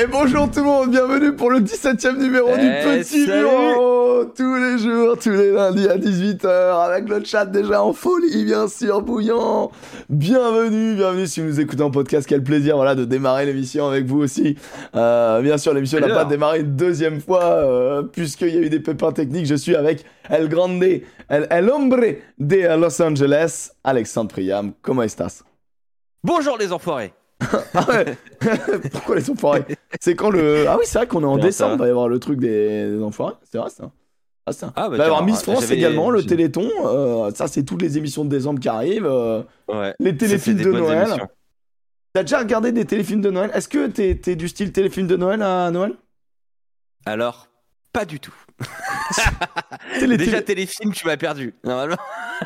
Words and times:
Et 0.00 0.06
bonjour 0.06 0.50
tout 0.50 0.60
le 0.60 0.64
monde, 0.64 0.90
bienvenue 0.92 1.34
pour 1.34 1.50
le 1.50 1.60
17ème 1.60 2.16
numéro 2.16 2.56
du 2.56 2.64
Eh, 2.64 3.00
Petit 3.00 3.26
salut. 3.26 3.42
Bureau. 3.42 4.24
Tous 4.34 4.54
les 4.56 4.78
jours, 4.78 5.18
tous 5.18 5.30
les 5.30 5.50
lundis 5.50 5.88
à 5.88 5.98
18h, 5.98 6.46
avec 6.48 7.06
le 7.06 7.22
chat 7.22 7.44
déjà 7.44 7.82
en 7.82 7.92
folie, 7.92 8.46
bien 8.46 8.66
sûr, 8.66 9.02
bouillant. 9.02 9.70
Bienvenue, 10.08 10.94
bienvenue 10.94 11.26
si 11.26 11.40
vous 11.40 11.48
nous 11.48 11.60
écoutez 11.60 11.82
en 11.82 11.90
podcast, 11.90 12.26
quel 12.26 12.42
plaisir 12.42 12.76
voilà, 12.76 12.94
de 12.94 13.04
démarrer 13.04 13.44
l'émission 13.44 13.88
avec 13.88 14.06
vous 14.06 14.20
aussi. 14.20 14.56
Euh, 14.94 15.42
bien 15.42 15.58
sûr, 15.58 15.74
l'émission 15.74 16.00
n'a 16.00 16.08
pas 16.08 16.24
démarré 16.24 16.60
une 16.60 16.76
deuxième 16.76 17.20
fois, 17.20 17.44
euh, 17.44 18.02
puisqu'il 18.02 18.54
y 18.54 18.58
a 18.58 18.60
eu 18.62 18.70
des 18.70 18.80
pépins 18.80 19.12
techniques, 19.12 19.46
je 19.46 19.54
suis 19.54 19.76
avec 19.76 20.06
El 20.30 20.48
Grande, 20.48 20.82
El, 20.82 21.46
El 21.50 21.68
Hombre 21.68 22.16
de 22.38 22.76
Los 22.80 23.02
Angeles, 23.02 23.72
Alexandre 23.84 24.30
Priam, 24.30 24.72
comment 24.80 25.02
estás 25.02 25.44
Bonjour 26.24 26.56
les 26.58 26.72
enfoirés 26.72 27.12
Ah 27.74 27.86
ouais 27.88 28.16
Pourquoi 28.92 29.16
les 29.16 29.30
enfoirés 29.30 29.64
C'est 30.00 30.14
quand 30.14 30.30
le. 30.30 30.66
Ah 30.68 30.76
oui, 30.78 30.84
c'est 30.86 30.98
vrai 30.98 31.06
qu'on 31.06 31.22
est 31.22 31.26
en 31.26 31.38
décembre, 31.38 31.74
il 31.76 31.78
va 31.78 31.86
y 31.86 31.90
avoir 31.90 32.08
le 32.08 32.18
truc 32.18 32.38
des, 32.40 32.90
des 32.90 33.02
enfoirés. 33.02 33.34
C'est 33.50 33.58
vrai 33.58 33.70
ça 33.70 33.90
ah, 34.46 34.52
ça. 34.52 34.72
Ah, 34.74 34.88
bah, 34.88 34.94
il 34.94 34.98
va 34.98 35.04
y 35.04 35.06
avoir 35.06 35.24
Miss 35.24 35.42
France 35.42 35.70
également, 35.70 36.10
le 36.10 36.24
Téléthon. 36.24 36.68
euh, 36.84 37.30
ça, 37.34 37.46
c'est 37.46 37.62
toutes 37.62 37.82
les 37.82 37.98
émissions 37.98 38.24
de 38.24 38.30
décembre 38.30 38.58
qui 38.58 38.68
arrivent. 38.68 39.06
euh, 39.06 39.42
Ouais. 39.68 39.94
les 40.00 40.16
téléfilms 40.16 40.56
de 40.56 40.72
Noël. 40.72 41.06
émissions. 41.06 41.28
T'as 42.14 42.22
déjà 42.22 42.38
regardé 42.40 42.72
des 42.72 42.84
téléfilms 42.84 43.20
de 43.20 43.30
Noël? 43.30 43.50
Est-ce 43.54 43.68
que 43.68 43.86
t'es 43.86 44.16
t'es 44.16 44.34
du 44.36 44.48
style 44.48 44.72
téléfilm 44.72 45.06
de 45.06 45.16
Noël 45.16 45.42
à 45.42 45.70
Noël? 45.70 45.92
Alors, 47.06 47.46
pas 47.92 48.04
du 48.04 48.18
tout. 48.18 48.34
Déjà, 50.00 50.06
télé- 50.16 50.44
téléfilm, 50.44 50.92
tu 50.92 51.06
m'as 51.06 51.16
perdu. 51.16 51.54
Normalement. 51.64 51.96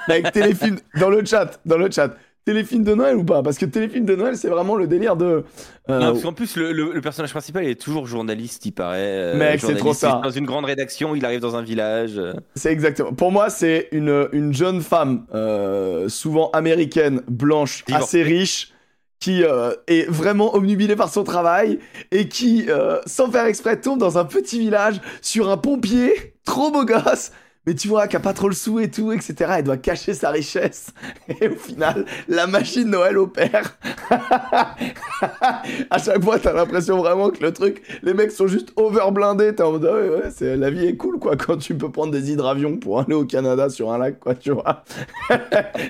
Avec 0.08 0.32
téléfilm 0.32 0.78
dans 0.98 1.10
le 1.10 1.24
chat, 1.24 1.60
dans 1.64 1.78
le 1.78 1.90
chat. 1.90 2.14
Téléfilm 2.44 2.84
de 2.84 2.94
Noël 2.94 3.16
ou 3.16 3.24
pas? 3.24 3.42
Parce 3.42 3.56
que 3.56 3.64
téléfilm 3.64 4.04
de 4.04 4.14
Noël, 4.16 4.36
c'est 4.36 4.48
vraiment 4.48 4.76
le 4.76 4.86
délire 4.86 5.16
de. 5.16 5.44
euh, 5.88 5.98
Non, 5.98 6.10
parce 6.12 6.22
qu'en 6.22 6.32
plus, 6.34 6.56
le, 6.56 6.72
le- 6.72 6.92
le 6.92 7.00
personnage 7.00 7.30
principal 7.30 7.64
il 7.64 7.70
est 7.70 7.80
toujours 7.80 8.06
journaliste, 8.06 8.66
il 8.66 8.72
paraît. 8.72 8.98
euh, 9.00 9.38
Mec, 9.38 9.60
c'est 9.60 9.76
trop 9.76 9.94
ça. 9.94 10.20
Dans 10.22 10.30
une 10.30 10.44
grande 10.44 10.66
rédaction, 10.66 11.14
il 11.14 11.24
arrive 11.24 11.40
dans 11.40 11.56
un 11.56 11.62
village. 11.62 12.18
euh. 12.18 12.34
C'est 12.54 12.70
exactement. 12.70 13.12
Pour 13.14 13.32
moi, 13.32 13.48
c'est 13.48 13.88
une, 13.92 14.28
une 14.32 14.52
jeune 14.52 14.82
femme, 14.82 15.24
euh, 15.34 16.08
souvent 16.10 16.50
américaine, 16.50 17.22
blanche, 17.28 17.82
Divorcée. 17.86 18.20
assez 18.20 18.22
riche, 18.22 18.72
qui 19.20 19.42
euh, 19.42 19.72
est 19.86 20.06
vraiment 20.10 20.54
omnubilée 20.54 20.96
par 20.96 21.08
son 21.08 21.24
travail 21.24 21.78
et 22.10 22.28
qui, 22.28 22.66
euh, 22.68 22.98
sans 23.06 23.30
faire 23.30 23.46
exprès, 23.46 23.80
tombe 23.80 23.98
dans 23.98 24.18
un 24.18 24.26
petit 24.26 24.58
village 24.58 25.00
sur 25.22 25.48
un 25.48 25.56
pompier, 25.56 26.34
trop 26.44 26.70
beau 26.70 26.84
gosse. 26.84 27.30
Mais 27.66 27.74
tu 27.74 27.88
vois, 27.88 28.08
qui 28.08 28.16
a 28.16 28.20
pas 28.20 28.34
trop 28.34 28.48
le 28.48 28.54
sou 28.54 28.78
et 28.78 28.90
tout, 28.90 29.12
etc. 29.12 29.34
Elle 29.58 29.64
doit 29.64 29.78
cacher 29.78 30.12
sa 30.12 30.30
richesse. 30.30 30.92
Et 31.40 31.48
au 31.48 31.54
final, 31.54 32.04
la 32.28 32.46
machine 32.46 32.88
Noël 32.90 33.16
opère. 33.16 33.78
à 34.10 35.98
chaque 35.98 36.22
fois, 36.22 36.38
t'as 36.38 36.52
l'impression 36.52 36.98
vraiment 36.98 37.30
que 37.30 37.42
le 37.42 37.52
truc, 37.52 37.82
les 38.02 38.12
mecs 38.12 38.32
sont 38.32 38.46
juste 38.46 38.72
overblindés. 38.76 39.54
T'es 39.54 39.62
en 39.62 39.72
mode, 39.72 39.88
ah 39.90 39.94
ouais, 39.94 40.30
ouais, 40.42 40.56
la 40.56 40.70
vie 40.70 40.86
est 40.86 40.96
cool, 40.96 41.18
quoi, 41.18 41.36
quand 41.36 41.56
tu 41.56 41.74
peux 41.74 41.90
prendre 41.90 42.12
des 42.12 42.30
hydravions 42.30 42.76
pour 42.76 43.00
aller 43.00 43.14
au 43.14 43.24
Canada 43.24 43.70
sur 43.70 43.92
un 43.92 43.98
lac, 43.98 44.20
quoi, 44.20 44.34
tu 44.34 44.50
vois. 44.50 44.84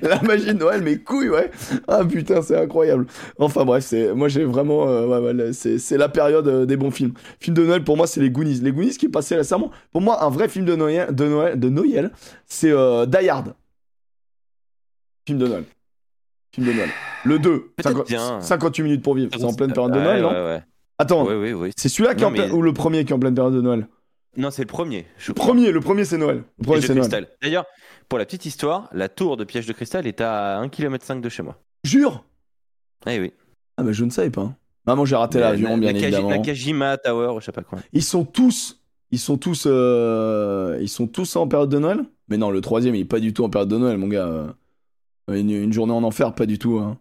la 0.02 0.18
de 0.18 0.52
Noël, 0.52 0.82
mais 0.82 0.98
couilles, 0.98 1.30
ouais. 1.30 1.50
Ah 1.88 2.04
putain, 2.04 2.42
c'est 2.42 2.56
incroyable. 2.56 3.06
Enfin 3.38 3.64
bref, 3.64 3.84
c'est, 3.84 4.14
moi 4.14 4.28
j'ai 4.28 4.44
vraiment, 4.44 4.88
euh, 4.88 5.06
ouais, 5.06 5.32
ouais, 5.32 5.52
c'est, 5.52 5.78
c'est 5.78 5.96
la 5.96 6.08
période 6.08 6.46
euh, 6.46 6.66
des 6.66 6.76
bons 6.76 6.90
films. 6.90 7.12
Film 7.40 7.56
de 7.56 7.64
Noël, 7.64 7.82
pour 7.82 7.96
moi, 7.96 8.06
c'est 8.06 8.20
les 8.20 8.30
Goonies. 8.30 8.60
Les 8.62 8.72
Goonies 8.72 8.96
qui 8.96 9.08
passé 9.08 9.36
récemment. 9.36 9.70
Pour 9.92 10.00
moi, 10.00 10.24
un 10.24 10.30
vrai 10.30 10.48
film 10.48 10.64
de 10.64 10.76
Noël, 10.76 11.08
de 11.64 11.68
Noël, 11.70 12.12
c'est 12.46 12.70
euh, 12.70 13.06
Die 13.06 13.28
Hard. 13.28 13.54
Film 15.26 15.38
de 15.38 15.46
Noël. 15.48 15.64
Film 16.54 16.66
de 16.66 16.72
Noël. 16.72 16.90
Le 17.24 17.38
2. 17.38 17.60
Peut-être 17.76 17.88
50 17.88 18.06
bien. 18.08 18.40
58 18.40 18.82
minutes 18.82 19.02
pour 19.02 19.14
vivre. 19.14 19.30
C'est 19.36 19.44
en 19.44 19.54
pleine 19.54 19.72
période 19.72 19.92
de 19.92 19.98
Ouais, 19.98 20.04
Noël, 20.04 20.22
non 20.22 20.30
ouais, 20.30 20.44
ouais. 20.44 20.62
Attends, 20.98 21.26
c'est 21.76 21.88
celui-là 21.88 22.14
qui 22.14 22.22
est 22.22 22.26
en 22.26 22.30
pleine- 22.32 22.48
mais- 22.50 22.54
ou 22.54 22.62
le 22.62 22.72
premier 22.72 23.04
qui 23.04 23.12
est 23.12 23.16
en 23.16 23.18
pleine 23.18 23.34
période 23.34 23.54
de 23.54 23.60
Noël? 23.60 23.88
Non, 24.36 24.50
c'est 24.50 24.62
le 24.62 24.66
premier. 24.68 25.06
Je 25.18 25.30
Le 25.30 25.34
premier, 25.34 25.70
le 25.72 25.80
premier 25.80 26.04
c'est 26.04 26.18
Noël. 26.18 26.44
Le 26.58 26.64
premier 26.64 26.80
c'est 26.80 26.94
Noël. 26.94 27.28
D'ailleurs, 27.42 27.64
pour 28.08 28.18
la 28.18 28.24
petite 28.26 28.46
histoire, 28.46 28.88
la 28.92 29.08
tour 29.08 29.36
de 29.36 29.44
piège 29.44 29.66
de 29.66 29.72
cristal 29.72 30.06
est 30.06 30.20
à 30.20 30.58
1 30.58 30.68
km 30.68 31.14
de 31.20 31.28
chez 31.28 31.42
moi. 31.42 31.58
Jure? 31.84 32.24
Eh 33.06 33.18
oui. 33.20 33.32
Ah 33.76 33.82
bah 33.82 33.92
je 33.92 34.04
ne 34.04 34.10
savais 34.10 34.30
pas. 34.30 34.52
Maman, 34.86 35.04
j'ai 35.04 35.16
raté 35.16 35.40
l'avion, 35.40 35.70
La- 35.70 35.76
bien 35.78 35.92
Nakaji- 35.92 36.02
évidemment. 36.04 36.28
Nakajima 36.28 36.96
Tower, 36.98 37.28
ou 37.34 37.40
je 37.40 37.46
sais 37.46 37.52
pas 37.52 37.62
quoi. 37.62 37.78
Ils 37.92 38.02
sont 38.02 38.24
tous, 38.24 38.83
ils 39.14 39.18
sont 39.18 39.36
tous, 39.38 39.64
euh, 39.66 40.78
ils 40.80 40.88
sont 40.88 41.06
tous 41.06 41.36
en 41.36 41.46
période 41.48 41.70
de 41.70 41.78
Noël. 41.78 42.00
Mais 42.28 42.36
non, 42.36 42.50
le 42.50 42.60
troisième, 42.60 42.94
il 42.94 43.02
est 43.02 43.04
pas 43.04 43.20
du 43.20 43.32
tout 43.32 43.44
en 43.44 43.50
période 43.50 43.68
de 43.68 43.76
Noël, 43.78 43.96
mon 43.98 44.08
gars. 44.08 44.26
Euh, 44.26 44.48
Une, 45.28 45.50
une 45.50 45.72
journée 45.72 45.92
en 45.92 46.02
enfer, 46.02 46.34
pas 46.34 46.46
du 46.46 46.58
tout. 46.58 46.78
hein. 46.78 46.98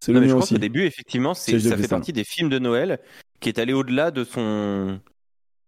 C'est 0.00 0.12
Non, 0.12 0.18
le 0.20 0.26
mais 0.26 0.30
je 0.32 0.36
aussi. 0.36 0.54
qu'au 0.54 0.58
début, 0.60 0.82
effectivement, 0.84 1.32
c'est- 1.34 1.58
ça 1.60 1.76
fait 1.76 1.86
partie 1.88 2.12
des 2.12 2.24
films 2.24 2.48
de 2.48 2.58
Noël 2.58 2.98
qui 3.40 3.48
est 3.48 3.58
allé 3.58 3.72
au-delà 3.72 4.10
de 4.10 4.24
son... 4.24 4.98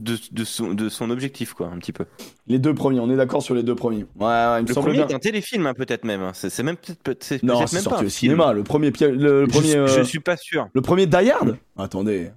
De, 0.00 0.16
de 0.32 0.42
son, 0.42 0.74
de 0.74 0.88
son 0.88 1.08
objectif, 1.08 1.54
quoi, 1.54 1.68
un 1.68 1.78
petit 1.78 1.92
peu. 1.92 2.04
Les 2.48 2.58
deux 2.58 2.74
premiers, 2.74 2.98
on 2.98 3.08
est 3.10 3.16
d'accord 3.16 3.42
sur 3.42 3.54
les 3.54 3.62
deux 3.62 3.76
premiers. 3.76 4.06
Ouais, 4.16 4.26
ouais, 4.26 4.58
il 4.58 4.62
me 4.64 4.68
Le 4.68 4.74
semble 4.74 4.86
premier 4.88 4.98
bien. 4.98 5.06
est 5.06 5.14
un 5.14 5.18
téléfilm, 5.20 5.66
hein, 5.66 5.72
peut-être 5.74 6.02
même. 6.04 6.20
hein. 6.20 6.32
C'est 6.34 6.62
même 6.64 6.76
peut-être. 6.76 7.44
Non, 7.44 7.64
c'est 7.66 7.76
même 7.76 7.84
pas 7.84 7.90
sorti 7.90 8.04
un 8.04 8.06
au 8.06 8.10
film. 8.10 8.10
cinéma. 8.10 8.52
Le 8.52 8.64
premier, 8.64 8.90
le, 8.90 9.42
le 9.42 9.46
premier, 9.46 9.70
je, 9.70 9.78
euh, 9.78 10.04
suis 10.04 10.18
pas 10.18 10.36
sûr. 10.36 10.68
le 10.74 10.80
premier 10.82 11.06
Die 11.06 11.30
Hard? 11.30 11.56
Attendez. 11.76 12.32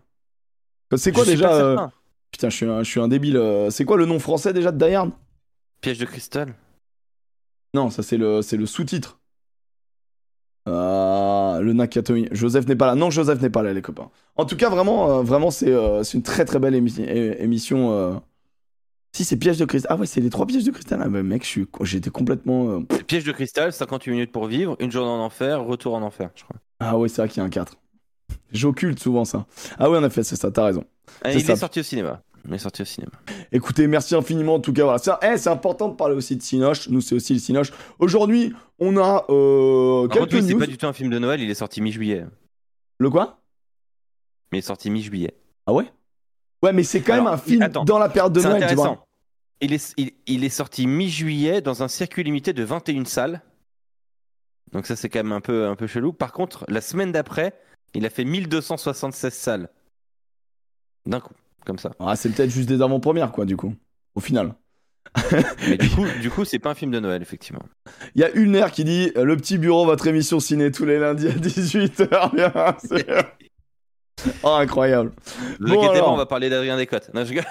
C'est 0.95 1.11
quoi 1.11 1.23
Je 1.25 1.31
déjà 1.31 1.49
pas. 1.49 1.91
Putain, 2.31 2.49
je 2.49 2.55
suis 2.55 2.65
un, 2.65 2.83
je 2.83 2.89
suis 2.89 2.99
un 2.99 3.07
débile. 3.07 3.37
euh, 3.37 3.69
C'est 3.69 3.85
quoi 3.85 3.97
le 3.97 4.05
nom 4.05 4.19
français 4.19 4.53
déjà 4.53 4.71
de 4.71 4.77
Die 4.85 4.93
Hard? 4.93 5.11
Piège 5.81 5.97
de 5.99 6.05
cristal. 6.05 6.53
Non, 7.73 7.89
ça 7.89 8.03
c'est 8.03 8.17
le, 8.17 8.41
c'est 8.41 8.57
le 8.57 8.65
sous-titre. 8.65 9.19
Ah, 10.65 11.59
le 11.61 11.73
Nakatomi. 11.73 12.27
Joseph 12.31 12.67
n'est 12.67 12.75
pas 12.75 12.87
là. 12.87 12.95
Non, 12.95 13.09
Joseph 13.09 13.41
n'est 13.41 13.49
pas 13.49 13.63
là, 13.63 13.73
les 13.73 13.81
copains. 13.81 14.09
En 14.35 14.45
tout 14.45 14.57
cas, 14.57 14.69
vraiment, 14.69 15.19
euh, 15.19 15.23
vraiment, 15.23 15.49
c'est 15.51 15.71
euh, 15.71 16.03
c'est 16.03 16.17
une 16.17 16.23
très 16.23 16.43
très 16.45 16.59
belle 16.59 16.75
émi- 16.75 17.01
é- 17.01 17.41
émission. 17.41 18.21
Si, 19.15 19.23
c'est 19.23 19.37
piège 19.37 19.57
de 19.57 19.65
cristal. 19.65 19.91
Ah 19.93 19.99
ouais, 19.99 20.05
c'est 20.05 20.21
les 20.21 20.29
trois 20.29 20.45
pièges 20.45 20.65
de 20.65 20.71
cristal. 20.71 20.99
Ah 21.03 21.07
bah 21.09 21.23
mec, 21.23 21.43
je 21.43 21.47
suis, 21.47 21.67
j'étais 21.83 22.09
complètement. 22.09 22.81
Piège 23.07 23.23
de 23.23 23.31
cristal, 23.31 23.71
58 23.73 24.11
minutes 24.11 24.31
pour 24.31 24.45
vivre, 24.47 24.75
une 24.79 24.91
journée 24.91 25.09
en 25.11 25.23
enfer, 25.23 25.63
retour 25.63 25.95
en 25.95 26.01
enfer, 26.01 26.29
je 26.35 26.43
crois. 26.43 26.57
Ah 26.79 26.97
ouais, 26.97 27.07
c'est 27.07 27.21
vrai 27.21 27.29
qu'il 27.29 27.37
y 27.37 27.41
a 27.41 27.45
un 27.45 27.49
4. 27.49 27.77
J'occulte 28.51 28.99
souvent 28.99 29.25
ça. 29.25 29.45
Ah 29.77 29.89
ouais, 29.89 29.97
en 29.97 30.03
effet, 30.03 30.23
c'est 30.23 30.35
ça, 30.35 30.51
t'as 30.51 30.65
raison. 30.65 30.83
Ah, 31.23 31.33
il 31.33 31.43
ça. 31.43 31.53
est 31.53 31.57
sorti 31.57 31.79
au 31.79 31.83
cinéma. 31.83 32.21
Il 32.47 32.53
est 32.53 32.59
sorti 32.59 32.81
au 32.81 32.85
cinéma. 32.85 33.11
Écoutez, 33.51 33.87
merci 33.87 34.15
infiniment 34.15 34.55
en 34.55 34.59
tout 34.59 34.71
cas. 34.71 34.83
Voilà, 34.83 35.01
eh, 35.33 35.37
c'est 35.37 35.49
important 35.49 35.89
de 35.89 35.95
parler 35.95 36.15
aussi 36.15 36.37
de 36.37 36.41
Cinoche. 36.41 36.87
Nous, 36.89 37.01
c'est 37.01 37.15
aussi 37.15 37.33
le 37.33 37.39
Cinoche. 37.39 37.71
Aujourd'hui, 37.99 38.53
on 38.79 38.95
a 38.97 39.25
euh, 39.29 40.03
contre, 40.07 40.13
quelques 40.27 40.31
lui, 40.33 40.43
c'est 40.43 40.55
pas 40.55 40.65
du 40.67 40.77
tout 40.77 40.87
un 40.87 40.93
film 40.93 41.09
de 41.09 41.19
Noël, 41.19 41.41
il 41.41 41.49
est 41.49 41.55
sorti 41.55 41.81
mi-juillet. 41.81 42.25
Le 42.99 43.09
quoi? 43.09 43.41
Mais 44.51 44.59
il 44.59 44.59
est 44.59 44.67
sorti 44.67 44.89
mi-juillet. 44.89 45.33
Ah 45.65 45.73
ouais? 45.73 45.91
Ouais, 46.63 46.71
mais 46.71 46.83
c'est 46.83 47.01
quand 47.01 47.13
Alors, 47.13 47.25
même 47.25 47.33
un 47.33 47.37
film 47.37 47.61
attends, 47.61 47.83
dans 47.83 47.99
la 47.99 48.07
période 48.09 48.31
de 48.33 48.41
Noël, 48.41 48.65
tu 48.67 48.75
vois. 48.75 48.85
intéressant. 48.85 49.03
Il 49.59 49.73
est, 49.73 49.93
il, 49.97 50.11
il 50.27 50.43
est 50.45 50.49
sorti 50.49 50.87
mi-juillet 50.87 51.61
dans 51.61 51.83
un 51.83 51.87
circuit 51.87 52.23
limité 52.23 52.53
de 52.53 52.63
21 52.63 53.05
salles. 53.05 53.41
Donc 54.71 54.85
ça, 54.85 54.95
c'est 54.95 55.09
quand 55.09 55.19
même 55.19 55.31
un 55.31 55.41
peu, 55.41 55.67
un 55.67 55.75
peu 55.75 55.87
chelou. 55.87 56.13
Par 56.13 56.31
contre, 56.31 56.63
la 56.69 56.81
semaine 56.81 57.11
d'après, 57.11 57.53
il 57.97 58.05
a 58.05 58.09
fait 58.11 58.25
1276 58.25 59.33
salles. 59.33 59.69
D'un 61.07 61.19
coup, 61.19 61.33
comme 61.65 61.79
ça. 61.79 61.91
Ah, 61.99 62.15
c'est 62.15 62.29
peut-être 62.29 62.51
juste 62.51 62.69
des 62.69 62.81
avant-premières, 62.81 63.31
quoi, 63.31 63.45
du 63.45 63.57
coup. 63.57 63.73
Au 64.13 64.19
final. 64.19 64.53
Mais 65.67 65.77
du 65.77 65.89
coup, 65.89 66.05
du 66.21 66.29
coup 66.29 66.45
c'est 66.45 66.59
pas 66.59 66.71
un 66.71 66.75
film 66.75 66.91
de 66.91 66.99
Noël, 66.99 67.21
effectivement. 67.21 67.63
Il 68.13 68.21
y 68.21 68.23
a 68.23 68.31
Ulner 68.35 68.67
qui 68.71 68.83
dit 68.83 69.11
euh, 69.17 69.23
Le 69.23 69.35
petit 69.35 69.57
bureau, 69.57 69.85
votre 69.85 70.05
émission 70.05 70.39
ciné 70.39 70.71
tous 70.71 70.85
les 70.85 70.99
lundis 70.99 71.27
à 71.27 71.31
18h, 71.31 72.35
bien 72.35 72.77
sûr. 72.79 73.23
Oh, 74.43 74.49
incroyable. 74.49 75.13
Ne 75.59 75.69
Bon, 75.69 75.89
alors. 75.89 76.13
on 76.13 76.17
va 76.17 76.25
parler 76.25 76.49
d'Adrien 76.49 76.77
je 76.77 77.29
rigole. 77.29 77.45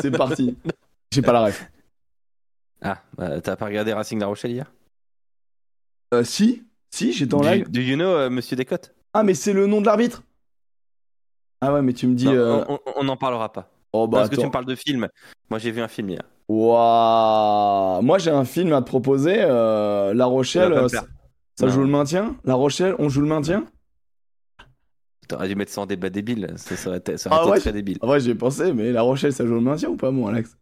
c'est 0.00 0.10
parti. 0.16 0.56
J'ai 1.12 1.22
pas 1.22 1.32
la 1.32 1.46
ref. 1.46 1.66
Ah, 2.80 3.02
bah, 3.16 3.40
t'as 3.40 3.56
pas 3.56 3.66
regardé 3.66 3.92
Racing 3.92 4.20
La 4.20 4.26
Rochelle 4.26 4.52
hier? 4.52 4.72
Euh, 6.14 6.24
si 6.24 6.64
Si, 6.90 7.12
j'étais 7.12 7.34
en 7.34 7.42
live. 7.42 7.70
do 7.70 7.80
you 7.80 7.96
know 7.96 8.08
euh, 8.08 8.30
Monsieur 8.30 8.56
Descottes 8.56 8.95
Ah, 9.18 9.22
mais 9.22 9.32
c'est 9.32 9.54
le 9.54 9.66
nom 9.66 9.80
de 9.80 9.86
l'arbitre 9.86 10.22
Ah 11.62 11.72
ouais, 11.72 11.80
mais 11.80 11.94
tu 11.94 12.06
me 12.06 12.14
dis. 12.14 12.26
Non, 12.26 12.32
euh, 12.34 12.64
on- 12.96 13.04
n'en 13.04 13.16
parlera 13.16 13.50
pas. 13.50 13.70
Oh, 13.94 14.06
bah 14.06 14.18
Parce 14.18 14.28
que 14.28 14.36
tu 14.36 14.44
me 14.46 14.50
parles 14.50 14.66
de 14.66 14.74
film. 14.74 15.08
Moi, 15.48 15.58
j'ai 15.58 15.70
vu 15.70 15.80
un 15.80 15.88
film 15.88 16.10
hier. 16.10 16.20
Waouh 16.48 18.02
Moi, 18.02 18.18
j'ai 18.18 18.30
un 18.30 18.44
film 18.44 18.74
à 18.74 18.82
te 18.82 18.86
proposer. 18.86 19.36
euh, 19.40 20.12
la 20.12 20.26
Rochelle, 20.26 20.74
euh, 20.74 20.86
ça 20.88 21.68
joue 21.68 21.80
le 21.80 21.86
maintien? 21.86 22.36
La 22.44 22.54
Rochelle, 22.54 22.94
on 22.98 23.08
joue 23.08 23.22
le 23.22 23.26
maintien? 23.28 23.64
T'aurais 25.28 25.48
dû 25.48 25.56
mettre 25.56 25.72
ça 25.72 25.80
en 25.80 25.86
débat 25.86 26.10
débile. 26.10 26.52
Ça, 26.56 26.88
aurait 26.90 26.98
été, 26.98 27.16
ça 27.16 27.30
aurait 27.30 27.38
Ah 27.38 27.42
été 27.44 27.50
ouais? 27.52 27.60
très 27.60 27.72
débile. 27.72 27.96
En 28.02 28.06
vrai, 28.06 28.20
j'y 28.20 28.30
ai 28.30 28.34
pensé, 28.34 28.74
mais 28.74 28.92
la 28.92 29.00
Rochelle, 29.00 29.32
ça 29.32 29.46
joue 29.46 29.54
le 29.54 29.60
maintien 29.62 29.88
ou 29.88 29.96
pas, 29.96 30.10
mon 30.10 30.26
Alex? 30.28 30.58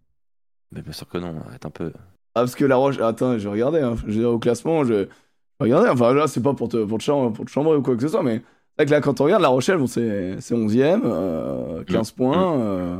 Mais 0.71 0.81
bien 0.81 0.93
sûr 0.93 1.09
que 1.09 1.19
non. 1.19 1.35
Arrête 1.49 1.67
un 1.67 1.71
peu. 1.71 1.93
Ah, 2.37 2.41
parce 2.43 2.55
que 2.55 2.65
la 2.65 2.77
Roche. 2.77 3.01
Attends, 3.01 3.37
je 3.37 3.45
vais 3.49 3.53
regarder. 3.53 3.81
Hein. 3.81 3.97
Je 4.03 4.06
vais 4.06 4.12
dire 4.21 4.31
au 4.31 4.39
classement, 4.39 4.85
je. 4.85 5.09
Regarder. 5.65 5.89
Enfin, 5.89 6.13
là, 6.15 6.27
c'est 6.27 6.43
pas 6.43 6.55
pour 6.55 6.69
te, 6.69 6.85
pour, 6.85 6.99
te 6.99 7.03
cham- 7.05 7.33
pour 7.33 7.45
te 7.45 7.51
chambrer 7.51 7.77
ou 7.77 7.83
quoi 7.83 7.95
que 7.97 8.03
ce 8.03 8.09
soit, 8.09 8.23
mais. 8.23 8.37
C'est 8.77 8.83
vrai 8.83 8.87
que 8.87 8.91
là, 8.91 9.01
quand 9.01 9.21
on 9.21 9.25
regarde 9.25 9.43
la 9.43 9.49
Rochelle, 9.49 9.77
bon, 9.79 9.87
c'est 9.87 10.41
c'est 10.41 10.55
11ème, 10.55 11.03
euh, 11.05 11.85
15 11.85 12.13
Mm. 12.13 12.17
points. 12.17 12.59
euh. 12.61 12.97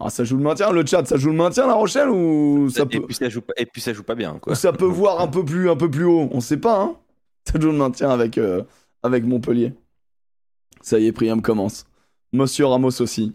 Ah, 0.00 0.10
ça 0.10 0.22
joue 0.24 0.36
le 0.36 0.42
maintien. 0.42 0.70
Le 0.72 0.84
chat, 0.86 1.04
ça 1.06 1.16
joue 1.16 1.30
le 1.30 1.36
maintien, 1.36 1.66
la 1.66 1.74
Rochelle 1.74 2.08
ou 2.08 2.68
ça 2.70 2.82
et, 2.82 2.86
peut, 2.86 3.04
puis 3.06 3.14
ça 3.14 3.28
joue 3.28 3.40
pas, 3.40 3.52
et 3.56 3.66
puis 3.66 3.80
ça 3.80 3.92
joue 3.92 4.02
pas 4.04 4.14
bien. 4.14 4.34
ou 4.34 4.38
Quoi. 4.38 4.54
ça 4.54 4.72
peut 4.72 4.84
voir 4.84 5.20
un 5.20 5.26
peu, 5.28 5.44
plus, 5.44 5.68
un 5.70 5.76
peu 5.76 5.90
plus 5.90 6.04
haut 6.04 6.28
On 6.32 6.40
sait 6.40 6.56
pas, 6.56 6.80
hein. 6.82 6.96
Ça 7.44 7.58
joue 7.60 7.68
le 7.72 7.78
maintien 7.78 8.10
avec, 8.10 8.36
euh, 8.38 8.62
avec 9.02 9.24
Montpellier. 9.24 9.72
Ça 10.80 10.98
y 11.00 11.06
est, 11.06 11.12
Priam 11.12 11.40
commence. 11.42 11.86
Monsieur 12.32 12.66
Ramos 12.66 13.00
aussi. 13.00 13.34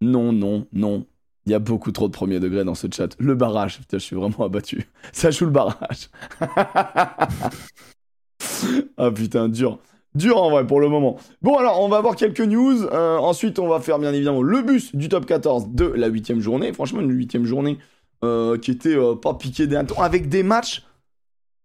Non, 0.00 0.32
non, 0.32 0.66
non. 0.72 1.04
Il 1.48 1.52
y 1.52 1.54
a 1.54 1.60
beaucoup 1.60 1.92
trop 1.92 2.08
de 2.08 2.12
premier 2.12 2.40
degré 2.40 2.62
dans 2.62 2.74
ce 2.74 2.88
chat. 2.94 3.16
Le 3.18 3.34
barrage, 3.34 3.80
je 3.90 3.96
suis 3.96 4.14
vraiment 4.14 4.44
abattu. 4.44 4.86
Ça 5.12 5.30
joue 5.30 5.46
le 5.46 5.50
barrage. 5.50 6.10
ah 8.98 9.10
putain, 9.10 9.48
dur. 9.48 9.78
Dur 10.14 10.42
en 10.42 10.50
vrai 10.50 10.66
pour 10.66 10.78
le 10.78 10.90
moment. 10.90 11.16
Bon 11.40 11.56
alors, 11.56 11.80
on 11.80 11.88
va 11.88 12.02
voir 12.02 12.16
quelques 12.16 12.42
news. 12.42 12.84
Euh, 12.84 13.16
ensuite, 13.16 13.58
on 13.58 13.66
va 13.66 13.80
faire 13.80 13.98
bien 13.98 14.12
évidemment 14.12 14.42
le 14.42 14.60
bus 14.60 14.94
du 14.94 15.08
top 15.08 15.24
14 15.24 15.68
de 15.68 15.86
la 15.86 16.08
huitième 16.08 16.40
journée. 16.40 16.74
Franchement, 16.74 17.00
une 17.00 17.12
huitième 17.12 17.46
journée 17.46 17.78
euh, 18.24 18.58
qui 18.58 18.70
était 18.70 18.94
euh, 18.94 19.14
pas 19.14 19.32
piquée 19.32 19.66
d'un 19.66 19.86
temps, 19.86 20.02
avec 20.02 20.28
des 20.28 20.42
matchs 20.42 20.84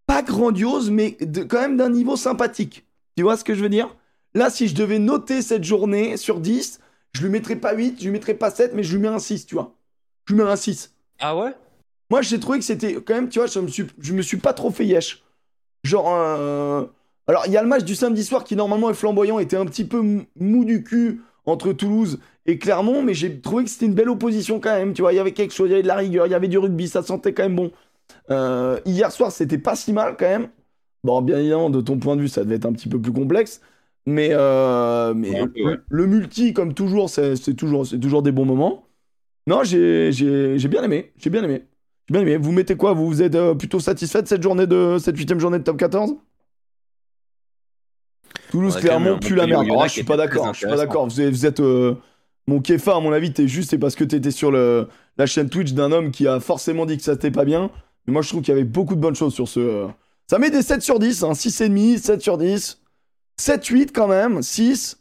pas 0.08 0.22
grandioses, 0.22 0.92
mais 0.92 1.18
de, 1.20 1.44
quand 1.44 1.60
même 1.60 1.76
d'un 1.76 1.90
niveau 1.90 2.16
sympathique. 2.16 2.86
Tu 3.18 3.24
vois 3.24 3.36
ce 3.36 3.44
que 3.44 3.54
je 3.54 3.62
veux 3.62 3.68
dire? 3.68 3.94
Là, 4.34 4.50
si 4.50 4.70
je 4.70 4.76
devais 4.76 5.00
noter 5.00 5.42
cette 5.42 5.66
journée 5.66 6.16
sur 6.16 6.40
10, 6.40 6.80
je 7.13 7.21
lui 7.21 7.30
mettrais 7.30 7.56
pas 7.56 7.74
8, 7.74 7.98
je 8.00 8.06
lui 8.06 8.12
mettrais 8.12 8.33
pas 8.33 8.51
7, 8.51 8.74
mais 8.74 8.83
je 8.83 8.95
lui 8.95 9.01
mets 9.01 9.07
un 9.07 9.19
6, 9.19 9.45
tu 9.45 9.56
vois. 9.56 9.75
Je 10.25 10.33
lui 10.33 10.42
mets 10.42 10.50
un 10.50 10.56
6. 10.56 10.94
Ah 11.19 11.38
ouais? 11.38 11.51
Moi, 12.10 12.21
j'ai 12.21 12.39
trouvé 12.39 12.60
que 12.60 12.65
c'était 12.65 12.95
quand 12.95 13.13
même, 13.13 13.30
tu 13.30 13.39
vois, 13.39 13.48
je 13.48 13.60
me 13.60 13.68
suis, 13.68 13.86
je 14.00 14.13
me 14.13 14.21
suis 14.21 14.38
pas 14.38 14.54
trop 14.54 14.71
fait 14.71 14.86
yesh. 14.86 15.24
Genre, 15.83 16.13
euh... 16.13 16.86
alors, 17.27 17.44
il 17.48 17.51
y 17.51 17.57
a 17.57 17.62
le 17.62 17.68
match 17.68 17.83
du 17.83 17.95
samedi 17.95 18.24
soir 18.24 18.44
qui, 18.44 18.56
normalement, 18.56 18.89
est 18.89 18.95
flamboyant, 18.95 19.39
était 19.39 19.57
un 19.57 19.65
petit 19.65 19.86
peu 19.86 20.01
mou 20.36 20.65
du 20.65 20.83
cul 20.83 21.21
entre 21.45 21.74
Toulouse 21.74 22.19
et 22.45 22.57
Clermont, 22.57 23.01
mais 23.01 23.13
j'ai 23.13 23.39
trouvé 23.39 23.63
que 23.63 23.69
c'était 23.69 23.86
une 23.86 23.94
belle 23.94 24.10
opposition 24.10 24.60
quand 24.60 24.75
même, 24.75 24.94
tu 24.94 25.01
vois. 25.01 25.13
Il 25.13 25.18
y 25.18 25.19
avait 25.19 25.33
quelque 25.33 25.54
chose, 25.54 25.69
il 25.69 25.71
y 25.71 25.74
avait 25.75 25.83
de 25.83 25.88
la 25.88 25.95
rigueur, 25.95 26.25
il 26.27 26.31
y 26.31 26.36
avait 26.36 26.48
du 26.48 26.57
rugby, 26.57 26.88
ça 26.88 27.04
sentait 27.04 27.33
quand 27.33 27.44
même 27.44 27.56
bon. 27.56 27.71
Euh, 28.30 28.80
hier 28.86 29.12
soir, 29.12 29.31
c'était 29.31 29.57
pas 29.57 29.75
si 29.75 29.94
mal 29.94 30.15
quand 30.18 30.27
même. 30.27 30.50
Bon, 31.04 31.21
bien 31.21 31.38
évidemment, 31.38 31.69
de 31.69 31.81
ton 31.81 32.00
point 32.00 32.15
de 32.15 32.21
vue, 32.21 32.30
ça 32.30 32.44
devait 32.44 32.56
être 32.56 32.65
un 32.65 32.74
petit 32.74 32.88
peu 32.89 33.00
plus 33.00 33.12
complexe. 33.12 33.62
Mais, 34.06 34.30
euh, 34.32 35.14
mais 35.14 35.30
Ouais, 35.42 35.64
ouais. 35.64 35.78
le 35.88 36.08
multi, 36.08 36.54
comme 36.54 36.74
toujours, 36.74 37.10
c'est 37.10 37.36
toujours, 37.56 37.88
toujours 37.88 38.22
des 38.22 38.32
bons 38.34 38.46
moments. 38.46 38.86
Non, 39.48 39.64
j'ai 39.64 40.12
j'ai- 40.12 40.58
j'ai 40.58 40.68
bien 40.68 40.84
aimé. 40.84 41.12
J'ai 41.18 41.30
bien 41.30 41.44
aimé. 41.44 41.64
J'ai 42.10 42.14
bien 42.14 42.22
aimé. 42.22 42.38
Vous 42.38 42.52
mettez 42.52 42.76
quoi? 42.76 42.94
Vous, 42.94 43.08
vous 43.08 43.22
êtes 43.22 43.36
euh, 43.36 43.56
plutôt 43.56 43.80
satisfait 43.80 44.22
de 44.22 44.28
cette 44.28 44.44
journée 44.44 44.68
de 44.68 44.98
cette 45.00 45.18
huitième 45.18 45.40
journée 45.40 45.60
de 45.60 45.64
top 45.64 45.78
14 45.78 46.16
Toulouse, 48.52 48.76
Clermont, 48.78 49.20
pue 49.20 49.36
la 49.36 49.48
merde. 49.48 49.68
Oh, 49.72 49.82
je 49.86 49.90
suis 49.92 50.04
pas 50.04 50.18
d'accord. 50.18 50.54
Je 50.54 50.60
suis 50.60 50.68
pas 50.68 50.76
d'accord. 50.78 51.08
Vous 51.08 51.22
êtes, 51.22 51.30
vous 51.30 51.46
êtes 51.46 51.60
euh, 51.60 51.96
mon 52.48 52.60
Kefa, 52.62 52.96
à 52.98 53.00
mon 53.00 53.12
avis, 53.12 53.34
t'es 53.34 53.48
juste, 53.48 53.70
c'est 53.72 53.78
parce 53.80 53.96
que 53.96 54.04
t'étais 54.04 54.32
sur 54.32 54.52
le, 54.52 54.88
la 55.18 55.26
chaîne 55.26 55.50
Twitch 55.50 55.74
d'un 55.74 55.92
homme 55.92 56.12
qui 56.12 56.28
a 56.28 56.40
forcément 56.40 56.86
dit 56.86 56.98
que 56.98 57.04
ça 57.04 57.16
t'était 57.16 57.32
pas 57.32 57.46
bien. 57.46 57.72
Mais 58.06 58.14
moi, 58.14 58.22
je 58.22 58.30
trouve 58.30 58.42
qu'il 58.42 58.54
y 58.54 58.58
avait 58.58 58.66
beaucoup 58.66 58.96
de 58.96 59.00
bonnes 59.00 59.16
choses 59.16 59.34
sur 59.34 59.48
ce. 59.48 59.88
Ça 60.30 60.40
met 60.40 60.52
des 60.52 60.62
7 60.62 60.82
sur 60.82 61.00
10, 61.00 61.24
hein, 61.24 61.32
6,5, 61.34 61.98
7 61.98 62.22
sur 62.22 62.38
10. 62.38 62.83
7, 63.38 63.66
8 63.66 63.92
quand 63.94 64.08
même, 64.08 64.42
6. 64.42 65.00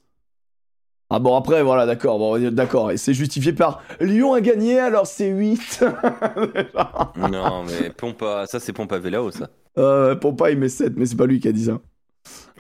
Ah 1.11 1.19
bon, 1.19 1.37
après, 1.37 1.63
voilà, 1.63 1.85
d'accord, 1.85 2.19
bon, 2.19 2.39
dire 2.39 2.51
d'accord. 2.53 2.91
Et 2.91 2.97
c'est 2.97 3.13
justifié 3.13 3.53
par 3.53 3.83
Lyon 4.01 4.33
a 4.33 4.41
gagné, 4.41 4.79
alors 4.79 5.07
c'est 5.07 5.29
8. 5.29 5.85
Non, 7.17 7.65
mais 7.65 7.91
Pompa, 7.91 8.47
ça 8.47 8.61
c'est 8.61 8.73
Pompa 8.73 8.99
Velao, 8.99 9.31
ça. 9.31 9.49
euh, 9.79 10.15
Pompa, 10.17 10.51
il 10.51 10.59
met 10.59 10.69
7, 10.69 10.95
mais 10.97 11.07
c'est 11.07 11.17
pas 11.17 11.27
lui 11.27 11.39
qui 11.41 11.49
a 11.49 11.53
dit 11.53 11.65
ça. 11.67 11.81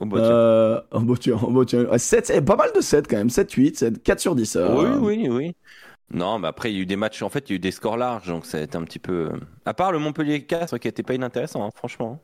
Oh, 0.00 0.06
bah. 0.06 0.18
Euh, 0.18 0.80
oh, 0.90 1.00
bah, 1.00 1.14
tiens, 1.18 1.38
oh, 1.42 1.50
bah, 1.50 1.62
tiens. 1.66 1.86
Ah, 1.90 1.98
7, 1.98 2.26
c'est 2.26 2.42
pas 2.42 2.56
mal 2.56 2.70
de 2.74 2.80
7 2.80 3.06
quand 3.08 3.16
même. 3.16 3.30
7, 3.30 3.50
8, 3.52 3.78
7, 3.78 4.02
4 4.02 4.20
sur 4.20 4.34
10. 4.34 4.56
euh. 4.56 4.98
Oui, 5.00 5.26
oui, 5.26 5.28
oui. 5.30 5.56
Non, 6.12 6.38
mais 6.38 6.48
après, 6.48 6.70
il 6.70 6.76
y 6.76 6.78
a 6.78 6.82
eu 6.82 6.86
des 6.86 6.96
matchs, 6.96 7.22
en 7.22 7.30
fait, 7.30 7.48
il 7.48 7.52
y 7.52 7.54
a 7.54 7.56
eu 7.56 7.58
des 7.60 7.70
scores 7.70 7.96
larges, 7.96 8.26
donc 8.28 8.44
ça 8.44 8.58
a 8.58 8.60
été 8.60 8.76
un 8.76 8.82
petit 8.84 8.98
peu. 8.98 9.30
euh, 9.32 9.40
À 9.64 9.72
part 9.72 9.92
le 9.92 9.98
Montpellier-Castres 9.98 10.78
qui 10.78 10.88
était 10.88 11.02
pas 11.02 11.14
inintéressant, 11.14 11.64
hein, 11.66 11.70
franchement. 11.74 12.20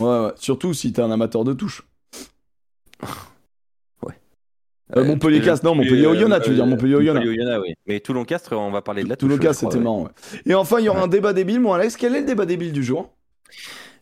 Ouais, 0.00 0.06
ouais. 0.06 0.32
Surtout 0.36 0.74
si 0.74 0.92
t'es 0.92 1.02
un 1.02 1.10
amateur 1.10 1.44
de 1.44 1.52
touche. 1.52 1.82
Ouais. 4.06 4.14
Euh, 4.96 5.04
Montpellier-Castres, 5.04 5.64
non, 5.66 5.74
Montpellier-Oyonnax, 5.74 6.44
tu 6.44 6.50
veux 6.50 6.56
dire, 6.56 6.66
Montpellier-Oyonnax. 6.66 7.24
Montpellier-Oyonnax, 7.26 7.62
oui. 7.68 7.74
Mais 7.86 8.00
Toulon-Castres, 8.00 8.52
on 8.54 8.70
va 8.70 8.80
parler 8.82 9.04
de 9.04 9.08
la 9.08 9.16
Tout 9.16 9.26
touche. 9.26 9.36
le 9.36 9.42
cas, 9.42 9.52
je 9.52 9.58
crois, 9.58 9.70
c'était 9.70 9.82
marrant. 9.82 10.04
ouais. 10.04 10.10
Et 10.46 10.54
enfin, 10.54 10.78
il 10.80 10.84
y 10.86 10.88
aura 10.88 11.02
un 11.02 11.08
débat 11.08 11.32
débile. 11.32 11.60
Mon 11.60 11.72
Alex, 11.74 11.96
quel 11.96 12.14
est 12.14 12.20
le 12.20 12.26
débat 12.26 12.46
débile 12.46 12.72
du 12.72 12.82
jour? 12.82 13.10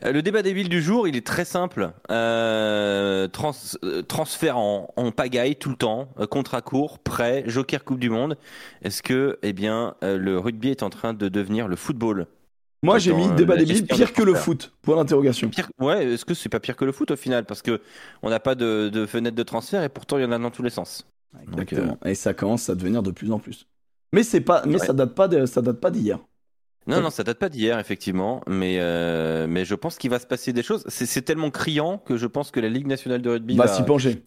Euh, 0.05 0.13
Le 0.13 0.21
débat 0.23 0.43
des 0.43 0.53
villes 0.53 0.69
du 0.69 0.83
jour, 0.83 1.09
il 1.09 1.17
est 1.17 1.27
très 1.27 1.45
simple. 1.47 1.91
Euh, 2.11 3.27
trans- 3.29 3.53
euh, 3.83 4.03
transfert 4.03 4.59
en, 4.59 4.93
en 4.97 5.11
pagaille 5.11 5.57
tout 5.57 5.71
le 5.71 5.77
temps, 5.77 6.09
euh, 6.21 6.27
contrat 6.27 6.61
court, 6.61 6.99
prêt, 6.99 7.45
joker 7.47 7.83
Coupe 7.83 7.99
du 7.99 8.11
Monde. 8.11 8.37
Est-ce 8.83 9.03
que, 9.03 9.39
eh 9.43 9.53
bien, 9.55 9.95
euh, 10.05 10.19
le 10.19 10.39
rugby 10.39 10.69
est 10.69 10.83
en 10.83 10.91
train 10.91 11.15
de 11.15 11.29
devenir 11.29 11.67
le 11.67 11.77
football? 11.77 12.27
Moi, 12.87 12.99
j'ai 12.99 13.12
mis 13.12 13.27
euh, 13.27 13.35
débat 13.35 13.59
gestion 13.59 13.87
pire 13.97 14.06
des 14.06 14.12
que 14.12 14.23
le 14.23 14.35
foot. 14.35 14.73
Point 14.83 14.97
d'interrogation. 14.97 15.49
Pire, 15.50 15.69
ouais, 15.81 16.06
est-ce 16.15 16.25
que 16.25 16.35
c'est 16.35 16.49
pas 16.49 16.61
pire 16.61 16.77
que 16.77 16.85
le 16.85 16.93
foot 16.93 17.11
au 17.11 17.17
final? 17.17 17.44
Parce 17.44 17.61
que 17.62 17.81
on 18.23 18.31
n'a 18.31 18.41
pas 18.41 18.55
de, 18.55 18.88
de 18.88 19.05
fenêtre 19.06 19.37
de 19.37 19.43
transfert 19.43 19.83
et 19.83 19.88
pourtant 19.88 20.19
il 20.19 20.23
y 20.23 20.25
en 20.25 20.33
a 20.33 20.38
dans 20.38 20.50
tous 20.50 20.62
les 20.62 20.71
sens. 20.71 21.06
Donc, 21.35 21.73
Exactement. 21.73 21.99
Et 22.05 22.15
ça 22.15 22.33
commence 22.33 22.71
à 22.71 22.75
devenir 22.75 23.03
de 23.03 23.11
plus 23.11 23.31
en 23.33 23.38
plus. 23.38 23.67
Mais 24.12 24.23
c'est 24.23 24.41
pas, 24.41 24.62
mais 24.65 24.81
Ouais. 24.81 24.87
ça 24.87 24.93
date 24.94 25.15
pas 25.15 25.29
de, 25.29 25.44
ça 25.47 25.61
date 25.61 25.81
pas 25.81 25.91
d'hier. 25.91 26.19
Non, 26.87 26.97
Ouais. 26.99 27.03
non, 27.03 27.11
ça 27.11 27.25
date 27.25 27.38
pas 27.38 27.49
d'hier, 27.49 27.79
effectivement, 27.81 28.43
mais, 28.47 28.77
euh, 28.79 29.47
mais 29.49 29.65
je 29.65 29.75
pense 29.75 29.99
qu'il 29.99 30.09
va 30.09 30.21
se 30.21 30.27
passer 30.27 30.53
des 30.53 30.62
choses. 30.62 30.85
C'est 30.88 31.23
tellement 31.23 31.50
criant 31.50 31.99
que 31.99 32.17
je 32.17 32.27
pense 32.27 32.53
que 32.53 32.61
la 32.61 32.69
Ligue 32.69 32.87
nationale 32.87 33.21
de 33.21 33.29
rugby 33.31 33.56
Va 33.56 33.67
va, 33.67 33.75
s'y 33.75 33.83
pencher. 33.83 34.23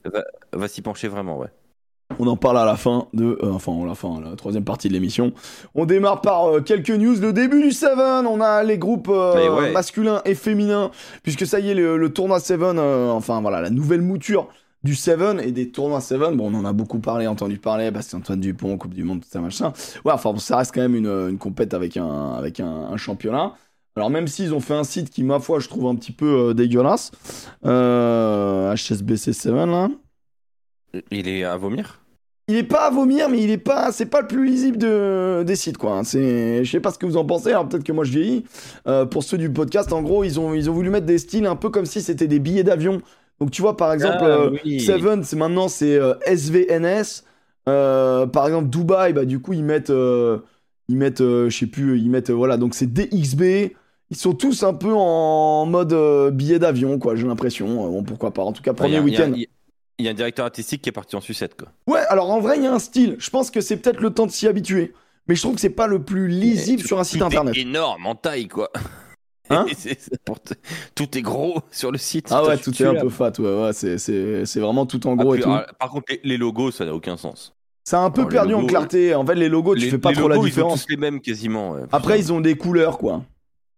va 0.54 0.68
s'y 0.68 0.82
pencher 0.82 1.08
vraiment, 1.08 1.38
ouais. 1.38 1.48
On 2.20 2.28
en 2.28 2.36
parle 2.36 2.58
à 2.58 2.66
la 2.66 2.76
fin 2.76 3.08
de, 3.14 3.38
euh, 3.42 3.52
enfin, 3.54 3.72
à 3.82 3.86
la 3.86 3.96
fin, 3.96 4.20
la 4.22 4.36
troisième 4.36 4.66
partie 4.66 4.90
de 4.90 4.94
l'émission. 4.94 5.32
On 5.74 5.86
démarre 5.86 6.22
par 6.22 6.46
euh, 6.48 6.62
quelques 6.62 6.90
news. 6.92 7.16
Le 7.20 7.32
début 7.34 7.62
du 7.62 7.72
Seven. 7.72 8.28
On 8.28 8.42
a 8.42 8.62
les 8.64 8.78
groupes 8.78 9.08
euh, 9.10 9.56
ouais. 9.56 9.72
masculins 9.72 10.22
et 10.26 10.36
féminins, 10.36 10.92
puisque 11.24 11.46
ça 11.46 11.60
y 11.60 11.70
est, 11.70 11.74
le, 11.76 11.98
le 11.98 12.14
tournoi 12.14 12.40
Seven. 12.40 12.78
euh, 12.78 13.10
enfin 13.12 13.42
voilà, 13.42 13.62
la 13.62 13.70
nouvelle 13.70 14.02
mouture 14.02 14.50
du 14.84 14.96
Seven 14.96 15.40
et 15.40 15.52
des 15.52 15.72
tournois 15.72 16.02
Seven. 16.02 16.36
Bon, 16.36 16.54
on 16.54 16.58
en 16.58 16.66
a 16.66 16.74
beaucoup 16.74 17.00
parlé, 17.00 17.26
entendu 17.28 17.58
parler. 17.58 17.90
Bastien-Antoine 17.92 18.40
Dupont, 18.40 18.78
Coupe 18.78 18.94
du 18.94 19.04
Monde, 19.04 19.22
tout 19.22 19.30
ça 19.30 19.40
machin. 19.42 19.74
Ouais, 20.06 20.12
enfin, 20.14 20.32
bon, 20.32 20.40
ça 20.40 20.58
reste 20.58 20.74
quand 20.74 20.82
même 20.82 20.96
une, 20.96 21.08
une 21.30 21.38
compète 21.38 21.74
avec 21.74 21.98
un, 21.98 22.34
avec 22.34 22.60
un, 22.60 22.68
un 22.68 22.98
championnat. 22.98 23.54
Alors 23.96 24.10
même 24.10 24.28
s'ils 24.28 24.54
ont 24.54 24.62
fait 24.62 24.76
un 24.76 24.86
site 24.86 25.10
qui, 25.10 25.24
ma 25.24 25.40
foi, 25.40 25.60
je 25.60 25.68
trouve 25.68 25.88
un 25.88 25.96
petit 25.96 26.14
peu 26.14 26.50
euh, 26.50 26.54
dégueulasse, 26.54 27.12
euh, 27.66 28.74
HSBC7 28.74 29.66
là, 29.66 29.90
Il 31.12 31.28
est 31.28 31.44
à 31.44 31.58
vomir? 31.58 32.00
Il 32.50 32.56
est 32.58 32.64
pas 32.64 32.88
à 32.88 32.90
vomir, 32.90 33.30
mais 33.30 33.42
il 33.42 33.50
est 33.52 33.58
pas, 33.58 33.92
c'est 33.94 34.08
pas 34.08 34.22
le 34.22 34.28
plus 34.28 34.46
lisible 34.46 34.78
de, 34.78 35.44
des 35.44 35.56
sites, 35.56 35.78
quoi. 35.78 35.94
hein. 35.94 36.04
C'est, 36.04 36.64
je 36.66 36.70
sais 36.72 36.80
pas 36.82 36.92
ce 36.92 36.98
que 36.98 37.06
vous 37.06 37.16
en 37.18 37.24
pensez. 37.26 37.50
Alors 37.52 37.70
peut-être 37.70 37.84
que 37.86 37.92
moi 37.94 38.04
je 38.04 38.12
vieillis. 38.12 38.44
Euh, 38.88 39.06
pour 39.06 39.24
ceux 39.24 39.38
du 39.38 39.50
podcast, 39.52 39.94
en 39.94 40.02
gros, 40.02 40.24
ils 40.24 40.40
ont, 40.40 40.54
ils 40.54 40.70
ont 40.70 40.74
voulu 40.74 40.90
mettre 40.90 41.06
des 41.06 41.18
styles 41.20 41.46
un 41.46 41.56
peu 41.56 41.70
comme 41.70 41.86
si 41.86 42.02
c'était 42.02 42.28
des 42.28 42.40
billets 42.40 42.64
d'avion. 42.64 43.02
Donc 43.40 43.52
tu 43.52 43.62
vois, 43.62 43.78
par 43.78 43.94
exemple, 43.94 44.18
Ah, 44.20 44.26
euh, 44.26 44.58
oui. 44.66 44.80
Seven, 44.82 45.24
c'est 45.24 45.36
maintenant 45.38 45.68
c'est 45.70 45.96
euh, 45.96 46.14
SVNS. 46.26 47.24
Euh, 47.70 48.26
par 48.26 48.48
exemple, 48.48 48.70
Dubaï, 48.70 49.14
bah 49.14 49.26
du 49.26 49.40
coup 49.40 49.54
ils 49.54 49.64
mettent, 49.64 49.92
ils 50.90 50.98
mettent, 50.98 51.20
je 51.22 51.50
sais 51.56 51.68
plus, 51.68 52.00
ils 52.00 52.10
mettent, 52.10 52.32
voilà, 52.32 52.58
donc 52.58 52.74
c'est 52.74 52.92
DXB. 52.92 53.74
Ils 54.12 54.18
sont 54.18 54.34
tous 54.34 54.64
un 54.64 54.74
peu 54.74 54.92
en 54.92 55.68
mode 55.68 55.94
billet 56.34 56.58
d'avion, 56.58 56.98
quoi. 56.98 57.16
J'ai 57.16 57.28
l'impression. 57.28 57.68
Bon, 57.92 58.02
pourquoi 58.04 58.32
pas. 58.32 58.42
En 58.42 58.52
tout 58.54 58.64
cas, 58.64 58.74
premier 58.74 58.96
y 58.96 58.98
a- 58.98 59.02
week-end. 59.04 59.32
Il 59.36 59.42
y, 59.42 59.46
a- 59.46 59.48
il 60.00 60.06
y 60.06 60.08
a 60.08 60.12
un 60.12 60.16
directeur 60.16 60.46
artistique 60.46 60.82
qui 60.82 60.90
est 60.90 60.94
parti 60.94 61.16
en 61.16 61.22
sucette, 61.22 61.56
quoi. 61.56 61.68
Ouais, 61.88 62.00
alors 62.10 62.32
en 62.32 62.40
vrai, 62.40 62.58
il 62.58 62.64
y 62.64 62.68
a 62.68 62.74
un 62.74 62.80
style. 62.80 63.16
Je 63.20 63.30
pense 63.30 63.52
que 63.52 63.62
c'est 63.62 63.78
peut-être 63.78 64.00
le 64.02 64.10
temps 64.12 64.26
de 64.26 64.32
s'y 64.32 64.48
habituer. 64.48 64.94
Mais 65.28 65.36
je 65.36 65.42
trouve 65.42 65.56
que 65.56 65.62
c'est 65.62 65.70
pas 65.70 65.86
le 65.88 66.04
plus 66.04 66.28
lisible 66.28 66.82
sur 66.82 67.00
un 67.00 67.04
site 67.04 67.22
internet. 67.22 67.56
énorme 67.56 68.08
en 68.08 68.16
taille, 68.16 68.48
quoi. 68.48 68.72
Hein 69.52 69.66
pour 70.26 70.38
Tout 70.96 71.18
est 71.18 71.22
gros 71.22 71.60
sur 71.72 71.92
le 71.92 71.98
site. 71.98 72.28
Ah 72.32 72.44
ouais, 72.46 72.58
tout 72.58 72.72
est 72.82 72.86
un 72.86 72.94
là. 72.94 73.02
peu 73.02 73.10
fat. 73.10 73.32
Ouais, 73.40 73.64
ouais, 73.66 73.74
c'est, 73.74 74.60
vraiment 74.60 74.86
tout 74.86 75.06
en 75.08 75.14
Ah, 75.14 75.24
gros 75.24 75.36
et 75.36 75.40
tout. 75.42 75.50
ah, 75.52 75.68
par 75.80 75.90
contre, 75.90 76.06
les, 76.10 76.20
les 76.24 76.38
logos, 76.38 76.72
ça 76.72 76.86
n'a 76.86 76.94
aucun 76.96 77.18
sens. 77.18 77.56
Ça 77.84 78.02
a 78.02 78.06
un 78.06 78.12
peu 78.12 78.22
alors, 78.22 78.32
perdu 78.32 78.54
en 78.54 78.66
clarté. 78.66 79.16
En 79.16 79.26
fait, 79.26 79.36
les 79.36 79.50
logos, 79.50 79.76
tu 79.76 79.82
les, 79.82 79.90
fais 79.90 79.98
pas 79.98 80.10
les 80.12 80.16
trop 80.18 80.28
logos, 80.30 80.44
la 80.44 80.48
ils 80.48 80.52
ont 80.52 80.56
différence. 80.56 80.86
tous 80.86 80.92
les 80.92 80.98
mêmes 80.98 81.20
quasiment. 81.22 81.72
ouais. 81.72 81.82
Après, 81.92 82.20
ils 82.20 82.32
ont 82.32 82.42
des 82.42 82.56
couleurs, 82.56 82.98
quoi. 82.98 83.24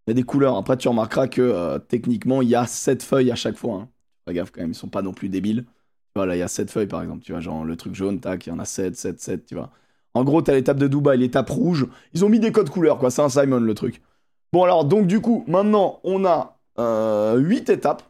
Il 0.08 0.12
y 0.12 0.12
a 0.12 0.14
des 0.16 0.24
couleurs. 0.24 0.58
Après, 0.58 0.76
tu 0.78 0.88
remarqueras 0.88 1.28
que 1.28 1.42
euh, 1.42 1.80
techniquement, 1.80 2.42
il 2.42 2.50
y 2.50 2.56
a 2.56 2.66
7 2.66 3.02
feuilles 3.04 3.32
à 3.32 3.36
chaque 3.36 3.56
fois. 3.58 3.76
Hein. 3.76 3.90
Fais 4.28 4.34
gaffe 4.34 4.52
quand 4.52 4.62
même, 4.62 4.72
ils 4.72 4.76
sont 4.76 4.88
pas 4.90 5.02
non 5.02 5.14
plus 5.14 5.30
débiles. 5.30 5.66
Voilà, 6.16 6.36
il 6.36 6.40
y 6.40 6.44
a 6.44 6.48
7 6.48 6.70
feuilles 6.70 6.88
par 6.88 7.02
exemple. 7.02 7.24
Tu 7.24 7.32
vois, 7.32 7.42
genre 7.42 7.64
le 7.64 7.76
truc 7.76 7.96
jaune, 7.96 8.20
tac, 8.20 8.46
il 8.46 8.50
y 8.50 8.52
en 8.52 8.60
a 8.60 8.66
7, 8.66 8.96
7, 8.96 9.20
7, 9.20 9.46
tu 9.46 9.56
vois. 9.56 9.70
En 10.14 10.24
gros, 10.24 10.42
t'as 10.42 10.54
l'étape 10.54 10.78
de 10.78 10.88
Dubaï, 10.88 11.18
l'étape 11.18 11.50
rouge. 11.50 11.88
Ils 12.14 12.26
ont 12.26 12.30
mis 12.30 12.40
des 12.40 12.52
codes 12.52 12.70
couleurs, 12.70 12.98
quoi. 12.98 13.12
C'est 13.12 13.22
un 13.22 13.30
Simon 13.30 13.60
le 13.60 13.74
truc. 13.74 14.02
Bon, 14.52 14.64
alors, 14.64 14.84
donc, 14.84 15.08
du 15.08 15.22
coup, 15.22 15.46
maintenant, 15.48 16.00
on 16.04 16.26
a 16.26 16.58
8 17.38 17.70
étapes. 17.70 18.04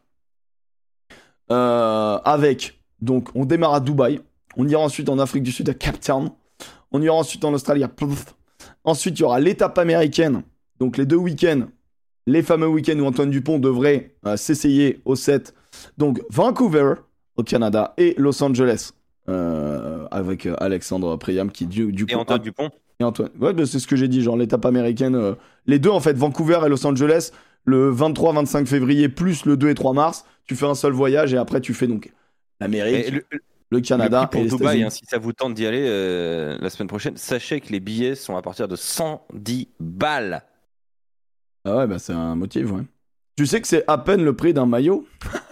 Euh, 1.51 2.17
avec, 2.23 2.81
donc, 3.01 3.29
on 3.35 3.45
démarre 3.45 3.73
à 3.73 3.79
Dubaï. 3.81 4.21
On 4.57 4.67
ira 4.67 4.81
ensuite 4.81 5.09
en 5.09 5.19
Afrique 5.19 5.43
du 5.43 5.51
Sud 5.51 5.69
à 5.69 5.73
Cape 5.73 5.99
Town. 5.99 6.31
On 6.91 7.01
ira 7.01 7.15
ensuite 7.15 7.43
en 7.45 7.53
Australie. 7.53 7.83
Ensuite, 8.83 9.19
il 9.19 9.21
y 9.21 9.25
aura 9.25 9.39
l'étape 9.39 9.77
américaine. 9.77 10.43
Donc, 10.79 10.97
les 10.97 11.05
deux 11.05 11.17
week-ends. 11.17 11.67
Les 12.25 12.41
fameux 12.41 12.67
week-ends 12.67 12.97
où 12.99 13.05
Antoine 13.05 13.29
Dupont 13.29 13.59
devrait 13.59 14.15
euh, 14.25 14.37
s'essayer 14.37 15.01
au 15.05 15.15
7. 15.15 15.53
Donc, 15.97 16.21
Vancouver 16.29 16.95
au 17.41 17.43
Canada 17.43 17.93
et 17.97 18.13
Los 18.17 18.41
Angeles 18.43 18.91
euh, 19.29 20.07
avec 20.11 20.45
euh, 20.45 20.55
Alexandre 20.59 21.17
Priam 21.17 21.51
qui 21.51 21.65
du, 21.65 21.91
du 21.91 22.05
coup 22.05 22.11
Et 22.11 22.15
Antoine 22.15 22.41
Dupont 22.41 22.69
et 22.99 23.03
Antoine. 23.03 23.29
Ouais, 23.39 23.53
bah, 23.53 23.65
c'est 23.65 23.79
ce 23.79 23.87
que 23.87 23.95
j'ai 23.95 24.07
dit, 24.07 24.21
genre 24.21 24.37
l'étape 24.37 24.65
américaine. 24.65 25.15
euh, 25.15 25.33
les 25.65 25.79
deux, 25.79 25.89
en 25.89 25.99
fait, 25.99 26.13
Vancouver 26.17 26.59
et 26.65 26.69
Los 26.69 26.85
Angeles, 26.85 27.31
le 27.65 27.91
23-25 27.93 28.65
février, 28.65 29.09
plus 29.09 29.45
le 29.45 29.57
2 29.57 29.69
et 29.69 29.75
3 29.75 29.93
mars, 29.93 30.25
tu 30.45 30.55
fais 30.55 30.65
un 30.65 30.75
seul 30.75 30.93
voyage 30.93 31.33
et 31.33 31.37
après 31.37 31.61
tu 31.61 31.73
fais 31.73 31.87
donc 31.87 32.11
l'Amérique. 32.59 33.11
le, 33.11 33.23
le 33.69 33.81
Canada 33.81 34.29
Le 34.33 34.39
et 34.39 34.43
les 34.43 34.49
Dubaï, 34.49 34.83
hein, 34.83 34.89
si 34.89 35.05
ça 35.05 35.17
vous 35.17 35.33
tente 35.33 35.53
d'y 35.53 35.65
aller 35.65 35.85
euh, 35.87 36.57
la 36.59 36.69
semaine 36.69 36.87
prochaine, 36.87 37.17
sachez 37.17 37.61
que 37.61 37.71
les 37.71 37.79
billets 37.79 38.15
sont 38.15 38.35
à 38.35 38.41
partir 38.41 38.67
de 38.67 38.75
110 38.75 39.69
balles. 39.79 40.43
Ah 41.63 41.77
ouais, 41.77 41.87
bah 41.87 41.99
c'est 41.99 42.13
un 42.13 42.35
motif, 42.35 42.71
ouais. 42.71 42.81
Tu 43.37 43.45
sais 43.45 43.61
que 43.61 43.67
c'est 43.67 43.83
à 43.87 43.97
peine 43.97 44.23
le 44.23 44.35
prix 44.35 44.53
d'un 44.53 44.65
maillot? 44.65 45.07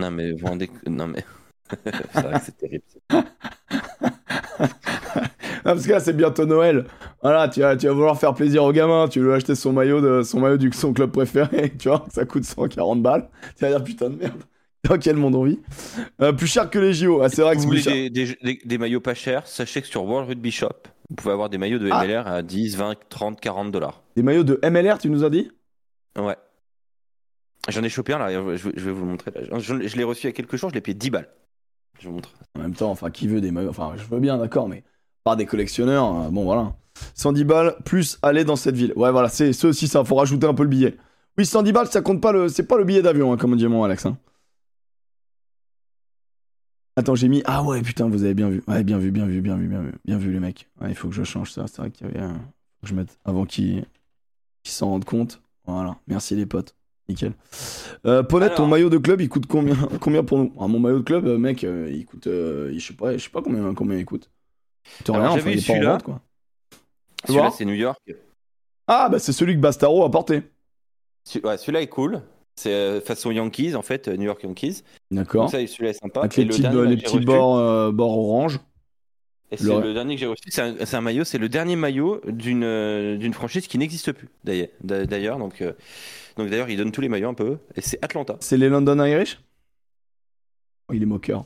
Non 0.00 0.10
mais 0.10 0.34
rendez... 0.42 0.70
Non 0.88 1.06
mais... 1.06 1.24
c'est 1.84 2.20
vrai 2.22 2.38
que 2.38 2.44
c'est 2.44 2.56
terrible. 2.58 2.84
Ah, 5.62 5.74
parce 5.74 5.86
que 5.86 5.92
là, 5.92 6.00
c'est 6.00 6.16
bientôt 6.16 6.46
Noël. 6.46 6.86
Voilà, 7.22 7.48
tu 7.48 7.60
vas, 7.60 7.76
tu 7.76 7.86
vas 7.86 7.92
vouloir 7.92 8.18
faire 8.18 8.34
plaisir 8.34 8.64
au 8.64 8.72
gamin. 8.72 9.08
Tu 9.08 9.20
veux 9.20 9.34
acheter 9.34 9.54
son 9.54 9.72
maillot 9.72 10.00
de 10.00 10.22
son 10.22 10.40
maillot 10.40 10.56
du 10.56 10.70
son 10.72 10.92
club 10.92 11.10
préféré. 11.10 11.72
Tu 11.78 11.88
vois, 11.88 12.06
ça 12.10 12.24
coûte 12.24 12.44
140 12.44 13.02
balles. 13.02 13.28
Tu 13.56 13.64
vas 13.64 13.70
dire 13.70 13.84
putain 13.84 14.08
de 14.10 14.16
merde. 14.16 14.40
Dans 14.88 14.96
quel 14.98 15.16
monde 15.16 15.34
on 15.34 15.44
vit? 15.44 15.60
Euh, 16.22 16.32
Plus 16.32 16.46
cher 16.46 16.70
que 16.70 16.78
les 16.78 16.94
JO. 16.94 17.20
Ah, 17.22 17.28
c'est 17.28 17.42
vrai 17.42 17.54
que 17.54 17.60
vous 17.60 17.66
voulez 17.66 17.82
cher. 17.82 17.92
des, 17.92 18.08
des- 18.10 18.38
des- 18.42 18.60
des 18.64 18.78
maillots 18.78 19.00
pas 19.00 19.12
chers, 19.14 19.46
sachez 19.46 19.82
que 19.82 19.86
sur 19.86 20.04
World 20.04 20.28
Rugby 20.30 20.50
Shop, 20.50 20.68
vous 21.10 21.16
pouvez 21.16 21.32
avoir 21.34 21.50
des 21.50 21.58
maillots 21.58 21.78
de 21.78 21.90
Ah. 21.92 22.02
MLR 22.06 22.26
à 22.26 22.42
10, 22.42 22.76
20, 22.76 22.94
30, 23.10 23.40
40 23.40 23.70
dollars. 23.70 24.02
Des 24.16 24.22
maillots 24.22 24.44
de 24.44 24.58
MLR, 24.64 24.96
tu 24.98 25.10
nous 25.10 25.22
as 25.22 25.30
dit? 25.30 25.50
Ouais. 26.18 26.36
J'en 27.68 27.82
ai 27.82 27.88
chopé 27.88 28.14
un 28.14 28.18
là, 28.18 28.32
je 28.32 28.68
vais, 28.70 28.92
vous 28.92 29.00
le 29.00 29.06
montrer. 29.06 29.32
Je, 29.58 29.96
l'ai 29.96 30.04
reçu 30.04 30.22
il 30.22 30.26
y 30.26 30.30
a 30.30 30.32
quelques 30.32 30.56
jours, 30.56 30.70
je 30.70 30.74
l'ai 30.74 30.80
payé 30.80 30.94
10 30.94 31.10
balles. 31.10 31.28
Je 31.98 32.08
vous 32.08 32.14
montre. 32.14 32.32
En 32.58 32.62
même 32.62 32.74
temps, 32.74 32.90
enfin, 32.90 33.10
qui 33.10 33.28
veut 33.28 33.40
des 33.40 33.50
maillots? 33.50 33.70
Enfin, 33.70 33.92
je 33.96 34.04
veux 34.04 34.18
bien, 34.18 34.38
d'accord, 34.38 34.68
mais 34.68 34.82
par 35.24 35.36
des 35.36 35.44
collectionneurs, 35.46 36.06
euh, 36.06 36.28
bon 36.30 36.44
voilà. 36.44 36.74
110 37.14 37.44
balles 37.44 37.76
plus 37.84 38.18
aller 38.22 38.44
dans 38.44 38.56
cette 38.56 38.74
ville. 38.74 38.92
Ouais, 38.96 39.12
voilà, 39.12 39.28
c'est 39.28 39.52
ça 39.52 39.68
aussi, 39.68 39.88
ça, 39.88 40.02
faut 40.04 40.14
rajouter 40.14 40.46
un 40.46 40.54
peu 40.54 40.62
le 40.62 40.68
billet. 40.70 40.96
Oui, 41.38 41.44
110 41.46 41.72
balles, 41.72 41.86
ça 41.88 42.00
compte 42.00 42.20
pas 42.22 42.32
le. 42.32 42.48
C'est 42.48 42.66
pas 42.66 42.78
le 42.78 42.84
billet 42.84 43.02
d'avion, 43.02 43.32
hein, 43.32 43.36
comme 43.36 43.56
dit 43.56 43.66
mon 43.66 43.84
Alex. 43.84 44.06
hein. 44.06 44.16
Attends, 46.96 47.14
j'ai 47.14 47.28
mis. 47.28 47.42
Ah 47.44 47.62
ouais, 47.62 47.82
putain, 47.82 48.08
vous 48.08 48.24
avez 48.24 48.34
bien 48.34 48.48
vu. 48.48 48.62
Ouais, 48.66 48.82
bien 48.82 48.98
vu, 48.98 49.10
bien 49.10 49.26
vu, 49.26 49.40
bien 49.40 49.56
vu, 49.56 49.68
bien 49.68 49.80
vu. 49.82 49.92
Bien 50.04 50.18
vu, 50.18 50.32
les 50.32 50.40
mecs. 50.40 50.68
Il 50.86 50.94
faut 50.94 51.08
que 51.08 51.14
je 51.14 51.24
change 51.24 51.52
ça. 51.52 51.66
C'est 51.66 51.78
vrai 51.78 51.90
qu'il 51.90 52.06
y 52.06 52.10
avait. 52.10 52.20
un- 52.20 52.34
Faut 52.34 52.82
que 52.82 52.88
je 52.88 52.94
mette 52.94 53.18
avant 53.24 53.44
qu'ils 53.46 53.84
qu'ils 54.62 54.72
s'en 54.72 54.88
rendent 54.90 55.04
compte. 55.04 55.40
Voilà, 55.66 55.96
merci 56.08 56.34
les 56.34 56.46
potes. 56.46 56.74
Nickel. 57.10 57.32
Euh, 58.06 58.22
Ponette, 58.22 58.54
ton 58.54 58.66
maillot 58.66 58.88
de 58.90 58.98
club, 58.98 59.20
il 59.20 59.28
coûte 59.28 59.46
combien, 59.46 59.76
combien 60.00 60.24
pour 60.24 60.38
nous? 60.38 60.52
Ah, 60.60 60.66
Mon 60.68 60.78
maillot 60.78 60.98
de 61.00 61.04
club, 61.04 61.26
euh, 61.26 61.38
mec, 61.38 61.64
euh, 61.64 61.90
il 61.92 62.06
coûte. 62.06 62.26
euh, 62.26 62.72
je 62.74 62.78
sais 62.86 62.94
pas, 62.94 63.12
je 63.16 63.22
sais 63.22 63.30
pas 63.30 63.42
combien, 63.42 63.74
combien 63.74 63.98
il 63.98 64.04
coûte. 64.04 64.30
Alors, 65.08 65.20
rien, 65.20 65.30
enfin, 65.30 65.50
il 65.50 65.60
celui-là. 65.62 65.98
quoi. 66.04 66.20
Celui-là, 67.26 67.50
c'est 67.50 67.64
New 67.64 67.74
York. 67.74 68.00
Ah, 68.86 69.08
bah 69.10 69.18
c'est 69.18 69.32
celui 69.32 69.54
que 69.54 69.60
Bastaro 69.60 70.04
a 70.04 70.10
porté. 70.10 70.42
Ouais, 71.44 71.58
celui-là 71.58 71.82
est 71.82 71.86
cool. 71.88 72.22
C'est 72.56 72.72
euh, 72.72 73.00
façon 73.00 73.30
Yankees, 73.30 73.74
en 73.74 73.82
fait, 73.82 74.08
New 74.08 74.24
York 74.24 74.42
Yankees. 74.42 74.82
D'accord. 75.10 75.50
Celui-là 75.50 75.90
est 75.90 75.92
sympa. 76.00 76.20
Avec 76.20 76.36
Et 76.38 76.40
les 76.40 76.44
le 76.46 76.50
petits, 76.50 76.62
dernier, 76.62 76.86
les 76.86 76.96
petits 76.96 77.20
bords, 77.20 77.92
bords 77.92 78.18
orange. 78.18 78.58
et 79.52 79.56
c'est 79.56 79.64
le- 79.64 79.94
dernier 79.94 80.14
que 80.14 80.20
j'ai 80.20 80.26
reçu. 80.26 80.42
C'est 80.50 80.94
un, 80.94 81.00
maillot, 81.00 81.24
c'est 81.24 81.38
le 81.38 81.48
dernier 81.48 81.76
maillot 81.76 82.20
d'une 82.26 83.32
franchise 83.32 83.66
qui 83.68 83.78
n'existe 83.78 84.12
plus, 84.12 84.28
d'ailleurs. 84.44 84.68
D'a- 84.82 85.06
D'ailleurs, 85.06 85.38
donc, 85.38 85.62
donc 86.40 86.50
d'ailleurs, 86.50 86.68
ils 86.70 86.76
donnent 86.76 86.92
tous 86.92 87.00
les 87.00 87.08
maillots 87.08 87.28
un 87.28 87.34
peu. 87.34 87.58
Et 87.76 87.80
c'est 87.80 87.98
Atlanta. 88.04 88.36
C'est 88.40 88.56
les 88.56 88.68
London 88.68 89.02
Irish? 89.04 89.40
Oh, 90.88 90.94
il 90.94 91.02
est 91.02 91.06
moqueur. 91.06 91.44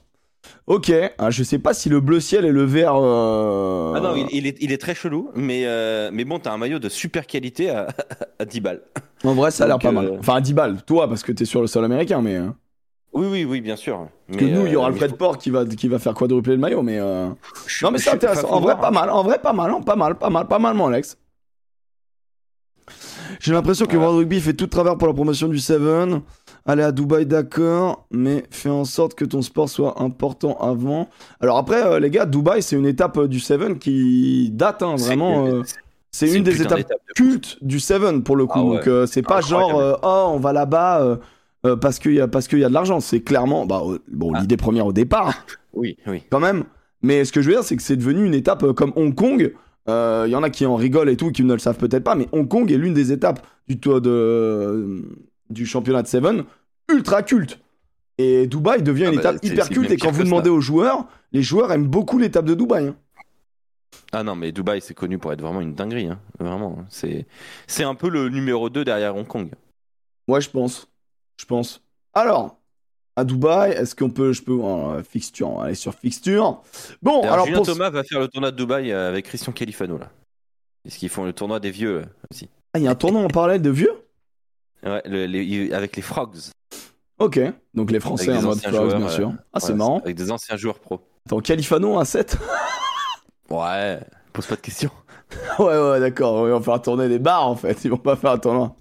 Ok, 0.66 0.92
ah, 1.18 1.30
je 1.30 1.42
sais 1.42 1.58
pas 1.58 1.72
si 1.72 1.88
le 1.88 2.00
bleu 2.00 2.20
ciel 2.20 2.44
et 2.44 2.52
le 2.52 2.64
vert. 2.64 2.94
euh, 2.96 3.94
Ah 3.96 4.00
non, 4.00 4.14
il, 4.14 4.26
il 4.30 4.46
est, 4.46 4.56
il 4.60 4.72
est 4.72 4.78
très 4.78 4.94
chelou, 4.94 5.30
mais, 5.34 5.62
euh, 5.66 6.10
mais 6.12 6.24
bon, 6.24 6.38
t'as 6.38 6.52
un 6.52 6.58
maillot 6.58 6.78
de 6.78 6.88
super 6.90 7.26
qualité 7.26 7.70
à, 7.70 7.88
à 8.38 8.44
10 8.44 8.60
balles. 8.60 8.82
En 9.24 9.32
vrai, 9.34 9.50
ça 9.50 9.64
a 9.64 9.66
l'air 9.68 9.78
pas 9.78 9.88
euh, 9.88 9.92
mal. 9.92 10.16
Enfin, 10.18 10.34
à 10.36 10.40
10 10.42 10.52
balles, 10.52 10.82
toi, 10.84 11.08
parce 11.08 11.22
que 11.22 11.32
t'es 11.32 11.46
sur 11.46 11.62
le 11.62 11.66
sol 11.66 11.84
américain, 11.84 12.20
mais. 12.20 12.36
euh, 12.36 12.48
Oui, 13.14 13.26
oui, 13.30 13.44
oui, 13.44 13.60
bien 13.62 13.76
sûr. 13.76 14.08
Parce 14.26 14.38
que 14.38 14.44
nous, 14.44 14.66
il 14.66 14.72
y 14.72 14.76
aura 14.76 14.86
euh, 14.86 14.90
le 14.90 14.94
mais 14.94 14.98
Fred 15.00 15.16
Port 15.16 15.38
qui 15.38 15.50
va, 15.50 15.64
qui 15.64 15.88
va 15.88 15.98
faire 15.98 16.14
quadrupler 16.14 16.54
le 16.54 16.60
maillot, 16.60 16.82
mais. 16.82 16.98
euh, 16.98 17.28
Non, 17.82 17.90
mais 17.90 17.98
c'est 17.98 18.10
intéressant. 18.10 18.48
faut 18.48 18.54
En 18.54 18.60
vrai, 18.60 18.74
voir, 18.74 18.80
pas 18.82 18.88
hein. 18.88 18.90
mal. 18.90 19.10
En 19.10 19.22
vrai, 19.22 19.38
pas 19.40 19.52
mal. 19.54 19.70
hein, 19.70 19.80
Pas 19.80 19.96
mal, 19.96 20.16
pas 20.18 20.28
mal, 20.30 20.46
pas 20.46 20.46
mal, 20.46 20.46
pas 20.48 20.58
mal, 20.58 20.74
mon 20.76 20.86
Alex. 20.88 21.16
J'ai 23.40 23.52
l'impression 23.52 23.86
que. 23.86 23.96
World 23.96 24.18
Rugby 24.18 24.40
fait 24.40 24.54
tout 24.54 24.66
de 24.66 24.70
travers 24.70 24.96
pour 24.98 25.08
la 25.08 25.14
promotion 25.14 25.48
du 25.48 25.58
Seven. 25.58 26.20
Aller 26.66 26.82
à 26.82 26.92
Dubaï, 26.92 27.26
d'accord, 27.26 28.06
mais 28.10 28.44
fais 28.50 28.70
en 28.70 28.84
sorte 28.86 29.14
que 29.14 29.24
ton 29.26 29.42
sport 29.42 29.68
soit 29.68 30.00
important 30.02 30.56
avant. 30.58 31.08
Alors 31.40 31.58
après, 31.58 31.82
euh, 31.84 31.98
les 32.00 32.08
gars, 32.10 32.24
Dubaï, 32.24 32.62
c'est 32.62 32.76
une 32.76 32.86
étape 32.86 33.18
euh, 33.18 33.28
du 33.28 33.38
Seven 33.38 33.78
qui 33.78 34.50
date, 34.50 34.82
hein, 34.82 34.94
C'est- 34.96 35.06
vraiment. 35.08 35.46
euh, 35.46 35.62
c'est 36.10 36.32
une 36.32 36.42
des 36.42 36.62
étapes 36.62 36.78
de 36.78 36.84
ouf. 36.84 37.12
culte 37.16 37.58
du 37.62 37.80
Seven 37.80 38.22
pour 38.22 38.36
le 38.36 38.46
coup. 38.46 38.58
Ah 38.58 38.64
ouais. 38.64 38.84
Donc 38.84 39.08
c'est 39.08 39.20
pas 39.22 39.38
Incroyable. 39.38 39.72
genre 39.78 39.98
oh 40.02 40.30
on 40.34 40.38
va 40.38 40.52
là-bas 40.52 41.18
parce 41.80 41.98
qu'il 41.98 42.14
y 42.14 42.20
a 42.20 42.28
parce 42.28 42.50
y 42.52 42.64
a 42.64 42.68
de 42.68 42.74
l'argent. 42.74 43.00
C'est 43.00 43.20
clairement 43.20 43.66
bah 43.66 43.82
bon 44.12 44.32
Ah. 44.34 44.40
l'idée 44.40 44.56
première 44.56 44.86
au 44.86 44.92
départ 44.92 45.34
Oui, 45.74 45.96
oui. 46.06 46.22
quand 46.30 46.38
même. 46.40 46.64
Mais 47.02 47.24
ce 47.24 47.32
que 47.32 47.42
je 47.42 47.48
veux 47.48 47.54
dire 47.56 47.64
c'est 47.64 47.74
que 47.76 47.82
c'est 47.82 47.96
devenu 47.96 48.24
une 48.24 48.34
étape 48.34 48.64
comme 48.74 48.92
Hong 48.96 49.12
Kong. 49.14 49.52
Il 49.86 50.30
y 50.30 50.34
en 50.36 50.42
a 50.42 50.50
qui 50.50 50.64
en 50.66 50.76
rigolent 50.76 51.10
et 51.10 51.16
tout 51.16 51.30
qui 51.30 51.44
ne 51.44 51.52
le 51.52 51.58
savent 51.58 51.76
peut-être 51.78 52.04
pas, 52.04 52.14
mais 52.14 52.28
Hong 52.32 52.48
Kong 52.48 52.70
est 52.72 52.78
l'une 52.78 52.94
des 52.94 53.12
étapes 53.12 53.46
du 53.68 53.78
tour 53.78 54.00
de 54.00 55.02
du 55.50 55.66
championnat 55.66 56.02
de 56.02 56.06
Seven 56.08 56.44
ultra 56.90 57.22
culte. 57.22 57.60
Et 58.16 58.46
Dubaï 58.46 58.82
devient 58.82 59.06
Ah 59.06 59.10
une 59.10 59.16
bah, 59.16 59.20
étape 59.32 59.44
hyper 59.44 59.68
culte. 59.68 59.90
Et 59.90 59.96
quand 59.96 60.10
vous 60.10 60.22
demandez 60.24 60.48
aux 60.50 60.60
joueurs, 60.60 61.06
les 61.32 61.42
joueurs 61.42 61.72
aiment 61.72 61.86
beaucoup 61.88 62.18
l'étape 62.18 62.44
de 62.44 62.54
Dubaï. 62.54 62.86
hein. 62.88 62.96
Ah 64.12 64.22
non, 64.22 64.36
mais 64.36 64.52
Dubaï, 64.52 64.80
c'est 64.80 64.94
connu 64.94 65.18
pour 65.18 65.32
être 65.32 65.40
vraiment 65.42 65.60
une 65.60 65.74
dinguerie. 65.74 66.06
hein. 66.08 66.20
Vraiment. 66.38 66.78
C'est 66.88 67.26
c'est 67.66 67.84
un 67.84 67.94
peu 67.94 68.08
le 68.08 68.28
numéro 68.28 68.70
2 68.70 68.84
derrière 68.84 69.16
Hong 69.16 69.26
Kong. 69.26 69.50
Ouais, 70.28 70.40
je 70.40 70.48
pense. 70.50 70.88
Je 71.36 71.44
pense. 71.44 71.82
Alors, 72.12 72.58
à 73.16 73.24
Dubaï, 73.24 73.72
est-ce 73.72 73.94
qu'on 73.94 74.10
peut. 74.10 74.32
Je 74.32 74.42
peux. 74.42 74.58
euh, 74.62 75.02
fixture, 75.02 75.48
on 75.50 75.58
va 75.58 75.64
aller 75.66 75.74
sur 75.74 75.94
fixture. 75.94 76.62
Bon, 77.02 77.20
D'ailleurs, 77.20 77.32
alors 77.34 77.46
Julien 77.46 77.58
pour. 77.58 77.66
Thomas 77.66 77.90
va 77.90 78.02
faire 78.04 78.20
le 78.20 78.28
tournoi 78.28 78.50
de 78.50 78.56
Dubaï 78.56 78.92
euh, 78.92 79.08
avec 79.08 79.26
Christian 79.26 79.52
Califano 79.52 79.98
là. 79.98 80.10
Est-ce 80.84 80.98
qu'ils 80.98 81.08
font 81.08 81.24
le 81.24 81.32
tournoi 81.32 81.60
des 81.60 81.70
vieux 81.70 81.98
euh, 82.00 82.04
aussi 82.30 82.48
Ah, 82.74 82.78
il 82.78 82.84
y 82.84 82.88
a 82.88 82.90
un 82.90 82.94
tournoi 82.94 83.22
en 83.22 83.28
parallèle 83.28 83.62
de 83.62 83.70
vieux? 83.70 83.92
Ouais, 84.82 85.00
le- 85.06 85.24
les- 85.26 85.72
avec 85.72 85.96
les 85.96 86.02
Frogs. 86.02 86.36
Ok. 87.18 87.40
Donc 87.72 87.90
les 87.90 88.00
Français 88.00 88.36
en 88.36 88.42
mode 88.42 88.58
Frogs, 88.58 88.72
joueurs, 88.74 88.96
bien 88.98 89.06
euh, 89.06 89.10
sûr. 89.10 89.32
Ah, 89.52 89.60
c'est 89.60 89.68
Ouais, 89.72 89.74
marrant. 89.78 90.00
Avec 90.00 90.16
des 90.16 90.30
anciens 90.30 90.56
joueurs 90.56 90.78
pro. 90.80 91.00
Attends, 91.26 91.40
Califano, 91.40 91.98
un 91.98 92.04
7 92.04 92.36
Ouais, 93.50 94.00
pose 94.32 94.46
pas 94.46 94.56
de 94.56 94.60
questions. 94.60 94.90
Ouais, 95.58 95.76
ouais, 95.78 96.00
d'accord. 96.00 96.46
Ils 96.46 96.52
vont 96.52 96.60
faire 96.60 96.80
tourner 96.82 97.08
des 97.08 97.18
bars 97.18 97.46
en 97.48 97.56
fait. 97.56 97.84
Ils 97.84 97.90
vont 97.90 97.96
pas 97.96 98.14
faire 98.14 98.32
un 98.32 98.38
tournoi. 98.38 98.76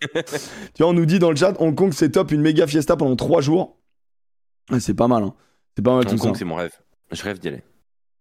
tu 0.74 0.82
vois, 0.82 0.88
on 0.88 0.92
nous 0.92 1.06
dit 1.06 1.18
dans 1.18 1.30
le 1.30 1.36
chat 1.36 1.54
Hong 1.60 1.74
Kong, 1.74 1.92
c'est 1.92 2.10
top, 2.10 2.32
une 2.32 2.40
méga 2.42 2.66
fiesta 2.66 2.96
pendant 2.96 3.16
3 3.16 3.40
jours. 3.40 3.76
C'est 4.78 4.94
pas 4.94 5.08
mal. 5.08 5.22
Hein. 5.22 5.34
C'est 5.76 5.82
pas 5.82 5.94
mal 5.94 6.04
tout 6.04 6.12
Hong. 6.14 6.20
Kong, 6.20 6.36
c'est 6.36 6.44
mon 6.44 6.56
rêve. 6.56 6.74
Je 7.12 7.22
rêve 7.22 7.38
d'y 7.38 7.48
aller. 7.48 7.62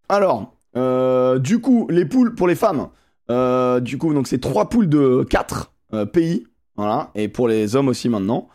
Alors, 0.09 0.53
euh, 0.77 1.39
du 1.39 1.59
coup, 1.59 1.87
les 1.89 2.05
poules 2.05 2.35
pour 2.35 2.47
les 2.47 2.55
femmes. 2.55 2.89
Euh, 3.31 3.79
du 3.79 3.97
coup, 3.97 4.13
donc 4.13 4.27
c'est 4.27 4.39
trois 4.39 4.69
poules 4.69 4.89
de 4.89 5.25
4 5.29 5.71
pays. 6.11 6.45
Voilà. 6.75 7.11
Et 7.15 7.27
pour 7.27 7.47
les 7.47 7.75
hommes 7.75 7.87
aussi 7.87 8.09
maintenant. 8.09 8.49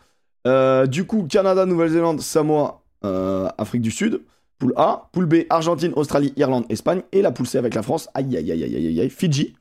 Euh, 0.47 0.85
du 0.87 1.05
coup, 1.05 1.27
Canada, 1.29 1.65
Nouvelle-Zélande, 1.65 2.21
Samoa, 2.21 2.83
euh, 3.03 3.49
Afrique 3.57 3.81
du 3.81 3.91
Sud. 3.91 4.21
Poule 4.57 4.73
A. 4.75 5.09
Poule 5.11 5.25
B, 5.25 5.35
Argentine, 5.49 5.91
Australie, 5.95 6.33
Irlande, 6.37 6.65
Espagne. 6.69 7.01
Et 7.11 7.21
la 7.21 7.31
poule 7.31 7.47
C 7.47 7.57
avec 7.57 7.73
la 7.73 7.81
France. 7.81 8.09
Aïe, 8.13 8.37
aïe, 8.37 8.51
aïe, 8.51 8.63
aïe, 8.63 8.75
aïe, 8.75 9.01
aïe. 9.01 9.09
Fidji. 9.09 9.55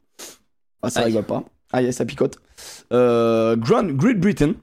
Ah, 0.83 0.91
ça 0.91 1.01
Aïe. 1.01 1.07
rigole 1.07 1.25
pas. 1.25 1.45
Aïe, 1.73 1.93
ça 1.93 2.05
picote. 2.05 2.39
Euh, 2.93 3.57
Grand, 3.57 3.85
Great 3.85 4.19
Britain. 4.19 4.55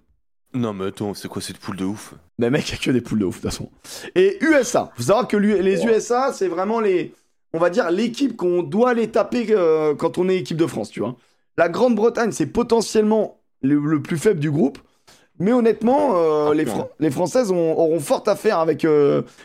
Non, 0.54 0.74
mais 0.74 0.86
attends, 0.88 1.14
c'est 1.14 1.28
quoi 1.28 1.42
cette 1.42 1.58
poule 1.58 1.76
de 1.78 1.86
ouf? 1.86 2.14
Mais 2.38 2.50
mec, 2.50 2.68
il 2.70 2.72
y 2.74 2.76
a 2.76 2.78
que 2.78 2.92
des 2.92 3.02
poules 3.02 3.20
de 3.20 3.26
ouf, 3.26 3.38
de 3.38 3.42
toute 3.42 3.52
façon. 3.52 3.70
Et 4.16 4.38
USA. 4.42 4.92
Faut 4.96 5.04
savoir 5.04 5.28
que 5.28 5.38
les 5.38 5.84
USA, 5.86 6.32
c'est 6.34 6.48
vraiment 6.48 6.80
les. 6.80 7.14
On 7.54 7.60
va 7.60 7.70
dire 7.70 7.90
l'équipe 7.92 8.36
qu'on 8.36 8.62
doit 8.62 8.94
les 8.94 9.10
taper 9.10 9.48
euh, 9.52 9.96
quand 9.96 10.18
on 10.18 10.28
est 10.30 10.38
équipe 10.38 10.58
de 10.58 10.68
France, 10.68 10.90
tu 10.90 11.00
vois. 11.00 11.16
La 11.58 11.70
Grande-Bretagne, 11.70 12.32
c'est 12.32 12.46
potentiellement 12.48 13.40
le, 13.62 13.80
le 13.80 14.02
plus 14.02 14.18
faible 14.18 14.40
du 14.40 14.52
groupe. 14.52 14.78
Mais 15.40 15.54
honnêtement, 15.54 16.16
euh, 16.18 16.50
Ah, 16.52 16.54
les, 16.54 16.66
les 17.00 17.12
Françaises 17.12 17.52
ont- 17.52 17.74
auront 17.78 18.00
fort 18.00 18.24
à 18.28 18.36
faire 18.36 18.60
avec 18.60 18.86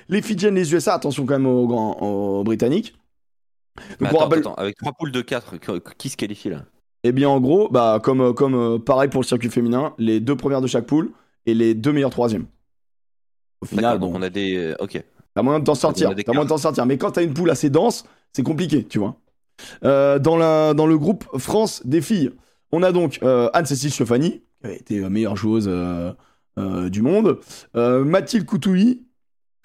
les 0.09 0.23
Fidjiennes, 0.23 0.55
les 0.55 0.73
USA. 0.75 0.95
Attention 0.95 1.27
quand 1.27 1.35
même 1.35 1.47
aux, 1.47 1.67
grands- 1.67 1.99
aux 2.01 2.43
Britanniques. 2.45 2.95
Donc, 3.77 3.87
on 4.01 4.05
attends, 4.07 4.19
rappelle- 4.19 4.39
attends, 4.41 4.55
avec 4.55 4.77
trois 4.77 4.93
poules 4.93 5.13
de 5.13 5.21
4, 5.21 5.55
qui 5.97 6.09
se 6.09 6.17
qualifie 6.17 6.51
là? 6.51 6.65
Eh 7.05 7.13
bien, 7.13 7.29
en 7.29 7.41
gros, 7.41 7.69
bah, 7.69 8.01
comme, 8.03 8.21
euh, 8.21 8.33
comme 8.33 8.55
euh, 8.55 8.79
pareil 8.79 9.09
pour 9.11 9.21
le 9.23 9.27
circuit 9.27 9.51
féminin, 9.51 9.95
les 9.99 10.21
deux 10.21 10.37
premières 10.37 10.61
de 10.61 10.67
chaque 10.67 10.87
poule 10.87 11.11
et 11.47 11.55
les 11.55 11.75
deux 11.75 11.93
meilleurs 11.93 12.11
troisièmes. 12.11 12.47
Au 13.61 13.67
final, 13.67 13.99
bon. 13.99 14.07
donc 14.07 14.17
on 14.17 14.23
a 14.23 14.31
des. 14.31 14.57
euh, 14.57 14.75
Ok. 14.81 15.03
T'as 15.35 15.43
moyen 15.43 15.61
de 15.61 15.65
t'en 15.65 15.75
sortir. 15.75 16.11
a 16.11 16.15
des 16.15 16.25
T'as 16.25 16.33
moyen 16.33 16.45
de 16.45 16.51
t'en 16.51 16.59
sortir. 16.59 16.85
Mais 16.87 16.99
quand 16.99 17.13
t'as 17.13 17.23
une 17.23 17.33
poule 17.33 17.51
assez 17.51 17.71
dense, 17.71 18.05
c'est 18.33 18.43
compliqué, 18.43 18.85
tu 18.85 18.99
vois. 18.99 19.17
Euh, 19.85 20.19
dans, 20.19 20.37
la, 20.37 20.75
dans 20.75 20.87
le 20.87 20.99
groupe 20.99 21.25
France 21.39 21.83
des 21.87 22.03
filles, 22.03 22.31
on 22.71 22.83
a 22.83 22.93
donc 22.93 23.19
euh, 23.23 23.49
Anne-Cécile 23.55 23.91
Stefani, 23.93 24.43
qui 24.61 24.67
a 24.67 24.73
été 24.73 25.01
meilleure 25.09 25.37
joueuse 25.37 25.69
euh, 25.69 26.13
du 26.91 27.01
monde, 27.03 27.39
Mathilde 27.75 28.45
Coutouilly, 28.45 29.03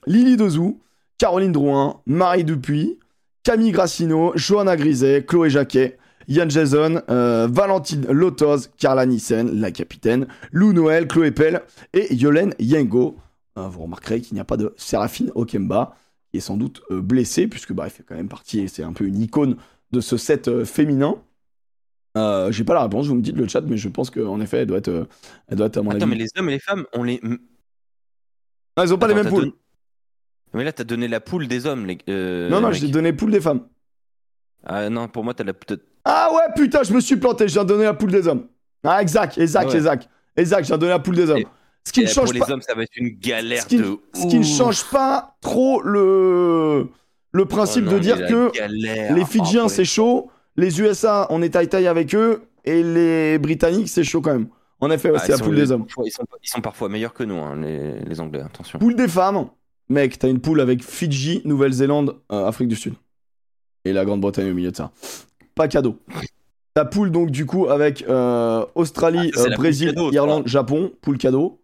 Lily 0.05 0.37
Dozou, 0.37 0.81
Caroline 1.17 1.51
Drouin, 1.51 2.01
Marie 2.05 2.43
Dupuis, 2.45 2.97
Camille 3.43 3.71
Grassino, 3.71 4.31
Johanna 4.35 4.77
Griset, 4.77 5.25
Chloé 5.25 5.49
Jacquet, 5.49 5.97
Yann 6.27 6.49
Jason, 6.49 7.01
euh, 7.09 7.47
Valentine 7.49 8.05
Lotoz, 8.11 8.69
Carla 8.77 9.05
Nissen, 9.05 9.59
la 9.59 9.71
capitaine, 9.71 10.27
Lou 10.51 10.73
Noël, 10.73 11.07
Chloé 11.07 11.31
Pell 11.31 11.61
et 11.93 12.13
Yolène 12.13 12.53
Yengo. 12.59 13.17
Euh, 13.57 13.67
vous 13.67 13.83
remarquerez 13.83 14.21
qu'il 14.21 14.35
n'y 14.35 14.41
a 14.41 14.45
pas 14.45 14.57
de 14.57 14.73
Séraphine 14.77 15.31
Okemba, 15.35 15.95
qui 16.31 16.37
est 16.37 16.41
sans 16.41 16.57
doute 16.57 16.81
euh, 16.91 17.01
blessé, 17.01 17.47
puisque 17.47 17.71
bah, 17.71 17.85
il 17.87 17.91
fait 17.91 18.03
quand 18.03 18.15
même 18.15 18.27
partie, 18.27 18.67
c'est 18.67 18.83
un 18.83 18.93
peu 18.93 19.05
une 19.05 19.21
icône 19.21 19.55
de 19.91 20.01
ce 20.01 20.17
set 20.17 20.65
féminin. 20.65 21.15
J'ai 22.49 22.63
pas 22.63 22.73
la 22.73 22.81
réponse, 22.81 23.05
vous 23.05 23.15
me 23.15 23.21
dites 23.21 23.35
le 23.35 23.47
chat, 23.47 23.61
mais 23.61 23.77
je 23.77 23.89
pense 23.89 24.09
qu'en 24.09 24.41
effet, 24.41 24.57
elle 24.57 24.65
doit 24.65 24.79
être, 24.79 25.07
elle 25.47 25.57
doit 25.57 25.67
être 25.67 25.77
à 25.77 25.83
mon 25.83 25.91
Attends, 25.91 26.01
avis. 26.01 26.09
mais 26.09 26.15
les 26.15 26.27
hommes 26.35 26.49
et 26.49 26.53
les 26.53 26.59
femmes, 26.59 26.85
on 26.93 27.03
les. 27.03 27.21
Ah, 28.75 28.85
ils 28.85 28.93
ont 28.93 28.97
pas 28.97 29.07
les 29.07 29.13
mêmes 29.13 29.29
poules. 29.29 29.51
Mais 30.55 30.63
là, 30.63 30.73
t'as 30.73 30.83
donné 30.83 31.07
la 31.07 31.19
poule 31.19 31.47
des 31.47 31.67
hommes. 31.67 31.85
Les... 31.85 31.99
non, 32.49 32.59
non, 32.59 32.71
j'ai 32.71 32.87
donné 32.87 33.13
poule 33.13 33.29
des 33.31 33.39
femmes. 33.39 33.61
Ah 34.69 34.89
non, 34.89 35.07
pour 35.07 35.23
moi, 35.23 35.33
t'as 35.33 35.43
la. 35.45 35.53
Ah 36.03 36.29
ouais, 36.33 36.53
putain, 36.55 36.83
je 36.83 36.93
me 36.93 36.99
suis 36.99 37.15
planté, 37.15 37.47
j'ai 37.47 37.63
donné 37.63 37.85
la 37.85 37.93
poule 37.93 38.11
des 38.11 38.27
hommes. 38.27 38.47
Ah, 38.83 39.01
exact, 39.01 39.37
exact, 39.37 39.65
Ah 39.67 39.71
ouais. 39.71 39.77
exact. 39.77 40.09
Exact, 40.35 40.65
j'ai 40.65 40.77
donné 40.77 40.89
la 40.89 40.99
poule 40.99 41.15
des 41.15 41.29
hommes. 41.29 41.37
Et- 41.39 41.47
Ce 41.85 41.93
qui 41.93 42.01
Et 42.01 42.03
ne 42.03 42.07
pour 42.09 42.15
change 42.15 42.33
les 42.33 42.39
pas. 42.41 42.51
hommes, 42.51 42.61
ça 42.61 42.75
va 42.75 42.83
être 42.83 42.97
une 42.97 43.17
galère 43.17 43.61
ce 43.63 43.67
qui, 43.67 43.77
de. 43.77 43.97
ce 44.13 44.27
qui 44.27 44.37
ne 44.39 44.43
change 44.43 44.83
pas 44.91 45.37
trop 45.39 45.81
le, 45.81 46.87
le 47.31 47.45
principe 47.45 47.85
Oh 47.87 47.91
de 47.93 47.99
dire 47.99 48.27
que 48.27 48.51
galère. 48.51 49.15
les 49.15 49.23
Fidjiens 49.23 49.61
pour 49.61 49.69
c'est 49.71 49.85
chaud, 49.85 50.29
les 50.57 50.81
USA 50.81 51.27
on 51.29 51.41
est 51.41 51.49
taille-taille 51.51 51.87
avec 51.87 52.13
eux, 52.13 52.41
et 52.65 52.83
les 52.83 53.37
Britanniques 53.39 53.87
c'est 53.87 54.03
chaud 54.03 54.19
quand 54.19 54.33
même. 54.33 54.47
En 54.81 54.91
effet, 54.91 55.11
Ah, 55.15 55.19
c'est 55.19 55.31
la 55.31 55.37
poule 55.37 55.55
des 55.55 55.71
hommes. 55.71 55.85
Ils 56.05 56.11
sont, 56.11 56.23
ils 56.43 56.49
sont 56.49 56.59
parfois 56.61 56.89
meilleurs 56.89 57.13
que 57.13 57.23
nous, 57.23 57.37
hein, 57.37 57.55
les, 57.61 57.99
les 58.01 58.19
Anglais, 58.19 58.41
attention. 58.41 58.79
Poule 58.79 58.95
des 58.95 59.07
femmes, 59.07 59.47
mec, 59.87 60.19
t'as 60.19 60.27
une 60.27 60.41
poule 60.41 60.59
avec 60.59 60.83
Fidji, 60.83 61.41
Nouvelle-Zélande, 61.45 62.17
euh, 62.33 62.45
Afrique 62.47 62.67
du 62.67 62.75
Sud. 62.75 62.95
Et 63.87 63.93
la 63.93 64.03
Grande-Bretagne 64.05 64.51
au 64.51 64.53
milieu 64.53 64.71
de 64.71 64.75
ça. 64.75 64.91
Pas 65.55 65.67
cadeau. 65.67 65.97
Ta 66.73 66.85
poule 66.85 67.09
donc 67.09 67.31
du 67.31 67.45
coup 67.45 67.67
avec 67.69 68.03
euh, 68.07 68.65
Australie, 68.75 69.31
Ah, 69.35 69.39
euh, 69.39 69.49
la 69.49 69.55
Brésil, 69.55 69.89
cadeau. 69.89 70.11
Irlande, 70.11 70.47
Japon, 70.47 70.91
poule 71.01 71.17
cadeau. 71.17 71.59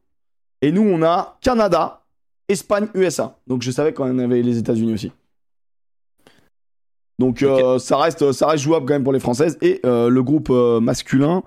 Et 0.61 0.71
nous 0.71 0.81
on 0.81 1.03
a 1.03 1.37
Canada, 1.41 2.01
Espagne, 2.47 2.87
USA. 2.95 3.37
Donc 3.45 3.61
je 3.61 3.71
savais 3.71 3.93
qu'on 3.93 4.17
avait 4.17 4.41
les 4.41 4.57
États-Unis 4.57 4.93
aussi. 4.93 5.11
Donc 7.19 7.43
euh, 7.43 7.77
ça, 7.77 7.97
reste, 7.97 8.31
ça 8.31 8.47
reste 8.47 8.63
jouable 8.63 8.85
quand 8.85 8.93
même 8.93 9.03
pour 9.03 9.13
les 9.13 9.19
Françaises. 9.19 9.57
Et 9.61 9.81
le 9.83 10.21
groupe 10.21 10.49
masculin, 10.49 11.43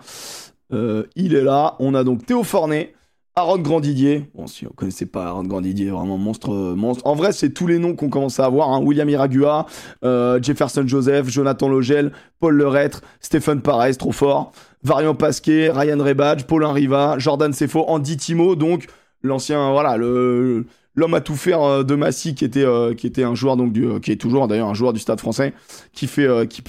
il 0.71 1.35
est 1.35 1.43
là. 1.43 1.77
On 1.81 1.95
a 1.95 2.05
donc 2.05 2.27
Théo 2.27 2.45
Fornet, 2.45 2.95
Aaron 3.39 3.59
Grandidier. 3.59 4.31
Bon, 4.35 4.47
si 4.47 4.65
vous 4.65 4.71
connaissez 4.73 5.05
pas 5.05 5.27
Aaron 5.27 5.43
Grandidier, 5.43 5.91
vraiment 5.91 6.17
monstre, 6.17 6.55
euh, 6.55 6.75
monstre. 6.75 7.07
En 7.07 7.15
vrai, 7.15 7.33
c'est 7.33 7.51
tous 7.51 7.67
les 7.67 7.79
noms 7.79 7.95
qu'on 7.95 8.09
commence 8.09 8.41
à 8.41 8.47
avoir. 8.47 8.71
hein. 8.71 8.81
William 8.83 9.07
Iragua, 9.11 9.67
euh, 10.05 10.41
Jefferson 10.41 10.85
Joseph, 10.87 11.29
Jonathan 11.29 11.69
Logel, 11.69 12.13
Paul 12.41 12.55
Leretre, 12.57 13.03
Stéphane 13.21 13.61
Parès, 13.61 13.99
trop 13.99 14.13
fort. 14.13 14.53
Variant 14.85 15.15
Pasquet, 15.15 15.69
Ryan 15.71 16.03
Rebadge, 16.03 16.45
Paulin 16.45 16.73
Riva, 16.73 17.17
Jordan 17.19 17.53
Sefo, 17.53 17.85
Andy 17.89 18.17
Timo, 18.17 18.57
donc 18.57 18.87
l'ancien, 19.23 19.71
voilà, 19.71 19.99
le 19.99 20.65
l'homme 20.95 21.13
à 21.13 21.21
tout 21.21 21.37
faire 21.37 21.61
euh, 21.63 21.83
de 21.83 21.95
Massy 21.95 22.35
qui 22.35 22.47
était 22.47 22.65
qui 22.97 23.07
était 23.07 23.23
un 23.23 23.35
joueur 23.35 23.59
donc 23.59 23.71
du 23.71 24.01
qui 24.01 24.13
est 24.13 24.17
toujours 24.17 24.49
d'ailleurs 24.49 24.69
un 24.69 24.75
joueur 24.75 24.95
du 24.95 24.99
Stade 24.99 25.21
Français 25.21 25.53
qui 25.93 26.07
fait 26.07 26.27
euh, 26.27 26.47
qui 26.47 26.63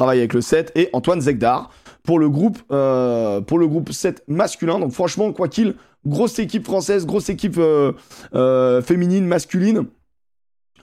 avec 0.00 0.34
le 0.34 0.40
7 0.40 0.72
et 0.74 0.88
Antoine 0.92 1.20
Zegdar 1.20 1.70
pour 2.02 2.18
le 2.18 2.28
groupe 2.28 2.58
euh, 2.70 3.40
pour 3.40 3.58
le 3.58 3.68
groupe 3.68 3.92
7 3.92 4.24
masculin 4.28 4.78
donc 4.78 4.92
franchement 4.92 5.32
quoi 5.32 5.48
qu'il 5.48 5.74
grosse 6.06 6.38
équipe 6.38 6.64
française 6.64 7.06
grosse 7.06 7.28
équipe 7.28 7.58
euh, 7.58 7.92
euh, 8.34 8.82
féminine 8.82 9.26
masculine 9.26 9.86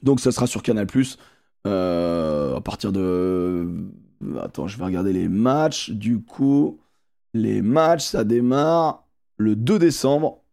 donc 0.03 0.19
ça 0.19 0.31
sera 0.31 0.47
sur 0.47 0.63
Canal 0.63 0.88
euh, 1.67 2.55
à 2.55 2.61
partir 2.61 2.91
de 2.91 3.67
attends 4.41 4.67
je 4.67 4.77
vais 4.77 4.85
regarder 4.85 5.13
les 5.13 5.27
matchs 5.27 5.91
du 5.91 6.21
coup 6.21 6.79
les 7.33 7.61
matchs 7.61 8.05
ça 8.05 8.23
démarre 8.23 9.05
le 9.38 9.55
2 9.55 9.79
décembre 9.79 10.43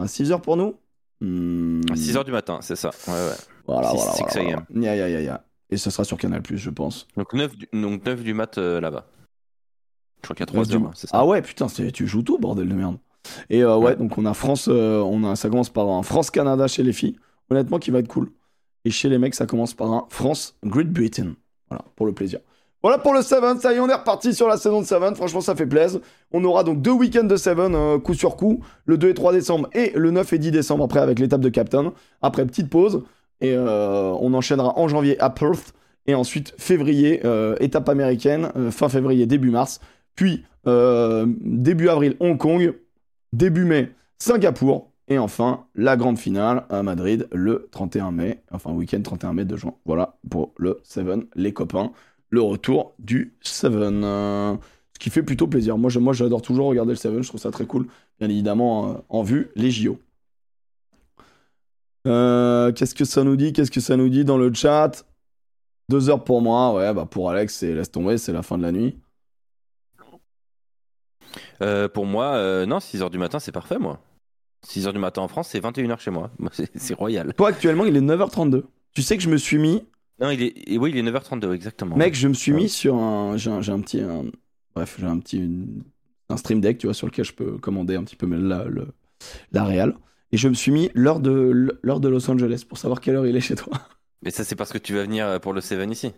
à 0.00 0.06
6h 0.06 0.40
pour 0.40 0.56
nous? 0.56 0.74
Hmm. 1.20 1.80
À 1.90 1.94
6h 1.94 2.24
du 2.24 2.32
matin, 2.32 2.58
c'est 2.62 2.76
ça. 2.76 2.90
Ouais, 3.06 3.12
ouais. 3.12 3.36
Voilà, 3.66 3.90
6, 3.90 3.96
voilà, 3.96 4.12
6 4.12 4.22
voilà, 4.22 4.48
AM. 4.56 4.64
voilà. 4.70 4.96
Ya, 4.96 5.08
ya, 5.08 5.20
ya. 5.20 5.44
Et 5.70 5.76
ce 5.76 5.90
sera 5.90 6.04
sur 6.04 6.16
Canal+, 6.16 6.42
je 6.48 6.70
pense. 6.70 7.06
Donc 7.16 7.32
9 7.34 7.56
du, 7.56 7.68
donc 7.72 8.04
9 8.04 8.22
du 8.22 8.34
mat 8.34 8.58
euh, 8.58 8.80
là-bas. 8.80 9.06
Je 10.22 10.26
crois 10.26 10.34
qu'il 10.36 10.42
y 10.42 10.44
a 10.44 10.46
3 10.46 10.58
Neuf 10.60 10.68
du- 10.68 10.76
heures, 10.76 10.90
c'est 10.94 11.06
ça. 11.08 11.16
Ah 11.18 11.26
ouais, 11.26 11.40
putain, 11.42 11.66
tu 11.92 12.06
joues 12.06 12.22
tout, 12.22 12.38
bordel 12.38 12.68
de 12.68 12.74
merde. 12.74 12.96
Et 13.50 13.62
euh, 13.62 13.76
ouais, 13.76 13.86
Ouais. 13.90 13.96
donc 13.96 14.16
on 14.18 14.24
a 14.26 14.34
France, 14.34 14.68
euh, 14.70 15.00
on 15.00 15.24
a, 15.24 15.36
ça 15.36 15.48
commence 15.50 15.68
par 15.70 15.88
un 15.88 16.02
France-Canada 16.02 16.66
chez 16.68 16.82
les 16.82 16.92
filles, 16.92 17.16
honnêtement, 17.50 17.78
qui 17.78 17.90
va 17.90 17.98
être 17.98 18.08
cool. 18.08 18.30
Et 18.84 18.90
chez 18.90 19.08
les 19.08 19.18
mecs, 19.18 19.34
ça 19.34 19.46
commence 19.46 19.74
par 19.74 19.92
un 19.92 20.06
France-Great 20.08 20.88
Britain. 20.90 21.34
Voilà, 21.68 21.84
pour 21.96 22.06
le 22.06 22.12
plaisir. 22.12 22.40
Voilà 22.82 22.96
pour 22.96 23.12
le 23.12 23.20
7, 23.20 23.60
ça 23.60 23.72
y 23.74 23.76
est, 23.76 23.80
on 23.80 23.88
est 23.90 23.94
reparti 23.94 24.32
sur 24.32 24.48
la 24.48 24.56
saison 24.56 24.80
de 24.80 24.86
7, 24.86 25.14
franchement 25.14 25.42
ça 25.42 25.54
fait 25.54 25.66
plaisir. 25.66 26.00
On 26.32 26.42
aura 26.44 26.64
donc 26.64 26.80
deux 26.80 26.92
week-ends 26.92 27.24
de 27.24 27.36
7 27.36 27.58
euh, 27.58 27.98
coup 27.98 28.14
sur 28.14 28.36
coup, 28.36 28.60
le 28.86 28.96
2 28.96 29.10
et 29.10 29.14
3 29.14 29.34
décembre 29.34 29.68
et 29.74 29.92
le 29.94 30.10
9 30.10 30.32
et 30.32 30.38
10 30.38 30.50
décembre 30.50 30.84
après 30.84 31.00
avec 31.00 31.18
l'étape 31.18 31.42
de 31.42 31.50
Captain. 31.50 31.92
Après, 32.22 32.46
petite 32.46 32.70
pause, 32.70 33.02
et 33.42 33.54
on 33.58 34.32
enchaînera 34.34 34.78
en 34.78 34.88
janvier 34.88 35.20
à 35.20 35.28
Perth, 35.28 35.74
et 36.06 36.14
ensuite 36.14 36.54
février, 36.56 37.20
étape 37.60 37.88
américaine, 37.90 38.50
fin 38.70 38.88
février, 38.88 39.26
début 39.26 39.50
mars, 39.50 39.80
puis 40.14 40.44
euh, 40.66 41.26
début 41.40 41.88
avril 41.88 42.16
Hong 42.20 42.38
Kong, 42.38 42.74
début 43.32 43.64
mai 43.64 43.92
Singapour, 44.18 44.90
et 45.08 45.18
enfin 45.18 45.64
la 45.74 45.96
grande 45.96 46.18
finale 46.18 46.66
à 46.68 46.82
Madrid 46.82 47.28
le 47.32 47.68
31 47.72 48.12
mai, 48.12 48.42
enfin 48.50 48.72
week-end 48.72 49.00
31 49.02 49.32
mai 49.32 49.44
de 49.44 49.56
juin. 49.56 49.74
Voilà 49.84 50.18
pour 50.28 50.52
le 50.58 50.80
7, 50.84 51.06
les 51.34 51.52
copains, 51.52 51.92
le 52.28 52.42
retour 52.42 52.94
du 52.98 53.34
7. 53.40 53.72
euh, 53.72 54.56
ce 54.92 54.98
qui 54.98 55.10
fait 55.10 55.22
plutôt 55.22 55.46
plaisir. 55.46 55.78
Moi, 55.78 55.90
j'adore 56.12 56.42
toujours 56.42 56.66
regarder 56.66 56.92
le 56.92 56.96
7, 56.96 57.22
je 57.22 57.28
trouve 57.28 57.40
ça 57.40 57.50
très 57.50 57.66
cool, 57.66 57.86
bien 58.18 58.28
évidemment 58.28 58.90
euh, 58.90 58.94
en 59.08 59.22
vue 59.22 59.50
les 59.56 59.70
JO. 59.70 59.98
Qu'est-ce 62.04 62.94
que 62.94 63.04
ça 63.04 63.24
nous 63.24 63.36
dit? 63.36 63.52
Qu'est-ce 63.52 63.70
que 63.70 63.80
ça 63.80 63.96
nous 63.96 64.08
dit 64.08 64.24
dans 64.24 64.38
le 64.38 64.52
chat? 64.52 65.04
Deux 65.88 66.08
heures 66.08 66.22
pour 66.22 66.40
moi, 66.40 66.72
ouais, 66.74 66.94
bah 66.94 67.04
pour 67.04 67.30
Alex, 67.30 67.56
c'est 67.56 67.74
laisse 67.74 67.90
tomber, 67.90 68.16
c'est 68.16 68.32
la 68.32 68.42
fin 68.42 68.56
de 68.56 68.62
la 68.62 68.70
nuit. 68.70 68.96
Euh, 71.62 71.88
pour 71.88 72.06
moi, 72.06 72.34
euh, 72.34 72.66
non, 72.66 72.78
6h 72.78 73.10
du 73.10 73.18
matin, 73.18 73.38
c'est 73.38 73.52
parfait, 73.52 73.78
moi. 73.78 74.00
6h 74.66 74.92
du 74.92 74.98
matin 74.98 75.22
en 75.22 75.28
France, 75.28 75.48
c'est 75.50 75.60
21h 75.60 75.98
chez 76.00 76.10
moi. 76.10 76.30
C'est 76.74 76.94
royal. 76.94 77.32
Toi, 77.34 77.48
actuellement, 77.48 77.84
il 77.86 77.96
est 77.96 78.00
9h32. 78.00 78.64
Tu 78.92 79.02
sais 79.02 79.16
que 79.16 79.22
je 79.22 79.28
me 79.30 79.36
suis 79.38 79.58
mis, 79.58 79.84
Non, 80.20 80.30
il 80.30 80.42
est, 80.42 80.76
oui, 80.78 80.90
il 80.94 80.98
est 80.98 81.10
9h32, 81.10 81.52
exactement. 81.54 81.96
mec, 81.96 82.14
je 82.14 82.28
me 82.28 82.34
suis 82.34 82.52
Ouais. 82.52 82.58
mis 82.62 82.68
sur 82.68 82.94
un. 82.96 83.36
J'ai 83.38 83.50
un, 83.50 83.80
petit. 83.80 84.00
un- 84.00 84.24
bref, 84.74 84.96
j'ai 84.98 85.06
un 85.06 85.18
petit. 85.18 85.38
une- 85.38 85.82
un 86.28 86.36
stream 86.36 86.60
deck, 86.60 86.78
tu 86.78 86.86
vois, 86.86 86.94
sur 86.94 87.06
lequel 87.06 87.24
je 87.24 87.32
peux 87.32 87.58
commander 87.58 87.96
un 87.96 88.04
petit 88.04 88.16
peu 88.16 88.26
la, 88.26 88.64
le- 88.64 88.88
la 89.52 89.64
réal. 89.64 89.96
Et 90.32 90.36
je 90.36 90.48
me 90.48 90.54
suis 90.54 90.70
mis 90.70 90.90
l'heure 90.94 91.20
de, 91.20 91.76
l'heure 91.82 91.98
de 92.00 92.08
Los 92.08 92.30
Angeles 92.30 92.64
pour 92.68 92.78
savoir 92.78 93.00
quelle 93.00 93.16
heure 93.16 93.26
il 93.26 93.34
est 93.36 93.40
chez 93.40 93.56
toi. 93.56 93.72
Mais 94.22 94.30
ça, 94.30 94.44
c'est 94.44 94.54
parce 94.56 94.72
que 94.72 94.78
tu 94.78 94.94
vas 94.94 95.02
venir 95.02 95.26
euh, 95.26 95.38
pour 95.38 95.52
le 95.54 95.60
7 95.60 95.90
ici. 95.90 96.12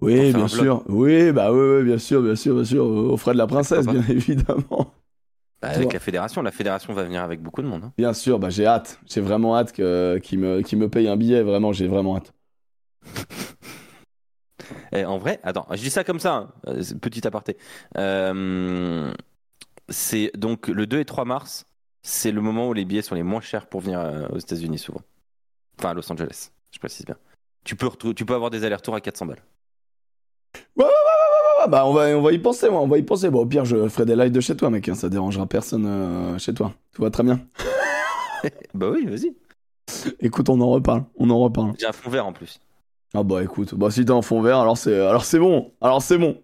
Oui, 0.00 0.32
bien 0.32 0.48
sûr. 0.48 0.82
Oui, 0.88 1.32
bah 1.32 1.52
oui, 1.52 1.58
oui, 1.78 1.84
bien 1.84 1.98
sûr, 1.98 2.22
bien 2.22 2.34
sûr, 2.34 2.54
bien 2.54 2.64
sûr. 2.64 2.84
Aux 2.84 3.16
frais 3.16 3.32
de 3.32 3.38
la 3.38 3.46
princesse, 3.46 3.86
bien 3.86 4.02
évidemment. 4.08 4.94
Bah, 5.62 5.68
avec 5.68 5.92
la 5.92 6.00
fédération, 6.00 6.40
la 6.42 6.52
fédération 6.52 6.94
va 6.94 7.02
venir 7.04 7.22
avec 7.22 7.42
beaucoup 7.42 7.60
de 7.60 7.66
monde. 7.66 7.84
hein. 7.84 7.92
Bien 7.98 8.14
sûr, 8.14 8.38
bah 8.38 8.48
j'ai 8.48 8.66
hâte. 8.66 8.98
J'ai 9.06 9.20
vraiment 9.20 9.56
hâte 9.56 9.72
que- 9.72 10.18
qu'il 10.22 10.38
me, 10.38 10.62
qu'il 10.62 10.78
me 10.78 10.88
paye 10.88 11.06
un 11.08 11.16
billet. 11.16 11.42
Vraiment, 11.42 11.72
j'ai 11.72 11.86
vraiment 11.86 12.16
hâte. 12.16 12.32
Et 14.92 15.04
en 15.04 15.18
vrai, 15.18 15.40
attends, 15.42 15.66
je 15.70 15.76
dis 15.76 15.90
ça 15.90 16.04
comme 16.04 16.20
ça, 16.20 16.34
hein, 16.34 16.52
euh, 16.68 16.82
petit 17.00 17.26
aparté. 17.26 17.56
Euh, 17.96 19.12
c'est 19.88 20.32
donc 20.36 20.68
le 20.68 20.86
2 20.86 21.00
et 21.00 21.04
3 21.04 21.24
mars, 21.24 21.66
c'est 22.02 22.32
le 22.32 22.40
moment 22.40 22.68
où 22.68 22.72
les 22.72 22.84
billets 22.84 23.02
sont 23.02 23.14
les 23.14 23.22
moins 23.22 23.40
chers 23.40 23.66
pour 23.66 23.80
venir 23.80 24.00
euh, 24.00 24.28
aux 24.30 24.38
États-Unis 24.38 24.78
souvent. 24.78 25.02
Enfin, 25.78 25.90
à 25.90 25.94
Los 25.94 26.10
Angeles, 26.12 26.50
je 26.72 26.78
précise 26.78 27.06
bien. 27.06 27.16
Tu 27.64 27.76
peux, 27.76 27.90
tu 28.14 28.24
peux 28.24 28.34
avoir 28.34 28.50
des 28.50 28.64
allers-retours 28.64 28.94
à 28.94 29.00
400 29.00 29.26
balles. 29.26 29.42
Ah, 30.78 31.66
bah 31.68 31.84
on 31.86 31.92
va, 31.92 32.06
on 32.16 32.22
va 32.22 32.32
y 32.32 32.38
penser, 32.38 32.70
moi, 32.70 32.80
on 32.80 32.86
va 32.86 32.96
y 32.98 33.02
penser. 33.02 33.28
Bon, 33.30 33.40
au 33.40 33.46
pire, 33.46 33.64
je 33.64 33.88
ferai 33.88 34.06
des 34.06 34.16
lives 34.16 34.32
de 34.32 34.40
chez 34.40 34.56
toi, 34.56 34.70
mec. 34.70 34.88
hein, 34.88 34.94
Ça 34.94 35.08
dérangera 35.08 35.46
personne 35.46 35.84
euh, 35.86 36.38
chez 36.38 36.54
toi. 36.54 36.72
Tout 36.92 37.02
va 37.02 37.10
très 37.10 37.22
bien. 37.22 37.40
Bah 38.72 38.88
oui, 38.90 39.04
vas-y. 39.04 39.34
Écoute, 40.20 40.48
on 40.48 40.58
en 40.62 40.70
reparle. 40.70 41.04
On 41.16 41.28
en 41.28 41.38
reparle. 41.38 41.72
J'ai 41.78 41.86
un 41.86 41.92
fond 41.92 42.08
vert 42.08 42.26
en 42.26 42.32
plus. 42.32 42.58
Ah 43.12 43.22
bah 43.22 43.42
écoute, 43.42 43.74
bah 43.74 43.90
si 43.90 44.04
t'es 44.04 44.12
en 44.12 44.22
fond 44.22 44.40
vert, 44.40 44.58
alors 44.60 44.78
c'est, 44.78 44.94
alors 44.98 45.24
c'est 45.24 45.38
bon. 45.38 45.72
Alors 45.82 46.00
c'est 46.00 46.16
bon. 46.16 46.40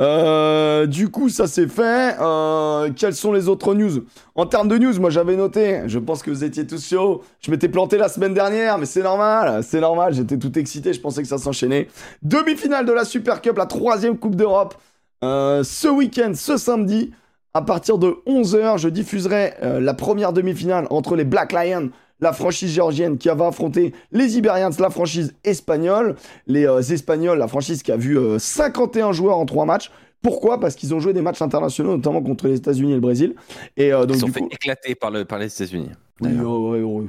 Euh, 0.00 0.86
du 0.86 1.08
coup, 1.08 1.28
ça 1.28 1.46
c'est 1.46 1.68
fait. 1.68 2.16
Euh, 2.20 2.90
quelles 2.94 3.14
sont 3.14 3.32
les 3.32 3.48
autres 3.48 3.74
news? 3.74 4.04
En 4.34 4.46
termes 4.46 4.68
de 4.68 4.78
news, 4.78 4.98
moi 5.00 5.10
j'avais 5.10 5.36
noté. 5.36 5.82
Je 5.86 5.98
pense 5.98 6.22
que 6.22 6.30
vous 6.30 6.44
étiez 6.44 6.66
tous 6.66 6.88
chauds. 6.88 7.22
Je 7.40 7.50
m'étais 7.50 7.68
planté 7.68 7.98
la 7.98 8.08
semaine 8.08 8.34
dernière, 8.34 8.78
mais 8.78 8.86
c'est 8.86 9.02
normal. 9.02 9.62
C'est 9.62 9.80
normal. 9.80 10.14
J'étais 10.14 10.38
tout 10.38 10.58
excité. 10.58 10.92
Je 10.92 11.00
pensais 11.00 11.22
que 11.22 11.28
ça 11.28 11.38
s'enchaînait. 11.38 11.88
Demi-finale 12.22 12.86
de 12.86 12.92
la 12.92 13.04
Super 13.04 13.40
Cup, 13.40 13.56
la 13.56 13.66
troisième 13.66 14.18
Coupe 14.18 14.36
d'Europe. 14.36 14.74
Euh, 15.24 15.62
ce 15.62 15.88
week-end, 15.88 16.32
ce 16.34 16.56
samedi, 16.56 17.12
à 17.54 17.62
partir 17.62 17.98
de 17.98 18.16
11h, 18.26 18.78
je 18.78 18.88
diffuserai 18.88 19.54
la 19.60 19.94
première 19.94 20.32
demi-finale 20.32 20.86
entre 20.90 21.16
les 21.16 21.24
Black 21.24 21.52
Lions, 21.52 21.90
la 22.22 22.32
franchise 22.32 22.72
géorgienne 22.72 23.18
qui 23.18 23.28
va 23.28 23.48
affronter 23.48 23.92
les 24.12 24.38
Iberians, 24.38 24.70
la 24.78 24.88
franchise 24.90 25.34
espagnole. 25.44 26.14
Les 26.46 26.66
euh, 26.66 26.80
Espagnols, 26.80 27.36
la 27.38 27.48
franchise 27.48 27.82
qui 27.82 27.92
a 27.92 27.96
vu 27.98 28.16
euh, 28.16 28.38
51 28.38 29.12
joueurs 29.12 29.36
en 29.38 29.44
3 29.44 29.66
matchs. 29.66 29.90
Pourquoi? 30.22 30.60
Parce 30.60 30.76
qu'ils 30.76 30.94
ont 30.94 31.00
joué 31.00 31.12
des 31.12 31.20
matchs 31.20 31.42
internationaux, 31.42 31.96
notamment 31.96 32.22
contre 32.22 32.46
les 32.46 32.56
États-Unis 32.56 32.92
et 32.92 32.94
le 32.94 33.00
Brésil. 33.00 33.34
Et 33.76 33.92
euh, 33.92 34.06
donc, 34.06 34.16
Ils 34.16 34.20
sont 34.20 34.26
du 34.26 34.32
fait 34.32 34.40
coup. 34.40 34.48
éclater 34.52 34.94
par, 34.94 35.10
le, 35.10 35.24
par 35.24 35.38
les 35.40 35.46
États-Unis. 35.46 35.90
Oui, 36.20 36.30
ouais, 36.30 36.80
ouais. 36.80 37.06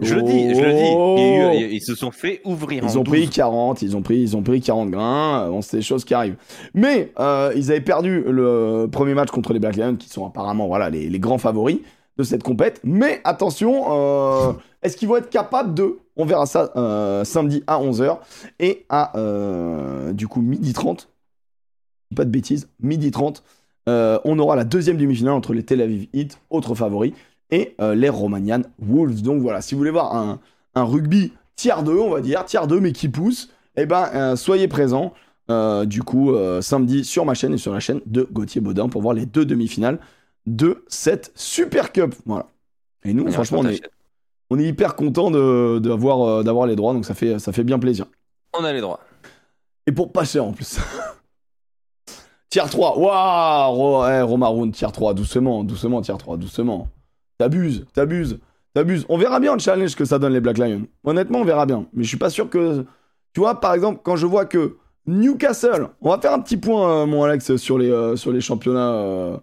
Je 0.00 0.14
le 0.14 0.22
dis, 0.22 0.54
je 0.54 0.60
le 0.60 0.72
dis. 0.74 1.22
Il 1.22 1.38
y 1.38 1.40
a 1.40 1.54
eu- 1.66 1.72
ils 1.72 1.80
se 1.80 1.94
sont 1.96 2.12
fait 2.12 2.40
ouvrir. 2.44 2.84
Ils 2.84 2.96
en 2.96 3.00
ont 3.00 3.04
pris 3.04 3.22
12. 3.26 3.30
40, 3.34 3.82
ils 3.82 3.96
ont 3.96 4.02
pris, 4.02 4.18
ils 4.20 4.36
ont 4.36 4.42
pris 4.42 4.60
40 4.60 4.90
grains. 4.90 5.46
euh, 5.46 5.48
Bon, 5.50 5.60
c'est 5.62 5.78
des 5.78 5.82
choses 5.82 6.04
qui 6.04 6.14
arrivent. 6.14 6.36
Mais 6.72 7.10
euh, 7.18 7.50
ils 7.56 7.70
avaient 7.72 7.80
perdu 7.80 8.22
le 8.28 8.86
premier 8.92 9.14
match 9.14 9.30
contre 9.30 9.52
les 9.52 9.58
Black 9.58 9.74
Lions, 9.76 9.96
qui 9.96 10.08
sont 10.08 10.24
apparemment 10.24 10.68
voilà 10.68 10.88
les, 10.90 11.08
les 11.08 11.18
grands 11.18 11.38
favoris 11.38 11.78
de 12.18 12.24
cette 12.24 12.42
compète. 12.42 12.80
Mais 12.84 13.20
attention, 13.24 13.84
euh, 13.90 14.52
est-ce 14.82 14.96
qu'ils 14.96 15.08
vont 15.08 15.16
être 15.16 15.30
capables 15.30 15.74
de 15.74 15.98
On 16.16 16.24
verra 16.24 16.46
ça 16.46 16.70
euh, 16.76 17.24
samedi 17.24 17.62
à 17.66 17.80
11h 17.80 18.18
et 18.58 18.84
à 18.88 19.16
euh, 19.16 20.12
du 20.12 20.28
coup 20.28 20.40
midi 20.40 20.72
30. 20.72 21.08
Pas 22.14 22.24
de 22.24 22.30
bêtises, 22.30 22.68
midi 22.80 23.10
30. 23.10 23.42
euh, 23.88 24.18
on 24.24 24.38
aura 24.38 24.56
la 24.56 24.64
deuxième 24.64 24.96
demi-finale 24.96 25.34
entre 25.34 25.52
les 25.52 25.62
Tel 25.62 25.80
Aviv 25.80 26.08
Heat, 26.12 26.38
autres 26.50 26.74
favoris, 26.74 27.12
et 27.50 27.76
les 27.80 28.10
Romanian 28.10 28.62
Wolves. 28.78 29.22
Donc 29.22 29.40
voilà, 29.40 29.62
si 29.62 29.74
vous 29.74 29.78
voulez 29.78 29.90
voir 29.90 30.14
un, 30.14 30.38
rugby 30.74 31.32
tiers 31.56 31.82
2, 31.82 31.92
on 31.92 32.10
va 32.10 32.20
dire, 32.20 32.44
tiers 32.44 32.66
2 32.66 32.78
mais 32.78 32.92
qui 32.92 33.08
pousse, 33.08 33.50
eh 33.76 33.86
ben 33.86 34.36
soyez 34.36 34.68
présents 34.68 35.14
du 35.86 36.02
coup 36.02 36.34
samedi 36.60 37.04
sur 37.04 37.24
ma 37.24 37.32
chaîne 37.32 37.54
et 37.54 37.58
sur 37.58 37.72
la 37.72 37.80
chaîne 37.80 38.00
de 38.04 38.28
Gauthier 38.30 38.60
Baudin 38.60 38.90
pour 38.90 39.00
voir 39.00 39.14
les 39.14 39.24
deux 39.24 39.46
demi-finales 39.46 39.98
de 40.56 40.84
cette 40.88 41.32
Super 41.34 41.92
Cup. 41.92 42.14
Voilà. 42.26 42.46
Et 43.04 43.12
nous, 43.14 43.30
franchement, 43.30 43.60
on 43.60 43.66
est, 43.68 43.80
on 44.50 44.58
est 44.58 44.64
hyper 44.64 44.96
content 44.96 45.30
de- 45.30 45.78
d'avoir 45.78 46.22
euh, 46.22 46.42
d'avoir 46.42 46.66
les 46.66 46.76
droits, 46.76 46.92
donc 46.92 47.04
ça 47.04 47.14
fait, 47.14 47.38
ça 47.38 47.52
fait 47.52 47.64
bien 47.64 47.78
plaisir. 47.78 48.06
On 48.58 48.64
a 48.64 48.72
les 48.72 48.80
droits. 48.80 49.00
Et 49.86 49.92
pour 49.92 50.12
pas 50.12 50.24
cher 50.24 50.44
en 50.44 50.52
plus. 50.52 50.78
tier 52.50 52.62
3, 52.68 52.98
waouh 52.98 53.72
Ro- 53.74 54.06
eh, 54.06 54.22
Romaroun, 54.22 54.72
tier 54.72 54.88
3, 54.92 55.14
doucement, 55.14 55.64
doucement, 55.64 56.00
tier 56.00 56.14
3, 56.18 56.36
doucement. 56.36 56.88
T'abuses, 57.38 57.86
t'abuses, 57.92 58.38
t'abuses. 58.74 59.04
On 59.08 59.16
verra 59.18 59.38
bien 59.40 59.52
le 59.54 59.58
challenge 59.60 59.94
que 59.94 60.04
ça 60.04 60.18
donne 60.18 60.32
les 60.32 60.40
Black 60.40 60.58
Lions. 60.58 60.86
Honnêtement, 61.04 61.40
on 61.40 61.44
verra 61.44 61.66
bien. 61.66 61.86
Mais 61.92 62.02
je 62.04 62.08
suis 62.08 62.16
pas 62.18 62.30
sûr 62.30 62.50
que. 62.50 62.84
Tu 63.34 63.40
vois, 63.40 63.60
par 63.60 63.74
exemple, 63.74 64.00
quand 64.02 64.16
je 64.16 64.26
vois 64.26 64.46
que 64.46 64.76
Newcastle, 65.06 65.88
on 66.00 66.10
va 66.10 66.18
faire 66.18 66.32
un 66.32 66.40
petit 66.40 66.56
point, 66.56 67.02
euh, 67.02 67.06
mon 67.06 67.22
Alex, 67.22 67.56
sur 67.56 67.78
les, 67.78 67.90
euh, 67.90 68.16
sur 68.16 68.32
les 68.32 68.40
championnats 68.40 68.92
euh, 68.94 69.36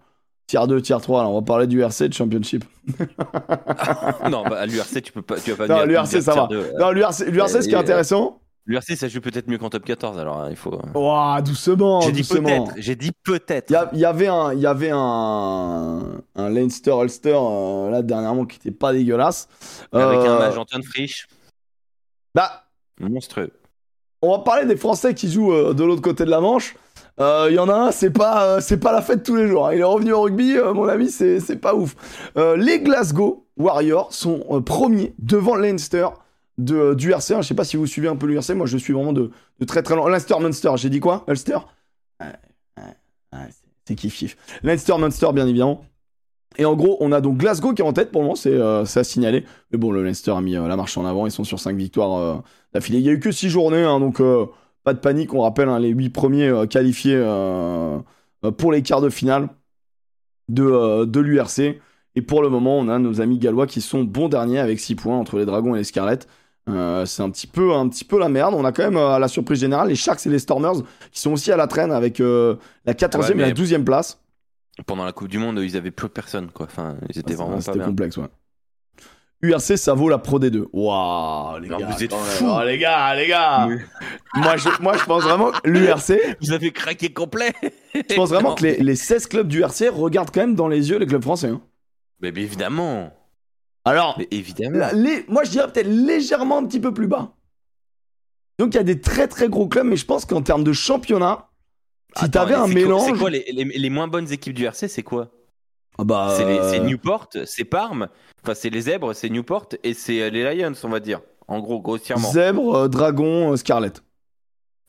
tier 0.47 0.59
2, 0.67 0.81
tier 0.81 0.97
3. 1.01 1.23
Là, 1.23 1.29
on 1.29 1.35
va 1.39 1.41
parler 1.45 1.67
du 1.67 1.81
RC 1.81 2.09
de 2.09 2.13
Championship. 2.13 2.63
non, 4.29 4.43
bah, 4.43 4.59
à 4.59 4.65
l'URC, 4.65 5.01
tu 5.01 5.11
peux 5.11 5.21
pas. 5.21 5.39
Tu 5.39 5.51
vas 5.53 5.67
pas 5.67 5.73
Non, 5.79 5.85
l'URC, 5.85 6.21
ça 6.21 6.33
va. 6.33 6.47
euh. 6.51 6.71
Non, 6.79 6.91
l'URC, 6.91 7.19
l'URC, 7.27 7.49
ce 7.49 7.59
qui 7.67 7.71
est 7.71 7.75
euh, 7.75 7.79
intéressant. 7.79 8.39
L'URC, 8.67 8.95
ça 8.95 9.07
joue 9.07 9.21
peut-être 9.21 9.47
mieux 9.47 9.59
qu'en 9.59 9.69
top 9.69 9.85
14, 9.85 10.17
alors 10.17 10.39
hein, 10.41 10.47
il 10.49 10.55
faut. 10.55 10.79
Waouh, 10.95 11.41
doucement, 11.43 12.01
J'ai 12.01 12.11
dit 12.11 12.23
peut-être. 12.23 12.71
J'ai 12.77 12.95
dit 12.95 13.11
peut-être. 13.23 13.71
Il 13.93 13.99
y, 13.99 14.05
avait 14.05 14.27
un, 14.27 14.53
il 14.53 14.59
y 14.59 14.65
avait 14.65 14.89
un, 14.91 16.01
un 16.35 16.49
Leinster 16.49 16.95
Ulster 16.99 17.37
euh, 17.39 17.91
là 17.91 18.01
dernièrement 18.01 18.45
qui 18.45 18.57
était 18.57 18.71
pas 18.71 18.91
dégueulasse. 18.91 19.47
Avec 19.91 20.17
un 20.19 20.35
Euh, 20.35 20.39
mage 20.39 20.57
Antoine 20.57 20.81
Frisch, 20.83 21.27
Bah, 22.33 22.63
monstrueux. 22.99 23.51
on 24.23 24.31
va 24.31 24.39
parler 24.39 24.65
des 24.65 24.77
Français 24.77 25.13
qui 25.13 25.31
jouent 25.31 25.53
euh, 25.53 25.73
de 25.75 25.83
l'autre 25.83 26.01
côté 26.01 26.25
de 26.25 26.31
la 26.31 26.39
Manche. 26.39 26.75
Euh, 27.19 27.47
Il 27.49 27.55
y 27.55 27.59
en 27.59 27.69
a 27.69 27.73
un, 27.73 27.91
c'est 27.91 28.09
pas, 28.11 28.57
euh, 28.57 28.77
pas 28.77 28.91
la 28.91 29.01
fête 29.01 29.23
tous 29.23 29.35
les 29.35 29.47
jours. 29.47 29.67
hein. 29.67 29.73
Il 29.73 29.79
est 29.79 29.83
revenu 29.83 30.11
au 30.13 30.21
rugby, 30.21 30.57
euh, 30.57 30.73
mon 30.73 30.87
ami, 30.87 31.09
c'est 31.09 31.59
pas 31.61 31.73
ouf. 31.75 31.95
Euh, 32.37 32.57
les 32.57 32.79
Glasgow 32.79 33.45
Warriors 33.57 34.13
sont 34.13 34.43
euh, 34.51 34.59
premiers 34.61 35.13
devant 35.19 35.55
Leinster 35.55 36.07
de, 36.57 36.75
euh, 36.75 36.95
du 36.95 37.11
RC. 37.11 37.35
Je 37.41 37.47
sais 37.47 37.53
pas 37.53 37.63
si 37.63 37.77
vous 37.77 37.87
suivez 37.87 38.07
un 38.09 38.15
peu 38.17 38.27
l'URC. 38.27 38.49
Moi, 38.51 38.65
je 38.65 38.77
suis 38.77 38.91
vraiment 38.93 39.13
de, 39.13 39.31
de 39.59 39.65
très 39.65 39.81
très 39.81 39.95
loin. 39.95 40.09
Leinster 40.09 40.35
Munster, 40.41 40.71
j'ai 40.75 40.89
dit 40.89 40.99
quoi? 40.99 41.23
Ulster 41.27 41.57
c'est- 42.19 42.27
C'est 43.87 43.95
kiff 43.95 44.15
kiff. 44.17 44.37
Leinster 44.63 44.97
Munster, 44.97 45.27
bien 45.33 45.45
évidemment. 45.47 45.85
Et 46.57 46.65
en 46.65 46.73
gros, 46.75 46.97
on 47.01 47.11
a 47.11 47.21
donc 47.21 47.37
Glasgow 47.37 47.73
qui 47.73 47.81
est 47.81 47.85
en 47.85 47.91
tête 47.93 48.11
pour 48.11 48.21
le 48.21 48.25
moment, 48.27 48.35
c'est 48.35 48.53
euh, 48.53 48.83
à 48.83 49.03
signaler. 49.03 49.45
Mais 49.71 49.77
bon, 49.77 49.91
le 49.91 50.03
Leinster 50.03 50.31
a 50.31 50.41
mis 50.41 50.55
euh, 50.55 50.67
la 50.67 50.75
marche 50.77 50.97
en 50.97 51.05
avant, 51.05 51.25
ils 51.27 51.31
sont 51.31 51.43
sur 51.43 51.59
5 51.59 51.75
victoires 51.75 52.17
euh, 52.17 52.35
d'affilée. 52.73 52.99
Il 52.99 53.05
y 53.05 53.09
a 53.09 53.11
eu 53.11 53.19
que 53.19 53.31
6 53.31 53.49
journées, 53.49 53.83
hein, 53.83 53.99
donc 53.99 54.21
euh, 54.21 54.45
pas 54.85 54.93
de 54.93 54.99
panique. 54.99 55.33
On 55.33 55.41
rappelle 55.41 55.67
hein, 55.67 55.79
les 55.79 55.89
8 55.89 56.09
premiers 56.11 56.47
euh, 56.47 56.65
qualifiés 56.65 57.17
euh, 57.17 57.99
pour 58.57 58.71
les 58.71 58.81
quarts 58.81 59.01
de 59.01 59.09
finale 59.09 59.49
de, 60.47 60.63
euh, 60.63 61.05
de 61.05 61.19
l'URC. 61.19 61.59
Et 62.17 62.21
pour 62.21 62.41
le 62.41 62.47
moment, 62.47 62.77
on 62.79 62.87
a 62.87 62.97
nos 62.99 63.19
amis 63.19 63.37
gallois 63.39 63.67
qui 63.67 63.81
sont 63.81 64.03
bons 64.05 64.29
derniers 64.29 64.59
avec 64.59 64.79
6 64.79 64.95
points 64.95 65.17
entre 65.17 65.37
les 65.37 65.45
Dragons 65.45 65.75
et 65.75 65.79
les 65.79 65.83
Scarlets. 65.83 66.19
Euh, 66.69 67.05
c'est 67.05 67.21
un 67.21 67.29
petit, 67.29 67.45
peu, 67.47 67.73
un 67.73 67.87
petit 67.89 68.05
peu 68.05 68.17
la 68.17 68.29
merde. 68.29 68.53
On 68.57 68.63
a 68.63 68.71
quand 68.71 68.83
même, 68.83 68.95
euh, 68.97 69.09
à 69.09 69.19
la 69.19 69.27
surprise 69.27 69.59
générale, 69.59 69.89
les 69.89 69.95
Sharks 69.95 70.25
et 70.25 70.29
les 70.29 70.39
Stormers 70.39 70.75
qui 71.11 71.19
sont 71.19 71.33
aussi 71.33 71.51
à 71.51 71.57
la 71.57 71.67
traîne 71.67 71.91
avec 71.91 72.19
euh, 72.21 72.55
la 72.85 72.93
14e 72.93 73.19
Ouais, 73.19 73.31
et 73.31 73.41
la 73.41 73.45
mais- 73.47 73.53
12e 73.53 73.83
place. 73.83 74.19
Pendant 74.85 75.05
la 75.05 75.11
Coupe 75.13 75.27
du 75.29 75.37
Monde, 75.37 75.59
ils 75.63 75.77
avaient 75.77 75.91
plus 75.91 76.09
personne, 76.09 76.47
quoi. 76.51 76.65
Enfin, 76.65 76.95
ils 77.09 77.17
étaient 77.19 77.33
Ah, 77.33 77.43
vraiment 77.43 77.61
C'était 77.61 77.79
complexe, 77.79 78.17
ouais. 78.17 78.27
URC, 79.41 79.77
ça 79.77 79.93
vaut 79.93 80.09
la 80.09 80.17
Pro 80.17 80.39
D2. 80.39 80.65
Waouh, 80.73 81.59
les 81.59 81.67
Non, 81.69 81.77
gars. 81.77 81.85
vous 81.87 82.03
êtes 82.03 82.13
fous. 82.13 82.45
Oh, 82.49 82.63
les 82.65 82.77
gars, 82.77 83.15
les 83.15 83.27
gars. 83.27 83.67
moi, 84.35 84.57
je, 84.57 84.69
moi, 84.81 84.97
je 84.97 85.03
pense 85.05 85.23
vraiment 85.23 85.51
que 85.51 85.69
l'URC, 85.69 86.13
Vous 86.41 86.51
avez 86.51 86.71
craqué 86.71 87.13
complet. 87.13 87.53
je 87.93 88.15
pense 88.15 88.29
vraiment 88.29 88.49
Non. 88.49 88.55
que 88.55 88.63
les, 88.63 88.77
les 88.77 88.95
16 88.95 89.27
clubs 89.27 89.47
du 89.47 89.61
RC 89.61 89.89
regardent 89.89 90.31
quand 90.31 90.41
même 90.41 90.55
dans 90.55 90.67
les 90.67 90.89
yeux 90.89 90.97
les 90.97 91.05
clubs 91.05 91.21
français. 91.21 91.49
hein. 91.49 91.61
Mais, 92.21 92.31
mais 92.31 92.41
évidemment. 92.41 93.13
Alors, 93.83 94.15
Mais 94.17 94.27
évidemment. 94.31 94.77
là, 94.79 94.93
les- 94.93 95.25
moi, 95.27 95.43
je 95.43 95.51
dirais 95.51 95.71
peut-être 95.71 95.87
légèrement 95.87 96.57
un 96.57 96.65
petit 96.65 96.79
peu 96.79 96.93
plus 96.93 97.07
bas. 97.07 97.33
Donc, 98.57 98.73
il 98.73 98.77
y 98.77 98.79
a 98.79 98.83
des 98.83 98.99
très 99.01 99.27
très 99.27 99.49
gros 99.49 99.67
clubs, 99.67 99.85
mais 99.85 99.97
je 99.97 100.05
pense 100.05 100.25
qu'en 100.25 100.41
termes 100.41 100.63
de 100.63 100.73
championnat, 100.73 101.49
si 102.17 102.31
t'avais 102.31 102.53
un 102.55 102.67
mélange. 102.67 103.11
C'est 103.11 103.17
quoi 103.19 103.29
les, 103.29 103.45
les- 103.51 103.65
les 103.65 103.89
moins 103.89 104.07
bonnes 104.07 104.31
équipes 104.31 104.53
du 104.53 104.63
RC 104.65 104.87
C'est 104.87 105.03
quoi? 105.03 105.29
Bah, 106.03 106.33
C'est 106.35 106.79
euh, 106.79 106.79
Newport, 106.79 107.29
c'est 107.45 107.63
Parme, 107.63 108.09
enfin 108.43 108.53
c'est 108.53 108.69
les 108.69 108.81
Zèbres, 108.81 109.13
c'est 109.13 109.29
Newport 109.29 109.69
et 109.83 109.93
c'est 109.93 110.21
euh, 110.21 110.29
les 110.29 110.55
Lions, 110.55 110.73
on 110.83 110.89
va 110.89 110.99
dire. 110.99 111.21
En 111.47 111.59
gros, 111.59 111.79
grossièrement. 111.79 112.31
Zèbre, 112.31 112.75
euh, 112.75 112.87
Dragon, 112.87 113.55
Scarlet. 113.55 113.93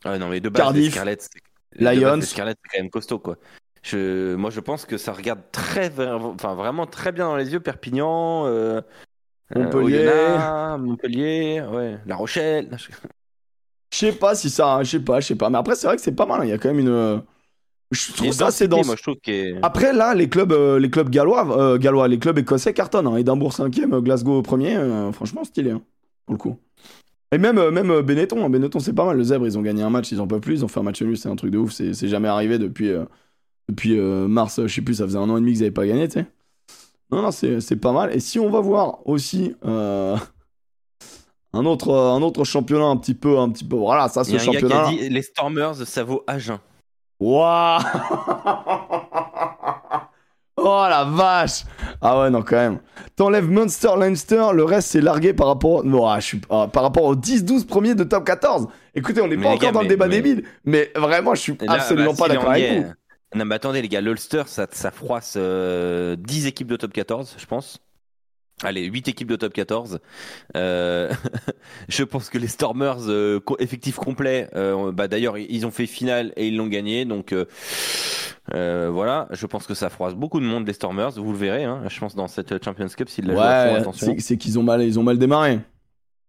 Ah 0.05 0.19
non, 0.19 0.29
mais 0.29 0.41
de 0.41 0.49
base, 0.49 0.63
Cardiff, 0.63 0.95
base, 0.97 1.29
Lions. 1.73 2.17
les 2.17 2.23
Scarlets, 2.23 2.55
c'est 2.63 2.71
quand 2.77 2.83
même 2.83 2.91
costaud, 2.91 3.19
quoi. 3.19 3.37
Je, 3.83 4.35
moi, 4.35 4.51
je 4.51 4.61
pense 4.61 4.85
que 4.85 4.99
ça 4.99 5.13
regarde 5.13 5.41
très, 5.53 5.93
enfin 6.01 6.55
vraiment 6.55 6.87
très 6.87 7.13
bien 7.13 7.27
dans 7.27 7.37
les 7.37 7.53
yeux. 7.53 7.61
Perpignan, 7.61 8.47
euh, 8.47 8.81
Montpellier. 9.55 9.99
Oyonnax, 9.99 10.81
Montpellier, 10.83 11.63
ouais, 11.71 11.99
La 12.05 12.17
Rochelle. 12.17 12.77
Je 13.93 13.97
sais 13.99 14.13
pas 14.13 14.35
si 14.35 14.51
ça. 14.51 14.83
Je 14.83 14.91
sais 14.91 15.01
pas, 15.01 15.21
je 15.21 15.29
sais 15.29 15.37
pas. 15.37 15.51
Mais 15.51 15.59
après, 15.59 15.77
c'est 15.77 15.87
vrai 15.87 15.97
que 15.97 16.03
c'est 16.03 16.13
pas 16.17 16.27
mal. 16.27 16.41
hein. 16.41 16.45
Il 16.45 16.51
y 16.51 16.53
a 16.53 16.59
quand 16.59 16.69
même 16.69 16.81
une. 16.81 17.23
Je 17.97 18.13
trouve 18.13 18.33
ça 18.33 18.47
assez 18.47 18.69
dense. 18.69 18.87
Moi, 18.87 18.97
je 18.97 19.03
trouve 19.03 19.17
que 19.17 19.61
Après, 19.63 19.93
là, 19.93 20.15
les 20.15 20.29
clubs, 20.29 20.53
euh, 20.53 20.79
les 20.79 20.91
clubs 20.91 21.09
gallois, 21.11 21.59
euh, 21.59 21.79
gallois, 21.79 22.09
les 22.09 22.19
clubs 22.19 22.39
écossais 22.39 22.73
cartonnent. 22.73 23.07
Hein. 23.07 23.17
Édimbourg 23.17 23.53
5ème, 23.53 24.01
Glasgow 24.01 24.43
1er. 24.43 24.77
euh, 24.77 25.13
franchement, 25.13 25.45
stylé, 25.45 25.71
hein, 25.71 25.83
pour 26.27 26.35
le 26.35 26.39
coup. 26.39 26.57
Et 27.33 27.39
même, 27.39 27.71
même 27.71 28.01
Benetton, 28.03 28.45
hein. 28.45 28.51
Benetton, 28.51 28.79
c'est 28.79 28.93
pas 28.93 29.05
mal. 29.05 29.17
Le 29.17 29.25
Zèbre, 29.25 29.47
ils 29.47 29.59
ont 29.59 29.63
gagné 29.63 29.83
un 29.83 29.91
match, 29.91 30.13
ils 30.13 30.21
en 30.21 30.27
peuvent 30.27 30.41
plus. 30.41 30.61
Ils 30.61 30.65
ont 30.65 30.69
fait 30.69 30.81
un 30.81 30.85
match 30.85 31.03
nul, 31.03 31.17
c'est 31.17 31.29
un 31.29 31.37
truc 31.37 31.51
de 31.51 31.59
ouf. 31.59 31.73
C'est 31.73 32.09
jamais 32.09 32.29
arrivé 32.29 32.59
depuis, 32.59 32.93
depuis 33.69 33.97
mars, 33.97 34.61
je 34.65 34.73
sais 34.73 34.83
plus, 34.83 34.95
ça 34.95 35.05
faisait 35.05 35.19
un 35.19 35.29
an 35.29 35.37
et 35.37 35.41
demi 35.41 35.53
qu'ils 35.53 35.63
avaient 35.63 35.71
pas 35.73 35.87
gagné, 35.87 36.07
tu 36.07 36.21
sais. 36.21 36.27
Non, 37.11 37.23
non, 37.23 37.31
c'est 37.31 37.81
pas 37.81 37.93
mal. 37.93 38.15
Et 38.15 38.21
si 38.21 38.39
on 38.39 38.49
va 38.49 38.61
voir 38.61 39.07
aussi 39.07 39.55
un, 39.63 40.21
autre, 41.53 41.93
un 41.93 42.23
autre 42.23 42.45
championnat 42.45 42.87
un 42.87 42.97
petit 42.97 43.15
peu, 43.15 43.39
un 43.39 43.51
petit 43.51 43.65
peu. 43.65 43.77
Voilà, 43.77 44.09
ça, 44.09 44.23
ce 44.23 44.39
championnat. 44.39 44.89
dit 44.91 45.09
les 45.09 45.23
Stormers, 45.23 45.75
ça 45.75 46.05
vaut 46.05 46.23
Agen. 46.29 46.61
Waouh 47.21 47.83
Oh 50.59 50.87
la 50.89 51.05
vache 51.05 51.65
Ah 52.01 52.19
ouais, 52.21 52.31
non, 52.31 52.43
quand 52.43 52.57
même. 52.57 52.79
T'enlèves 53.15 53.49
Munster, 53.51 53.91
Leinster, 53.99 54.47
le 54.55 54.65
reste 54.65 54.89
c'est 54.89 55.01
largué 55.03 55.33
par 55.35 55.49
rapport, 55.49 55.85
non, 55.85 56.09
ah, 56.09 56.19
je 56.19 56.25
suis... 56.27 56.41
ah, 56.51 56.67
par 56.73 56.83
rapport 56.83 57.05
aux 57.05 57.15
10-12 57.15 57.67
premiers 57.67 57.95
de 57.95 58.05
top 58.05 58.25
14. 58.25 58.67
Écoutez, 58.95 59.21
on 59.21 59.29
n'est 59.29 59.37
pas 59.37 59.49
encore 59.51 59.59
gars, 59.61 59.73
dans 59.73 59.83
le 59.83 59.89
débat 59.89 60.09
mais- 60.09 60.17
débile, 60.23 60.45
mais 60.65 60.91
vraiment, 60.97 61.35
je 61.35 61.41
suis 61.41 61.59
Là, 61.61 61.75
absolument 61.75 62.13
bah, 62.13 62.17
pas 62.19 62.25
si 62.25 62.31
d'accord 62.37 62.51
avec 62.51 62.65
est- 62.65 62.81
vous. 62.81 62.93
Non, 63.35 63.45
mais 63.45 63.55
attendez, 63.55 63.83
les 63.83 63.89
gars, 63.89 64.01
l'Ulster, 64.01 64.45
ça, 64.47 64.67
ça 64.71 64.91
froisse 64.91 65.35
euh, 65.37 66.17
10 66.19 66.47
équipes 66.47 66.69
de 66.69 66.77
top 66.77 66.93
14, 66.93 67.35
je 67.39 67.47
pense. 67.47 67.79
Allez, 68.63 68.85
8 68.85 69.09
équipes 69.09 69.29
de 69.29 69.37
top 69.37 69.53
14. 69.53 69.99
Euh, 70.57 71.13
je 71.89 72.03
pense 72.05 72.31
que 72.31 72.39
les 72.39 72.47
Stormers, 72.47 73.09
euh, 73.09 73.39
effectif 73.59 73.97
complet, 73.97 74.49
euh, 74.57 74.93
bah, 74.93 75.09
d'ailleurs, 75.09 75.37
ils 75.37 75.67
ont 75.67 75.71
fait 75.71 75.87
finale 75.87 76.33
et 76.37 76.49
ils 76.49 76.57
l'ont 76.57 76.67
gagné. 76.69 77.05
Donc 77.05 77.33
euh, 77.33 77.45
euh, 78.55 78.89
voilà, 78.91 79.29
je 79.33 79.45
pense 79.47 79.67
que 79.67 79.75
ça 79.75 79.91
froisse 79.91 80.15
beaucoup 80.15 80.41
de 80.41 80.47
monde, 80.47 80.67
les 80.67 80.73
Stormers. 80.73 81.11
Vous 81.13 81.33
le 81.33 81.39
verrez, 81.39 81.65
hein, 81.65 81.83
je 81.89 82.01
pense, 82.01 82.15
dans 82.15 82.29
cette 82.29 82.65
Champions 82.65 82.87
Cup, 82.89 83.09
s'ils 83.11 83.27
la 83.27 83.35
jouent 83.35 83.41
à 83.41 83.67
fond, 83.67 83.73
Ouais, 83.75 83.81
attention. 83.81 84.15
c'est 84.19 84.37
qu'ils 84.39 84.59
ont 84.59 84.63
mal, 84.63 84.83
ils 84.83 84.99
ont 84.99 85.03
mal 85.03 85.19
démarré. 85.19 85.61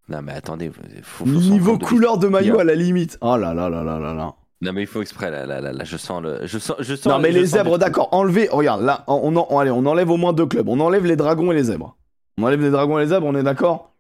Non, 0.10 0.22
mais 0.22 0.34
attendez, 0.34 0.70
faut, 1.04 1.26
faut 1.26 1.30
Niveau 1.32 1.78
de- 1.78 1.84
couleur 1.84 2.18
de 2.18 2.28
maillot 2.28 2.60
à 2.60 2.64
la 2.64 2.76
limite. 2.76 3.18
Oh 3.22 3.36
là 3.38 3.54
là 3.54 3.70
là 3.70 3.84
là 3.84 4.00
là 4.00 4.14
là. 4.14 4.34
Non, 4.62 4.74
mais 4.74 4.82
il 4.82 4.88
faut 4.88 5.02
exprès, 5.02 5.30
là, 5.32 5.46
là, 5.46 5.62
là, 5.62 5.72
là, 5.72 5.84
je 5.84 5.98
sens 5.98 6.22
le. 6.22 6.40
Je 6.46 6.58
sens, 6.58 6.78
je 6.80 6.96
sens, 6.96 7.06
Non 7.14 7.20
mais 7.20 7.32
les 7.32 7.46
zèbres, 7.46 7.78
d'accord, 7.78 8.10
enlevez, 8.12 8.48
regarde, 8.52 8.82
là, 8.84 9.04
on, 9.08 9.20
on, 9.24 9.36
en- 9.38 9.60
allez, 9.60 9.70
on 9.72 9.86
enlève 9.86 10.10
au 10.10 10.18
moins 10.18 10.34
deux 10.34 10.46
clubs. 10.48 10.68
On 10.68 10.80
enlève 10.80 11.06
les 11.06 11.16
dragons 11.16 11.52
et 11.52 11.56
les 11.56 11.64
zèbres. 11.66 11.97
On 12.38 12.44
enlève 12.44 12.62
les 12.62 12.70
dragons 12.72 12.98
et 13.00 13.02
les 13.02 13.08
zèbres, 13.08 13.26
on 13.26 13.36
est 13.36 13.44
d'accord? 13.44 13.94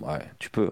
Ouais, 0.00 0.30
tu 0.38 0.50
peux. 0.50 0.70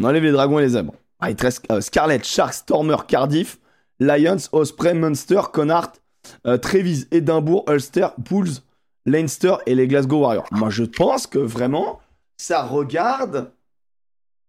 On 0.00 0.04
enlève 0.04 0.22
les 0.22 0.32
dragons 0.32 0.58
et 0.58 0.62
les 0.62 0.70
zèbres. 0.70 0.94
Ah, 1.18 1.30
il 1.30 1.36
te 1.36 1.42
reste 1.42 1.64
euh, 1.70 1.80
Scarlet, 1.80 2.22
Sharks, 2.22 2.54
Stormer, 2.54 2.96
Cardiff, 3.08 3.58
Lions, 4.00 4.36
Osprey, 4.52 4.94
Munster, 4.94 5.40
Connacht, 5.52 6.02
euh, 6.46 6.58
Trévise, 6.58 7.08
Édimbourg, 7.10 7.64
Ulster, 7.68 8.08
Bulls, 8.18 8.60
Leinster 9.06 9.56
et 9.66 9.74
les 9.74 9.88
Glasgow 9.88 10.20
Warriors. 10.20 10.46
Moi, 10.50 10.70
je 10.70 10.84
pense 10.84 11.26
que 11.26 11.38
vraiment, 11.38 12.00
ça 12.36 12.62
regarde 12.62 13.50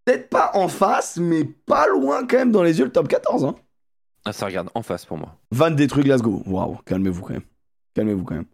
peut-être 0.03 0.29
pas 0.29 0.51
en 0.53 0.67
face, 0.67 1.17
mais 1.17 1.43
pas 1.45 1.87
loin 1.87 2.25
quand 2.25 2.37
même 2.37 2.51
dans 2.51 2.63
les 2.63 2.79
yeux 2.79 2.85
le 2.85 2.91
top 2.91 3.07
14. 3.07 3.45
Hein. 3.45 3.55
Ah, 4.25 4.33
ça 4.33 4.45
regarde 4.45 4.69
en 4.73 4.81
face 4.81 5.05
pour 5.05 5.17
moi. 5.17 5.35
Van 5.51 5.71
détruit 5.71 6.03
Glasgow. 6.03 6.43
Waouh, 6.45 6.77
calmez-vous 6.85 7.21
quand 7.21 7.33
même. 7.33 7.43
Calmez-vous 7.93 8.23
quand 8.23 8.35
même. 8.35 8.45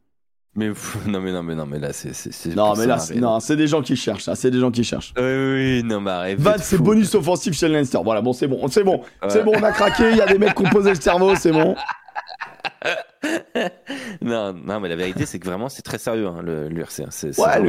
Mais 0.55 0.69
pff, 0.69 0.97
non, 1.07 1.19
mais 1.19 1.31
non, 1.31 1.41
mais 1.43 1.55
non, 1.55 1.65
mais 1.65 1.79
là, 1.79 1.93
c'est. 1.93 2.13
c'est- 2.13 2.31
c'est 2.31 2.55
Non, 2.55 2.75
mais 2.75 2.85
là, 2.85 2.99
c'est- 2.99 3.13
arrête. 3.13 3.23
non, 3.23 3.39
c'est 3.39 3.55
des 3.55 3.67
gens 3.67 3.81
qui 3.81 3.95
cherchent, 3.95 4.23
ça. 4.23 4.35
C'est 4.35 4.51
des 4.51 4.59
gens 4.59 4.69
qui 4.71 4.83
cherchent. 4.83 5.13
Oui, 5.17 5.23
oui, 5.23 5.83
non, 5.83 5.99
mais 6.01 6.11
arrête. 6.11 6.39
Van, 6.39 6.53
c'est 6.59 6.77
bonus 6.77 7.13
offensif 7.15 7.55
chez 7.57 7.67
Leinster. 7.67 7.97
Voilà, 8.03 8.21
bon, 8.21 8.33
c'est 8.33 8.47
bon, 8.47 8.67
c'est 8.67 8.83
bon, 8.83 9.01
c'est 9.29 9.43
bon, 9.43 9.53
on 9.55 9.63
a 9.63 9.71
craqué. 9.71 10.11
Il 10.11 10.17
y 10.17 10.21
a 10.21 10.27
des 10.27 10.37
mecs 10.37 10.53
qui 10.55 10.61
ont 10.65 10.69
posé 10.69 10.89
le 10.91 10.95
cerveau, 11.01 11.35
c'est 11.35 11.51
bon. 11.51 11.75
non, 14.23 14.53
non, 14.53 14.79
mais 14.79 14.89
la 14.89 14.95
vérité, 14.95 15.25
c'est 15.25 15.37
que 15.39 15.45
vraiment, 15.45 15.69
c'est 15.69 15.81
très 15.81 15.97
sérieux, 15.97 16.27
hein, 16.27 16.41
l'URC. 16.69 17.01
hein. 17.01 17.07
Ouais, 17.39 17.59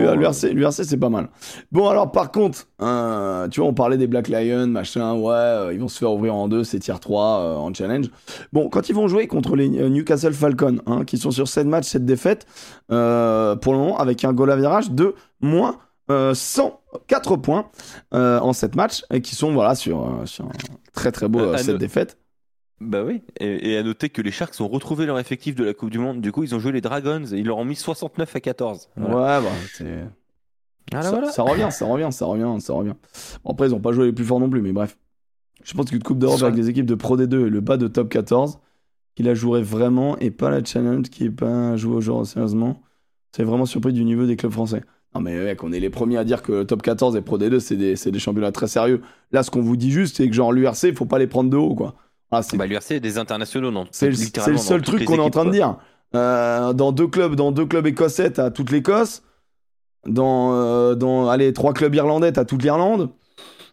l'URC, 0.55 0.73
c'est 0.85 0.97
pas 0.97 1.09
mal. 1.09 1.29
Bon, 1.73 1.89
alors, 1.89 2.11
par 2.13 2.31
contre, 2.33 2.67
euh, 2.81 3.49
tu 3.49 3.61
vois, 3.61 3.69
on 3.69 3.75
parlait 3.75 3.97
des 3.97 4.07
Black 4.07 4.29
Lions, 4.29 4.67
machin, 4.69 5.15
ouais, 5.15 5.33
euh, 5.35 5.73
ils 5.75 5.81
vont 5.81 5.89
se 5.89 5.99
faire 5.99 6.13
ouvrir 6.13 6.35
en 6.35 6.49
deux, 6.49 6.65
c'est 6.65 6.79
tier 6.79 6.95
3 7.01 7.23
euh, 7.41 7.57
en 7.57 7.75
challenge. 7.75 8.07
Bon, 8.53 8.69
quand 8.69 8.89
ils 8.89 8.95
vont 8.95 9.09
jouer 9.09 9.27
contre 9.27 9.57
les 9.57 9.69
Newcastle 9.69 10.33
Falcons, 10.33 10.79
hein, 10.87 11.05
qui 11.05 11.19
sont 11.19 11.31
sur 11.31 11.49
7 11.49 11.67
matchs, 11.67 11.87
7 11.87 12.05
défaites, 12.05 12.47
euh, 12.91 13.57
pour 13.57 13.73
le 13.73 13.79
moment, 13.81 13.99
avec 13.99 14.25
un 14.25 14.33
goal 14.33 14.51
à 14.51 14.57
virage 14.57 14.91
de 14.91 15.15
moins 15.41 15.77
euh, 16.11 16.35
104 16.35 17.37
points 17.37 17.67
en 18.13 18.53
7 18.53 18.77
matchs, 18.77 19.05
et 19.13 19.21
qui 19.21 19.35
sont, 19.35 19.53
voilà, 19.53 19.75
sur, 19.75 20.23
sur 20.27 20.45
un 20.45 20.51
très 20.93 21.11
très 21.13 21.29
beau 21.29 21.41
Euh, 21.41 21.51
euh, 21.51 21.55
à 21.55 21.59
7 21.59 21.73
no- 21.73 21.79
défaites. 21.79 22.19
Bah 22.85 23.05
oui, 23.05 23.23
et, 23.41 23.73
et 23.73 23.79
à 23.79 23.83
noter 23.83 24.09
que 24.09 24.23
les 24.23 24.31
Sharks 24.31 24.61
ont 24.61 24.69
retrouvé 24.69 25.07
leur 25.07 25.19
effectif 25.19 25.55
de 25.55 25.65
la 25.65 25.75
Coupe 25.75 25.91
du 25.91 25.99
Monde. 25.99 26.21
Du 26.21 26.33
coup, 26.33 26.43
ils 26.43 26.55
ont 26.55 26.59
joué 26.59 26.73
les 26.73 26.81
Dragons 26.81 27.25
et 27.33 27.39
ils 27.39 27.47
leur 27.47 27.59
ont 27.59 27.65
mis 27.65 27.77
69 27.77 28.37
à 28.37 28.41
14. 28.41 28.89
Voilà. 28.97 29.41
Ouais, 29.41 29.45
bah, 29.45 29.53
c'est. 29.73 30.05
Voilà, 30.93 31.05
ça, 31.05 31.11
voilà. 31.11 31.33
ça 31.33 31.43
revient, 31.43 31.69
ça 31.71 31.87
revient, 31.87 32.09
ça 32.13 32.27
revient, 32.27 32.61
ça 32.61 32.73
revient. 32.75 32.95
Bon, 33.43 33.53
après, 33.53 33.69
ils 33.69 33.75
ont 33.75 33.81
pas 33.81 33.93
joué 33.93 34.07
les 34.07 34.13
plus 34.13 34.25
forts 34.25 34.41
non 34.41 34.51
plus, 34.51 34.61
mais 34.61 34.73
bref. 34.73 34.99
Je 35.63 35.73
pense 35.75 35.87
qu'une 35.91 36.03
Coupe 36.03 36.19
d'Europe 36.19 36.43
avec 36.43 36.55
des 36.55 36.69
équipes 36.69 36.87
de 36.87 36.95
Pro 36.95 37.17
D2 37.17 37.47
et 37.47 37.51
le 37.51 37.61
bas 37.61 37.79
de 37.79 37.89
top 37.89 38.11
14, 38.11 38.59
qui 39.15 39.23
la 39.23 39.35
jouerait 39.35 39.63
vraiment 39.63 40.19
et 40.19 40.31
pas 40.31 40.51
la 40.51 40.63
Challenge 40.63 41.09
qui 41.09 41.25
est 41.25 41.31
pas 41.31 41.77
jouée 41.77 41.97
au 41.97 42.01
jour 42.01 42.27
sérieusement. 42.27 42.83
C'est 43.33 43.45
vraiment 43.45 43.67
surpris 43.67 43.93
du 43.93 44.05
niveau 44.05 44.27
des 44.27 44.37
clubs 44.37 44.53
français. 44.53 44.83
Non, 45.15 45.21
mais 45.21 45.43
mec, 45.43 45.63
on 45.63 45.73
est 45.73 45.81
les 45.81 45.91
premiers 45.91 46.19
à 46.19 46.25
dire 46.25 46.43
que 46.43 46.53
le 46.53 46.67
top 46.67 46.83
14 46.83 47.17
et 47.17 47.23
Pro 47.23 47.39
D2, 47.39 47.61
c'est 47.61 47.77
des, 47.77 47.95
des 47.95 48.19
championnats 48.19 48.53
très 48.53 48.67
sérieux. 48.67 49.01
Là, 49.33 49.43
ce 49.43 49.51
qu'on 49.51 49.63
vous 49.63 49.77
dit 49.77 49.91
juste, 49.91 50.17
c'est 50.17 50.29
que 50.29 50.35
genre 50.35 50.53
l'URC, 50.53 50.93
faut 50.95 51.07
pas 51.07 51.19
les 51.19 51.29
prendre 51.29 51.51
de 51.51 51.57
haut, 51.57 51.75
quoi. 51.75 51.95
Ah, 52.35 52.43
c'est 52.43 52.57
Bah, 52.57 52.67
l'URC, 52.67 52.95
des 52.95 53.19
internationaux, 53.19 53.71
non 53.71 53.87
c'est 53.91 54.09
le, 54.11 54.57
seul 54.57 54.83
truc 54.83 55.05
qu'on 55.05 55.17
est 55.17 55.21
en 55.21 55.31
train 55.31 55.45
de 55.45 55.51
dire. 55.51 55.77
Euh, 56.15 56.73
dans 56.73 56.93
deux 56.93 57.09
clubs, 57.09 57.35
dans 57.35 57.53
deux 57.53 57.67
clubs 57.67 57.87
écossais, 57.87 58.31
t'as 58.31 58.51
toute 58.51 58.71
l'Écosse. 58.71 59.23
Dans, 60.07 60.53
euh, 60.53 60.95
dans 60.95 61.29
allez, 61.29 61.53
trois 61.53 61.73
clubs 61.73 61.95
irlandais, 61.95 62.33
t'as 62.33 62.45
toute 62.45 62.63
l'Irlande. 62.63 63.11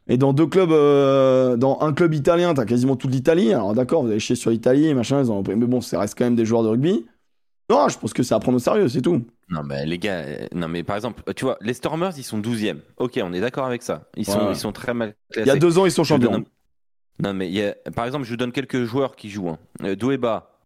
Et 0.07 0.17
dans 0.17 0.33
deux 0.33 0.47
clubs, 0.47 0.71
euh, 0.71 1.55
dans 1.57 1.79
un 1.81 1.93
club 1.93 2.13
italien, 2.13 2.53
t'as 2.53 2.65
quasiment 2.65 2.95
toute 2.95 3.11
l'Italie. 3.11 3.53
Alors 3.53 3.73
d'accord, 3.73 4.03
vous 4.03 4.09
avez 4.09 4.19
chier 4.19 4.35
sur 4.35 4.49
l'Italie, 4.49 4.93
machin, 4.93 5.21
ils 5.21 5.31
ont... 5.31 5.43
mais 5.47 5.55
bon, 5.55 5.81
ça 5.81 5.99
reste 5.99 6.17
quand 6.17 6.25
même 6.25 6.35
des 6.35 6.45
joueurs 6.45 6.63
de 6.63 6.69
rugby. 6.69 7.05
Non, 7.69 7.87
je 7.87 7.97
pense 7.97 8.11
que 8.11 8.23
c'est 8.23 8.33
à 8.33 8.39
prendre 8.39 8.57
au 8.57 8.59
sérieux, 8.59 8.89
c'est 8.89 9.01
tout. 9.01 9.21
Non, 9.49 9.61
mais 9.63 9.85
les 9.85 9.97
gars, 9.97 10.23
euh, 10.25 10.47
non, 10.53 10.67
mais 10.67 10.83
par 10.83 10.97
exemple, 10.97 11.21
tu 11.35 11.45
vois, 11.45 11.57
les 11.61 11.73
Stormers, 11.73 12.13
ils 12.17 12.23
sont 12.23 12.39
12e. 12.39 12.79
Ok, 12.97 13.19
on 13.23 13.31
est 13.31 13.39
d'accord 13.39 13.65
avec 13.65 13.83
ça. 13.83 14.03
Ils 14.17 14.25
sont, 14.25 14.49
ils 14.49 14.57
sont 14.57 14.73
très 14.73 14.93
mal 14.93 15.15
Il 15.35 15.39
y 15.39 15.41
a 15.41 15.43
classés. 15.43 15.59
deux 15.59 15.77
ans, 15.77 15.85
ils 15.85 15.91
sont 15.91 16.03
champions. 16.03 16.43
Non, 17.19 17.33
mais 17.33 17.49
y 17.49 17.63
a... 17.63 17.73
par 17.95 18.05
exemple, 18.05 18.25
je 18.25 18.31
vous 18.31 18.37
donne 18.37 18.51
quelques 18.51 18.83
joueurs 18.83 19.15
qui 19.15 19.29
jouent. 19.29 19.49
Hein. 19.49 19.59
Euh, 19.83 19.95
Doueba, 19.95 20.57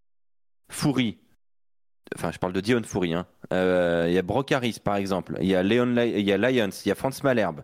Foury. 0.70 1.18
Enfin, 2.14 2.30
je 2.32 2.38
parle 2.38 2.52
de 2.52 2.60
Dion 2.60 2.80
hein. 3.14 3.26
Euh, 3.52 4.06
Il 4.08 4.14
y 4.14 4.18
a 4.18 4.22
Brocaris, 4.22 4.78
par 4.82 4.96
exemple. 4.96 5.36
Il 5.40 5.46
y 5.48 5.54
a 5.54 5.62
Léon, 5.62 5.96
il 5.98 6.20
y 6.20 6.32
a 6.32 6.38
Lyons. 6.38 6.70
Il 6.84 6.88
y 6.88 6.92
a 6.92 6.94
Franz 6.94 7.20
Malherbe. 7.24 7.62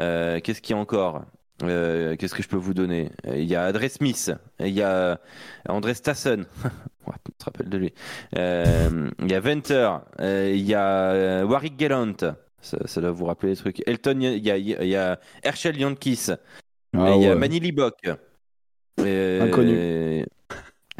Euh, 0.00 0.40
Qu'est-ce 0.40 0.60
qu'il 0.62 0.74
y 0.74 0.78
a 0.78 0.80
encore 0.80 1.24
Euh, 1.62 2.16
Qu'est-ce 2.16 2.34
que 2.34 2.42
je 2.42 2.48
peux 2.48 2.56
vous 2.56 2.74
donner 2.74 3.10
Euh, 3.26 3.36
Il 3.36 3.44
y 3.44 3.54
a 3.54 3.64
Adré 3.64 3.88
Smith. 3.88 4.32
Il 4.60 4.68
y 4.72 4.82
a 4.82 5.20
André 5.68 5.94
Stassen. 5.94 6.46
Ouais, 7.06 7.14
tu 7.24 7.32
te 7.32 7.44
rappelles 7.44 7.68
de 7.70 7.78
lui. 7.78 7.94
Euh, 8.36 9.10
il 9.20 9.30
y 9.30 9.34
a 9.34 9.40
Venter. 9.40 9.90
Euh, 10.20 10.52
Il 10.54 10.64
y 10.66 10.74
a 10.74 11.10
euh, 11.12 11.44
Warwick 11.44 11.76
Gallant. 11.76 12.12
Ça, 12.60 13.00
doit 13.00 13.12
vous 13.12 13.24
rappeler 13.26 13.50
les 13.50 13.56
trucs. 13.56 13.82
Elton, 13.86 14.18
il 14.20 14.44
y 14.44 14.50
a, 14.50 14.56
il 14.56 14.88
y 14.88 14.96
a 14.96 15.18
Herschel 15.42 15.78
Yankis. 15.78 16.26
Ah 16.96 17.10
Et 17.12 17.16
il 17.16 17.22
y 17.22 17.26
a. 17.26 17.34
Manili 17.34 17.72
Bock. 17.72 17.94
Euh, 19.00 19.42
Inconnu. 19.42 20.24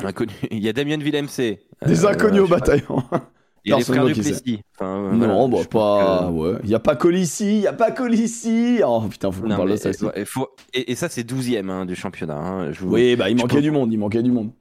Inconnu. 0.03 0.33
Il 0.51 0.59
y 0.61 0.69
a 0.69 0.73
Damien 0.73 0.99
Villemc. 0.99 1.27
Des 1.37 2.05
Euh, 2.05 2.09
inconnus 2.09 2.41
au 2.43 2.47
bataillon. 2.49 3.03
Il 3.65 3.71
y 3.71 3.75
a 3.75 3.79
les 3.79 3.85
frères 3.85 4.05
du. 4.07 4.13
Plessis. 4.15 4.61
Enfin, 4.79 5.13
non, 5.13 5.49
voilà, 5.49 5.63
bah 5.65 5.69
pas. 5.71 6.27
que- 6.29 6.33
Ouais. 6.33 6.59
Il 6.63 6.71
y 6.71 6.75
a 6.75 6.79
pas 6.79 6.95
Colissi, 6.97 7.57
il 7.57 7.61
y 7.63 7.67
a 7.67 7.73
pas 7.73 7.91
Colissi. 7.91 8.81
Oh 8.87 9.03
putain, 9.11 9.31
faut 9.33 9.43
qu'on 9.43 9.49
parle 9.49 9.73
de 9.73 9.77
ça. 9.77 9.91
il 10.17 10.25
faut- 10.25 10.49
et, 10.73 10.93
et 10.93 10.95
ça, 10.95 11.09
c'est 11.09 11.25
12ème 11.25 11.69
hein, 11.69 11.85
du 11.85 11.97
championnat. 11.97 12.37
hein. 12.39 12.73
Je 12.73 12.81
vous- 12.81 12.95
Oui, 12.95 13.17
bah 13.17 13.29
il 13.29 13.37
manquait 13.37 13.57
peux- 13.57 13.63
du 13.63 13.71
monde, 13.73 13.93
il 13.93 13.99
manquait 13.99 14.23
du 14.23 14.31
monde. 14.31 14.53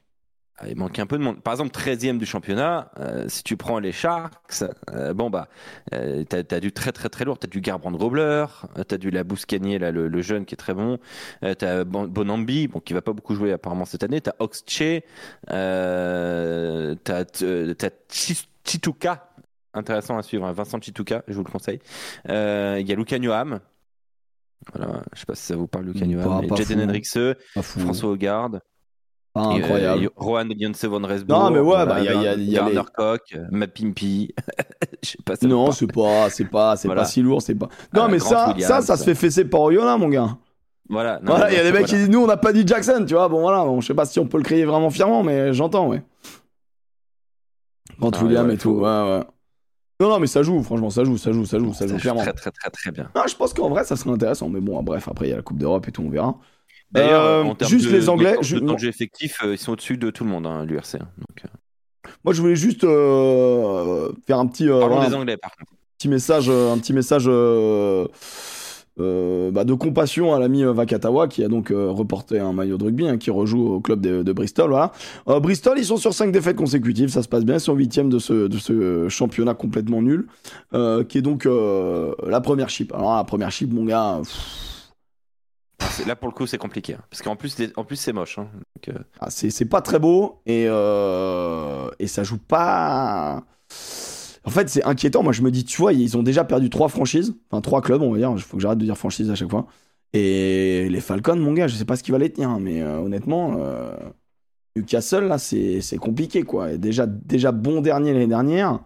Ah, 0.59 0.67
Il 0.69 0.75
manque 0.75 0.97
un 0.97 1.05
peu 1.05 1.17
de 1.19 1.23
monde. 1.23 1.39
Par 1.41 1.53
exemple, 1.53 1.69
13e 1.69 2.17
du 2.17 2.25
championnat, 2.25 2.89
euh, 2.99 3.25
si 3.27 3.43
tu 3.43 3.57
prends 3.57 3.77
les 3.77 3.91
Sharks, 3.91 4.63
euh, 4.91 5.13
bon 5.13 5.29
bah, 5.29 5.49
euh, 5.93 6.23
t'as 6.23 6.41
as 6.55 6.59
du 6.59 6.71
très 6.71 6.91
très 6.91 7.09
très 7.09 7.25
lourd. 7.25 7.37
T'as 7.37 7.47
du 7.47 7.61
Garbrand 7.61 7.91
Grobler, 7.91 8.45
euh, 8.77 8.83
t'as 8.83 8.97
du 8.97 9.11
Labouscanier, 9.11 9.77
là, 9.77 9.91
le, 9.91 10.07
le 10.07 10.21
jeune 10.23 10.45
qui 10.45 10.55
est 10.55 10.57
très 10.57 10.73
bon. 10.73 10.97
Euh, 11.43 11.53
t'as 11.53 11.83
Bon- 11.83 12.07
Bonambi, 12.07 12.67
bon, 12.67 12.79
qui 12.79 12.93
va 12.93 13.03
pas 13.03 13.13
beaucoup 13.13 13.35
jouer 13.35 13.51
apparemment 13.53 13.85
cette 13.85 14.01
année. 14.03 14.19
T'as 14.19 14.33
Oxche, 14.39 14.81
euh, 15.51 16.95
t'as 17.03 17.89
Chituka, 18.09 19.29
intéressant 19.73 20.17
à 20.17 20.23
suivre, 20.23 20.45
hein, 20.45 20.53
Vincent 20.53 20.79
Chituka, 20.81 21.23
je 21.27 21.33
vous 21.35 21.43
le 21.43 21.51
conseille. 21.51 21.79
Euh, 22.29 22.77
Il 22.79 22.87
y 22.87 22.91
a 22.91 22.95
Luca 22.95 23.19
Newham. 23.19 23.59
Voilà, 24.73 25.03
je 25.13 25.19
sais 25.19 25.25
pas 25.25 25.35
si 25.35 25.43
ça 25.43 25.55
vous 25.55 25.67
parle, 25.67 25.85
Luca 25.85 25.99
Pas- 25.99 26.05
Newham. 26.07 26.55
Jaden. 26.57 26.81
Hendrickse, 26.81 27.17
Pas 27.53 27.61
fou. 27.61 27.79
François 27.79 28.09
Hogarde. 28.09 28.61
Pas 29.37 29.51
Et, 29.53 29.57
incroyable. 29.63 30.03
euh, 30.05 30.09
Rohan 30.15 30.45
von 30.45 31.07
Resbourg. 31.07 31.39
Non, 31.39 31.51
mais 31.51 31.59
ouais, 31.59 31.63
voilà, 31.63 31.85
bah, 31.85 31.99
y 32.01 32.07
a- 32.07 32.13
y 32.13 32.27
a- 32.27 32.35
y 32.35 32.57
a 32.57 32.69
les- 32.69 32.75
Koch, 32.95 33.35
Mapimpi. 33.51 34.33
Je 35.03 35.09
sais 35.09 35.17
pas. 35.23 35.35
ça 35.35 35.47
Non, 35.47 35.71
c'est 35.71 35.91
pas, 35.91 36.29
c'est 36.29 36.45
pas, 36.45 36.75
c'est 36.75 36.87
Voilà. 36.87 37.01
pas 37.03 37.07
si 37.07 37.21
lourd, 37.21 37.41
c'est 37.41 37.55
pas. 37.55 37.67
Non, 37.93 38.03
Ah, 38.03 38.07
mais 38.09 38.19
ça, 38.19 38.49
Williams. 38.49 38.67
ça, 38.67 38.81
ça 38.81 38.97
se 38.97 39.03
fait 39.03 39.15
fesser 39.15 39.45
par 39.45 39.61
Oyonnax, 39.61 39.99
mon 39.99 40.09
gars. 40.09 40.37
Voilà. 40.89 41.19
non, 41.21 41.33
Voilà, 41.35 41.51
il 41.51 41.55
y 41.55 41.59
a 41.59 41.63
des 41.63 41.69
voilà. 41.69 41.81
mecs 41.81 41.89
qui 41.89 41.95
disent, 41.95 42.09
nous, 42.09 42.19
on 42.23 42.27
n'a 42.27 42.37
pas 42.37 42.53
dit 42.53 42.65
Jackson, 42.65 43.03
tu 43.07 43.13
vois. 43.13 43.27
Bon, 43.27 43.41
voilà, 43.41 43.63
bon, 43.65 43.81
je 43.81 43.87
sais 43.87 43.93
pas 43.93 44.05
si 44.05 44.19
on 44.19 44.25
peut 44.27 44.37
le 44.37 44.43
crier 44.43 44.65
vraiment 44.65 44.89
fièrement, 44.89 45.21
mais 45.23 45.53
j'entends, 45.53 45.87
ouais. 45.89 46.01
Grant 47.99 48.11
Ah, 48.13 48.23
ouais, 48.23 48.53
et 48.53 48.57
tout, 48.57 48.71
ouais, 48.71 48.81
ouais. 48.81 49.23
Non, 49.99 50.09
non, 50.09 50.19
mais 50.19 50.27
ça 50.27 50.43
joue, 50.43 50.61
franchement, 50.61 50.89
ça 50.91 51.03
joue, 51.03 51.17
ça 51.17 51.31
joue, 51.31 51.45
ça 51.45 51.57
joue, 51.57 51.73
ça 51.73 51.79
Ça 51.79 51.87
joue 51.87 51.93
joue 51.95 51.99
clairement. 52.01 52.21
très 52.21 52.33
très 52.33 52.51
très 52.51 52.69
très 52.69 52.91
bien. 52.91 53.09
Non, 53.15 53.23
je 53.27 53.35
pense 53.35 53.53
qu'en 53.53 53.69
vrai, 53.69 53.83
ça 53.83 53.95
serait 53.95 54.11
intéressant, 54.11 54.47
mais 54.47 54.61
bon, 54.61 54.81
bref, 54.83 55.07
après, 55.09 55.27
il 55.27 55.29
y 55.31 55.33
a 55.33 55.37
la 55.37 55.41
Coupe 55.41 55.57
d'Europe 55.57 55.87
et 55.87 55.91
tout, 55.91 56.03
on 56.05 56.09
verra. 56.09 56.35
D'ailleurs, 56.91 57.21
Euh, 57.23 57.43
en 57.43 57.53
termes 57.55 57.69
juste 57.69 57.87
de- 57.87 57.91
les 57.91 58.07
Anglais, 58.09 58.37
de 58.37 58.43
je- 58.43 58.57
temps 58.57 58.73
de 58.73 58.79
jeu 58.79 58.87
effectif, 58.87 59.37
euh, 59.43 59.53
ils 59.53 59.57
sont 59.57 59.73
au-dessus 59.73 59.97
de 59.97 60.09
tout 60.09 60.23
le 60.23 60.29
monde, 60.29 60.47
hein, 60.47 60.63
l'URC. 60.65 60.95
hein. 60.95 61.07
Donc, 61.17 61.43
euh, 61.45 61.47
Moi, 62.23 62.33
je 62.33 62.41
voulais 62.41 62.55
juste 62.55 62.83
euh, 62.85 64.09
faire 64.25 64.39
un 64.39 64.47
petit, 64.47 64.69
euh, 64.69 64.79
Parlons 64.79 65.05
des 65.07 65.13
Anglais 65.13 65.35
par 65.37 65.51
contre. 65.57 65.71
petit 65.97 66.07
message, 66.07 66.49
un 66.49 66.77
petit 66.77 66.93
message 66.93 67.25
bah, 68.97 69.63
de 69.63 69.73
compassion 69.73 70.33
à 70.33 70.39
l'ami 70.39 70.63
Vakatawa 70.63 71.27
qui 71.27 71.43
a 71.43 71.47
donc 71.47 71.69
reporté 71.71 72.39
un 72.39 72.53
maillot 72.53 72.77
de 72.77 72.85
rugby, 72.85 73.07
hein, 73.07 73.17
qui 73.17 73.29
rejoue 73.29 73.67
au 73.73 73.79
club 73.81 74.01
de, 74.01 74.23
de 74.23 74.31
Bristol. 74.33 74.69
Voilà. 74.69 74.91
Bristol, 75.39 75.77
ils 75.77 75.85
sont 75.85 75.97
sur 75.97 76.13
5 76.13 76.31
défaites 76.31 76.55
consécutives, 76.55 77.09
ça 77.09 77.21
se 77.21 77.27
passe 77.27 77.43
bien, 77.45 77.55
ils 77.55 77.59
sont 77.61 77.75
huitièmes 77.75 78.09
de 78.09 78.19
ce, 78.19 78.47
de 78.47 78.57
ce 78.57 79.07
championnat 79.09 79.53
complètement 79.53 80.01
nul, 80.01 80.27
qui 80.71 81.17
est 81.17 81.21
donc 81.21 81.45
la 81.45 82.41
première 82.41 82.69
chip. 82.69 82.93
Alors 82.93 83.15
la 83.17 83.23
première 83.23 83.51
chip, 83.51 83.71
mon 83.73 83.85
gars, 83.85 84.19
pff, 84.23 84.76
Là 86.05 86.15
pour 86.15 86.27
le 86.29 86.33
coup, 86.33 86.45
c'est 86.47 86.57
compliqué. 86.57 86.93
hein. 86.93 87.01
Parce 87.09 87.21
qu'en 87.21 87.35
plus, 87.35 87.55
en 87.75 87.83
plus 87.83 87.95
c'est 87.95 88.13
moche. 88.13 88.37
hein. 88.39 88.47
Euh, 88.89 88.93
ah, 89.19 89.29
c'est 89.29 89.65
pas 89.65 89.81
très 89.81 89.99
beau 89.99 90.39
et, 90.45 90.65
euh, 90.67 91.89
et 91.99 92.07
ça 92.07 92.23
joue 92.23 92.37
pas. 92.37 93.43
En 94.45 94.49
fait, 94.49 94.69
c'est 94.69 94.83
inquiétant. 94.85 95.23
Moi, 95.23 95.33
je 95.33 95.41
me 95.41 95.51
dis, 95.51 95.65
tu 95.65 95.81
vois, 95.81 95.91
ils 95.91 96.15
ont 96.15 96.23
déjà 96.23 96.45
perdu 96.45 96.69
trois 96.69 96.87
franchises, 96.87 97.35
enfin 97.51 97.59
trois 97.61 97.81
clubs, 97.81 98.01
on 98.01 98.11
va 98.11 98.17
dire. 98.17 98.31
Il 98.35 98.41
faut 98.41 98.55
que 98.57 98.63
j'arrête 98.63 98.77
de 98.79 98.85
dire 98.85 98.97
franchise 98.97 99.29
à 99.29 99.35
chaque 99.35 99.49
fois. 99.49 99.67
Et 100.13 100.87
les 100.89 101.01
Falcons, 101.01 101.35
mon 101.35 101.51
gars, 101.53 101.67
je 101.67 101.75
sais 101.75 101.83
pas 101.83 101.97
ce 101.97 102.03
qui 102.03 102.11
va 102.11 102.17
les 102.17 102.31
tenir, 102.31 102.49
hein, 102.49 102.59
mais 102.61 102.81
euh, 102.81 102.99
honnêtement, 102.99 103.57
Newcastle, 104.75 105.25
là, 105.25 105.37
c'est 105.37 105.81
c'est 105.81 105.97
compliqué, 105.97 106.43
quoi. 106.43 106.77
Déjà, 106.77 107.07
déjà 107.07 107.51
bon 107.51 107.81
dernier 107.81 108.13
l'année 108.13 108.27
dernière. 108.27 108.79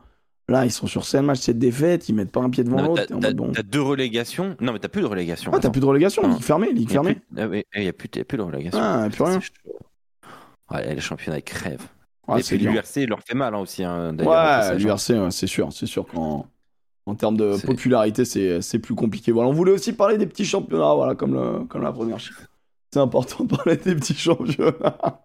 Là, 0.52 0.66
ils 0.66 0.72
sont 0.72 0.86
sur 0.86 1.06
7 1.06 1.22
matchs, 1.22 1.40
7 1.40 1.58
défaites, 1.58 2.10
ils 2.10 2.14
mettent 2.14 2.32
pas 2.32 2.42
un 2.42 2.50
pied 2.50 2.66
devant 2.66 2.82
l'autre. 2.82 3.06
t'as- 3.06 3.34
bon. 3.34 3.54
deux 3.64 3.82
relégations. 3.82 4.58
Non, 4.60 4.74
mais 4.74 4.80
t'as 4.80 4.90
plus 4.90 5.02
de 5.02 5.08
relégation. 5.08 5.50
Ah, 5.54 5.60
t'as 5.60 5.70
plus 5.70 5.80
de 5.80 5.86
relégation, 5.86 6.28
ligue 6.28 6.42
fermée, 6.42 6.74
ligue 6.74 6.92
fermée. 6.92 7.18
ah 7.38 7.48
il 7.78 7.84
y 7.84 7.88
a 7.88 7.94
plus, 7.94 8.10
de 8.10 8.42
relégation. 8.42 8.78
Ah, 8.82 9.08
plus 9.10 9.24
rien. 9.24 9.40
Ouais, 10.70 10.94
les 10.94 11.00
championnats 11.00 11.38
ils 11.38 11.44
crèvent. 11.44 11.88
Ah, 12.28 12.38
et 12.38 12.44
puis 12.44 12.58
l'URC 12.58 13.08
leur 13.08 13.22
fait 13.22 13.34
mal 13.34 13.56
hein, 13.56 13.60
aussi. 13.60 13.84
hein, 13.84 14.14
Ouais, 14.18 14.78
l'URC, 14.78 15.10
ouais, 15.10 15.32
c'est 15.32 15.48
sûr, 15.48 15.72
c'est 15.72 15.86
sûr 15.86 16.06
qu'en 16.06 16.46
en 17.06 17.16
termes 17.16 17.38
de 17.38 17.56
popularité, 17.66 18.26
c'est 18.26 18.62
c'est 18.62 18.80
plus 18.80 18.94
compliqué. 18.96 19.32
Voilà, 19.32 19.50
on 19.50 19.54
voulait 19.54 19.72
aussi 19.72 19.94
parler 19.94 20.18
des 20.18 20.28
petits 20.28 20.46
championnats, 20.46 20.94
voilà, 20.96 21.16
comme, 21.16 21.34
le, 21.34 21.64
comme 21.66 21.82
la 21.82 21.94
première 21.94 22.20
chiffre. 22.20 22.42
C'est 22.94 23.00
important 23.00 23.46
de 23.46 23.56
parler 23.56 23.78
des 23.78 23.96
petits 23.96 24.16
championnats. 24.16 25.24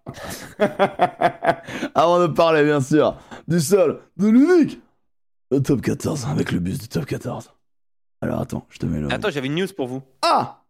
Avant 1.95 2.21
de 2.21 2.27
parler, 2.27 2.63
bien 2.63 2.79
sûr, 2.79 3.17
du 3.47 3.59
seul, 3.59 3.99
de 4.15 4.27
l'unique, 4.27 4.79
le 5.51 5.61
top 5.61 5.81
14, 5.81 6.27
avec 6.27 6.51
le 6.51 6.59
bus 6.59 6.77
du 6.79 6.87
top 6.87 7.05
14. 7.05 7.53
Alors 8.21 8.41
attends, 8.41 8.65
je 8.69 8.79
te 8.79 8.85
mets 8.85 8.99
le. 8.99 9.11
Attends, 9.11 9.29
j'avais 9.29 9.47
une 9.47 9.55
news 9.55 9.67
pour 9.75 9.87
vous. 9.87 10.01
Ah 10.21 10.63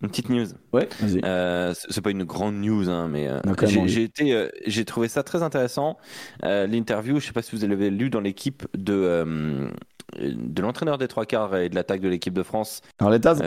Une 0.00 0.08
petite 0.08 0.28
news. 0.28 0.46
Ouais, 0.72 0.88
vas-y. 1.00 1.20
Euh, 1.24 1.74
c'est 1.74 2.00
pas 2.00 2.10
une 2.10 2.24
grande 2.24 2.54
news, 2.56 2.88
hein, 2.88 3.08
mais 3.08 3.28
euh, 3.28 3.40
j'ai 3.86 4.04
été, 4.04 4.32
euh, 4.32 4.48
j'ai 4.66 4.84
trouvé 4.84 5.08
ça 5.08 5.22
très 5.22 5.42
intéressant. 5.42 5.98
L'interview, 6.42 7.20
je 7.20 7.26
sais 7.26 7.32
pas 7.32 7.42
si 7.42 7.56
vous 7.56 7.66
l'avez 7.66 7.90
lu 7.90 8.10
dans 8.10 8.20
l'équipe 8.20 8.66
de 8.76 9.70
de 10.18 10.62
l'entraîneur 10.62 10.98
des 10.98 11.08
trois 11.08 11.26
quarts 11.26 11.56
et 11.56 11.68
de 11.68 11.74
l'attaque 11.74 12.00
de 12.00 12.08
l'équipe 12.08 12.32
de 12.32 12.44
France, 12.44 12.80
Arletaz 12.98 13.40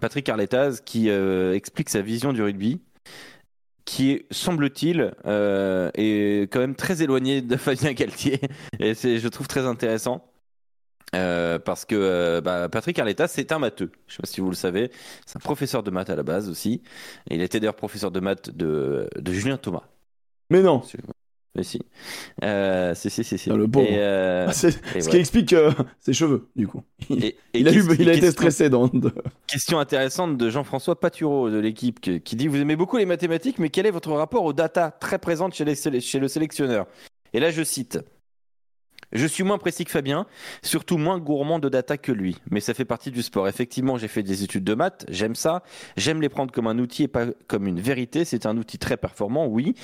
Patrick 0.00 0.28
Arletaz, 0.28 0.82
qui 0.84 1.08
explique 1.08 1.88
sa 1.88 2.02
vision 2.02 2.32
du 2.32 2.42
rugby, 2.42 2.80
qui 3.84 4.12
est, 4.12 4.26
semble-t-il, 4.32 5.14
euh, 5.26 5.90
est 5.94 6.52
quand 6.52 6.60
même 6.60 6.76
très 6.76 7.02
éloigné 7.02 7.42
de 7.42 7.56
Fabien 7.58 7.92
Galtier, 7.92 8.40
et 8.78 8.94
c'est, 8.94 9.18
je 9.18 9.28
trouve 9.28 9.48
très 9.48 9.66
intéressant. 9.66 10.24
Euh, 11.14 11.58
parce 11.58 11.84
que 11.84 11.94
euh, 11.94 12.40
bah, 12.40 12.70
Patrick 12.70 12.98
Arletaz, 12.98 13.28
c'est 13.28 13.52
un 13.52 13.58
matheux. 13.58 13.92
Je 14.06 14.14
sais 14.14 14.22
pas 14.22 14.26
si 14.26 14.40
vous 14.40 14.48
le 14.48 14.56
savez. 14.56 14.90
C'est 15.26 15.36
un 15.36 15.40
professeur 15.40 15.82
de 15.82 15.90
maths 15.90 16.08
à 16.08 16.16
la 16.16 16.22
base 16.22 16.48
aussi. 16.48 16.82
Et 17.28 17.34
il 17.34 17.42
était 17.42 17.60
d'ailleurs 17.60 17.76
professeur 17.76 18.10
de 18.10 18.20
maths 18.20 18.48
de, 18.50 19.10
de 19.16 19.32
Julien 19.32 19.58
Thomas. 19.58 19.82
Mais 20.50 20.62
non 20.62 20.82
Mais 21.54 21.64
si. 21.64 21.80
Euh, 22.42 22.94
si, 22.94 23.10
si, 23.10 23.24
si, 23.24 23.36
si. 23.36 23.50
Ah, 23.50 23.56
le 23.56 23.68
pauvre. 23.68 23.86
Et, 23.86 23.98
euh, 23.98 24.46
Ah, 24.48 24.50
et 24.50 24.54
Ce 24.54 24.68
ouais. 25.06 25.10
qui 25.10 25.16
explique 25.18 25.52
euh, 25.52 25.70
ses 26.00 26.12
cheveux, 26.14 26.48
du 26.56 26.66
coup. 26.66 26.82
et- 27.10 27.36
et 27.52 27.60
Il 27.60 27.68
a, 27.68 27.72
eu, 27.72 27.82
il 27.98 28.08
a 28.08 28.12
été 28.12 28.20
question- 28.22 28.30
stressé 28.30 28.70
dans. 28.70 28.88
de- 28.88 29.12
Question 29.46 29.78
intéressante 29.78 30.38
de 30.38 30.48
Jean-François 30.50 30.98
Patureau 30.98 31.50
de 31.50 31.58
l'équipe 31.58 32.00
qui, 32.00 32.36
dit 32.36 32.48
Vous 32.48 32.56
aimez 32.56 32.76
beaucoup 32.76 32.96
les 32.96 33.04
mathématiques, 33.06 33.58
mais 33.58 33.68
quel 33.68 33.84
est 33.86 33.90
votre 33.90 34.12
rapport 34.12 34.44
aux 34.44 34.54
data 34.54 34.90
très 34.90 35.18
présentes 35.18 35.54
chez, 35.54 35.64
les 35.66 35.74
séle- 35.74 36.00
chez 36.00 36.18
le 36.18 36.28
sélectionneur? 36.28 36.86
Et 37.34 37.40
là, 37.40 37.50
je 37.50 37.62
cite 37.62 37.98
Je 39.12 39.26
suis 39.26 39.44
moins 39.44 39.58
précis 39.58 39.84
que 39.84 39.90
Fabien, 39.90 40.26
surtout 40.62 40.98
moins 40.98 41.18
gourmand 41.18 41.58
de 41.58 41.68
data 41.68 41.96
que 41.96 42.12
lui, 42.12 42.36
mais 42.50 42.60
ça 42.60 42.74
fait 42.74 42.84
partie 42.84 43.10
du 43.10 43.22
sport. 43.22 43.48
Effectivement, 43.48 43.98
j'ai 43.98 44.08
fait 44.08 44.22
des 44.22 44.42
études 44.42 44.64
de 44.64 44.74
maths, 44.74 45.04
j'aime 45.08 45.34
ça, 45.34 45.62
j'aime 45.96 46.20
les 46.20 46.28
prendre 46.28 46.52
comme 46.52 46.66
un 46.66 46.78
outil 46.78 47.04
et 47.04 47.08
pas 47.08 47.26
comme 47.46 47.66
une 47.66 47.80
vérité. 47.80 48.24
C'est 48.24 48.46
un 48.46 48.56
outil 48.56 48.78
très 48.78 48.96
performant, 48.96 49.46
oui. 49.46 49.74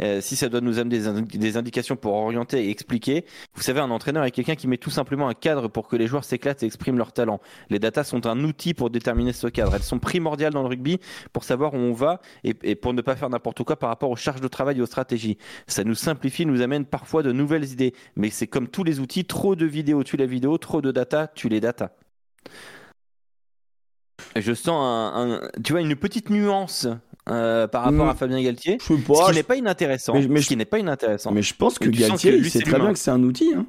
Euh, 0.00 0.20
si 0.20 0.36
ça 0.36 0.48
doit 0.48 0.60
nous 0.60 0.78
amener 0.78 0.98
des, 0.98 1.08
indi- 1.08 1.38
des 1.38 1.56
indications 1.56 1.96
pour 1.96 2.14
orienter 2.14 2.66
et 2.66 2.70
expliquer, 2.70 3.24
vous 3.54 3.62
savez, 3.62 3.80
un 3.80 3.90
entraîneur 3.90 4.24
est 4.24 4.30
quelqu'un 4.30 4.54
qui 4.54 4.66
met 4.68 4.78
tout 4.78 4.90
simplement 4.90 5.28
un 5.28 5.34
cadre 5.34 5.68
pour 5.68 5.88
que 5.88 5.96
les 5.96 6.06
joueurs 6.06 6.24
s'éclatent 6.24 6.62
et 6.62 6.66
expriment 6.66 6.98
leur 6.98 7.12
talent. 7.12 7.40
Les 7.70 7.78
datas 7.78 8.04
sont 8.04 8.26
un 8.26 8.42
outil 8.44 8.74
pour 8.74 8.90
déterminer 8.90 9.32
ce 9.32 9.46
cadre. 9.48 9.74
Elles 9.74 9.82
sont 9.82 9.98
primordiales 9.98 10.52
dans 10.52 10.62
le 10.62 10.68
rugby 10.68 10.98
pour 11.32 11.44
savoir 11.44 11.74
où 11.74 11.78
on 11.78 11.92
va 11.92 12.20
et, 12.44 12.54
et 12.62 12.74
pour 12.74 12.94
ne 12.94 13.02
pas 13.02 13.16
faire 13.16 13.28
n'importe 13.30 13.62
quoi 13.64 13.76
par 13.76 13.90
rapport 13.90 14.10
aux 14.10 14.16
charges 14.16 14.40
de 14.40 14.48
travail 14.48 14.78
et 14.78 14.80
aux 14.80 14.86
stratégies. 14.86 15.38
Ça 15.66 15.84
nous 15.84 15.94
simplifie, 15.94 16.46
nous 16.46 16.62
amène 16.62 16.84
parfois 16.84 17.22
de 17.22 17.32
nouvelles 17.32 17.70
idées. 17.70 17.92
Mais 18.16 18.30
c'est 18.30 18.46
comme 18.46 18.68
tous 18.78 18.84
les 18.84 19.00
outils, 19.00 19.24
trop 19.24 19.56
de 19.56 19.66
vidéos 19.66 20.04
tue 20.04 20.16
la 20.16 20.26
vidéo, 20.26 20.56
trop 20.56 20.80
de 20.80 20.92
data 20.92 21.26
tue 21.26 21.48
les 21.48 21.58
data. 21.60 21.96
Je 24.36 24.52
sens 24.54 24.68
un, 25.16 25.40
un- 25.42 25.50
tu 25.64 25.72
vois, 25.72 25.80
une 25.80 25.96
petite 25.96 26.30
nuance 26.30 26.86
euh, 27.28 27.66
par 27.66 27.82
rapport 27.82 28.06
Mm. 28.06 28.10
à 28.10 28.14
Fabien 28.14 28.40
Galtier. 28.40 28.78
Je 28.80 28.84
Ce 28.84 28.92
qui 28.94 29.02
je- 29.30 29.34
n'est 29.34 29.42
pas 29.42 29.56
inintéressant. 29.56 30.14
Mais- 30.14 30.28
mais 30.28 30.42
ce 30.42 30.46
qui 30.48 30.56
n'est 30.56 30.64
pas 30.64 30.78
inintéressant. 30.78 31.32
Mais 31.32 31.42
je 31.42 31.54
pense 31.56 31.80
que 31.80 31.86
tu 31.86 31.90
Galtier, 31.98 32.30
que 32.30 32.36
il 32.36 32.42
lui, 32.42 32.50
c'est 32.50 32.60
très 32.60 32.78
bien 32.78 32.92
que 32.92 32.98
c'est 33.00 33.10
un 33.10 33.22
outil. 33.24 33.52
hein. 33.52 33.66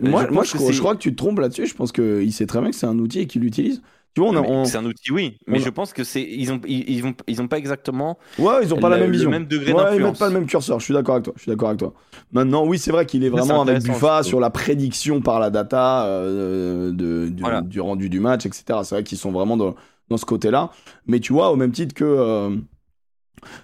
Moi, 0.00 0.26
je 0.26 0.32
moi 0.32 0.44
je, 0.44 0.54
crois, 0.56 0.72
je 0.72 0.78
crois 0.80 0.94
que 0.94 1.00
tu 1.00 1.10
te 1.12 1.16
trompes 1.16 1.38
là-dessus. 1.38 1.66
Je 1.66 1.74
pense 1.74 1.92
qu'il 1.92 2.32
sait 2.32 2.46
très 2.46 2.60
bien 2.62 2.70
que 2.70 2.76
c'est 2.76 2.86
un 2.86 2.98
outil 2.98 3.20
et 3.20 3.26
qu'il 3.26 3.42
l'utilise. 3.42 3.82
Tu 4.16 4.22
vois, 4.22 4.40
on 4.40 4.64
C'est 4.64 4.78
un 4.78 4.84
outil, 4.86 5.12
oui, 5.12 5.36
mais 5.46 5.58
on 5.58 5.62
je 5.62 5.68
pense 5.68 5.92
que 5.92 6.02
c'est 6.02 6.22
ils 6.22 6.50
ont 6.50 6.58
ils, 6.66 6.88
ils 6.90 7.04
ont 7.04 7.14
ils 7.28 7.42
ont 7.42 7.48
pas 7.48 7.58
exactement 7.58 8.18
Ouais, 8.38 8.54
ils 8.62 8.72
ont 8.72 8.78
pas 8.78 8.88
la 8.88 8.96
le- 8.96 9.02
même 9.02 9.10
le 9.10 9.16
vision. 9.16 9.30
même 9.30 9.44
degré 9.44 9.72
ouais, 9.74 9.96
ils 9.96 10.02
mettent 10.02 10.18
pas 10.18 10.28
le 10.28 10.32
même 10.34 10.46
curseur. 10.46 10.80
Je 10.80 10.84
suis 10.86 10.94
d'accord 10.94 11.16
avec 11.16 11.24
toi. 11.26 11.34
Je 11.36 11.42
suis 11.42 11.50
d'accord 11.50 11.68
avec 11.68 11.78
toi. 11.78 11.92
Maintenant, 12.32 12.64
oui, 12.66 12.78
c'est 12.78 12.90
vrai 12.92 13.04
qu'il 13.04 13.22
est 13.24 13.28
vraiment 13.28 13.60
avec 13.60 13.82
Buffa 13.82 14.22
sur 14.22 14.40
la 14.40 14.48
prédiction 14.50 15.20
par 15.20 15.38
la 15.38 15.50
data 15.50 16.06
euh, 16.06 16.92
de, 16.92 17.28
du, 17.28 17.42
Voilà. 17.42 17.60
du 17.60 17.78
rendu 17.80 18.08
du 18.08 18.18
match, 18.18 18.46
etc. 18.46 18.80
C'est 18.84 18.94
vrai 18.94 19.04
qu'ils 19.04 19.18
sont 19.18 19.32
vraiment 19.32 19.58
dans, 19.58 19.74
dans 20.08 20.16
ce 20.16 20.24
côté-là. 20.24 20.70
Mais 21.06 21.20
tu 21.20 21.34
vois, 21.34 21.50
au 21.50 21.56
même 21.56 21.72
titre 21.72 21.94
que 21.94 22.04
euh, 22.04 22.56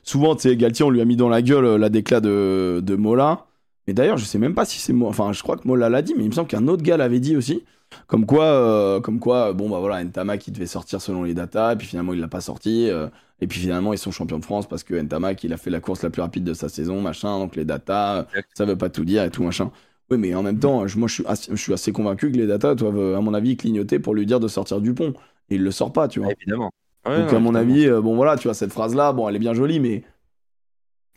souvent, 0.02 0.34
tu 0.34 0.42
sais, 0.42 0.56
Galtier, 0.56 0.84
on 0.84 0.90
lui 0.90 1.00
a 1.00 1.04
mis 1.04 1.16
dans 1.16 1.28
la 1.28 1.42
gueule 1.42 1.64
euh, 1.64 1.78
la 1.78 1.88
déclat 1.88 2.20
de, 2.20 2.80
de 2.84 2.94
Mola. 2.96 3.46
Et 3.86 3.94
d'ailleurs, 3.94 4.16
je 4.18 4.24
sais 4.24 4.38
même 4.38 4.54
pas 4.54 4.64
si 4.64 4.78
c'est 4.78 4.92
moi. 4.92 5.08
Enfin, 5.08 5.32
je 5.32 5.42
crois 5.42 5.56
que 5.56 5.66
Mola 5.66 5.88
l'a 5.88 6.02
dit, 6.02 6.14
mais 6.16 6.24
il 6.24 6.28
me 6.28 6.34
semble 6.34 6.48
qu'un 6.48 6.68
autre 6.68 6.82
gars 6.82 6.96
l'avait 6.96 7.20
dit 7.20 7.36
aussi. 7.36 7.64
Comme 8.06 8.26
quoi, 8.26 8.44
euh, 8.44 9.00
comme 9.00 9.18
quoi, 9.20 9.52
bon 9.52 9.68
bah 9.70 9.78
voilà, 9.80 10.02
Ntama 10.04 10.38
qui 10.38 10.50
devait 10.52 10.66
sortir 10.66 11.00
selon 11.00 11.22
les 11.24 11.34
datas, 11.34 11.72
et 11.74 11.76
puis 11.76 11.86
finalement 11.86 12.12
il 12.14 12.20
l'a 12.20 12.28
pas 12.28 12.40
sorti. 12.40 12.88
euh, 12.90 13.08
et 13.40 13.46
puis 13.46 13.58
finalement 13.60 13.92
ils 13.92 13.98
sont 13.98 14.12
champions 14.12 14.38
de 14.38 14.44
France 14.44 14.68
parce 14.68 14.84
que 14.84 14.94
Ntamak 14.94 15.42
il 15.44 15.52
a 15.52 15.56
fait 15.56 15.70
la 15.70 15.80
course 15.80 16.02
la 16.02 16.10
plus 16.10 16.22
rapide 16.22 16.44
de 16.44 16.54
sa 16.54 16.68
saison, 16.68 17.00
machin. 17.00 17.38
Donc 17.38 17.56
les 17.56 17.64
datas, 17.64 18.18
euh, 18.20 18.24
ça 18.54 18.64
veut 18.64 18.76
pas 18.78 18.88
tout 18.90 19.04
dire 19.04 19.24
et 19.24 19.30
tout 19.30 19.42
machin. 19.42 19.70
Oui, 20.10 20.18
mais 20.18 20.34
en 20.34 20.42
même 20.42 20.58
temps, 20.58 20.86
je- 20.86 20.98
moi 20.98 21.08
je 21.08 21.14
suis, 21.14 21.26
assez, 21.26 21.50
je 21.50 21.56
suis 21.60 21.72
assez 21.72 21.92
convaincu 21.92 22.30
que 22.30 22.36
les 22.36 22.46
datas 22.46 22.74
doivent, 22.74 22.98
euh, 22.98 23.16
à 23.16 23.20
mon 23.20 23.34
avis, 23.34 23.56
clignoter 23.56 23.98
pour 23.98 24.14
lui 24.14 24.26
dire 24.26 24.40
de 24.40 24.48
sortir 24.48 24.80
du 24.80 24.94
pont. 24.94 25.14
Et 25.50 25.56
il 25.56 25.62
le 25.62 25.70
sort 25.70 25.92
pas, 25.92 26.08
tu 26.08 26.20
vois. 26.20 26.32
évidemment. 26.32 26.70
Ouais, 27.04 27.16
Donc 27.16 27.32
non, 27.32 27.36
à 27.36 27.38
mon 27.40 27.54
évidemment. 27.54 27.72
avis, 27.74 27.86
euh, 27.88 28.00
bon 28.00 28.16
voilà, 28.16 28.36
tu 28.36 28.44
vois 28.48 28.54
cette 28.54 28.72
phrase 28.72 28.94
là, 28.94 29.12
bon 29.12 29.28
elle 29.28 29.36
est 29.36 29.38
bien 29.40 29.54
jolie, 29.54 29.80
mais 29.80 30.04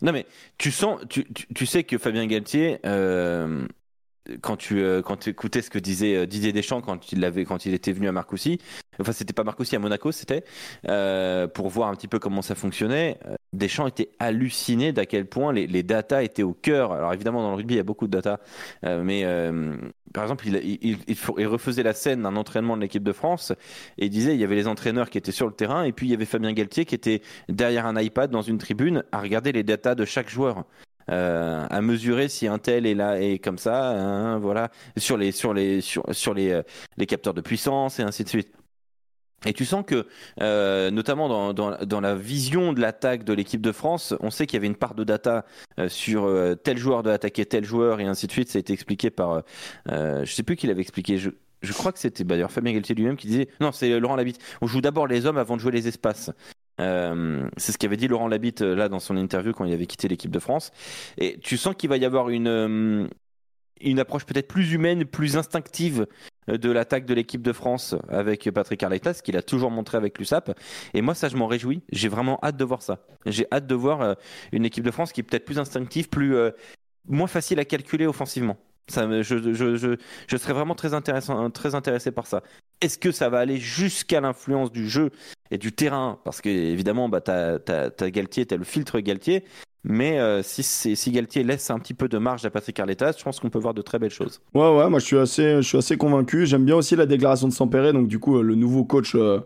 Non 0.02 0.12
mais 0.12 0.26
tu 0.58 0.72
sens, 0.72 1.00
tu, 1.10 1.26
tu, 1.34 1.48
tu 1.54 1.66
sais 1.66 1.84
que 1.84 1.98
Fabien 1.98 2.26
Galtier, 2.28 2.80
euh, 2.86 3.66
quand 4.42 4.58
tu 4.58 4.80
euh, 4.80 5.02
quand 5.02 5.18
tu 5.18 5.30
écoutais 5.30 5.62
ce 5.62 5.70
que 5.70 5.80
disait 5.80 6.16
euh, 6.16 6.26
Didier 6.26 6.52
Deschamps 6.52 6.82
quand 6.82 7.12
il 7.12 7.74
était 7.74 7.92
venu 7.92 8.08
à 8.08 8.12
Marcoussis, 8.12 8.60
enfin 9.00 9.12
c'était 9.12 9.34
pas 9.34 9.44
Marcoussis 9.44 9.76
à 9.76 9.80
Monaco 9.80 10.12
c'était 10.12 10.44
euh, 10.88 11.48
pour 11.48 11.70
voir 11.70 11.90
un 11.90 11.96
petit 11.96 12.08
peu 12.08 12.20
comment 12.20 12.42
ça 12.42 12.56
fonctionnait. 12.56 13.18
Deschamps 13.54 13.88
était 13.88 14.10
halluciné 14.20 14.92
d'à 14.92 15.06
quel 15.06 15.28
point 15.28 15.54
les, 15.54 15.68
les 15.68 15.84
datas 15.84 16.24
étaient 16.24 16.44
au 16.44 16.54
cœur. 16.54 16.92
Alors 16.92 17.14
évidemment 17.14 17.42
dans 17.42 17.52
le 17.52 17.56
rugby 17.56 17.76
il 17.76 17.78
y 17.78 17.82
a 17.82 17.84
beaucoup 17.84 18.08
de 18.08 18.12
data, 18.12 18.40
mais 18.84 19.24
par 20.14 20.24
exemple 20.24 20.48
il, 20.48 21.48
refaisait 21.48 21.84
la 21.84 21.94
scène 21.94 22.24
d'un 22.24 22.36
entraînement 22.36 22.76
de 22.76 22.82
l'équipe 22.82 23.04
de 23.04 23.12
France 23.14 23.54
et 23.98 24.06
il 24.06 24.10
disait 24.10 24.34
il 24.34 24.40
y 24.40 24.44
avait 24.44 24.56
les 24.56 24.68
entraîneurs 24.68 25.10
qui 25.10 25.18
étaient 25.18 25.32
sur 25.32 25.48
le 25.48 25.54
terrain 25.54 25.84
et 25.84 25.92
puis 25.92 26.08
il 26.08 26.10
y 26.10 26.14
avait 26.14 26.26
Fabien 26.26 26.54
Galtier 26.54 26.86
qui 26.86 26.96
était 26.96 27.22
derrière 27.50 27.86
un 27.86 28.00
iPad 28.00 28.32
dans 28.32 28.42
une 28.42 28.58
tribune 28.58 29.04
à 29.12 29.20
regarder 29.20 29.52
les 29.52 29.64
datas 29.64 29.96
de 29.96 30.06
chaque 30.06 30.30
joueur. 30.30 30.66
Euh, 31.12 31.66
à 31.70 31.82
mesurer 31.82 32.30
si 32.30 32.48
un 32.48 32.58
tel 32.58 32.86
est 32.86 32.96
là 32.96 33.20
et 33.22 33.40
comme 33.40 33.58
ça, 33.58 33.92
hein, 33.92 34.40
voilà, 34.40 34.72
sur 34.98 35.18
les 35.18 35.32
sur 35.32 35.54
les 35.54 35.82
sur, 35.82 36.34
les 36.34 36.52
euh, 36.52 36.64
les 36.98 37.06
capteurs 37.06 37.34
de 37.34 37.42
puissance 37.42 38.00
et 38.00 38.04
ainsi 38.04 38.24
de 38.24 38.30
suite. 38.30 38.52
Et 39.46 39.54
tu 39.54 39.64
sens 39.64 39.84
que, 39.86 40.08
euh, 40.42 40.90
notamment 40.90 41.30
dans, 41.30 41.54
dans, 41.54 42.02
la 42.02 42.16
vision 42.16 42.74
de 42.74 42.82
l'attaque 42.82 43.24
de 43.24 43.34
l'équipe 43.34 43.62
de 43.62 43.72
France, 43.72 44.16
on 44.22 44.32
sait 44.32 44.48
qu'il 44.48 44.58
y 44.58 44.58
avait 44.58 44.66
une 44.66 44.76
part 44.76 44.96
de 44.96 45.04
data 45.04 45.46
sur 45.88 46.28
tel 46.64 46.80
joueur 46.80 47.04
doit 47.04 47.14
attaquer 47.14 47.46
tel 47.46 47.64
joueur 47.64 48.00
et 48.00 48.06
ainsi 48.06 48.26
de 48.26 48.32
suite. 48.32 48.50
Ça 48.50 48.58
a 48.58 48.62
été 48.62 48.74
expliqué 48.74 49.12
par, 49.12 49.44
je 49.88 50.26
sais 50.26 50.42
plus 50.42 50.56
qui 50.56 50.66
l'avait 50.66 50.82
expliqué. 50.82 51.20
Je, 51.20 51.30
je 51.62 51.74
crois 51.74 51.92
que 51.92 52.00
c'était 52.00 52.24
bah, 52.24 52.36
d'ailleurs 52.36 52.52
Fabien 52.52 52.74
Galtier 52.74 52.96
lui-même 52.96 53.18
qui 53.18 53.28
disait, 53.28 53.50
non, 53.60 53.72
c'est 53.72 54.00
Laurent 54.00 54.16
Labitte. 54.16 54.40
On 54.62 54.68
joue 54.68 54.82
d'abord 54.82 55.06
les 55.06 55.28
hommes 55.28 55.38
avant 55.38 55.58
de 55.58 55.62
jouer 55.62 55.72
les 55.72 55.88
espaces. 55.88 56.32
Euh, 56.82 57.48
c'est 57.58 57.72
ce 57.72 57.78
qu'avait 57.78 57.98
dit 57.98 58.08
Laurent 58.08 58.28
Labitte 58.28 58.62
euh, 58.62 58.76
là 58.76 58.90
dans 58.90 59.00
son 59.00 59.16
interview 59.16 59.54
quand 59.54 59.66
il 59.66 59.74
avait 59.74 59.86
quitté 59.86 60.08
l'équipe 60.08 60.32
de 60.32 60.40
France. 60.40 60.72
Et 61.18 61.40
tu 61.40 61.58
sens 61.58 61.76
qu'il 61.76 61.90
va 61.90 61.98
y 61.98 62.06
avoir 62.06 62.30
une, 62.30 62.48
euh, 62.48 63.08
une 63.82 64.00
approche 64.00 64.26
peut-être 64.26 64.48
plus 64.48 64.74
humaine, 64.74 65.06
plus 65.06 65.38
instinctive 65.38 66.08
de 66.48 66.72
l'attaque 66.72 67.06
de 67.06 67.14
l'équipe 67.16 67.42
de 67.42 67.54
France 67.54 67.96
avec 68.08 68.52
Patrick 68.52 68.84
Arletta, 68.84 69.16
ce 69.16 69.24
qu'il 69.24 69.36
a 69.36 69.42
toujours 69.42 69.72
montré 69.72 69.98
avec 69.98 70.20
l'USAP. 70.20 70.56
Et 70.94 71.02
moi, 71.02 71.16
ça, 71.16 71.28
je 71.28 71.38
m'en 71.38 71.48
réjouis. 71.48 71.82
J'ai 71.92 72.08
vraiment 72.08 72.40
hâte 72.44 72.56
de 72.56 72.64
voir 72.64 72.84
ça. 72.84 73.00
J'ai 73.26 73.48
hâte 73.52 73.66
de 73.66 73.74
voir 73.74 74.16
une 74.52 74.64
équipe 74.64 74.84
de 74.84 74.92
France 74.92 75.12
qui 75.12 75.22
est 75.22 75.24
peut-être 75.24 75.46
plus 75.46 75.58
instinctive, 75.58 76.08
plus 76.08 76.36
moins 77.08 77.26
facile 77.26 77.60
à 77.60 77.66
calculer 77.66 78.06
offensivement. 78.06 78.58
Je, 78.92 79.98
je 80.28 80.38
serais 80.38 80.54
vraiment 80.54 80.76
très, 80.76 80.94
intéressant, 80.94 81.50
très 81.50 81.74
intéressé 81.74 82.12
par 82.12 82.28
ça. 82.28 82.44
Est-ce 82.82 82.98
que 82.98 83.12
ça 83.12 83.30
va 83.30 83.40
aller 83.40 83.58
jusqu'à 83.58 84.22
l'influence 84.22 84.72
du 84.72 84.88
jeu 84.88 85.12
et 85.52 85.58
du 85.58 85.72
terrain? 85.72 86.20
Parce 86.24 86.42
que 86.42 86.50
évidemment, 86.50 87.10
bah, 87.10 87.22
t'as 87.22 87.58
as, 87.68 88.10
Galtier, 88.12 88.46
t'as 88.46 88.58
le 88.58 88.64
filtre 88.64 89.00
Galtier. 89.00 89.44
Mais 89.88 90.20
euh, 90.20 90.42
si, 90.42 90.64
si 90.64 91.12
Galtier 91.12 91.44
laisse 91.44 91.70
un 91.70 91.78
petit 91.78 91.94
peu 91.94 92.08
de 92.08 92.18
marge 92.18 92.44
à 92.44 92.50
Patrick 92.50 92.80
Arletta, 92.80 93.12
je 93.16 93.24
pense 93.24 93.40
qu'on 93.40 93.52
peut 93.52 93.60
voir 93.60 93.76
de 93.76 93.84
très 93.84 94.00
belles 94.00 94.10
choses. 94.10 94.42
Ouais, 94.56 94.76
ouais, 94.76 94.90
moi 94.90 94.98
je 94.98 95.06
suis 95.06 95.18
assez, 95.18 95.58
je 95.58 95.62
suis 95.62 95.78
assez 95.78 95.96
convaincu. 95.96 96.48
J'aime 96.48 96.66
bien 96.66 96.76
aussi 96.76 96.96
la 96.96 97.06
déclaration 97.06 97.48
de 97.48 97.54
Sampéré, 97.54 97.94
donc 97.94 98.08
du 98.08 98.18
coup, 98.18 98.38
euh, 98.38 98.42
le 98.42 98.56
nouveau 98.56 98.84
coach 98.84 99.16
euh, 99.16 99.42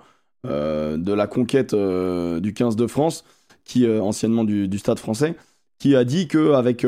de 0.97 1.13
la 1.13 1.27
conquête 1.27 1.75
du 1.75 2.53
15 2.53 2.77
de 2.77 2.87
France, 2.87 3.25
qui 3.65 3.85
anciennement 3.85 4.45
du, 4.45 4.69
du 4.69 4.77
Stade 4.77 4.97
français, 4.97 5.35
qui 5.77 5.97
a 5.97 6.05
dit 6.05 6.29
que 6.29 6.53
avec, 6.53 6.85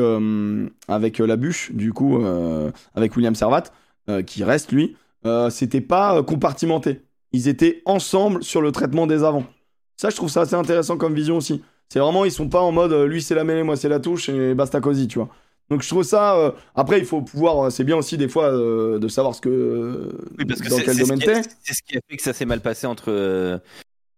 avec 0.87 1.17
la 1.19 1.35
bûche, 1.35 1.73
du 1.73 1.91
coup, 1.91 2.23
avec 2.95 3.15
William 3.17 3.35
Servat, 3.35 3.63
qui 4.25 4.45
reste 4.45 4.71
lui, 4.71 4.95
euh, 5.25 5.49
c'était 5.49 5.81
pas 5.81 6.17
euh, 6.17 6.23
compartimenté. 6.23 7.01
Ils 7.31 7.47
étaient 7.47 7.81
ensemble 7.85 8.43
sur 8.43 8.61
le 8.61 8.71
traitement 8.71 9.07
des 9.07 9.23
avants. 9.23 9.45
Ça, 9.97 10.09
je 10.09 10.15
trouve 10.15 10.29
ça 10.29 10.41
assez 10.41 10.55
intéressant 10.55 10.97
comme 10.97 11.13
vision 11.13 11.37
aussi. 11.37 11.61
C'est 11.89 11.99
vraiment, 11.99 12.25
ils 12.25 12.31
sont 12.31 12.49
pas 12.49 12.61
en 12.61 12.71
mode 12.71 12.93
euh, 12.93 13.05
lui 13.07 13.21
c'est 13.21 13.35
la 13.35 13.43
mêlée, 13.43 13.63
moi 13.63 13.75
c'est 13.75 13.89
la 13.89 13.99
touche 13.99 14.29
et 14.29 14.53
basta 14.55 14.79
cosy, 14.81 15.07
tu 15.07 15.19
vois. 15.19 15.29
Donc 15.69 15.83
je 15.83 15.87
trouve 15.87 16.03
ça. 16.03 16.35
euh, 16.37 16.51
Après, 16.75 16.99
il 16.99 17.05
faut 17.05 17.21
pouvoir. 17.21 17.71
C'est 17.71 17.83
bien 17.83 17.95
aussi 17.97 18.17
des 18.17 18.27
fois 18.27 18.51
euh, 18.53 18.99
de 18.99 19.07
savoir 19.07 19.35
ce 19.35 19.41
que. 19.41 20.09
Oui, 20.37 20.45
parce 20.45 20.61
que 20.61 20.69
dans 20.69 20.77
quel 20.79 20.97
domaine 20.97 21.19
c'est 21.63 21.73
ce 21.73 21.81
qui 21.83 21.97
a 21.97 22.01
fait 22.09 22.17
que 22.17 22.23
ça 22.23 22.33
s'est 22.33 22.45
mal 22.45 22.59
passé 22.61 22.87
entre, 22.87 23.61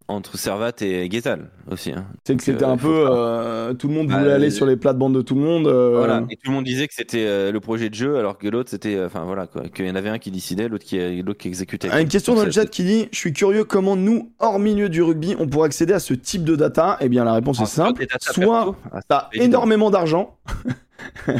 entre 0.07 0.37
Servat 0.37 0.73
et 0.81 1.09
Gezal 1.09 1.49
aussi. 1.71 1.91
Hein. 1.91 2.05
C'est 2.23 2.35
que 2.35 2.43
c'était 2.43 2.65
un 2.65 2.77
peu. 2.77 3.05
Euh, 3.09 3.73
tout 3.73 3.87
le 3.87 3.93
monde 3.93 4.09
voulait 4.09 4.25
bah, 4.25 4.35
aller 4.35 4.51
sur 4.51 4.65
les 4.65 4.75
plates-bandes 4.75 5.15
de 5.15 5.21
tout 5.21 5.35
le 5.35 5.41
monde. 5.41 5.67
Euh. 5.67 5.97
Voilà, 5.97 6.25
et 6.29 6.35
tout 6.35 6.49
le 6.49 6.53
monde 6.53 6.65
disait 6.65 6.87
que 6.87 6.93
c'était 6.93 7.25
euh, 7.25 7.51
le 7.51 7.59
projet 7.59 7.89
de 7.89 7.95
jeu, 7.95 8.17
alors 8.17 8.37
que 8.37 8.47
l'autre, 8.47 8.69
c'était. 8.69 9.01
Enfin 9.03 9.23
voilà, 9.23 9.47
quoi. 9.47 9.63
Qu'il 9.69 9.85
y 9.85 9.89
en 9.89 9.95
avait 9.95 10.09
un 10.09 10.19
qui 10.19 10.31
décidait, 10.31 10.67
l'autre 10.67 10.85
qui, 10.85 10.97
qui 11.39 11.47
exécutait. 11.47 11.89
Ah, 11.91 12.01
une 12.01 12.07
question 12.07 12.35
dans 12.35 12.45
le 12.45 12.51
chat 12.51 12.65
qui 12.65 12.83
dit 12.83 13.07
Je 13.11 13.17
suis 13.17 13.33
curieux, 13.33 13.63
comment 13.63 13.95
nous, 13.95 14.31
hors 14.39 14.59
milieu 14.59 14.89
du 14.89 15.01
rugby, 15.01 15.35
on 15.39 15.47
pourrait 15.47 15.67
accéder 15.67 15.93
à 15.93 15.99
ce 15.99 16.13
type 16.13 16.43
de 16.43 16.55
data? 16.55 16.97
Eh 17.01 17.09
bien, 17.09 17.23
la 17.23 17.33
réponse 17.33 17.59
est 17.59 17.63
ah, 17.63 17.67
simple. 17.67 18.05
Soit 18.19 18.75
ah, 18.91 18.99
t'as 19.07 19.29
énormément 19.33 19.89
d'argent. 19.89 20.37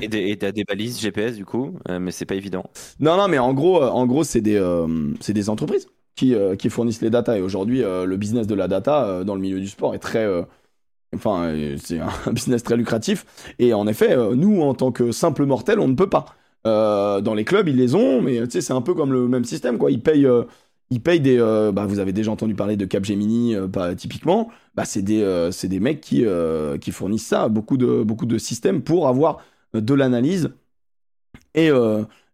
et, 0.02 0.08
des, 0.08 0.36
t'as 0.38 0.52
des 0.52 0.64
balises 0.64 1.00
GPS, 1.00 1.36
du 1.36 1.46
coup, 1.46 1.78
mais 1.90 2.12
c'est 2.12 2.26
pas 2.26 2.36
évident. 2.36 2.66
Non, 3.00 3.18
non, 3.18 3.28
mais 3.28 3.40
en 3.40 3.54
gros, 3.54 3.82
en 3.82 4.06
gros 4.06 4.24
c'est 4.24 4.42
des, 4.42 4.62
c'est 5.20 5.34
des 5.34 5.50
entreprises 5.50 5.88
qui, 6.16 6.36
euh, 6.36 6.56
qui 6.56 6.70
fournissent 6.70 7.02
les 7.02 7.10
datas. 7.10 7.38
Et 7.38 7.42
aujourd'hui, 7.42 7.84
euh, 7.84 8.06
le 8.06 8.18
business 8.18 8.48
de 8.48 8.56
la 8.56 8.68
data 8.68 9.06
euh, 9.06 9.24
dans 9.24 9.36
le 9.36 9.42
milieu 9.42 9.60
du 9.60 9.68
sport 9.68 9.96
est 9.96 10.00
très. 10.00 10.28
Enfin, 11.16 11.54
c'est 11.78 12.00
un 12.00 12.12
business 12.32 12.64
très 12.64 12.78
lucratif. 12.78 13.26
Et 13.60 13.74
en 13.74 13.88
effet, 13.88 14.16
nous, 14.36 14.62
en 14.62 14.74
tant 14.74 14.92
que 14.92 15.12
simple 15.12 15.46
mortel, 15.46 15.80
on 15.80 15.88
ne 15.88 15.96
peut 15.96 16.10
pas. 16.10 16.26
dans 16.66 17.34
les 17.36 17.46
clubs, 17.46 17.68
ils 17.68 17.76
les 17.78 17.96
ont, 17.96 18.22
mais 18.22 18.42
tu 18.44 18.52
sais, 18.52 18.62
c'est 18.62 18.74
un 18.74 18.82
peu 18.82 18.94
comme 18.94 19.14
le 19.14 19.28
même 19.28 19.46
système, 19.46 19.78
quoi. 19.78 19.92
Ils 19.92 20.02
payent, 20.02 20.28
ils 20.90 21.02
payent 21.02 21.20
des. 21.20 21.38
bah, 21.74 21.86
vous 21.86 22.00
avez 22.00 22.14
déjà 22.14 22.32
entendu 22.32 22.56
parler 22.56 22.78
de 22.78 22.86
Capgemini, 22.86 23.56
pas 23.72 23.96
typiquement. 23.96 24.50
Bah, 24.76 24.86
c'est 24.86 25.04
des, 25.04 25.50
c'est 25.52 25.68
des 25.68 25.80
mecs 25.80 26.02
qui, 26.02 26.26
qui 26.82 26.92
fournissent 26.92 27.28
ça, 27.28 27.48
beaucoup 27.48 27.78
de, 27.78 28.04
beaucoup 28.04 28.26
de 28.26 28.38
systèmes 28.38 28.82
pour 28.82 29.08
avoir 29.08 29.40
de 29.74 29.94
l'analyse 29.94 30.52
et, 31.56 31.70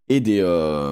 et 0.10 0.20
des 0.20 0.40
euh, 0.42 0.92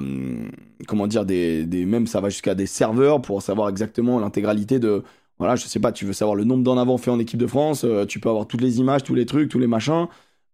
comment 0.88 1.07
dire 1.07 1.26
des, 1.26 1.65
des 1.65 1.86
même 1.86 2.07
ça 2.07 2.22
va 2.22 2.30
jusqu'à 2.30 2.55
des 2.55 2.68
serveurs 2.68 3.22
pour 3.22 3.41
savoir 3.41 3.70
exactement 3.70 4.20
l'intégralité 4.20 4.80
de 4.80 5.03
voilà 5.39 5.55
je 5.55 5.65
sais 5.65 5.80
pas 5.80 5.91
tu 5.91 6.05
veux 6.05 6.13
savoir 6.13 6.36
le 6.36 6.43
nombre 6.43 6.63
d'en 6.63 6.78
avant 6.78 6.97
fait 6.97 7.11
en 7.11 7.20
équipe 7.20 7.39
de 7.39 7.47
France 7.47 7.84
euh, 7.84 8.05
tu 8.05 8.20
peux 8.20 8.30
avoir 8.30 8.47
toutes 8.47 8.61
les 8.61 8.80
images 8.80 9.03
tous 9.03 9.15
les 9.15 9.26
trucs 9.26 9.49
tous 9.49 9.59
les 9.59 9.68
machins. 9.68 10.07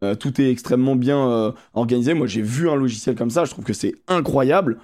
Euh, 0.03 0.15
tout 0.15 0.41
est 0.41 0.49
extrêmement 0.49 0.97
bien 0.97 1.53
organisé. 1.73 2.13
Moi 2.13 2.27
j'ai 2.27 2.41
vu 2.41 2.69
un 2.69 2.75
logiciel 2.75 3.15
comme 3.15 3.29
ça 3.29 3.45
je 3.45 3.51
trouve 3.51 3.65
que 3.65 3.73
c'est 3.73 3.95
incroyable 4.07 4.79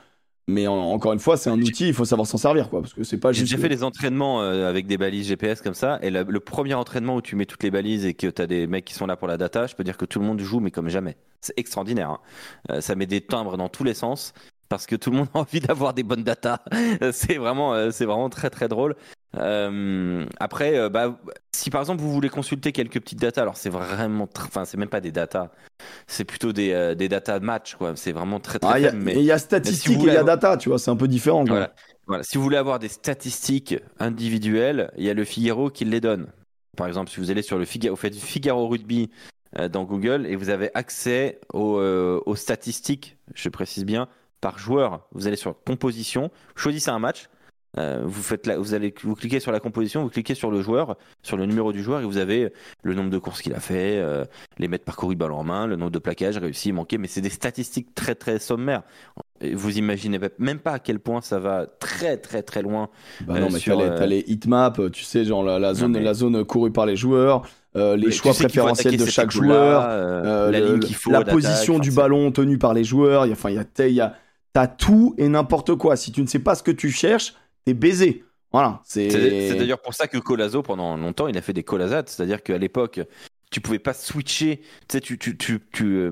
mais 0.50 0.68
encore 0.68 1.14
une 1.14 1.20
fois, 1.20 1.38
c'est 1.38 1.50
un 1.50 1.62
outil, 1.62 1.88
il 1.88 1.94
faut 1.94 2.06
savoir 2.06 2.28
s'en 2.28 2.38
servir, 2.38 2.70
quoi, 2.70 2.82
parce 2.82 2.94
que 2.94 3.04
c'est 3.04 3.18
pas 3.18 3.32
J'ai 3.32 3.46
fait 3.58 3.70
des 3.70 3.84
entraînements 3.84 4.42
avec 4.42 4.88
des 4.88 4.98
balises 4.98 5.28
GPS 5.28 5.62
comme 5.62 5.74
ça, 5.74 6.00
et 6.02 6.10
le 6.10 6.40
premier 6.40 6.74
entraînement 6.74 7.16
où 7.16 7.22
tu 7.22 7.36
mets 7.36 7.46
toutes 7.46 7.64
les 7.64 7.72
balises 7.72 8.06
et 8.06 8.14
que 8.14 8.28
tu 8.28 8.42
as 8.42 8.48
des 8.48 8.68
mecs 8.68 8.86
qui 8.86 8.94
sont 8.94 9.06
là 9.06 9.16
pour 9.16 9.28
la 9.28 9.38
data, 9.38 9.68
je 9.68 9.76
peux 9.76 9.84
dire 9.84 9.98
que 9.98 10.06
tout 10.06 10.20
le 10.20 10.26
monde 10.26 10.40
joue, 10.40 10.60
mais 10.60 10.72
comme 10.72 10.90
jamais. 10.90 11.18
C'est 11.42 11.58
extraordinaire. 11.58 12.10
Hein. 12.10 12.20
Euh, 12.72 12.82
ça 12.82 12.96
met 12.96 13.06
des 13.06 13.22
timbres 13.22 13.58
dans 13.58 13.70
tous 13.70 13.84
les 13.84 13.94
sens 13.94 14.34
parce 14.70 14.86
que 14.86 14.96
tout 14.96 15.12
le 15.12 15.18
monde 15.18 15.28
a 15.34 15.40
envie 15.40 15.60
d'avoir 15.60 15.94
des 15.94 16.04
bonnes 16.04 16.24
datas. 16.24 16.60
c'est 17.12 17.38
vraiment, 17.38 17.74
euh, 17.74 17.92
c'est 17.92 18.06
vraiment 18.06 18.30
très 18.30 18.50
très 18.50 18.68
drôle. 18.68 18.96
Euh, 19.38 20.26
après, 20.40 20.90
bah, 20.90 21.20
si 21.52 21.70
par 21.70 21.82
exemple 21.82 22.02
vous 22.02 22.12
voulez 22.12 22.30
consulter 22.30 22.72
quelques 22.72 23.00
petites 23.00 23.20
datas, 23.20 23.42
alors 23.42 23.58
c'est 23.58 23.70
vraiment, 23.70 24.28
enfin 24.38 24.66
c'est 24.66 24.78
même 24.78 24.90
pas 24.90 25.02
des 25.02 25.12
datas, 25.12 25.52
c'est 26.08 26.24
plutôt 26.24 26.52
des, 26.52 26.96
des 26.96 27.10
datas 27.10 27.40
de 27.40 27.46
match, 27.46 27.76
quoi. 27.76 27.94
C'est 27.96 28.12
vraiment 28.12 28.40
très 28.40 28.58
très. 28.58 28.72
Ah, 28.72 28.80
il 28.80 29.22
y 29.22 29.32
a 29.32 29.38
statistiques 29.38 30.00
et 30.00 30.08
il 30.08 30.14
y 30.14 30.18
a 30.18 30.24
data, 30.24 30.58
tu 30.58 30.70
vois, 30.70 30.80
c'est 30.80 30.90
un 30.90 30.96
peu 30.96 31.08
différent. 31.08 31.44
Voilà. 31.44 31.74
voilà. 32.08 32.24
Si 32.24 32.38
vous 32.38 32.44
voulez 32.44 32.58
avoir 32.58 32.80
des 32.80 32.88
statistiques 32.88 33.76
individuelles, 34.00 34.92
il 34.98 35.04
y 35.04 35.10
a 35.10 35.14
le 35.14 35.26
Figaro 35.26 35.70
qui 35.70 35.86
les 35.86 36.02
donne. 36.02 36.28
Par 36.76 36.88
exemple, 36.88 37.12
si 37.12 37.20
vous 37.20 37.30
allez 37.30 37.42
sur 37.42 37.58
le 37.58 37.66
Figaro, 37.66 37.96
vous 37.96 38.02
faites 38.02 38.14
du 38.14 38.20
Figaro 38.20 38.68
Rugby 38.68 39.12
euh, 39.58 39.68
dans 39.68 39.84
Google 39.84 40.28
et 40.28 40.36
vous 40.36 40.50
avez 40.50 40.70
accès 40.76 41.40
euh, 41.56 42.22
aux, 42.26 42.36
statistiques, 42.36 43.18
je 43.34 43.50
précise 43.50 43.84
bien, 43.84 44.08
par 44.42 44.60
joueur. 44.60 45.08
Vous 45.12 45.28
allez 45.28 45.36
sur 45.36 45.56
composition, 45.64 46.32
choisissez 46.56 46.90
un 46.90 47.00
match, 47.00 47.30
euh, 47.78 48.02
vous 48.04 48.24
faites 48.24 48.50
vous 48.50 48.74
allez 48.74 48.94
vous 49.04 49.14
cliquez 49.14 49.40
sur 49.40 49.52
la 49.52 49.60
composition, 49.60 50.02
vous 50.02 50.10
cliquez 50.10 50.34
sur 50.34 50.50
le 50.50 50.62
joueur, 50.62 50.98
sur 51.22 51.38
le 51.38 51.46
numéro 51.46 51.72
du 51.72 51.84
joueur 51.84 52.02
et 52.02 52.06
vous 52.06 52.18
avez 52.18 52.52
le 52.82 52.94
nombre 52.96 53.12
de 53.12 53.20
courses 53.20 53.42
qu'il 53.42 53.54
a 53.54 53.60
fait, 53.60 54.04
les 54.58 54.68
mètres 54.68 54.86
parcourus 54.86 55.16
balle 55.16 55.34
en 55.34 55.44
main, 55.44 55.68
le 55.68 55.76
nombre 55.76 55.92
de 55.92 56.00
plaquages 56.00 56.38
réussis, 56.38 56.72
manqués, 56.72 56.98
mais 56.98 57.08
c'est 57.08 57.22
des 57.22 57.30
statistiques 57.30 57.94
très 57.94 58.16
très 58.16 58.40
sommaires. 58.40 58.82
Vous 59.54 59.78
imaginez 59.78 60.20
même 60.40 60.60
pas 60.60 60.74
à 60.74 60.80
quel 60.80 61.00
point 61.00 61.22
ça 61.22 61.40
va 61.40 61.68
très 61.68 62.18
très 62.18 62.42
très 62.42 62.62
loin. 62.62 62.90
Bah 63.22 63.40
non, 63.40 63.50
mais 63.52 63.60
t'as 63.60 64.06
les, 64.06 64.26
heatmaps, 64.28 64.92
tu 64.92 65.04
sais, 65.04 65.24
genre 65.24 65.44
la, 65.44 65.74
zone, 65.74 65.98
la 65.98 66.14
zone 66.14 66.44
courue 66.44 66.72
par 66.72 66.88
les 66.88 66.96
joueurs, 66.96 67.44
euh, 67.76 67.96
les 67.96 68.12
choix 68.12 68.34
préférentiels 68.34 68.98
de 68.98 69.06
chaque 69.06 69.30
joueur, 69.30 69.86
euh, 69.88 70.52
euh, 70.52 70.80
la, 71.12 71.24
position 71.24 71.78
du 71.78 71.92
ballon 71.92 72.32
tenue 72.32 72.58
par 72.58 72.74
les 72.74 72.84
joueurs. 72.84 73.28
Enfin, 73.32 73.52
il 73.52 73.94
y 73.94 74.02
a, 74.02 74.16
t'as 74.54 74.68
tout 74.68 75.16
et 75.18 75.28
n'importe 75.28 75.76
quoi. 75.76 75.96
Si 75.96 76.12
tu 76.12 76.22
ne 76.22 76.28
sais 76.28 76.40
pas 76.40 76.56
ce 76.56 76.64
que 76.64 76.72
tu 76.72 76.92
cherches, 76.92 77.34
t'es 77.66 77.74
baisé. 77.74 78.24
Voilà. 78.52 78.82
C'est 78.84 79.08
d'ailleurs 79.56 79.82
pour 79.82 79.94
ça 79.94 80.08
que 80.08 80.18
Colazo, 80.18 80.64
pendant 80.64 80.98
longtemps, 80.98 81.28
il 81.28 81.38
a 81.38 81.42
fait 81.42 81.54
des 81.54 81.64
colasades. 81.64 82.10
C'est-à-dire 82.10 82.42
qu'à 82.42 82.58
l'époque, 82.58 83.00
tu 83.52 83.62
pouvais 83.62 83.80
pas 83.80 83.94
switcher. 83.94 84.62
Tu 84.88 85.18
tu, 85.18 85.38
tu, 85.38 85.60
tu, 85.72 86.12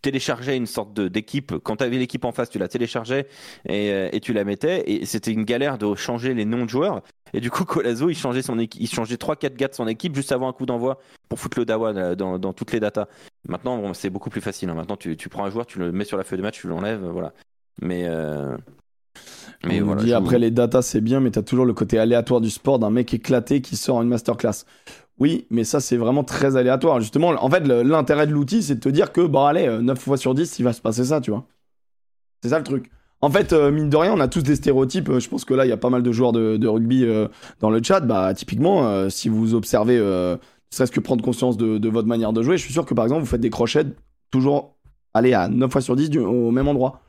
téléchargeais 0.00 0.56
une 0.56 0.66
sorte 0.66 0.98
d'équipe. 0.98 1.54
Quand 1.62 1.76
tu 1.76 1.84
avais 1.84 1.98
l'équipe 1.98 2.24
en 2.24 2.32
face, 2.32 2.48
tu 2.48 2.58
la 2.58 2.68
téléchargeais 2.68 3.26
et, 3.68 4.08
et 4.12 4.20
tu 4.20 4.32
la 4.32 4.44
mettais. 4.44 4.90
Et 4.90 5.04
c'était 5.04 5.32
une 5.32 5.44
galère 5.44 5.76
de 5.76 5.94
changer 5.94 6.32
les 6.32 6.46
noms 6.46 6.64
de 6.64 6.70
joueurs. 6.70 7.02
Et 7.34 7.40
du 7.40 7.50
coup, 7.50 7.64
Colazo, 7.64 8.08
il 8.08 8.16
changeait 8.16 8.42
son 8.42 8.56
il 8.58 8.88
changeait 8.88 9.16
3-4 9.16 9.56
gars 9.56 9.68
de 9.68 9.74
son 9.74 9.88
équipe 9.88 10.14
juste 10.14 10.30
avant 10.30 10.48
un 10.48 10.52
coup 10.52 10.66
d'envoi 10.66 11.00
pour 11.28 11.40
foutre 11.40 11.58
le 11.58 11.64
Dawa 11.64 11.90
euh, 11.90 12.14
dans, 12.14 12.52
toutes 12.52 12.72
les 12.72 12.80
datas. 12.80 13.08
Maintenant, 13.48 13.92
c'est 13.92 14.08
beaucoup 14.08 14.30
plus 14.30 14.40
facile. 14.40 14.70
Hein. 14.70 14.74
Maintenant, 14.74 14.96
tu, 14.96 15.16
tu, 15.16 15.28
prends 15.28 15.44
un 15.44 15.50
joueur, 15.50 15.66
tu 15.66 15.80
le 15.80 15.90
mets 15.90 16.04
sur 16.04 16.16
la 16.16 16.22
feuille 16.22 16.38
de 16.38 16.44
match, 16.44 16.60
tu 16.60 16.68
l'enlèves, 16.68 17.04
voilà. 17.04 17.34
Mais. 17.80 18.04
Euh... 18.06 18.56
Mais 19.66 19.80
On 19.80 19.94
dit 19.94 20.12
après 20.12 20.38
les 20.38 20.50
datas 20.50 20.82
c'est 20.82 21.00
bien, 21.00 21.20
mais 21.20 21.30
tu 21.30 21.38
as 21.38 21.42
toujours 21.42 21.64
le 21.64 21.72
côté 21.72 21.98
aléatoire 21.98 22.42
du 22.42 22.50
sport 22.50 22.78
d'un 22.78 22.90
mec 22.90 23.14
éclaté 23.14 23.62
qui 23.62 23.76
sort 23.76 24.02
une 24.02 24.08
masterclass. 24.08 24.64
Oui, 25.18 25.46
mais 25.48 25.64
ça 25.64 25.80
c'est 25.80 25.96
vraiment 25.96 26.22
très 26.22 26.56
aléatoire. 26.56 27.00
Justement, 27.00 27.28
en 27.28 27.48
fait, 27.48 27.60
l'intérêt 27.60 28.26
de 28.26 28.32
l'outil 28.32 28.62
c'est 28.62 28.74
de 28.74 28.80
te 28.80 28.90
dire 28.90 29.10
que, 29.10 29.22
bon 29.22 29.44
allez, 29.46 29.66
9 29.66 29.96
euh, 29.96 30.00
fois 30.00 30.16
sur 30.18 30.34
10, 30.34 30.58
il 30.58 30.64
va 30.64 30.74
se 30.74 30.82
passer 30.82 31.04
ça, 31.04 31.22
tu 31.22 31.30
vois. 31.30 31.46
C'est 32.42 32.50
ça 32.50 32.58
le 32.58 32.64
truc. 32.64 32.90
En 33.24 33.30
fait, 33.30 33.54
euh, 33.54 33.70
mine 33.70 33.88
de 33.88 33.96
rien, 33.96 34.12
on 34.12 34.20
a 34.20 34.28
tous 34.28 34.42
des 34.42 34.54
stéréotypes. 34.54 35.18
Je 35.18 35.28
pense 35.30 35.46
que 35.46 35.54
là, 35.54 35.64
il 35.64 35.70
y 35.70 35.72
a 35.72 35.78
pas 35.78 35.88
mal 35.88 36.02
de 36.02 36.12
joueurs 36.12 36.32
de, 36.32 36.66
rugby 36.66 37.06
euh, 37.06 37.26
dans 37.60 37.70
le 37.70 37.82
chat. 37.82 38.00
Bah, 38.00 38.34
typiquement, 38.34 38.86
euh, 38.86 39.08
si 39.08 39.30
vous 39.30 39.54
observez, 39.54 39.96
ne 39.96 40.36
serait-ce 40.68 40.92
que 40.92 41.00
prendre 41.00 41.24
conscience 41.24 41.56
de, 41.56 41.88
votre 41.88 42.06
manière 42.06 42.34
de 42.34 42.42
jouer, 42.42 42.58
je 42.58 42.62
suis 42.62 42.74
sûr 42.74 42.84
que 42.84 42.92
par 42.92 43.06
exemple, 43.06 43.22
vous 43.22 43.26
faites 43.26 43.40
des 43.40 43.48
crochets 43.48 43.86
toujours, 44.30 44.76
allez, 45.14 45.32
à 45.32 45.48
9 45.48 45.72
fois 45.72 45.80
sur 45.80 45.96
10 45.96 46.18
au 46.18 46.50
même 46.50 46.68
endroit. 46.68 47.00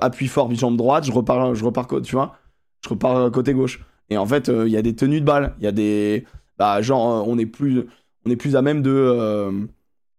Appui 0.00 0.26
fort, 0.26 0.52
jambe 0.54 0.76
droite, 0.76 1.04
je 1.04 1.12
repars, 1.12 1.54
je 1.54 1.64
repars, 1.64 1.86
tu 2.02 2.14
vois, 2.14 2.36
je 2.84 2.88
repars 2.88 3.30
côté 3.30 3.52
gauche. 3.52 3.84
Et 4.08 4.16
en 4.16 4.26
fait, 4.26 4.48
il 4.48 4.70
y 4.70 4.76
a 4.76 4.82
des 4.82 4.94
tenues 4.94 5.20
de 5.20 5.26
balle. 5.26 5.54
Il 5.58 5.64
y 5.64 5.68
a 5.68 5.72
des. 5.72 6.24
Bah, 6.58 6.80
genre, 6.80 7.26
on 7.28 7.36
est 7.38 7.46
plus, 7.46 7.86
on 8.24 8.30
est 8.30 8.36
plus 8.36 8.56
à 8.56 8.62
même 8.62 8.82
de 8.82 9.50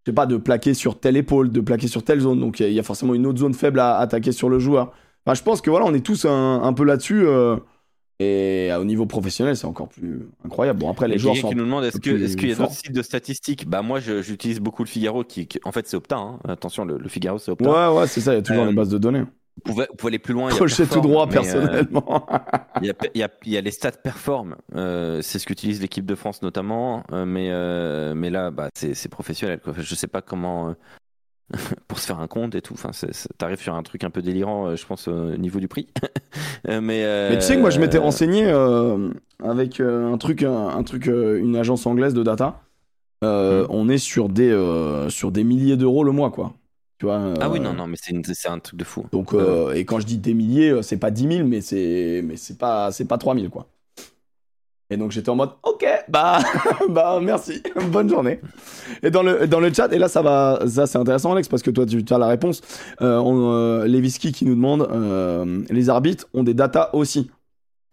je 0.06 0.12
sais 0.12 0.16
pas, 0.16 0.26
de 0.26 0.38
plaquer 0.38 0.74
sur 0.74 1.00
telle 1.00 1.18
épaule, 1.18 1.52
de 1.52 1.60
plaquer 1.60 1.88
sur 1.88 2.04
telle 2.04 2.22
zone. 2.22 2.40
Donc 2.40 2.60
il 2.60 2.72
y, 2.72 2.80
a 2.80 2.84
forcément 2.84 3.14
une 3.14 3.26
autre 3.26 3.40
zone 3.40 3.54
faible 3.54 3.80
à 3.80 3.98
attaquer 3.98 4.32
sur 4.32 4.48
le 4.48 4.60
joueur 4.60 4.94
je 5.36 5.44
pense 5.44 5.62
que 5.62 5.70
voilà, 5.70 5.86
on 5.86 5.94
est 5.94 6.06
tous 6.06 6.26
un, 6.26 6.74
peu 6.74 6.84
là-dessus. 6.84 7.26
Euh, 7.26 7.58
et 8.20 8.72
au 8.80 8.84
niveau 8.84 9.06
professionnel, 9.06 9.56
c'est 9.56 9.68
encore 9.68 9.90
plus 9.90 10.28
incroyable. 10.44 10.80
Bon, 10.80 10.90
après, 10.90 11.08
les 11.08 11.18
joueurs 11.18 11.36
sont. 11.36 11.50
qui 11.50 11.56
nous 11.56 11.66
demande 11.66 11.84
est-ce 11.84 12.00
qu'il 12.00 12.48
y 12.48 12.52
a 12.52 12.56
d'autres 12.56 12.72
sites 12.72 12.96
de 12.96 13.02
statistiques? 13.02 13.68
Bah, 13.68 13.82
moi, 13.82 14.00
j'utilise 14.00 14.60
beaucoup 14.60 14.84
le 14.84 14.88
Figaro, 14.88 15.24
qui, 15.24 15.48
en 15.64 15.72
fait, 15.72 15.88
c'est 15.88 15.98
Opta. 15.98 16.18
Hein. 16.18 16.40
Attention, 16.48 16.86
le, 16.86 17.08
Figaro, 17.08 17.38
c'est 17.38 17.52
Opta. 17.52 17.92
Ouais, 17.92 18.00
ouais, 18.00 18.08
c'est 18.08 18.22
ça, 18.22 18.34
il 18.34 18.38
y 18.38 18.40
a 18.40 18.42
toujours 18.42 18.66
une 18.66 18.76
base 18.76 18.90
de 18.90 18.98
données. 18.98 19.24
Vous 19.66 19.74
pouvez, 19.74 20.10
aller 20.10 20.20
plus 20.20 20.34
loin. 20.34 20.50
Crochet 20.50 20.86
tout 20.86 21.02
droit, 21.02 21.26
euh, 21.26 21.32
personnellement. 21.32 22.28
Il 22.82 22.94
y, 23.16 23.24
a, 23.58 23.62
les 23.62 23.72
stats 23.72 23.92
perform. 23.92 24.56
Euh, 24.76 25.22
c'est 25.22 25.40
ce 25.40 25.46
qu'utilise 25.46 25.82
l'équipe 25.82 26.06
de 26.06 26.16
France, 26.16 26.42
notamment. 26.42 27.04
mais, 27.12 27.52
mais 28.16 28.30
là, 28.30 28.52
bah, 28.52 28.70
c'est 28.74 29.10
professionnel. 29.10 29.60
Quoi. 29.60 29.74
Je 29.78 29.96
sais 29.96 30.08
pas 30.08 30.22
comment 30.22 30.76
pour 31.88 32.00
se 32.00 32.06
faire 32.06 32.20
un 32.20 32.28
compte 32.28 32.56
et 32.56 32.62
tout. 32.62 32.74
Enfin, 32.74 32.92
t'arrives 33.38 33.62
sur 33.62 33.74
un 33.74 33.84
truc 33.84 34.04
un 34.04 34.10
peu 34.10 34.22
délirant, 34.22 34.68
euh, 34.68 34.76
je 34.76 34.86
pense, 34.86 35.08
au 35.08 35.38
niveau 35.38 35.60
du 35.60 35.68
prix. 35.68 35.88
Euh, 36.68 36.82
mais, 36.82 37.04
mais 37.30 37.38
tu 37.38 37.44
sais 37.44 37.56
que 37.56 37.62
moi, 37.62 37.70
je 37.70 37.80
m'étais 37.80 37.98
euh, 37.98 38.02
renseigné 38.02 38.50
avec 39.42 39.80
un 39.80 40.18
truc, 40.18 40.44
un, 40.44 40.84
truc, 40.84 41.06
une 41.06 41.56
agence 41.56 41.86
anglaise 41.86 42.14
de 42.14 42.24
data. 42.24 42.62
Hmm. 43.22 43.66
On 43.70 43.88
est 43.88 44.00
sur 44.00 44.28
des, 44.28 44.52
sur 45.10 45.32
des 45.32 45.44
milliers 45.44 45.78
d'euros 45.78 46.04
le 46.04 46.12
mois, 46.12 46.32
quoi. 46.32 46.54
Tu 47.00 47.06
vois, 47.06 47.34
ah 47.40 47.50
oui, 47.50 47.60
non, 47.60 47.74
non, 47.74 47.86
mais 47.86 47.96
c'est 47.98 48.50
un 48.50 48.60
truc 48.60 48.80
de 48.80 48.84
fou. 48.84 49.06
Donc, 49.12 49.34
et 49.76 49.86
quand 49.86 50.00
je 50.00 50.06
dis 50.06 50.18
des 50.18 50.34
milliers, 50.34 50.82
c'est 50.82 50.98
pas 50.98 51.12
10 51.12 51.38
000, 51.38 51.48
mais 51.48 51.62
c'est 51.62 52.22
mais 52.24 52.38
c'est 52.38 52.58
pas, 52.58 52.90
pas 53.08 53.18
3 53.18 53.36
000, 53.36 53.50
quoi. 53.50 53.68
Et 54.90 54.96
donc 54.96 55.12
j'étais 55.12 55.30
en 55.30 55.36
mode 55.36 55.50
ok 55.64 55.86
bah 56.08 56.40
bah 56.90 57.20
merci 57.22 57.62
bonne 57.92 58.10
journée. 58.10 58.40
Et 59.04 59.12
dans 59.12 59.22
le 59.22 59.46
dans 59.46 59.60
le 59.60 59.74
chat 59.74 59.92
et 59.92 59.98
là 59.98 60.08
ça 60.08 60.22
va 60.22 60.62
ça 60.66 60.88
c'est 60.88 60.98
intéressant 60.98 61.34
Alex 61.34 61.50
parce 61.50 61.62
que 61.62 61.72
toi 61.72 61.86
tu, 61.86 62.02
as 62.10 62.18
la 62.18 62.28
réponse. 62.28 62.62
Euh, 63.02 63.18
on, 63.18 63.52
euh, 63.52 63.86
Leviski 63.86 64.32
qui 64.32 64.46
nous 64.46 64.56
demande 64.56 64.88
euh, 64.90 65.64
les 65.70 65.90
arbitres 65.90 66.28
ont 66.34 66.44
des 66.44 66.54
datas 66.54 66.90
aussi. 66.94 67.30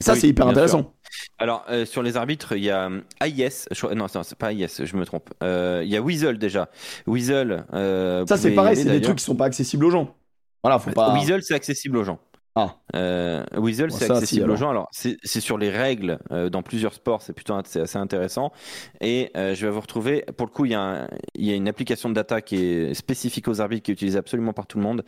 Ça 0.01 0.15
c'est 0.15 0.29
hyper 0.29 0.47
intéressant. 0.47 0.94
Alors 1.39 1.65
euh, 1.71 1.85
sur 1.85 2.03
les 2.03 2.17
arbitres 2.17 2.57
il 2.57 2.65
y 2.65 2.71
a 2.71 2.89
AIS 3.23 3.67
non 3.95 4.07
c'est 4.09 4.39
pas 4.39 4.53
AIS 4.53 4.85
je 4.85 4.97
me 4.97 5.05
trompe 5.05 5.31
il 5.43 5.89
y 5.89 5.97
a 5.97 6.01
Weasel 6.03 6.39
déjà 6.39 6.69
Weasel. 7.07 7.65
ça 7.73 8.37
c'est 8.37 8.53
pareil 8.53 8.77
c'est 8.77 8.85
des 8.85 9.01
trucs 9.01 9.19
qui 9.19 9.25
sont 9.25 9.37
pas 9.37 9.47
accessibles 9.47 9.85
aux 9.85 9.91
gens. 9.91 10.15
Voilà 10.63 10.79
faut 10.79 10.91
pas. 10.93 11.13
Weasel 11.15 11.43
c'est 11.43 11.55
accessible 11.55 11.97
aux 11.99 12.05
gens. 12.05 12.19
Ah. 12.57 12.77
Euh, 12.95 13.43
Weasel, 13.57 13.91
Bon, 13.91 13.97
c'est 13.97 14.07
si, 14.07 14.13
accessible 14.13 14.49
aux 14.49 14.55
gens. 14.55 14.71
Alors, 14.71 14.87
c'est 14.93 15.19
sur 15.41 15.59
les 15.59 15.71
règles 15.71 16.21
euh, 16.31 16.49
dans 16.49 16.63
plusieurs 16.63 16.95
sports, 16.95 17.21
c'est 17.21 17.33
plutôt 17.33 17.53
c'est 17.65 17.81
assez 17.81 17.99
intéressant. 17.99 18.53
Et 19.01 19.33
euh, 19.37 19.57
je 19.57 19.67
vais 19.67 19.73
vous 19.73 19.81
retrouver, 19.81 20.25
pour 20.37 20.47
le 20.47 20.53
coup, 20.53 20.65
il 20.65 20.71
y, 20.71 20.75
a 20.77 20.81
un- 20.81 21.09
il 21.35 21.47
y 21.47 21.53
a 21.53 21.57
une 21.57 21.67
application 21.67 22.09
de 22.11 22.15
data 22.15 22.41
qui 22.43 22.65
est 22.65 22.95
spécifique 22.95 23.49
aux 23.49 23.61
arbitres, 23.61 23.83
qui 23.83 23.91
est 23.91 23.95
utilisée 23.95 24.19
absolument 24.19 24.53
par 24.53 24.69
tout 24.69 24.79
le 24.79 24.85
monde. 24.85 25.05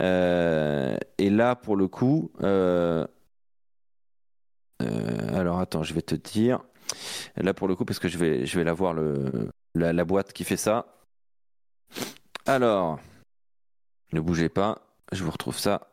Euh, 0.00 0.96
et 1.18 1.30
là, 1.30 1.56
pour 1.56 1.74
le 1.74 1.88
coup, 1.88 2.30
euh, 4.84 5.38
alors 5.40 5.58
attends, 5.60 5.82
je 5.82 5.94
vais 5.94 6.02
te 6.02 6.14
dire. 6.14 6.60
Là, 7.36 7.54
pour 7.54 7.66
le 7.68 7.74
coup, 7.74 7.84
parce 7.84 7.98
que 7.98 8.08
je 8.08 8.18
vais, 8.18 8.46
je 8.46 8.58
vais 8.58 8.64
la 8.64 8.72
voir, 8.74 8.92
le, 8.94 9.48
la, 9.74 9.92
la 9.92 10.04
boîte 10.04 10.32
qui 10.32 10.44
fait 10.44 10.56
ça. 10.56 10.86
Alors, 12.46 12.98
ne 14.12 14.20
bougez 14.20 14.48
pas, 14.48 14.78
je 15.12 15.24
vous 15.24 15.30
retrouve 15.30 15.58
ça. 15.58 15.88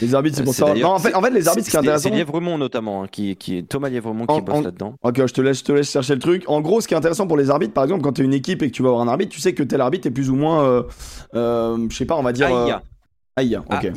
Les 0.00 0.14
arbitres, 0.14 0.36
c'est 0.38 0.44
pour 0.44 0.54
ça. 0.54 0.74
Non, 0.74 0.88
en 0.92 0.98
fait, 0.98 1.14
en 1.14 1.20
fait, 1.20 1.30
les 1.30 1.46
arbitres, 1.46 1.70
C'est- 1.70 1.76
intéressant. 1.76 2.08
C'est 2.08 2.14
Lièvremont 2.14 2.56
notamment, 2.56 3.02
hein, 3.02 3.06
qui, 3.06 3.36
qui 3.36 3.62
Thomas 3.64 3.90
Lièvremont 3.90 4.24
En- 4.26 4.36
qui 4.36 4.40
bosse 4.42 4.56
en- 4.56 4.60
là-dedans. 4.62 4.94
Ok, 5.02 5.26
je 5.26 5.32
te 5.32 5.40
laisse, 5.42 5.58
je 5.58 5.64
te 5.64 5.72
laisse 5.72 5.90
chercher 5.90 6.14
le 6.14 6.20
truc. 6.20 6.44
En 6.48 6.62
gros, 6.62 6.80
ce 6.80 6.88
qui 6.88 6.94
est 6.94 6.96
intéressant 6.96 7.26
pour 7.26 7.36
les 7.36 7.50
arbitres, 7.50 7.74
par 7.74 7.84
exemple, 7.84 8.02
quand 8.02 8.14
tu 8.14 8.22
es 8.22 8.24
une 8.24 8.32
équipe 8.32 8.62
et 8.62 8.70
que 8.70 8.74
tu 8.74 8.82
vas 8.82 8.88
avoir 8.88 9.02
un 9.02 9.08
arbitre, 9.08 9.30
tu 9.30 9.40
sais 9.40 9.52
que 9.54 9.62
tel 9.62 9.80
arbitre 9.82 10.06
est 10.08 10.10
plus 10.10 10.30
ou 10.30 10.36
moins, 10.36 10.64
euh, 10.64 10.82
euh, 11.34 11.86
je 11.90 11.96
sais 11.96 12.06
pas, 12.06 12.16
on 12.16 12.22
va 12.22 12.32
dire. 12.32 12.48
euh. 12.54 12.78
AIA, 13.36 13.60
ok. 13.60 13.92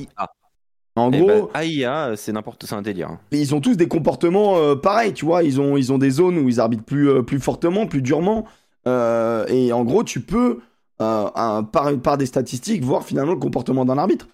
En 0.98 1.12
Eh 1.12 1.20
gros, 1.20 1.28
ben, 1.54 1.60
AIA, 1.62 2.14
c'est 2.18 2.32
n'importe, 2.34 2.66
c'est 2.66 2.76
un 2.76 2.82
délire. 2.82 3.10
hein. 3.10 3.20
ils 3.32 3.56
ont 3.56 3.62
tous 3.62 3.78
des 3.78 3.88
comportements 3.88 4.58
euh, 4.58 4.76
pareils, 4.76 5.14
tu 5.14 5.24
vois. 5.26 5.42
Ils 5.44 5.62
ont, 5.62 5.78
ils 5.78 5.92
ont 5.94 5.98
des 5.98 6.10
zones 6.10 6.38
où 6.38 6.50
ils 6.50 6.60
arbitrent 6.60 6.84
plus, 6.84 7.10
euh, 7.10 7.22
plus 7.22 7.40
fortement, 7.40 7.88
plus 7.88 8.02
durement. 8.02 8.46
Euh, 8.88 9.46
et 9.48 9.72
en 9.72 9.84
gros, 9.86 10.04
tu 10.04 10.20
peux, 10.20 10.60
euh, 11.02 11.30
un- 11.36 11.64
par, 11.64 11.98
par 12.00 12.18
des 12.18 12.26
statistiques, 12.26 12.84
voir 12.84 13.06
finalement 13.06 13.32
le 13.34 13.40
comportement 13.40 13.86
d'un 13.86 13.98
arbitre 13.98 14.28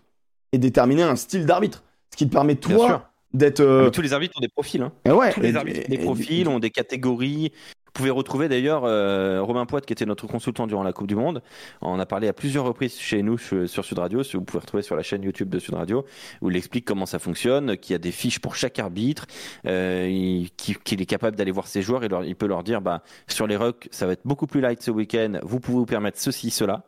et 0.52 0.58
déterminer 0.58 1.04
un 1.04 1.16
style 1.16 1.46
d'arbitre. 1.46 1.84
Ce 2.12 2.18
qui 2.18 2.28
te 2.28 2.32
permet, 2.34 2.56
toi, 2.56 3.10
d'être. 3.34 3.60
Ah, 3.60 3.64
euh, 3.64 3.90
tous 3.92 4.02
les 4.02 4.14
arbitres 4.14 4.34
ont 4.38 4.42
des 4.42 4.48
profils. 4.48 4.82
hein. 4.82 4.92
eh 5.06 5.12
ouais, 5.12 5.34
Tous 5.34 5.42
les 5.42 5.52
et- 5.52 5.56
arbitres 5.58 5.80
ont 5.82 5.84
et- 5.94 5.98
des 5.98 6.04
profils, 6.04 6.48
ont 6.48 6.60
des 6.60 6.70
catégories. 6.72 7.52
Pouvez 7.98 8.12
retrouver 8.12 8.48
d'ailleurs 8.48 8.84
euh, 8.86 9.42
Romain 9.42 9.66
Poit, 9.66 9.82
qui 9.82 9.92
était 9.92 10.06
notre 10.06 10.28
consultant 10.28 10.68
durant 10.68 10.84
la 10.84 10.94
Coupe 10.94 11.08
du 11.08 11.16
Monde. 11.16 11.42
On 11.82 12.00
a 12.00 12.06
parlé 12.06 12.28
à 12.28 12.34
plusieurs 12.34 12.64
reprises 12.64 12.96
chez 13.00 13.24
nous 13.24 13.40
sur 13.40 13.68
Sud 13.84 13.98
Radio, 13.98 14.22
vous 14.36 14.42
pouvez 14.42 14.60
retrouver 14.60 14.84
sur 14.84 14.96
la 14.96 15.02
chaîne 15.02 15.24
YouTube 15.24 15.50
de 15.50 15.58
Sud 15.58 15.74
Radio, 15.74 16.06
où 16.42 16.52
il 16.52 16.58
explique 16.58 16.86
comment 16.86 17.08
ça 17.08 17.18
fonctionne, 17.18 17.76
qu'il 17.76 17.94
y 17.94 17.96
a 17.96 17.98
des 17.98 18.12
fiches 18.12 18.38
pour 18.38 18.54
chaque 18.56 18.78
arbitre, 18.78 19.26
euh, 19.66 20.08
il- 20.08 20.52
qu'il 20.52 21.02
est 21.02 21.06
capable 21.08 21.36
d'aller 21.38 21.50
voir 21.50 21.66
ses 21.66 21.82
joueurs 21.82 22.04
et 22.04 22.10
il 22.28 22.36
peut 22.36 22.46
leur 22.46 22.62
dire 22.64 22.82
bah, 22.82 23.02
sur 23.28 23.48
les 23.48 23.56
rocks, 23.58 23.88
ça 23.90 24.06
va 24.06 24.12
être 24.14 24.22
beaucoup 24.26 24.46
plus 24.46 24.62
light 24.62 24.80
ce 24.84 24.92
week-end, 24.92 25.40
vous 25.42 25.60
pouvez 25.60 25.80
vous 25.80 25.86
permettre 25.88 26.20
ceci, 26.20 26.52
cela. 26.52 26.84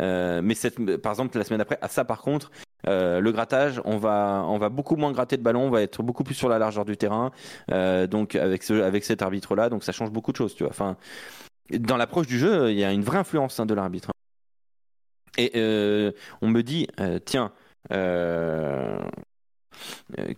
Euh, 0.00 0.40
mais 0.42 0.54
par 0.98 1.12
exemple, 1.12 1.38
la 1.38 1.44
semaine 1.44 1.60
après, 1.60 1.78
à 1.80 1.88
ça 1.88 2.04
par 2.04 2.22
contre, 2.22 2.50
euh, 2.86 3.20
le 3.20 3.32
grattage, 3.32 3.80
on 3.84 3.96
va, 3.96 4.44
on 4.46 4.58
va 4.58 4.68
beaucoup 4.68 4.96
moins 4.96 5.12
gratter 5.12 5.36
de 5.36 5.42
ballon, 5.42 5.62
on 5.66 5.70
va 5.70 5.82
être 5.82 6.02
beaucoup 6.02 6.24
plus 6.24 6.34
sur 6.34 6.48
la 6.48 6.58
largeur 6.58 6.84
du 6.84 6.96
terrain. 6.96 7.30
Euh, 7.70 8.06
donc 8.06 8.34
avec 8.34 8.68
avec 8.70 9.04
cet 9.04 9.22
arbitre-là, 9.22 9.68
donc 9.68 9.84
ça 9.84 9.92
change 9.92 10.10
beaucoup 10.10 10.32
de 10.32 10.36
choses, 10.36 10.54
tu 10.54 10.64
vois. 10.64 10.70
Enfin, 10.70 10.96
dans 11.70 11.96
l'approche 11.96 12.26
du 12.26 12.38
jeu, 12.38 12.70
il 12.70 12.78
y 12.78 12.84
a 12.84 12.92
une 12.92 13.02
vraie 13.02 13.18
influence 13.18 13.58
hein, 13.60 13.66
de 13.66 13.74
l'arbitre. 13.74 14.10
Et 15.36 15.52
on 16.42 16.48
me 16.48 16.62
dit, 16.62 16.86
tiens. 17.24 17.52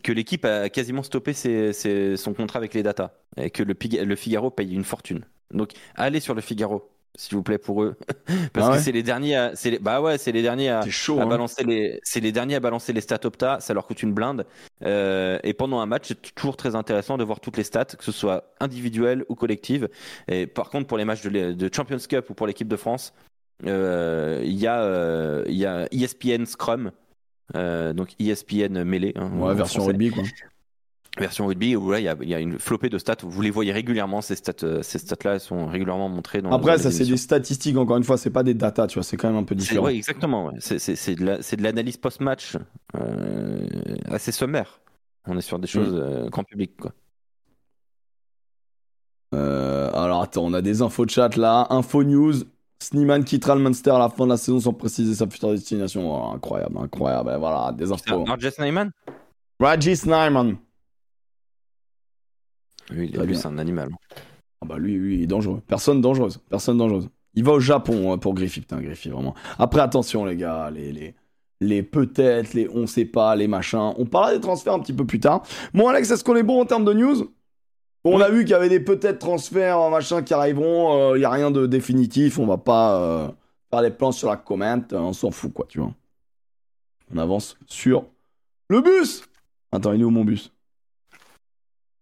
que 0.03 0.13
l'équipe 0.13 0.45
a 0.47 0.71
quasiment 0.71 1.03
stoppé 1.03 1.35
son 1.35 2.35
contrat 2.35 2.59
avec 2.59 2.73
les 2.73 2.83
data 2.83 3.13
et 3.37 3.51
que 3.51 3.63
le, 3.63 3.75
le 4.05 4.17
Figaro 4.17 4.51
paye 4.51 4.75
une 4.75 4.85
fortune. 4.85 5.25
Donc 5.53 5.73
allez 5.95 6.21
sur 6.21 6.35
le 6.35 6.41
Figaro, 6.41 6.91
s'il 7.17 7.37
vous 7.37 7.43
plaît 7.43 7.59
pour 7.59 7.83
eux, 7.83 7.97
parce 8.53 8.67
Ah 8.67 8.71
ouais 8.71 8.77
que 8.79 8.83
c'est 8.83 8.93
les 8.93 9.03
derniers. 9.03 9.35
À, 9.37 9.57
c'est 9.57 9.71
les- 9.71 9.79
bah 9.79 10.01
ouais, 10.01 10.19
c'est 10.19 10.33
les 10.33 10.43
derniers 10.43 10.69
à, 10.71 10.83
C'est 10.83 10.91
chaud, 10.91 11.19
à 11.19 11.23
hein. 11.23 11.27
balancer 11.27 11.65
les. 11.65 11.99
C'est 12.05 12.21
les 12.21 12.31
derniers 12.33 12.55
à 12.55 12.61
balancer 12.61 12.93
les 12.93 13.01
stats 13.01 13.21
opta. 13.25 13.59
Ça 13.61 13.75
leur 13.75 13.87
coûte 13.87 14.03
une 14.03 14.13
blinde. 14.13 14.47
Euh, 14.85 15.39
et 15.43 15.53
pendant 15.55 15.81
un 15.81 15.87
match, 15.87 16.05
c'est 16.09 16.35
toujours 16.35 16.57
très 16.57 16.75
intéressant 16.75 17.17
de 17.19 17.25
voir 17.25 17.41
toutes 17.41 17.57
les 17.57 17.65
stats, 17.65 17.85
que 17.87 18.05
ce 18.05 18.13
soit 18.13 18.53
individuelles 18.61 19.25
ou 19.29 19.35
collectives. 19.35 19.89
Et 20.29 20.47
par 20.47 20.71
contre, 20.71 20.87
pour 20.87 20.99
les 20.99 21.05
matchs 21.05 21.23
de, 21.23 21.53
de 21.53 21.71
Champions 21.75 21.99
Cup 22.09 22.31
ou 22.31 22.35
pour 22.35 22.47
l'équipe 22.47 22.69
de 22.69 22.77
France, 22.77 23.13
euh, 23.67 24.41
il 24.45 24.55
y 24.55 24.67
a 24.67 24.83
euh, 24.83 25.45
il 25.49 25.55
y 25.57 25.65
a 25.67 25.87
ESPN 25.93 26.45
Scrum. 26.45 26.91
donc 27.55 28.09
ESPN 28.21 28.85
mêlée, 28.85 29.13
hein, 29.17 29.31
Ouais, 29.39 29.55
version 29.55 29.81
français. 29.83 29.93
rugby, 29.97 30.11
quoi. 30.11 30.23
Version 31.19 31.47
rugby 31.47 31.77
où 31.77 31.91
là 31.91 31.99
il 32.01 32.05
y 32.05 32.09
a, 32.09 32.17
il 32.21 32.29
y 32.29 32.35
a 32.35 32.41
une 32.41 32.59
flopée 32.59 32.89
de 32.89 32.99
stats. 32.99 33.17
Vous 33.23 33.41
les 33.43 33.51
voyez 33.51 33.73
régulièrement 33.73 34.21
ces 34.21 34.37
stats, 34.37 34.53
euh, 34.65 34.83
ces 34.83 34.99
stats-là 34.99 35.35
elles 35.35 35.41
sont 35.41 35.67
régulièrement 35.67 36.09
montrées 36.09 36.43
dans. 36.43 36.53
Après, 36.53 36.77
dans 36.77 36.83
ça, 36.83 36.91
c'est 36.91 37.05
des 37.05 37.17
statistiques, 37.17 37.77
encore 37.77 37.97
une 37.97 38.05
fois, 38.05 38.17
c'est 38.19 38.31
pas 38.31 38.43
des 38.43 38.55
data, 38.55 38.87
tu 38.87 38.95
vois, 38.95 39.03
c'est 39.03 39.17
quand 39.17 39.29
même 39.29 39.39
un 39.39 39.45
peu 39.45 39.55
différent. 39.55 39.87
ouais, 39.87 39.97
exactement. 39.97 40.47
ouais. 40.47 40.55
C'est- 40.61 41.15
de 41.15 41.25
la- 41.25 41.39
l'analyse 41.59 41.97
post-match 41.97 42.57
euh, 42.97 43.67
assez 44.11 44.33
sommaire. 44.33 44.81
On 45.27 45.37
est 45.37 45.41
sur 45.43 45.59
des 45.59 45.67
choses 45.67 45.93
euh, 45.95 46.29
grand 46.29 46.45
public. 46.45 46.77
Quoi. 46.81 46.93
Euh, 49.35 49.91
alors, 49.93 50.23
attends, 50.23 50.45
on 50.45 50.55
a 50.55 50.63
des 50.63 50.83
infos 50.83 51.05
de 51.05 51.11
chat 51.11 51.37
là. 51.37 51.67
Info 51.71 52.05
news. 52.05 52.35
Sneeman 52.83 53.25
quittera 53.25 53.55
le 53.55 53.63
Munster 53.63 53.91
à 53.91 53.99
la 53.99 54.09
fin 54.11 54.25
de 54.25 54.31
la 54.31 54.37
saison 54.37 54.61
sans 54.61 54.73
préciser 54.73 55.15
sa 55.15 55.27
future 55.29 55.51
destination. 55.51 56.13
Oh, 56.15 56.35
incroyable, 56.35 56.77
incroyable. 56.79 57.35
Voilà, 57.39 57.73
des 57.73 57.91
infos. 57.91 58.25
Marges 58.27 58.53
Nyman 58.59 58.91
Raji 59.59 59.97
Snyman. 59.97 60.57
Lui, 62.91 63.09
lui, 63.09 63.37
c'est 63.37 63.49
un 63.49 63.59
animal. 63.59 63.91
Ah 64.61 64.67
bah 64.67 64.79
lui, 64.79 64.95
lui, 64.95 65.17
il 65.17 65.23
est 65.23 65.27
dangereux. 65.27 65.61
Personne 65.67 66.01
dangereuse. 66.01 66.39
Personne 66.49 66.79
dangereuse. 66.79 67.09
Il 67.35 67.45
va 67.45 67.53
au 67.53 67.61
Japon 67.61 68.13
hein, 68.13 68.19
pour 68.19 68.35
Griffith. 68.35 68.63
Putain, 68.63 68.81
Griffith, 68.81 69.13
vraiment. 69.13 69.35
Après, 69.59 69.81
attention, 69.81 70.25
les 70.25 70.37
gars. 70.37 70.71
Les, 70.71 70.93
les, 70.93 71.15
les 71.61 71.83
peut-être, 71.83 72.55
les 72.55 72.69
on 72.69 72.87
sait 72.87 73.05
pas, 73.05 73.37
les 73.37 73.49
machins. 73.49 73.93
On 73.99 74.07
parlera 74.07 74.35
des 74.35 74.41
transferts 74.41 74.73
un 74.73 74.81
petit 74.81 74.93
peu 74.93 75.05
plus 75.05 75.21
tard. 75.21 75.43
Bon, 75.75 75.89
Alex, 75.89 76.11
est-ce 76.11 76.25
qu'on 76.25 76.37
est 76.37 76.43
bon 76.43 76.61
en 76.61 76.65
termes 76.65 76.85
de 76.85 76.93
news? 76.93 77.31
On 78.05 78.21
a 78.21 78.31
vu 78.31 78.45
qu'il 78.45 78.53
y 78.53 78.55
avait 78.55 78.69
des 78.69 78.79
peut-être 78.79 79.19
transferts, 79.19 79.91
machin, 79.91 80.23
qui 80.23 80.33
arriveront. 80.33 81.17
Il 81.17 81.21
y 81.21 81.25
a 81.25 81.31
rien 81.31 81.51
de 81.51 81.67
définitif. 81.67 82.39
On 82.39 82.47
va 82.47 82.57
pas 82.57 83.01
euh, 83.01 83.29
faire 83.71 83.83
des 83.83 83.91
plans 83.91 84.13
sur 84.13 84.29
la 84.29 84.37
comment. 84.37 84.81
On 84.93 85.13
s'en 85.13 85.33
fout, 85.33 85.53
quoi, 85.53 85.67
tu 85.69 85.81
vois. 85.81 85.93
On 87.13 87.19
avance 87.19 87.59
sur 87.67 88.07
le 88.69 88.81
bus. 88.81 89.25
Attends, 89.73 89.93
il 89.93 90.01
est 90.01 90.05
où 90.05 90.11
mon 90.11 90.25
bus? 90.25 90.53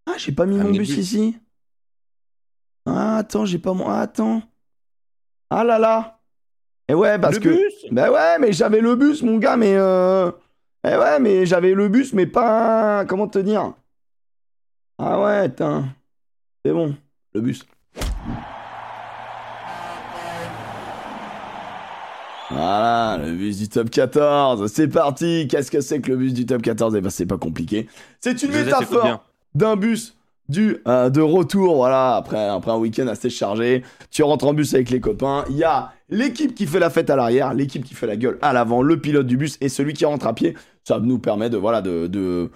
Ah, 0.07 0.15
j'ai 0.19 0.33
pas 0.33 0.47
mis 0.47 0.59
Ah, 0.61 0.65
mon 0.65 0.71
bus 0.71 0.89
bus. 0.89 0.97
ici. 0.99 1.37
Ah, 2.87 3.19
attends, 3.19 3.45
j'ai 3.45 3.59
pas 3.59 3.73
mon. 3.73 3.89
Ah, 3.89 4.01
attends. 4.01 4.43
Ah 5.51 5.65
là 5.65 5.79
là. 5.79 6.21
Et 6.89 6.95
ouais, 6.95 7.19
parce 7.19 7.37
Le 7.37 7.41
que. 7.41 7.49
bus? 7.49 7.87
Bah 7.91 8.11
ouais, 8.13 8.39
mais 8.39 8.53
j'avais 8.53 8.81
le 8.81 8.95
bus, 8.97 9.23
mon 9.23 9.39
gars, 9.39 9.57
mais. 9.57 9.75
Euh... 9.77 10.31
Eh 10.87 10.97
ouais, 10.97 11.19
mais 11.19 11.47
j'avais 11.47 11.73
le 11.73 11.89
bus, 11.89 12.13
mais 12.13 12.27
pas. 12.27 13.05
Comment 13.07 13.27
te 13.29 13.39
dire? 13.39 13.73
Ah 14.99 15.21
ouais, 15.21 15.49
putain. 15.49 15.87
C'est 16.65 16.73
bon, 16.73 16.95
le 17.33 17.41
bus. 17.41 17.65
Voilà, 22.51 23.19
le 23.25 23.33
bus 23.33 23.59
du 23.59 23.69
top 23.69 23.91
14. 23.91 24.71
C'est 24.71 24.89
parti. 24.89 25.49
Qu'est-ce 25.49 25.71
que 25.71 25.81
c'est 25.81 26.01
que 26.01 26.11
le 26.11 26.17
bus 26.17 26.35
du 26.35 26.45
top 26.47 26.63
14 26.63 26.95
Eh 26.97 27.01
ben, 27.01 27.11
c'est 27.11 27.27
pas 27.27 27.39
compliqué. 27.39 27.89
C'est 28.21 28.43
une 28.43 28.53
métaphore. 28.53 29.25
D'un 29.55 29.77
bus 29.77 30.17
du 30.49 30.77
euh, 30.87 31.09
de 31.09 31.21
retour 31.23 31.77
voilà 31.77 32.17
après 32.17 32.37
un 32.37 32.77
week-end 32.77 33.07
assez 33.07 33.31
chargé. 33.31 33.83
Tu 34.11 34.23
rentres 34.23 34.47
en 34.47 34.53
bus 34.55 34.75
avec 34.75 34.91
les 34.91 35.01
copains. 35.01 35.45
Il 35.49 35.57
y 35.57 35.65
a 35.65 35.93
l'équipe 36.11 36.55
qui 36.55 36.67
fait 36.67 36.79
la 36.79 36.91
fête 36.91 37.09
à 37.11 37.17
l'arrière 37.17 37.55
l'équipe 37.55 37.85
qui 37.85 37.95
fait 37.95 38.07
la 38.07 38.17
gueule 38.17 38.39
à 38.43 38.53
l'avant 38.53 38.83
le 38.83 39.01
pilote 39.01 39.27
du 39.27 39.37
bus 39.37 39.57
et 39.61 39.69
celui 39.69 39.95
qui 39.95 40.05
rentre 40.05 40.27
à 40.27 40.35
pied. 40.35 40.55
Ça 40.85 41.01
nous 41.01 41.19
permet 41.19 41.49
de 41.49 41.57
voilà 41.57 41.81
de, 41.81 42.07
de 42.07 42.51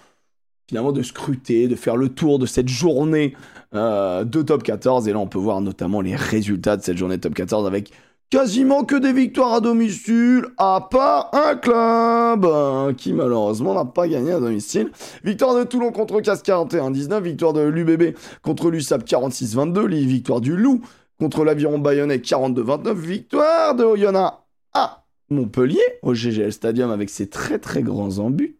finalement 0.68 0.92
de 0.92 1.02
scruter 1.02 1.66
de 1.66 1.74
faire 1.74 1.96
le 1.96 2.10
tour 2.10 2.38
de 2.38 2.46
cette 2.46 2.68
journée 2.68 3.34
euh, 3.74 4.24
de 4.24 4.42
top 4.42 4.62
14 4.62 5.08
et 5.08 5.12
là 5.12 5.18
on 5.18 5.26
peut 5.26 5.38
voir 5.38 5.60
notamment 5.60 6.00
les 6.02 6.14
résultats 6.14 6.76
de 6.76 6.82
cette 6.82 6.98
journée 6.98 7.16
de 7.16 7.22
top 7.22 7.34
14 7.34 7.66
avec 7.66 7.90
quasiment 8.30 8.84
que 8.84 8.96
des 8.96 9.12
victoires 9.12 9.54
à 9.54 9.60
domicile, 9.60 10.44
à 10.58 10.86
part 10.90 11.30
un 11.32 11.56
club 11.56 12.44
euh, 12.44 12.92
qui 12.92 13.12
malheureusement 13.12 13.74
n'a 13.74 13.84
pas 13.84 14.08
gagné 14.08 14.32
à 14.32 14.40
domicile. 14.40 14.90
Victoire 15.24 15.56
de 15.56 15.64
Toulon 15.64 15.92
contre 15.92 16.20
Casse 16.20 16.42
41-19, 16.42 17.22
victoire 17.22 17.52
de 17.52 17.62
l'UBB 17.62 18.16
contre 18.42 18.70
l'USAP 18.70 19.04
46-22, 19.04 19.86
les 19.86 20.04
victoire 20.04 20.40
du 20.40 20.56
Loup 20.56 20.80
contre 21.18 21.44
l'Aviron 21.44 21.78
Bayonnais 21.78 22.18
42-29, 22.18 22.94
victoire 22.94 23.74
de 23.74 23.84
Oyonnax 23.84 24.36
à 24.74 25.04
Montpellier 25.30 25.82
au 26.02 26.14
GGL 26.14 26.52
Stadium 26.52 26.90
avec 26.90 27.10
ses 27.10 27.28
très 27.28 27.58
très 27.58 27.82
grands 27.82 28.18
embuts. 28.18 28.58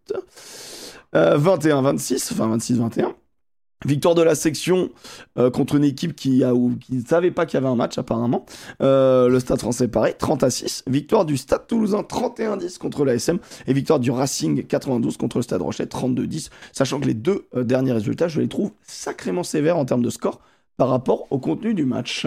Euh, 1.14 1.38
21-26, 1.38 2.32
enfin 2.32 2.56
26-21. 2.56 3.14
Victoire 3.85 4.16
de 4.16 4.22
la 4.22 4.35
section 4.35 4.91
euh, 5.39 5.51
contre 5.51 5.76
une 5.76 5.85
équipe 5.85 6.16
qui 6.16 6.43
a 6.43 6.53
ou 6.53 6.76
qui 6.81 6.95
ne 6.95 7.05
savait 7.05 7.31
pas 7.31 7.47
qu'il 7.47 7.55
y 7.55 7.59
avait 7.59 7.68
un 7.68 7.76
match 7.76 7.97
apparemment. 7.97 8.45
Euh, 8.83 9.29
le 9.29 9.39
Stade 9.39 9.61
Français 9.61 9.87
pareil, 9.87 10.14
30 10.18 10.43
à 10.43 10.51
6. 10.51 10.83
Victoire 10.89 11.24
du 11.24 11.37
Stade 11.37 11.68
Toulousain 11.68 12.01
31-10 12.01 12.79
contre 12.79 13.05
l'ASM 13.05 13.39
et 13.68 13.72
victoire 13.72 14.01
du 14.01 14.11
Racing 14.11 14.66
92 14.66 15.16
contre 15.16 15.39
le 15.39 15.43
Stade 15.43 15.62
Rochelet 15.62 15.87
32-10. 15.87 16.51
Sachant 16.72 16.99
que 16.99 17.07
les 17.07 17.14
deux 17.14 17.47
euh, 17.55 17.62
derniers 17.62 17.93
résultats, 17.93 18.26
je 18.26 18.41
les 18.41 18.49
trouve 18.49 18.72
sacrément 18.83 19.45
sévères 19.45 19.76
en 19.76 19.85
termes 19.85 20.03
de 20.03 20.11
score 20.11 20.41
par 20.76 20.89
rapport 20.89 21.29
au 21.31 21.39
contenu 21.39 21.72
du 21.72 21.85
match. 21.85 22.26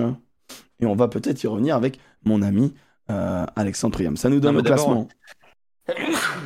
Et 0.79 0.85
on 0.85 0.95
va 0.95 1.09
peut-être 1.09 1.43
y 1.43 1.47
revenir 1.47 1.75
avec 1.75 1.99
mon 2.23 2.41
ami 2.41 2.73
Alexandre 3.07 3.93
Priam. 3.93 4.15
Ça 4.15 4.29
nous 4.29 4.39
donne 4.39 4.53
Non, 4.53 4.59
le 4.59 4.63
classement. 4.63 5.07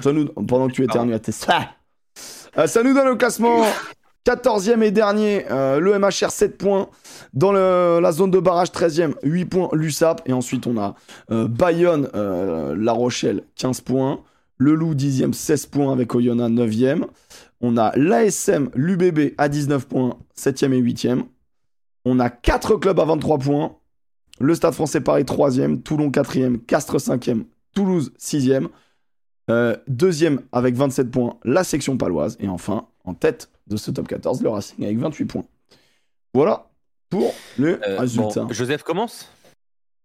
Ça 0.01 0.11
nous... 0.11 0.25
Pendant 0.25 0.67
que 0.67 0.73
tu 0.73 0.83
éternues 0.83 1.13
à 1.13 1.19
tes... 1.19 1.31
Ça 1.31 2.83
nous 2.83 2.93
donne 2.95 3.09
au 3.09 3.15
classement 3.15 3.63
14e 4.25 4.81
et 4.81 4.91
dernier, 4.91 5.45
euh, 5.51 5.79
le 5.79 5.97
MHR 5.97 6.31
7 6.31 6.57
points. 6.57 6.89
Dans 7.33 7.51
la 7.51 8.11
zone 8.11 8.31
de 8.31 8.39
barrage 8.39 8.69
13e, 8.71 9.13
8 9.23 9.45
points 9.45 9.69
l'USAP. 9.73 10.21
Et 10.25 10.33
ensuite, 10.33 10.67
on 10.67 10.77
a 10.77 10.95
euh, 11.31 11.47
Bayonne, 11.47 12.09
euh, 12.15 12.75
La 12.77 12.91
Rochelle, 12.91 13.43
15 13.55 13.81
points. 13.81 14.21
Le 14.57 14.73
Loup, 14.73 14.95
10e, 14.95 15.33
16 15.33 15.65
points 15.67 15.91
avec 15.91 16.15
Oyonnax, 16.15 16.51
9e. 16.53 17.05
On 17.61 17.77
a 17.77 17.95
l'ASM, 17.97 18.69
l'UBB 18.73 19.33
à 19.37 19.49
19 19.49 19.87
points, 19.87 20.17
7e 20.37 20.73
et 20.73 20.81
8e. 20.81 21.23
On 22.05 22.19
a 22.19 22.29
4 22.29 22.77
clubs 22.77 22.99
à 22.99 23.05
23 23.05 23.37
points. 23.39 23.75
Le 24.39 24.55
Stade 24.55 24.73
français 24.73 25.01
Paris, 25.01 25.23
3e. 25.23 25.81
Toulon, 25.81 26.09
4e. 26.09 26.59
Castres, 26.65 26.97
5e. 26.97 27.43
Toulouse, 27.73 28.13
6e. 28.19 28.69
Euh, 29.51 29.75
deuxième 29.87 30.41
avec 30.51 30.75
27 30.75 31.11
points, 31.11 31.37
la 31.43 31.63
section 31.63 31.97
paloise. 31.97 32.37
Et 32.39 32.47
enfin, 32.47 32.87
en 33.03 33.13
tête 33.13 33.49
de 33.67 33.77
ce 33.77 33.91
top 33.91 34.07
14, 34.07 34.41
le 34.41 34.49
Racing 34.49 34.83
avec 34.83 34.97
28 34.97 35.25
points. 35.25 35.43
Voilà 36.33 36.67
pour 37.09 37.33
le 37.57 37.79
Euh, 37.87 37.99
résultat. 37.99 38.43
bon, 38.43 38.53
Joseph 38.53 38.83
commence? 38.83 39.29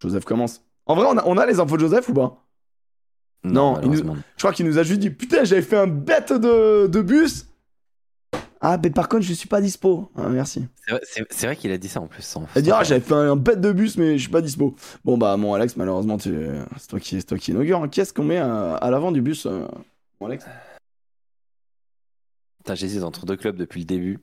Joseph 0.03 0.25
commence. 0.25 0.63
En 0.87 0.95
vrai, 0.95 1.07
on 1.09 1.17
a, 1.19 1.25
on 1.27 1.37
a 1.37 1.47
les 1.47 1.61
infos 1.61 1.77
de 1.77 1.81
Joseph 1.83 2.09
ou 2.09 2.15
pas? 2.15 2.43
Non, 3.45 3.81
il 3.83 3.91
nous-. 3.91 3.97
Je 4.37 4.43
crois 4.43 4.53
qu'il 4.53 4.67
nous 4.67 4.79
a 4.79 4.83
juste 4.83 5.01
dit 5.01 5.11
Putain, 5.11 5.45
j'avais 5.45 5.63
fait 5.63 5.77
un 5.79 5.87
bête 5.87 6.33
de, 6.33 6.87
de 6.87 7.01
bus. 7.03 7.47
Ah, 8.63 8.79
mais 8.83 8.91
par 8.91 9.09
contre, 9.09 9.23
je 9.23 9.33
suis 9.33 9.49
pas 9.49 9.63
dispo. 9.63 10.11
Ah, 10.15 10.29
merci. 10.29 10.67
C'est 11.09 11.47
vrai- 11.47 11.57
qu'il 11.57 11.73
a 11.73 11.79
dit 11.79 11.89
ça 11.89 12.01
en 12.03 12.07
plus. 12.07 12.21
sans- 12.23 12.47
Elle 12.55 12.63
dit 12.63 12.69
sans 12.69 12.77
Ah, 12.77 12.85
j'avais 12.85 13.01
fait 13.01 13.15
un, 13.15 13.33
un 13.33 13.37
bête 13.37 13.61
de 13.63 13.73
bus, 13.73 13.97
mais 13.97 14.19
je 14.19 14.23
suis 14.23 14.31
pas 14.31 14.43
dispo. 14.43 14.75
Bon, 15.03 15.17
bah, 15.17 15.35
mon 15.39 15.55
Alex, 15.55 15.77
malheureusement, 15.77 16.19
tu... 16.19 16.35
c'est 16.77 16.87
toi 16.89 17.01
qui, 17.01 17.25
toi 17.25 17.39
qui 17.39 17.53
inaugure. 17.53 17.83
hein. 17.83 17.89
Qui 17.89 18.03
est-ce 18.03 18.13
qu'on 18.13 18.25
met 18.25 18.37
à, 18.37 18.75
à 18.77 18.91
l'avant 18.91 19.13
du 19.13 19.23
bus, 19.23 19.47
euh, 19.47 19.67
mon 20.21 20.27
Alex? 20.27 20.45
J'hésite 22.73 23.03
entre 23.03 23.27
deux 23.27 23.37
clubs 23.37 23.57
depuis 23.57 23.81
le 23.81 23.87
début. 23.87 24.19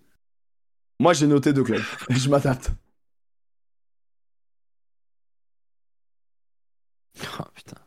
Moi, 1.00 1.14
j'ai 1.14 1.28
noté 1.28 1.54
deux 1.54 1.64
clubs. 1.64 1.84
je 2.10 2.30
m'adapte. 2.30 2.72
Oh, 7.40 7.44
putain. 7.54 7.78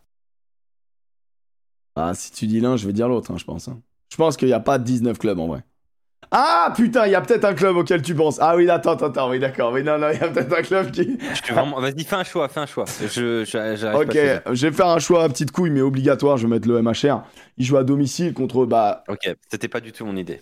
Ah, 1.96 2.14
si 2.14 2.32
tu 2.32 2.46
dis 2.46 2.60
l'un, 2.60 2.76
je 2.76 2.86
vais 2.86 2.92
dire 2.92 3.08
l'autre, 3.08 3.30
hein, 3.32 3.38
je 3.38 3.44
pense. 3.44 3.68
hein. 3.68 3.82
Je 4.10 4.16
pense 4.16 4.36
qu'il 4.36 4.48
n'y 4.48 4.54
a 4.54 4.60
pas 4.60 4.78
19 4.78 5.18
clubs 5.18 5.38
en 5.38 5.46
vrai. 5.48 5.64
Ah 6.32 6.72
putain, 6.76 7.06
il 7.06 7.12
y 7.12 7.14
a 7.16 7.20
peut-être 7.20 7.44
un 7.44 7.54
club 7.54 7.76
auquel 7.76 8.02
tu 8.02 8.14
penses. 8.14 8.38
Ah 8.40 8.54
oui, 8.56 8.70
attends, 8.70 8.92
attends, 8.92 9.06
attends, 9.06 9.30
oui, 9.30 9.40
d'accord. 9.40 9.72
Oui, 9.72 9.82
non, 9.82 9.98
non, 9.98 10.10
il 10.12 10.20
y 10.20 10.22
a 10.22 10.28
peut-être 10.28 10.52
un 10.56 10.62
club 10.62 10.90
qui. 10.92 11.18
Vraiment... 11.50 11.80
Vas-y, 11.80 12.04
fais 12.04 12.14
un 12.16 12.22
choix, 12.24 12.48
fais 12.48 12.60
un 12.60 12.66
choix. 12.66 12.84
Je, 13.00 13.44
je- 13.44 13.44
j'arrive 13.44 13.80
pas 13.80 13.88
à 13.88 14.00
Ok, 14.46 14.54
je 14.54 14.66
vais 14.68 14.72
faire 14.72 14.86
un 14.86 15.00
choix 15.00 15.24
à 15.24 15.28
petite 15.28 15.50
couille, 15.50 15.70
mais 15.70 15.80
obligatoire. 15.80 16.36
Je 16.36 16.46
vais 16.46 16.50
mettre 16.54 16.68
le 16.68 16.80
MHR. 16.82 17.22
Il 17.58 17.64
joue 17.64 17.76
à 17.78 17.82
domicile 17.84 18.32
contre, 18.32 18.64
bah, 18.64 19.02
Ok, 19.08 19.28
c'était 19.50 19.66
pas 19.68 19.80
du 19.80 19.90
tout 19.90 20.04
mon 20.04 20.14
idée. 20.16 20.40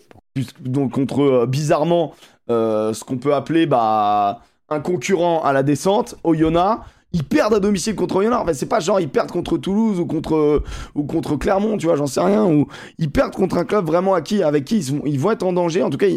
Donc 0.61 0.91
contre 0.91 1.21
euh, 1.23 1.45
bizarrement 1.47 2.13
euh, 2.51 2.93
ce 2.93 3.03
qu'on 3.03 3.17
peut 3.17 3.33
appeler 3.33 3.65
bah, 3.65 4.41
un 4.69 4.79
concurrent 4.81 5.41
à 5.43 5.53
la 5.53 5.63
descente, 5.63 6.15
Oyonnax. 6.23 6.81
Ils 7.11 7.23
perdent 7.23 7.55
à 7.55 7.59
domicile 7.59 7.95
contre 7.95 8.17
Oyonnax. 8.17 8.41
Enfin, 8.43 8.53
c'est 8.53 8.67
pas 8.67 8.79
genre 8.79 8.99
ils 8.99 9.09
perdent 9.09 9.31
contre 9.31 9.57
Toulouse 9.57 9.99
ou 9.99 10.05
contre 10.05 10.63
ou 10.95 11.03
contre 11.03 11.35
Clermont, 11.35 11.77
tu 11.77 11.87
vois, 11.87 11.95
j'en 11.95 12.07
sais 12.07 12.21
rien. 12.21 12.45
Ou 12.45 12.67
ils 12.97 13.11
perdent 13.11 13.33
contre 13.33 13.57
un 13.57 13.65
club 13.65 13.85
vraiment 13.85 14.13
à 14.13 14.21
qui, 14.21 14.43
avec 14.43 14.65
qui 14.65 14.79
ils, 14.79 15.19
vont 15.19 15.31
être 15.31 15.43
en 15.43 15.53
danger. 15.53 15.81
En 15.81 15.89
tout 15.89 15.97
cas, 15.97 16.07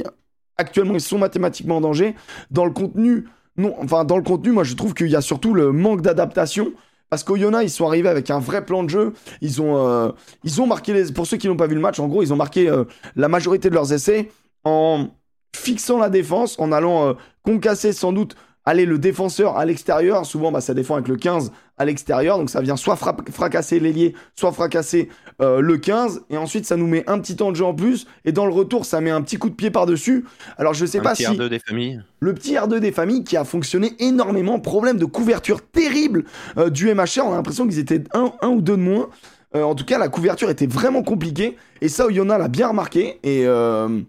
actuellement, 0.58 0.94
ils 0.94 1.00
sont 1.00 1.18
mathématiquement 1.18 1.78
en 1.78 1.80
danger. 1.80 2.14
Dans 2.50 2.66
le 2.66 2.72
contenu, 2.72 3.26
non, 3.56 3.74
enfin 3.78 4.04
dans 4.04 4.16
le 4.16 4.22
contenu, 4.22 4.52
moi 4.52 4.64
je 4.64 4.74
trouve 4.74 4.94
qu'il 4.94 5.08
y 5.08 5.16
a 5.16 5.22
surtout 5.22 5.54
le 5.54 5.72
manque 5.72 6.02
d'adaptation. 6.02 6.72
Parce 7.12 7.24
qu'Oyonnax, 7.24 7.66
ils 7.66 7.68
sont 7.68 7.86
arrivés 7.86 8.08
avec 8.08 8.30
un 8.30 8.38
vrai 8.38 8.64
plan 8.64 8.82
de 8.82 8.88
jeu. 8.88 9.12
Ils 9.42 9.60
ont, 9.60 9.86
euh, 9.86 10.12
ils 10.44 10.62
ont 10.62 10.66
marqué 10.66 10.94
les. 10.94 11.12
Pour 11.12 11.26
ceux 11.26 11.36
qui 11.36 11.46
n'ont 11.46 11.58
pas 11.58 11.66
vu 11.66 11.74
le 11.74 11.80
match, 11.82 12.00
en 12.00 12.08
gros, 12.08 12.22
ils 12.22 12.32
ont 12.32 12.36
marqué 12.36 12.70
euh, 12.70 12.84
la 13.16 13.28
majorité 13.28 13.68
de 13.68 13.74
leurs 13.74 13.92
essais 13.92 14.30
en 14.64 15.08
fixant 15.54 15.98
la 15.98 16.08
défense, 16.08 16.58
en 16.58 16.72
allant 16.72 17.08
euh, 17.08 17.12
concasser 17.42 17.92
sans 17.92 18.14
doute 18.14 18.34
aller 18.64 18.84
le 18.86 18.98
défenseur 18.98 19.56
à 19.56 19.64
l'extérieur. 19.64 20.24
Souvent, 20.26 20.52
bah, 20.52 20.60
ça 20.60 20.74
défend 20.74 20.94
avec 20.94 21.08
le 21.08 21.16
15 21.16 21.50
à 21.78 21.84
l'extérieur. 21.84 22.38
Donc 22.38 22.50
ça 22.50 22.60
vient 22.60 22.76
soit 22.76 22.96
fracasser 22.96 23.80
l'ailier, 23.80 24.14
soit 24.36 24.52
fracasser 24.52 25.08
euh, 25.40 25.60
le 25.60 25.78
15. 25.78 26.22
Et 26.30 26.36
ensuite, 26.36 26.64
ça 26.66 26.76
nous 26.76 26.86
met 26.86 27.02
un 27.08 27.18
petit 27.18 27.36
temps 27.36 27.50
de 27.50 27.56
jeu 27.56 27.64
en 27.64 27.74
plus. 27.74 28.06
Et 28.24 28.32
dans 28.32 28.46
le 28.46 28.52
retour, 28.52 28.84
ça 28.84 29.00
met 29.00 29.10
un 29.10 29.22
petit 29.22 29.36
coup 29.36 29.50
de 29.50 29.54
pied 29.54 29.70
par-dessus. 29.70 30.24
Alors 30.58 30.74
je 30.74 30.86
sais 30.86 31.00
Un 31.00 31.02
pas 31.02 31.14
petit 31.14 31.24
si 31.24 31.30
R2 31.30 31.48
des 31.48 31.58
familles. 31.58 32.00
le 32.20 32.34
petit 32.34 32.54
R2 32.54 32.78
des 32.78 32.92
familles 32.92 33.24
qui 33.24 33.36
a 33.36 33.44
fonctionné 33.44 33.94
énormément. 33.98 34.60
Problème 34.60 34.96
de 34.98 35.06
couverture 35.06 35.60
terrible 35.62 36.24
euh, 36.56 36.70
du 36.70 36.92
MHR. 36.92 37.22
On 37.24 37.32
a 37.32 37.36
l'impression 37.36 37.66
qu'ils 37.66 37.78
étaient 37.80 38.04
un, 38.14 38.32
un 38.42 38.48
ou 38.48 38.60
deux 38.60 38.76
de 38.76 38.82
moins. 38.82 39.08
Euh, 39.56 39.64
en 39.64 39.74
tout 39.74 39.84
cas, 39.84 39.98
la 39.98 40.08
couverture 40.08 40.50
était 40.50 40.66
vraiment 40.66 41.02
compliquée. 41.02 41.56
Et 41.80 41.88
ça, 41.88 42.06
Oyonnax 42.06 42.40
l'a 42.40 42.48
bien 42.48 42.68
remarqué. 42.68 43.18
Et, 43.24 43.42
euh, 43.46 44.00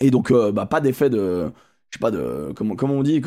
et 0.00 0.10
donc, 0.10 0.32
bah, 0.32 0.66
pas 0.66 0.80
d'effet 0.80 1.10
de. 1.10 1.52
Je 1.92 1.98
sais 1.98 2.00
pas 2.00 2.10
de. 2.10 2.52
Comment, 2.56 2.94
on 2.94 3.02
dit 3.02 3.20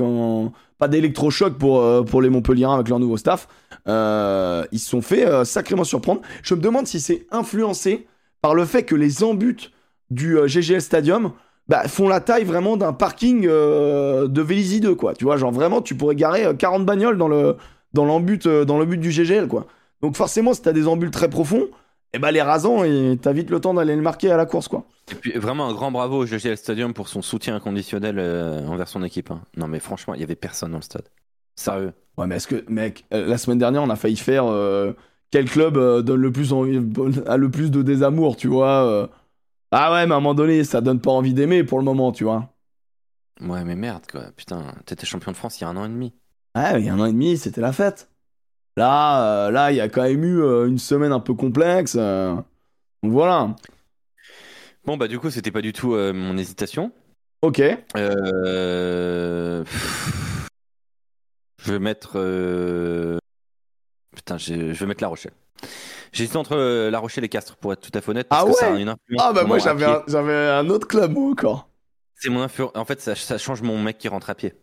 Pas 0.79 0.87
d'électrochoc 0.87 1.53
pour, 1.53 1.81
euh, 1.81 2.01
pour 2.01 2.21
les 2.21 2.29
Montpelliérains 2.29 2.73
avec 2.73 2.89
leur 2.89 2.97
nouveau 2.99 3.15
staff. 3.15 3.47
Euh, 3.87 4.65
ils 4.71 4.79
se 4.79 4.89
sont 4.89 5.03
fait 5.03 5.27
euh, 5.27 5.45
sacrément 5.45 5.83
surprendre. 5.83 6.21
Je 6.41 6.55
me 6.55 6.59
demande 6.61 6.87
si 6.87 6.99
c'est 6.99 7.27
influencé 7.29 8.07
par 8.41 8.55
le 8.55 8.65
fait 8.65 8.81
que 8.81 8.95
les 8.95 9.23
embutes 9.23 9.71
du 10.09 10.37
GGL 10.47 10.81
Stadium 10.81 11.31
bah, 11.67 11.87
font 11.87 12.07
la 12.07 12.21
taille 12.21 12.43
vraiment 12.43 12.75
d'un 12.75 12.93
parking 12.93 13.43
de 13.43 14.41
Vélizy 14.41 14.79
2, 14.79 14.95
quoi. 14.95 15.13
Tu 15.13 15.25
vois, 15.25 15.37
genre 15.37 15.51
vraiment, 15.51 15.83
tu 15.83 15.93
pourrais 15.93 16.15
garer 16.15 16.45
euh, 16.45 16.53
40 16.55 16.85
bagnoles 16.85 17.19
dans 17.19 17.27
le, 17.27 17.57
dans 17.93 18.05
l'embut, 18.05 18.47
dans 18.47 18.79
le 18.79 18.85
but 18.85 18.97
du 18.97 19.11
GGL, 19.11 19.47
quoi. 19.47 19.67
Donc 20.01 20.15
forcément, 20.15 20.55
si 20.55 20.63
t'as 20.63 20.73
des 20.73 20.87
embuts 20.87 21.11
très 21.11 21.29
profonds, 21.29 21.67
et 22.15 22.19
bah 22.19 22.31
les 22.31 22.41
rasants, 22.41 22.83
et 22.83 23.17
t'as 23.21 23.33
vite 23.33 23.49
le 23.49 23.59
temps 23.59 23.73
d'aller 23.73 23.95
le 23.95 24.01
marquer 24.01 24.31
à 24.31 24.37
la 24.37 24.45
course, 24.45 24.67
quoi. 24.67 24.85
Et 25.11 25.15
puis 25.15 25.33
vraiment 25.33 25.67
un 25.67 25.73
grand 25.73 25.91
bravo 25.91 26.23
au 26.23 26.25
GGL 26.25 26.57
Stadium 26.57 26.93
pour 26.93 27.07
son 27.09 27.21
soutien 27.21 27.55
inconditionnel 27.55 28.17
euh, 28.17 28.65
envers 28.67 28.87
son 28.87 29.03
équipe. 29.03 29.31
hein. 29.31 29.41
Non 29.57 29.67
mais 29.67 29.79
franchement, 29.79 30.13
il 30.13 30.21
y 30.21 30.23
avait 30.23 30.35
personne 30.35 30.71
dans 30.71 30.77
le 30.77 30.83
stade. 30.83 31.09
Sérieux. 31.55 31.93
Ouais, 32.17 32.25
mais 32.27 32.37
est-ce 32.37 32.47
que, 32.47 32.63
mec, 32.69 33.05
euh, 33.13 33.27
la 33.27 33.37
semaine 33.37 33.57
dernière, 33.59 33.83
on 33.83 33.89
a 33.89 33.95
failli 33.95 34.15
faire 34.15 34.45
euh, 34.45 34.93
quel 35.31 35.49
club 35.49 35.77
euh, 35.77 36.01
donne 36.01 36.21
le 36.21 36.31
plus 36.31 36.53
envie, 36.53 36.79
a 37.27 37.37
le 37.37 37.51
plus 37.51 37.69
de 37.69 37.81
désamour, 37.81 38.37
tu 38.37 38.47
vois 38.47 38.85
euh. 38.85 39.07
Ah 39.71 39.91
ouais, 39.91 40.05
mais 40.07 40.13
à 40.13 40.17
un 40.17 40.21
moment 40.21 40.33
donné, 40.33 40.63
ça 40.63 40.81
donne 40.81 41.01
pas 41.01 41.11
envie 41.11 41.33
d'aimer 41.33 41.63
pour 41.63 41.77
le 41.79 41.85
moment, 41.85 42.11
tu 42.11 42.23
vois. 42.23 42.49
Ouais 43.41 43.63
mais 43.65 43.75
merde 43.75 44.05
quoi. 44.09 44.31
Putain, 44.35 44.73
t'étais 44.85 45.05
champion 45.05 45.31
de 45.31 45.37
France 45.37 45.59
il 45.59 45.63
y 45.63 45.67
a 45.67 45.69
un 45.69 45.75
an 45.77 45.85
et 45.85 45.89
demi. 45.89 46.13
Ouais, 46.55 46.79
il 46.79 46.85
y 46.85 46.89
a 46.89 46.93
un 46.93 46.99
an 46.99 47.05
et 47.05 47.11
demi, 47.11 47.37
c'était 47.37 47.61
la 47.61 47.73
fête. 47.73 48.09
Là, 48.77 49.45
euh, 49.47 49.51
là, 49.51 49.71
il 49.71 49.75
y 49.77 49.81
a 49.81 49.87
quand 49.89 50.03
même 50.03 50.23
eu 50.23 50.41
euh, 50.41 50.67
une 50.67 50.77
semaine 50.79 51.11
un 51.13 51.19
peu 51.19 51.33
complexe. 51.33 51.95
euh. 51.97 52.35
Donc 53.03 53.11
voilà. 53.11 53.55
Bon 54.85 54.97
bah 54.97 55.07
du 55.07 55.17
coup 55.17 55.31
c'était 55.31 55.49
pas 55.51 55.61
du 55.61 55.73
tout 55.73 55.95
euh, 55.95 56.13
mon 56.13 56.37
hésitation. 56.37 56.91
Ok. 57.41 57.61
Euh... 57.97 59.63
Je 61.63 61.71
vais 61.73 61.79
mettre. 61.79 62.13
euh, 62.15 63.17
Putain, 64.15 64.37
j'ai- 64.37 64.73
je 64.73 64.79
vais 64.79 64.85
mettre 64.85 65.01
La 65.01 65.07
Rochelle. 65.07 65.33
J'hésite 66.13 66.35
entre 66.35 66.55
euh, 66.55 66.89
La 66.91 66.99
Rochelle 66.99 67.23
et 67.23 67.29
Castres 67.29 67.55
pour 67.57 67.73
être 67.73 67.81
tout 67.81 67.97
à 67.97 68.01
fait 68.01 68.11
honnête. 68.11 68.27
Parce 68.29 68.43
Ah 68.43 68.47
que 68.47 68.53
ça 68.57 68.67
a 68.67 68.73
ouais 68.73 68.81
une 68.81 68.89
influence 68.89 69.21
Ah 69.25 69.33
bah 69.33 69.39
sur 69.39 69.47
moi 69.47 69.57
mon 69.57 69.63
j'avais 69.63 69.85
un, 69.85 70.03
j'avais 70.07 70.33
un 70.49 70.69
autre 70.69 70.87
club 70.87 71.13
moi 71.13 71.31
encore. 71.31 71.67
C'est 72.15 72.29
mon 72.29 72.41
influence. 72.41 72.71
En 72.75 72.85
fait, 72.85 73.01
ça, 73.01 73.15
ça 73.15 73.37
change 73.37 73.61
mon 73.61 73.77
mec 73.81 73.97
qui 73.97 74.07
rentre 74.07 74.29
à 74.29 74.35
pied. 74.35 74.53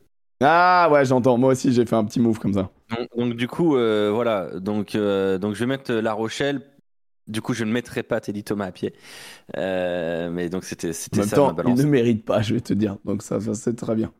Ah 0.42 0.88
ouais 0.90 1.04
j'entends. 1.04 1.36
Moi 1.36 1.52
aussi 1.52 1.72
j'ai 1.72 1.84
fait 1.84 1.96
un 1.96 2.04
petit 2.04 2.20
move 2.20 2.38
comme 2.38 2.54
ça. 2.54 2.70
Donc, 2.96 3.08
donc, 3.16 3.34
du 3.36 3.48
coup, 3.48 3.76
euh, 3.76 4.10
voilà. 4.12 4.48
Donc, 4.60 4.94
euh, 4.94 5.38
donc 5.38 5.54
je 5.54 5.60
vais 5.60 5.66
mettre 5.66 5.92
La 5.92 6.12
Rochelle. 6.12 6.62
Du 7.28 7.40
coup, 7.40 7.54
je 7.54 7.64
ne 7.64 7.72
mettrai 7.72 8.02
pas 8.02 8.20
Teddy 8.20 8.42
Thomas 8.42 8.66
à 8.66 8.72
pied. 8.72 8.94
Euh, 9.56 10.28
mais 10.30 10.48
donc 10.48 10.64
c'était 10.64 10.90
En 10.90 10.92
c'était 10.92 11.20
même 11.20 11.28
ça 11.28 11.36
ma 11.36 11.42
temps 11.42 11.50
il 11.52 11.56
balance. 11.56 11.78
ne 11.78 11.84
mérite 11.86 12.24
pas 12.24 12.42
je 12.42 12.54
vais 12.54 12.60
te 12.60 12.72
dire. 12.72 12.96
Donc 13.04 13.22
ça, 13.22 13.40
ça, 13.40 13.54
c'est 13.54 13.74
très 13.76 13.94
bien. 13.94 14.12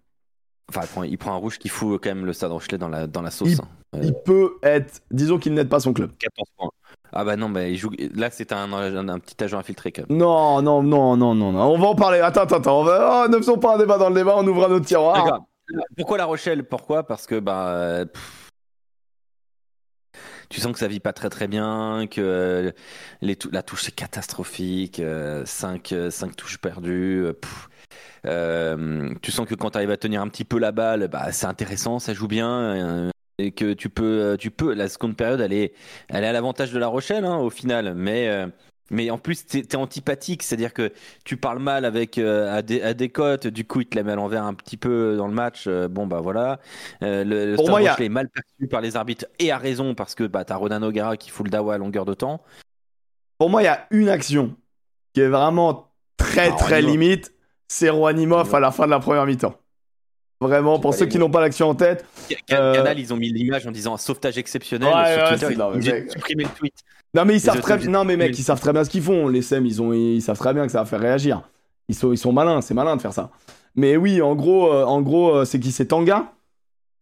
Enfin, 0.68 0.82
il 0.84 0.88
prend, 0.88 1.02
il 1.02 1.18
prend 1.18 1.32
un 1.32 1.36
rouge 1.36 1.58
qui 1.58 1.68
fout 1.68 2.00
quand 2.02 2.10
même 2.10 2.24
le 2.24 2.32
Stade 2.32 2.52
Rochelet 2.52 2.78
dans 2.78 2.88
la 2.88 3.06
dans 3.06 3.20
la 3.22 3.30
sauce. 3.30 3.50
Il- 3.50 3.60
hein. 3.60 3.68
Euh, 3.96 4.00
Il 4.04 4.14
peut 4.24 4.52
être. 4.62 5.00
Disons 5.10 5.38
qu'il 5.38 5.52
n'aide 5.52 5.68
pas 5.68 5.80
son 5.80 5.92
club. 5.92 6.12
14 6.18 6.48
points. 6.56 6.70
Ah 7.12 7.24
bah 7.24 7.36
non, 7.36 7.50
bah, 7.50 7.66
il 7.68 7.76
joue. 7.76 7.90
Là, 8.14 8.30
c'est 8.30 8.52
un, 8.52 8.72
un, 8.72 9.08
un 9.08 9.18
petit 9.18 9.42
agent 9.44 9.58
infiltré 9.58 9.92
quand 9.92 10.08
même. 10.08 10.16
Non 10.16 10.62
non 10.62 10.82
non 10.82 11.14
non 11.16 11.34
non 11.34 11.52
non. 11.52 11.60
On 11.74 11.78
va 11.78 11.88
en 11.88 11.94
parler. 11.94 12.20
Attends 12.20 12.42
attends 12.42 12.56
attends. 12.56 12.80
On 12.80 12.84
va... 12.84 13.24
oh, 13.26 13.28
ne 13.30 13.36
faisons 13.36 13.58
pas 13.58 13.74
un 13.74 13.78
débat 13.78 13.98
dans 13.98 14.08
le 14.08 14.14
débat. 14.14 14.34
On 14.38 14.46
ouvre 14.46 14.66
notre 14.68 14.86
tiroir. 14.86 15.22
D'accord. 15.22 15.44
Pourquoi 15.96 16.18
La 16.18 16.24
Rochelle? 16.24 16.64
Pourquoi? 16.64 17.02
Parce 17.02 17.26
que 17.26 17.38
bah, 17.38 17.68
euh, 17.74 18.04
pff, 18.06 18.41
tu 20.52 20.60
sens 20.60 20.72
que 20.72 20.78
ça 20.78 20.86
vit 20.88 21.00
pas 21.00 21.12
très 21.12 21.30
très 21.30 21.48
bien, 21.48 22.06
que 22.10 22.20
euh, 22.20 22.70
la 23.52 23.62
touche 23.62 23.88
est 23.88 23.92
catastrophique, 23.92 25.00
5 25.44 25.94
touches 26.36 26.58
perdues. 26.58 27.24
euh, 27.26 27.32
pff. 27.32 27.68
Euh, 28.26 29.14
tu 29.22 29.32
sens 29.32 29.46
que 29.48 29.54
quand 29.54 29.70
tu 29.70 29.78
arrives 29.78 29.90
à 29.90 29.96
tenir 29.96 30.20
un 30.22 30.28
petit 30.28 30.44
peu 30.44 30.58
la 30.58 30.72
balle, 30.72 31.08
bah, 31.08 31.32
c'est 31.32 31.46
intéressant, 31.46 31.98
ça 31.98 32.14
joue 32.14 32.28
bien. 32.28 32.50
euh, 32.50 33.10
et 33.38 33.52
que 33.52 33.72
tu 33.72 33.88
peux, 33.88 34.04
euh, 34.04 34.36
tu 34.36 34.50
peux, 34.50 34.74
la 34.74 34.88
seconde 34.88 35.16
période, 35.16 35.40
elle 35.40 35.54
est, 35.54 35.72
elle 36.08 36.22
est 36.24 36.28
à 36.28 36.32
l'avantage 36.32 36.70
de 36.72 36.78
La 36.78 36.86
Rochelle 36.86 37.24
hein, 37.24 37.38
au 37.38 37.50
final. 37.50 37.94
Mais, 37.94 38.28
euh, 38.28 38.46
mais 38.90 39.10
en 39.10 39.18
plus, 39.18 39.46
t'es 39.46 39.60
es 39.60 39.76
antipathique, 39.76 40.42
c'est-à-dire 40.42 40.74
que 40.74 40.92
tu 41.24 41.36
parles 41.36 41.60
mal 41.60 41.84
avec 41.84 42.18
euh, 42.18 42.54
à, 42.54 42.62
des, 42.62 42.82
à 42.82 42.92
des 42.94 43.08
cotes, 43.08 43.46
du 43.46 43.64
coup, 43.64 43.80
il 43.80 43.86
te 43.86 43.96
la 43.96 44.02
met 44.02 44.12
à 44.12 44.16
l'envers 44.16 44.44
un 44.44 44.52
petit 44.54 44.76
peu 44.76 45.16
dans 45.16 45.28
le 45.28 45.34
match. 45.34 45.64
euh, 45.66 45.88
bon, 45.88 46.06
bah 46.06 46.20
voilà. 46.20 46.60
Euh, 47.02 47.24
le 47.24 47.56
Pour 47.56 47.70
moi, 47.70 47.80
il 47.80 47.84
y 47.84 47.88
a- 47.88 47.98
est 48.00 48.08
mal 48.08 48.28
perçu 48.28 48.68
par 48.68 48.80
les 48.82 48.96
arbitres 48.96 49.26
et 49.38 49.50
à 49.50 49.56
raison 49.58 49.94
parce 49.94 50.14
que 50.14 50.24
bah, 50.24 50.44
t'as 50.44 50.56
Ronan 50.56 50.82
O'Gara 50.82 51.16
qui 51.16 51.30
fout 51.30 51.46
le 51.46 51.50
dawa 51.50 51.74
à 51.74 51.78
longueur 51.78 52.04
de 52.04 52.14
temps. 52.14 52.42
Pour 53.38 53.50
moi 53.50 53.62
il 53.62 53.64
y 53.64 53.68
a 53.68 53.86
une 53.90 54.08
action 54.08 54.54
qui 55.14 55.20
est 55.22 55.28
vraiment 55.28 55.90
très 56.16 56.48
très 56.48 56.48
Ah, 56.50 56.56
très 56.56 56.82
limite, 56.82 57.32
c'est 57.66 57.90
Rouanimov 57.90 58.54
à 58.54 58.60
la 58.60 58.70
fin 58.70 58.84
de 58.84 58.90
la 58.90 59.00
première 59.00 59.26
mi-temps. 59.26 59.54
Vraiment, 60.42 60.78
pour 60.78 60.92
ceux 60.94 61.06
qui 61.06 61.18
n'ont 61.18 61.30
pas 61.30 61.40
l'action 61.40 61.68
en 61.70 61.74
tête, 61.74 62.04
Euh, 62.52 62.74
Canal, 62.74 62.98
ils 62.98 63.12
ont 63.12 63.16
mis 63.16 63.30
l'image 63.32 63.66
en 63.66 63.70
disant 63.70 63.96
sauvetage 63.96 64.36
exceptionnel. 64.38 64.92
Ils 65.74 66.10
supprimer 66.10 66.44
le 66.44 66.50
tweet. 66.50 66.74
Non 67.14 67.24
mais 67.26 67.34
ils 67.34 67.40
savent 67.40 67.60
très 67.60 67.78
non 67.88 68.04
mais 68.04 68.16
mec 68.16 68.38
ils- 68.38 68.42
savent 68.42 68.60
très 68.60 68.72
bien 68.72 68.84
ce 68.84 68.90
qu'ils 68.90 69.02
font. 69.02 69.28
Les 69.28 69.42
SEM 69.42 69.66
ils 69.66 69.82
ont 69.82 69.92
ils 69.92 70.22
savent 70.22 70.38
très 70.38 70.54
bien 70.54 70.64
que 70.64 70.72
ça 70.72 70.78
va 70.78 70.84
faire 70.86 71.00
réagir. 71.00 71.42
Ils 71.88 71.94
sont 71.94 72.10
ils 72.12 72.16
sont 72.16 72.32
malins 72.32 72.62
c'est 72.62 72.72
malin 72.72 72.96
de 72.96 73.02
faire 73.02 73.12
ça. 73.12 73.28
Mais 73.76 73.96
oui 73.98 74.22
en 74.22 74.34
gros 74.34 74.72
euh, 74.72 74.84
en 74.84 75.02
gros 75.02 75.34
euh, 75.36 75.44
c'est 75.44 75.60
qui? 75.60 75.72
C'est 75.72 75.84
Tanga? 75.86 76.32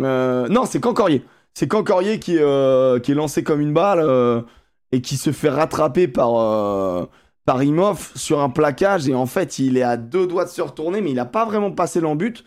Euh, 0.03 0.49
non 0.49 0.65
c'est 0.65 0.81
Cancorier 0.81 1.23
c'est 1.55 1.69
Cancorier 1.69 2.19
qui 2.19 2.39
euh, 2.39 2.99
qui 2.99 3.13
est 3.13 3.15
lancé 3.15 3.45
comme 3.45 3.61
une 3.61 3.73
balle 3.73 4.01
euh, 4.01 4.41
et 4.91 5.01
qui 5.01 5.17
se 5.17 5.31
fait 5.31 5.49
rattraper 5.51 6.09
par 6.09 6.35
euh, 6.41 7.05
par 7.45 7.63
Imhoff 7.63 8.13
sur 8.17 8.41
un 8.41 8.51
plaquage 8.51 9.09
et 9.09 9.15
en 9.15 9.27
fait 9.27 9.61
il 9.61 9.77
est 9.77 9.83
à 9.85 9.97
deux 9.97 10.27
doigts 10.27 10.45
de 10.45 10.51
se 10.51 10.63
retourner 10.63 11.01
mais 11.03 11.13
il 11.13 11.19
a 11.21 11.25
pas 11.25 11.45
vraiment 11.45 11.71
passé 11.71 12.01
l'embut 12.01 12.45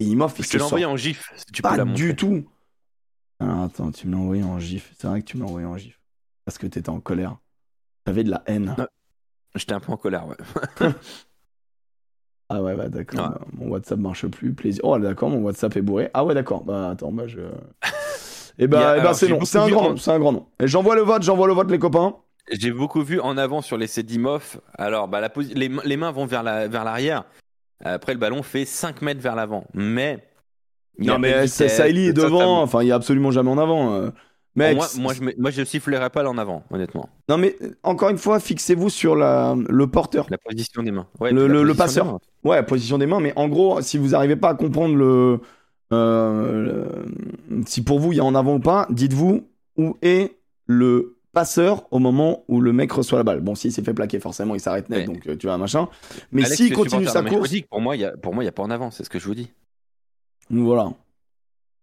et 0.00 0.04
il 0.04 0.18
Je 0.18 0.48
te 0.50 0.56
l'ai 0.56 0.62
envoyé 0.62 0.84
en 0.86 0.96
gif, 0.96 1.32
si 1.36 1.44
tu 1.46 1.62
peux 1.62 1.68
pas 1.68 1.76
la 1.76 1.84
du 1.84 2.14
tout 2.16 2.44
Alors, 3.40 3.62
attends 3.62 3.90
tu 3.92 4.06
me 4.06 4.12
l'as 4.12 4.18
envoyé 4.18 4.42
en 4.42 4.58
gif 4.58 4.92
c'est 4.98 5.06
vrai 5.06 5.20
que 5.20 5.26
tu 5.26 5.36
me 5.36 5.42
l'as 5.42 5.48
envoyé 5.48 5.66
en 5.66 5.76
gif 5.76 6.00
parce 6.44 6.58
que 6.58 6.66
t'étais 6.66 6.90
en 6.90 7.00
colère 7.00 7.36
t'avais 8.04 8.24
de 8.24 8.30
la 8.30 8.42
haine 8.46 8.74
Non. 8.78 8.86
J'étais 9.54 9.72
un 9.72 9.80
peu 9.80 9.90
en 9.92 9.96
colère, 9.96 10.26
ouais. 10.26 10.36
Ah 12.48 12.62
ouais, 12.62 12.76
bah 12.76 12.88
d'accord. 12.88 13.20
Ouais. 13.20 13.34
bah, 13.34 13.46
mon 13.54 13.68
WhatsApp 13.70 13.98
marche 13.98 14.26
plus. 14.28 14.52
Plaisir. 14.54 14.80
Oh, 14.84 14.96
d'accord, 14.98 15.30
mon 15.30 15.38
WhatsApp 15.40 15.76
est 15.76 15.82
bourré. 15.82 16.10
Ah 16.14 16.24
ouais, 16.24 16.32
d'accord. 16.34 16.62
Bah 16.62 16.90
attends, 16.90 17.10
bah 17.12 17.26
je. 17.26 17.40
Eh 18.58 18.68
bah, 18.68 18.92
a- 18.92 18.96
eh 18.98 19.02
bah, 19.02 19.12
c'est 19.12 19.28
non. 19.28 19.44
C'est 19.44 19.58
un 19.58 19.68
grand 19.68 19.86
en- 19.86 19.90
nom. 19.90 19.96
C'est 19.98 20.10
un 20.12 20.18
grand 20.18 20.32
nom. 20.32 20.46
Et 20.60 20.66
j'envoie 20.68 20.94
le 20.94 21.02
vote, 21.02 21.22
j'envoie 21.22 21.46
le 21.46 21.52
vote, 21.52 21.70
les 21.70 21.78
copains. 21.78 22.16
J'ai 22.50 22.70
beaucoup 22.70 23.02
vu 23.02 23.20
en 23.20 23.36
avant 23.36 23.60
sur 23.60 23.76
les 23.76 23.86
Sedimov. 23.86 24.60
Alors, 24.78 25.08
bah, 25.08 25.20
la 25.20 25.28
posi- 25.28 25.52
les, 25.54 25.68
mains- 25.68 25.82
les 25.84 25.96
mains 25.98 26.10
vont 26.12 26.24
vers 26.24 26.42
la- 26.42 26.66
vers 26.68 26.82
l'arrière. 26.84 27.24
Après, 27.84 28.12
le 28.14 28.18
ballon 28.18 28.42
fait 28.42 28.64
5 28.64 29.02
mètres 29.02 29.20
vers 29.20 29.34
l'avant. 29.36 29.64
Mais. 29.74 30.26
non, 30.98 31.18
mais 31.18 31.46
Saïli 31.46 32.06
est 32.08 32.12
devant. 32.12 32.62
Enfin, 32.62 32.82
il 32.82 32.88
y 32.88 32.92
a 32.92 32.94
absolument 32.94 33.30
jamais 33.30 33.50
en 33.50 33.58
avant. 33.58 33.92
euh. 33.94 34.10
Mec, 34.58 34.74
moi, 34.76 34.86
moi, 34.96 35.12
je, 35.12 35.20
me- 35.20 35.34
moi, 35.36 35.50
je 35.50 35.62
sifflerais 35.64 36.08
pas 36.08 36.26
en 36.26 36.38
avant, 36.38 36.62
honnêtement. 36.70 37.10
non 37.28 37.36
mais 37.36 37.56
euh, 37.60 37.72
encore 37.82 38.08
une 38.08 38.16
fois, 38.16 38.40
fixez-vous 38.40 38.88
sur 38.88 39.14
la, 39.14 39.54
le 39.68 39.86
porteur. 39.86 40.26
La 40.30 40.38
position 40.38 40.82
des 40.82 40.92
mains. 40.92 41.06
Ouais, 41.20 41.30
Le- 41.30 41.46
le- 41.46 41.62
le 41.62 41.74
passeur. 41.74 42.18
Ouais, 42.42 42.62
position 42.62 42.96
des 42.96 43.04
mains, 43.04 43.20
mais 43.20 43.34
en 43.36 43.48
gros, 43.48 43.82
si 43.82 43.98
vous 43.98 44.08
n'arrivez 44.08 44.36
pas 44.36 44.48
à 44.48 44.54
comprendre 44.54 44.96
le, 44.96 45.40
euh, 45.92 46.62
le- 47.50 47.64
si 47.66 47.82
pour 47.84 48.00
vous 48.00 48.12
il 48.12 48.16
y 48.16 48.20
a 48.20 48.24
en 48.24 48.34
avant 48.34 48.54
ou 48.54 48.58
pas, 48.60 48.86
dites-vous 48.88 49.46
où 49.76 49.96
est 50.00 50.38
le 50.66 51.15
passeur 51.36 51.86
au 51.90 51.98
moment 51.98 52.44
où 52.48 52.62
le 52.62 52.72
mec 52.72 52.90
reçoit 52.90 53.18
la 53.18 53.22
balle. 53.22 53.40
Bon, 53.40 53.54
s'il 53.54 53.70
s'est 53.70 53.82
fait 53.82 53.92
plaquer, 53.92 54.20
forcément, 54.20 54.54
il 54.54 54.60
s'arrête 54.60 54.88
net, 54.88 55.00
Ouais. 55.00 55.04
donc 55.04 55.26
euh, 55.26 55.36
tu 55.36 55.46
vois, 55.46 55.58
machin. 55.58 55.86
Mais 56.32 56.46
s'il 56.46 56.72
continue 56.72 57.04
sa 57.06 57.22
course, 57.22 57.52
pour 57.70 57.82
moi, 57.82 57.94
il 57.94 58.00
y 58.00 58.04
a, 58.06 58.12
pas 58.16 58.62
en 58.62 58.70
avant, 58.70 58.90
c'est 58.90 59.04
ce 59.04 59.10
que 59.10 59.18
je 59.18 59.26
vous 59.26 59.34
dis. 59.34 59.50
voilà. 60.48 60.88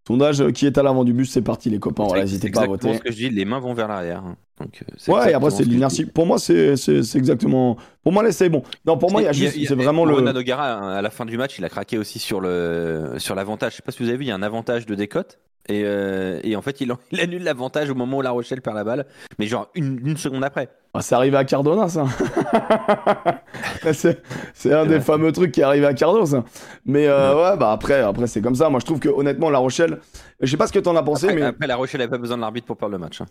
Sondage 0.07 0.41
euh, 0.41 0.49
qui 0.49 0.65
est 0.65 0.75
à 0.77 0.81
l'avant 0.83 1.03
du 1.03 1.13
bus, 1.13 1.31
c'est 1.31 1.43
parti, 1.43 1.69
les 1.69 1.77
copains. 1.79 2.05
Voilà, 2.05 2.23
n'hésitez 2.23 2.49
pas 2.49 2.63
à 2.63 2.65
voter. 2.65 2.95
ce 2.95 2.99
que 2.99 3.11
je 3.11 3.15
dis, 3.15 3.29
les 3.29 3.45
mains 3.45 3.59
vont 3.59 3.75
vers 3.75 3.87
l'arrière. 3.87 4.23
hein. 4.25 4.35
Donc, 4.59 4.83
euh, 4.83 5.13
Ouais, 5.13 5.31
et 5.31 5.33
après, 5.35 5.51
ce 5.51 5.57
c'est 5.57 5.65
l'inertie. 5.65 6.05
Pour 6.05 6.25
moi, 6.25 6.39
c'est 6.39 6.73
exactement. 7.15 7.77
Pour 8.01 8.11
moi, 8.11 8.29
c'est 8.31 8.49
bon. 8.49 8.63
Non, 8.87 8.97
pour 8.97 9.11
moi, 9.11 9.21
il 9.21 9.25
y 9.25 9.27
a 9.27 9.33
juste. 9.33 9.55
C'est 9.67 9.75
vraiment 9.75 10.03
le. 10.03 10.19
Nogara, 10.19 10.97
à 10.97 11.01
la 11.03 11.09
fin 11.11 11.25
du 11.25 11.37
match, 11.37 11.59
il 11.59 11.63
a 11.63 11.69
craqué 11.69 11.99
aussi 11.99 12.17
sur 12.17 12.41
le 12.41 13.13
sur 13.17 13.35
l'avantage. 13.35 13.73
Je 13.73 13.77
sais 13.77 13.83
pas 13.83 13.91
si 13.91 14.01
vous 14.01 14.09
avez 14.09 14.17
vu, 14.17 14.25
il 14.25 14.29
y 14.29 14.31
a 14.31 14.35
un 14.35 14.41
avantage 14.43 14.87
de 14.87 14.95
décote. 14.95 15.37
Et, 15.69 15.83
euh, 15.85 16.39
et 16.43 16.55
en 16.57 16.61
fait, 16.61 16.81
il, 16.81 16.91
en- 16.91 16.97
il 17.11 17.21
annule 17.21 17.43
l'avantage 17.43 17.89
au 17.89 17.95
moment 17.95 18.17
où 18.17 18.21
La 18.21 18.31
Rochelle 18.31 18.61
perd 18.61 18.75
la 18.75 18.83
balle, 18.83 19.05
mais 19.39 19.47
genre 19.47 19.69
une, 19.75 19.99
une 20.05 20.17
seconde 20.17 20.43
après. 20.43 20.69
Ah, 20.93 21.01
c'est 21.01 21.15
arrivé 21.15 21.37
à 21.37 21.45
Cardona, 21.45 21.87
ça. 21.89 22.05
c'est 23.93 24.21
c'est 24.53 24.73
un 24.73 24.85
des 24.85 24.95
Ouais. 24.95 25.01
fameux 25.01 25.31
trucs 25.31 25.51
qui 25.51 25.61
est 25.61 25.63
arrivé 25.63 25.85
à 25.85 25.93
Cardo, 25.93 26.25
ça. 26.25 26.43
Mais 26.85 27.07
euh, 27.07 27.33
ouais, 27.51 27.57
bah 27.57 27.71
après, 27.71 28.01
après 28.01 28.27
c'est 28.27 28.41
comme 28.41 28.55
ça. 28.55 28.69
Moi, 28.69 28.79
je 28.79 28.85
trouve 28.85 28.99
que 28.99 29.09
honnêtement, 29.09 29.49
La 29.49 29.57
Rochelle, 29.59 29.99
je 30.39 30.49
sais 30.51 30.57
pas 30.57 30.67
ce 30.67 30.73
que 30.73 30.79
t'en 30.79 30.95
as 30.95 31.03
pensé, 31.03 31.27
Après, 31.27 31.39
mais 31.39 31.45
après, 31.45 31.67
La 31.67 31.75
Rochelle 31.75 32.01
avait 32.01 32.11
pas 32.11 32.17
besoin 32.17 32.37
de 32.37 32.41
l'arbitre 32.41 32.67
pour 32.67 32.77
perdre 32.77 32.93
le 32.93 32.99
match. 32.99 33.21
hein. 33.21 33.25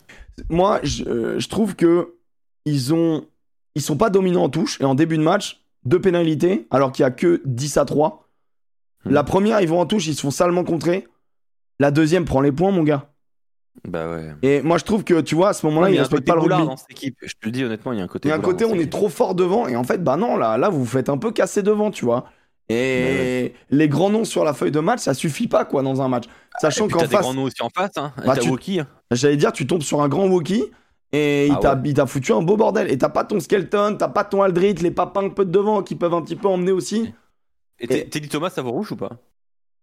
moi, 0.49 0.79
je, 0.83 1.03
euh, 1.05 1.39
je 1.39 1.47
trouve 1.47 1.75
que 1.75 2.15
ils 2.65 2.93
ont, 2.93 3.25
ils 3.75 3.81
sont 3.81 3.97
pas 3.97 4.09
dominants 4.09 4.43
en 4.43 4.49
touche 4.49 4.79
et 4.81 4.85
en 4.85 4.95
début 4.95 5.17
de 5.17 5.23
match, 5.23 5.61
deux 5.85 5.99
pénalités, 6.01 6.67
alors 6.71 6.91
qu'il 6.91 7.03
y 7.03 7.05
a 7.05 7.11
que 7.11 7.41
10 7.45 7.77
à 7.77 7.85
3. 7.85 8.27
Hmm. 9.05 9.11
La 9.11 9.23
première, 9.23 9.61
ils 9.61 9.67
vont 9.69 9.79
en 9.79 9.85
touche, 9.85 10.07
ils 10.07 10.15
se 10.15 10.21
font 10.21 10.31
salement 10.31 10.63
contrer. 10.63 11.07
La 11.79 11.91
deuxième 11.91 12.25
prend 12.25 12.41
les 12.41 12.51
points, 12.51 12.71
mon 12.71 12.83
gars. 12.83 13.09
Bah 13.87 14.07
ouais. 14.09 14.33
Et 14.43 14.61
moi, 14.61 14.77
je 14.77 14.83
trouve 14.83 15.03
que 15.03 15.19
tu 15.21 15.33
vois, 15.35 15.49
à 15.49 15.53
ce 15.53 15.65
moment-là, 15.65 15.89
il 15.89 15.97
côté 16.07 16.21
pas 16.23 16.35
le 16.35 16.41
rugby. 16.41 16.65
dans 16.65 16.77
cette 16.77 16.91
équipe. 16.91 17.17
Je 17.21 17.33
te 17.33 17.45
le 17.45 17.51
dis 17.51 17.63
honnêtement, 17.63 17.91
il 17.91 17.97
y 17.97 18.01
a 18.01 18.03
un 18.03 18.07
côté. 18.07 18.27
Il 18.27 18.31
y 18.31 18.33
a 18.33 18.37
un 18.37 18.39
côté, 18.39 18.65
dans 18.65 18.71
on 18.71 18.75
est 18.75 18.91
trop 18.91 19.09
fort 19.09 19.33
devant, 19.35 19.67
et 19.67 19.75
en 19.75 19.83
fait, 19.83 20.03
bah 20.03 20.15
non, 20.15 20.37
là, 20.37 20.57
là, 20.57 20.69
vous 20.69 20.79
vous 20.79 20.85
faites 20.85 21.09
un 21.09 21.17
peu 21.17 21.31
casser 21.31 21.63
devant, 21.63 21.89
tu 21.91 22.05
vois. 22.05 22.25
Et 22.69 23.53
les 23.71 23.89
grands 23.89 24.09
noms 24.09 24.23
sur 24.25 24.43
la 24.45 24.53
feuille 24.53 24.71
de 24.71 24.79
match, 24.79 24.99
ça 25.01 25.13
suffit 25.13 25.47
pas, 25.47 25.65
quoi, 25.65 25.81
dans 25.81 26.01
un 26.01 26.07
match. 26.07 26.25
Sachant 26.61 26.87
Et 26.87 26.91
qu'en 26.91 26.99
t'as 26.99 27.07
des 27.07 27.11
face, 27.15 27.21
grands 27.21 27.33
noms 27.33 27.43
aussi 27.43 27.61
en 27.61 27.69
face. 27.69 27.91
Hein. 27.97 28.13
Bah, 28.25 28.37
tu- 28.37 28.49
Woki, 28.49 28.79
hein. 28.79 28.87
j'allais 29.11 29.37
dire, 29.37 29.51
tu 29.51 29.65
tombes 29.67 29.81
sur 29.81 30.01
un 30.01 30.07
grand 30.07 30.27
Wookie, 30.27 30.63
et 31.11 31.47
il 31.47 31.53
Ah 31.61 31.73
ouais. 31.75 31.81
il 31.85 31.93
t'a 31.95 32.05
foutu 32.05 32.31
un 32.31 32.41
beau 32.41 32.55
bordel. 32.55 32.89
Et 32.91 32.97
t'as 32.97 33.09
pas 33.09 33.23
ton 33.23 33.39
Skelton, 33.39 33.95
t'as 33.99 34.07
pas 34.07 34.23
ton 34.23 34.43
Aldrit, 34.43 34.75
les 34.75 34.91
papins 34.91 35.23
un 35.25 35.29
peu 35.29 35.45
de 35.45 35.51
devant 35.51 35.81
qui 35.83 35.95
peuvent 35.95 36.13
un 36.13 36.21
petit 36.21 36.35
peu 36.35 36.47
emmener 36.47 36.71
aussi. 36.71 37.11
Et 37.79 37.87
T- 37.87 38.07
Teddy 38.09 38.29
Thomas, 38.29 38.49
ça 38.51 38.61
vaut 38.61 38.71
rouge 38.71 38.91
ou 38.91 38.95
pas? 38.95 39.09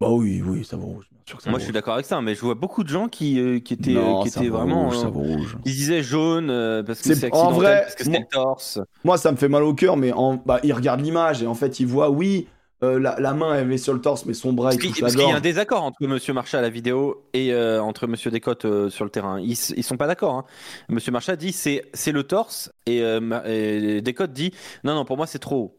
Bah 0.00 0.08
oui, 0.10 0.42
oui, 0.44 0.64
ça 0.64 0.76
vaut 0.78 0.86
rouge, 0.86 1.06
bien 1.10 1.20
sûr 1.26 1.36
que 1.36 1.42
ça 1.42 1.50
Moi, 1.50 1.58
je 1.58 1.64
suis 1.64 1.68
rouge. 1.70 1.74
d'accord 1.74 1.94
avec 1.94 2.06
ça, 2.06 2.20
mais 2.22 2.34
je 2.34 2.40
vois 2.40 2.54
beaucoup 2.54 2.84
de 2.84 2.88
gens 2.88 3.08
qui, 3.08 3.38
euh, 3.38 3.58
qui 3.60 3.74
étaient, 3.74 3.90
Non, 3.92 4.22
qui 4.22 4.28
étaient 4.28 4.48
vraiment. 4.48 4.84
rouge, 4.86 4.96
euh, 4.96 5.02
ça 5.02 5.08
vaut 5.08 5.20
rouge. 5.20 5.58
Ils 5.66 5.72
disaient 5.72 6.02
jaune 6.02 6.48
euh, 6.50 6.82
parce 6.82 7.00
que 7.00 7.08
C'est- 7.08 7.14
c'est 7.16 7.26
en 7.32 7.48
accidentel, 7.48 7.56
vrai, 7.60 7.80
parce 7.82 7.94
que 7.96 8.04
c'était 8.04 8.18
moi- 8.18 8.26
le 8.30 8.34
torse. 8.34 8.78
Moi, 9.04 9.18
ça 9.18 9.30
me 9.30 9.36
fait 9.36 9.48
mal 9.48 9.62
au 9.62 9.74
cœur, 9.74 9.96
mais 9.98 10.12
en, 10.12 10.36
bah, 10.36 10.58
il 10.62 10.72
regarde 10.72 11.00
l'image, 11.02 11.42
et 11.42 11.46
en 11.46 11.54
fait, 11.54 11.80
il 11.80 11.86
voit, 11.86 12.08
oui, 12.10 12.48
euh, 12.82 12.98
la, 12.98 13.20
la 13.20 13.34
main, 13.34 13.54
elle 13.56 13.70
est 13.70 13.76
sur 13.76 13.92
le 13.92 14.00
torse, 14.00 14.24
mais 14.24 14.32
son 14.32 14.54
bras, 14.54 14.68
Parce 14.70 14.76
il 14.76 14.80
qu'il 14.80 14.90
touche 14.92 15.00
parce 15.02 15.12
qu'il 15.12 15.20
y 15.20 15.24
a 15.24 15.28
un 15.28 15.32
gorge. 15.32 15.42
désaccord 15.42 15.82
entre 15.82 16.02
Monsieur 16.06 16.32
Marchal 16.32 16.60
à 16.60 16.62
la 16.62 16.70
vidéo 16.70 17.26
et 17.34 17.52
euh, 17.52 17.82
entre 17.82 18.06
Monsieur 18.06 18.30
Descotes 18.30 18.64
euh, 18.64 18.88
sur 18.88 19.04
le 19.04 19.10
terrain. 19.10 19.38
Ils, 19.38 19.52
s- 19.52 19.74
ils 19.76 19.84
sont 19.84 19.98
pas 19.98 20.06
d'accord. 20.06 20.34
Hein. 20.34 20.44
Monsieur 20.88 21.12
Marchal 21.12 21.36
dit 21.36 21.52
c'est 21.52 21.82
c'est 21.92 22.10
le 22.12 22.22
torse 22.22 22.72
et, 22.86 23.02
euh, 23.02 23.20
Ma- 23.20 23.46
et 23.46 24.00
Descotes 24.00 24.32
dit 24.32 24.54
non 24.82 24.94
non 24.94 25.04
pour 25.04 25.18
moi 25.18 25.26
c'est 25.26 25.38
trop 25.38 25.56
haut. 25.56 25.76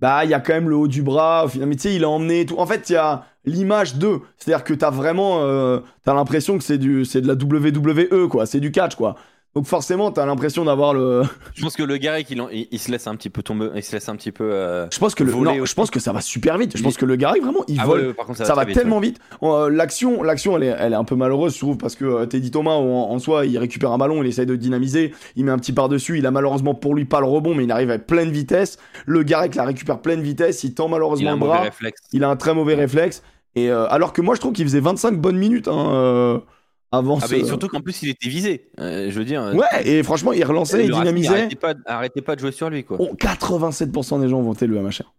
Bah, 0.00 0.24
il 0.24 0.30
y 0.30 0.34
a 0.34 0.40
quand 0.40 0.52
même 0.52 0.68
le 0.68 0.76
haut 0.76 0.88
du 0.88 1.02
bras, 1.02 1.46
mais 1.56 1.74
tu 1.74 1.82
sais, 1.82 1.94
il 1.94 2.04
a 2.04 2.08
emmené 2.08 2.46
tout. 2.46 2.56
En 2.58 2.66
fait, 2.66 2.88
il 2.88 2.92
y 2.92 2.96
a 2.96 3.24
l'image 3.44 3.96
d'eux. 3.96 4.20
C'est-à-dire 4.36 4.64
que 4.64 4.74
t'as 4.74 4.90
vraiment. 4.90 5.42
euh, 5.42 5.80
t'as 6.04 6.14
l'impression 6.14 6.56
que 6.56 6.64
c'est 6.64 6.78
du, 6.78 7.04
c'est 7.04 7.20
de 7.20 7.26
la 7.26 7.34
WWE, 7.34 8.28
quoi. 8.28 8.46
C'est 8.46 8.60
du 8.60 8.70
catch, 8.70 8.94
quoi. 8.94 9.16
Donc, 9.58 9.66
forcément, 9.66 10.12
t'as 10.12 10.24
l'impression 10.24 10.64
d'avoir 10.64 10.94
le. 10.94 11.22
Je 11.56 11.62
pense 11.62 11.74
que 11.74 11.82
le 11.82 11.96
Garec 11.96 12.30
il, 12.30 12.40
en- 12.40 12.48
il, 12.48 12.68
il 12.70 12.78
se 12.78 12.92
laisse 12.92 13.08
un 13.08 13.16
petit 13.16 13.28
peu 13.28 13.42
tomber, 13.42 13.70
il 13.74 13.82
se 13.82 13.90
laisse 13.90 14.08
un 14.08 14.14
petit 14.14 14.30
peu. 14.30 14.44
euh, 14.44 14.86
Je 14.92 15.00
pense 15.00 15.16
que 15.16 15.24
le. 15.24 15.32
Voler 15.32 15.56
Non, 15.56 15.62
aussi. 15.62 15.70
je 15.70 15.74
pense 15.74 15.90
que 15.90 15.98
ça 15.98 16.12
va 16.12 16.20
super 16.20 16.56
vite. 16.58 16.76
Je 16.76 16.82
pense 16.84 16.96
que 16.96 17.04
le 17.04 17.16
Garrick, 17.16 17.42
vraiment, 17.42 17.64
il 17.66 17.80
ah 17.80 17.84
vole. 17.86 18.06
ouais, 18.06 18.14
par 18.14 18.26
contre, 18.26 18.38
ça, 18.38 18.44
ça 18.44 18.54
va 18.54 18.64
vite, 18.64 18.76
tellement 18.76 19.00
vite. 19.00 19.18
Euh, 19.42 19.68
l'action, 19.68 20.22
l'action, 20.22 20.56
elle 20.56 20.62
est, 20.62 20.76
elle 20.78 20.92
est 20.92 20.96
un 20.96 21.02
peu 21.02 21.16
malheureuse, 21.16 21.54
je 21.54 21.58
trouve, 21.58 21.76
parce 21.76 21.96
que 21.96 22.04
euh, 22.04 22.26
Teddy 22.26 22.52
Thomas, 22.52 22.70
en, 22.74 23.10
en 23.10 23.18
soi, 23.18 23.46
il 23.46 23.58
récupère 23.58 23.90
un 23.90 23.98
ballon, 23.98 24.22
il 24.22 24.28
essaye 24.28 24.46
de 24.46 24.54
dynamiser, 24.54 25.12
il 25.34 25.44
met 25.44 25.50
un 25.50 25.58
petit 25.58 25.72
par 25.72 25.88
dessus, 25.88 26.18
il 26.18 26.26
a 26.26 26.30
malheureusement 26.30 26.76
pour 26.76 26.94
lui 26.94 27.04
pas 27.04 27.18
le 27.18 27.26
rebond, 27.26 27.52
mais 27.56 27.64
il 27.64 27.72
arrive 27.72 27.90
à 27.90 27.98
pleine 27.98 28.30
vitesse. 28.30 28.78
Le 29.06 29.24
Garrick 29.24 29.56
la 29.56 29.64
récupère 29.64 29.98
pleine 30.00 30.20
vitesse, 30.22 30.62
il 30.62 30.72
tend 30.74 30.86
malheureusement 30.86 31.24
Il 31.24 31.28
a 31.30 31.32
un 31.32 31.34
le 31.34 31.40
bras. 31.40 31.60
réflexe. 31.62 32.00
Il 32.12 32.22
a 32.22 32.28
un 32.30 32.36
très 32.36 32.54
mauvais 32.54 32.76
réflexe. 32.76 33.24
Et 33.56 33.70
alors 33.72 34.12
que 34.12 34.20
moi, 34.22 34.36
je 34.36 34.40
trouve 34.40 34.52
qu'il 34.52 34.64
faisait 34.66 34.78
25 34.78 35.18
bonnes 35.20 35.36
minutes 35.36 35.66
hein, 35.66 36.42
avant 36.90 37.18
Ah 37.22 37.26
ce- 37.26 37.44
surtout 37.44 37.68
qu'en 37.68 37.80
plus 37.80 38.02
il 38.02 38.08
était 38.10 38.28
visé. 38.28 38.70
Euh, 38.80 39.10
je 39.10 39.18
veux 39.18 39.24
dire. 39.24 39.52
Ouais, 39.54 39.86
et 39.86 40.02
franchement, 40.02 40.32
il 40.32 40.44
relançait, 40.44 40.84
il 40.84 40.90
dynamisait. 40.92 41.28
Arrêtez 41.28 41.56
pas, 41.56 41.74
arrêtez 41.86 42.22
pas 42.22 42.34
de 42.34 42.40
jouer 42.40 42.52
sur 42.52 42.70
lui 42.70 42.84
quoi. 42.84 42.96
Oh, 43.00 43.10
87% 43.18 44.20
des 44.20 44.28
gens 44.28 44.38
ont 44.38 44.42
voté 44.42 44.66
le 44.66 44.80
MHR. 44.80 45.12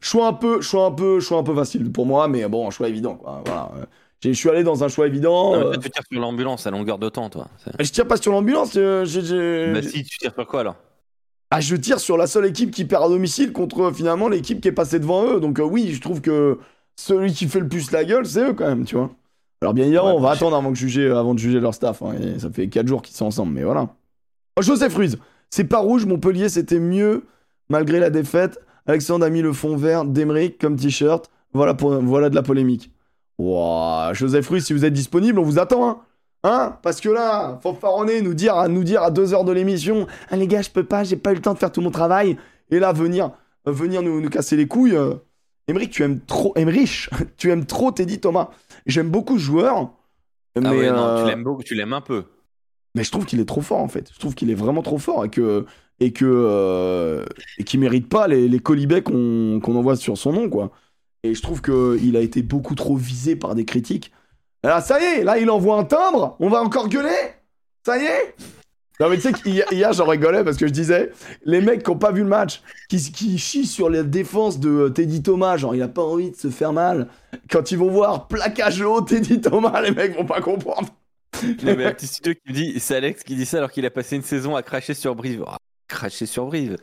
Choix 0.00 0.26
un 0.28 0.32
peu, 0.34 0.60
choix 0.60 0.86
un 0.86 0.90
peu, 0.90 1.18
choix 1.20 1.38
un 1.38 1.42
peu 1.42 1.54
facile 1.54 1.90
pour 1.90 2.04
moi, 2.06 2.28
mais 2.28 2.46
bon, 2.48 2.66
un 2.68 2.70
choix 2.70 2.88
évident. 2.88 3.14
Quoi. 3.14 3.42
Voilà. 3.46 3.70
Euh, 3.78 3.84
Je 4.22 4.32
suis 4.32 4.48
allé 4.50 4.62
dans 4.62 4.84
un 4.84 4.88
choix 4.88 5.06
évident. 5.06 5.54
Euh, 5.54 5.72
tu 5.76 5.90
tires 5.90 6.02
sur 6.10 6.20
l'ambulance 6.20 6.66
à 6.66 6.70
longueur 6.70 6.98
de 6.98 7.08
temps 7.08 7.28
toi. 7.30 7.48
Je 7.80 7.90
tire 7.90 8.06
pas 8.06 8.16
sur 8.18 8.32
l'ambulance. 8.32 8.72
euh, 8.76 9.04
j'ai- 9.04 9.22
j'ai- 9.24 9.72
Bah 9.72 9.82
si 9.82 10.04
tu 10.04 10.18
tires 10.18 10.32
sur 10.34 10.46
quoi 10.46 10.60
alors? 10.60 10.76
Ah, 11.50 11.60
je 11.60 11.76
tire 11.76 12.00
sur 12.00 12.16
la 12.16 12.26
seule 12.26 12.46
équipe 12.46 12.70
qui 12.70 12.84
perd 12.84 13.04
à 13.04 13.08
domicile 13.08 13.52
contre 13.52 13.80
euh, 13.84 13.92
finalement 13.92 14.28
l'équipe 14.28 14.60
qui 14.60 14.68
est 14.68 14.72
passée 14.72 14.98
devant 14.98 15.24
eux. 15.24 15.40
Donc 15.40 15.58
euh, 15.58 15.62
oui, 15.62 15.92
je 15.94 16.00
trouve 16.00 16.20
que 16.20 16.58
celui 16.96 17.32
qui 17.32 17.46
fait 17.48 17.60
le 17.60 17.68
plus 17.68 17.90
la 17.90 18.04
gueule, 18.04 18.26
c'est 18.26 18.40
eux 18.50 18.52
quand 18.54 18.66
même, 18.66 18.84
tu 18.84 18.96
vois. 18.96 19.10
Alors 19.62 19.74
bien 19.74 19.84
évidemment, 19.84 20.08
Ouais, 20.08 20.14
on 20.16 20.20
va 20.20 20.28
bah, 20.28 20.34
attendre 20.34 20.56
avant, 20.56 20.70
que 20.70 20.78
juger, 20.78 21.10
avant 21.10 21.34
de 21.34 21.38
juger 21.38 21.60
leur 21.60 21.74
staff. 21.74 22.02
hein, 22.02 22.14
et 22.20 22.38
ça 22.38 22.50
fait 22.50 22.68
4 22.68 22.86
jours 22.86 23.02
qu'ils 23.02 23.16
sont 23.16 23.26
ensemble, 23.26 23.52
mais 23.52 23.62
voilà. 23.64 23.88
Oh, 24.58 24.62
Joseph 24.62 24.94
Ruiz, 24.94 25.18
c'est 25.50 25.64
pas 25.64 25.78
rouge, 25.78 26.04
Montpellier, 26.06 26.48
c'était 26.48 26.78
mieux 26.80 27.24
malgré 27.68 27.98
la 28.00 28.10
défaite. 28.10 28.58
Alexandre 28.86 29.24
a 29.24 29.30
mis 29.30 29.40
le 29.40 29.52
fond 29.52 29.76
vert 29.76 30.04
d'Emeric 30.04 30.58
comme 30.60 30.76
t-shirt. 30.76 31.30
Voilà, 31.54 31.74
pour, 31.74 31.90
voilà 32.02 32.28
de 32.28 32.34
la 32.34 32.42
polémique. 32.42 32.90
Ouah, 33.38 34.10
Joseph 34.12 34.48
Ruiz, 34.48 34.64
si 34.64 34.72
vous 34.72 34.84
êtes 34.84 34.92
disponible, 34.92 35.38
on 35.38 35.44
vous 35.44 35.58
attend, 35.58 35.88
hein 35.88 35.98
Hein? 36.44 36.76
Parce 36.82 37.00
que 37.00 37.08
là, 37.08 37.58
fanfaronner, 37.62 38.20
nous 38.20 38.34
dire, 38.34 38.56
à 38.56 38.68
nous 38.68 38.84
dire 38.84 39.02
à 39.02 39.10
deux 39.10 39.32
heures 39.32 39.44
de 39.44 39.52
l'émission, 39.52 40.06
ah 40.30 40.36
les 40.36 40.46
gars, 40.46 40.60
je 40.60 40.68
peux 40.70 40.84
pas, 40.84 41.02
j'ai 41.02 41.16
pas 41.16 41.32
eu 41.32 41.36
le 41.36 41.40
temps 41.40 41.54
de 41.54 41.58
faire 41.58 41.72
tout 41.72 41.80
mon 41.80 41.90
travail. 41.90 42.36
Et 42.70 42.78
là, 42.78 42.92
venir, 42.92 43.30
euh, 43.66 43.72
venir 43.72 44.02
nous, 44.02 44.20
nous 44.20 44.28
casser 44.28 44.54
les 44.54 44.68
couilles. 44.68 44.94
Euh... 44.94 45.14
Emeric, 45.68 45.90
tu 45.90 46.02
aimes 46.02 46.20
trop, 46.20 46.52
Emmerich, 46.56 47.08
tu 47.36 47.50
aimes 47.50 47.66
trop 47.66 47.90
Teddy 47.90 48.20
Thomas. 48.20 48.50
J'aime 48.86 49.10
beaucoup 49.10 49.38
ce 49.38 49.44
joueur. 49.44 49.92
Mais, 50.56 50.62
Ah 50.64 50.70
ouais, 50.72 50.90
non, 50.90 51.04
euh, 51.04 51.22
tu 51.22 51.28
l'aimes 51.28 51.44
beaucoup, 51.44 51.62
tu 51.62 51.74
l'aimes 51.74 51.92
un 51.92 52.00
peu. 52.00 52.24
mais 52.94 53.02
je 53.02 53.10
trouve 53.10 53.24
qu'il 53.26 53.40
est 53.40 53.44
trop 53.44 53.60
fort 53.62 53.80
en 53.80 53.88
fait. 53.88 54.10
Je 54.12 54.18
trouve 54.18 54.34
qu'il 54.34 54.50
est 54.50 54.54
vraiment 54.54 54.82
trop 54.82 54.98
fort 54.98 55.24
et 55.24 55.30
que 55.30 55.66
et 56.00 56.12
que 56.12 56.24
euh, 56.26 57.24
et 57.58 57.64
qui 57.64 57.78
mérite 57.78 58.08
pas 58.08 58.28
les, 58.28 58.48
les 58.48 58.58
colibets 58.60 59.02
qu'on 59.02 59.60
envoie 59.64 59.96
sur 59.96 60.16
son 60.18 60.32
nom, 60.32 60.48
quoi. 60.48 60.70
Et 61.22 61.34
je 61.34 61.42
trouve 61.42 61.60
que 61.60 61.98
il 62.02 62.16
a 62.16 62.20
été 62.20 62.42
beaucoup 62.42 62.74
trop 62.74 62.96
visé 62.96 63.34
par 63.34 63.54
des 63.54 63.64
critiques. 63.64 64.12
Alors 64.62 64.80
ça 64.80 65.00
y 65.00 65.04
est, 65.04 65.24
là 65.24 65.38
il 65.38 65.50
envoie 65.50 65.76
un 65.78 65.84
timbre, 65.84 66.36
on 66.40 66.48
va 66.48 66.62
encore 66.62 66.88
gueuler 66.88 67.10
Ça 67.84 67.98
y 67.98 68.04
est 68.04 68.36
Non 69.00 69.08
mais 69.08 69.16
tu 69.16 69.22
sais 69.22 69.32
qu'hier 69.32 69.64
hier, 69.72 69.92
j'en 69.92 70.06
rigolais 70.06 70.44
parce 70.44 70.56
que 70.56 70.68
je 70.68 70.72
disais, 70.72 71.10
les 71.44 71.60
mecs 71.60 71.82
qui 71.82 71.90
ont 71.90 71.98
pas 71.98 72.12
vu 72.12 72.22
le 72.22 72.28
match, 72.28 72.62
qui, 72.88 72.98
qui 73.10 73.38
chient 73.38 73.66
sur 73.66 73.90
la 73.90 74.04
défense 74.04 74.60
de 74.60 74.88
Teddy 74.88 75.20
Thomas, 75.22 75.56
genre 75.56 75.74
il 75.74 75.82
a 75.82 75.88
pas 75.88 76.02
envie 76.02 76.30
de 76.30 76.36
se 76.36 76.48
faire 76.48 76.72
mal, 76.72 77.08
quand 77.50 77.72
ils 77.72 77.78
vont 77.78 77.90
voir 77.90 78.28
plaquage 78.28 78.80
haut 78.82 79.00
Teddy 79.00 79.40
Thomas, 79.40 79.80
les 79.82 79.90
mecs 79.90 80.14
vont 80.16 80.24
pas 80.26 80.40
comprendre. 80.40 80.88
Non, 81.64 81.74
mais 81.76 81.86
un 81.86 81.92
petit 81.92 82.06
studio 82.06 82.34
qui 82.34 82.52
me 82.52 82.54
dit, 82.54 82.78
c'est 82.78 82.94
Alex 82.94 83.24
qui 83.24 83.34
dit 83.34 83.44
ça 83.46 83.56
alors 83.58 83.72
qu'il 83.72 83.84
a 83.84 83.90
passé 83.90 84.14
une 84.14 84.22
saison 84.22 84.54
à 84.54 84.62
cracher 84.62 84.94
sur 84.94 85.16
Brive. 85.16 85.42
Ah, 85.48 85.56
cracher 85.88 86.26
sur 86.26 86.46
Brive. 86.46 86.76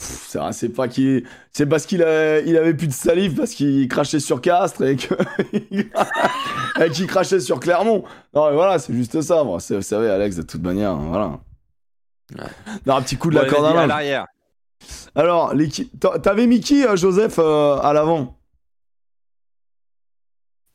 C'est 0.00 0.68
pas 0.68 0.86
qu'il, 0.86 1.24
c'est 1.52 1.66
parce 1.66 1.84
qu'il 1.84 2.04
a- 2.04 2.38
il 2.38 2.56
avait 2.56 2.72
plus 2.74 2.86
de 2.86 2.92
salive 2.92 3.34
parce 3.34 3.50
qu'il 3.50 3.88
crachait 3.88 4.20
sur 4.20 4.40
Castres 4.40 4.84
et 4.84 4.94
qu'il 6.92 7.06
crachait 7.08 7.40
sur 7.40 7.58
Clermont. 7.58 8.04
Non, 8.32 8.48
mais 8.48 8.54
voilà, 8.54 8.78
c'est 8.78 8.92
juste 8.94 9.20
ça. 9.22 9.42
Vous 9.42 9.58
savez, 9.58 10.08
Alex, 10.08 10.36
de 10.36 10.42
toute 10.42 10.62
manière, 10.62 10.90
hein, 10.92 11.06
voilà. 11.08 11.40
Non, 12.86 12.96
un 12.96 13.02
petit 13.02 13.16
coup 13.16 13.30
de 13.30 13.36
Bon, 13.36 13.42
la 13.42 13.48
corde 13.48 13.76
à 13.76 13.86
l'arrière. 13.86 14.26
Alors, 15.14 15.54
l'équipe, 15.54 15.90
t'avais 16.22 16.46
mis 16.46 16.60
qui, 16.60 16.84
euh, 16.84 16.96
Joseph, 16.96 17.38
euh, 17.38 17.78
à 17.78 17.92
l'avant 17.92 18.38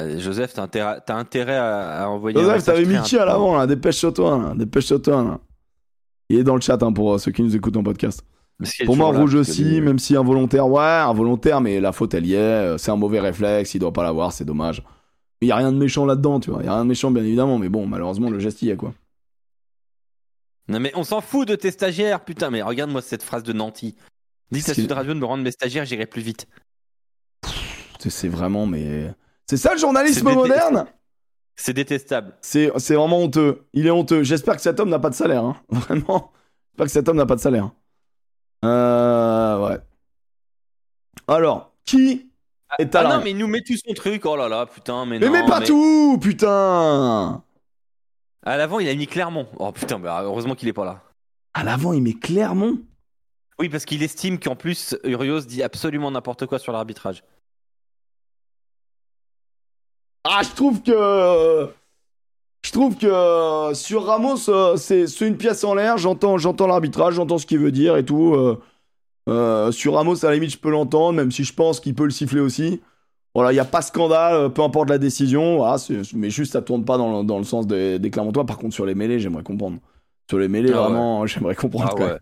Euh, 0.02 0.20
Joseph, 0.20 0.54
t'as 0.54 1.16
intérêt, 1.16 1.56
à, 1.56 2.04
à 2.04 2.08
envoyer 2.08 2.40
Joseph, 2.40 2.64
t'avais 2.64 2.86
mis 2.86 3.00
qui 3.02 3.18
à 3.18 3.26
l'avant 3.26 3.56
là 3.56 3.68
Dépêche-toi, 3.68 4.38
là. 4.38 4.54
Dépêche-toi, 4.56 5.24
là. 5.24 5.40
Il 6.30 6.40
est 6.40 6.44
dans 6.44 6.56
le 6.56 6.62
chat 6.62 6.82
hein, 6.82 6.92
pour 6.92 7.14
euh, 7.14 7.18
ceux 7.18 7.32
qui 7.32 7.44
nous 7.44 7.56
écoutent 7.56 7.78
en 7.78 7.84
podcast. 7.84 8.24
Pour 8.86 8.96
moi, 8.96 9.12
rouge 9.12 9.36
aussi, 9.36 9.82
même 9.82 10.00
si 10.00 10.16
involontaire, 10.16 10.68
ouais, 10.68 10.82
involontaire, 10.84 11.60
mais 11.62 11.80
la 11.80 11.92
faute 11.92 12.14
elle 12.14 12.26
y 12.26 12.34
est. 12.34 12.78
C'est 12.78 12.92
un 12.92 12.96
mauvais 12.96 13.20
réflexe, 13.20 13.74
il 13.76 13.80
doit 13.80 13.92
pas 13.94 14.04
l'avoir, 14.04 14.32
c'est 14.32 14.46
dommage. 14.46 14.82
Il 15.42 15.48
y 15.48 15.52
a 15.52 15.58
rien 15.58 15.72
de 15.72 15.78
méchant 15.78 16.06
là-dedans, 16.06 16.40
tu 16.40 16.52
vois. 16.52 16.62
Il 16.62 16.66
y 16.66 16.70
a 16.70 16.74
rien 16.74 16.84
de 16.84 16.88
méchant, 16.90 17.12
bien 17.12 17.24
évidemment, 17.24 17.58
mais 17.58 17.68
bon, 17.68 17.86
malheureusement, 17.86 18.30
le 18.30 18.40
geste 18.40 18.62
y 18.62 18.70
est, 18.70 18.78
quoi. 18.78 18.94
Non 20.68 20.80
mais 20.80 20.92
on 20.96 21.04
s'en 21.04 21.22
fout 21.22 21.48
de 21.48 21.56
tes 21.56 21.72
stagiaires, 21.72 22.24
putain, 22.24 22.50
mais 22.50 22.62
regarde-moi 22.62 23.02
cette 23.02 23.24
phrase 23.24 23.44
de 23.44 23.54
Nanty. 23.54 23.96
Dites 24.52 24.70
à 24.70 24.74
Sud 24.74 24.92
Radio 24.92 25.14
de 25.14 25.20
me 25.20 25.26
rendre 25.26 25.44
mes 25.44 25.52
stagiaires, 25.52 25.86
j'irai 25.86 26.06
plus 26.06 26.22
vite. 26.22 26.48
C'est- 28.00 28.28
vraiment, 28.28 28.66
mais. 28.66 29.14
C'est 29.50 29.58
ça 29.58 29.74
le 29.74 29.80
journalisme 29.80 30.32
moderne? 30.34 30.86
C'est 31.56 31.74
détestable. 31.74 32.36
C'est 32.42 32.68
vraiment 32.96 33.20
honteux. 33.20 33.66
Il 33.74 33.88
est 33.88 33.92
honteux. 33.92 34.24
J'espère 34.24 34.56
que 34.56 34.62
cet 34.62 34.80
homme 34.80 34.90
n'a 34.90 35.00
pas 35.00 35.10
de 35.10 35.16
salaire, 35.16 35.44
hein. 35.44 35.56
Vraiment. 35.70 36.32
J'espère 36.72 36.86
que 36.86 36.92
cet 36.92 37.08
homme 37.10 37.18
n'a 37.18 37.26
pas 37.26 37.36
de 37.36 37.42
salaire. 37.42 37.72
Euh. 38.66 39.68
Ouais. 39.68 39.78
Alors, 41.28 41.72
qui 41.86 42.30
est 42.80 42.96
à 42.96 43.00
Ah 43.00 43.04
la- 43.04 43.18
non, 43.18 43.24
mais 43.24 43.32
il 43.32 43.38
nous 43.38 43.48
met 43.48 43.62
tout 43.62 43.76
son 43.78 43.94
truc, 43.94 44.26
oh 44.26 44.36
là 44.36 44.50
là, 44.50 44.66
putain, 44.66 45.06
mais, 45.06 45.20
Mais 45.20 45.28
non. 45.28 45.32
mets 45.34 45.46
pas 45.46 45.62
tout, 45.62 46.18
putain 46.22 47.44
À 48.46 48.58
l'avant, 48.58 48.80
il 48.80 48.90
a 48.90 48.96
mis 48.96 49.08
Clermont. 49.08 49.48
Oh 49.58 49.72
putain, 49.72 50.00
bah, 50.00 50.22
heureusement 50.24 50.56
qu'il 50.56 50.68
est 50.68 50.74
pas 50.74 50.86
là. 50.86 51.02
À 51.54 51.64
l'avant, 51.64 51.94
il 51.94 52.02
met 52.02 52.14
Clermont? 52.14 52.80
Oui, 53.60 53.70
parce 53.70 53.86
qu'il 53.86 54.04
estime 54.04 54.40
qu'en 54.40 54.56
plus, 54.56 54.98
Urios 55.04 55.42
dit 55.42 55.64
absolument 55.64 56.12
n'importe 56.12 56.46
quoi 56.46 56.60
sur 56.60 56.74
l'arbitrage. 56.74 57.24
Ah, 60.24 60.42
je 60.44 60.50
trouve 60.56 60.82
que. 60.82 61.70
Je 62.66 62.72
trouve 62.72 62.98
que 62.98 63.08
euh, 63.08 63.74
sur 63.74 64.06
Ramos, 64.06 64.50
euh, 64.50 64.78
c'est 64.78 65.06
une 65.22 65.38
pièce 65.38 65.64
en 65.64 65.76
l'air. 65.76 65.98
J'entends 65.98 66.38
j'entends 66.38 66.66
l'arbitrage, 66.68 67.16
j'entends 67.16 67.38
ce 67.38 67.46
qu'il 67.46 67.60
veut 67.60 67.72
dire 67.74 67.98
et 67.98 68.06
tout. 68.06 68.36
euh, 69.30 69.72
sur 69.72 69.94
Ramos, 69.94 70.26
à 70.26 70.30
la 70.30 70.36
limite, 70.36 70.52
je 70.52 70.58
peux 70.58 70.72
l'entendre, 70.72 71.14
même 71.14 71.32
si 71.32 71.44
je 71.44 71.54
pense 71.54 71.80
qu'il 71.80 71.94
peut 71.94 72.06
le 72.06 72.12
siffler 72.12 72.40
aussi. 72.40 72.82
Voilà, 73.36 73.52
il 73.52 73.56
n'y 73.56 73.60
a 73.60 73.66
pas 73.66 73.82
scandale, 73.82 74.34
euh, 74.36 74.50
peu 74.50 74.62
importe 74.62 74.90
la 74.90 74.98
décision. 75.00 75.58
Voilà, 75.58 75.78
c'est- 75.80 76.14
mais 76.14 76.30
juste, 76.30 76.54
ça 76.54 76.62
tourne 76.62 76.86
pas 76.86 76.98
dans 76.98 77.22
le, 77.22 77.26
dans 77.26 77.38
le 77.40 77.44
sens 77.44 77.66
des, 77.66 77.98
des 78.00 78.10
Clermontois. 78.12 78.46
Par 78.46 78.58
contre, 78.58 78.74
sur 78.76 78.86
les 78.86 78.94
mêlés, 78.96 79.20
j'aimerais 79.20 79.44
comprendre. 79.44 79.80
Sur 80.30 80.40
les 80.40 80.48
mêlés, 80.48 80.72
Ah 80.74 80.78
ouais. 80.78 80.84
vraiment, 80.90 81.26
j'aimerais 81.26 81.56
comprendre. 81.56 81.90
Ah 81.92 81.96
ouais. 82.00 82.18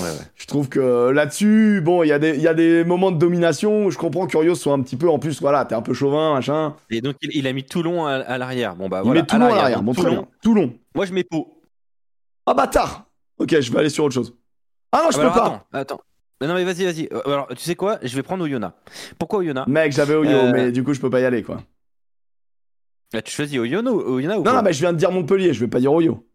Ouais, 0.00 0.10
ouais. 0.10 0.24
Je 0.36 0.46
trouve 0.46 0.68
que 0.68 1.08
là-dessus, 1.10 1.80
bon, 1.82 2.04
il 2.04 2.08
y, 2.08 2.12
a 2.12 2.18
des- 2.20 2.36
il 2.36 2.40
y 2.42 2.46
a 2.46 2.54
des 2.54 2.84
moments 2.84 3.10
de 3.10 3.18
domination 3.18 3.86
où 3.86 3.90
je 3.90 3.98
comprends 3.98 4.26
qu'Urios 4.26 4.54
soit 4.54 4.72
un 4.74 4.80
petit 4.80 4.94
peu, 4.96 5.08
en 5.10 5.18
plus, 5.18 5.40
voilà, 5.40 5.64
t'es 5.64 5.74
un 5.74 5.82
peu 5.82 5.92
chauvin, 5.94 6.34
machin. 6.34 6.76
Et 6.90 7.00
donc, 7.00 7.16
il, 7.22 7.30
il 7.34 7.46
a 7.48 7.52
mis 7.52 7.64
Toulon 7.64 8.06
à, 8.06 8.12
à 8.12 8.38
l'arrière. 8.38 8.76
Bon, 8.76 8.88
bah 8.88 9.00
Il 9.02 9.06
voilà. 9.06 9.22
met 9.22 9.26
Toulon 9.26 9.46
à 9.46 9.56
l'arrière. 9.56 9.82
Bon, 9.82 9.92
très 9.92 10.02
Toulon. 10.02 10.14
bien. 10.14 10.28
Toulon. 10.42 10.72
Moi, 10.94 11.06
je 11.06 11.12
mets 11.12 11.24
Pau. 11.24 11.60
Ah, 12.46 12.54
bâtard 12.54 13.06
Ok, 13.38 13.58
je 13.60 13.72
vais 13.72 13.78
aller 13.80 13.88
sur 13.90 14.04
autre 14.04 14.14
chose. 14.14 14.34
Ah 14.92 15.02
non, 15.04 15.10
je 15.10 15.16
Ah, 15.18 15.20
peux 15.22 15.26
bah, 15.28 15.34
pas 15.34 15.40
alors, 15.40 15.54
Attends, 15.72 15.94
attends. 15.96 16.00
Non, 16.40 16.54
mais 16.54 16.64
vas-y, 16.64 16.84
vas-y. 16.84 17.08
Euh, 17.12 17.20
Alors, 17.24 17.48
tu 17.48 17.56
sais 17.56 17.74
quoi? 17.76 17.98
Je 18.02 18.14
vais 18.14 18.22
prendre 18.22 18.44
Oyonnax. 18.44 18.74
Pourquoi 19.18 19.38
Oyonnax? 19.38 19.68
Mec, 19.68 19.92
j'avais 19.92 20.14
Oyo, 20.14 20.30
Euh, 20.30 20.52
mais 20.52 20.70
du 20.72 20.84
coup, 20.84 20.92
je 20.92 21.00
peux 21.00 21.08
pas 21.10 21.20
y 21.20 21.24
aller, 21.24 21.42
quoi. 21.42 21.62
Ah, 23.14 23.22
Tu 23.22 23.32
choisis 23.32 23.58
Oyonnax 23.58 23.94
ou 23.96 24.00
Oyonnax 24.00 24.40
ou 24.40 24.42
Non, 24.44 24.52
non, 24.54 24.62
mais 24.62 24.72
je 24.72 24.80
viens 24.80 24.92
de 24.92 24.98
dire 24.98 25.10
Montpellier, 25.10 25.54
je 25.54 25.60
vais 25.60 25.68
pas 25.68 25.80
dire 25.80 25.92
Oyo. 25.92 26.26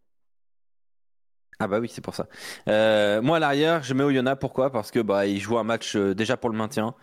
Ah 1.59 1.67
bah 1.67 1.79
oui, 1.79 1.87
c'est 1.93 2.01
pour 2.01 2.15
ça. 2.15 2.25
Euh, 2.67 3.21
moi 3.21 3.37
à 3.37 3.39
l'arrière, 3.39 3.83
je 3.83 3.93
mets 3.93 4.03
Oyonnax. 4.03 4.39
Pourquoi? 4.39 4.71
Parce 4.71 4.89
que 4.89 4.99
bah 4.99 5.27
il 5.27 5.39
joue 5.39 5.59
un 5.59 5.63
match 5.63 5.95
euh, 5.95 6.15
déjà 6.15 6.35
pour 6.35 6.49
le 6.49 6.57
maintien. 6.57 6.95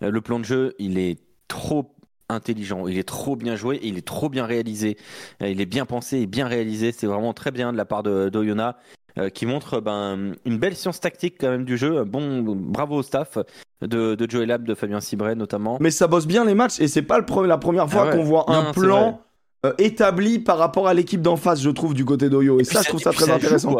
Le 0.00 0.20
plan 0.20 0.38
de 0.38 0.44
jeu, 0.44 0.74
il 0.78 0.98
est 0.98 1.18
trop 1.48 1.96
intelligent, 2.28 2.86
il 2.86 2.96
est 2.96 3.08
trop 3.08 3.34
bien 3.34 3.56
joué, 3.56 3.80
il 3.82 3.98
est 3.98 4.06
trop 4.06 4.28
bien 4.28 4.46
réalisé. 4.46 4.96
Il 5.40 5.60
est 5.60 5.66
bien 5.66 5.84
pensé 5.84 6.18
et 6.20 6.26
bien 6.26 6.46
réalisé. 6.46 6.92
C'est 6.92 7.08
vraiment 7.08 7.32
très 7.34 7.50
bien 7.50 7.72
de 7.72 7.76
la 7.76 7.84
part 7.86 8.04
de 8.04 8.28
d'Oyonnax. 8.28 8.78
Euh, 9.18 9.28
qui 9.30 9.46
montre 9.46 9.80
ben, 9.80 10.32
une 10.44 10.58
belle 10.58 10.76
science 10.76 11.00
tactique 11.00 11.36
quand 11.40 11.50
même 11.50 11.64
du 11.64 11.76
jeu. 11.76 12.04
Bon, 12.04 12.42
bravo 12.56 12.96
au 12.96 13.02
staff 13.02 13.38
de, 13.82 14.14
de 14.14 14.30
Joey 14.30 14.46
Lab, 14.46 14.64
de 14.64 14.74
Fabien 14.74 15.00
Cibret 15.00 15.34
notamment. 15.34 15.78
Mais 15.80 15.90
ça 15.90 16.06
bosse 16.06 16.26
bien 16.26 16.44
les 16.44 16.54
matchs 16.54 16.80
et 16.80 16.88
c'est 16.88 17.02
pas 17.02 17.18
le 17.18 17.24
pre- 17.24 17.46
la 17.46 17.58
première 17.58 17.88
fois 17.88 18.02
Ah 18.04 18.10
ouais. 18.10 18.16
qu'on 18.16 18.24
voit 18.24 18.44
Non, 18.48 18.54
un 18.54 18.62
non, 18.64 18.72
plan 18.72 19.20
euh, 19.66 19.72
établi 19.78 20.38
par 20.38 20.58
rapport 20.58 20.88
à 20.88 20.94
l'équipe 20.94 21.22
d'en 21.22 21.36
face, 21.36 21.60
je 21.62 21.70
trouve, 21.70 21.94
du 21.94 22.04
côté 22.04 22.28
d'Oyo. 22.28 22.60
Et, 22.60 22.64
ça, 22.64 22.82
je 22.82 22.88
trouve 22.88 23.00
ça 23.00 23.12
très 23.12 23.30
intéressant. 23.30 23.76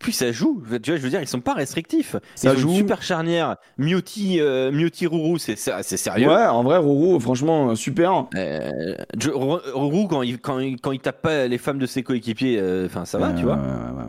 Puis 0.00 0.12
ça 0.12 0.30
joue, 0.32 0.62
tu 0.82 0.90
vois, 0.90 0.98
je 0.98 1.02
veux 1.02 1.08
dire, 1.10 1.20
ils 1.20 1.26
sont 1.26 1.40
pas 1.40 1.54
restrictifs. 1.54 2.16
Ça 2.34 2.52
ils 2.52 2.56
ont 2.56 2.60
joue. 2.60 2.70
une 2.70 2.76
super 2.76 3.02
charnière. 3.02 3.56
Miotti, 3.78 4.40
euh, 4.40 4.70
Rourou, 5.04 5.38
c'est 5.38 5.56
c'est 5.56 5.96
sérieux. 5.96 6.28
Ouais, 6.28 6.46
en 6.46 6.62
vrai, 6.62 6.78
Rourou, 6.78 7.18
franchement, 7.20 7.70
euh, 7.70 7.74
super. 7.74 8.26
Euh, 8.34 8.94
Rourou, 9.24 10.06
quand 10.08 10.22
il, 10.22 10.38
quand, 10.38 10.58
il, 10.58 10.80
quand 10.80 10.92
il 10.92 11.00
tape 11.00 11.22
pas 11.22 11.46
les 11.46 11.58
femmes 11.58 11.78
de 11.78 11.86
ses 11.86 12.02
coéquipiers, 12.02 12.58
euh, 12.60 12.86
enfin 12.86 13.04
ça 13.04 13.18
va, 13.18 13.32
tu 13.32 13.44
vois. 13.44 13.58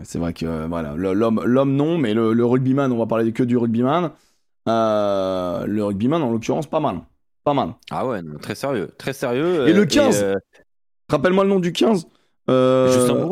C'est 0.04 0.20
vrai 0.20 0.34
que 0.34 0.68
voilà, 0.68 0.94
l'homme, 0.96 1.42
l'homme 1.46 1.76
non, 1.76 1.98
mais 1.98 2.14
le, 2.14 2.34
le 2.34 2.46
rugbyman, 2.46 2.92
on 2.92 2.98
va 2.98 3.06
parler 3.06 3.32
que 3.32 3.44
du 3.44 3.58
rugbyman. 3.58 4.12
Le 4.66 5.82
rugbyman, 5.82 6.22
en 6.22 6.32
l'occurrence, 6.32 6.68
pas 6.68 6.80
mal. 6.80 7.02
Pas 7.44 7.54
mal. 7.54 7.76
Ah 7.92 8.06
ouais, 8.06 8.22
non, 8.22 8.38
très 8.40 8.56
sérieux, 8.56 8.90
très 8.98 9.14
sérieux. 9.14 9.70
Et 9.70 9.74
le 9.74 9.84
euh, 9.84 9.86
15? 9.86 10.22
euh, 10.22 10.34
Rappelle-moi 11.10 11.46
le 11.46 11.50
nom 11.50 11.60
du 11.62 11.72
15. 11.72 12.06
Euh, 12.50 12.92
Justin 12.92 13.26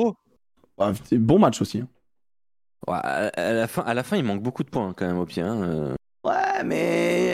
ouais, 0.77 0.93
c'est 1.03 1.17
bon 1.17 1.37
match 1.37 1.61
aussi. 1.61 1.79
hein. 1.79 1.87
Ouais, 2.88 2.97
à, 3.03 3.53
la 3.53 3.67
fin, 3.67 3.81
à 3.83 3.93
la 3.93 4.03
fin, 4.03 4.17
il 4.17 4.23
manque 4.23 4.41
beaucoup 4.43 4.63
de 4.63 4.69
points 4.69 4.93
quand 4.95 5.07
même 5.07 5.17
au 5.17 5.25
pied. 5.25 5.41
hein, 5.41 5.61
euh. 5.63 5.95
Ouais, 6.23 6.63
mais 6.63 7.29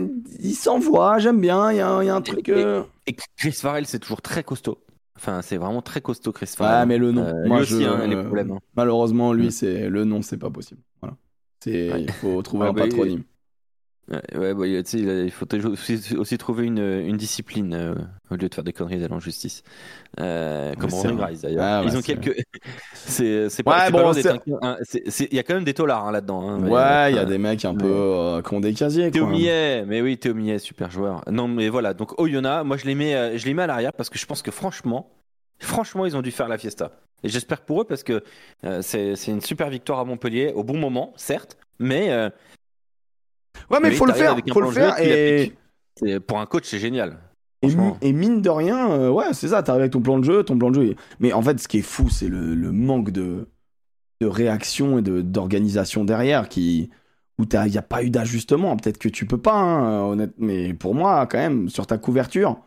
euh, 0.00 0.06
il 0.40 0.54
s'envoie, 0.54 1.18
j'aime 1.18 1.40
bien. 1.40 1.70
Il 1.72 1.76
y, 1.78 1.80
a 1.80 2.02
il 2.02 2.06
y 2.06 2.08
a 2.08 2.14
un 2.14 2.20
truc. 2.22 2.48
euh, 2.48 2.82
Et 3.06 3.16
Chris 3.36 3.52
Farrell, 3.52 3.86
c'est 3.86 3.98
toujours 3.98 4.22
très 4.22 4.42
costaud. 4.44 4.78
Enfin, 5.16 5.42
c'est 5.42 5.56
vraiment 5.58 5.82
très 5.82 6.00
costaud, 6.00 6.32
Chris 6.32 6.46
Ouais, 6.58 6.66
Farrell. 6.66 6.88
mais 6.88 6.98
le 6.98 7.12
nom. 7.12 7.22
Euh, 7.24 7.46
Moi, 7.46 7.58
lui 7.58 7.62
aussi, 7.62 7.82
je- 7.84 7.88
hein, 7.88 8.06
les 8.06 8.16
problèmes. 8.16 8.52
hein. 8.52 8.58
Malheureusement, 8.76 9.32
lui, 9.32 9.52
c'est 9.52 9.88
le 9.88 10.04
nom, 10.04 10.22
c'est 10.22 10.38
pas 10.38 10.50
possible. 10.50 10.80
Voilà. 11.00 11.16
C'est, 11.62 11.92
Ouais. 11.92 12.02
il 12.02 12.12
faut 12.12 12.40
trouver 12.42 12.66
Ah 12.66 12.70
un 12.70 12.72
bah, 12.72 12.82
patronyme. 12.82 13.22
Ouais, 14.10 14.36
ouais, 14.36 14.54
bah, 14.54 14.66
il 14.66 15.30
faut 15.30 15.46
aussi, 15.54 16.16
aussi 16.16 16.36
trouver 16.36 16.66
une, 16.66 16.78
une 16.80 17.16
discipline 17.16 17.72
euh, 17.72 17.94
au 18.30 18.34
lieu 18.34 18.48
de 18.48 18.54
faire 18.54 18.64
des 18.64 18.72
conneries 18.72 18.98
d'aller 18.98 19.12
en 19.14 19.20
justice. 19.20 19.62
Euh, 20.18 20.74
comme 20.74 20.92
Ouais, 20.92 21.12
vrai. 21.12 21.26
Grice 21.26 21.40
d'ailleurs. 21.42 21.62
Ah, 21.64 21.80
ouais, 21.82 21.86
Ils 21.88 21.96
ont 21.96 22.02
quelques. 22.02 22.34
c'est 22.94 23.46
Ouais, 23.46 23.62
pas, 23.62 23.86
c'est 23.86 23.92
bon, 23.92 24.12
Il 25.30 25.34
y 25.34 25.38
a 25.38 25.42
quand 25.44 25.54
même 25.54 25.64
des 25.64 25.72
tolards 25.74 26.08
hein, 26.08 26.12
là-dedans. 26.12 26.48
hein, 26.48 26.58
Ouais, 26.62 27.12
il 27.12 27.14
y 27.14 27.18
a 27.18 27.22
enfin, 27.22 27.30
des 27.30 27.38
mecs 27.38 27.64
un 27.64 27.74
peu 27.74 27.86
ouais. 27.86 27.90
euh, 27.90 28.42
qui 28.42 28.54
ont 28.54 28.60
des 28.60 28.74
casiers. 28.74 29.10
Théo. 29.10 29.26
Millet, 29.26 29.84
mais 29.86 30.02
oui, 30.02 30.18
Théo 30.18 30.34
Millet, 30.34 30.58
super 30.58 30.90
joueur. 30.90 31.22
Non, 31.30 31.46
mais 31.46 31.68
voilà, 31.68 31.94
donc 31.94 32.20
Oyonnax, 32.20 32.64
moi 32.66 32.76
je 32.76 32.86
les 32.86 32.94
mets, 32.96 33.14
euh, 33.14 33.38
je 33.38 33.46
les 33.46 33.54
mets 33.54 33.62
à 33.62 33.66
l'arrière 33.68 33.92
parce 33.92 34.10
que 34.10 34.18
je 34.18 34.26
pense 34.26 34.42
que 34.42 34.50
franchement, 34.50 35.10
franchement, 35.60 36.06
ils 36.06 36.16
ont 36.16 36.22
dû 36.22 36.32
faire 36.32 36.48
la 36.48 36.58
fiesta. 36.58 36.90
Et 37.22 37.28
j'espère 37.28 37.60
pour 37.60 37.82
eux 37.82 37.84
parce 37.84 38.02
que 38.02 38.24
euh, 38.64 38.82
c'est 38.82 39.14
c'est 39.14 39.30
une 39.30 39.40
super 39.40 39.70
victoire 39.70 40.00
à 40.00 40.04
Montpellier, 40.04 40.52
au 40.54 40.64
bon 40.64 40.76
moment, 40.76 41.12
certes, 41.16 41.56
mais 41.78 42.10
euh, 42.10 42.30
Ouais, 43.70 43.78
mais 43.82 43.90
oui, 43.90 43.96
faut 43.96 44.06
le 44.06 44.12
faire. 44.12 44.36
Faut 44.52 44.60
le 44.60 44.70
faire. 44.70 44.98
Et, 45.00 45.52
pour 46.26 46.40
un 46.40 46.46
coach, 46.46 46.64
c'est 46.66 46.78
génial. 46.78 47.18
et, 47.62 48.12
mine 48.12 48.42
de 48.42 48.50
rien, 48.50 48.90
euh, 48.90 49.10
ouais, 49.10 49.32
c'est 49.32 49.48
ça. 49.48 49.62
T'arrives 49.62 49.82
avec 49.82 49.92
ton 49.92 50.00
plan 50.00 50.18
de 50.18 50.24
jeu, 50.24 50.42
ton 50.42 50.58
plan 50.58 50.70
de 50.70 50.80
jeu. 50.82 50.94
Mais 51.20 51.32
en 51.32 51.42
fait, 51.42 51.60
ce 51.60 51.68
qui 51.68 51.78
est 51.78 51.82
fou, 51.82 52.08
c'est 52.08 52.28
le, 52.28 52.54
le 52.54 52.72
manque 52.72 53.10
de, 53.10 53.48
de 54.20 54.26
réaction 54.26 54.98
et 54.98 55.02
de, 55.02 55.20
d'organisation 55.20 56.04
derrière 56.04 56.48
qui. 56.48 56.90
Où 57.38 57.44
il 57.44 57.70
n'y 57.70 57.78
a 57.78 57.82
pas 57.82 58.04
eu 58.04 58.10
d'ajustement. 58.10 58.76
Peut-être 58.76 58.98
que 58.98 59.08
tu 59.08 59.26
peux 59.26 59.38
pas, 59.38 59.54
hein, 59.54 60.02
honnête. 60.02 60.34
Mais 60.36 60.74
pour 60.74 60.94
moi, 60.94 61.26
quand 61.26 61.38
même, 61.38 61.70
sur 61.70 61.86
ta 61.86 61.96
couverture, 61.96 62.60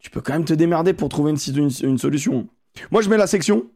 tu 0.00 0.10
peux 0.10 0.22
quand 0.22 0.32
même 0.32 0.46
te 0.46 0.54
démerder 0.54 0.94
pour 0.94 1.10
trouver 1.10 1.32
une, 1.32 1.70
une 1.82 1.98
solution. 1.98 2.48
Moi, 2.90 3.02
je 3.02 3.10
mets 3.10 3.18
la 3.18 3.26
section. 3.26 3.66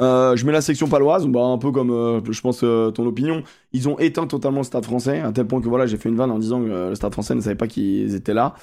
Euh, 0.00 0.34
je 0.36 0.46
mets 0.46 0.52
la 0.52 0.62
section 0.62 0.88
paloise, 0.88 1.26
bah, 1.26 1.40
un 1.40 1.58
peu 1.58 1.72
comme 1.72 1.90
euh, 1.90 2.20
je 2.30 2.40
pense 2.40 2.62
euh, 2.62 2.90
ton 2.90 3.06
opinion. 3.06 3.42
Ils 3.72 3.88
ont 3.88 3.98
éteint 3.98 4.26
totalement 4.26 4.60
le 4.60 4.64
stade 4.64 4.84
français, 4.84 5.20
à 5.20 5.32
tel 5.32 5.46
point 5.46 5.60
que 5.60 5.68
voilà, 5.68 5.86
j'ai 5.86 5.96
fait 5.96 6.08
une 6.08 6.16
vanne 6.16 6.30
en 6.30 6.38
disant 6.38 6.62
que 6.62 6.88
le 6.88 6.94
stade 6.94 7.12
français 7.12 7.34
ne 7.34 7.40
savait 7.40 7.56
pas 7.56 7.66
qu'ils 7.66 8.14
étaient 8.14 8.34
là. 8.34 8.54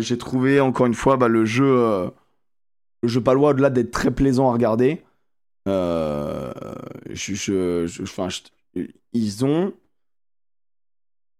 j'ai 0.00 0.18
trouvé 0.18 0.60
encore 0.60 0.86
une 0.86 0.94
fois 0.94 1.16
bah, 1.16 1.28
le 1.28 1.44
jeu, 1.44 2.10
le 3.02 3.08
jeu 3.08 3.20
palois, 3.20 3.50
au-delà 3.50 3.70
d'être 3.70 3.92
très 3.92 4.10
plaisant 4.10 4.50
à 4.50 4.52
regarder, 4.52 5.02
je, 5.66 6.52
je, 7.14 7.86
je, 7.86 8.82
ils 9.12 9.44
ont, 9.44 9.72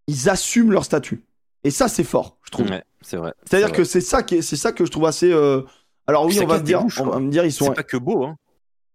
ils 0.07 0.29
assument 0.29 0.73
leur 0.73 0.85
statut. 0.85 1.23
Et 1.65 1.71
ça, 1.71 1.89
c'est 1.89 2.05
fort, 2.05 2.39
je 2.43 2.51
trouve. 2.51 2.67
c'est 3.01 3.17
vrai. 3.17 3.35
C'est-à-dire 3.45 3.73
que 3.73 3.85
c'est 3.85 4.01
ça 4.01 4.23
qui, 4.23 4.43
c'est 4.43 4.57
ça 4.57 4.73
que 4.73 4.85
je 4.85 4.91
trouve 4.91 5.07
assez. 5.07 5.33
Alors 6.07 6.27
oui, 6.27 6.39
on 6.43 6.47
va, 6.47 6.59
dire, 6.59 6.85
on 7.01 7.07
va 7.07 7.21
me 7.21 7.31
dire, 7.31 7.45
ils 7.45 7.53
sont. 7.53 7.67
C'est 7.67 7.75
pas 7.75 7.83
que 7.85 7.97
beau, 7.97 8.25
hein. 8.25 8.37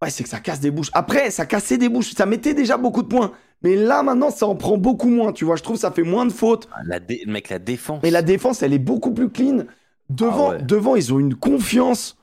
Ouais, 0.02 0.10
c'est 0.10 0.22
que 0.22 0.28
ça 0.28 0.38
casse 0.38 0.60
des 0.60 0.70
bouches. 0.70 0.90
Après, 0.92 1.30
ça 1.30 1.44
cassait 1.44 1.78
des 1.78 1.88
bouches. 1.88 2.14
Ça 2.14 2.26
mettait 2.26 2.54
déjà 2.54 2.76
beaucoup 2.76 3.02
de 3.02 3.08
points. 3.08 3.32
Mais 3.62 3.74
là, 3.74 4.02
maintenant, 4.02 4.30
ça 4.30 4.46
en 4.46 4.54
prend 4.54 4.78
beaucoup 4.78 5.08
moins. 5.08 5.32
Tu 5.32 5.44
vois, 5.44 5.56
je 5.56 5.62
trouve 5.62 5.76
que 5.76 5.80
ça 5.80 5.90
fait 5.90 6.04
moins 6.04 6.24
de 6.24 6.32
fautes. 6.32 6.68
Ah, 6.72 6.80
la 6.84 7.00
Mec, 7.26 7.48
la 7.48 7.58
défense. 7.58 8.04
Et 8.04 8.10
la 8.10 8.22
défense, 8.22 8.62
elle 8.62 8.72
est 8.72 8.78
beaucoup 8.78 9.12
plus 9.12 9.28
clean. 9.28 9.64
Devant, 10.08 10.52
ah 10.52 10.58
devant 10.58 10.96
ils 10.96 11.12
ont 11.12 11.18
une 11.18 11.34
confiance 11.34 12.16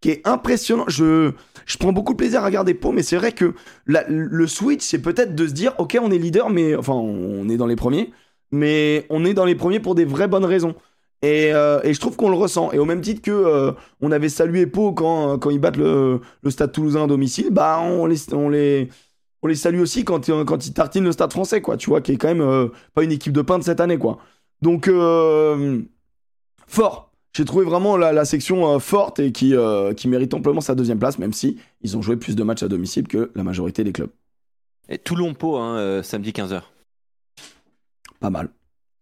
qui 0.00 0.10
est 0.10 0.26
impressionnante. 0.28 0.90
Je, 0.90 1.32
je 1.64 1.78
prends 1.78 1.92
beaucoup 1.92 2.12
de 2.12 2.18
plaisir 2.18 2.42
à 2.42 2.44
regarder 2.44 2.74
Pau, 2.74 2.92
mais 2.92 3.02
c'est 3.02 3.16
vrai 3.16 3.32
que 3.32 3.54
le 3.86 4.46
switch, 4.46 4.82
c'est 4.82 5.00
peut-être 5.00 5.34
de 5.34 5.46
se 5.46 5.52
dire, 5.52 5.74
ok, 5.78 5.96
on 6.00 6.10
est 6.10 6.18
leader, 6.18 6.50
mais 6.50 6.76
enfin, 6.76 6.92
on 6.92 7.48
est 7.48 7.56
dans 7.56 7.66
les 7.66 7.76
premiers, 7.76 8.12
mais 8.50 9.06
on 9.10 9.24
est 9.24 9.34
dans 9.34 9.44
les 9.44 9.54
premiers 9.54 9.80
pour 9.80 9.94
des 9.94 10.04
vraies 10.04 10.28
bonnes 10.28 10.44
raisons. 10.44 10.74
Euh, 11.24 11.80
et, 11.84 11.94
je 11.94 12.00
trouve 12.00 12.16
qu'on 12.16 12.30
le 12.30 12.36
ressent. 12.36 12.72
Et 12.72 12.78
au 12.78 12.84
même 12.84 13.00
titre 13.00 13.22
que 13.22 13.30
euh, 13.30 13.72
on 14.00 14.10
avait 14.10 14.28
salué 14.28 14.66
Pau 14.66 14.92
quand, 14.92 15.38
quand 15.38 15.50
ils 15.50 15.60
battent 15.60 15.76
le, 15.76 16.20
le, 16.42 16.50
Stade 16.50 16.72
Toulousain 16.72 17.04
à 17.04 17.06
domicile, 17.06 17.50
bah 17.50 17.80
on 17.80 18.06
les, 18.06 18.34
on 18.34 18.48
les, 18.48 18.88
on 19.42 19.46
les 19.46 19.54
salue 19.54 19.80
aussi 19.80 20.04
quand, 20.04 20.26
quand 20.44 20.66
ils 20.66 20.72
tartinent 20.72 21.04
le 21.04 21.12
Stade 21.12 21.32
Français, 21.32 21.60
quoi. 21.60 21.76
Tu 21.76 21.90
vois, 21.90 22.00
qui 22.00 22.12
est 22.12 22.16
quand 22.16 22.28
même 22.28 22.40
euh, 22.40 22.68
pas 22.94 23.04
une 23.04 23.12
équipe 23.12 23.32
de 23.32 23.42
peintre 23.42 23.64
cette 23.64 23.80
année, 23.80 23.98
quoi. 23.98 24.18
Donc 24.62 24.90
fort. 26.66 27.08
J'ai 27.34 27.46
trouvé 27.46 27.64
vraiment 27.64 27.96
la, 27.96 28.12
la 28.12 28.26
section 28.26 28.78
forte 28.78 29.18
et 29.18 29.32
qui, 29.32 29.54
qui 29.96 30.08
mérite 30.08 30.34
amplement 30.34 30.60
sa 30.60 30.74
deuxième 30.74 30.98
place, 30.98 31.18
même 31.18 31.32
si 31.32 31.58
ils 31.80 31.96
ont 31.96 32.02
joué 32.02 32.16
plus 32.16 32.36
de 32.36 32.42
matchs 32.42 32.62
à 32.62 32.68
domicile 32.68 33.08
que 33.08 33.30
la 33.34 33.42
majorité 33.42 33.84
des 33.84 33.92
clubs. 33.92 34.10
Et 34.90 34.98
Toulon-Pau, 34.98 35.56
hein, 35.56 36.02
samedi 36.02 36.30
15h. 36.30 36.60
Pas 38.20 38.28
mal. 38.28 38.50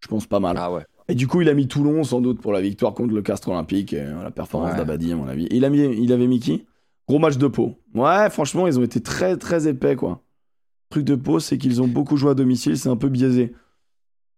Je 0.00 0.08
pense 0.08 0.26
pas 0.26 0.38
mal. 0.38 0.56
Ah 0.58 0.70
ouais. 0.72 0.86
Et 1.10 1.14
du 1.16 1.26
coup, 1.26 1.40
il 1.40 1.48
a 1.48 1.54
mis 1.54 1.66
Toulon 1.66 2.04
sans 2.04 2.20
doute 2.20 2.40
pour 2.40 2.52
la 2.52 2.60
victoire 2.60 2.94
contre 2.94 3.12
le 3.12 3.20
Castre 3.20 3.48
Olympique, 3.48 3.92
et 3.92 4.04
la 4.04 4.30
performance 4.30 4.76
d'Abadi 4.76 5.12
à 5.12 5.16
mon 5.16 5.26
avis. 5.26 5.48
Il, 5.50 5.64
a 5.64 5.68
mis, 5.68 5.80
il 5.80 6.12
avait 6.12 6.28
mis 6.28 6.38
qui? 6.38 6.64
Gros 7.08 7.18
match 7.18 7.36
de 7.36 7.48
Pau. 7.48 7.74
Ouais, 7.96 8.30
franchement, 8.30 8.68
ils 8.68 8.78
ont 8.78 8.84
été 8.84 9.00
très 9.00 9.36
très 9.36 9.66
épais 9.66 9.96
quoi. 9.96 10.22
Le 10.90 10.94
truc 10.94 11.04
de 11.04 11.16
Pau, 11.16 11.40
c'est 11.40 11.58
qu'ils 11.58 11.82
ont 11.82 11.88
beaucoup 11.88 12.16
joué 12.16 12.30
à 12.30 12.34
domicile, 12.34 12.78
c'est 12.78 12.88
un 12.88 12.96
peu 12.96 13.08
biaisé. 13.08 13.52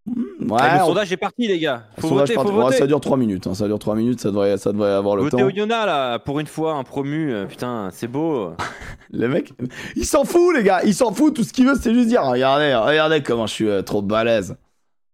Hmm, 0.07 0.51
ouais, 0.51 0.79
le 0.79 0.85
sondage 0.85 1.13
est 1.13 1.17
parti, 1.17 1.47
les 1.47 1.59
gars. 1.59 1.83
Faut 1.99 2.09
voter, 2.09 2.33
faut 2.33 2.51
voter. 2.51 2.77
ça 2.77 2.87
dure 2.87 2.99
3 2.99 3.17
minutes. 3.17 3.45
Hein. 3.45 3.53
Ça 3.53 3.67
dure 3.67 3.77
3 3.77 3.95
minutes, 3.95 4.19
ça 4.19 4.29
devrait, 4.29 4.57
ça 4.57 4.71
devrait 4.71 4.91
avoir 4.91 5.15
le 5.15 5.29
temps. 5.29 5.37
Votez 5.37 5.55
Yona, 5.55 5.85
là, 5.85 6.17
pour 6.17 6.39
une 6.39 6.47
fois, 6.47 6.73
un 6.73 6.83
promu. 6.83 7.31
Euh, 7.31 7.45
putain, 7.45 7.89
c'est 7.91 8.07
beau. 8.07 8.53
le 9.11 9.27
mec, 9.27 9.53
il 9.95 10.05
s'en 10.05 10.25
fout, 10.25 10.55
les 10.55 10.63
gars. 10.63 10.81
Il 10.83 10.95
s'en 10.95 11.13
fout. 11.13 11.35
Tout 11.35 11.43
ce 11.43 11.53
qu'il 11.53 11.67
veut, 11.67 11.75
c'est 11.79 11.93
juste 11.93 12.07
dire 12.07 12.23
Regardez, 12.23 12.73
regardez 12.73 13.21
comment 13.21 13.45
je 13.45 13.53
suis 13.53 13.69
euh, 13.69 13.83
trop 13.83 14.01
balèze. 14.01 14.57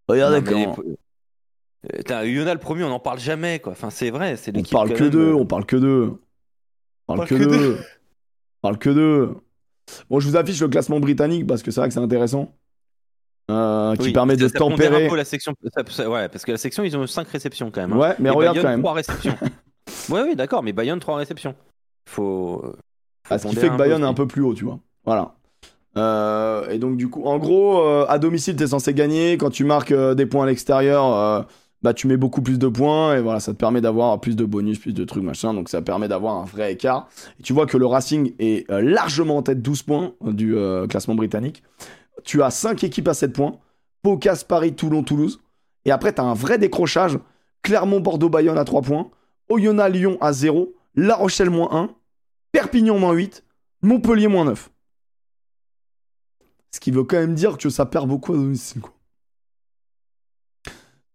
Regardez 0.08 0.42
comment. 0.42 0.78
Yona 2.10 2.54
le 2.54 2.60
premier, 2.60 2.84
on 2.84 2.90
n'en 2.90 3.00
parle 3.00 3.20
jamais, 3.20 3.60
quoi. 3.60 3.72
Enfin, 3.72 3.90
c'est 3.90 4.10
vrai, 4.10 4.36
c'est 4.36 4.56
On 4.56 4.64
parle 4.64 4.94
que 4.94 5.06
d'eux, 5.06 5.34
on 5.34 5.46
parle 5.46 5.66
que 5.66 5.76
d'eux. 5.76 6.22
On 7.08 7.16
parle 7.16 7.28
que 7.28 7.36
d'eux. 7.36 7.78
On 7.78 8.68
parle 8.68 8.78
que 8.78 8.90
d'eux. 8.90 9.36
Bon, 10.10 10.20
je 10.20 10.28
vous 10.28 10.38
affiche 10.38 10.62
le 10.62 10.68
classement 10.68 11.00
britannique 11.00 11.48
parce 11.48 11.64
que 11.64 11.72
c'est 11.72 11.80
vrai 11.80 11.88
que 11.88 11.94
c'est 11.94 12.00
intéressant. 12.00 12.54
Euh, 13.50 13.96
qui 13.96 14.12
permet 14.12 14.36
de 14.36 14.48
tempérer. 14.48 15.08
Un 15.08 15.10
peu 15.10 15.16
la 15.16 15.26
section... 15.26 15.56
ouais, 15.64 16.30
parce 16.30 16.46
que 16.46 16.52
la 16.52 16.58
section, 16.58 16.84
ils 16.84 16.96
ont 16.96 17.08
5 17.08 17.28
réceptions 17.28 17.72
quand 17.72 17.82
même. 17.82 17.94
Hein. 17.94 17.98
Ouais, 17.98 18.16
mais 18.20 18.30
regarde 18.30 18.62
quand 18.62 18.68
même. 18.68 18.82
3 18.82 18.94
réceptions. 18.94 19.36
ouais, 20.10 20.22
oui, 20.22 20.36
d'accord, 20.36 20.62
mais 20.62 20.72
Bayonne 20.72 21.00
3 21.00 21.18
réceptions. 21.18 21.56
Faut. 22.08 22.64
Ah, 23.30 23.40
ce 23.40 23.48
qui 23.48 23.56
fait 23.56 23.70
que 23.70 23.76
Bayonne 23.76 24.04
est 24.04 24.08
un 24.08 24.14
peu 24.14 24.28
plus 24.28 24.44
haut, 24.44 24.54
tu 24.54 24.66
vois. 24.66 24.80
Voilà. 25.04 25.36
Euh, 25.98 26.70
et 26.70 26.78
donc, 26.78 26.98
du 26.98 27.10
coup, 27.10 27.24
en 27.24 27.40
gros, 27.40 27.82
euh, 27.82 28.06
à 28.08 28.20
domicile, 28.20 28.56
t'es 28.56 28.68
censé 28.68 28.94
gagner. 28.94 29.38
Quand 29.38 29.50
tu 29.50 29.64
marques 29.64 29.94
des 29.94 30.26
points 30.28 30.44
à 30.44 30.48
l'extérieur, 30.48 31.48
bah 31.82 31.94
tu 31.94 32.08
mets 32.08 32.18
beaucoup 32.18 32.42
plus 32.42 32.60
de 32.60 32.68
points 32.68 33.16
et 33.16 33.22
voilà, 33.22 33.40
ça 33.40 33.54
te 33.54 33.58
permet 33.58 33.82
d'avoir 33.82 34.20
plus 34.20 34.36
de 34.36 34.44
bonus, 34.44 34.80
plus 34.80 34.94
de 34.94 35.04
trucs 35.06 35.24
machin, 35.24 35.54
donc 35.54 35.70
ça 35.70 35.82
permet 35.82 36.08
d'avoir 36.08 36.36
un 36.36 36.46
vrai 36.46 36.74
écart. 36.74 37.08
Et 37.40 37.44
tu 37.44 37.54
vois 37.54 37.66
que 37.66 37.78
le 37.78 37.86
Racing 37.86 38.34
est 38.40 38.70
euh, 38.70 38.82
largement 38.82 39.38
en 39.38 39.42
tête 39.42 39.62
12 39.62 39.84
points 39.84 40.14
euh, 40.26 40.34
du 40.34 40.58
euh, 40.58 40.88
classement 40.88 41.16
britannique. 41.16 41.64
Tu 42.24 42.44
as 42.44 42.52
5 42.52 42.84
équipes 42.84 43.08
à 43.08 43.14
7 43.14 43.34
points, 43.34 43.58
Pocas, 44.02 44.44
Paris, 44.48 44.74
Toulon, 44.74 45.04
Toulouse. 45.04 45.42
Et 45.86 45.92
après, 45.92 46.14
tu 46.14 46.20
as 46.20 46.26
un 46.26 46.34
vrai 46.34 46.58
décrochage, 46.58 47.18
Clermont, 47.62 48.02
Bordeaux, 48.02 48.30
Bayonne 48.30 48.58
à 48.58 48.66
3 48.66 48.82
points, 48.82 49.10
Oyonnax, 49.48 49.94
Lyon 49.94 50.18
à 50.20 50.34
0, 50.34 50.74
La 50.96 51.16
Rochelle 51.16 51.50
moins 51.50 51.70
1, 51.72 51.90
Perpignan 52.52 53.00
moins 53.00 53.14
8, 53.14 53.44
Montpellier 53.84 54.28
moins 54.28 54.46
9. 54.46 54.70
Ce 56.72 56.80
qui 56.80 56.92
veut 56.92 57.04
quand 57.04 57.18
même 57.18 57.36
dire 57.36 57.58
que 57.58 57.70
ça 57.70 57.86
perd 57.86 58.08
beaucoup 58.08 58.34
à 58.34 58.36
domicile. 58.36 58.82
Quoi. 58.82 58.94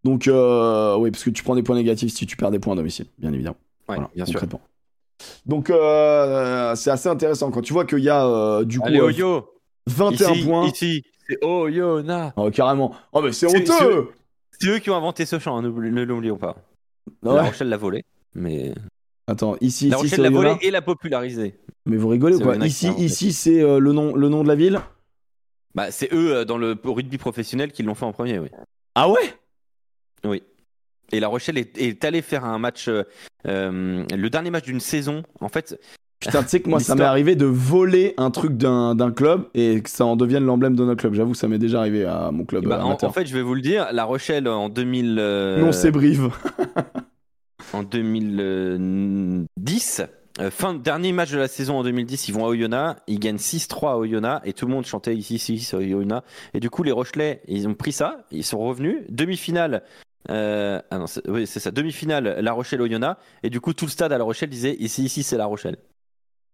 Donc, 0.05 0.27
euh, 0.27 0.95
oui, 0.97 1.09
parce 1.09 1.23
que 1.23 1.31
tu 1.31 1.41
prends 1.41 1.55
des 1.55 1.63
points 1.63 1.75
négatifs 1.75 2.13
si 2.13 2.27
tu 2.27 2.37
perds 2.37 2.51
des 2.51 2.59
points 2.59 2.73
à 2.73 2.75
domicile, 2.75 3.07
bien 3.17 3.33
évidemment. 3.33 3.57
Ouais, 3.89 3.97
bien 4.13 4.25
sûr. 4.27 4.39
Donc, 5.47 5.71
euh, 5.71 6.75
c'est 6.75 6.91
assez 6.91 7.09
intéressant 7.09 7.49
quand 7.49 7.63
tu 7.63 7.73
vois 7.73 7.85
qu'il 7.85 8.03
y 8.03 8.09
a 8.09 8.23
euh, 8.23 8.65
du 8.65 8.79
coup. 8.79 8.85
Allez, 8.85 9.01
Oyo 9.01 9.49
21 9.87 10.43
points. 10.45 10.67
Ici, 10.67 11.03
c'est 11.27 11.43
Oyona. 11.43 12.33
Oh, 12.37 12.51
carrément. 12.51 12.93
Oh, 13.13 13.21
mais 13.23 13.31
c'est 13.31 13.47
honteux 13.47 14.09
C'est 14.51 14.67
eux 14.67 14.77
qui 14.77 14.91
ont 14.91 14.95
inventé 14.95 15.25
ce 15.25 15.39
chant, 15.39 15.57
hein, 15.57 15.63
ne 15.63 16.03
l'oublions 16.03 16.37
pas. 16.37 16.55
La 17.23 17.41
Rochelle 17.41 17.69
l'a 17.69 17.77
volé, 17.77 18.03
mais. 18.35 18.75
Attends, 19.25 19.55
ici, 19.59 19.89
La 19.89 19.97
Rochelle 19.97 20.21
l'a 20.21 20.29
volé 20.29 20.55
et 20.61 20.69
l'a 20.69 20.83
popularisé. 20.83 21.55
Mais 21.87 21.97
vous 21.97 22.09
rigolez 22.09 22.35
ou 22.35 22.41
quoi? 22.41 22.57
Ici, 22.57 22.91
ici 22.99 23.33
c'est 23.33 23.59
le, 23.59 23.91
nom, 23.91 24.15
le 24.15 24.29
nom 24.29 24.43
de 24.43 24.47
la 24.47 24.55
ville? 24.55 24.81
Bah, 25.73 25.89
c'est 25.89 26.13
eux 26.13 26.45
dans 26.45 26.59
le 26.59 26.77
rugby 26.83 27.17
professionnel 27.17 27.71
qui 27.71 27.81
l'ont 27.81 27.95
fait 27.95 28.05
en 28.05 28.13
premier, 28.13 28.37
oui. 28.37 28.49
Ah 28.93 29.09
ouais? 29.09 29.33
Oui. 30.25 30.43
Et 31.11 31.19
La 31.19 31.27
Rochelle 31.27 31.57
est, 31.57 32.05
allé 32.05 32.21
faire 32.21 32.45
un 32.45 32.59
match, 32.59 32.87
euh, 32.87 33.03
euh, 33.47 34.05
le 34.15 34.29
dernier 34.29 34.49
match 34.49 34.63
d'une 34.65 34.79
saison. 34.79 35.23
En 35.39 35.49
fait, 35.49 35.79
Putain, 36.19 36.43
tu 36.43 36.49
sais 36.49 36.59
que 36.61 36.69
moi, 36.69 36.79
ça 36.79 36.95
m'est 36.95 37.03
arrivé 37.03 37.35
de 37.35 37.45
voler 37.45 38.13
un 38.17 38.31
truc 38.31 38.57
d'un 38.57 39.11
club 39.11 39.47
et 39.53 39.81
que 39.81 39.89
ça 39.89 40.05
en 40.05 40.15
devienne 40.15 40.45
l'emblème 40.45 40.75
de 40.75 40.83
notre 40.83 41.01
club. 41.01 41.13
J'avoue, 41.13 41.35
ça 41.35 41.47
m'est 41.47 41.59
déjà 41.59 41.79
arrivé 41.79 42.05
à 42.05 42.31
mon 42.31 42.45
club. 42.45 42.65
Bah, 42.65 42.83
en, 42.83 42.97
fait, 43.11 43.27
je 43.27 43.35
vais 43.35 43.43
vous 43.43 43.53
le 43.53 43.61
dire, 43.61 43.89
La 43.91 44.05
Rochelle 44.05 44.47
en 44.47 44.69
2000. 44.69 45.17
Euh, 45.19 45.59
non, 45.59 45.71
c'est 45.71 45.91
Brive. 45.91 46.31
en 47.73 47.83
2010, 47.83 50.01
fin 50.49 50.73
dernier 50.73 51.11
match 51.11 51.31
de 51.31 51.37
la 51.37 51.47
saison 51.47 51.77
en 51.77 51.83
2010, 51.83 52.29
ils 52.29 52.33
vont 52.33 52.45
à 52.45 52.49
Oyonnax, 52.49 52.99
ils 53.07 53.19
gagnent 53.19 53.35
6-3 53.35 53.91
à 53.91 53.97
Oyonnax 53.97 54.47
et 54.47 54.53
tout 54.53 54.65
le 54.65 54.73
monde 54.73 54.85
chantait 54.85 55.15
ici, 55.15 55.35
ici, 55.35 55.75
à 55.75 55.77
Oyonnax. 55.77 56.25
Et 56.55 56.59
du 56.59 56.71
coup, 56.71 56.81
les 56.81 56.91
Rochelais, 56.91 57.43
ils 57.47 57.67
ont 57.67 57.75
pris 57.75 57.91
ça, 57.91 58.25
ils 58.31 58.43
sont 58.43 58.57
revenus. 58.59 59.03
Demi-finale, 59.09 59.83
euh, 60.29 60.81
ah 60.91 60.97
non, 60.97 61.05
oui, 61.27 61.47
c'est 61.47 61.59
ça. 61.59 61.71
Demi-finale, 61.71 62.37
La 62.39 62.53
Rochelle-Oyonnax. 62.53 63.19
Et 63.43 63.49
du 63.49 63.61
coup, 63.61 63.73
tout 63.73 63.85
le 63.85 63.91
stade 63.91 64.11
à 64.11 64.17
La 64.17 64.23
Rochelle 64.23 64.49
disait 64.49 64.75
ici, 64.79 65.03
ici, 65.03 65.23
c'est 65.23 65.37
La 65.37 65.45
Rochelle. 65.45 65.77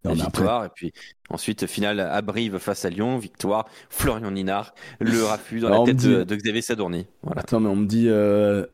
victoire. 0.05 0.65
Et 0.65 0.69
puis 0.74 0.93
ensuite, 1.30 1.67
finale 1.67 1.99
à 1.99 2.22
Brive 2.22 2.57
face 2.57 2.86
à 2.86 2.89
Lyon. 2.89 3.17
Victoire. 3.17 3.67
Florian 3.89 4.32
Ninard, 4.32 4.74
le 4.99 5.24
raffut 5.26 5.59
dans 5.59 5.69
la 5.69 5.86
tête 5.86 5.97
de, 5.97 6.36
Xavier 6.36 6.61
Sadorni. 6.61 7.07
Voilà. 7.24 7.41
Attends, 7.41 7.59
mais 7.59 7.69
on 7.69 7.76
me 7.76 7.86
dit. 7.86 8.07
Euh, 8.09 8.65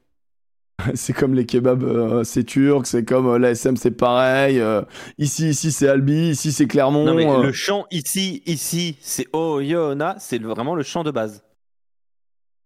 c'est 0.94 1.14
comme 1.14 1.34
les 1.34 1.48
kebabs, 1.48 1.84
euh, 1.84 2.24
c'est 2.24 2.44
turc, 2.44 2.86
c'est 2.86 3.04
comme 3.04 3.32
la 3.34 3.50
l'ASM, 3.50 3.78
c'est 3.78 3.92
pareil. 3.92 4.62
ici, 5.18 5.50
ici, 5.50 5.72
c'est 5.72 5.88
Albi, 5.88 6.30
ici, 6.30 6.52
c'est 6.52 6.68
Clermont. 6.68 7.04
Non, 7.04 7.16
mais 7.16 7.26
le 7.26 7.52
chant 7.52 7.86
ici, 7.92 8.44
ici, 8.46 8.96
c'est 9.02 9.28
Oyonnax, 9.34 10.24
c'est 10.24 10.42
vraiment 10.42 10.76
le 10.76 10.84
chant 10.84 11.04
de 11.04 11.12
base. 11.12 11.44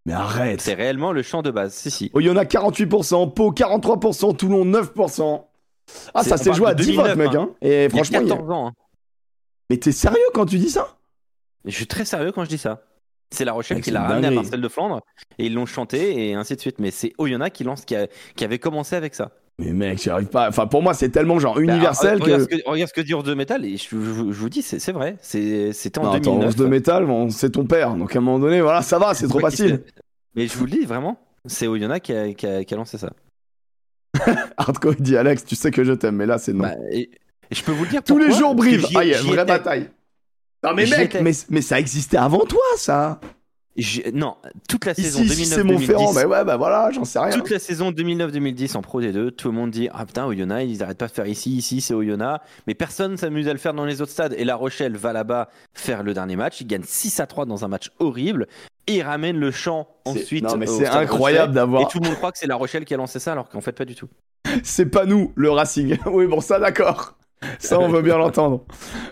Mais 0.06 0.14
arrête 0.14 0.62
C'est 0.62 0.74
réellement 0.74 1.12
le 1.12 1.22
champ 1.22 1.42
de 1.42 1.52
base, 1.52 1.74
si, 1.74 1.92
si. 1.92 2.12
Oh, 2.14 2.20
il 2.20 2.26
y 2.26 2.30
en 2.30 2.36
a 2.36 2.44
48%, 2.44 3.34
Pau 3.34 3.52
43%, 3.52 4.36
Toulon 4.36 4.66
9%. 4.66 5.46
Ah, 6.14 6.24
ça 6.24 6.38
s'est 6.38 6.54
joué 6.54 6.70
à 6.70 6.74
10 6.74 6.96
votes, 6.96 7.16
mec. 7.16 7.36
Hein. 7.36 7.50
hein. 7.50 7.56
Et 7.62 7.90
franchement, 7.90 8.20
il 8.22 8.28
y 8.28 8.32
a 8.32 8.36
14 8.36 8.52
ans. 8.52 8.68
Hein. 8.68 8.74
Mais 9.70 9.78
t'es 9.78 9.92
sérieux 9.92 10.20
quand 10.34 10.46
tu 10.46 10.58
dis 10.58 10.70
ça? 10.70 10.98
Je 11.66 11.72
suis 11.72 11.88
très 11.88 12.06
sérieux 12.06 12.32
quand 12.32 12.44
je 12.44 12.50
dis 12.50 12.58
ça. 12.58 12.82
C'est 13.30 13.46
La 13.46 13.54
Rochelle 13.54 13.82
qui 13.82 13.92
l'a 13.92 14.04
ramené 14.04 14.28
à 14.28 14.32
Marcel 14.32 14.60
de 14.60 14.68
Flandre 14.68 15.02
et 15.38 15.46
ils 15.46 15.54
l'ont 15.54 15.66
chanté 15.66 16.30
et 16.30 16.34
ainsi 16.34 16.56
de 16.56 16.62
suite. 16.62 16.80
Mais 16.80 16.92
c'est 16.92 17.14
Oyonnax 17.18 17.56
qui, 17.56 17.64
lance, 17.64 17.86
qui, 17.86 17.96
qui 18.36 18.44
avait 18.44 18.60
commencé 18.60 18.96
avec 18.96 19.16
ça. 19.16 19.32
Mais 19.62 19.74
mec, 19.74 20.02
j'y 20.02 20.10
arrive 20.10 20.28
pas. 20.28 20.50
Enfin, 20.50 20.66
pour 20.66 20.82
moi, 20.82 20.96
c'est 20.96 21.10
tellement 21.10 21.38
genre 21.38 21.56
bah, 21.56 21.62
universel 21.62 22.18
que... 22.18 22.24
Regarde 22.24 22.42
ce 22.42 22.48
que. 22.48 22.70
Regarde 22.70 22.90
ce 22.90 22.94
que 22.94 23.02
dit 23.02 23.14
de 23.14 23.34
Metal, 23.36 23.64
et 23.64 23.78
je, 23.78 23.96
vous 23.96 24.50
dis, 24.50 24.64
c'est 24.64 24.92
vrai. 24.92 25.18
C'était 25.22 26.00
en 26.00 26.06
non, 26.06 26.18
2009. 26.18 26.50
Attends, 26.50 26.64
de 26.64 26.68
Metal, 26.68 27.06
bon, 27.06 27.30
c'est 27.30 27.52
ton 27.52 27.66
père. 27.66 27.94
Donc 27.94 28.16
à 28.16 28.20
un 28.20 28.22
moment 28.22 28.40
donné, 28.40 28.62
voilà, 28.62 28.82
ça 28.82 28.98
va, 28.98 29.14
c'est 29.14 29.28
trop 29.28 29.40
facile. 29.40 29.84
Mais 30.36 30.48
je 30.48 30.58
vous 30.58 30.66
le 30.66 30.72
dis 30.72 30.86
vraiment, 30.86 31.20
c'est 31.46 31.68
Oyonnax 31.68 32.06
qui 32.06 32.14
a, 32.14 32.34
qui, 32.34 32.74
a, 32.74 32.78
lancé 32.78 32.98
ça. 32.98 33.12
Hardcore 34.58 34.96
dit 34.96 35.16
Alex, 35.18 35.46
tu 35.46 35.56
sais 35.56 35.72
que 35.72 35.84
je 35.84 35.94
t'aime, 35.94 36.16
mais 36.16 36.26
là 36.26 36.38
c'est 36.38 36.54
non. 36.54 36.64
Bah, 36.64 36.76
et, 36.90 37.12
Et 37.50 37.56
je 37.56 37.64
peux 37.64 37.72
vous 37.72 37.84
le 37.84 37.90
dire 37.90 38.04
Tous 38.04 38.18
les 38.18 38.32
jours 38.32 38.56
Brive. 38.56 38.86
j'y- 38.88 38.96
Ah, 38.96 39.22
vraie 39.24 39.46
bataille. 39.46 39.90
Non, 40.64 40.74
mais 40.74 40.86
mec, 40.86 41.18
mais 41.50 41.62
ça 41.62 41.80
existait 41.80 42.18
avant 42.18 42.46
toi, 42.46 42.62
ça. 42.78 43.20
Non, 44.14 44.36
toute 44.68 44.86
la 44.86 44.94
saison 44.94 45.22
Ici, 45.22 45.44
ici 45.44 45.46
c'est 45.46 45.64
Montferrand. 45.64 46.12
2009-2010. 46.12 46.16
Mais 46.18 46.26
ouais, 46.26 46.44
bah 46.44 46.58
voilà, 46.58 46.92
j'en 46.92 47.06
sais 47.06 47.20
rien. 47.20 47.30
Toute 47.30 47.50
la 47.50 47.58
saison 47.60 47.92
2009-2010 47.92 48.76
en 48.76 48.82
Pro 48.82 49.02
D2, 49.02 49.32
tout 49.32 49.48
le 49.48 49.54
monde 49.54 49.72
dit 49.72 49.88
Ah 49.94 50.06
putain, 50.06 50.26
Oyonnax, 50.26 50.66
ils 50.70 50.84
arrêtent 50.84 50.98
pas 50.98 51.08
de 51.08 51.12
faire 51.14 51.26
ici, 51.26 51.52
ici, 51.56 51.80
c'est 51.80 51.94
Oyonnax. 51.94 52.44
Mais 52.68 52.74
personne 52.76 53.16
s'amuse 53.16 53.48
à 53.48 53.54
le 53.54 53.60
faire 53.60 53.74
dans 53.74 53.86
les 53.86 54.02
autres 54.02 54.12
stades. 54.12 54.34
Et 54.38 54.44
La 54.44 54.56
Rochelle 54.56 54.98
va 54.98 55.14
là-bas 55.14 55.48
faire 55.74 56.04
le 56.04 56.14
dernier 56.14 56.36
match. 56.36 56.60
Ils 56.60 56.68
gagnent 56.68 56.84
6 56.86 57.20
à 57.22 57.28
3 57.28 57.46
dans 57.46 57.64
un 57.64 57.70
match 57.70 57.92
horrible. 58.00 58.48
Et 58.88 58.96
ils 58.98 59.04
ramènent 59.04 59.40
le 59.40 59.52
champ 59.52 59.88
ensuite. 60.06 60.44
non, 60.44 60.58
mais 60.58 60.68
c'est 60.68 60.88
incroyable 60.88 61.54
d'avoir- 61.54 61.84
Et 61.84 61.86
tout 61.90 62.00
le 62.02 62.08
monde 62.08 62.18
croit 62.18 62.32
que 62.34 62.38
c'est 62.40 62.48
La 62.48 62.56
Rochelle 62.56 62.84
qui 62.84 62.94
a 62.94 62.98
lancé 62.98 63.20
ça, 63.20 63.32
alors 63.32 63.48
qu'en 63.48 63.62
fait, 63.62 63.72
pas 63.72 63.86
du 63.86 63.96
tout. 63.96 64.10
C'est 64.64 64.88
pas 64.88 65.06
nous, 65.06 65.32
le 65.36 65.50
Racing. 65.52 65.98
oui, 66.08 66.26
bon, 66.28 66.42
ça, 66.42 66.60
d'accord. 66.60 67.16
Ça, 67.60 67.80
on 67.80 67.88
veut 67.88 68.02
bien 68.02 68.18
l'entendre. 68.18 68.66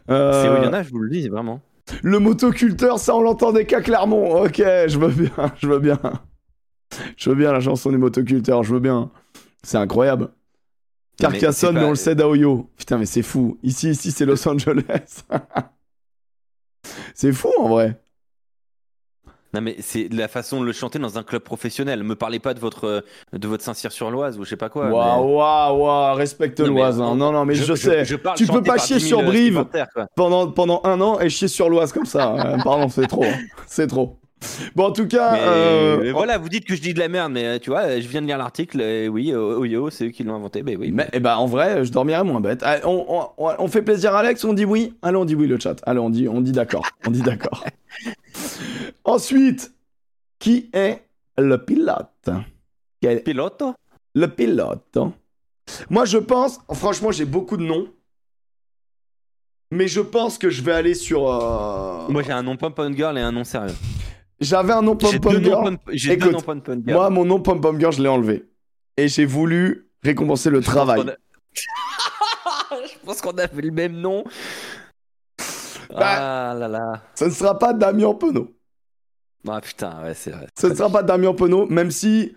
Euh, 0.09 0.43
C'est 0.43 0.49
Oyonnax, 0.49 0.87
je 0.87 0.91
vous 0.91 0.99
le 0.99 1.09
dis, 1.09 1.29
vraiment. 1.29 1.61
Le 2.03 2.19
motoculteur, 2.19 2.99
ça, 2.99 3.15
on 3.15 3.21
l'entendait 3.21 3.65
qu'à 3.65 3.81
Clermont. 3.81 4.43
Ok, 4.43 4.57
je 4.57 4.97
veux 4.97 5.11
bien, 5.11 5.53
je 5.57 5.67
veux 5.67 5.79
bien. 5.79 5.99
Je 7.17 7.29
veux 7.29 7.35
bien 7.35 7.51
la 7.51 7.59
chanson 7.59 7.91
des 7.91 7.97
motoculteurs, 7.97 8.63
je 8.63 8.73
veux 8.73 8.79
bien. 8.79 9.11
C'est 9.63 9.77
incroyable. 9.77 10.29
Mais 11.19 11.27
Carcassonne, 11.27 11.75
mais, 11.75 11.83
on 11.83 11.89
le 11.89 11.95
cède 11.95 12.21
à 12.21 12.27
Oyo. 12.27 12.69
Putain, 12.77 12.97
mais 12.97 13.05
c'est 13.05 13.21
fou. 13.21 13.59
Ici, 13.61 13.89
ici, 13.89 14.11
c'est 14.11 14.25
Los 14.25 14.47
Angeles. 14.47 15.23
c'est 17.13 17.33
fou, 17.33 17.49
en 17.59 17.69
vrai. 17.69 18.01
Non, 19.53 19.61
mais 19.61 19.75
c'est 19.79 20.07
la 20.13 20.27
façon 20.27 20.61
de 20.61 20.65
le 20.65 20.71
chanter 20.73 20.99
dans 20.99 21.17
un 21.17 21.23
club 21.23 21.41
professionnel. 21.41 22.03
Me 22.03 22.15
parlez 22.15 22.37
pas 22.39 22.53
de 22.53 22.59
votre, 22.59 23.03
de 23.33 23.47
votre 23.47 23.63
Saint-Cyr-sur-Loise 23.63 24.37
ou 24.37 24.43
je 24.45 24.49
sais 24.49 24.55
pas 24.57 24.69
quoi. 24.69 24.89
Waouh, 24.89 25.25
mais- 25.27 25.33
waouh, 25.35 25.77
waouh, 25.85 26.15
respecte 26.15 26.59
mais 26.59 26.67
l'Oise. 26.67 27.01
hein. 27.01 27.05
on- 27.09 27.15
Non, 27.15 27.31
non, 27.31 27.45
mais 27.45 27.55
je, 27.55 27.73
sais. 27.73 28.03
parle 28.17 28.37
Tu 28.37 28.45
peux 28.45 28.61
pas 28.61 28.77
chier 28.77 28.97
10 28.97 29.07
000 29.07 29.19
sur 29.21 29.27
Brive. 29.27 29.65
pendant, 30.15 30.47
pendant 30.51 30.81
un 30.83 31.01
an 31.01 31.19
et 31.19 31.29
chier 31.29 31.47
sur 31.47 31.69
l'Oise 31.69 31.91
comme 31.91 32.05
ça. 32.05 32.33
Euh, 32.35 32.57
pardon, 32.63 32.89
c'est 32.89 33.07
trop. 33.07 33.23
hein. 33.23 33.37
C'est 33.65 33.87
trop. 33.87 34.17
Bon, 34.73 34.85
en 34.85 34.91
tout 34.91 35.05
cas. 35.07 35.33
Mais, 35.33 35.39
euh, 35.41 35.97
mais 36.01 36.11
voilà, 36.11 36.37
vous 36.37 36.47
dites 36.47 36.63
que 36.63 36.73
je 36.73 36.81
dis 36.81 36.93
de 36.93 36.99
la 36.99 37.09
merde, 37.09 37.33
mais 37.33 37.43
euh, 37.45 37.59
tu 37.59 37.71
vois, 37.71 37.99
je 37.99 38.07
viens 38.07 38.21
de 38.21 38.27
lire 38.27 38.37
l'article, 38.37 38.79
et 38.79 39.09
oui, 39.09 39.33
euh, 39.33 39.57
Oyo, 39.57 39.89
c'est 39.89 40.05
eux 40.05 40.09
qui 40.11 40.23
l'ont 40.23 40.35
inventé, 40.35 40.61
ben 40.63 40.77
oui. 40.79 40.91
Mais 40.93 41.07
eh 41.11 41.19
ben, 41.19 41.35
en 41.35 41.45
vrai, 41.45 41.83
je 41.83 41.91
dormirais 41.91 42.23
moins 42.23 42.39
bête. 42.39 42.61
Ah, 42.63 42.77
On, 42.85 43.27
on- 43.37 43.49
on 43.59 43.67
fait 43.67 43.81
plaisir 43.81 44.15
à 44.15 44.19
Alex, 44.19 44.45
on 44.45 44.53
dit 44.53 44.63
oui 44.63 44.93
Allez, 45.01 45.17
on 45.17 45.25
dit 45.25 45.35
oui 45.35 45.45
le 45.47 45.59
chat. 45.59 45.75
Allez, 45.85 45.99
on 45.99 46.09
dit, 46.09 46.29
on 46.29 46.39
dit 46.39 46.53
d'accord. 46.53 46.85
On 47.05 47.11
dit 47.11 47.21
d'accord. 47.21 47.65
Ensuite, 49.09 49.71
qui 50.37 50.69
est 50.71 51.01
le 51.37 51.57
pilote? 51.57 52.29
Quel- 53.01 53.23
Pilote 53.23 53.63
Le 54.13 54.27
pilote? 54.27 54.97
Moi, 55.89 56.05
je 56.05 56.19
pense, 56.19 56.59
franchement, 56.73 57.11
j'ai 57.11 57.25
beaucoup 57.25 57.57
de 57.57 57.63
noms. 57.63 57.87
Mais 59.71 59.87
je 59.87 60.01
pense 60.01 60.37
que 60.37 60.49
je 60.51 60.61
vais 60.61 60.73
aller 60.73 60.93
sur. 60.93 61.27
euh, 61.31 62.07
Moi 62.09 62.21
j'ai 62.23 62.31
un 62.31 62.41
nom 62.43 62.55
pom-pom 62.57 62.95
girl 62.95 63.17
et 63.17 63.21
un 63.21 63.31
nom 63.31 63.43
sérieux. 63.43 63.75
J'avais 64.39 64.73
un 64.73 64.81
nom 64.83 64.95
pom-pom 64.95 65.43
girl. 65.43 65.77
j'ai 65.93 66.15
deux 66.17 66.31
noms 66.31 66.41
pom-pom 66.41 66.81
girl. 66.85 66.93
Moi, 66.97 67.09
mon 67.11 67.25
nom 67.25 67.39
pom-pom 67.39 67.79
girl, 67.79 67.93
je 67.93 68.01
l'ai 68.01 68.09
enlevé. 68.09 68.45
Et 68.97 69.07
j'ai 69.07 69.25
voulu 69.25 69.89
récompenser 70.03 70.49
le 70.51 70.61
travail. 70.61 71.01
Je 71.01 71.05
pense 71.05 71.15
qu'on 72.71 72.81
a- 72.81 72.85
Je 72.87 73.05
pense 73.05 73.21
qu'on 73.21 73.37
a 73.37 73.47
fait 73.47 73.61
le 73.61 73.71
même 73.71 73.93
nom. 73.93 74.23
Bah. 75.89 76.51
Ah 76.51 76.53
là 76.55 76.67
là. 76.67 77.03
Ce 77.15 77.25
ne 77.25 77.29
sera 77.31 77.57
pas 77.57 77.73
Damien 77.73 78.13
Penaud. 78.13 78.55
Ah 79.47 79.61
putain, 79.61 80.03
ouais, 80.03 80.13
c'est 80.13 80.31
vrai. 80.31 80.47
Ce 80.59 80.67
ne 80.67 80.75
sera 80.75 80.89
pas 80.89 81.03
Damien 81.03 81.33
Penaud, 81.33 81.67
même 81.67 81.91
si 81.91 82.35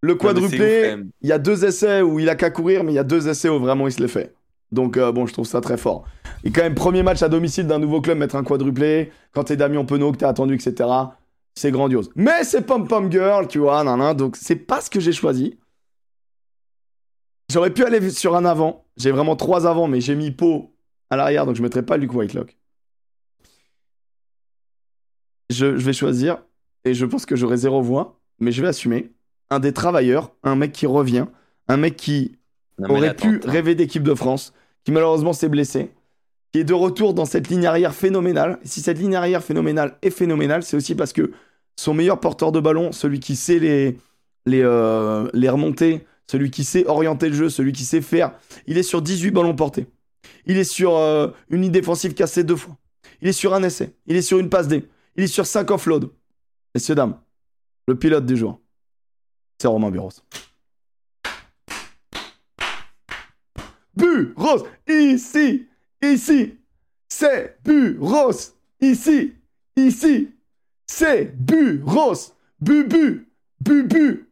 le 0.00 0.14
quadruplé, 0.14 0.96
il 1.20 1.28
y 1.28 1.32
a 1.32 1.38
deux 1.38 1.64
essais 1.64 2.02
où 2.02 2.18
il 2.18 2.28
a 2.28 2.34
qu'à 2.34 2.50
courir, 2.50 2.84
mais 2.84 2.92
il 2.92 2.96
y 2.96 2.98
a 2.98 3.04
deux 3.04 3.28
essais 3.28 3.48
où 3.48 3.58
vraiment 3.58 3.86
il 3.86 3.92
se 3.92 4.00
les 4.00 4.08
fait. 4.08 4.34
Donc 4.72 4.96
euh, 4.96 5.12
bon, 5.12 5.26
je 5.26 5.32
trouve 5.32 5.46
ça 5.46 5.60
très 5.60 5.76
fort. 5.76 6.04
Et 6.44 6.50
quand 6.50 6.62
même, 6.62 6.74
premier 6.74 7.02
match 7.02 7.22
à 7.22 7.28
domicile 7.28 7.66
d'un 7.66 7.78
nouveau 7.78 8.00
club, 8.00 8.18
mettre 8.18 8.36
un 8.36 8.42
quadruplé, 8.42 9.12
quand 9.32 9.44
t'es 9.44 9.56
Damien 9.56 9.84
Penaud, 9.84 10.12
que 10.12 10.16
t'es 10.16 10.26
attendu, 10.26 10.54
etc., 10.54 10.88
c'est 11.54 11.70
grandiose. 11.70 12.10
Mais 12.16 12.44
c'est 12.44 12.62
Pom 12.62 12.88
Pom 12.88 13.12
Girl, 13.12 13.46
tu 13.46 13.58
vois, 13.58 13.84
nan, 13.84 13.98
nan, 13.98 14.16
donc 14.16 14.36
c'est 14.36 14.56
pas 14.56 14.80
ce 14.80 14.88
que 14.88 14.98
j'ai 14.98 15.12
choisi. 15.12 15.58
J'aurais 17.52 17.70
pu 17.70 17.84
aller 17.84 18.10
sur 18.10 18.34
un 18.34 18.46
avant. 18.46 18.86
J'ai 18.96 19.10
vraiment 19.10 19.36
trois 19.36 19.66
avant, 19.66 19.86
mais 19.86 20.00
j'ai 20.00 20.14
mis 20.14 20.30
Pau 20.30 20.74
à 21.10 21.16
l'arrière, 21.16 21.44
donc 21.44 21.54
je 21.56 21.62
mettrai 21.62 21.82
pas 21.82 21.98
Luke 21.98 22.14
Whitelock. 22.14 22.56
Je, 25.52 25.76
je 25.76 25.84
vais 25.84 25.92
choisir, 25.92 26.42
et 26.84 26.94
je 26.94 27.06
pense 27.06 27.26
que 27.26 27.36
j'aurai 27.36 27.56
zéro 27.56 27.82
voix, 27.82 28.20
mais 28.40 28.52
je 28.52 28.62
vais 28.62 28.68
assumer. 28.68 29.12
Un 29.50 29.60
des 29.60 29.72
travailleurs, 29.72 30.32
un 30.42 30.56
mec 30.56 30.72
qui 30.72 30.86
revient, 30.86 31.26
un 31.68 31.76
mec 31.76 31.96
qui 31.96 32.38
Non, 32.78 32.90
aurait 32.90 33.14
pu 33.14 33.36
attends, 33.36 33.50
rêver 33.50 33.74
d'équipe 33.74 34.02
de 34.02 34.14
France, 34.14 34.52
qui 34.84 34.92
malheureusement 34.92 35.32
s'est 35.32 35.48
blessé, 35.48 35.90
qui 36.52 36.60
est 36.60 36.64
de 36.64 36.74
retour 36.74 37.14
dans 37.14 37.24
cette 37.26 37.48
ligne 37.48 37.66
arrière 37.66 37.94
phénoménale. 37.94 38.58
Si 38.64 38.80
cette 38.80 38.98
ligne 38.98 39.14
arrière 39.14 39.42
phénoménale 39.42 39.96
est 40.02 40.10
phénoménale, 40.10 40.62
c'est 40.62 40.76
aussi 40.76 40.94
parce 40.94 41.12
que 41.12 41.32
son 41.78 41.94
meilleur 41.94 42.20
porteur 42.20 42.52
de 42.52 42.60
ballon, 42.60 42.92
celui 42.92 43.20
qui 43.20 43.36
sait 43.36 43.58
les, 43.58 43.98
les, 44.46 44.62
euh, 44.62 45.28
les 45.34 45.48
remonter, 45.48 46.04
celui 46.30 46.50
qui 46.50 46.64
sait 46.64 46.86
orienter 46.86 47.28
le 47.28 47.34
jeu, 47.34 47.48
celui 47.48 47.72
qui 47.72 47.84
sait 47.84 48.00
faire, 48.00 48.32
il 48.66 48.78
est 48.78 48.82
sur 48.82 49.02
18 49.02 49.30
ballons 49.30 49.54
portés. 49.54 49.86
Il 50.46 50.56
est 50.56 50.64
sur 50.64 50.96
euh, 50.96 51.28
une 51.50 51.62
ligne 51.62 51.72
défensive 51.72 52.14
cassée 52.14 52.44
deux 52.44 52.56
fois. 52.56 52.76
Il 53.20 53.28
est 53.28 53.32
sur 53.32 53.54
un 53.54 53.62
essai. 53.62 53.94
Il 54.06 54.16
est 54.16 54.22
sur 54.22 54.38
une 54.38 54.48
passe 54.48 54.68
D. 54.68 54.84
Il 55.16 55.24
est 55.24 55.26
sur 55.26 55.46
5 55.46 55.70
offloads. 55.70 56.10
Messieurs, 56.74 56.94
dames, 56.94 57.18
le 57.86 57.98
pilote 57.98 58.24
du 58.24 58.36
jour, 58.36 58.60
c'est 59.58 59.68
Romain 59.68 59.90
Buros. 59.90 60.10
Buros, 63.94 64.66
ici, 64.88 65.66
ici, 66.02 66.58
c'est 67.08 67.58
Buros, 67.62 68.54
ici, 68.80 69.34
ici, 69.76 70.30
c'est 70.86 71.36
Buros, 71.36 72.32
Bubu, 72.60 73.28
Bubu, 73.60 74.26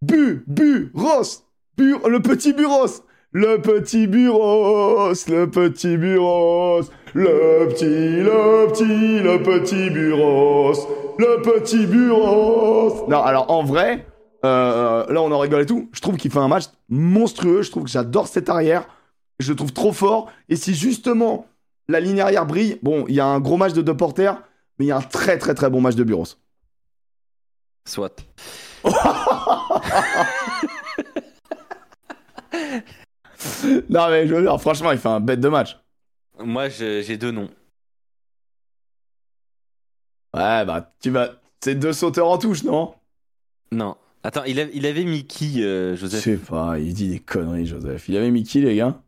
Bu, 0.00 0.44
Buros, 0.46 1.44
Bu, 1.76 1.96
le 2.08 2.20
petit 2.20 2.54
Buros, 2.54 3.04
le 3.32 3.58
petit 3.58 4.06
Buros, 4.06 5.12
le 5.28 5.46
petit 5.50 5.98
Buros, 5.98 6.84
le 7.14 7.68
petit, 7.68 7.84
le 7.84 8.68
petit, 8.70 9.20
le 9.20 9.42
petit 9.42 9.90
Buros, 9.90 10.72
le 11.18 11.42
petit 11.42 11.86
Buros. 11.86 13.06
Non, 13.08 13.22
alors 13.22 13.50
en 13.50 13.62
vrai, 13.64 14.06
euh, 14.44 15.06
là 15.12 15.22
on 15.22 15.30
en 15.30 15.38
rigole 15.38 15.62
et 15.62 15.66
tout, 15.66 15.90
je 15.92 16.00
trouve 16.00 16.16
qu'il 16.16 16.30
fait 16.30 16.38
un 16.38 16.48
match 16.48 16.64
monstrueux, 16.88 17.62
je 17.62 17.70
trouve 17.70 17.84
que 17.84 17.90
j'adore 17.90 18.28
cet 18.28 18.48
arrière, 18.48 18.86
je 19.38 19.50
le 19.50 19.56
trouve 19.56 19.72
trop 19.72 19.92
fort, 19.92 20.30
et 20.48 20.56
si 20.56 20.74
justement 20.74 21.46
la 21.88 22.00
ligne 22.00 22.20
arrière 22.20 22.46
brille, 22.46 22.78
bon, 22.82 23.04
il 23.08 23.14
y 23.14 23.20
a 23.20 23.26
un 23.26 23.40
gros 23.40 23.56
match 23.56 23.72
de 23.72 23.82
deux 23.82 23.96
porteurs, 23.96 24.42
mais 24.78 24.86
il 24.86 24.88
y 24.88 24.92
a 24.92 24.96
un 24.96 25.02
très 25.02 25.38
très 25.38 25.54
très 25.54 25.68
bon 25.68 25.80
match 25.80 25.94
de 25.94 26.04
Buros. 26.04 26.26
Soit. 27.86 28.24
Non 33.88 34.08
mais 34.08 34.26
je 34.26 34.34
veux 34.34 34.42
dire, 34.42 34.60
franchement, 34.60 34.92
il 34.92 34.98
fait 34.98 35.08
un 35.08 35.20
bête 35.20 35.40
de 35.40 35.48
match. 35.48 35.76
Moi 36.38 36.68
je- 36.68 37.00
j'ai 37.02 37.16
deux 37.16 37.30
noms. 37.30 37.50
Ouais, 40.34 40.64
bah 40.64 40.92
tu 41.00 41.10
vas... 41.10 41.30
C'est 41.62 41.74
deux 41.76 41.92
sauteurs 41.92 42.28
en 42.28 42.38
touche, 42.38 42.64
non? 42.64 42.94
Non. 43.72 43.96
Attends, 44.24 44.44
il, 44.44 44.60
a- 44.60 44.68
il 44.72 44.86
avait 44.86 45.04
mis 45.04 45.26
qui, 45.26 45.62
euh, 45.64 45.92
Je 45.94 46.00
Joseph 46.02 46.20
sais 46.22 46.36
pas, 46.38 46.78
il 46.78 46.94
dit 46.94 47.08
des 47.10 47.20
conneries, 47.20 47.66
Joseph. 47.66 48.08
Il 48.08 48.16
avait 48.16 48.30
mis 48.30 48.42
qui, 48.44 48.60
les 48.60 48.76
gars? 48.76 49.02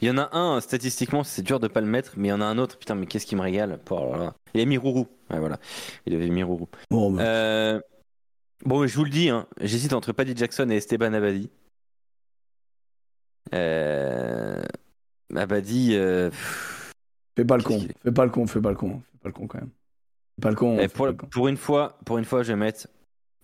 Il 0.00 0.08
y 0.08 0.10
en 0.10 0.18
a 0.18 0.36
un, 0.36 0.60
statistiquement, 0.60 1.22
c'est 1.22 1.42
dur 1.42 1.60
de 1.60 1.68
pas 1.68 1.80
le 1.80 1.86
mettre, 1.86 2.14
mais 2.16 2.28
il 2.28 2.30
y 2.30 2.34
en 2.34 2.40
a 2.40 2.44
un 2.44 2.58
autre, 2.58 2.76
putain, 2.76 2.96
mais 2.96 3.06
qu'est-ce 3.06 3.24
qui 3.26 3.36
me 3.36 3.40
régale? 3.42 3.78
Oh 3.90 4.10
là 4.12 4.18
là. 4.18 4.34
Il 4.54 4.60
a 4.60 4.64
mis 4.64 4.76
Rourou. 4.76 5.06
Ouais, 5.30 5.38
voilà. 5.38 5.58
Il 6.06 6.14
avait 6.14 6.28
mis 6.28 6.42
Rourou. 6.42 6.68
Bon, 6.90 7.12
bah, 7.12 7.22
Euh, 7.22 7.80
Bon, 8.64 8.86
je 8.86 8.96
vous 8.96 9.04
le 9.04 9.10
dis, 9.10 9.28
hein, 9.28 9.46
j'hésite 9.60 9.92
entre 9.92 10.12
Paddy 10.12 10.36
Jackson 10.36 10.68
et 10.70 10.76
Esteban 10.76 11.12
Abadi. 11.12 11.50
Euh... 13.54 14.62
Abadi, 15.34 15.94
euh, 15.94 16.30
fais 17.36 17.44
pas 17.44 17.56
le 17.56 17.62
con, 17.62 17.80
fais 18.02 18.12
pas 18.12 18.24
le 18.24 18.30
con, 18.30 18.46
fais 18.46 18.60
pas 18.60 18.70
le 18.70 18.76
con, 18.76 19.02
fais 19.12 19.18
pas 19.18 19.28
le 19.28 19.32
con 19.32 19.46
quand 19.46 19.58
même. 19.58 19.70
Fais 20.36 20.42
pas 20.42 20.50
le 20.50 20.56
con. 20.56 20.78
pour, 21.30 21.46
le 21.46 21.50
une 21.50 21.56
fois, 21.56 21.98
pour 22.04 22.18
une 22.18 22.24
fois, 22.24 22.42
je 22.42 22.52
vais 22.52 22.58
mettre 22.58 22.86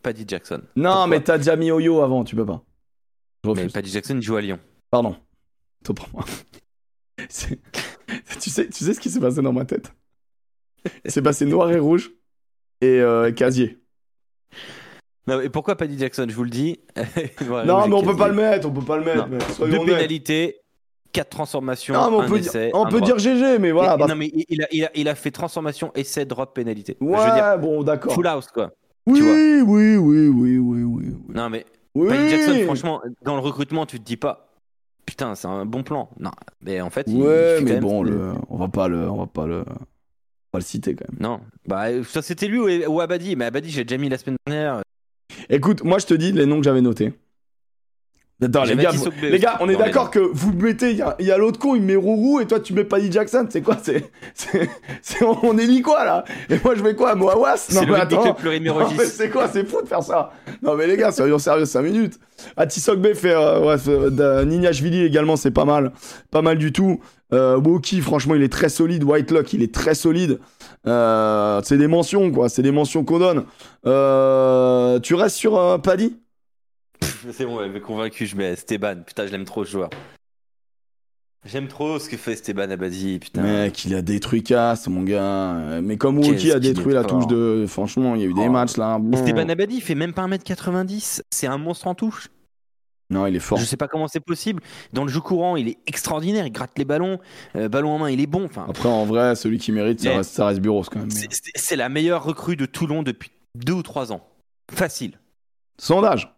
Paddy 0.02 0.24
Jackson. 0.26 0.62
Non, 0.76 0.90
Pourquoi 0.90 1.06
mais 1.08 1.20
t'as 1.22 1.38
déjà 1.38 1.56
mis 1.56 1.70
Oyo 1.70 2.02
avant, 2.02 2.24
tu 2.24 2.36
peux 2.36 2.46
pas. 2.46 2.62
Mais. 3.44 3.68
Paddy 3.68 3.90
Jackson 3.90 4.20
joue 4.20 4.36
à 4.36 4.40
Lyon. 4.40 4.60
Pardon. 4.90 5.16
Toi 5.84 5.94
pour 5.94 6.08
moi. 6.12 6.24
Tu, 8.40 8.48
sais, 8.48 8.68
tu 8.68 8.84
sais 8.84 8.94
ce 8.94 9.00
qui 9.00 9.10
s'est 9.10 9.20
passé 9.20 9.42
dans 9.42 9.52
ma 9.52 9.64
tête? 9.64 9.92
C'est 11.04 11.20
passé 11.20 11.44
noir 11.44 11.70
et 11.72 11.78
rouge 11.78 12.12
et 12.80 13.00
euh, 13.00 13.32
casier. 13.32 13.78
Non, 15.28 15.40
et 15.40 15.48
pourquoi 15.48 15.76
Paddy 15.76 15.98
Jackson 15.98 16.26
Je 16.28 16.34
vous 16.34 16.44
le 16.44 16.50
dis. 16.50 16.80
Voilà, 17.46 17.64
non, 17.66 17.86
mais 17.88 17.94
on 17.94 18.02
peut 18.02 18.16
pas 18.16 18.28
le 18.28 18.34
mettre, 18.34 18.68
on 18.68 18.72
peut 18.72 18.84
pas 18.84 18.96
le 18.98 19.04
mettre. 19.04 19.28
Mais 19.28 19.70
Deux 19.70 19.84
pénalités, 19.84 20.56
quatre 21.12 21.30
transformations, 21.30 21.94
Non, 21.94 22.10
mais 22.10 22.16
on 22.16 22.20
un 22.22 22.28
peut, 22.28 22.38
essai, 22.38 22.66
dire, 22.66 22.74
on 22.74 22.86
peut 22.88 23.00
dire 23.00 23.18
GG, 23.18 23.58
mais 23.58 23.70
voilà. 23.72 23.94
Et- 23.94 23.98
parce- 23.98 24.10
Non, 24.10 24.16
mais 24.16 24.30
il 24.48 24.62
a, 24.62 24.66
il, 24.72 24.84
a, 24.84 24.90
il 24.94 25.08
a 25.08 25.14
fait 25.14 25.30
transformation, 25.30 25.92
essai, 25.94 26.24
drop, 26.24 26.54
pénalité. 26.54 26.96
Ouais, 27.00 27.16
Je 27.18 27.28
veux 27.28 27.34
dire, 27.34 27.58
bon, 27.58 27.82
d'accord. 27.82 28.12
full 28.14 28.26
house, 28.26 28.48
quoi. 28.48 28.72
Oui, 29.06 29.20
oui, 29.22 29.96
oui, 29.96 30.28
oui, 30.28 30.58
oui, 30.58 30.82
oui. 30.82 31.04
Non, 31.34 31.48
mais 31.48 31.64
Oui. 31.94 32.08
Paddy 32.08 32.28
Jackson, 32.30 32.60
franchement, 32.64 33.00
dans 33.22 33.34
le 33.34 33.40
recrutement, 33.40 33.86
tu 33.86 33.98
te 33.98 34.04
dis 34.04 34.16
pas, 34.18 34.48
putain, 35.06 35.34
c'est 35.34 35.48
un 35.48 35.64
bon 35.64 35.82
plan. 35.82 36.10
Non, 36.20 36.30
mais 36.62 36.80
en 36.82 36.90
fait, 36.90 37.06
il- 37.08 37.18
mais 37.18 37.56
quand 37.58 37.64
même- 37.64 37.80
bon, 37.80 38.02
le... 38.02 38.32
on 38.50 38.56
va 38.58 38.68
pas 38.68 38.88
le, 38.88 39.08
on 39.10 39.16
va 39.16 39.26
pas 39.26 39.46
le, 39.46 39.60
on 39.60 40.52
va 40.52 40.58
le 40.58 40.60
citer 40.60 40.94
quand 40.94 41.06
même. 41.10 41.18
Non, 41.20 41.40
bah 41.66 42.02
ça 42.04 42.20
c'était 42.22 42.46
lui 42.48 42.58
ou, 42.58 42.90
ou 42.92 43.00
Abadi, 43.00 43.34
mais 43.36 43.46
Abadi 43.46 43.70
j'ai 43.70 43.84
déjà 43.84 43.98
mis 43.98 44.08
la 44.10 44.18
semaine 44.18 44.36
dernière. 44.46 44.82
Écoute, 45.50 45.82
moi 45.84 45.98
je 45.98 46.06
te 46.06 46.14
dis 46.14 46.32
les 46.32 46.46
noms 46.46 46.58
que 46.58 46.64
j'avais 46.64 46.80
notés. 46.80 47.12
Attends, 48.40 48.62
les 48.62 48.76
gars, 48.76 48.92
Bleu 48.92 49.30
les 49.30 49.38
gars, 49.40 49.56
on 49.60 49.68
est 49.68 49.74
d'accord 49.74 50.12
que 50.12 50.20
vous 50.20 50.52
mettez, 50.52 50.92
il 50.92 51.26
y 51.26 51.32
a, 51.32 51.38
l'autre 51.38 51.58
con, 51.58 51.74
il 51.74 51.82
met 51.82 51.96
Rourou 51.96 52.38
et 52.38 52.46
toi 52.46 52.60
tu 52.60 52.72
mets 52.72 52.84
Paddy 52.84 53.10
Jackson, 53.10 53.48
c'est 53.50 53.62
quoi 53.62 53.76
C'est, 53.82 55.22
on 55.22 55.58
élit 55.58 55.82
quoi 55.82 56.04
là 56.04 56.24
Et 56.48 56.54
moi 56.62 56.76
je 56.76 56.84
mets 56.84 56.94
quoi 56.94 57.16
Moawas. 57.16 57.66
Non, 57.74 57.80
mais 57.84 59.06
c'est 59.06 59.30
quoi 59.30 59.48
C'est 59.48 59.68
fou 59.68 59.82
de 59.82 59.88
faire 59.88 60.04
ça. 60.04 60.30
Non 60.62 60.76
mais 60.76 60.86
les 60.86 60.96
gars, 60.96 61.10
soyons 61.10 61.40
sérieux 61.40 61.64
5 61.64 61.82
minutes. 61.82 62.20
Atisok 62.56 63.00
B 63.00 63.14
fait 63.14 63.34
euh, 63.34 63.76
fait, 63.76 63.90
euh, 63.90 64.44
Nignashvili 64.44 65.04
également, 65.04 65.34
c'est 65.34 65.50
pas 65.50 65.64
mal. 65.64 65.92
Pas 66.30 66.42
mal 66.42 66.58
du 66.58 66.72
tout. 66.72 67.00
Euh, 67.32 67.58
Woki, 67.58 68.00
franchement, 68.00 68.34
il 68.34 68.42
est 68.42 68.52
très 68.52 68.68
solide. 68.68 69.04
Whitelock, 69.04 69.52
il 69.52 69.62
est 69.62 69.74
très 69.74 69.94
solide. 69.94 70.38
Euh, 70.86 71.60
c'est 71.64 71.78
des 71.78 71.88
mentions, 71.88 72.30
quoi. 72.30 72.48
C'est 72.48 72.62
des 72.62 72.70
mentions 72.70 73.04
qu'on 73.04 73.18
donne. 73.18 73.44
Euh, 73.86 74.98
tu 75.00 75.14
restes 75.14 75.36
sur 75.36 75.56
euh, 75.58 75.78
Paddy? 75.78 76.16
C'est 77.32 77.44
bon, 77.44 77.58
ouais, 77.58 77.68
mais 77.68 77.80
convaincu, 77.80 78.26
je 78.26 78.36
mets 78.36 78.52
Esteban. 78.52 78.96
Putain, 79.06 79.26
je 79.26 79.32
l'aime 79.32 79.44
trop 79.44 79.64
ce 79.64 79.70
joueur. 79.70 79.90
J'aime 81.44 81.68
trop 81.68 81.98
ce 82.00 82.08
que 82.08 82.16
fait 82.16 82.32
Esteban 82.32 82.68
Abadi, 82.70 83.18
putain. 83.20 83.42
Mec, 83.42 83.84
il 83.84 83.94
a 83.94 84.02
détruit 84.02 84.42
Cass, 84.42 84.88
mon 84.88 85.02
gars. 85.02 85.80
Mais 85.82 85.96
comme 85.96 86.18
Woki 86.18 86.50
a 86.50 86.58
détruit 86.58 86.94
la 86.94 87.04
touche 87.04 87.26
de. 87.28 87.64
Franchement, 87.68 88.16
il 88.16 88.22
y 88.22 88.24
a 88.24 88.26
eu 88.26 88.34
des 88.34 88.46
Oh. 88.48 88.50
matchs 88.50 88.76
là. 88.76 89.00
Esteban 89.12 89.48
Abadi, 89.48 89.76
il 89.76 89.80
fait 89.80 89.94
même 89.94 90.12
pas 90.12 90.26
1m90. 90.26 91.22
C'est 91.30 91.46
un 91.46 91.58
monstre 91.58 91.86
en 91.86 91.94
touche. 91.94 92.28
Non, 93.10 93.26
il 93.26 93.34
est 93.36 93.40
fort. 93.40 93.56
Je 93.58 93.64
sais 93.64 93.78
pas 93.78 93.88
comment 93.88 94.06
c'est 94.06 94.20
possible. 94.20 94.62
Dans 94.92 95.02
le 95.04 95.08
jeu 95.10 95.20
courant, 95.20 95.56
il 95.56 95.68
est 95.68 95.78
extraordinaire. 95.86 96.46
Il 96.46 96.52
gratte 96.52 96.72
les 96.76 96.84
ballons. 96.84 97.18
Euh, 97.56 97.68
ballon 97.68 97.92
en 97.92 97.98
main, 97.98 98.10
il 98.10 98.20
est 98.20 98.26
bon. 98.26 98.44
Enfin, 98.44 98.66
Après, 98.68 98.88
en 98.88 99.04
vrai, 99.06 99.34
celui 99.34 99.56
qui 99.58 99.72
mérite, 99.72 100.00
ça 100.00 100.16
reste, 100.16 100.32
ça 100.34 100.46
reste 100.46 100.60
quand 100.62 100.96
même. 100.96 101.10
c'est- 101.10 101.76
la 101.76 101.88
meilleure 101.88 102.22
recrue 102.22 102.56
de 102.56 102.66
Toulon 102.66 103.02
depuis 103.02 103.30
deux 103.54 103.72
ou 103.72 103.82
trois 103.82 104.12
ans. 104.12 104.20
Facile. 104.70 105.18
Sondage. 105.78 106.34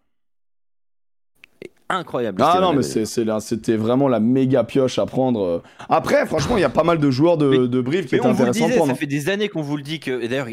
Incroyable. 1.88 2.40
Ah 2.40 2.60
non, 2.60 2.72
mais 2.72 2.84
c'était 2.84 3.76
vraiment 3.76 4.06
la 4.06 4.20
méga 4.20 4.62
pioche 4.62 5.00
à 5.00 5.06
prendre. 5.06 5.64
Après, 5.88 6.24
franchement, 6.24 6.56
il 6.56 6.60
y 6.60 6.64
a 6.64 6.68
pas 6.70 6.84
mal 6.84 6.98
de 6.98 7.10
joueurs 7.10 7.36
de, 7.36 7.48
Mais- 7.48 7.68
de 7.68 7.80
Brive 7.80 8.06
qui 8.06 8.14
étaient 8.14 8.24
intéressants 8.24 8.64
à 8.64 8.66
disait, 8.68 8.76
prendre. 8.76 8.92
ça 8.92 8.98
fait 8.98 9.06
des 9.06 9.28
années 9.28 9.48
qu'on 9.48 9.62
vous 9.62 9.76
le 9.76 9.82
dit 9.82 9.98
que. 9.98 10.24
D'ailleurs, 10.24 10.46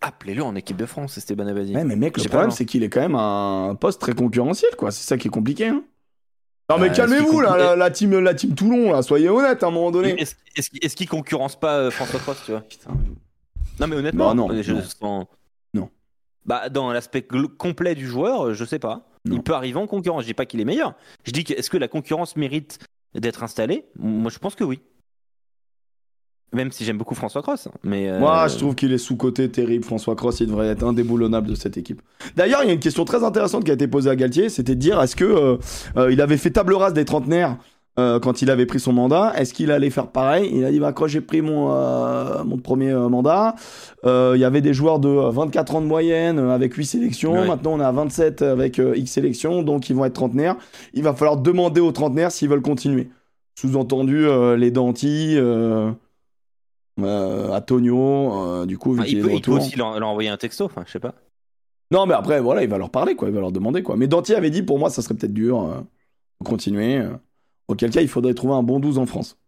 appelez-le 0.00 0.42
en 0.42 0.54
équipe 0.54 0.76
de 0.76 0.86
France, 0.86 1.16
Esteban 1.18 1.46
Abadi. 1.46 1.74
Ouais, 1.74 1.84
mais 1.84 1.96
mec, 1.96 2.16
le 2.16 2.24
problème, 2.28 2.50
c'est 2.50 2.64
qu'il 2.64 2.82
est 2.82 2.88
quand 2.88 3.00
même 3.00 3.14
un 3.14 3.74
poste 3.74 4.00
très 4.00 4.14
concurrentiel, 4.14 4.70
quoi. 4.76 4.90
C'est 4.90 5.06
ça 5.06 5.16
qui 5.18 5.28
est 5.28 5.30
compliqué. 5.30 5.68
Hein. 5.68 5.82
Non, 6.70 6.78
mais 6.78 6.88
Bah, 6.88 6.94
calmez-vous, 6.94 7.40
là, 7.40 7.54
est 7.56 7.58
la, 7.58 7.76
la 7.76 7.90
team, 7.90 8.18
la 8.18 8.32
team 8.34 8.54
Toulon, 8.54 8.92
là. 8.92 9.02
Soyez 9.02 9.28
honnête 9.28 9.62
à 9.62 9.66
un 9.66 9.70
moment 9.70 9.90
donné. 9.90 10.20
Est-ce 10.20 10.70
qu'il 10.70 10.84
est-ce 10.84 10.94
qu'il 10.96 11.08
concurrence 11.08 11.58
pas 11.58 11.76
euh, 11.78 11.90
François 11.90 12.20
Cross, 12.20 12.42
tu 12.44 12.52
vois? 12.52 12.60
Putain. 12.60 12.90
Non, 13.80 13.86
mais 13.88 13.96
honnêtement, 13.96 14.28
Bah, 14.28 14.34
non, 14.34 14.62
je 14.62 14.72
non. 14.72 14.82
sens- 14.82 15.26
Non. 15.74 15.90
Bah, 16.46 16.68
dans 16.68 16.92
l'aspect 16.92 17.26
complet 17.58 17.94
du 17.94 18.06
joueur, 18.06 18.54
je 18.54 18.64
sais 18.64 18.78
pas. 18.78 19.08
Non. 19.24 19.36
Il 19.36 19.42
peut 19.42 19.52
arriver 19.54 19.78
en 19.78 19.86
concurrence. 19.86 20.22
Je 20.22 20.28
dis 20.28 20.34
pas 20.34 20.46
qu'il 20.46 20.60
est 20.60 20.64
meilleur. 20.64 20.94
Je 21.24 21.32
dis 21.32 21.44
que 21.44 21.52
est-ce 21.54 21.68
que 21.70 21.76
la 21.76 21.88
concurrence 21.88 22.36
mérite 22.36 22.78
d'être 23.14 23.42
installée? 23.42 23.84
Moi, 23.98 24.30
je 24.30 24.38
pense 24.38 24.54
que 24.54 24.64
oui. 24.64 24.80
Même 26.52 26.72
si 26.72 26.84
j'aime 26.84 26.98
beaucoup 26.98 27.14
François 27.14 27.42
Cross. 27.42 27.68
hein, 27.68 27.70
Mais 27.84 28.08
euh, 28.10 28.18
Moi, 28.18 28.48
je 28.48 28.56
trouve 28.56 28.74
qu'il 28.74 28.92
est 28.92 28.98
sous-côté 28.98 29.48
terrible. 29.48 29.84
François 29.84 30.16
Cross, 30.16 30.40
il 30.40 30.48
devrait 30.48 30.66
être 30.66 30.82
indéboulonnable 30.82 31.46
de 31.48 31.54
cette 31.54 31.76
équipe. 31.76 32.02
D'ailleurs, 32.34 32.62
il 32.64 32.66
y 32.66 32.70
a 32.70 32.72
une 32.74 32.80
question 32.80 33.04
très 33.04 33.22
intéressante 33.22 33.62
qui 33.64 33.70
a 33.70 33.74
été 33.74 33.86
posée 33.86 34.10
à 34.10 34.16
Galtier, 34.16 34.48
c'était 34.48 34.74
de 34.74 34.80
dire 34.80 35.00
est-ce 35.00 35.14
que 35.14 35.24
euh, 35.24 35.56
euh, 35.96 36.12
il 36.12 36.20
avait 36.20 36.36
fait 36.36 36.50
table 36.50 36.74
rase 36.74 36.92
des 36.92 37.04
trentenaires 37.04 37.56
quand 38.22 38.40
il 38.40 38.50
avait 38.50 38.64
pris 38.64 38.80
son 38.80 38.94
mandat? 38.94 39.34
Est-ce 39.36 39.52
qu'il 39.52 39.70
allait 39.70 39.90
faire 39.90 40.06
pareil? 40.06 40.50
Il 40.54 40.64
a 40.64 40.70
dit 40.70 40.80
bah 40.80 40.94
quand 40.94 41.06
j'ai 41.06 41.20
pris 41.20 41.42
mon 41.42 41.68
mon 42.44 42.56
premier 42.56 42.94
mandat, 42.94 43.54
il 44.04 44.38
y 44.38 44.44
avait 44.44 44.62
des 44.62 44.72
joueurs 44.72 45.00
de 45.00 45.08
euh, 45.08 45.28
24 45.30 45.74
ans 45.74 45.80
de 45.82 45.86
moyenne 45.86 46.38
avec 46.38 46.72
8 46.72 46.86
sélections. 46.86 47.32
Ouais. 47.34 47.46
Maintenant, 47.46 47.74
on 47.74 47.80
est 47.80 47.84
à 47.84 47.92
27 47.92 48.40
avec 48.40 48.78
X 48.96 49.12
sélections, 49.12 49.62
donc 49.62 49.90
ils 49.90 49.94
vont 49.96 50.06
être 50.06 50.14
trentenaires. 50.14 50.56
Il 50.94 51.02
va 51.02 51.12
falloir 51.12 51.36
demander 51.36 51.82
aux 51.82 51.92
trentenaires 51.92 52.32
s'ils 52.32 52.48
veulent 52.48 52.62
continuer. 52.62 53.10
Sous-entendu 53.54 54.26
les 54.56 54.70
Danti. 54.70 55.36
Euh, 56.98 57.04
euh, 57.04 57.56
Antonio, 57.56 58.34
euh, 58.44 58.66
du 58.66 58.76
coup, 58.78 58.94
vu 58.94 59.04
qu'il 59.04 59.12
il, 59.14 59.18
est 59.18 59.22
peut, 59.22 59.28
de 59.28 59.34
il 59.34 59.40
peut 59.42 59.52
aussi 59.52 59.76
leur, 59.76 59.98
leur 59.98 60.08
envoyer 60.08 60.28
un 60.28 60.36
texto. 60.36 60.64
Enfin, 60.64 60.82
je 60.86 60.92
sais 60.92 61.00
pas. 61.00 61.14
Non, 61.90 62.06
mais 62.06 62.14
après, 62.14 62.40
voilà, 62.40 62.62
il 62.62 62.68
va 62.68 62.78
leur 62.78 62.90
parler, 62.90 63.16
quoi. 63.16 63.28
Il 63.28 63.34
va 63.34 63.40
leur 63.40 63.52
demander, 63.52 63.82
quoi. 63.82 63.96
Mais 63.96 64.06
Danti 64.06 64.34
avait 64.34 64.50
dit, 64.50 64.62
pour 64.62 64.78
moi, 64.78 64.90
ça 64.90 65.02
serait 65.02 65.14
peut-être 65.14 65.32
dur 65.32 65.62
euh, 65.62 65.80
de 66.40 66.46
continuer. 66.46 67.06
auquel 67.68 67.90
cas, 67.90 68.00
il 68.00 68.08
faudrait 68.08 68.34
trouver 68.34 68.54
un 68.54 68.62
bon 68.62 68.80
12 68.80 68.98
en 68.98 69.06
France. 69.06 69.38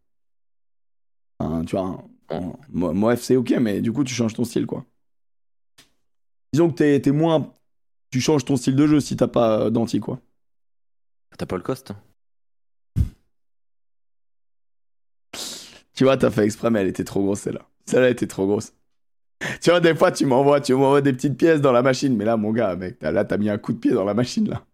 Un- 1.40 1.64
tu 1.64 1.77
vois, 1.77 2.05
un- 2.31 2.52
moi, 2.70 2.93
moi, 2.93 3.12
FC, 3.14 3.36
ok, 3.36 3.51
mais 3.60 3.81
du 3.81 3.93
coup, 3.93 4.05
tu 4.05 4.14
changes 4.14 4.35
ton 4.35 4.44
style, 4.44 4.66
quoi. 4.66 4.85
Disons 6.52 6.70
que 6.70 6.74
t'es, 6.74 7.01
t'es 7.01 7.12
moins. 7.12 7.52
Tu 8.10 8.20
changes 8.20 8.44
ton 8.44 8.56
style 8.56 8.77
de 8.77 8.86
jeu 8.86 9.01
si 9.01 9.16
t'as 9.16 9.28
pas 9.28 9.60
euh, 9.66 9.70
Danti, 9.70 10.01
quoi. 10.01 10.20
T'as 11.39 11.47
pas 11.47 11.56
le 11.56 11.62
cost. 11.62 11.93
Tu 16.03 16.07
vois, 16.07 16.16
t'as 16.16 16.31
fait 16.31 16.43
exprès, 16.43 16.69
mais 16.69 16.81
elle 16.81 16.89
était 16.89 17.05
trop 17.05 17.23
grosse, 17.23 17.43
celle-là. 17.43 17.61
Celle-là 17.87 18.09
était 18.09 18.27
trop 18.27 18.45
grosse. 18.45 18.73
Tu 19.61 19.70
vois, 19.70 19.79
des 19.79 19.95
fois, 19.95 20.11
tu 20.11 20.27
m'envoies, 20.27 20.61
tu 20.61 20.74
m'envoies 20.74 21.01
des 21.01 21.12
petites 21.12 21.37
pièces 21.37 21.61
dans 21.61 21.70
la 21.70 21.81
machine, 21.81 22.16
mais 22.16 22.24
là, 22.24 22.37
mon 22.37 22.51
gars, 22.51 22.74
mec, 22.74 22.97
là, 23.01 23.24
t'as 23.24 23.37
mis 23.37 23.49
un 23.49 23.57
coup 23.57 23.73
de 23.73 23.79
pied 23.79 23.93
dans 23.93 24.03
la 24.03 24.12
machine, 24.12 24.49
là. 24.49 24.65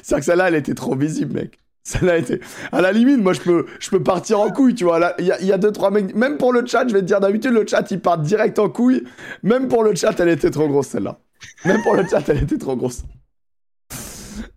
C'est-à-dire 0.00 0.18
que 0.18 0.24
celle-là, 0.26 0.48
elle 0.50 0.54
était 0.54 0.74
trop 0.74 0.94
visible, 0.94 1.34
mec. 1.34 1.58
Celle-là 1.82 2.18
était. 2.18 2.38
À 2.70 2.80
la 2.80 2.92
limite, 2.92 3.18
moi, 3.18 3.32
je 3.32 3.40
peux, 3.40 3.66
je 3.80 3.90
peux 3.90 4.00
partir 4.00 4.38
en 4.38 4.52
couille, 4.52 4.76
tu 4.76 4.84
vois. 4.84 5.16
Il 5.18 5.24
y 5.24 5.44
y 5.44 5.52
a 5.52 5.58
deux, 5.58 5.72
trois 5.72 5.90
mecs. 5.90 6.14
Même 6.14 6.38
pour 6.38 6.52
le 6.52 6.64
chat, 6.64 6.86
je 6.86 6.92
vais 6.92 7.00
te 7.00 7.06
dire, 7.06 7.18
d'habitude, 7.18 7.50
le 7.50 7.66
chat, 7.66 7.90
il 7.90 7.98
part 7.98 8.18
direct 8.18 8.56
en 8.60 8.68
couille. 8.68 9.02
Même 9.42 9.66
pour 9.66 9.82
le 9.82 9.92
chat, 9.96 10.14
elle 10.20 10.28
était 10.28 10.52
trop 10.52 10.68
grosse, 10.68 10.86
celle-là. 10.86 11.18
Même 11.64 11.82
pour 11.82 11.96
le 11.96 12.06
chat, 12.06 12.22
elle 12.28 12.44
était 12.44 12.58
trop 12.58 12.76
grosse. 12.76 13.02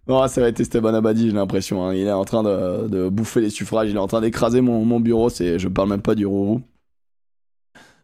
Non, 0.07 0.27
ça 0.27 0.41
va 0.41 0.47
être 0.47 0.59
Esteban 0.59 0.93
Abadi, 0.93 1.27
j'ai 1.27 1.33
l'impression. 1.35 1.85
hein. 1.85 1.93
Il 1.93 2.07
est 2.07 2.11
en 2.11 2.23
train 2.25 2.43
de, 2.43 2.87
de 2.87 3.09
bouffer 3.09 3.41
les 3.41 3.49
suffrages, 3.49 3.89
il 3.89 3.95
est 3.95 3.99
en 3.99 4.07
train 4.07 4.21
d'écraser 4.21 4.61
mon, 4.61 4.85
mon 4.85 4.99
bureau. 4.99 5.29
C'est, 5.29 5.59
je 5.59 5.67
parle 5.67 5.89
même 5.89 6.01
pas 6.01 6.15
du 6.15 6.25
Rourou. 6.25 6.61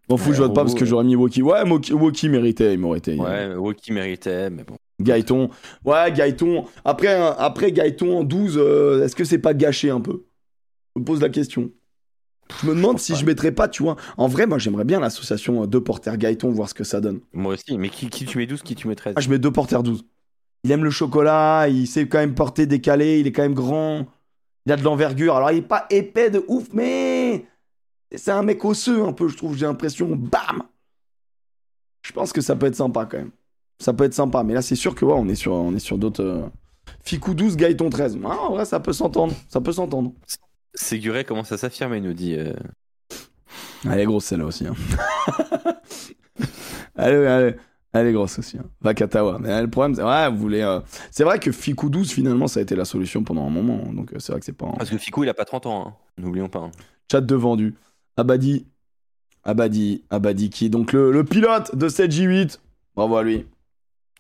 M'en 0.10 0.18
fous, 0.18 0.32
Ouais, 0.32 0.36
je 0.36 0.42
vote 0.42 0.54
pas 0.54 0.64
parce 0.64 0.76
que 0.76 0.84
j'aurais 0.84 1.06
mis 1.06 1.16
Woki. 1.16 1.42
Ouais, 1.42 1.62
Woki, 1.64 2.28
méritait, 2.28 2.74
il 2.74 2.80
m'aurait 2.80 2.98
été. 2.98 3.16
Ouais, 3.16 3.56
Woki 3.56 3.94
méritait, 3.94 4.50
mais 4.50 4.64
bon. 4.66 4.76
Gaëton. 5.02 5.50
Ouais, 5.86 6.12
Gaëton. 6.12 6.66
Après, 6.84 7.14
après 7.14 7.72
Gaëton 7.72 8.20
en 8.20 8.24
12, 8.24 8.58
euh, 8.58 9.06
est-ce 9.06 9.16
que 9.16 9.24
c'est 9.24 9.40
pas 9.40 9.54
gâché 9.54 9.90
un 9.90 10.02
peu? 10.02 10.26
Je 10.96 11.00
me 11.02 11.06
pose 11.06 11.22
la 11.22 11.30
question. 11.30 11.72
Je 12.62 12.68
me 12.68 12.76
demande 12.76 13.00
si 13.00 13.16
je 13.16 13.26
mettrais 13.26 13.54
pas, 13.54 13.70
tu 13.70 13.82
vois. 13.82 13.96
En 14.18 14.28
vrai, 14.28 14.46
moi, 14.46 14.60
j'aimerais 14.60 14.84
bien 14.84 15.00
l'association 15.00 15.64
euh, 15.64 15.68
deux 15.68 15.82
porteurs 15.82 16.18
Gaëton, 16.18 16.52
voir 16.52 16.68
ce 16.68 16.74
que 16.74 16.84
ça 16.84 17.00
donne. 17.00 17.22
Moi 17.32 17.54
aussi. 17.54 17.78
Mais 17.78 17.90
qui, 17.90 18.10
qui 18.10 18.26
tu 18.26 18.38
mets 18.38 18.46
12, 18.46 18.62
qui 18.62 18.76
tu 18.76 18.88
mets 18.90 18.96
13 18.96 19.14
Ah, 19.16 19.22
je 19.22 19.30
mets 19.30 19.40
deux 19.40 19.52
porteurs 19.52 19.84
12. 19.84 20.04
Il 20.64 20.72
aime 20.72 20.84
le 20.84 20.90
chocolat, 20.92 21.68
il 21.70 21.88
sait 21.88 22.08
quand 22.08 22.20
même 22.20 22.36
porter 22.36 22.66
décalé, 22.66 23.20
il 23.20 23.28
est 23.28 23.32
quand 23.34 23.42
même 23.42 23.54
grand. 23.54 24.06
Il 24.66 24.72
a 24.72 24.78
de 24.78 24.84
l'envergure. 24.84 25.36
Alors, 25.36 25.52
il 25.52 25.58
est 25.58 25.62
pas 25.62 25.86
épais 25.90 26.30
de 26.30 26.44
ouf, 26.48 26.68
mais 26.72 27.46
c'est 28.16 28.32
un 28.32 28.44
mec 28.44 28.64
osseux 28.64 29.04
un 29.04 29.12
peu, 29.12 29.28
je 29.28 29.36
trouve. 29.36 29.58
J'ai 29.58 29.66
l'impression, 29.66 30.16
bam 30.16 30.64
Je 32.02 32.14
pense 32.14 32.32
que 32.32 32.40
ça 32.40 32.56
peut 32.56 32.68
être 32.68 32.76
sympa 32.76 33.06
quand 33.06 33.18
même. 33.18 33.32
Ça 33.80 33.92
peut 33.92 34.06
être 34.06 34.14
sympa, 34.14 34.44
mais 34.44 34.54
là, 34.54 34.62
c'est 34.62 34.76
sûr 34.76 34.96
que 34.96 35.04
ouais, 35.04 35.14
on 35.16 35.28
est 35.28 35.36
sur, 35.36 35.52
on 35.52 35.76
est 35.76 35.80
sur 35.80 35.98
d'autres. 35.98 36.24
euh, 36.24 36.44
Ficou 37.04 37.34
12, 37.34 37.58
Gaëton 37.58 37.90
13. 37.90 38.18
Ah, 38.24 38.28
en 38.40 38.52
vrai, 38.54 38.64
ça 38.64 38.80
peut 38.80 38.94
s'entendre. 38.94 39.34
Ça 39.50 39.60
peut 39.60 39.74
s'entendre. 39.74 40.14
Séguré 40.74 41.26
commence 41.26 41.52
à 41.52 41.58
s'affirmer, 41.58 42.00
nous 42.00 42.14
dit. 42.14 42.36
euh, 42.38 42.54
Elle 43.86 44.00
est 44.00 44.06
grosse 44.06 44.26
celle-là 44.26 44.46
aussi. 44.46 44.66
Hein. 44.66 44.76
elle, 46.96 47.14
est- 47.16 47.58
elle, 47.94 48.08
est- 48.08 48.14
grosse 48.14 48.40
aussi. 48.40 48.58
Hein. 48.58 48.66
Vakatawa. 48.82 49.38
Mais 49.40 49.62
le 49.62 49.70
problème, 49.70 49.96
c'est 49.96 50.04
ouais, 50.04 50.30
vous 50.30 50.38
voulez. 50.38 50.62
euh, 50.62 50.80
C'est 51.12 51.24
vrai 51.24 51.40
que 51.40 51.52
Fiku 51.52 51.90
12, 51.90 52.12
finalement, 52.12 52.48
ça 52.48 52.60
a 52.60 52.64
été 52.64 52.76
la 52.76 52.86
solution 52.86 53.24
pendant 53.24 53.46
un 53.46 53.50
moment. 53.50 53.82
hein. 53.88 53.94
Donc 53.94 54.14
euh, 54.14 54.20
c'est 54.20 54.32
vrai 54.32 54.40
que 54.40 54.46
c'est 54.46 54.52
pas. 54.54 54.68
un 54.68 54.72
Parce 54.74 54.90
que 54.90 54.98
Fico, 54.98 55.24
il 55.24 55.30
a 55.30 55.34
pas 55.34 55.46
30 55.46 55.66
ans. 55.68 55.88
hein. 55.88 55.94
N'oublions 56.18 56.50
pas. 56.50 56.60
hein. 56.60 56.72
Chat 57.12 57.22
de 57.22 57.36
vendu. 57.36 57.76
Abadi. 58.18 58.66
Abadi. 59.44 60.04
Abadi 60.10 60.50
qui 60.50 60.66
est 60.66 60.70
donc 60.70 60.92
le, 60.94 61.12
le 61.12 61.24
pilote 61.24 61.76
de 61.76 61.88
cette 61.90 62.12
J8. 62.12 62.60
Bravo 62.96 63.18
à 63.18 63.24
lui. 63.24 63.46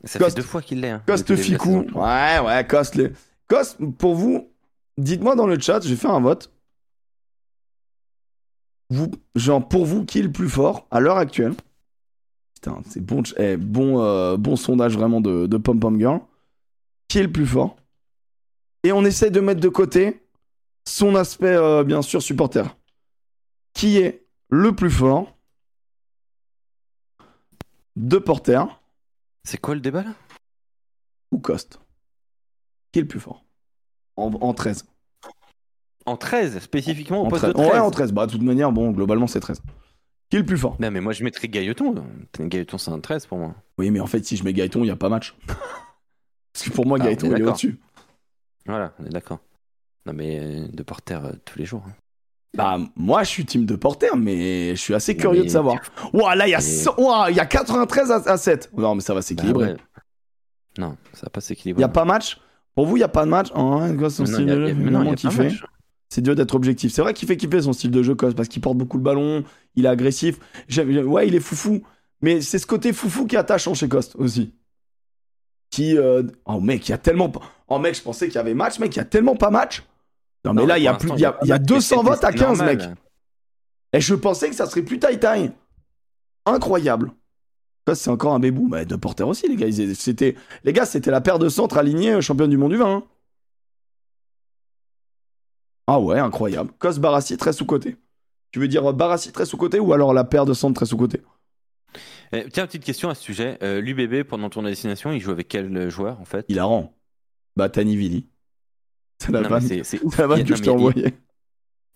Ça 0.04 0.20
fait 0.20 0.36
deux 0.36 0.41
fois 0.41 0.62
qu'il 0.62 0.82
l'est. 0.82 0.90
hein, 0.90 1.02
Coste 1.08 1.34
saison. 1.36 1.86
Ouais, 1.95 2.40
ouais, 2.45 2.68
Coste. 2.68 2.95
Les... 2.95 3.12
Coste, 3.48 3.78
pour 3.98 4.16
vous, 4.16 4.50
dites-moi 4.98 5.36
dans 5.36 5.48
le 5.48 5.58
chat, 5.60 5.80
je 5.82 5.90
vais 5.90 5.95
faire 5.95 6.12
un 6.12 6.20
vote. 6.20 6.52
Vous, 8.90 9.10
genre, 9.36 9.68
pour 9.68 9.86
vous, 9.86 10.06
qui 10.06 10.20
est 10.20 10.24
le 10.24 10.32
plus 10.32 10.50
fort 10.50 10.88
à 10.91 11.00
l'heure 11.00 11.18
actuelle? 11.18 11.54
Putain, 12.64 12.81
c'est 12.88 13.02
bon, 13.02 13.22
eh, 13.35 13.57
bon, 13.57 14.02
euh, 14.02 14.38
bon 14.38 14.56
sondage 14.56 14.95
vraiment 14.98 15.19
de, 15.19 15.48
de 15.48 15.57
Pom 15.57 15.77
Pom 15.81 15.99
Girl. 15.99 16.22
Qui 17.10 17.19
est 17.19 17.23
le 17.23 17.31
plus 17.31 17.45
fort 17.45 17.76
Et 18.84 18.94
on 18.94 19.03
essaie 19.03 19.31
de 19.31 19.41
mettre 19.41 19.60
de 19.60 19.68
côté 19.68 20.22
son 20.88 21.15
aspect, 21.15 21.53
euh, 21.53 21.84
bien 21.84 22.02
sûr, 22.02 22.22
supporter. 22.22 22.73
Qui 23.73 23.98
est 23.98 24.26
le 24.49 24.73
plus 24.73 24.90
fort 24.90 25.35
de 27.98 28.18
Porter 28.18 28.64
C'est 29.44 29.60
quoi 29.60 29.76
le 29.76 29.81
débat 29.81 30.03
là? 30.03 30.14
Ou 31.34 31.40
Coste 31.40 31.81
Qui 32.94 32.99
est 32.99 33.02
le 33.02 33.10
plus 33.10 33.19
fort? 33.19 33.44
En, 34.15 34.31
en 34.40 34.53
13. 34.53 34.85
En 36.06 36.15
13, 36.15 36.60
spécifiquement 36.60 37.23
au 37.23 37.26
En 37.26 37.30
poste 37.30 37.41
13. 37.44 37.53
de 37.56 37.60
13. 37.60 37.72
Ouais, 37.73 37.80
en 37.80 37.91
13. 37.91 38.14
Bah, 38.14 38.26
de 38.26 38.31
toute 38.31 38.41
manière, 38.41 38.72
bon, 38.72 38.91
globalement, 38.91 39.27
c'est 39.27 39.41
13. 39.41 39.61
Qui 40.34 40.38
est 40.38 40.40
le 40.40 40.46
plus 40.48 40.58
fort 40.58 40.78
Non, 40.80 40.90
mais 40.90 41.00
moi 41.00 41.14
je 41.14 41.24
mettrais 41.24 41.48
Gailleton. 41.48 41.94
Gailleton, 42.40 42.80
c'est 42.80 42.90
un 42.90 43.00
13 43.00 43.28
pour 43.28 43.38
moi. 43.38 43.54
Oui, 43.78 43.92
mais 43.92 44.00
en 44.00 44.08
fait, 44.08 44.26
si 44.26 44.36
je 44.36 44.44
mets 44.44 44.52
Gaëton, 44.52 44.80
il 44.80 44.86
n'y 44.86 44.90
a 44.90 44.96
pas 44.96 45.08
match. 45.08 45.36
Parce 46.54 46.66
que 46.66 46.72
pour 46.72 46.88
moi, 46.88 46.98
Ah, 47.00 47.04
on 47.04 47.08
Gaëton, 47.08 47.28
est 47.28 47.38
il 47.38 47.42
est 47.44 47.48
au-dessus. 47.48 47.78
Voilà, 48.66 48.94
on 49.00 49.06
est 49.06 49.10
d'accord. 49.10 49.38
Non, 50.08 50.14
mais 50.14 50.40
euh, 50.42 50.68
de 50.74 50.82
porter 50.82 51.20
euh, 51.24 51.34
tous 51.46 51.60
les 51.60 51.66
jours. 51.66 51.84
hein. 51.88 51.92
Bah, 52.58 52.80
moi, 52.96 53.22
je 53.22 53.30
suis 53.30 53.46
team 53.46 53.68
de 53.68 53.76
Porter, 53.76 54.10
mais 54.18 54.72
je 54.76 54.82
suis 54.82 54.96
assez 54.96 55.16
curieux 55.16 55.42
mais- 55.42 55.46
de 55.46 55.52
savoir. 55.52 55.78
Ouah, 56.14 56.36
là, 56.36 56.48
il 56.48 56.52
y, 56.52 56.56
a 56.56 56.60
Mais- 56.60 57.04
ouah, 57.04 57.28
il 57.30 57.36
y 57.36 57.40
a 57.40 57.46
93 57.46 58.10
à, 58.12 58.16
à 58.32 58.38
7. 58.38 58.72
Non, 58.76 58.96
mais 58.96 59.02
ça 59.02 59.14
va 59.14 59.22
s'équilibrer. 59.22 59.66
Bah 59.68 59.72
ouais. 59.74 59.78
Non, 60.80 60.98
ça 61.14 61.22
va 61.26 61.30
pas 61.30 61.42
Il 61.42 61.44
s'équilibrer. 61.44 61.80
n'y 61.80 61.84
a 61.86 61.90
pas 61.90 62.06
match? 62.06 62.40
Pour 62.74 62.88
vous, 62.88 62.96
il 62.98 63.02
n'y 63.02 63.04
a 63.04 63.08
pas 63.08 63.24
de 63.26 63.30
match? 63.30 63.50
En 63.54 63.80
un, 63.84 63.96
quoi, 63.96 64.10
son 64.10 64.24
Non, 64.24 64.40
il 64.40 64.48
y 64.48 64.52
a- 64.52 64.56
il 64.70 64.80
non, 64.80 65.04
il 65.04 65.10
y 65.10 65.14
a 65.28 65.30
pas 65.30 65.36
match. 65.44 65.64
C'est 66.14 66.22
dur 66.22 66.35
d'être 66.35 66.53
objectif. 66.53 66.94
C'est 66.94 67.02
vrai 67.02 67.15
qu'il 67.15 67.27
fait 67.27 67.38
kiffer 67.38 67.64
son 67.64 67.73
style 67.73 67.90
de 67.90 68.03
jeu, 68.03 68.14
Cos, 68.14 68.34
parce 68.34 68.48
qu'il 68.48 68.61
porte 68.61 68.77
beaucoup 68.77 68.98
le 68.98 69.03
ballon, 69.03 69.44
il 69.76 69.85
est 69.85 69.90
agressif. 69.90 70.38
Ouais, 70.77 71.27
il 71.27 71.34
est 71.34 71.40
foufou. 71.40 71.81
Mais 72.22 72.40
c'est 72.41 72.60
ce 72.60 72.68
côté 72.68 72.94
foufou 72.94 73.26
qui 73.26 73.35
est 73.35 73.40
attachant 73.40 73.73
chez 73.73 73.88
Coste 73.90 74.15
aussi. 74.18 74.53
Qui. 75.72 75.98
euh, 75.98 76.22
Oh, 76.45 76.60
mec, 76.60 76.88
il 76.88 76.91
y 76.91 76.94
a 76.94 76.99
tellement. 76.99 77.30
pas- 77.30 77.41
Oh, 77.68 77.80
mec, 77.80 77.95
je 77.95 78.02
pensais 78.03 78.27
qu'il 78.27 78.35
y 78.35 78.38
avait 78.38 78.53
match, 78.53 78.77
mec, 78.77 78.95
il 78.95 78.98
y 78.98 79.02
a 79.02 79.06
tellement 79.06 79.35
pas 79.35 79.49
match. 79.49 79.84
Non, 80.45 80.53
mais 80.53 80.65
là, 80.68 80.77
il 80.77 80.84
y 80.84 80.88
a 80.88 80.94
plus. 80.94 81.10
y 81.10 81.14
a, 81.14 81.18
y 81.18 81.26
a 81.26 81.31
match, 81.31 81.41
mais 81.49 81.60
200 81.60 81.95
c'est- 82.03 82.10
votes 82.10 82.23
à 82.23 82.31
c'est 82.31 82.38
15, 82.38 82.57
normal. 82.60 82.77
mec. 82.77 82.90
Et 83.94 83.99
je 84.02 84.14
pensais 84.14 84.49
que 84.49 84.56
ça 84.56 84.68
serait 84.68 84.84
plus 84.84 84.99
taille-taille. 84.99 85.52
Incroyable. 86.45 87.11
Coste, 87.85 88.03
c'est 88.03 88.10
encore 88.11 88.34
un 88.35 88.40
bébou. 88.40 88.68
Mais 88.69 88.85
de 88.85 88.95
Porter 88.95 89.23
aussi, 89.23 89.48
les 89.48 89.56
gars. 89.56 89.68
C'était... 89.95 90.35
Les 90.64 90.73
gars, 90.73 90.85
c'était 90.85 91.11
la 91.11 91.22
paire 91.22 91.40
de 91.40 91.49
centres 91.49 91.77
alignés, 91.77 92.22
championne 92.22 92.49
du 92.52 92.57
monde 92.57 92.72
du 92.72 92.77
vin. 92.77 92.98
hein. 92.98 93.03
Ah 95.88 96.00
ouais, 96.00 96.20
incroyable. 96.20 96.72
Cos 96.80 97.00
Barassi 97.00 97.38
très 97.38 97.54
sous-côté. 97.54 97.98
Tu 98.52 98.60
veux 98.60 98.68
dire 98.68 98.90
euh, 98.90 98.94
Barassi 98.94 99.32
très 99.32 99.46
sous-côté 99.46 99.80
ou 99.80 99.94
alors 99.94 100.14
la 100.14 100.24
paire 100.24 100.46
de 100.46 100.54
centres 100.54 100.76
très 100.76 100.86
sous-côté? 100.86 101.22
Eh, 102.32 102.48
tiens, 102.52 102.66
petite 102.66 102.84
question 102.84 103.10
à 103.10 103.16
ce 103.16 103.24
sujet. 103.24 103.58
Euh, 103.62 103.82
L'UBB, 103.82 104.24
pendant 104.28 104.50
ton 104.50 104.64
destination, 104.64 105.12
il 105.12 105.20
joue 105.20 105.32
avec 105.32 105.48
quel 105.48 105.90
joueur 105.90 106.20
en 106.20 106.26
fait? 106.26 106.46
Il 106.50 106.60
a 106.60 106.64
rend. 106.66 106.94
Bah, 107.56 107.70
Tani 107.70 107.96
Vili. 107.96 108.28
C'est 109.20 109.32
la 109.32 109.42
vanne, 109.48 109.68
que 109.68 109.76
non, 109.76 109.84
je 110.46 110.54
mais 110.54 110.60
t'ai 110.62 110.70
envoyée. 110.70 111.14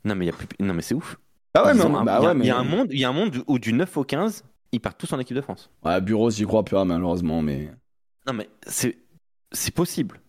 Non, 0.06 0.16
mais 0.16 0.32
plus... 0.32 0.48
non, 0.60 0.74
mais 0.74 0.82
c'est 0.82 0.96
ouf. 0.96 1.18
Ah 1.54 1.66
ouais, 1.66 1.74
mais, 1.74 1.84
bah 1.84 2.20
il 2.20 2.24
y 2.24 2.26
a- 2.26 2.30
ouais, 2.30 2.34
mais... 2.36 2.46
il 2.46 2.48
y 2.48 2.52
a 2.52 2.58
un 2.58 2.64
monde, 2.64 2.88
il 2.92 3.00
y 3.00 3.04
a 3.06 3.10
un 3.10 3.14
monde 3.14 3.44
où 3.48 3.58
du 3.58 3.74
9 3.74 3.98
au 3.98 4.04
15, 4.04 4.44
ils 4.72 4.80
partent 4.80 5.00
tous 5.00 5.12
en 5.14 5.20
équipe 5.20 5.36
de 5.36 5.42
France. 5.42 5.70
Ouais, 5.84 6.00
Bureau, 6.02 6.30
j'y 6.30 6.46
crois 6.46 6.64
plus, 6.64 6.78
ah, 6.78 6.86
malheureusement, 6.86 7.42
mais... 7.42 7.72
Non, 8.28 8.34
mais 8.34 8.50
c'est 8.68 8.98
c'est 9.52 9.74
possible. 9.74 10.22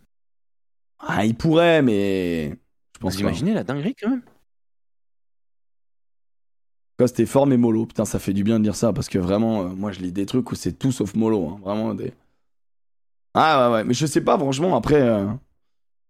Ah, 1.00 1.24
il 1.26 1.34
pourrait, 1.34 1.82
mais... 1.82 2.56
Je 2.98 3.02
pense 3.02 3.14
Vous 3.14 3.22
pas. 3.22 3.28
imaginez 3.28 3.54
la 3.54 3.62
dinguerie 3.64 3.94
quand 3.94 4.10
même? 4.10 4.22
T'es 7.14 7.26
fort, 7.26 7.46
mais 7.46 7.56
mollo. 7.56 7.86
Putain, 7.86 8.04
ça 8.04 8.18
fait 8.18 8.32
du 8.32 8.42
bien 8.42 8.58
de 8.58 8.64
dire 8.64 8.74
ça, 8.74 8.92
parce 8.92 9.08
que 9.08 9.18
vraiment, 9.18 9.62
euh, 9.62 9.68
moi, 9.68 9.92
je 9.92 10.00
lis 10.00 10.10
des 10.10 10.26
trucs 10.26 10.50
où 10.50 10.56
c'est 10.56 10.72
tout 10.72 10.90
sauf 10.90 11.14
mollo. 11.14 11.48
hein. 11.48 11.60
Vraiment, 11.62 11.94
des... 11.94 12.12
Ah 13.34 13.68
ouais, 13.70 13.74
ouais, 13.76 13.84
mais 13.84 13.94
je 13.94 14.06
sais 14.06 14.20
pas, 14.20 14.38
franchement, 14.38 14.76
après... 14.76 15.00
Euh... 15.00 15.26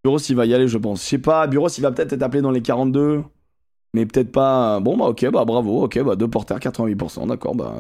Bureau, 0.05 0.19
s'il 0.19 0.37
va 0.37 0.47
y 0.47 0.55
aller, 0.55 0.69
je 0.69 0.79
pense. 0.79 1.03
Je 1.03 1.09
sais 1.09 1.19
pas, 1.19 1.47
Bureau, 1.47 1.69
s'il 1.69 1.83
va 1.83 1.93
peut-être 1.93 2.13
être 2.15 2.23
appelé 2.23 2.43
dans 2.43 2.51
les 2.53 2.63
42... 2.63 3.25
Mais 3.95 4.07
peut-être 4.07 4.33
pas. 4.33 4.81
Bon, 4.81 4.97
bah, 4.99 5.07
ok, 5.07 5.31
bah, 5.31 5.45
bravo, 5.47 5.85
ok, 5.85 6.03
bah, 6.05 6.17
deux 6.17 6.29
porteurs, 6.29 6.59
88%, 6.61 7.27
d'accord, 7.27 7.55
bah, 7.55 7.75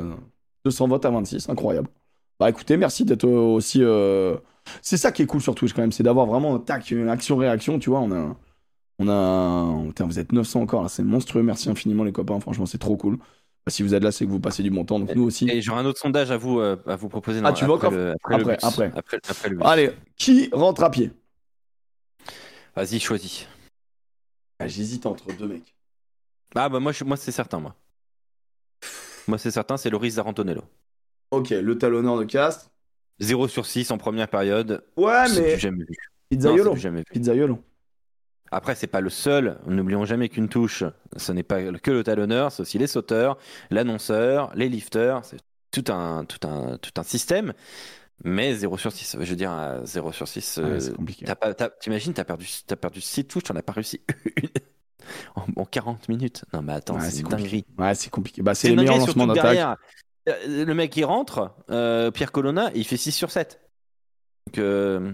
200 0.64 0.88
votes 0.88 1.04
à 1.04 1.10
26, 1.10 1.48
incroyable. 1.50 1.88
Bah, 2.40 2.48
écoutez, 2.50 2.76
merci 2.78 3.04
d'être 3.04 3.24
aussi. 3.28 3.80
euh, 3.82 4.36
C'est 4.82 4.96
ça 4.96 5.12
qui 5.12 5.22
est 5.22 5.26
cool 5.26 5.42
sur 5.42 5.54
Twitch 5.54 5.72
quand 5.74 5.82
même, 5.82 5.92
c'est 5.92 6.02
d'avoir 6.04 6.26
vraiment, 6.26 6.58
tac, 6.58 6.90
une 6.92 7.08
action-réaction, 7.10 7.78
tu 7.78 7.90
vois, 7.90 8.00
on 8.00 8.12
a. 8.12 8.36
On 8.98 9.08
a. 9.08 9.84
Putain, 9.88 10.06
vous 10.06 10.18
êtes 10.18 10.32
900 10.32 10.60
encore, 10.62 10.82
là, 10.82 10.88
c'est 10.88 11.02
monstrueux, 11.02 11.42
merci 11.42 11.68
infiniment, 11.70 12.04
les 12.04 12.12
copains, 12.12 12.38
franchement, 12.40 12.66
c'est 12.66 12.78
trop 12.78 12.96
cool. 12.96 13.16
Bah, 13.18 13.70
si 13.70 13.82
vous 13.82 13.94
êtes 13.94 14.02
là, 14.02 14.10
c'est 14.12 14.24
que 14.24 14.30
vous 14.30 14.40
passez 14.40 14.62
du 14.62 14.70
bon 14.70 14.84
temps, 14.84 14.98
donc 14.98 15.14
nous 15.14 15.24
aussi. 15.24 15.48
Et 15.48 15.60
j'aurai 15.62 15.80
un 15.80 15.84
autre 15.86 15.98
sondage 16.00 16.30
à 16.30 16.36
vous, 16.36 16.58
euh, 16.58 16.76
à 16.86 16.96
vous 16.96 17.08
proposer. 17.08 17.40
Ah, 17.44 17.52
tu 17.52 17.64
veux 17.64 17.70
encore 17.72 17.90
le, 17.92 18.14
après, 18.24 18.34
Après, 18.34 18.58
après. 18.62 18.92
après, 18.96 19.16
après 19.28 19.48
le 19.50 19.56
bus. 19.56 19.66
Allez, 19.66 19.90
qui 20.16 20.48
rentre 20.52 20.82
à 20.82 20.90
pied? 20.90 21.12
Vas-y, 22.74 22.98
choisis. 22.98 23.46
Ah, 24.58 24.66
J'hésite 24.68 25.06
entre 25.06 25.32
deux 25.36 25.46
mecs. 25.46 25.74
Ah, 26.54 26.68
bah 26.68 26.80
moi, 26.80 26.92
je- 26.92 27.04
moi 27.04 27.16
c'est 27.16 27.30
certain, 27.32 27.60
moi. 27.60 27.74
Moi, 29.28 29.36
c'est 29.38 29.50
certain, 29.50 29.76
c'est 29.76 29.90
Loris 29.90 30.14
Zarantonello. 30.14 30.62
Ok, 31.30 31.50
le 31.50 31.76
talonneur 31.78 32.18
de 32.18 32.24
Castres. 32.24 32.70
0 33.20 33.48
sur 33.48 33.66
6 33.66 33.90
en 33.90 33.98
première 33.98 34.28
période. 34.28 34.82
Ouais, 34.96 35.24
mais. 35.36 35.58
jamais 35.58 35.84
vu. 35.84 35.94
Non, 36.32 36.36
Pizzaiolo. 36.36 36.74
du 36.74 36.80
jamais 36.80 36.98
vu. 37.00 37.04
Pizzaiolo. 37.12 37.58
Après, 38.50 38.74
c'est 38.74 38.86
pas 38.86 39.00
le 39.00 39.10
seul. 39.10 39.58
N'oublions 39.66 40.04
jamais 40.04 40.28
qu'une 40.28 40.48
touche, 40.48 40.84
ce 41.16 41.32
n'est 41.32 41.42
pas 41.42 41.62
que 41.78 41.90
le 41.90 42.02
talonneur, 42.02 42.52
c'est 42.52 42.62
aussi 42.62 42.78
les 42.78 42.86
sauteurs, 42.86 43.38
l'annonceur, 43.70 44.50
les 44.54 44.68
lifters. 44.68 45.24
C'est 45.24 45.38
tout 45.70 45.92
un, 45.92 46.24
tout, 46.24 46.46
un, 46.46 46.78
tout 46.78 46.92
un 46.96 47.02
système. 47.02 47.52
Mais 48.24 48.54
0 48.54 48.78
sur 48.78 48.90
6. 48.90 49.16
Je 49.20 49.30
veux 49.30 49.36
dire, 49.36 49.50
à 49.52 49.84
0 49.84 50.12
sur 50.12 50.26
6. 50.26 50.58
Ouais, 50.58 50.64
euh, 50.64 51.68
T'imagines, 51.80 52.12
t'as 52.14 52.24
perdu, 52.24 52.48
t'as 52.66 52.76
perdu 52.76 53.00
6 53.00 53.26
touches, 53.26 53.44
t'en 53.44 53.54
as 53.54 53.62
pas 53.62 53.74
réussi 53.74 54.00
une 54.36 54.48
en, 55.36 55.46
en 55.56 55.64
40 55.64 56.08
minutes. 56.08 56.44
Non, 56.52 56.62
mais 56.62 56.72
attends, 56.72 56.98
Ouais, 56.98 57.10
c'est 57.10 57.20
une 57.20 57.28
dinguerie. 57.28 57.64
Ouais, 57.78 57.94
c'est 57.94 58.10
compliqué. 58.10 58.42
Bah, 58.42 58.54
c'est 58.54 58.70
les 58.70 58.76
meilleurs 58.76 58.98
lancements 58.98 59.26
d'attaque. 59.26 59.78
euh, 60.28 60.64
le 60.64 60.74
mec 60.74 60.96
il 60.96 61.04
rentre, 61.04 61.54
euh, 61.70 62.10
Pierre 62.10 62.32
Colonna, 62.32 62.70
il 62.74 62.84
fait 62.84 62.96
6 62.96 63.12
sur 63.12 63.30
7. 63.30 63.60
Donc, 64.48 64.58
euh, 64.58 65.12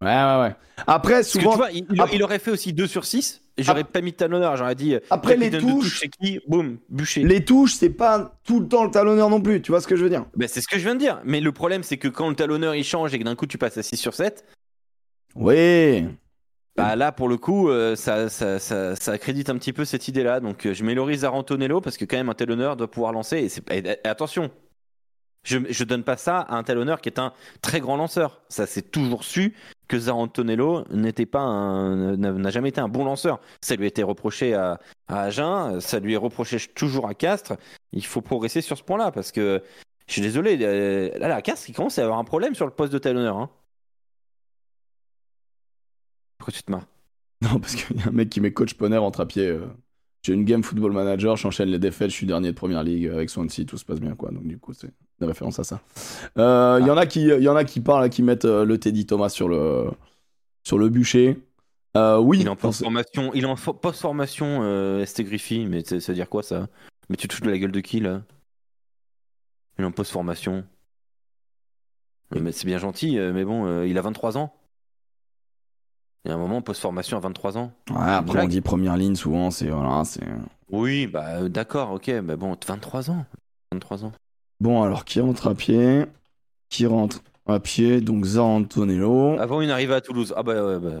Ouais, 0.00 0.06
ouais, 0.08 0.40
ouais. 0.40 0.54
Après, 0.86 1.14
parce 1.14 1.26
que 1.32 1.40
souvent, 1.40 1.50
tu 1.52 1.56
vois, 1.56 1.70
il, 1.72 1.86
il- 1.90 2.00
Après- 2.00 2.14
il 2.16 2.22
aurait 2.22 2.38
fait 2.38 2.50
aussi 2.52 2.72
2 2.72 2.86
sur 2.86 3.04
6. 3.04 3.42
Et 3.56 3.64
j'aurais 3.64 3.82
pas 3.82 4.00
mis 4.00 4.12
de 4.12 4.16
talonneur, 4.16 4.56
j'aurais 4.56 4.76
dit. 4.76 4.94
euh, 4.94 5.00
Après, 5.10 5.36
les 5.36 5.50
touches- 5.50 5.98
c'est 5.98 6.08
qui? 6.08 6.38
Boum, 6.46 6.78
bûcher. 6.88 7.24
les 7.24 7.44
touches, 7.44 7.74
c'est 7.74 7.90
pas 7.90 8.38
tout 8.44 8.60
le 8.60 8.68
temps 8.68 8.84
le 8.84 8.90
talonneur 8.92 9.28
non 9.30 9.40
plus. 9.40 9.60
Tu 9.60 9.72
vois 9.72 9.80
ce 9.80 9.88
que 9.88 9.96
je 9.96 10.04
veux 10.04 10.10
dire? 10.10 10.26
Ben, 10.36 10.46
c'est 10.46 10.60
ce 10.60 10.68
que 10.68 10.78
je 10.78 10.84
viens 10.84 10.94
de 10.94 11.00
dire. 11.00 11.20
Mais 11.24 11.40
le 11.40 11.50
problème, 11.50 11.82
c'est 11.82 11.96
que 11.96 12.06
quand 12.06 12.28
le 12.28 12.36
talonneur 12.36 12.76
il 12.76 12.84
change 12.84 13.12
et 13.14 13.18
que 13.18 13.24
d'un 13.24 13.34
coup 13.34 13.46
tu 13.46 13.58
passes 13.58 13.76
à 13.76 13.82
6 13.82 13.96
sur 13.96 14.14
7, 14.14 14.44
Oui. 15.34 16.06
bah 16.76 16.94
là 16.94 17.10
pour 17.10 17.28
le 17.28 17.36
coup, 17.36 17.68
euh, 17.68 17.96
ça, 17.96 18.28
ça, 18.28 18.60
ça, 18.60 18.94
ça 18.94 19.10
accrédite 19.12 19.50
un 19.50 19.58
petit 19.58 19.72
peu 19.72 19.84
cette 19.84 20.06
idée-là. 20.06 20.38
Donc 20.38 20.64
euh, 20.66 20.74
je 20.74 20.84
mets 20.84 20.94
Loris 20.94 21.20
Zarantonello 21.20 21.80
parce 21.80 21.96
que 21.96 22.04
quand 22.04 22.16
même 22.16 22.28
un 22.28 22.34
talonneur 22.34 22.76
doit 22.76 22.88
pouvoir 22.90 23.12
lancer. 23.12 23.48
Et 23.72 24.06
attention, 24.06 24.52
je, 25.44 25.58
je 25.68 25.84
donne 25.84 26.04
pas 26.04 26.16
ça 26.16 26.40
à 26.40 26.56
un 26.56 26.62
talonneur 26.62 27.00
qui 27.00 27.08
est 27.08 27.18
un 27.18 27.32
très 27.62 27.80
grand 27.80 27.96
lanceur. 27.96 28.42
Ça 28.48 28.66
c'est 28.66 28.90
toujours 28.90 29.24
su 29.24 29.54
que 29.88 29.98
Zarantonello 29.98 30.84
n'était 30.90 31.26
pas 31.26 31.46
n'a 32.16 32.50
jamais 32.50 32.68
été 32.68 32.80
un 32.80 32.88
bon 32.88 33.04
lanceur. 33.04 33.40
Ça 33.62 33.74
lui 33.76 33.84
a 33.84 33.88
été 33.88 34.02
reproché 34.02 34.54
à, 34.54 34.78
Agen, 35.08 35.80
ça 35.80 36.00
lui 36.00 36.12
est 36.14 36.18
reproché 36.18 36.58
toujours 36.74 37.08
à 37.08 37.14
Castres. 37.14 37.54
Il 37.92 38.04
faut 38.04 38.20
progresser 38.20 38.60
sur 38.60 38.76
ce 38.76 38.82
point-là 38.82 39.10
parce 39.10 39.32
que 39.32 39.62
je 40.06 40.12
suis 40.12 40.22
désolé, 40.22 40.58
euh, 40.62 41.18
là, 41.18 41.28
la 41.28 41.42
Castres, 41.42 41.68
il 41.70 41.74
commence 41.74 41.98
à 41.98 42.02
avoir 42.02 42.18
un 42.18 42.24
problème 42.24 42.54
sur 42.54 42.66
le 42.66 42.72
poste 42.72 42.92
de 42.92 42.98
talonneur. 42.98 43.36
Hein. 43.36 43.50
Pourquoi 46.38 46.52
tu 46.52 46.62
te 46.62 46.70
marres? 46.70 46.86
Non, 47.42 47.60
parce 47.60 47.74
qu'il 47.74 47.96
y 47.96 48.02
a 48.02 48.08
un 48.08 48.12
mec 48.12 48.30
qui 48.30 48.40
met 48.40 48.52
coach 48.52 48.74
Ponner 48.74 48.98
entre 48.98 49.20
à 49.20 49.26
pied. 49.26 49.46
euh, 49.46 49.66
J'ai 50.22 50.34
une 50.34 50.44
game 50.44 50.62
football 50.62 50.92
manager, 50.92 51.36
j'enchaîne 51.36 51.68
les 51.68 51.78
défaites, 51.78 52.10
je 52.10 52.14
suis 52.16 52.26
dernier 52.26 52.50
de 52.50 52.56
première 52.56 52.82
ligue 52.82 53.06
avec 53.06 53.30
Swansea, 53.30 53.64
tout 53.64 53.76
se 53.78 53.84
passe 53.84 54.00
bien, 54.00 54.14
quoi. 54.14 54.30
Donc, 54.30 54.46
du 54.46 54.58
coup, 54.58 54.72
c'est 54.72 54.90
une 55.20 55.26
référence 55.26 55.58
à 55.58 55.64
ça. 55.64 55.80
Euh, 56.38 56.78
Il 56.80 56.86
y 56.86 56.90
en 56.90 56.96
a 56.96 57.06
qui, 57.06 57.24
il 57.24 57.42
y 57.42 57.48
en 57.48 57.56
a 57.56 57.64
qui 57.64 57.80
parlent, 57.80 58.08
qui 58.10 58.22
mettent 58.22 58.44
euh, 58.44 58.64
le 58.64 58.78
Teddy 58.78 59.06
Thomas 59.06 59.28
sur 59.28 59.48
le, 59.48 59.90
sur 60.64 60.78
le 60.78 60.88
bûcher. 60.88 61.40
Euh, 61.96 62.18
oui, 62.18 62.40
Il 62.40 62.46
est 62.46 62.50
en 62.50 62.56
post-formation, 62.56 63.32
il 63.34 63.44
est 63.44 63.46
en 63.46 63.54
fo- 63.54 63.78
post-formation, 63.78 64.60
euh, 64.62 65.04
ST 65.04 65.22
Griffy, 65.22 65.66
mais 65.66 65.82
ça 65.84 65.96
veut 65.96 66.14
dire 66.14 66.28
quoi 66.28 66.42
ça? 66.42 66.68
Mais 67.08 67.16
tu 67.16 67.26
te 67.26 67.34
fous 67.34 67.42
de 67.42 67.50
la 67.50 67.58
gueule 67.58 67.72
de 67.72 67.80
qui 67.80 68.00
là? 68.00 68.22
Il 69.78 69.82
est 69.82 69.86
en 69.86 69.92
post-formation. 69.92 70.64
Mais 72.38 72.52
c'est 72.52 72.66
bien 72.66 72.78
gentil, 72.78 73.18
euh, 73.18 73.32
mais 73.32 73.44
bon, 73.44 73.64
euh, 73.66 73.86
il 73.86 73.96
a 73.96 74.02
23 74.02 74.36
ans. 74.36 74.54
Il 76.24 76.28
y 76.28 76.32
a 76.32 76.34
un 76.34 76.38
moment, 76.38 76.60
post-formation 76.60 77.16
à 77.16 77.20
23 77.20 77.56
ans. 77.56 77.72
Ouais, 77.90 77.96
après, 78.00 78.42
on 78.42 78.48
dit 78.48 78.60
première 78.60 78.96
ligne, 78.98 79.14
souvent, 79.14 79.50
c'est. 79.50 79.70
Voilà, 79.70 80.04
c'est. 80.04 80.20
Oui, 80.70 81.06
bah 81.06 81.38
euh, 81.38 81.48
d'accord, 81.48 81.92
ok, 81.92 82.08
mais 82.08 82.36
bon, 82.36 82.54
23 82.66 83.10
ans. 83.10 83.24
23 83.72 84.04
ans. 84.04 84.12
Bon, 84.60 84.82
alors, 84.82 85.04
qui 85.04 85.20
rentre 85.20 85.46
à 85.48 85.54
pied? 85.54 86.04
Qui 86.68 86.86
rentre 86.86 87.22
à 87.46 87.60
pied? 87.60 88.00
Donc, 88.00 88.24
Zarantonello. 88.24 89.38
Avant 89.38 89.60
une 89.60 89.70
arrivée 89.70 89.94
à 89.94 90.00
Toulouse. 90.00 90.34
Ah 90.36 90.42
bah 90.42 90.54
ouais, 90.64 90.78
bah, 90.78 91.00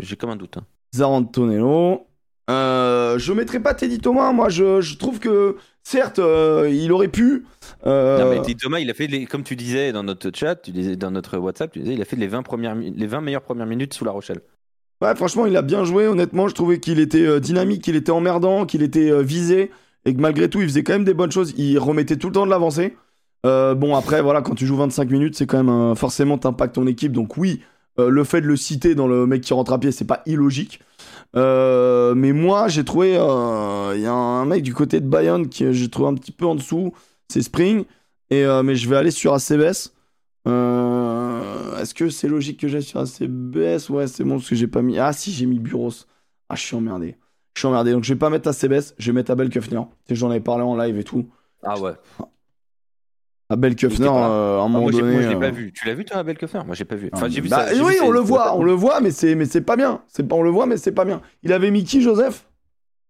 j'ai 0.00 0.16
comme 0.16 0.30
un 0.30 0.36
doute. 0.36 0.58
hein. 0.58 0.64
Zarantonello. 0.94 2.06
Euh, 2.50 3.18
je 3.18 3.32
mettrai 3.32 3.58
pas 3.58 3.72
Teddy 3.72 3.98
Thomas, 3.98 4.32
moi, 4.32 4.48
je, 4.50 4.80
je 4.80 4.96
trouve 4.96 5.18
que. 5.18 5.56
Certes, 5.86 6.18
euh, 6.18 6.70
il 6.72 6.92
aurait 6.92 7.08
pu. 7.08 7.44
euh, 7.86 8.18
Non, 8.22 8.30
mais 8.30 8.36
Teddy 8.40 8.56
Thomas, 8.56 8.78
il 8.80 8.88
a 8.90 8.94
fait, 8.94 9.06
les, 9.06 9.26
comme 9.26 9.42
tu 9.44 9.54
disais 9.54 9.92
dans 9.92 10.02
notre 10.02 10.30
chat, 10.34 10.56
tu 10.56 10.70
disais, 10.70 10.96
dans 10.96 11.10
notre 11.10 11.36
WhatsApp, 11.36 11.72
tu 11.72 11.80
disais, 11.80 11.92
il 11.94 12.00
a 12.00 12.06
fait 12.06 12.16
les 12.16 12.26
20, 12.26 12.42
premières, 12.42 12.74
mi- 12.74 12.90
les 12.90 13.06
20 13.06 13.20
meilleures 13.20 13.42
premières 13.42 13.66
minutes 13.66 13.92
sous 13.92 14.04
La 14.04 14.10
Rochelle. 14.10 14.40
Ouais, 15.02 15.14
franchement, 15.14 15.44
il 15.44 15.56
a 15.56 15.62
bien 15.62 15.84
joué. 15.84 16.06
Honnêtement, 16.06 16.48
je 16.48 16.54
trouvais 16.54 16.80
qu'il 16.80 17.00
était 17.00 17.38
dynamique, 17.40 17.82
qu'il 17.82 17.96
était 17.96 18.12
emmerdant, 18.12 18.64
qu'il 18.64 18.82
était 18.82 19.22
visé. 19.22 19.70
Et 20.04 20.14
que 20.14 20.20
malgré 20.20 20.48
tout, 20.48 20.60
il 20.60 20.68
faisait 20.68 20.82
quand 20.82 20.92
même 20.92 21.04
des 21.04 21.14
bonnes 21.14 21.32
choses. 21.32 21.54
Il 21.56 21.78
remettait 21.78 22.16
tout 22.16 22.28
le 22.28 22.34
temps 22.34 22.44
de 22.44 22.50
l'avancée. 22.50 22.96
Euh, 23.46 23.74
bon, 23.74 23.94
après, 23.94 24.22
voilà, 24.22 24.42
quand 24.42 24.54
tu 24.54 24.66
joues 24.66 24.76
25 24.76 25.10
minutes, 25.10 25.36
c'est 25.36 25.46
quand 25.46 25.62
même 25.62 25.96
forcément 25.96 26.38
t'impactes 26.38 26.74
ton 26.74 26.86
équipe. 26.86 27.12
Donc, 27.12 27.36
oui, 27.36 27.60
euh, 27.98 28.08
le 28.08 28.24
fait 28.24 28.40
de 28.40 28.46
le 28.46 28.56
citer 28.56 28.94
dans 28.94 29.06
le 29.06 29.26
mec 29.26 29.42
qui 29.42 29.54
rentre 29.54 29.72
à 29.72 29.78
pied, 29.78 29.92
c'est 29.92 30.06
pas 30.06 30.22
illogique. 30.26 30.80
Euh, 31.36 32.14
mais 32.14 32.32
moi, 32.32 32.68
j'ai 32.68 32.84
trouvé. 32.84 33.10
Il 33.10 34.00
y 34.00 34.06
a 34.06 34.12
un 34.12 34.44
mec 34.46 34.62
du 34.62 34.74
côté 34.74 35.00
de 35.00 35.06
Bayonne 35.06 35.48
qui 35.48 35.72
j'ai 35.72 35.88
trouvé 35.88 36.08
un 36.08 36.14
petit 36.14 36.32
peu 36.32 36.46
en 36.46 36.54
dessous. 36.54 36.92
C'est 37.28 37.42
Spring. 37.42 37.84
Mais 38.30 38.74
je 38.74 38.88
vais 38.88 38.96
aller 38.96 39.10
sur 39.10 39.32
ACBS. 39.32 39.92
Est-ce 40.46 41.94
que 41.94 42.08
c'est 42.08 42.28
logique 42.28 42.60
que 42.60 42.68
j'aille 42.68 42.82
sur 42.82 43.00
ACBS 43.00 43.90
Ouais, 43.90 44.06
c'est 44.06 44.24
bon 44.24 44.36
parce 44.36 44.48
que 44.48 44.54
j'ai 44.54 44.66
pas 44.66 44.82
mis. 44.82 44.98
Ah, 44.98 45.12
si, 45.12 45.32
j'ai 45.32 45.46
mis 45.46 45.58
Buros. 45.58 45.92
Ah, 46.48 46.56
je 46.56 46.62
suis 46.62 46.76
emmerdé. 46.76 47.16
Je 47.54 47.60
suis 47.60 47.66
emmerdé. 47.68 47.92
Donc, 47.92 48.04
je 48.04 48.12
vais 48.12 48.18
pas 48.18 48.30
mettre 48.30 48.48
ACBS. 48.48 48.94
Je 48.98 49.06
vais 49.06 49.12
mettre 49.12 49.30
Abel 49.30 49.48
sais, 50.08 50.14
J'en 50.14 50.30
avais 50.30 50.40
parlé 50.40 50.62
en 50.64 50.76
live 50.76 50.98
et 50.98 51.04
tout. 51.04 51.28
Ah 51.62 51.78
ouais. 51.78 51.92
Abel 53.50 53.76
là. 54.18 54.30
euh, 54.30 54.58
à 54.58 54.62
un 54.62 54.64
Ah, 54.64 54.68
moment 54.68 54.80
moi, 54.80 54.90
donné. 54.90 55.12
moi, 55.12 55.22
je 55.22 55.28
l'ai 55.28 55.34
euh, 55.36 55.40
pas 55.40 55.50
vu. 55.50 55.72
Tu 55.72 55.86
l'as 55.86 55.94
vu 55.94 56.04
toi, 56.04 56.16
Abel 56.16 56.36
Koffer 56.38 56.62
Moi, 56.64 56.74
j'ai 56.74 56.84
pas 56.84 56.96
vu. 56.96 57.10
Enfin, 57.12 57.28
j'ai 57.28 57.40
vu 57.40 57.48
bah, 57.48 57.66
ça. 57.68 57.74
oui, 57.84 57.92
vu 57.94 58.00
on 58.02 58.06
ça- 58.08 58.12
le 58.12 58.20
voit, 58.20 58.56
on 58.56 58.64
le 58.64 58.72
voit, 58.72 59.00
mais 59.00 59.10
c'est, 59.10 59.34
mais 59.34 59.44
c'est 59.44 59.60
pas 59.60 59.76
bien. 59.76 60.02
C'est 60.08 60.26
pas, 60.26 60.34
on 60.34 60.42
le 60.42 60.50
voit, 60.50 60.66
mais 60.66 60.76
c'est 60.78 60.92
pas 60.92 61.04
bien. 61.04 61.20
Il 61.42 61.52
avait 61.52 61.70
mis 61.70 61.84
qui, 61.84 62.00
Joseph? 62.02 62.48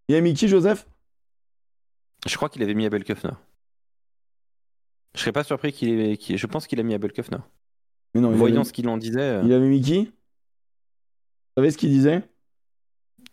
Il 0.09 0.16
a 0.16 0.21
mis 0.21 0.35
qui, 0.35 0.49
Joseph? 0.49 0.87
Je 2.27 2.37
crois 2.37 2.49
qu'il 2.49 2.62
avait 2.62 2.75
mis 2.75 2.85
Abel 2.85 3.05
Kofner. 3.05 3.31
Je 5.15 5.21
serais 5.21 5.33
pas 5.33 5.45
surpris 5.45 5.73
qu'il 5.73 5.89
ait. 6.01 6.19
Je 6.37 6.47
pense 6.47 6.66
qu'il 6.66 6.81
a 6.81 6.83
mis 6.83 6.95
Abel 6.95 7.12
Kofner. 7.12 7.39
Mais 8.15 8.21
non, 8.21 8.31
Voyant 8.33 8.57
avait, 8.57 8.65
ce 8.65 8.73
qu'il 8.73 8.89
en 8.89 8.97
disait. 8.99 9.21
euh, 9.21 9.43
il 9.45 9.53
avait 9.53 9.69
mis 9.69 9.81
qui 9.81 10.05
Vous 10.05 10.11
savez 11.62 11.71
ce 11.71 11.79
qu'il 11.79 11.91
disait? 11.91 12.23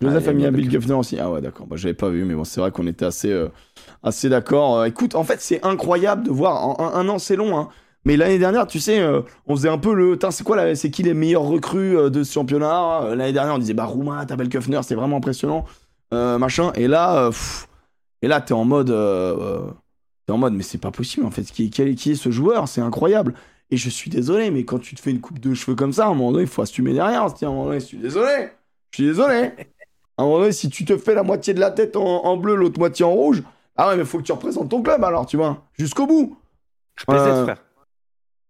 Joseph 0.02 0.24
Ah, 0.28 0.30
a 0.32 0.34
mis 0.34 0.46
Abel 0.46 0.68
Kuffner 0.68 0.94
aussi. 0.96 1.20
Ah 1.20 1.30
ouais, 1.32 1.42
d'accord. 1.42 1.68
Bah, 1.68 1.76
j'avais 1.78 1.94
pas 1.94 2.10
vu, 2.10 2.26
mais 2.26 2.34
bon, 2.34 2.44
c'est 2.44 2.60
vrai 2.60 2.72
qu'on 2.72 2.88
était 2.88 3.06
assez, 3.06 3.32
euh, 3.32 3.50
assez 4.04 4.30
d'accord. 4.30 4.80
Euh, 4.80 4.86
écoute, 4.86 5.16
en 5.16 5.24
fait, 5.24 5.40
c'est 5.42 5.64
incroyable 5.66 6.24
de 6.24 6.32
voir. 6.32 6.66
En- 6.68 6.80
un, 6.80 6.94
un 7.00 7.10
an, 7.10 7.20
c'est 7.20 7.36
long, 7.36 7.58
hein. 7.58 7.70
Mais 8.04 8.18
l'année 8.18 8.40
dernière, 8.40 8.66
tu 8.66 8.80
sais, 8.80 9.00
euh, 9.00 9.22
on 9.46 9.56
faisait 9.56 9.70
un 9.70 9.78
peu 9.78 9.94
le. 9.94 10.18
C'est 10.32 10.44
quoi 10.44 10.56
là 10.56 10.74
C'est 10.76 10.90
qui 10.90 11.04
les 11.04 11.14
meilleurs 11.14 11.44
recrues 11.44 12.10
de 12.10 12.24
ce 12.24 12.34
championnat? 12.34 13.14
L'année 13.16 13.32
dernière, 13.34 13.54
on 13.56 13.60
disait 13.60 13.76
bah 13.76 13.86
Rouma, 13.86 14.26
Abel 14.28 14.50
Kuffner, 14.50 14.80
c'est 14.84 14.96
vraiment 14.96 15.18
impressionnant, 15.18 15.66
machin. 16.12 16.72
Et 16.74 16.88
là, 16.88 17.28
pff, 17.30 17.68
et 18.24 18.28
là, 18.28 18.42
t'es 18.42 18.54
en 18.54 18.66
mode, 18.66 18.88
t'es 20.26 20.34
en 20.34 20.38
mode, 20.40 20.54
mais 20.54 20.64
c'est 20.64 20.78
pas 20.80 20.92
possible 20.92 21.26
en 21.26 21.32
fait. 21.32 21.44
Qui, 21.44 21.70
qui 21.70 21.82
est- 21.84 21.96
qui 21.96 22.12
est 22.12 22.16
ce 22.16 22.32
joueur? 22.32 22.68
C'est 22.68 22.82
incroyable. 22.82 23.34
Et 23.70 23.78
je 23.78 23.90
suis 23.90 24.10
désolé, 24.10 24.52
mais 24.52 24.66
quand 24.66 24.80
tu 24.80 24.96
te 24.96 25.02
fais 25.02 25.12
une 25.12 25.22
coupe 25.22 25.40
de 25.40 25.54
cheveux 25.54 25.76
comme 25.76 25.94
ça, 25.94 26.06
à 26.06 26.08
un 26.08 26.14
moment 26.14 26.32
donné, 26.32 26.44
il 26.44 26.50
faut 26.50 26.62
assumer 26.62 26.94
derrière. 26.94 27.24
On 27.26 27.30
se 27.30 27.36
dit, 27.36 27.46
à 27.46 27.48
un 27.48 27.52
moment 27.52 27.66
donné, 27.66 27.80
je 27.80 27.86
suis 27.86 27.98
désolé. 27.98 28.50
Je 28.92 28.96
suis 28.98 29.06
désolé. 29.06 29.52
À 30.18 30.24
un 30.24 30.26
moment 30.26 30.40
donné, 30.40 30.52
si 30.52 30.70
tu 30.70 30.86
te 30.86 30.98
fais 30.98 31.16
la 31.16 31.24
moitié 31.24 31.54
de 31.54 31.60
la 31.60 31.72
tête 31.72 31.96
en, 31.96 32.26
en 32.26 32.38
bleu, 32.38 32.56
l'autre 32.56 32.80
moitié 32.80 33.06
en 33.06 33.12
rouge, 33.12 33.44
ah 33.78 33.90
ouais, 33.90 33.98
mais 33.98 34.06
faut 34.06 34.18
que 34.20 34.24
tu 34.24 34.32
représentes 34.32 34.70
ton 34.70 34.82
club 34.82 35.04
alors, 35.04 35.26
tu 35.26 35.38
vois, 35.38 35.64
jusqu'au 35.78 36.06
bout. 36.06 36.38
Je 36.96 37.06
Euh, 37.10 37.44
frère. 37.44 37.58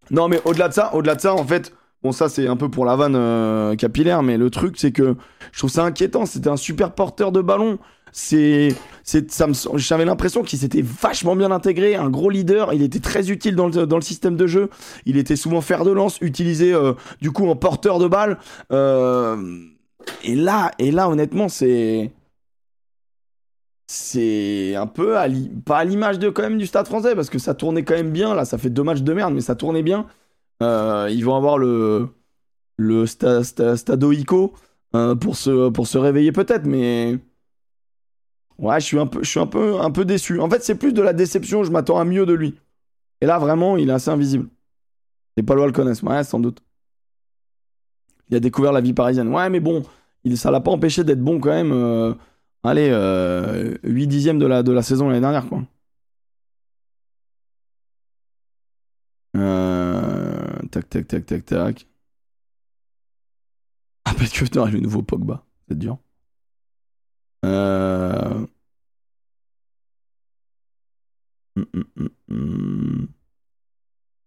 Non, 0.10 0.28
mais 0.28 0.42
au-delà 0.46 0.68
de 0.68 0.74
ça, 0.74 0.94
au-delà 0.94 1.16
de 1.16 1.22
ça, 1.22 1.34
en 1.34 1.46
fait, 1.46 1.74
bon, 2.04 2.12
ça 2.12 2.28
c'est 2.28 2.48
un 2.48 2.58
peu 2.58 2.70
pour 2.70 2.86
la 2.86 2.96
vanne 2.96 3.16
euh, 3.16 3.76
capillaire, 3.76 4.24
mais 4.24 4.38
le 4.38 4.50
truc 4.50 4.78
c'est 4.78 4.92
que 4.92 5.16
je 5.52 5.58
trouve 5.60 5.70
ça 5.70 5.84
inquiétant. 5.84 6.26
C'était 6.26 6.50
un 6.50 6.58
super 6.58 6.94
porteur 6.94 7.32
de 7.32 7.42
ballon. 7.42 7.78
C'est, 8.14 8.76
c'est, 9.04 9.32
ça 9.32 9.48
me, 9.48 9.54
j'avais 9.76 10.04
l'impression 10.04 10.44
qu'il 10.44 10.60
s'était 10.60 10.82
vachement 10.82 11.38
bien 11.38 11.50
intégré, 11.50 11.96
un 11.96 12.10
gros 12.10 12.30
leader. 12.30 12.74
Il 12.74 12.82
était 12.82 13.00
très 13.00 13.32
utile 13.32 13.56
dans 13.56 13.68
le, 13.68 13.86
dans 13.86 13.96
le 13.96 14.02
système 14.02 14.36
de 14.36 14.48
jeu. 14.48 14.70
Il 15.06 15.16
était 15.16 15.38
souvent 15.38 15.62
fer 15.62 15.86
de 15.86 15.92
lance, 15.92 16.18
utilisé 16.20 16.74
euh, 16.74 16.94
du 17.22 17.32
coup 17.32 17.48
en 17.48 17.56
porteur 17.56 18.00
de 18.00 18.10
balle. 18.10 18.38
Euh, 18.74 19.38
et 20.23 20.36
là, 20.36 20.72
et 20.80 20.91
là, 20.91 21.10
honnêtement, 21.10 21.49
c'est 21.49 22.11
c'est 23.91 24.73
un 24.76 24.88
peu 24.88 25.18
à 25.18 25.28
pas 25.65 25.80
à 25.80 25.84
l'image 25.84 26.18
de 26.18 26.30
quand 26.30 26.44
même 26.44 26.57
du 26.57 26.65
Stade 26.65 26.88
Français 26.88 27.14
parce 27.14 27.30
que 27.30 27.40
ça 27.40 27.53
tournait 27.53 27.84
quand 27.84 27.94
même 27.94 28.11
bien 28.11 28.34
là 28.34 28.45
ça 28.45 28.57
fait 28.57 28.69
deux 28.69 28.84
matchs 28.84 29.02
de 29.02 29.14
merde 29.14 29.34
mais 29.34 29.41
ça 29.41 29.56
tournait 29.56 29.84
bien. 29.84 30.07
Euh, 30.64 31.10
ils 31.11 31.26
vont 31.26 31.36
avoir 31.36 31.57
le 31.57 32.07
le 32.78 33.06
sta, 33.06 33.41
euh, 34.95 35.15
pour 35.15 35.36
se 35.36 35.69
pour 35.69 35.88
se 35.88 35.98
réveiller 35.98 36.32
peut-être 36.32 36.65
mais 36.65 37.19
ouais 38.60 38.80
je 38.80 38.86
suis 38.86 38.99
un 38.99 39.07
peu 39.07 39.23
je 39.23 39.30
suis 39.30 39.40
un 39.41 39.48
peu 39.48 39.82
un 39.82 39.91
peu 39.91 40.06
déçu. 40.06 40.40
En 40.40 40.49
fait 40.49 40.64
c'est 40.64 40.76
plus 40.76 40.94
de 40.94 41.02
la 41.02 41.14
déception 41.14 41.64
je 41.65 41.72
m'attends 41.72 41.99
à 41.99 42.06
mieux 42.06 42.26
de 42.26 42.34
lui. 42.34 42.56
Et 43.22 43.26
là 43.26 43.40
vraiment 43.40 43.76
il 43.78 43.90
est 43.90 43.94
assez 43.94 44.10
invisible. 44.10 44.48
Les 45.38 45.44
Palois 45.44 45.68
le 45.68 45.73
connaissent. 45.73 46.03
Ouais 46.03 46.23
sans 46.23 46.40
doute 46.40 46.61
il 48.32 48.38
a 48.38 48.40
découvert 48.40 48.72
la 48.72 48.82
vie 48.82 48.94
parisienne 48.94 49.28
ouais 49.30 49.49
mais 49.49 49.60
bon 49.60 49.84
il 50.24 50.38
ça 50.38 50.52
l'a 50.52 50.62
pas 50.62 50.72
empêché 50.72 51.03
d'être 51.03 51.22
bon 51.22 51.40
quand 51.40 51.49
même 51.49 51.72
euh, 51.72 52.14
Allez, 52.64 52.90
euh, 52.91 53.76
8 53.84 54.08
dixièmes 54.08 54.38
de 54.40 54.45
la, 54.45 54.62
de 54.64 54.72
la 54.72 54.84
saison 54.84 55.08
l'année 55.08 55.22
dernière, 55.22 55.48
quoi. 55.48 55.64
Euh, 59.36 60.60
tac, 60.72 60.90
tac, 60.90 61.08
tac, 61.08 61.26
tac, 61.26 61.45
tac. 61.45 61.88
Ah, 64.06 64.14
que 64.14 64.44
putain, 64.44 64.66
le 64.66 64.80
nouveau 64.80 65.02
Pogba. 65.03 65.44
C'est 65.68 65.78
dur. 65.78 65.98
Euh... 67.45 68.45
hum, 71.56 71.66
hum, 71.74 71.86
hum, 71.98 72.10
hum. 72.30 73.08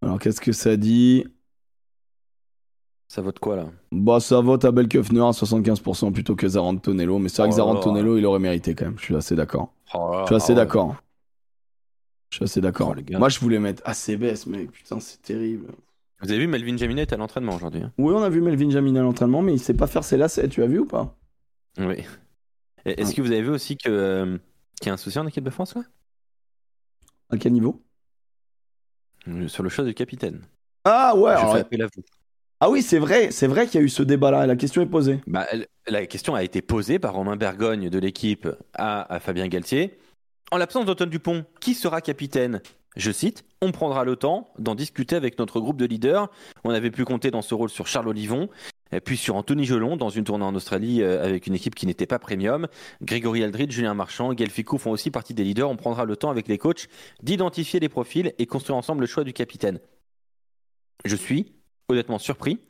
Alors, 0.03 0.19
qu'est-ce 0.21 0.41
que 0.41 0.53
ça 0.53 0.77
dit? 0.77 1.25
Ça 3.15 3.23
vote 3.23 3.39
quoi 3.39 3.55
là? 3.55 3.67
Bah, 3.93 4.19
ça 4.19 4.41
vote 4.41 4.65
à 4.65 4.73
Belkefner 4.73 5.21
à 5.21 5.31
75% 5.31 6.13
plutôt 6.13 6.35
que 6.35 6.49
Zaran 6.49 6.77
Tonello. 6.79 7.21
Mais 7.21 7.29
c'est 7.29 7.43
vrai 7.43 7.49
que 7.51 7.55
Oh 7.55 7.59
Zaran. 7.59 7.79
Tonello, 7.79 8.19
il 8.19 8.27
aurait 8.27 8.41
mérité 8.41 8.75
quand 8.75 8.87
même. 8.87 8.99
Je 8.99 9.05
suis 9.05 9.15
assez 9.15 9.37
d'accord. 9.37 9.73
Oh 9.95 10.17
Je 10.23 10.27
suis 10.27 10.35
assez 10.35 10.55
d'accord. 10.57 10.97
Je 12.31 12.37
suis 12.39 12.45
assez 12.45 12.61
d'accord. 12.61 12.89
Oh, 12.91 12.95
les 12.95 13.05
gars. 13.05 13.21
Moi, 13.21 13.29
je 13.29 13.39
voulais 13.39 13.61
mettre 13.61 13.83
ACBS, 13.87 14.47
mais 14.49 14.65
putain, 14.65 14.99
c'est 14.99 15.23
terrible. 15.23 15.69
Vous 16.23 16.29
avez 16.33 16.41
vu 16.41 16.49
Melvin 16.49 16.77
Jaminet 16.77 17.03
est 17.03 17.13
à 17.13 17.17
l'entraînement 17.17 17.55
aujourd'hui. 17.55 17.83
hein? 17.83 17.93
Oui, 17.99 18.13
on 18.17 18.23
a 18.23 18.29
vu 18.29 18.41
Melvin 18.41 18.71
Jamin 18.71 18.97
à 18.97 19.03
l'entraînement, 19.03 19.43
mais 19.43 19.53
il 19.53 19.61
sait 19.61 19.75
pas 19.75 19.87
faire 19.87 20.03
ses 20.03 20.17
lacets. 20.17 20.49
Tu 20.49 20.65
as 20.65 20.67
vu 20.67 20.81
ou 20.81 20.87
pas? 20.87 21.15
Oui. 21.79 22.03
Est-ce 22.85 23.11
Ouais. 23.11 23.15
que 23.15 23.23
vous 23.23 23.31
avez 23.31 23.43
vu 23.43 23.51
aussi 23.51 23.77
que 23.77 23.89
euh, 23.89 24.39
qu'il 24.81 24.89
y 24.89 24.91
a 24.91 24.95
un 24.95 24.97
souci 24.97 25.21
en 25.21 25.27
équipe 25.29 25.45
de 25.45 25.51
France 25.51 25.77
là? 25.77 25.83
À 27.31 27.37
quel 27.37 27.53
niveau? 27.53 27.81
Euh, 29.29 29.47
Sur 29.47 29.63
le 29.63 29.69
choix 29.69 29.85
du 29.85 29.95
capitaine. 29.95 30.41
Ah 30.83 31.15
ouais. 31.17 31.33
Je 31.35 31.39
alors- 31.39 31.53
fais 31.55 31.61
appel 31.61 31.83
à 31.83 31.87
vous. 31.87 32.03
Ah 32.61 32.71
oui, 32.71 32.83
c'est 32.83 32.99
vrai. 32.99 33.31
C'est 33.31 33.47
vrai 33.47 33.67
qu'il 33.67 33.81
y 33.81 33.83
a 33.83 33.87
eu 33.87 33.91
ce 33.91 34.03
débat-là. 34.03 34.47
La 34.47 34.57
question 34.57 34.83
est 34.83 34.87
posée. 34.87 35.21
Bah, 35.27 35.47
la 35.87 36.07
question 36.07 36.35
a 36.35 36.43
été 36.43 36.63
posée 36.63 36.99
par 36.99 37.15
Romain 37.15 37.37
Bergogne 37.37 37.91
de 37.91 37.99
l'équipe 37.99 38.49
à, 38.75 39.19
Fabien 39.21 39.49
Galtier. 39.49 39.99
En 40.51 40.57
l'absence 40.57 40.87
d'Antoine 40.87 41.11
Dupont, 41.11 41.45
qui 41.61 41.75
sera 41.75 42.01
capitaine 42.01 42.63
Je 42.97 43.11
cite 43.11 43.45
On 43.61 43.73
prendra 43.73 44.05
le 44.05 44.17
temps 44.17 44.53
d'en 44.59 44.75
discuter 44.75 45.17
avec 45.17 45.39
notre 45.39 45.61
groupe 45.61 45.77
de 45.77 45.85
leaders. 45.85 46.31
On 46.65 46.71
avait 46.71 46.91
pu 46.91 47.05
compter 47.05 47.31
dans 47.31 47.43
ce 47.43 47.55
rôle 47.55 47.71
sur 47.71 47.87
Charles 47.87 48.09
Olivon, 48.09 48.49
puis 49.01 49.17
sur 49.17 49.37
Anthony 49.37 49.65
Gelon 49.65 49.97
dans 49.97 50.11
une 50.11 50.25
tournée 50.25 50.45
en 50.45 50.55
Australie 50.55 51.03
euh, 51.03 51.25
avec 51.25 51.47
une 51.47 51.55
équipe 51.55 51.75
qui 51.75 51.87
n'était 51.87 52.07
pas 52.07 52.19
premium. 52.19 52.69
Grégory 53.03 53.43
Aldrid, 53.43 53.71
Julien 53.71 53.95
Marchand, 53.95 54.33
Gaël 54.33 54.51
Ficou 54.51 54.79
font 54.79 54.91
aussi 54.91 55.11
partie 55.11 55.35
des 55.35 55.45
leaders. 55.45 55.69
On 55.69 55.77
prendra 55.77 56.05
le 56.05 56.17
temps 56.17 56.31
avec 56.31 56.49
les 56.49 56.59
coachs 56.59 56.89
d'identifier 57.23 57.81
les 57.81 57.89
profils 57.89 58.33
et 58.39 58.47
construire 58.47 58.77
ensemble 58.77 59.01
le 59.01 59.07
choix 59.07 59.25
du 59.25 59.33
capitaine. 59.33 59.81
Je 61.05 61.17
suis 61.17 61.53
honnêtement 61.89 62.19
surpris 62.19 62.61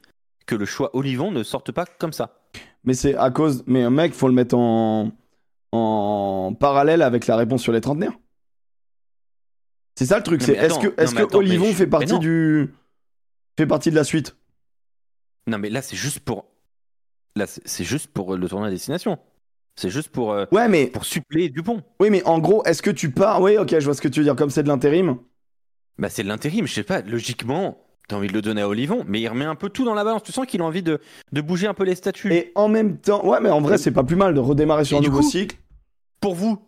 que 0.47 0.55
le 0.55 0.65
choix 0.67 0.91
Olivon 0.97 1.31
ne 1.31 1.43
sorte 1.43 1.73
pas 1.73 1.87
comme 1.87 2.13
ça. 2.13 2.41
Mais 2.85 2.95
c'est 2.95 3.15
à 3.17 3.31
cause. 3.31 3.63
Mais 3.67 3.83
un 3.83 3.91
mec, 3.91 4.13
faut 4.15 4.29
le 4.29 4.35
mettre 4.35 4.57
en 4.57 5.11
en 5.73 6.55
parallèle 6.55 7.03
avec 7.03 7.27
la 7.27 7.37
réponse 7.37 7.63
sur 7.63 7.73
les 7.73 7.81
trentenaires. 7.81 8.13
C'est 9.97 10.07
ça 10.07 10.17
le 10.19 10.23
truc. 10.23 10.43
C'est 10.43 10.53
est-ce 10.55 10.79
que 10.79 10.95
est-ce 11.01 11.15
mais 11.15 11.21
que 11.23 11.27
attends, 11.27 11.39
Olivon 11.39 11.67
je- 11.67 11.73
fait 11.73 11.87
partie 11.87 12.19
du 12.19 12.75
fait 13.59 13.67
partie 13.67 13.91
de 13.91 13.97
la 13.97 14.05
suite? 14.05 14.37
Non, 15.47 15.59
mais 15.59 15.71
là, 15.71 15.83
c'est 15.83 15.97
juste 15.97 16.21
pour. 16.21 16.47
Là, 17.37 17.47
c'est 17.47 17.67
c'est 17.67 17.85
juste 17.85 18.09
pour 18.09 18.37
le 18.37 18.49
tournoi 18.49 18.69
à 18.69 18.71
destination. 18.71 19.19
C'est 19.77 19.91
juste 19.91 20.11
pour, 20.11 20.33
euh, 20.33 20.47
Ouais, 20.53 20.69
mais 20.69 20.87
pour 20.87 21.05
suppléer 21.05 21.49
Dupont. 21.49 21.83
oui, 21.99 22.09
mais 22.09 22.23
en 22.25 22.39
gros, 22.39 22.63
est-ce 22.65 22.81
que 22.81 22.91
tu 22.91 23.11
pars 23.11 23.41
Oui, 23.43 23.57
ok, 23.59 23.71
je 23.81 23.85
vois 23.85 23.95
ce 23.95 24.01
que 24.01 24.07
tu 24.07 24.21
veux 24.21 24.25
dire. 24.25 24.37
Comme 24.37 24.51
c'est 24.51 24.63
de 24.63 24.69
l'intérim. 24.69 25.19
Bah, 25.99 26.09
c'est 26.09 26.23
de 26.23 26.29
l'intérim, 26.29 26.67
je 26.67 26.73
sais 26.75 26.85
pas. 26.85 27.01
Logiquement, 27.03 27.84
t'as 28.09 28.17
envie 28.17 28.29
de 28.29 28.33
le 28.33 28.43
donner 28.43 28.61
à 28.63 28.69
Olivon, 28.69 29.05
mais 29.07 29.21
il 29.21 29.29
remet 29.29 29.45
un 29.45 29.55
peu 29.55 29.69
tout 29.71 29.85
dans 29.85 29.95
la 29.95 30.05
balance. 30.05 30.23
Tu 30.23 30.33
sens 30.33 30.47
qu'il 30.47 30.61
a 30.61 30.65
envie 30.65 30.83
de, 30.83 31.01
de 31.33 31.41
bouger 31.41 31.67
un 31.67 31.75
peu 31.75 31.85
les 31.85 31.95
statuts. 31.95 32.33
Et 32.33 32.53
en 32.55 32.69
même 32.69 32.99
temps, 32.99 33.25
ouais, 33.27 33.41
mais 33.41 33.51
en 33.51 33.61
vrai, 33.61 33.79
c'est 33.79 33.91
pas 33.93 34.05
plus 34.05 34.17
mal 34.17 34.35
de 34.35 34.41
redémarrer 34.41 34.85
sur 34.85 34.97
Et 34.97 35.01
un 35.01 35.03
nouveau 35.03 35.21
coup- 35.21 35.31
cycle. 35.31 35.57
Pour 36.21 36.35
vous, 36.35 36.59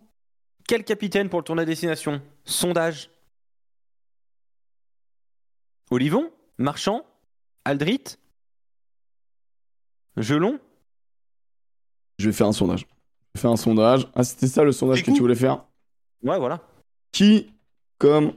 quel 0.68 0.84
capitaine 0.84 1.28
pour 1.28 1.40
le 1.40 1.44
tournoi 1.44 1.64
destination? 1.64 2.20
Sondage. 2.44 3.10
Olivon 5.90 6.30
Marchand 6.58 7.02
Aldrit 7.64 8.02
Gelon? 10.16 10.58
Je 12.18 12.26
vais 12.26 12.32
faire 12.32 12.46
un 12.46 12.52
sondage. 12.52 12.80
Je 13.34 13.38
vais 13.38 13.42
faire 13.42 13.50
un 13.50 13.56
sondage. 13.56 14.08
Ah, 14.14 14.24
c'était 14.24 14.46
ça 14.46 14.64
le 14.64 14.72
sondage 14.72 15.02
que 15.04 15.10
tu 15.10 15.20
voulais 15.20 15.34
faire? 15.34 15.64
Ouais, 16.22 16.38
voilà. 16.38 16.60
Qui, 17.12 17.52
comme 17.98 18.32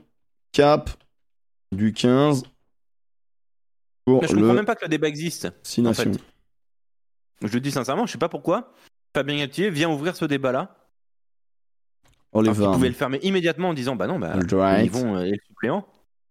cap 0.52 0.90
du 1.72 1.92
15 1.94 2.42
pour 4.12 4.22
Mais 4.22 4.28
je 4.28 4.34
comprends 4.34 4.48
le 4.48 4.54
même 4.54 4.64
pas 4.64 4.74
que 4.74 4.84
le 4.84 4.88
débat 4.88 5.08
existe. 5.08 5.52
6 5.62 5.86
en 5.86 5.94
fait. 5.94 6.18
Je 7.42 7.52
le 7.52 7.60
dis 7.60 7.70
sincèrement, 7.70 8.06
je 8.06 8.12
sais 8.12 8.18
pas 8.18 8.28
pourquoi. 8.28 8.72
Fabien 9.14 9.38
Galtier 9.38 9.70
vient 9.70 9.90
ouvrir 9.90 10.16
ce 10.16 10.24
débat-là. 10.24 10.76
Oh, 12.32 12.42
les 12.42 12.50
pouvait 12.52 12.88
le 12.88 12.94
fermer 12.94 13.18
immédiatement 13.22 13.70
en 13.70 13.74
disant 13.74 13.96
Bah 13.96 14.06
non, 14.06 14.18
bah, 14.18 14.32
Alright. 14.34 14.86
ils 14.86 14.90
vont 14.90 15.16
euh, 15.16 15.32
suppléant. 15.48 15.86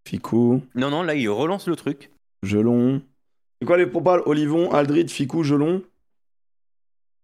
Ficou, 0.08 0.64
Non, 0.76 0.90
non, 0.90 1.04
là, 1.04 1.14
il 1.14 1.28
relance 1.30 1.68
le 1.68 1.76
truc. 1.76 2.12
Gelon. 2.42 3.02
C'est 3.60 3.68
quoi 3.68 3.78
les 3.78 3.86
propales 3.86 4.22
Olivon, 4.26 4.72
Aldrit, 4.72 5.10
Ficou, 5.10 5.44
Gelon? 5.44 5.84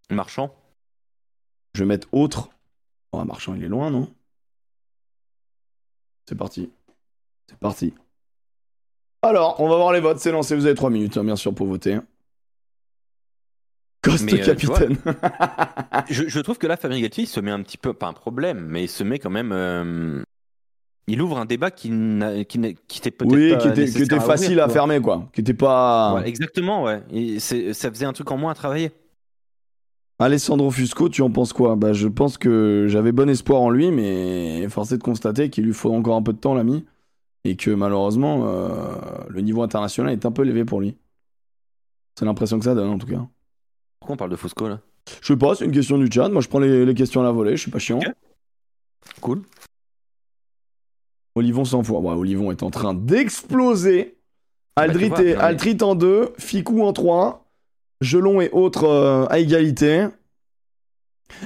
Marchand. 0.10 0.54
Je 1.74 1.80
vais 1.84 1.88
mettre 1.88 2.08
autre. 2.12 2.50
Oh, 3.12 3.24
Marchand, 3.24 3.56
il 3.56 3.64
est 3.64 3.70
loin, 3.70 3.90
non? 3.90 4.14
C'est 6.28 6.36
parti. 6.36 6.70
C'est 7.50 7.58
parti. 7.58 7.94
Alors, 9.26 9.56
on 9.60 9.68
va 9.68 9.76
voir 9.76 9.92
les 9.92 10.00
votes. 10.00 10.20
C'est 10.20 10.32
lancé. 10.32 10.56
Vous 10.56 10.66
avez 10.66 10.76
3 10.76 10.90
minutes, 10.90 11.18
hein, 11.18 11.24
bien 11.24 11.36
sûr, 11.36 11.54
pour 11.54 11.66
voter. 11.68 11.98
Coste 14.04 14.32
euh, 14.32 14.38
capitaine. 14.38 14.98
Je, 16.10 16.28
je 16.28 16.40
trouve 16.42 16.60
que 16.60 16.68
là, 16.68 16.78
Fabien 16.78 16.98
il 16.98 17.28
se 17.28 17.40
met 17.40 17.50
un 17.50 17.64
petit 17.64 17.78
peu, 17.78 17.94
pas 17.94 18.08
un 18.08 18.14
problème, 18.14 18.68
mais 18.70 18.84
il 18.84 18.88
se 18.88 19.04
met 19.04 19.18
quand 19.18 19.32
même. 19.32 19.52
euh, 19.52 20.22
il 21.08 21.22
ouvre 21.22 21.40
un 21.40 21.46
débat 21.46 21.72
qui 21.72 21.90
qui 22.48 22.76
qui 22.88 23.00
était 23.00 23.12
peut-être 23.12 23.32
oui, 23.34 23.52
pas 23.52 23.58
qui 23.58 23.68
était, 23.68 23.76
qui 23.76 23.82
nécessaire 23.82 24.04
était 24.06 24.16
à 24.16 24.20
facile 24.22 24.52
ouvrir, 24.52 24.66
à 24.66 24.70
fermer, 24.70 25.02
quoi. 25.02 25.28
Qui 25.34 25.42
était 25.42 25.56
pas. 25.56 26.16
Ouais, 26.16 26.30
exactement, 26.30 26.84
ouais. 26.84 27.02
Et 27.12 27.40
ça 27.40 27.90
faisait 27.90 28.06
un 28.06 28.14
truc 28.14 28.30
en 28.32 28.38
moins 28.38 28.52
à 28.52 28.56
travailler. 28.56 28.92
Alessandro 30.20 30.72
Fusco, 30.72 31.10
tu 31.10 31.22
en 31.24 31.30
penses 31.30 31.52
quoi? 31.52 31.76
Bah, 31.76 31.92
je 31.92 32.08
pense 32.08 32.38
que 32.38 32.86
j'avais 32.88 33.12
bon 33.12 33.30
espoir 33.30 33.62
en 33.62 33.70
lui, 33.70 33.92
mais 33.92 34.68
force 34.70 34.92
est 34.92 34.98
de 34.98 35.04
constater 35.04 35.50
qu'il 35.50 35.66
lui 35.66 35.74
faut 35.74 35.94
encore 35.94 36.16
un 36.16 36.22
peu 36.22 36.32
de 36.32 36.38
temps, 36.38 36.54
l'ami, 36.54 36.86
et 37.46 37.56
que 37.56 37.72
malheureusement, 37.72 38.48
euh, 38.48 38.96
le 39.30 39.42
niveau 39.42 39.62
international 39.62 40.12
est 40.12 40.26
un 40.26 40.32
peu 40.32 40.44
élevé 40.44 40.66
pour 40.66 40.82
lui. 40.82 40.98
C'est 42.20 42.26
l'impression 42.26 42.58
que 42.60 42.66
ça 42.66 42.76
donne, 42.76 42.90
en 42.90 42.98
tout 42.98 43.08
cas. 43.08 43.26
Pourquoi 44.00 44.16
on 44.16 44.18
parle 44.18 44.32
de 44.32 44.36
Fosco 44.36 44.68
là? 44.68 44.82
Je 45.22 45.28
sais 45.28 45.38
pas, 45.38 45.54
c'est 45.56 45.66
une 45.66 45.72
question 45.72 45.98
du 46.00 46.10
chat. 46.12 46.28
Moi, 46.30 46.42
je 46.42 46.48
prends 46.50 46.60
les, 46.60 46.86
les 46.86 46.94
questions 46.96 47.22
à 47.22 47.24
la 47.24 47.32
volée, 47.32 47.56
je 47.56 47.62
suis 47.62 47.72
pas 47.72 47.80
chiant. 47.80 48.00
Cool. 49.22 49.44
Olivon 51.36 51.66
100 51.66 51.84
fois. 51.84 52.00
Ouais, 52.00 52.14
Olivon 52.14 52.52
est 52.52 52.64
en 52.64 52.72
train 52.72 52.94
d'exploser. 52.94 54.18
Aldrit, 54.76 55.10
Bah, 55.10 55.24
et- 55.24 55.36
Aldrit 55.36 55.78
en 55.82 55.96
2, 55.96 56.34
Ficou 56.40 56.82
en 56.84 56.94
3, 56.94 57.46
Gelon 58.02 58.42
et 58.42 58.50
autres 58.52 58.86
euh, 58.86 59.26
à 59.30 59.40
égalité. 59.40 60.08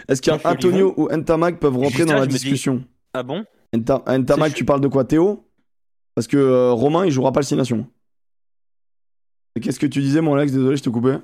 Est-ce 0.07 0.21
qu'Antonio 0.21 0.93
ou 0.97 1.09
Ntamak 1.11 1.59
peuvent 1.59 1.76
rentrer 1.76 1.89
Juste 1.89 2.07
dans 2.07 2.13
là, 2.13 2.19
la 2.21 2.27
dis- 2.27 2.34
discussion? 2.35 2.84
Ah 3.13 3.23
bon? 3.23 3.43
C'est 3.73 4.53
tu 4.53 4.65
parles 4.65 4.81
de 4.81 4.88
quoi, 4.88 5.03
Théo? 5.05 5.43
Parce 6.19 6.27
que 6.27 6.35
euh, 6.35 6.73
Romain, 6.73 7.05
il 7.05 7.11
jouera 7.13 7.31
pas 7.31 7.39
le 7.39 7.45
6 7.45 7.55
Nations. 7.55 7.87
Et 9.55 9.61
Qu'est-ce 9.61 9.79
que 9.79 9.85
tu 9.85 10.01
disais, 10.01 10.19
mon 10.19 10.35
Alex? 10.35 10.51
Désolé, 10.51 10.75
je 10.75 10.83
te 10.83 10.89
coupais. 10.89 11.17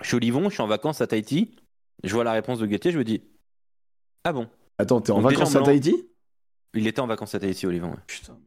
Je 0.00 0.06
suis 0.06 0.16
Olivon, 0.16 0.44
je 0.48 0.54
suis 0.54 0.62
en 0.62 0.66
vacances 0.66 1.02
à 1.02 1.06
Tahiti. 1.06 1.54
Je 2.02 2.14
vois 2.14 2.24
la 2.24 2.32
réponse 2.32 2.58
de 2.58 2.64
Guettier, 2.64 2.90
je 2.90 2.96
me 2.96 3.04
dis 3.04 3.22
Ah 4.24 4.32
bon 4.32 4.48
Attends, 4.78 5.02
t'es 5.02 5.10
en 5.10 5.20
Donc 5.20 5.32
vacances 5.32 5.56
à. 5.56 5.60
Tahiti? 5.60 6.08
Il 6.72 6.86
était 6.86 7.02
en 7.02 7.06
vacances 7.06 7.34
à 7.34 7.38
Tahiti, 7.38 7.66
Olivon. 7.66 7.90
ouais. 7.90 7.98
Putain. 8.06 8.38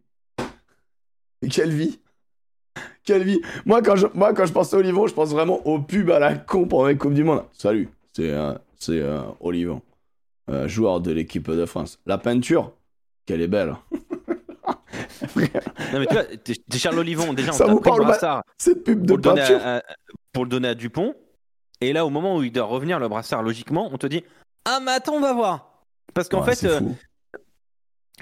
Et 1.44 1.48
quelle 1.48 1.70
vie 1.72 2.00
Quelle 3.04 3.24
vie 3.24 3.40
moi 3.68 3.84
quand, 3.84 3.96
je, 3.96 4.08
moi, 4.16 4.34
quand 4.34 4.48
je 4.48 4.52
pense 4.52 4.74
à 4.74 4.78
Olivon, 4.78 5.06
je 5.06 5.14
pense 5.14 5.30
vraiment 5.30 5.64
au 5.68 5.78
pub 5.78 6.10
à 6.10 6.18
la 6.18 6.36
con 6.36 6.68
pendant 6.68 6.88
les 6.88 6.98
Coupes 6.98 7.14
du 7.14 7.24
Monde. 7.24 7.44
Salut, 7.52 7.88
c'est 8.14 8.32
euh, 8.32 8.56
c'est, 8.80 9.00
euh, 9.00 9.22
Olivon, 9.42 9.84
euh, 10.50 10.68
joueur 10.68 11.02
de 11.02 11.12
l'équipe 11.12 11.52
de 11.52 11.68
France. 11.68 12.00
La 12.08 12.18
peinture, 12.18 12.72
qu'elle 13.28 13.42
est 13.42 13.48
belle. 13.48 13.76
Non, 15.36 16.00
mais 16.00 16.06
tu 16.08 16.14
vois, 16.14 16.24
t'es 16.24 16.78
Charles 16.78 17.00
Olivon, 17.00 17.34
déjà, 17.34 17.52
on 17.52 17.58
Ça 17.58 17.66
vous 17.66 17.80
parle 17.80 18.02
brassard 18.06 18.44
Cette 18.58 18.84
pub 18.84 19.02
de 19.02 19.08
pour 19.08 19.18
le, 19.18 19.22
donner 19.24 19.42
peinture. 19.42 19.60
à, 19.64 19.78
à- 19.78 19.82
pour 20.32 20.44
le 20.46 20.50
donner 20.50 20.68
à 20.70 20.76
Dupont. 20.76 21.16
Et 21.82 21.94
là, 21.94 22.06
au 22.06 22.10
moment 22.10 22.38
où 22.38 22.44
il 22.44 22.52
doit 22.52 22.64
revenir 22.66 23.00
le 23.00 23.08
brassard, 23.08 23.44
logiquement, 23.44 23.90
on 23.92 23.98
te 23.98 24.08
dit 24.08 24.24
Ah, 24.66 24.80
mais 24.84 24.92
attends, 24.92 25.14
on 25.16 25.20
va 25.22 25.34
voir. 25.34 25.84
Parce 26.14 26.30
qu'en 26.30 26.44
Ouais, 26.46 26.56
fait, 26.56 26.68
euh, 26.68 26.80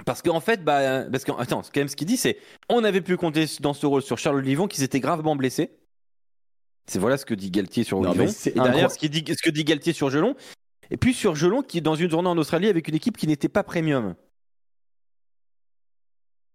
parce 0.06 0.22
qu'en 0.22 0.40
fait, 0.40 0.64
bah, 0.64 0.80
euh, 0.80 1.10
parce 1.12 1.24
que, 1.24 1.32
attends, 1.40 1.62
quand 1.62 1.78
même, 1.82 1.88
ce 1.88 1.96
qu'il 1.96 2.08
dit, 2.08 2.18
c'est 2.18 2.38
on 2.70 2.84
avait 2.84 3.02
pu 3.02 3.18
compter 3.18 3.46
dans 3.60 3.74
ce 3.74 3.86
rôle 3.86 4.02
sur 4.02 4.18
Charles 4.18 4.38
Olivon 4.38 4.68
qui 4.68 4.80
s'était 4.80 5.00
gravement 5.00 5.36
blessé. 5.36 5.78
C'est 6.88 7.00
voilà 7.00 7.18
ce 7.18 7.26
que 7.26 7.34
dit 7.34 7.52
Galtier 7.52 7.84
sur 7.84 8.00
Olivon. 8.00 8.26
Et 8.46 8.52
derrière, 8.52 8.92
ce, 8.92 8.98
qu'il 8.98 9.10
dit, 9.12 9.24
ce 9.28 9.42
que 9.44 9.50
dit 9.50 9.64
Galtier 9.64 9.94
sur 9.94 10.10
Gelon. 10.10 10.36
Et 10.90 10.98
puis 10.98 11.14
sur 11.14 11.36
Gelon, 11.36 11.62
qui 11.62 11.78
est 11.78 11.82
dans 11.82 11.96
une 11.96 12.10
tournée 12.10 12.28
en 12.30 12.38
Australie 12.38 12.68
avec 12.68 12.88
une 12.88 12.96
équipe 12.96 13.18
qui 13.18 13.28
n'était 13.28 13.48
pas 13.50 13.64
premium. 13.64 14.16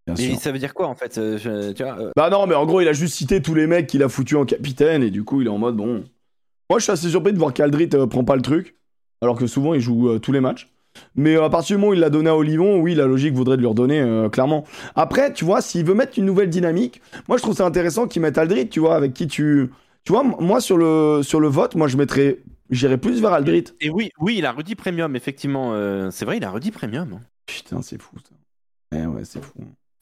Bien 0.06 0.14
Mais 0.16 0.30
sûr. 0.32 0.40
ça 0.40 0.52
veut 0.52 0.58
dire 0.58 0.72
quoi 0.74 0.86
en 0.86 0.94
fait 0.94 1.18
euh, 1.18 1.36
je- 1.38 1.72
tu 1.72 1.82
vois, 1.82 1.98
euh, 1.98 2.10
Bah 2.16 2.30
non, 2.30 2.46
mais 2.46 2.54
en 2.54 2.64
gros, 2.66 2.80
il 2.80 2.88
a 2.88 2.92
juste 2.92 3.14
cité 3.14 3.42
tous 3.42 3.54
les 3.54 3.66
mecs 3.66 3.86
qu'il 3.88 4.02
a 4.02 4.08
foutu 4.08 4.36
en 4.36 4.44
capitaine 4.44 5.02
et 5.02 5.10
du 5.10 5.24
coup, 5.24 5.40
il 5.40 5.46
est 5.48 5.50
en 5.50 5.58
mode 5.58 5.76
bon. 5.76 6.04
Moi, 6.70 6.78
je 6.78 6.84
suis 6.84 6.92
assez 6.92 7.08
surpris 7.10 7.32
de 7.32 7.38
voir 7.38 7.52
qu'Aldrit 7.52 7.90
euh, 7.94 8.06
prend 8.06 8.24
pas 8.24 8.36
le 8.36 8.42
truc, 8.42 8.76
alors 9.20 9.36
que 9.38 9.46
souvent, 9.46 9.74
il 9.74 9.80
joue 9.80 10.08
euh, 10.08 10.18
tous 10.18 10.32
les 10.32 10.40
matchs. 10.40 10.68
Mais 11.14 11.36
euh, 11.36 11.44
à 11.44 11.50
partir 11.50 11.76
du 11.76 11.80
moment 11.80 11.90
où 11.90 11.94
il 11.94 12.00
l'a 12.00 12.10
donné 12.10 12.30
à 12.30 12.36
Olivon, 12.36 12.80
oui, 12.80 12.94
la 12.94 13.06
logique 13.06 13.34
voudrait 13.34 13.56
de 13.56 13.60
lui 13.62 13.68
redonner, 13.68 14.00
euh, 14.00 14.28
clairement. 14.28 14.64
Après, 14.94 15.32
tu 15.32 15.44
vois, 15.44 15.60
s'il 15.60 15.84
veut 15.84 15.94
mettre 15.94 16.18
une 16.18 16.24
nouvelle 16.24 16.50
dynamique, 16.50 17.00
moi, 17.28 17.36
je 17.36 17.42
trouve 17.42 17.54
ça 17.56 17.66
intéressant 17.66 18.06
qu'il 18.06 18.22
mette 18.22 18.38
Aldrit, 18.38 18.68
tu 18.68 18.80
vois, 18.80 18.96
avec 18.96 19.12
qui 19.12 19.26
tu. 19.26 19.70
Tu 20.04 20.12
vois, 20.12 20.22
moi, 20.22 20.60
sur 20.60 20.76
le, 20.78 21.20
sur 21.22 21.40
le 21.40 21.48
vote, 21.48 21.74
moi, 21.74 21.88
je 21.88 21.96
mettrais. 21.96 22.38
J'irais 22.70 22.98
plus 22.98 23.20
vers 23.20 23.32
Aldrit. 23.32 23.64
Et 23.80 23.90
oui, 23.90 24.10
oui, 24.18 24.36
il 24.38 24.46
a 24.46 24.52
redit 24.52 24.74
premium, 24.74 25.14
effectivement. 25.14 25.74
euh, 25.74 26.10
c'est 26.10 26.24
vrai, 26.24 26.38
il 26.38 26.44
a 26.44 26.50
redit 26.50 26.70
premium. 26.72 27.20
Putain, 27.46 27.82
c'est 27.82 28.00
fou, 28.00 28.16
ça. 28.18 28.34
Eh 28.98 29.06
ouais, 29.06 29.24
c'est 29.24 29.42
fou. 29.42 29.52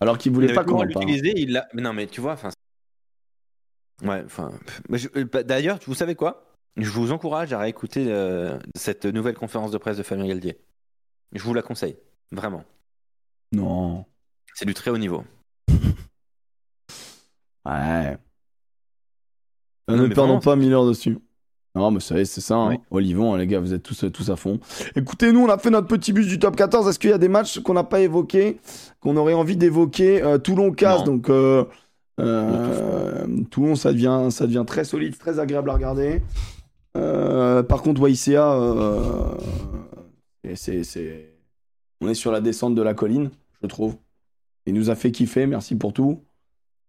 Alors 0.05 0.19
qu'il 0.19 0.33
voulait 0.33 0.53
pas 0.53 0.65
parle. 0.65 0.87
l'utiliser, 0.87 1.33
il 1.37 1.53
l'a. 1.53 1.67
Mais 1.73 1.81
non, 1.83 1.93
mais 1.95 2.07
tu 2.07 2.21
vois, 2.21 2.33
enfin. 2.33 2.51
Ouais, 4.03 4.23
enfin. 4.25 4.53
euh, 4.91 5.25
bah, 5.25 5.43
D'ailleurs, 5.43 5.79
vous 5.87 5.95
savez 5.95 6.15
quoi? 6.15 6.45
Je 6.77 6.91
vous 6.91 7.11
encourage 7.11 7.53
à 7.55 7.59
réécouter 7.59 8.07
euh, 8.09 8.59
cette 8.75 9.07
nouvelle 9.07 9.35
conférence 9.37 9.71
de 9.71 9.79
presse 9.79 9.97
de 9.97 10.03
Fabien 10.03 10.27
Galdier. 10.27 10.59
Je 11.33 11.43
vous 11.43 11.55
la 11.55 11.63
conseille, 11.63 11.97
vraiment. 12.33 12.65
Non. 13.53 14.05
C'est 14.55 14.67
du 14.67 14.75
très 14.75 14.91
haut 14.91 14.99
niveau. 14.99 15.25
Ouais. 17.67 18.19
Ne 19.89 20.07
perdons 20.09 20.39
pas 20.39 20.55
mille 20.55 20.73
heures 20.75 20.87
dessus. 20.87 21.19
Non, 21.77 21.91
mais 21.91 21.99
ça 22.01 22.17
y 22.17 22.21
est, 22.21 22.25
c'est 22.25 22.41
ça. 22.41 22.55
hein. 22.55 22.69
Oui. 22.71 22.77
Olivon, 22.91 23.35
hein, 23.35 23.39
les 23.39 23.47
gars, 23.49 23.59
vous 23.59 23.75
êtes 23.75 23.83
tous, 23.83 24.05
tous 24.13 24.31
à 24.31 24.37
fond. 24.37 24.61
Écoutez, 24.95 25.33
nous, 25.33 25.41
on 25.41 25.49
a 25.49 25.59
fait 25.59 25.71
notre 25.71 25.89
petit 25.89 26.13
bus 26.13 26.29
du 26.29 26.39
top 26.39 26.55
14. 26.55 26.89
Est-ce 26.89 26.99
qu'il 27.01 27.11
y 27.11 27.13
a 27.15 27.19
des 27.19 27.29
matchs 27.29 27.59
qu'on 27.61 27.75
n'a 27.75 27.83
pas 27.83 28.01
évoqués, 28.01 28.59
qu'on 29.01 29.17
aurait 29.17 29.35
envie 29.35 29.57
d'évoquer 29.57 30.23
Euh, 30.23 30.39
Toulon 30.39 30.71
casse, 30.71 31.03
donc 31.03 31.29
euh, 31.31 31.65
euh, 32.21 33.27
Toulon, 33.51 33.75
ça 33.75 33.93
devient, 33.93 34.29
ça 34.31 34.47
devient 34.47 34.63
très 34.67 34.85
solide, 34.85 35.19
très 35.19 35.41
agréable 35.41 35.69
à 35.71 35.75
regarder. 35.75 36.23
Par 36.95 37.83
contre, 37.83 38.09
YCA, 38.09 38.57
c'est, 40.55 41.35
on 42.01 42.09
est 42.09 42.15
sur 42.15 42.31
la 42.31 42.41
descente 42.41 42.77
de 42.77 42.83
la 42.83 42.95
colline, 42.95 43.31
je 43.63 43.67
trouve. 43.67 43.97
Il 44.67 44.75
nous 44.75 44.91
a 44.91 44.95
fait 44.95 45.11
kiffer, 45.11 45.47
merci 45.47 45.75
pour 45.75 45.93
tout. 45.93 46.21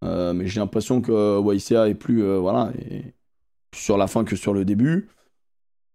Mais 0.03 0.45
j'ai 0.45 0.59
l'impression 0.59 1.01
que 1.01 1.41
YCA 1.55 1.89
est 1.89 1.95
plus 1.95 2.21
voilà 2.37 2.71
sur 3.75 3.97
la 3.97 4.07
fin 4.07 4.23
que 4.23 4.35
sur 4.35 4.53
le 4.53 4.65
début. 4.65 5.09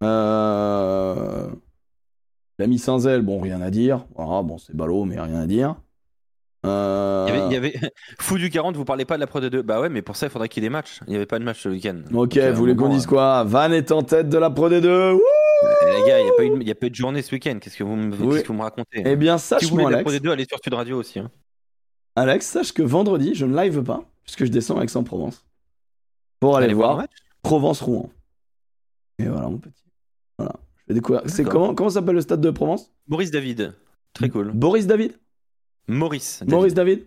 Euh... 0.03 1.49
L'ami 2.59 2.79
Saint-Zel, 2.79 3.23
bon 3.23 3.41
rien 3.41 3.61
à 3.61 3.71
dire. 3.71 4.07
Voilà, 4.15 4.43
bon 4.43 4.59
c'est 4.59 4.75
ballot 4.77 5.05
mais 5.05 5.21
rien 5.21 5.41
à 5.41 5.47
dire. 5.47 5.77
Euh... 6.67 7.27
Il 7.29 7.35
y 7.35 7.39
avait, 7.39 7.47
il 7.47 7.53
y 7.53 7.57
avait- 7.57 7.93
Fou 8.19 8.37
du 8.37 8.51
40, 8.51 8.77
vous 8.77 8.85
parlez 8.85 9.07
pas 9.07 9.15
de 9.17 9.21
la 9.21 9.27
Pro 9.27 9.41
D2 9.41 9.63
Bah 9.63 9.81
ouais, 9.81 9.89
mais 9.89 10.03
pour 10.03 10.17
ça, 10.17 10.27
il 10.27 10.31
faudrait 10.31 10.49
qu'il 10.51 10.63
y 10.63 10.67
ait 10.67 10.69
des 10.69 10.73
matchs. 10.73 11.01
Il 11.07 11.11
n'y 11.11 11.17
avait 11.17 11.25
pas 11.27 11.39
de 11.39 11.45
match 11.45 11.63
ce 11.63 11.69
week-end. 11.71 12.03
Ok, 12.07 12.11
Donc, 12.13 12.37
euh, 12.37 12.51
vous 12.53 12.59
voulez 12.59 12.77
qu'on 12.77 12.91
dise 12.91 13.07
quoi? 13.07 13.45
Van 13.45 13.73
est 13.73 13.91
en 13.93 14.03
tête 14.03 14.29
de 14.29 14.37
la 14.37 14.51
Pro 14.51 14.69
D2 14.69 15.13
Wouh 15.13 15.21
euh, 15.63 15.99
Les 16.03 16.07
gars, 16.07 16.19
il 16.21 16.25
n'y 16.25 16.31
a, 16.31 16.33
pas 16.37 16.45
eu- 16.45 16.61
il 16.61 16.69
y 16.69 16.71
a 16.71 16.75
pas 16.75 16.87
eu 16.87 16.91
de 16.91 16.95
journée 16.95 17.23
ce 17.23 17.33
week-end. 17.35 17.59
Qu'est-ce 17.61 17.79
que 17.79 17.85
vous 17.85 17.97
me, 17.97 18.15
Oui. 18.15 18.29
qu'est-ce 18.35 18.43
que 18.43 18.49
vous 18.49 18.55
me 18.59 18.63
racontez? 18.63 19.03
Eh 19.07 19.17
bien 19.17 19.39
Si 19.39 19.55
vous 19.55 19.61
sache 19.61 19.73
moi 19.73 19.85
de 19.85 19.89
la 19.91 19.99
Alex, 19.99 20.11
Pro 20.11 20.19
D2, 20.21 20.33
allez 20.33 20.45
sur 20.47 20.59
Sud 20.63 20.75
Radio 20.75 20.99
aussi. 20.99 21.19
hein. 21.19 21.31
Alex, 22.17 22.47
sache 22.47 22.73
que 22.73 22.83
vendredi 22.83 23.35
je 23.35 23.47
ne 23.47 23.57
live 23.57 23.83
pas 23.83 24.03
puisque 24.25 24.45
je 24.45 24.51
descends 24.51 24.79
à 24.79 24.85
Aix-en-Provence 24.85 25.47
pour 26.41 26.57
aller 26.59 26.75
voir 26.75 26.97
match 26.99 27.11
Provence-Rouen. 27.43 28.11
Et 29.19 29.27
voilà 29.29 29.49
mon 29.49 29.59
petit. 29.59 29.85
Voilà. 30.39 30.55
Je 30.79 30.85
vais 30.89 30.95
découvrir. 30.95 31.23
C'est 31.27 31.45
comment 31.45 31.75
comment 31.75 31.91
s'appelle 31.91 32.15
le 32.15 32.21
stade 32.21 32.41
de 32.41 32.51
Provence? 32.51 32.93
Maurice 33.09 33.31
David. 33.31 33.75
Très 34.13 34.29
cool. 34.29 34.51
Boris 34.53 34.87
David? 34.87 35.19
Maurice. 35.89 36.39
David. 36.41 36.53
Maurice 36.55 36.75
David? 36.75 37.07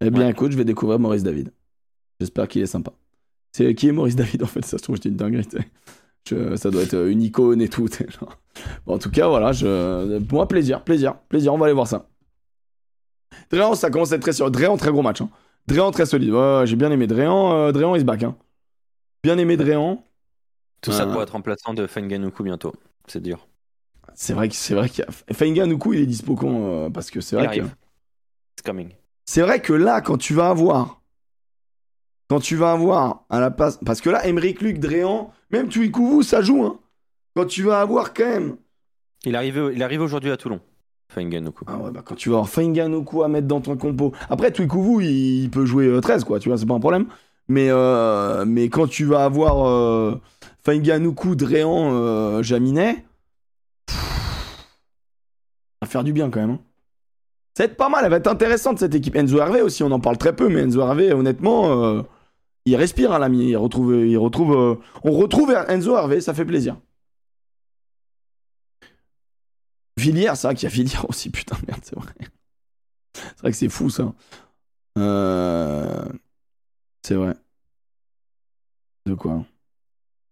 Eh 0.00 0.10
bien, 0.10 0.24
Ouais. 0.24 0.30
écoute, 0.30 0.52
je 0.52 0.56
vais 0.56 0.64
découvrir 0.64 0.98
Maurice 0.98 1.22
David. 1.22 1.52
J'espère 2.20 2.48
qu'il 2.48 2.62
est 2.62 2.66
sympa. 2.66 2.92
C'est 3.52 3.74
qui 3.74 3.88
est 3.88 3.92
Maurice 3.92 4.16
David 4.16 4.42
en 4.42 4.46
fait? 4.46 4.64
Ça 4.64 4.78
se 4.78 4.82
trouve, 4.82 4.96
je 4.96 5.02
dis 5.02 5.08
une 5.08 5.16
dinguerie. 5.16 5.46
Je- 6.28 6.56
ça 6.56 6.70
doit 6.70 6.82
être 6.82 7.06
une 7.08 7.22
icône 7.22 7.60
et 7.62 7.68
tout. 7.68 7.86
genre. 7.88 8.38
Bon, 8.86 8.94
en 8.94 8.98
tout 8.98 9.10
cas, 9.10 9.28
voilà. 9.28 9.52
Je... 9.52 10.18
Moi, 10.32 10.48
plaisir, 10.48 10.82
plaisir, 10.82 11.16
plaisir. 11.28 11.52
On 11.54 11.58
va 11.58 11.66
aller 11.66 11.74
voir 11.74 11.86
ça. 11.86 12.08
Dréan, 13.50 13.74
ça 13.74 13.90
commence 13.90 14.12
à 14.12 14.16
être 14.16 14.22
très 14.22 14.32
sûr. 14.32 14.50
Dréan, 14.50 14.76
très 14.76 14.90
gros 14.90 15.02
match. 15.02 15.20
Hein. 15.20 15.28
Dréan, 15.66 15.90
très 15.90 16.06
solide. 16.06 16.30
Ouais, 16.30 16.62
j'ai 16.66 16.76
bien 16.76 16.90
aimé 16.90 17.06
Dréan. 17.06 17.52
Euh, 17.54 17.72
Dréan, 17.72 17.94
il 17.94 18.00
se 18.00 18.04
back. 18.04 18.22
Hein. 18.22 18.36
Bien 19.24 19.38
aimé 19.38 19.56
Dréan. 19.56 20.04
Tout 20.82 20.92
ça 20.92 21.04
Euh. 21.04 21.12
pour 21.12 21.22
être 21.22 21.30
remplaçant 21.30 21.72
de 21.72 21.86
Fenganuku 21.86 22.42
bientôt. 22.42 22.74
C'est 23.06 23.22
dur. 23.22 23.48
C'est 24.14 24.34
vrai 24.34 24.50
que 24.50 24.54
c'est 24.54 24.74
vrai 24.74 24.90
qu'il 24.90 25.02
y 25.02 25.08
a. 25.08 25.34
Fenga 25.34 25.64
Nuku, 25.64 25.94
il 25.94 26.00
est 26.00 26.06
dispo 26.06 26.34
quand 26.34 26.52
euh, 26.54 26.90
Parce 26.90 27.10
que 27.10 27.22
c'est 27.22 27.36
vrai 27.36 27.58
que. 27.58 27.64
It's 27.64 28.62
coming. 28.62 28.90
C'est 29.24 29.40
vrai 29.40 29.62
que 29.62 29.72
là, 29.72 30.02
quand 30.02 30.18
tu 30.18 30.34
vas 30.34 30.50
avoir. 30.50 31.00
Quand 32.28 32.38
tu 32.38 32.54
vas 32.54 32.72
avoir 32.72 33.24
à 33.30 33.40
la 33.40 33.50
place. 33.50 33.78
Parce 33.84 34.02
que 34.02 34.10
là, 34.10 34.26
Emeric 34.26 34.60
Luc, 34.60 34.78
Dréan, 34.78 35.32
même 35.50 35.68
Tuikuvu, 35.68 36.22
ça 36.22 36.42
joue. 36.42 36.62
Hein. 36.62 36.78
Quand 37.34 37.46
tu 37.46 37.62
vas 37.62 37.80
avoir 37.80 38.12
quand 38.12 38.28
même. 38.28 38.56
Il 39.24 39.36
arrive, 39.36 39.72
il 39.74 39.82
arrive 39.82 40.02
aujourd'hui 40.02 40.30
à 40.30 40.36
Toulon. 40.36 40.60
Fainganoku. 41.08 41.64
Ah 41.66 41.78
ouais, 41.78 41.90
bah 41.90 42.02
quand 42.04 42.14
tu 42.14 42.28
vas 42.28 42.38
avoir 42.44 43.24
à 43.24 43.28
mettre 43.28 43.46
dans 43.46 43.62
ton 43.62 43.76
compo. 43.78 44.12
Après, 44.28 44.50
Twikuvu, 44.50 45.02
il, 45.02 45.44
il 45.44 45.50
peut 45.50 45.64
jouer 45.64 45.86
euh, 45.86 46.00
13, 46.02 46.24
quoi, 46.24 46.38
tu 46.38 46.50
vois, 46.50 46.58
c'est 46.58 46.66
pas 46.66 46.74
un 46.74 46.80
problème. 46.80 47.06
Mais, 47.48 47.68
euh, 47.70 48.44
mais 48.46 48.68
quand 48.68 48.86
tu 48.86 49.04
vas 49.04 49.24
avoir 49.24 49.66
euh, 49.66 50.20
Fainganoku, 50.64 51.36
Dréan, 51.36 51.90
euh, 51.94 52.42
Jaminet, 52.42 53.04
ça 53.88 53.94
va 55.82 55.86
faire 55.88 56.04
du 56.04 56.12
bien 56.12 56.30
quand 56.30 56.40
même. 56.40 56.50
hein. 56.50 56.60
Ça 57.56 57.64
va 57.64 57.70
être 57.70 57.76
pas 57.76 57.88
mal, 57.88 58.04
elle 58.04 58.10
va 58.10 58.16
être 58.16 58.26
intéressante 58.26 58.78
cette 58.78 58.94
équipe. 58.94 59.14
Enzo 59.14 59.38
Hervé 59.38 59.60
aussi, 59.62 59.82
on 59.84 59.90
en 59.92 60.00
parle 60.00 60.18
très 60.18 60.34
peu, 60.34 60.48
mais 60.48 60.60
Enzo 60.62 60.80
Hervé, 60.80 61.12
honnêtement, 61.12 61.84
euh, 61.84 62.02
il 62.64 62.74
respire, 62.76 63.12
hein, 63.12 63.18
l'ami. 63.20 63.50
Il 63.50 63.56
retrouve, 63.56 63.94
il 63.94 64.16
retrouve, 64.18 64.80
on 65.04 65.12
retrouve 65.12 65.52
Enzo 65.68 65.96
Hervé, 65.96 66.20
ça 66.20 66.34
fait 66.34 66.44
plaisir. 66.44 66.76
Villiers, 69.96 70.32
c'est 70.34 70.48
vrai 70.48 70.54
qu'il 70.54 70.68
y 70.68 70.72
a 70.72 70.74
Villiers 70.74 70.98
aussi, 71.08 71.30
putain, 71.30 71.56
merde, 71.68 71.80
c'est 71.84 71.94
vrai. 71.96 72.12
C'est 73.14 73.40
vrai 73.40 73.50
que 73.52 73.56
c'est 73.56 73.68
fou 73.68 73.90
ça. 73.90 74.12
Euh, 74.98 76.04
C'est 77.04 77.16
vrai. 77.16 77.34
De 79.04 79.12
quoi? 79.12 79.44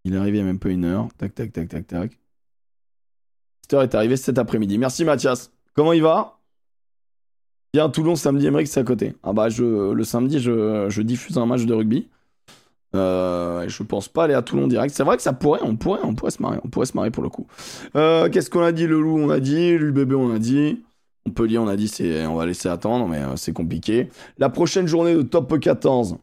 Il 0.05 0.15
est 0.15 0.17
arrivé 0.17 0.39
il 0.39 0.41
y 0.41 0.43
a 0.43 0.47
même 0.47 0.59
pas 0.59 0.71
une 0.71 0.87
heure. 0.87 1.09
Tac, 1.19 1.35
tac, 1.35 1.53
tac, 1.53 1.69
tac, 1.69 1.87
tac. 1.87 2.19
Heure 3.73 3.83
est 3.83 3.95
arrivée 3.95 4.17
cet 4.17 4.39
après-midi. 4.39 4.79
Merci 4.79 5.05
Mathias. 5.05 5.51
Comment 5.75 5.93
il 5.93 6.03
va? 6.03 6.39
Bien, 7.75 7.91
Toulon, 7.91 8.17
samedi, 8.17 8.47
Emmerich, 8.47 8.69
c'est 8.69 8.81
à 8.81 8.85
côté. 8.85 9.15
Ah 9.23 9.35
bah, 9.35 9.51
je, 9.51 9.93
le 9.93 10.05
samedi, 10.05 10.41
je, 10.41 11.03
diffuse 11.03 11.37
un 11.37 11.47
match 11.47 11.65
de 11.65 11.75
rugby. 11.75 12.09
Euh, 12.95 13.67
je 13.69 13.83
pense 13.83 14.09
pas 14.09 14.25
aller 14.25 14.35
à 14.35 14.43
Toulon 14.43 14.67
direct. 14.67 14.95
C'est 14.95 15.05
vrai 15.05 15.17
que 15.17 15.23
ça 15.23 15.33
pourrait, 15.35 15.61
on 15.63 15.77
pourrait, 15.77 16.01
on 16.03 16.15
pourrait 16.15 16.31
se 16.31 16.43
marrer, 16.43 16.59
on 16.65 16.69
pourrait 16.69 16.87
se 16.87 16.97
marrer 16.97 17.11
pour 17.11 17.23
le 17.23 17.29
coup. 17.29 17.47
Euh, 17.97 18.31
Qu'est-ce 18.31 18.51
qu'on 18.51 18.63
a 18.63 18.73
dit 18.73 18.87
Le 18.87 19.01
loup, 19.01 19.19
on 19.19 19.31
a 19.31 19.41
dit. 19.41 19.77
L'UBB, 19.77 20.15
on 20.15 20.35
a 20.35 20.39
dit. 20.39 20.83
Montpellier, 21.27 21.59
on 21.59 21.69
a 21.69 21.77
dit, 21.77 21.91
on 22.27 22.35
va 22.35 22.47
laisser 22.47 22.69
attendre, 22.69 23.07
mais 23.09 23.19
euh, 23.19 23.37
c'est 23.37 23.53
compliqué. 23.53 24.09
La 24.39 24.49
prochaine 24.49 24.87
journée 24.87 25.15
de 25.15 25.23
top 25.23 25.59
14. 25.59 26.19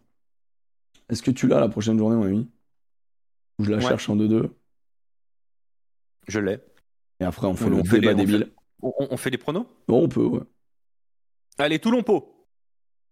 Est-ce 1.10 1.22
que 1.24 1.32
tu 1.32 1.48
l'as 1.48 1.60
la 1.60 1.70
prochaine 1.70 1.98
journée, 1.98 2.16
mon 2.16 2.24
ami? 2.26 2.50
Ou 3.60 3.64
je 3.66 3.72
la 3.72 3.78
Ouais. 3.78 3.84
cherche 3.84 4.10
en 4.10 4.16
2-2 4.16 4.50
Je 6.28 6.40
l'ai. 6.40 6.60
Et 7.20 7.24
après, 7.26 7.48
on 7.48 7.56
fait 7.56 7.66
On 7.66 7.70
le 7.70 7.84
fait 7.84 8.00
débat 8.00 8.14
les- 8.14 8.22
on 8.22 8.26
débile. 8.26 8.52
On, 8.82 8.94
on 9.12 9.18
fait 9.18 9.30
les 9.30 9.38
pronos? 9.38 9.66
Bon, 9.88 10.04
on 10.04 10.08
peut, 10.08 10.24
ouais. 10.24 10.42
Allez, 11.58 11.80
Toulon-Pau. 11.80 12.48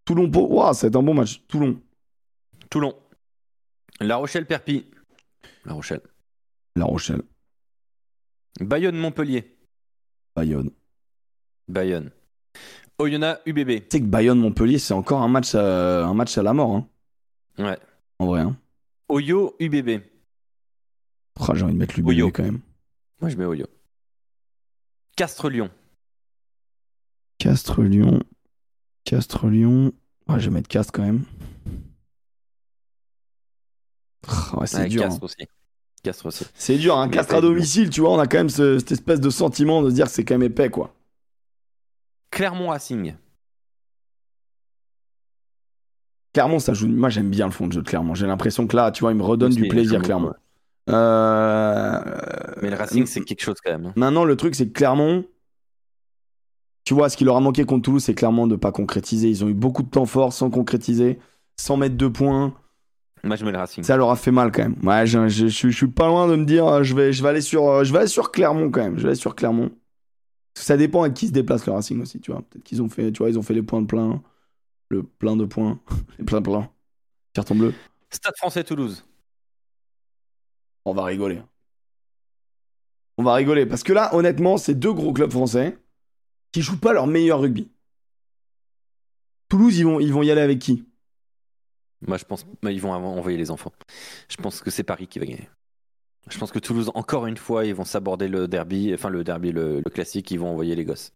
Toulon, 0.06 0.30
Pau. 0.32 0.48
Ouah, 0.50 0.74
ça 0.74 0.88
va 0.88 0.90
être 0.90 0.96
un 0.96 1.04
bon 1.04 1.14
match. 1.14 1.46
Toulon. 1.48 1.82
Toulon. 2.70 2.96
La 4.00 4.16
Rochelle-Perpy. 4.18 4.86
La 5.66 5.74
Rochelle. 5.74 6.02
La 6.78 6.86
Rochelle. 6.86 7.24
Bayonne-Montpellier. 8.62 9.58
Bayonne. 10.36 10.70
Bayonne. 11.68 12.12
Oyonnax 13.00 13.42
UBB. 13.46 13.82
Tu 13.82 13.88
sais 13.92 14.00
que 14.00 14.06
Bayonne-Montpellier, 14.06 14.80
c'est 14.80 14.94
encore 14.94 15.22
un 15.22 15.28
match, 15.28 15.54
à, 15.56 16.06
un 16.06 16.14
match 16.14 16.38
à 16.38 16.44
la 16.44 16.54
mort, 16.54 16.76
hein, 16.76 16.88
Ouais. 17.60 17.78
En 18.20 18.26
vrai. 18.28 18.42
Hein. 18.42 18.58
Oyo 19.10 19.56
UBB. 19.60 20.02
Ah, 21.40 21.54
J'ai 21.54 21.64
envie 21.64 21.74
de 21.74 21.78
mettre 21.78 21.96
l'UBB 21.96 22.08
Oyo. 22.10 22.32
quand 22.32 22.44
même. 22.44 22.60
Moi, 23.22 23.30
je 23.30 23.38
mets 23.38 23.46
Oyo. 23.46 23.68
Castres-Lyon. 25.16 25.70
Castres-Lyon. 27.40 28.24
Castres-Lyon. 29.06 29.94
Ouais, 30.28 30.40
je 30.40 30.46
vais 30.50 30.54
mettre 30.56 30.68
Castres 30.68 30.92
quand 30.94 31.04
même. 31.04 31.24
Ah, 34.28 34.66
c'est 34.66 34.78
Ouais, 34.80 34.88
dur. 34.90 35.02
Castres 35.04 35.22
hein. 35.22 35.26
aussi. 35.26 35.48
Castres 36.04 36.26
aussi. 36.26 36.46
C'est 36.56 36.78
dur, 36.78 36.98
hein. 36.98 37.10
Castres 37.10 37.36
à 37.36 37.42
domicile, 37.42 37.90
tu 37.90 38.02
vois, 38.02 38.12
on 38.12 38.20
a 38.20 38.28
quand 38.28 38.38
même 38.38 38.50
ce- 38.50 38.80
cette 38.80 38.92
espèce 38.92 39.22
de 39.22 39.30
sentiment 39.30 39.82
de 39.82 39.90
se 39.90 39.96
dire 39.96 40.06
que 40.06 40.12
c'est 40.12 40.26
quand 40.26 40.36
même 40.38 40.44
épais, 40.52 40.70
quoi. 40.70 40.94
Clermont-Racing. 42.32 43.16
Clermont, 46.38 46.60
ça 46.60 46.74
joue. 46.76 46.88
Moi, 46.88 47.10
j'aime 47.10 47.32
bien 47.32 47.46
le 47.48 47.52
fond 47.52 47.66
de 47.66 47.74
jeu 47.74 47.82
de 47.82 47.88
Clermont. 47.88 48.14
J'ai 48.14 48.28
l'impression 48.28 48.68
que 48.68 48.76
là, 48.76 48.92
tu 48.92 49.02
vois, 49.02 49.12
il 49.12 49.18
me 49.18 49.24
redonne 49.24 49.52
du 49.54 49.68
plaisir, 49.68 50.04
Clermont. 50.04 50.34
Euh... 50.90 52.00
Mais 52.62 52.70
le 52.70 52.76
Racing, 52.76 53.08
c'est 53.08 53.22
quelque 53.22 53.42
chose 53.42 53.56
quand 53.64 53.72
même. 53.72 53.92
Maintenant, 53.96 54.24
le 54.24 54.36
truc, 54.36 54.54
c'est 54.54 54.68
que 54.68 54.74
Clermont, 54.74 55.26
tu 56.84 56.94
vois, 56.94 57.10
ce 57.10 57.18
qui 57.18 57.24
leur 57.24 57.36
a 57.38 57.40
manqué 57.40 57.64
contre 57.66 57.82
Toulouse, 57.84 58.04
c'est 58.04 58.14
clairement 58.14 58.46
de 58.46 58.56
pas 58.56 58.72
concrétiser. 58.72 59.30
Ils 59.30 59.44
ont 59.44 59.50
eu 59.50 59.56
beaucoup 59.56 59.82
de 59.82 59.90
temps 59.90 60.06
fort 60.06 60.32
sans 60.32 60.52
concrétiser, 60.52 61.18
sans 61.60 61.76
mettre 61.76 61.98
de 61.98 62.08
points. 62.08 62.54
Moi, 63.24 63.36
je 63.36 63.44
mets 63.44 63.52
le 63.52 63.58
Racing. 63.58 63.84
Ça 63.84 63.98
leur 63.98 64.12
a 64.12 64.16
fait 64.16 64.30
mal 64.32 64.52
quand 64.52 64.62
même. 64.62 64.76
Ouais, 64.84 65.08
je, 65.08 65.28
je- 65.28 65.48
je 65.48 65.52
suis- 65.52 65.72
je 65.72 65.76
suis 65.76 65.88
pas 65.88 66.06
loin 66.08 66.28
de 66.28 66.36
me 66.36 66.46
dire, 66.46 66.68
euh, 66.68 66.84
je 66.84 66.96
vais, 66.96 67.12
je 67.12 67.24
vais 67.24 67.30
aller 67.30 67.42
sur, 67.42 67.68
euh, 67.68 67.84
je 67.84 67.92
vais 67.92 67.98
aller 68.00 68.08
sur 68.08 68.32
Clermont 68.32 68.70
quand 68.70 68.84
même. 68.84 68.98
Je 68.98 69.02
vais 69.02 69.08
aller 69.10 69.16
sur 69.16 69.36
Clermont. 69.36 69.72
Ça 70.54 70.78
dépend 70.78 71.02
avec 71.02 71.16
qui 71.16 71.28
se 71.28 71.32
déplace 71.32 71.66
le 71.66 71.74
Racing 71.74 72.00
aussi, 72.02 72.20
tu 72.22 72.32
vois. 72.32 72.42
Peut-être 72.44 72.64
qu'ils 72.64 72.82
ont 72.82 72.90
fait, 72.90 73.12
tu 73.12 73.18
vois, 73.20 73.30
ils 73.30 73.38
ont 73.40 73.44
fait 73.44 73.54
les 73.56 73.64
points 73.64 73.82
de 73.82 73.88
plein, 73.88 74.22
le 74.90 75.04
plein 75.04 75.36
de 75.36 75.46
points, 75.46 75.80
les 76.18 76.26
plein 76.26 76.42
plein. 76.42 76.70
Carton 77.34 77.56
bleu. 77.56 77.74
Stade 78.10 78.36
français 78.38 78.64
Toulouse. 78.64 79.06
On 80.86 80.94
va 80.94 81.04
rigoler. 81.04 81.42
On 83.18 83.24
va 83.24 83.34
rigoler 83.34 83.66
parce 83.66 83.84
que 83.84 83.94
là, 83.94 84.14
honnêtement, 84.16 84.58
c'est 84.58 84.76
deux 84.76 84.94
gros 84.94 85.12
clubs 85.12 85.32
français 85.32 85.78
qui 86.52 86.62
jouent 86.62 86.80
pas 86.80 86.94
leur 86.94 87.08
meilleur 87.08 87.40
rugby. 87.42 87.70
Toulouse, 89.50 89.78
ils 89.78 89.86
vont, 89.86 90.00
ils 90.00 90.14
vont 90.14 90.24
y 90.24 90.32
aller 90.32 90.42
avec 90.42 90.60
qui? 90.60 90.86
Moi, 92.02 92.18
je 92.18 92.26
pense 92.26 92.46
ils 92.64 92.82
vont 92.82 92.92
envoyer 92.92 93.38
les 93.38 93.50
enfants. 93.50 93.72
Je 94.30 94.38
pense 94.38 94.62
que 94.62 94.70
c'est 94.70 94.84
Paris 94.84 95.08
qui 95.08 95.20
va 95.20 95.26
gagner. 95.26 95.50
Je 96.30 96.38
pense 96.38 96.52
que 96.52 96.60
Toulouse, 96.60 96.92
encore 96.94 97.26
une 97.26 97.38
fois, 97.38 97.66
ils 97.66 97.74
vont 97.74 97.86
s'aborder 97.86 98.28
le 98.28 98.48
derby, 98.48 98.94
enfin 98.94 99.10
le 99.10 99.24
derby, 99.24 99.52
le, 99.52 99.82
le 99.84 99.90
classique, 99.90 100.30
ils 100.32 100.40
vont 100.40 100.50
envoyer 100.50 100.76
les 100.76 100.86
gosses. 100.86 101.14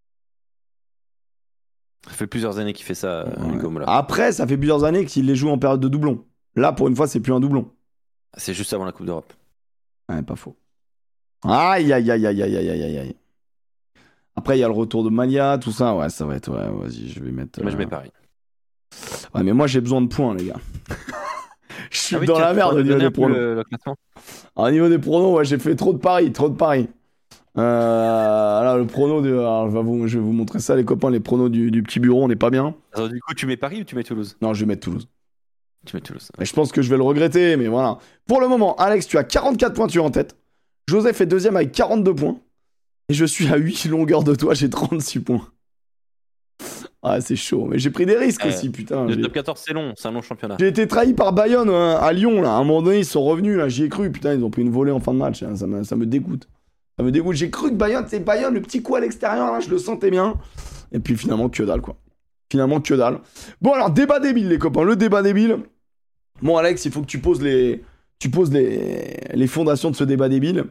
Ça 2.08 2.14
fait 2.14 2.28
plusieurs 2.28 2.58
années 2.58 2.74
qu'il 2.74 2.86
fait 2.86 2.96
ça, 2.96 3.22
euh, 3.22 3.26
Ouais. 3.46 3.56
Hugo 3.56 3.70
Mola. 3.70 3.86
Après, 3.88 4.32
ça 4.32 4.48
fait 4.48 4.58
plusieurs 4.58 4.84
années 4.84 5.06
qu'ils 5.06 5.26
les 5.26 5.36
jouent 5.36 5.50
en 5.50 5.58
période 5.60 5.80
de 5.80 5.88
doublon. 5.88 6.24
Là, 6.56 6.72
pour 6.74 6.88
une 6.88 6.96
fois, 6.96 7.08
c'est 7.08 7.20
plus 7.20 7.34
un 7.34 7.40
doublon. 7.40 7.70
C'est 8.38 8.54
juste 8.54 8.74
avant 8.74 8.86
la 8.86 8.92
Coupe 8.92 9.06
d'Europe. 9.06 9.32
Ouais, 10.10 10.22
pas 10.24 10.36
faux. 10.36 10.56
Aïe, 11.44 11.92
aïe, 11.94 12.10
aïe, 12.12 12.26
aïe, 12.26 12.42
aïe, 12.44 12.58
aïe, 12.58 12.70
aïe, 12.70 12.98
aïe. 12.98 13.16
Après, 14.36 14.58
il 14.58 14.62
y 14.62 14.64
a 14.64 14.68
le 14.68 14.74
retour 14.74 15.04
de 15.04 15.10
Malia, 15.10 15.58
tout 15.58 15.72
ça. 15.72 15.96
Ouais, 15.96 16.10
ça 16.10 16.26
va 16.26 16.36
être. 16.36 16.50
Ouais, 16.52 16.70
vas-y, 16.88 17.10
je 17.10 17.20
vais 17.20 17.32
mettre. 17.32 17.62
Moi, 17.62 17.70
je 17.72 17.76
euh, 17.76 17.80
mets 17.80 17.88
Paris. 17.88 18.12
Ouais, 19.36 19.44
mais 19.44 19.54
moi, 19.54 19.68
j'ai 19.68 19.82
besoin 19.82 20.02
de 20.02 20.08
points, 20.08 20.34
les 20.36 20.46
gars. 20.46 20.60
je 21.92 21.98
suis 21.98 22.16
Ah 22.16 22.20
oui, 22.20 22.28
dans 22.28 22.40
la 22.40 22.54
merde 22.54 22.76
au 22.78 22.82
niveau 22.84 22.98
des 22.98 23.10
le- 23.10 23.56
le 23.56 23.64
classement 23.64 23.96
Alors, 24.56 24.68
au 24.70 24.72
niveau 24.72 24.90
des 24.90 25.00
pronos, 25.00 25.38
ouais, 25.38 25.46
j'ai 25.46 25.60
fait 25.60 25.76
trop 25.76 25.94
de 25.94 26.00
paris, 26.00 26.32
trop 26.32 26.50
de 26.50 26.56
paris. 26.56 26.90
Euh, 27.58 28.60
alors, 28.60 28.78
le 28.78 28.86
prono 28.88 29.22
de. 29.22 29.32
alors, 29.34 29.70
je, 29.70 29.76
vais 29.78 29.84
vous, 29.84 30.08
je 30.08 30.18
vais 30.18 30.24
vous 30.24 30.32
montrer 30.32 30.60
ça, 30.60 30.76
les 30.76 30.86
copains, 30.86 31.10
les 31.10 31.20
pronos 31.20 31.50
du, 31.50 31.70
du 31.72 31.84
petit 31.84 32.00
bureau, 32.00 32.24
on 32.24 32.28
n'est 32.28 32.36
pas 32.36 32.50
bien. 32.50 32.76
Alors, 32.94 33.10
du 33.10 33.20
coup, 33.22 33.34
tu 33.34 33.46
mets 33.46 33.58
Paris 33.58 33.82
ou 33.82 33.84
tu 33.84 33.96
mets 33.96 34.04
Toulouse? 34.04 34.38
Non, 34.42 34.54
je 34.54 34.62
vais 34.62 34.66
mettre 34.68 34.82
Toulouse. 34.86 35.08
Tu 35.86 35.96
mets 35.96 36.02
Toulouse. 36.02 36.30
Et 36.40 36.46
je 36.46 36.54
pense 36.54 36.72
que 36.72 36.82
je 36.82 36.90
vais 36.90 36.98
le 36.98 37.04
regretter, 37.04 37.58
mais 37.58 37.68
voilà. 37.68 37.98
Pour 38.28 38.40
le 38.40 38.48
moment, 38.48 38.76
Alex, 38.78 39.08
tu 39.08 39.18
as 39.18 39.24
44 39.24 39.74
points, 39.74 39.88
tu 39.88 39.98
es 39.98 40.02
en 40.02 40.12
tête. 40.12 40.36
Joseph 40.88 41.20
est 41.22 41.26
deuxième 41.26 41.56
avec 41.56 41.72
42 41.72 42.14
points. 42.16 42.38
Et 43.10 43.14
je 43.14 43.26
suis 43.26 43.48
à 43.52 43.58
8 43.58 43.86
longueurs 43.86 44.24
de 44.24 44.34
toi, 44.36 44.54
j'ai 44.54 44.70
36 44.70 45.20
points. 45.20 45.48
Ah, 47.04 47.20
c'est 47.20 47.36
chaud. 47.36 47.66
Mais 47.68 47.80
j'ai 47.80 47.90
pris 47.90 48.06
des 48.06 48.16
risques 48.16 48.44
Eh, 48.46 48.50
aussi, 48.50 48.70
putain. 48.70 49.08
Le 49.08 49.20
top 49.20 49.34
14, 49.34 49.62
c'est 49.66 49.74
long, 49.74 49.94
c'est 49.98 50.08
un 50.08 50.12
long 50.12 50.22
championnat. 50.22 50.58
J'ai 50.60 50.68
été 50.68 50.88
trahi 50.88 51.14
par 51.14 51.34
Bayonne 51.34 51.70
hein, 51.70 51.98
à 52.00 52.14
Lyon, 52.14 52.42
là. 52.44 52.52
À 52.54 52.58
un 52.58 52.64
moment 52.64 52.84
donné, 52.84 53.00
ils 53.00 53.06
sont 53.06 53.24
revenus, 53.24 53.58
là. 53.58 53.68
J'y 53.68 53.84
ai 53.86 53.90
cru. 53.90 54.12
Putain, 54.12 54.36
ils 54.36 54.44
ont 54.44 54.52
pris 54.52 54.62
une 54.62 54.70
volée 54.70 54.92
en 54.92 55.00
fin 55.00 55.14
de 55.14 55.18
match. 55.18 55.42
hein. 55.42 55.56
Ça, 55.56 55.66
me, 55.66 55.84
ça 55.84 55.96
me 55.96 56.06
dégoûte. 56.06 56.48
Ça 56.98 57.04
me 57.04 57.12
dégoûte. 57.12 57.36
J'ai 57.36 57.50
cru 57.50 57.70
que 57.70 57.76
Bayonne, 57.76 58.06
c'est 58.08 58.20
Bayonne, 58.20 58.54
le 58.54 58.62
petit 58.62 58.82
coup 58.82 58.96
à 58.96 59.00
l'extérieur, 59.00 59.60
je 59.62 59.70
le 59.70 59.78
sentais 59.78 60.12
bien. 60.12 60.40
Et 60.92 61.00
puis 61.00 61.16
finalement, 61.18 61.50
que 61.50 61.64
dalle, 61.64 61.82
quoi. 61.82 61.98
Finalement, 62.52 62.82
que 62.82 62.94
dalle. 62.94 63.20
Bon, 63.62 63.74
alors, 63.74 63.92
débat 63.92 64.20
débile, 64.20 64.50
les 64.50 64.60
copains. 64.60 64.84
Le 64.84 64.96
débat 64.96 65.22
débile. 65.22 65.60
Bon, 66.42 66.58
Alex, 66.58 66.86
il 66.86 66.92
faut 66.92 67.02
que 67.02 67.08
tu 67.08 67.20
poses 67.20 67.42
les, 67.42 67.84
tu 68.20 68.30
poses 68.30 68.52
les, 68.52 69.48
fondations 69.48 69.90
de 69.90 69.96
ce 69.96 70.04
débat 70.04 70.28
débile. 70.28 70.66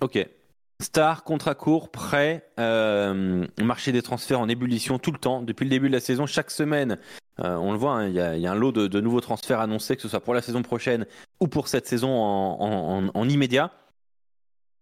Ok. 0.00 0.26
Star, 0.82 1.24
contrat 1.24 1.54
court, 1.54 1.90
prêt, 1.90 2.50
euh, 2.60 3.46
marché 3.62 3.92
des 3.92 4.02
transferts 4.02 4.40
en 4.40 4.48
ébullition 4.48 4.98
tout 4.98 5.10
le 5.10 5.18
temps. 5.18 5.42
Depuis 5.42 5.64
le 5.64 5.70
début 5.70 5.88
de 5.88 5.94
la 5.94 6.00
saison, 6.00 6.26
chaque 6.26 6.50
semaine, 6.50 6.98
euh, 7.40 7.56
on 7.56 7.72
le 7.72 7.78
voit, 7.78 7.92
hein, 7.92 8.08
il 8.08 8.14
y, 8.14 8.20
a- 8.20 8.52
un 8.52 8.54
lot 8.54 8.72
de, 8.72 9.00
nouveaux 9.00 9.20
transferts 9.20 9.60
annoncés, 9.60 9.96
que 9.96 10.02
ce 10.02 10.08
soit 10.08 10.20
pour 10.20 10.34
la 10.34 10.42
saison 10.42 10.62
prochaine 10.62 11.06
ou 11.40 11.48
pour 11.48 11.68
cette 11.68 11.86
saison 11.86 12.10
en 12.10 13.28
immédiat. 13.28 13.72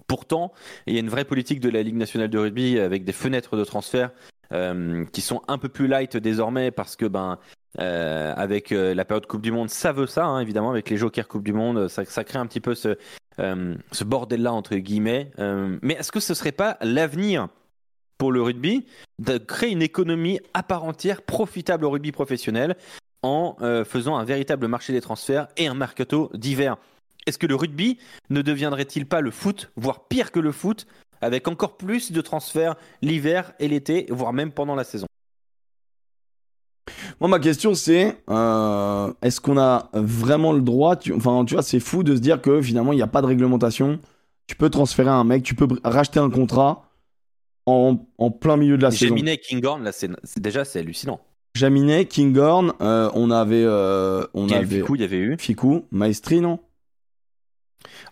Pourtant, 0.06 0.52
il 0.86 0.94
y 0.94 0.96
a 0.96 1.00
une 1.00 1.08
vraie 1.08 1.24
politique 1.24 1.60
de 1.60 1.70
la 1.70 1.82
Ligue 1.82 1.96
nationale 1.96 2.28
de 2.28 2.38
rugby 2.38 2.78
avec 2.78 3.04
des 3.04 3.12
fenêtres 3.12 3.56
de 3.56 3.64
transfert 3.64 4.10
euh, 4.52 5.04
qui 5.12 5.20
sont 5.20 5.42
un 5.48 5.58
peu 5.58 5.68
plus 5.68 5.86
light 5.86 6.16
désormais 6.16 6.70
parce 6.70 6.96
que 6.96 7.06
ben 7.06 7.38
euh, 7.80 8.32
avec 8.36 8.70
euh, 8.72 8.94
la 8.94 9.04
période 9.04 9.26
Coupe 9.26 9.42
du 9.42 9.50
Monde, 9.50 9.70
ça 9.70 9.90
veut 9.90 10.06
ça, 10.06 10.26
hein, 10.26 10.38
évidemment, 10.40 10.70
avec 10.70 10.90
les 10.90 10.96
Jokers 10.96 11.26
Coupe 11.26 11.42
du 11.42 11.52
Monde, 11.52 11.88
ça, 11.88 12.04
crée 12.04 12.38
un 12.38 12.46
petit 12.46 12.60
peu 12.60 12.74
ce, 12.74 12.96
ce 13.38 14.04
bordel-là, 14.04 14.52
entre 14.52 14.76
guillemets. 14.76 15.32
Mais 15.82 15.94
est-ce 15.94 16.12
que 16.12 16.20
ce 16.20 16.34
serait 16.34 16.52
pas 16.52 16.76
l'avenir 16.82 17.48
pour 18.16 18.30
le 18.30 18.42
rugby 18.42 18.86
de 19.18 19.38
créer 19.38 19.72
une 19.72 19.82
économie 19.82 20.38
à 20.52 20.62
part 20.62 20.84
entière 20.84 21.22
profitable 21.22 21.84
au 21.84 21.90
rugby 21.90 22.12
professionnel 22.12 22.76
en 23.22 23.56
faisant 23.84 24.16
un 24.16 24.24
véritable 24.24 24.68
marché 24.68 24.92
des 24.92 25.00
transferts 25.00 25.48
et 25.56 25.66
un 25.66 25.74
mercato 25.74 26.30
d'hiver 26.34 26.76
Est-ce 27.26 27.38
que 27.38 27.46
le 27.46 27.54
rugby 27.54 27.98
ne 28.30 28.42
deviendrait-il 28.42 29.06
pas 29.06 29.20
le 29.20 29.30
foot, 29.30 29.72
voire 29.76 30.08
pire 30.08 30.30
que 30.30 30.40
le 30.40 30.52
foot, 30.52 30.86
avec 31.20 31.48
encore 31.48 31.76
plus 31.76 32.12
de 32.12 32.20
transferts 32.20 32.74
l'hiver 33.02 33.52
et 33.58 33.68
l'été, 33.68 34.06
voire 34.10 34.32
même 34.32 34.52
pendant 34.52 34.74
la 34.74 34.84
saison? 34.84 35.06
Moi, 37.20 37.28
ma 37.28 37.38
question, 37.38 37.74
c'est 37.74 38.16
euh, 38.28 39.12
est-ce 39.22 39.40
qu'on 39.40 39.56
a 39.56 39.88
vraiment 39.94 40.52
le 40.52 40.60
droit 40.60 40.96
tu, 40.96 41.14
Enfin, 41.14 41.44
tu 41.44 41.54
vois, 41.54 41.62
c'est 41.62 41.80
fou 41.80 42.02
de 42.02 42.14
se 42.14 42.20
dire 42.20 42.42
que 42.42 42.60
finalement, 42.60 42.92
il 42.92 42.96
n'y 42.96 43.02
a 43.02 43.06
pas 43.06 43.22
de 43.22 43.26
réglementation. 43.26 44.00
Tu 44.46 44.56
peux 44.56 44.68
transférer 44.68 45.10
un 45.10 45.24
mec, 45.24 45.42
tu 45.42 45.54
peux 45.54 45.68
racheter 45.84 46.20
un 46.20 46.28
contrat 46.28 46.90
en, 47.64 47.96
en 48.18 48.30
plein 48.30 48.56
milieu 48.58 48.76
de 48.76 48.82
la 48.82 48.90
saison. 48.90 49.16
Jaminet, 49.16 49.38
Kinghorn, 49.38 49.82
là, 49.82 49.92
c'est 49.92 50.10
déjà, 50.38 50.64
c'est 50.66 50.80
hallucinant. 50.80 51.20
Jaminet, 51.54 52.06
Kinghorn, 52.06 52.72
euh, 52.80 53.10
on 53.14 53.30
avait. 53.30 53.64
Euh, 53.64 54.26
on 54.34 54.48
Quel 54.48 54.58
avait 54.58 54.80
Ficou, 54.80 54.96
il 54.96 55.00
y 55.00 55.04
avait 55.04 55.18
eu? 55.18 55.36
Ficou, 55.38 55.84
Maestri, 55.92 56.40
non? 56.40 56.58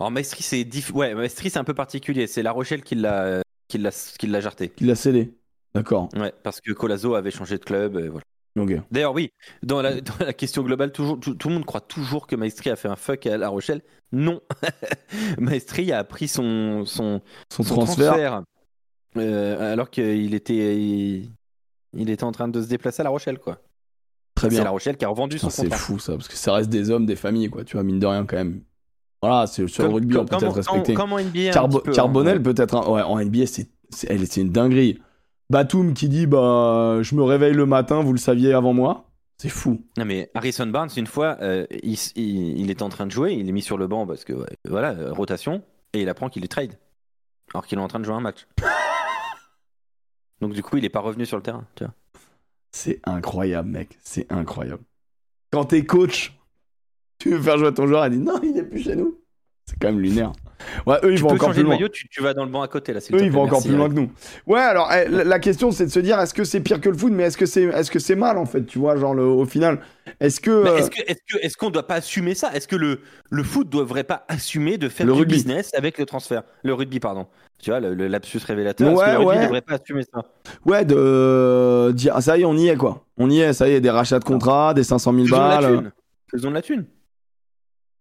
Alors, 0.00 0.10
Maestri, 0.10 0.42
c'est 0.42 0.64
diff... 0.64 0.92
ouais, 0.94 1.14
Maestri, 1.14 1.50
c'est 1.50 1.58
un 1.58 1.64
peu 1.64 1.74
particulier. 1.74 2.26
C'est 2.26 2.42
La 2.42 2.52
Rochelle 2.52 2.82
qui 2.82 2.94
l'a, 2.94 3.42
qui 3.68 3.78
l'a, 3.78 3.90
qui 4.18 4.26
l'a 4.26 4.40
jarté. 4.40 4.68
Qui 4.70 4.84
l'a 4.84 4.94
cédé. 4.94 5.34
D'accord. 5.74 6.08
Ouais, 6.16 6.32
parce 6.42 6.60
que 6.60 6.72
Colazo 6.72 7.14
avait 7.14 7.30
changé 7.30 7.56
de 7.58 7.64
club. 7.64 7.96
Et 7.96 8.08
voilà. 8.08 8.22
Ok. 8.58 8.72
D'ailleurs, 8.90 9.14
oui, 9.14 9.30
dans 9.62 9.80
la, 9.80 10.00
dans 10.02 10.12
la 10.20 10.32
question 10.34 10.62
globale, 10.62 10.92
toujours, 10.92 11.18
tout, 11.18 11.34
tout 11.34 11.48
le 11.48 11.54
monde 11.54 11.64
croit 11.64 11.80
toujours 11.80 12.26
que 12.26 12.36
Maestri 12.36 12.68
a 12.70 12.76
fait 12.76 12.88
un 12.88 12.96
fuck 12.96 13.26
à 13.26 13.38
La 13.38 13.48
Rochelle. 13.48 13.80
Non. 14.12 14.40
Maestri 15.38 15.90
a 15.92 16.04
pris 16.04 16.28
son, 16.28 16.84
son, 16.84 17.22
Son, 17.50 17.62
son 17.62 17.74
transfert. 17.74 18.42
euh, 19.16 19.72
alors 19.72 19.88
qu'il 19.90 20.34
était, 20.34 20.76
il, 20.78 21.30
il 21.94 22.10
était 22.10 22.24
en 22.24 22.32
train 22.32 22.48
de 22.48 22.60
se 22.60 22.68
déplacer 22.68 23.00
à 23.00 23.04
La 23.04 23.10
Rochelle, 23.10 23.38
quoi. 23.38 23.62
Très 24.34 24.48
C'est 24.48 24.56
bien. 24.56 24.64
La 24.64 24.70
Rochelle 24.70 24.96
qui 24.98 25.04
a 25.04 25.08
revendu 25.08 25.38
son 25.38 25.48
Putain, 25.48 25.56
C'est 25.62 25.62
contrat. 25.64 25.78
fou 25.78 25.98
ça, 25.98 26.12
parce 26.14 26.28
que 26.28 26.36
ça 26.36 26.52
reste 26.54 26.68
des 26.70 26.90
hommes, 26.90 27.06
des 27.06 27.16
familles, 27.16 27.48
quoi. 27.48 27.64
Tu 27.64 27.76
vois, 27.76 27.84
mine 27.84 27.98
de 27.98 28.06
rien, 28.06 28.26
quand 28.26 28.36
même. 28.36 28.62
Voilà, 29.22 29.46
c'est 29.46 29.66
sur 29.68 29.82
le 29.84 29.88
Comme- 29.88 29.94
rugby, 29.94 30.16
on 30.16 30.18
comme- 30.18 30.26
peut 30.26 30.36
peut-être 30.38 30.66
comment- 30.66 30.78
respecter. 30.82 30.94
Comment 30.94 31.18
NBA 31.18 31.50
Carbo- 31.52 31.80
peu, 31.80 31.90
hein. 31.90 31.94
Carbonel, 31.94 32.42
peut-être. 32.42 32.74
hein. 32.74 32.90
Ouais, 32.90 33.02
en 33.02 33.18
NBA, 33.20 33.46
c'est 33.46 33.68
c'est 33.90 34.10
elle- 34.10 34.26
c'est 34.26 34.40
une 34.40 34.50
dinguerie. 34.50 35.00
Batum 35.50 35.92
qui 35.94 36.08
dit 36.08 36.26
bah 36.26 36.98
je 37.02 37.14
me 37.14 37.22
réveille 37.22 37.52
le 37.52 37.66
matin, 37.66 38.02
vous 38.02 38.12
le 38.12 38.18
saviez 38.18 38.52
avant 38.54 38.72
moi. 38.72 39.04
C'est 39.38 39.48
fou. 39.48 39.84
Non 39.98 40.04
mais 40.04 40.30
Harrison 40.34 40.66
Barnes, 40.66 40.88
une 40.96 41.06
fois, 41.06 41.36
euh, 41.42 41.66
il, 41.82 41.98
il, 42.16 42.60
il 42.60 42.70
est 42.70 42.80
en 42.82 42.88
train 42.88 43.06
de 43.06 43.10
jouer, 43.10 43.32
il 43.34 43.48
est 43.48 43.52
mis 43.52 43.60
sur 43.62 43.76
le 43.76 43.86
banc 43.86 44.06
parce 44.06 44.24
que 44.24 44.32
ouais, 44.32 44.56
voilà, 44.68 44.92
euh, 44.92 45.12
rotation, 45.12 45.62
et 45.92 46.00
il 46.02 46.08
apprend 46.08 46.28
qu'il 46.30 46.44
est 46.44 46.48
trade, 46.48 46.78
alors 47.52 47.66
qu'il 47.66 47.76
est 47.78 47.82
en 47.82 47.88
train 47.88 47.98
de 48.00 48.04
jouer 48.04 48.14
un 48.14 48.20
match. 48.20 48.46
Donc 50.40 50.52
du 50.54 50.62
coup, 50.62 50.76
il 50.78 50.84
est 50.84 50.88
pas 50.90 51.00
revenu 51.00 51.26
sur 51.26 51.36
le 51.36 51.42
terrain. 51.42 51.64
C'est 52.72 53.00
incroyable, 53.04 53.68
mec. 53.68 53.98
C'est 54.02 54.30
incroyable. 54.32 54.82
Quand 55.52 55.66
t'es 55.66 55.84
coach, 55.84 56.32
tu 57.22 57.30
veux 57.30 57.40
faire 57.40 57.58
jouer 57.58 57.72
ton 57.72 57.86
joueur, 57.86 58.04
elle 58.04 58.12
dit 58.12 58.18
non, 58.18 58.40
il 58.42 58.56
est 58.58 58.62
plus 58.64 58.82
chez 58.82 58.96
nous. 58.96 59.18
C'est 59.64 59.78
quand 59.80 59.88
même 59.88 60.00
lunaire. 60.00 60.32
Ouais, 60.86 60.96
eux, 61.04 61.12
ils 61.12 61.16
Tu 61.16 61.22
vont 61.22 61.28
peux 61.30 61.34
encore 61.36 61.50
plus 61.52 61.62
loin. 61.62 61.74
maillot, 61.74 61.88
tu, 61.88 62.08
tu 62.08 62.20
vas 62.22 62.34
dans 62.34 62.44
le 62.44 62.50
banc 62.50 62.62
à 62.62 62.68
côté 62.68 62.92
là. 62.92 62.98
Eux, 63.12 63.20
ils 63.22 63.30
vont 63.30 63.42
encore 63.42 63.62
plus 63.62 63.74
loin 63.76 63.88
que 63.88 63.94
nous. 63.94 64.10
Ouais, 64.46 64.60
alors 64.60 64.90
eh, 64.92 65.08
la 65.08 65.38
question, 65.38 65.70
c'est 65.70 65.86
de 65.86 65.90
se 65.90 66.00
dire 66.00 66.18
est-ce 66.20 66.34
que 66.34 66.42
c'est 66.44 66.60
pire 66.60 66.80
que 66.80 66.88
le 66.88 66.96
foot, 66.96 67.12
mais 67.12 67.24
est-ce 67.24 67.36
que 67.36 67.46
c'est 67.46 67.62
est-ce 67.62 67.90
que 67.90 67.98
c'est 68.00 68.14
mal 68.16 68.38
en 68.38 68.44
fait, 68.44 68.64
tu 68.66 68.78
vois, 68.80 68.96
genre 68.96 69.14
le- 69.14 69.24
au 69.24 69.44
final, 69.44 69.80
est-ce 70.20 70.40
que 70.40 70.50
euh, 70.50 70.76
Est-ce 70.76 70.90
que- 70.90 71.58
qu'on 71.58 71.70
doit 71.70 71.86
pas 71.86 71.94
assumer 71.96 72.34
ça? 72.34 72.52
Est-ce 72.54 72.66
que 72.68 72.76
le, 72.76 73.00
le 73.30 73.42
foot 73.44 73.68
devrait 73.70 74.04
pas 74.04 74.24
assumer 74.28 74.78
de 74.78 74.88
faire 74.88 75.06
Le 75.06 75.12
du 75.12 75.18
rugby. 75.20 75.34
business 75.34 75.70
avec 75.74 75.96
le 75.98 76.06
transfert? 76.06 76.42
Le 76.64 76.74
rugby, 76.74 76.98
pardon. 77.00 77.26
Tu 77.58 77.70
vois, 77.70 77.78
le, 77.80 77.94
le 77.94 78.08
lapsus 78.08 78.40
révélateur. 78.44 78.88
Est-ce 78.90 78.98
Ouais, 78.98 79.06
que 79.06 79.10
le 79.12 79.18
rugby 79.18 79.36
ouais. 79.38 79.44
devrait 79.44 79.60
pas 79.62 79.74
assumer 79.74 80.02
ça? 80.12 80.22
Ouais 80.66 80.84
de 80.84 80.96
euh, 80.96 81.92
dire 81.92 82.12
ah, 82.16 82.20
ça 82.20 82.36
y 82.36 82.42
est, 82.42 82.44
on 82.44 82.56
y 82.56 82.68
est 82.68 82.76
quoi, 82.76 83.04
on 83.16 83.30
y 83.30 83.40
est, 83.40 83.52
ça 83.52 83.68
y 83.68 83.72
est, 83.72 83.80
des 83.80 83.90
rachats 83.90 84.18
de 84.18 84.24
contrats, 84.24 84.74
des 84.74 84.84
500 84.84 85.12
000 85.12 85.24
Faisons 85.26 85.36
de 85.36 85.40
la 85.40 85.60
balles. 85.60 85.76
thune. 85.78 85.92
Faisons 86.30 86.48
de 86.50 86.54
la 86.54 86.62
thune. 86.62 86.84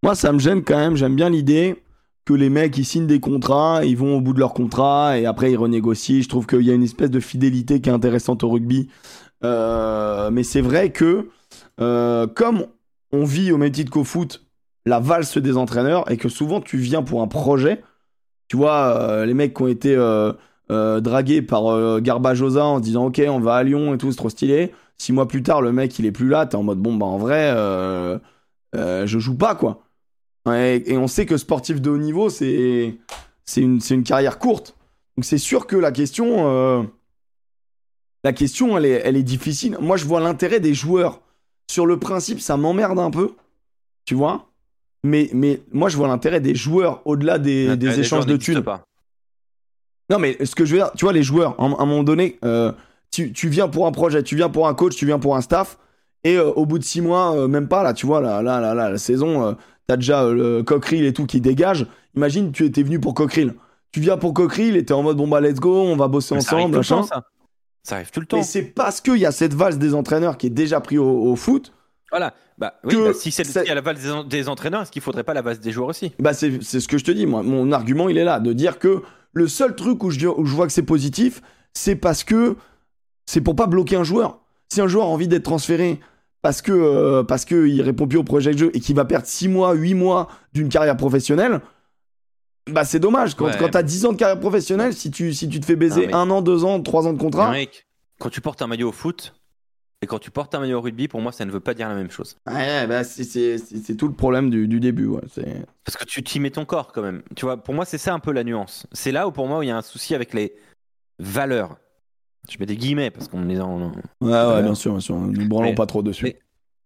Moi, 0.03 0.15
ça 0.15 0.31
me 0.31 0.39
gêne 0.39 0.63
quand 0.63 0.77
même. 0.77 0.95
J'aime 0.95 1.15
bien 1.15 1.29
l'idée 1.29 1.83
que 2.25 2.33
les 2.33 2.49
mecs 2.49 2.77
ils 2.77 2.85
signent 2.85 3.07
des 3.07 3.19
contrats, 3.19 3.83
ils 3.83 3.97
vont 3.97 4.17
au 4.17 4.21
bout 4.21 4.33
de 4.33 4.39
leur 4.39 4.53
contrat 4.53 5.17
et 5.17 5.25
après 5.25 5.51
ils 5.51 5.57
renégocient. 5.57 6.21
Je 6.21 6.29
trouve 6.29 6.45
qu'il 6.47 6.61
y 6.61 6.71
a 6.71 6.73
une 6.73 6.83
espèce 6.83 7.09
de 7.11 7.19
fidélité 7.19 7.81
qui 7.81 7.89
est 7.89 7.93
intéressante 7.93 8.43
au 8.43 8.49
rugby. 8.49 8.89
Euh, 9.43 10.29
mais 10.31 10.43
c'est 10.43 10.61
vrai 10.61 10.91
que 10.91 11.29
euh, 11.79 12.27
comme 12.27 12.67
on 13.11 13.25
vit 13.25 13.51
au 13.51 13.57
même 13.57 13.71
titre 13.71 13.91
qu'au 13.91 14.03
foot 14.03 14.45
la 14.85 14.99
valse 14.99 15.37
des 15.37 15.57
entraîneurs 15.57 16.09
et 16.11 16.17
que 16.17 16.29
souvent 16.29 16.61
tu 16.61 16.77
viens 16.77 17.03
pour 17.03 17.21
un 17.21 17.27
projet. 17.27 17.83
Tu 18.47 18.57
vois, 18.57 18.97
euh, 18.99 19.25
les 19.25 19.33
mecs 19.33 19.53
qui 19.55 19.61
ont 19.63 19.67
été 19.67 19.95
dragués 20.69 21.41
par 21.41 22.01
Garbajosa 22.01 22.63
en 22.65 22.79
disant 22.79 23.05
ok 23.07 23.21
on 23.27 23.39
va 23.39 23.55
à 23.55 23.63
Lyon 23.63 23.93
et 23.93 23.97
tout, 23.97 24.11
c'est 24.11 24.17
trop 24.17 24.29
stylé. 24.29 24.73
Six 24.97 25.13
mois 25.13 25.27
plus 25.27 25.43
tard, 25.43 25.61
le 25.61 25.71
mec 25.71 25.97
il 25.99 26.05
est 26.05 26.11
plus 26.11 26.29
là, 26.29 26.45
t'es 26.45 26.55
en 26.55 26.63
mode 26.63 26.79
bon 26.79 26.95
bah 26.95 27.05
en 27.05 27.17
vrai 27.17 27.51
je 28.73 29.19
joue 29.19 29.37
pas 29.37 29.55
quoi. 29.55 29.83
Ouais, 30.45 30.81
et 30.85 30.97
on 30.97 31.07
sait 31.07 31.25
que 31.25 31.37
sportif 31.37 31.81
de 31.81 31.89
haut 31.89 31.97
niveau, 31.97 32.29
c'est 32.29 32.95
c'est 33.45 33.61
une, 33.61 33.79
une 33.89 34.03
carrière 34.03 34.39
courte. 34.39 34.75
Donc 35.17 35.25
c'est 35.25 35.37
sûr 35.37 35.67
que 35.67 35.75
la 35.75 35.91
question, 35.91 36.47
euh, 36.47 36.83
la 38.23 38.33
question, 38.33 38.77
elle 38.77 38.85
est, 38.85 39.01
elle 39.03 39.17
est 39.17 39.23
difficile. 39.23 39.77
Moi, 39.79 39.97
je 39.97 40.05
vois 40.05 40.19
l'intérêt 40.19 40.59
des 40.59 40.73
joueurs. 40.73 41.21
Sur 41.69 41.85
le 41.85 41.97
principe, 41.99 42.41
ça 42.41 42.57
m'emmerde 42.57 42.99
un 42.99 43.11
peu, 43.11 43.35
tu 44.05 44.15
vois. 44.15 44.47
Mais, 45.03 45.29
mais 45.33 45.61
moi, 45.71 45.89
je 45.89 45.97
vois 45.97 46.07
l'intérêt 46.07 46.39
des 46.41 46.53
joueurs 46.53 47.01
au-delà 47.05 47.39
des, 47.39 47.75
des 47.77 47.99
échanges 47.99 48.25
de 48.25 48.37
thunes. 48.37 48.61
pas. 48.61 48.83
Non, 50.09 50.19
mais 50.19 50.37
ce 50.43 50.53
que 50.55 50.65
je 50.65 50.73
veux 50.73 50.79
dire, 50.79 50.91
tu 50.95 51.05
vois, 51.05 51.13
les 51.13 51.23
joueurs, 51.23 51.59
à 51.59 51.63
un 51.63 51.85
moment 51.85 52.03
donné, 52.03 52.37
euh, 52.43 52.71
tu, 53.11 53.31
tu 53.31 53.47
viens 53.47 53.67
pour 53.67 53.87
un 53.87 53.91
projet, 53.91 54.21
tu 54.23 54.35
viens 54.35 54.49
pour 54.49 54.67
un 54.67 54.73
coach, 54.73 54.95
tu 54.95 55.05
viens 55.05 55.19
pour 55.19 55.35
un 55.35 55.41
staff, 55.41 55.77
et 56.23 56.35
euh, 56.35 56.51
au 56.51 56.65
bout 56.65 56.77
de 56.77 56.83
six 56.83 57.01
mois, 57.01 57.35
euh, 57.35 57.47
même 57.47 57.67
pas, 57.67 57.83
là, 57.83 57.93
tu 57.93 58.05
vois, 58.05 58.21
là, 58.21 58.41
là, 58.41 58.59
là, 58.59 58.73
là, 58.73 58.89
la 58.89 58.97
saison, 58.97 59.55
t'as 59.87 59.97
déjà 59.97 60.23
euh, 60.23 60.33
le 60.57 60.63
Cockerill 60.63 61.05
et 61.05 61.13
tout 61.13 61.25
qui 61.25 61.41
dégage. 61.41 61.87
Imagine, 62.15 62.51
tu 62.51 62.65
étais 62.65 62.83
venu 62.83 62.99
pour 62.99 63.13
Cockerill. 63.13 63.53
Tu 63.91 63.99
viens 63.99 64.17
pour 64.17 64.33
Cockerill 64.33 64.77
et 64.77 64.85
t'es 64.85 64.93
en 64.93 65.03
mode, 65.03 65.17
bon, 65.17 65.27
bah, 65.27 65.41
let's 65.41 65.59
go, 65.59 65.81
on 65.81 65.95
va 65.97 66.07
bosser 66.07 66.35
Mais 66.35 66.41
ensemble, 66.41 66.77
machin. 66.77 66.97
temps, 66.97 67.03
ça. 67.03 67.23
Ça 67.83 67.95
arrive 67.95 68.11
tout 68.11 68.19
le 68.19 68.25
temps. 68.27 68.37
Et 68.37 68.43
c'est 68.43 68.61
parce 68.61 69.01
qu'il 69.01 69.17
y 69.17 69.25
a 69.25 69.31
cette 69.31 69.53
valse 69.53 69.77
des 69.77 69.93
entraîneurs 69.95 70.37
qui 70.37 70.47
est 70.47 70.51
déjà 70.51 70.79
pris 70.81 70.97
au, 70.97 71.09
au 71.31 71.35
foot, 71.35 71.73
Voilà. 72.11 72.33
Bah, 72.57 72.75
oui, 72.83 72.95
bah, 72.95 73.11
si 73.13 73.31
c'est 73.31 73.67
la 73.73 73.81
base 73.81 73.99
des, 74.03 74.11
en- 74.11 74.23
des 74.23 74.47
entraîneurs, 74.47 74.83
est-ce 74.83 74.91
qu'il 74.91 75.01
faudrait 75.01 75.23
pas 75.23 75.33
la 75.33 75.41
base 75.41 75.59
des 75.59 75.71
joueurs 75.71 75.87
aussi? 75.89 76.11
Bah, 76.19 76.33
c'est 76.33 76.61
c'est 76.61 76.79
ce 76.79 76.87
que 76.87 76.99
je 76.99 77.03
te 77.03 77.09
dis, 77.11 77.25
moi. 77.25 77.41
Mon 77.41 77.71
argument, 77.71 78.07
il 78.07 78.19
est 78.19 78.23
là, 78.23 78.39
de 78.39 78.53
dire 78.53 78.77
que 78.77 79.01
le 79.33 79.47
seul 79.47 79.75
truc 79.75 80.03
où 80.03 80.11
je, 80.11 80.27
où 80.27 80.45
je 80.45 80.53
vois 80.55 80.67
que 80.67 80.73
c'est 80.73 80.83
positif, 80.83 81.41
c'est 81.73 81.95
parce 81.95 82.23
que 82.23 82.55
c'est 83.25 83.41
pour 83.41 83.55
pas 83.55 83.65
bloquer 83.65 83.95
un 83.95 84.03
joueur. 84.03 84.41
Si 84.71 84.79
un 84.79 84.87
joueur 84.87 85.05
a 85.05 85.09
envie 85.09 85.27
d'être 85.27 85.43
transféré 85.43 85.99
parce 86.41 86.61
que 86.61 86.71
euh, 86.71 87.23
parce 87.23 87.45
que 87.45 87.67
il 87.67 87.81
répond 87.81 88.07
plus 88.07 88.17
au 88.17 88.23
projet 88.23 88.51
de 88.53 88.57
jeu 88.57 88.71
et 88.73 88.79
qu'il 88.79 88.95
va 88.95 89.05
perdre 89.05 89.25
6 89.27 89.47
mois, 89.47 89.73
8 89.73 89.93
mois 89.93 90.27
d'une 90.53 90.69
carrière 90.69 90.97
professionnelle, 90.97 91.61
bah 92.69 92.85
c'est 92.85 92.99
dommage. 92.99 93.35
Quand, 93.35 93.45
Ouais. 93.45 93.57
quand 93.59 93.69
t'as 93.69 93.83
10 93.83 94.05
ans 94.05 94.11
de 94.13 94.17
carrière 94.17 94.39
professionnelle, 94.39 94.93
si 94.93 95.11
tu, 95.11 95.33
si 95.33 95.49
tu 95.49 95.59
te 95.59 95.65
fais 95.65 95.75
baiser 95.75 96.01
Non, 96.01 96.07
mais- 96.07 96.13
un 96.13 96.29
an, 96.31 96.41
deux 96.41 96.63
ans, 96.63 96.81
trois 96.81 97.07
ans 97.07 97.13
de 97.13 97.17
contrat, 97.19 97.51
Mec, 97.51 97.85
quand 98.19 98.29
tu 98.29 98.41
portes 98.41 98.61
un 98.61 98.67
maillot 98.67 98.89
au 98.89 98.91
foot 98.91 99.33
et 100.03 100.07
quand 100.07 100.19
tu 100.19 100.31
portes 100.31 100.53
un 100.55 100.59
maillot 100.59 100.77
au 100.79 100.81
rugby, 100.81 101.07
pour 101.07 101.21
moi, 101.21 101.31
ça 101.31 101.45
ne 101.45 101.51
veut 101.51 101.59
pas 101.59 101.73
dire 101.75 101.87
la 101.89 101.95
même 101.95 102.09
chose. 102.11 102.37
ouais, 102.47 102.87
bah, 102.87 103.03
c'est- 103.03 103.95
tout 103.97 104.07
le 104.07 104.13
problème 104.13 104.49
du, 104.49 104.67
du 104.67 104.79
début. 104.79 105.05
Ouais. 105.07 105.21
Parce 105.85 105.97
que 105.97 106.05
tu 106.05 106.23
t'y 106.23 106.39
mets 106.39 106.49
ton 106.51 106.65
corps 106.65 106.91
quand 106.91 107.01
même. 107.03 107.21
Tu 107.35 107.45
vois, 107.45 107.57
pour 107.57 107.73
moi, 107.75 107.85
c'est 107.85 107.97
ça 107.99 108.13
un 108.13 108.19
peu 108.19 108.31
la 108.31 108.43
nuance. 108.43 108.87
C'est 108.93 109.11
là 109.11 109.27
où 109.27 109.31
pour 109.31 109.47
moi 109.47 109.63
il 109.63 109.67
y 109.67 109.71
a 109.71 109.77
un 109.77 109.81
souci 109.83 110.15
avec 110.15 110.33
les 110.33 110.53
valeurs. 111.19 111.77
Je 112.49 112.57
mets 112.59 112.65
des 112.65 112.75
guillemets 112.77 113.11
parce 113.11 113.27
qu'on 113.27 113.43
les 113.45 113.59
a 113.59 113.65
en- 113.65 113.91
Ouais, 113.91 113.91
ouais, 114.21 114.31
Euh, 114.33 114.61
bien 114.61 114.75
sûr, 114.75 114.91
bien 114.91 114.99
sûr. 114.99 115.17
Ne 115.19 115.45
branlons 115.47 115.75
pas 115.75 115.85
trop 115.85 116.01
dessus. 116.03 116.25
mais- 116.25 116.39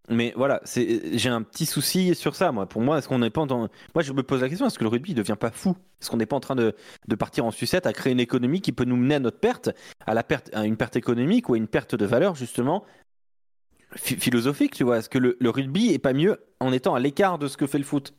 Mais 0.08 0.34
voilà, 0.36 0.62
j'ai 0.66 1.30
un 1.30 1.42
petit 1.42 1.66
souci 1.66 2.14
sur 2.14 2.36
ça, 2.36 2.52
moi. 2.52 2.68
Pour 2.68 2.84
moi, 2.84 3.00
est-ce 3.00 3.08
qu'on 3.08 3.18
n'est 3.18 3.32
pas 3.32 3.42
en... 3.42 3.48
Moi, 3.58 3.68
je 4.04 4.14
me 4.14 4.22
pose 4.22 4.42
la 4.42 4.50
question 4.50 4.68
est-ce 4.68 4.78
que 4.78 4.84
le 4.84 4.90
rugby 4.90 5.12
ne 5.12 5.16
devient 5.18 5.38
pas 5.40 5.50
fou? 5.50 5.72
Est-ce 6.00 6.12
qu'on 6.12 6.18
n'est 6.18 6.28
pas 6.28 6.36
en 6.36 6.40
train 6.42 6.56
de, 6.56 6.76
de 7.08 7.16
partir 7.16 7.44
en 7.44 7.50
sucette 7.50 7.88
à 7.88 7.94
créer 7.94 8.14
une 8.14 8.20
économie 8.20 8.62
qui 8.62 8.72
peut 8.72 8.84
nous 8.86 8.98
mener 8.98 9.16
à 9.16 9.20
notre 9.20 9.40
perte, 9.40 9.72
à 10.06 10.14
la 10.14 10.22
perte, 10.24 10.52
à 10.54 10.64
une 10.66 10.78
perte 10.78 10.96
économique 10.96 11.50
ou 11.50 11.56
à 11.56 11.58
une 11.58 11.66
perte 11.68 11.96
de 11.96 12.06
valeur 12.06 12.36
justement 12.36 12.84
phi- 13.96 14.18
philosophique, 14.18 14.76
tu 14.76 14.84
vois? 14.84 15.00
Est-ce 15.00 15.10
que 15.10 15.18
le, 15.18 15.38
le 15.40 15.50
rugby 15.50 15.92
est 15.92 15.98
pas 15.98 16.14
mieux 16.14 16.38
en 16.60 16.72
étant 16.72 16.94
à 16.94 17.00
l'écart 17.00 17.40
de 17.40 17.48
ce 17.48 17.58
que 17.58 17.66
fait 17.66 17.80
le 17.80 17.84
foot? 17.84 18.14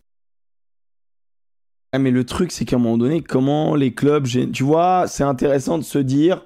Ah, 1.92 1.98
mais 2.00 2.10
le 2.10 2.24
truc, 2.24 2.50
c'est 2.50 2.64
qu'à 2.64 2.76
un 2.76 2.78
moment 2.80 2.98
donné, 2.98 3.22
comment 3.22 3.76
les 3.76 3.94
clubs. 3.94 4.26
Tu 4.52 4.64
vois, 4.64 5.06
c'est 5.06 5.22
intéressant 5.22 5.78
de 5.78 5.84
se 5.84 5.98
dire. 5.98 6.44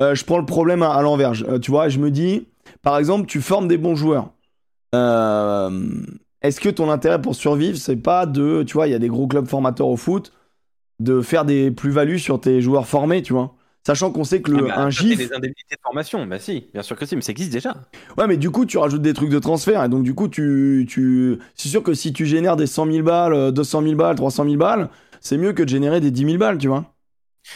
Euh, 0.00 0.14
je 0.14 0.24
prends 0.24 0.38
le 0.38 0.46
problème 0.46 0.82
à, 0.82 0.92
à 0.94 1.02
l'envers. 1.02 1.34
Je- 1.34 1.44
euh, 1.46 1.58
tu 1.58 1.70
vois, 1.70 1.88
je 1.88 1.98
me 1.98 2.10
dis, 2.10 2.46
par 2.82 2.98
exemple, 2.98 3.26
tu 3.26 3.40
formes 3.40 3.68
des 3.68 3.78
bons 3.78 3.96
joueurs. 3.96 4.30
Euh, 4.94 5.90
Est-ce 6.42 6.60
que 6.60 6.68
ton 6.68 6.90
intérêt 6.90 7.20
pour 7.20 7.34
survivre, 7.34 7.76
c'est 7.78 7.96
pas 7.96 8.26
de. 8.26 8.62
Tu 8.66 8.74
vois, 8.74 8.86
il 8.88 8.92
y 8.92 8.94
a 8.94 8.98
des 8.98 9.08
gros 9.08 9.26
clubs 9.26 9.46
formateurs 9.48 9.88
au 9.88 9.96
foot, 9.96 10.32
de 11.00 11.20
faire 11.20 11.44
des 11.44 11.70
plus-values 11.70 12.18
sur 12.18 12.40
tes 12.40 12.60
joueurs 12.60 12.86
formés, 12.86 13.22
tu 13.22 13.32
vois? 13.32 13.54
Sachant 13.86 14.10
qu'on 14.12 14.24
sait 14.24 14.42
que 14.42 14.50
le, 14.50 14.58
Ah 14.64 14.76
bah, 14.76 14.82
un 14.82 14.90
GIF. 14.90 15.18
des 15.18 15.32
indemnités 15.32 15.74
de 15.74 15.80
formation, 15.82 16.26
bah 16.26 16.38
si, 16.38 16.66
bien 16.74 16.82
sûr 16.82 16.96
que 16.96 17.06
si, 17.06 17.16
mais 17.16 17.22
ça 17.22 17.32
existe 17.32 17.52
déjà. 17.52 17.74
Ouais, 18.18 18.26
mais 18.26 18.36
du 18.36 18.50
coup, 18.50 18.66
tu 18.66 18.76
rajoutes 18.78 19.02
des 19.02 19.14
trucs 19.14 19.30
de 19.30 19.38
transfert. 19.38 19.82
Et 19.84 19.88
donc, 19.88 20.02
du 20.04 20.14
coup, 20.14 20.28
tu. 20.28 20.86
tu... 20.88 21.38
C'est 21.54 21.68
sûr 21.68 21.82
que 21.82 21.94
si 21.94 22.12
tu 22.12 22.26
génères 22.26 22.56
des 22.56 22.66
100 22.66 22.86
000 22.86 23.02
balles, 23.02 23.32
euh, 23.34 23.50
200 23.50 23.82
000 23.82 23.96
balles, 23.96 24.16
300 24.16 24.44
000 24.44 24.56
balles, 24.56 24.90
c'est 25.20 25.38
mieux 25.38 25.52
que 25.52 25.62
de 25.62 25.68
générer 25.68 26.00
des 26.00 26.10
10 26.10 26.24
000 26.24 26.38
balles, 26.38 26.58
tu 26.58 26.68
vois? 26.68 26.92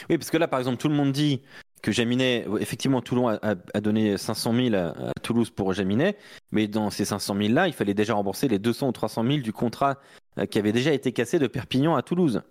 Oui, 0.09 0.17
parce 0.17 0.29
que 0.31 0.37
là, 0.37 0.47
par 0.47 0.59
exemple, 0.59 0.77
tout 0.77 0.89
le 0.89 0.95
monde 0.95 1.11
dit 1.11 1.41
que 1.83 1.91
Jaminet, 1.91 2.47
effectivement, 2.59 3.01
Toulon 3.01 3.27
a, 3.27 3.33
a- 3.43 3.55
a 3.73 3.81
donné 3.81 4.17
500 4.17 4.53
000 4.55 4.73
à, 4.75 5.09
à 5.09 5.11
Toulouse 5.21 5.51
pour 5.51 5.71
Jaminet, 5.73 6.17
mais 6.51 6.67
dans 6.67 6.89
ces 6.89 7.05
500 7.05 7.35
000 7.37 7.53
là, 7.53 7.67
il 7.67 7.73
fallait 7.73 7.93
déjà 7.93 8.15
rembourser 8.15 8.47
les 8.47 8.57
200 8.57 8.87
ou 8.87 8.91
300 8.93 9.23
000 9.23 9.37
du 9.39 9.53
contrat 9.53 9.99
euh, 10.39 10.45
qui 10.47 10.57
avait 10.57 10.71
déjà 10.71 10.91
été 10.93 11.11
cassé 11.11 11.37
de 11.37 11.45
Perpignan 11.45 11.95
à 11.95 12.01
Toulouse. 12.01 12.41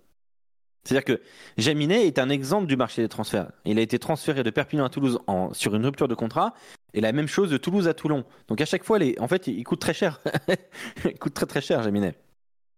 C'est-à-dire 0.85 1.05
que 1.05 1.21
Jaminet 1.57 2.07
est 2.07 2.19
un 2.19 2.29
exemple 2.29 2.67
du 2.67 2.75
marché 2.75 3.01
des 3.01 3.07
transferts. 3.09 3.51
Il 3.65 3.79
a 3.79 3.81
été 3.81 3.97
transféré 3.99 4.43
de 4.43 4.49
Perpignan 4.49 4.85
à 4.85 4.89
Toulouse 4.89 5.17
en, 5.27 5.53
sur 5.53 5.73
une 5.75 5.85
rupture 5.85 6.07
de 6.07 6.15
contrat, 6.15 6.53
et 6.93 7.01
la 7.01 7.11
même 7.11 7.27
chose 7.27 7.49
de 7.49 7.57
Toulouse 7.57 7.87
à 7.87 7.93
Toulon. 7.93 8.25
Donc 8.49 8.61
à 8.61 8.65
chaque 8.65 8.83
fois, 8.83 8.99
les, 8.99 9.15
en 9.19 9.27
fait, 9.27 9.47
il 9.47 9.63
coûte 9.63 9.79
très 9.79 9.93
cher. 9.93 10.19
il 11.05 11.17
coûte 11.17 11.33
très 11.33 11.45
très 11.47 11.61
cher, 11.61 11.81
Jaminet. 11.81 12.13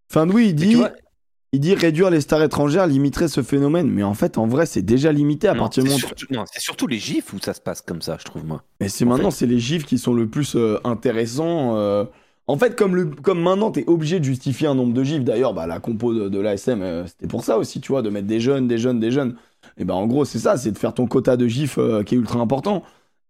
Fin 0.10 0.26
de 0.26 0.32
oui, 0.32 0.50
il 0.50 0.56
dit, 0.56 0.76
il 1.56 1.60
dit 1.60 1.74
réduire 1.74 2.10
les 2.10 2.20
stars 2.20 2.44
étrangères 2.44 2.86
limiterait 2.86 3.30
ce 3.30 3.42
phénomène. 3.42 3.90
Mais 3.90 4.04
en 4.04 4.14
fait, 4.14 4.38
en 4.38 4.46
vrai, 4.46 4.66
c'est 4.66 4.82
déjà 4.82 5.14
limité 5.14 5.48
à 5.48 5.56
partir 5.56 5.84
du 5.84 5.90
moment. 5.90 6.02
Non, 6.30 6.44
c'est 6.52 6.62
surtout 6.62 6.86
les 6.86 7.00
gifs 7.00 7.32
où 7.34 7.40
ça 7.40 7.54
se 7.54 7.62
passe 7.62 7.82
comme 7.82 8.02
ça, 8.02 8.18
je 8.20 8.26
trouve 8.26 8.46
moi. 8.46 8.64
Mais 8.82 8.90
c'est 8.90 9.06
maintenant, 9.06 9.32
c'est 9.32 9.46
les 9.46 9.60
gifs 9.60 9.86
qui 9.86 9.98
sont 9.98 10.14
le 10.14 10.28
plus 10.28 10.56
euh, 10.56 10.80
intéressants. 10.84 11.78
Euh. 11.78 12.04
En 12.48 12.58
fait, 12.58 12.76
comme, 12.76 12.96
le, 12.96 13.06
comme 13.06 13.42
maintenant, 13.42 13.72
t'es 13.72 13.86
obligé 13.88 14.20
de 14.20 14.26
justifier 14.26 14.68
un 14.68 14.76
nombre 14.76 14.94
de 14.94 15.04
gifs. 15.04 15.24
D'ailleurs, 15.24 15.54
bah, 15.54 15.66
la 15.66 15.80
compo 15.80 16.14
de, 16.14 16.40
l'ASM, 16.40 16.82
euh, 16.82 17.08
c'était 17.08 17.28
pour 17.28 17.46
ça 17.46 17.58
aussi, 17.58 17.80
tu 17.80 17.94
vois, 17.94 18.02
de 18.02 18.10
mettre 18.10 18.28
des 18.28 18.42
jeunes, 18.42 18.68
des 18.68 18.78
jeunes, 18.78 19.00
des 19.00 19.12
jeunes. 19.12 19.38
Et 19.78 19.86
ben, 19.86 19.94
en 19.94 20.08
gros, 20.08 20.26
c'est 20.26 20.40
ça, 20.40 20.58
c'est 20.58 20.72
de 20.72 20.78
faire 20.78 20.94
ton 20.94 21.08
quota 21.08 21.38
de 21.38 21.48
gifs 21.48 21.80
qui 22.06 22.16
est 22.16 22.18
ultra 22.18 22.40
important. 22.40 22.84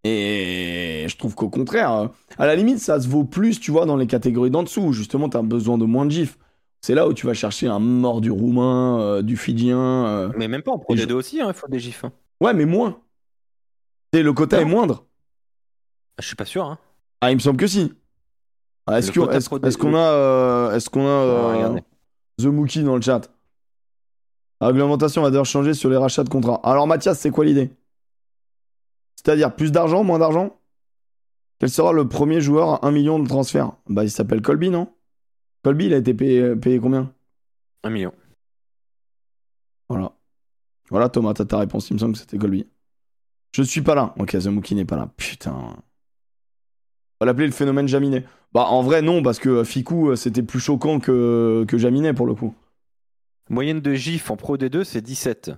Et 0.03 1.06
je 1.07 1.15
trouve 1.15 1.35
qu'au 1.35 1.49
contraire, 1.49 2.10
à 2.39 2.45
la 2.47 2.56
limite, 2.56 2.80
ça 2.80 2.99
se 2.99 3.07
vaut 3.07 3.23
plus, 3.23 3.60
tu 3.60 3.69
vois, 3.69 3.85
dans 3.85 3.97
les 3.97 4.07
catégories 4.07 4.52
d'en 4.52 4.64
dessous. 4.64 4.93
Justement, 4.93 5.30
t'as 5.30 5.43
besoin 5.43 5.77
de 5.77 5.85
moins 5.85 6.06
de 6.06 6.11
gifs. 6.11 6.39
C'est 6.86 6.94
là 6.94 7.07
où 7.07 7.16
tu 7.16 7.26
vas 7.26 7.34
chercher 7.34 7.66
un 7.66 7.80
mort 7.80 8.22
du 8.22 8.30
roumain, 8.30 8.99
euh, 8.99 9.22
du 9.24 9.38
fidjien. 9.38 9.80
Euh, 9.80 10.32
mais 10.38 10.48
même 10.48 10.62
pas 10.62 10.72
en 10.72 10.78
Pro 10.78 10.95
D2 10.95 11.14
aussi, 11.14 11.41
hein, 11.41 11.48
il 11.48 11.56
faut 11.56 11.68
des 11.68 11.80
gifs. 11.80 12.03
Hein. 12.03 12.12
Ouais, 12.40 12.53
mais 12.53 12.66
moins. 12.66 13.02
Et 14.14 14.22
le 14.22 14.32
quota 14.34 14.62
est 14.62 14.66
moindre. 14.66 15.03
Ah, 16.16 16.22
je 16.22 16.28
suis 16.28 16.36
pas 16.36 16.45
sûr. 16.45 16.64
Hein. 16.64 16.78
Ah, 17.22 17.32
il 17.32 17.38
me 17.38 17.40
semble 17.40 17.57
que 17.57 17.66
si. 17.66 17.91
Ah, 18.86 18.99
est-ce 18.99 19.12
qu'on 19.12 19.28
a, 19.28 19.36
est-ce 19.36 20.90
qu'on 20.91 21.07
a 21.07 21.10
euh, 21.10 21.80
The 22.38 22.45
Mookie 22.45 22.84
dans 22.84 22.98
le 22.98 23.02
chat? 23.02 23.32
La 24.62 24.68
réglementation 24.68 25.24
va 25.24 25.32
d'ailleurs 25.32 25.45
changer 25.48 25.74
sur 25.74 25.90
les 25.90 25.98
rachats 25.98 26.24
de 26.24 26.30
contrats. 26.30 26.62
Alors 26.64 26.86
Mathias, 26.86 27.20
c'est 27.20 27.32
quoi 27.32 27.45
l'idée? 27.45 27.72
C'est-à-dire 29.16 29.56
plus 29.56 29.72
d'argent, 29.72 30.03
moins 30.03 30.20
d'argent? 30.20 30.56
Quel 31.57 31.72
sera 31.72 31.94
le 31.94 32.07
premier 32.07 32.41
joueur 32.41 32.86
à 32.86 32.88
1 32.88 32.91
million 32.91 33.18
de 33.18 33.28
transfert 33.28 33.72
Bah 33.88 34.03
il 34.03 34.12
s'appelle 34.12 34.44
Colby, 34.44 34.70
non? 34.70 34.88
Colby, 35.66 35.88
il 35.88 35.96
a 35.96 35.98
été 35.98 36.14
payé, 36.14 36.56
payé 36.56 36.80
combien? 36.80 37.12
Un 37.84 37.90
million. 37.90 38.14
Voilà. 39.90 40.12
Voilà, 40.92 41.10
Thomas, 41.10 41.34
t'as 41.34 41.46
ta 41.46 41.58
réponse. 41.58 41.90
Il 41.90 41.96
me 41.96 41.98
semble 41.98 42.14
que 42.14 42.20
c'était 42.20 42.38
Colby. 42.38 42.68
Je 43.52 43.64
suis 43.64 43.82
pas 43.82 43.96
là. 43.96 44.14
Ok, 44.20 44.38
The 44.38 44.72
n'est 44.74 44.86
pas 44.86 44.96
là. 44.96 45.12
Putain. 45.18 45.54
On 45.56 45.76
va 47.20 47.26
l'appeler 47.26 47.48
le 47.48 47.52
phénomène 47.52 47.88
Jaminet. 47.88 48.26
Bah, 48.54 48.68
en 48.68 48.84
vrai, 48.84 49.02
non, 49.02 49.24
parce 49.24 49.40
que 49.40 49.50
euh, 49.50 49.64
Ficou, 49.64 50.12
euh, 50.12 50.16
c'était 50.16 50.44
plus 50.44 50.60
choquant 50.60 51.00
que, 51.00 51.66
que 51.68 51.80
Jaminet 51.80 52.14
pour 52.14 52.28
le 52.28 52.36
coup. 52.36 52.54
Moyenne 53.50 53.80
de 53.80 53.96
GIF 53.96 54.30
en 54.30 54.38
Pro 54.38 54.58
D2, 54.58 54.84
c'est 54.84 55.02
17. 55.02 55.50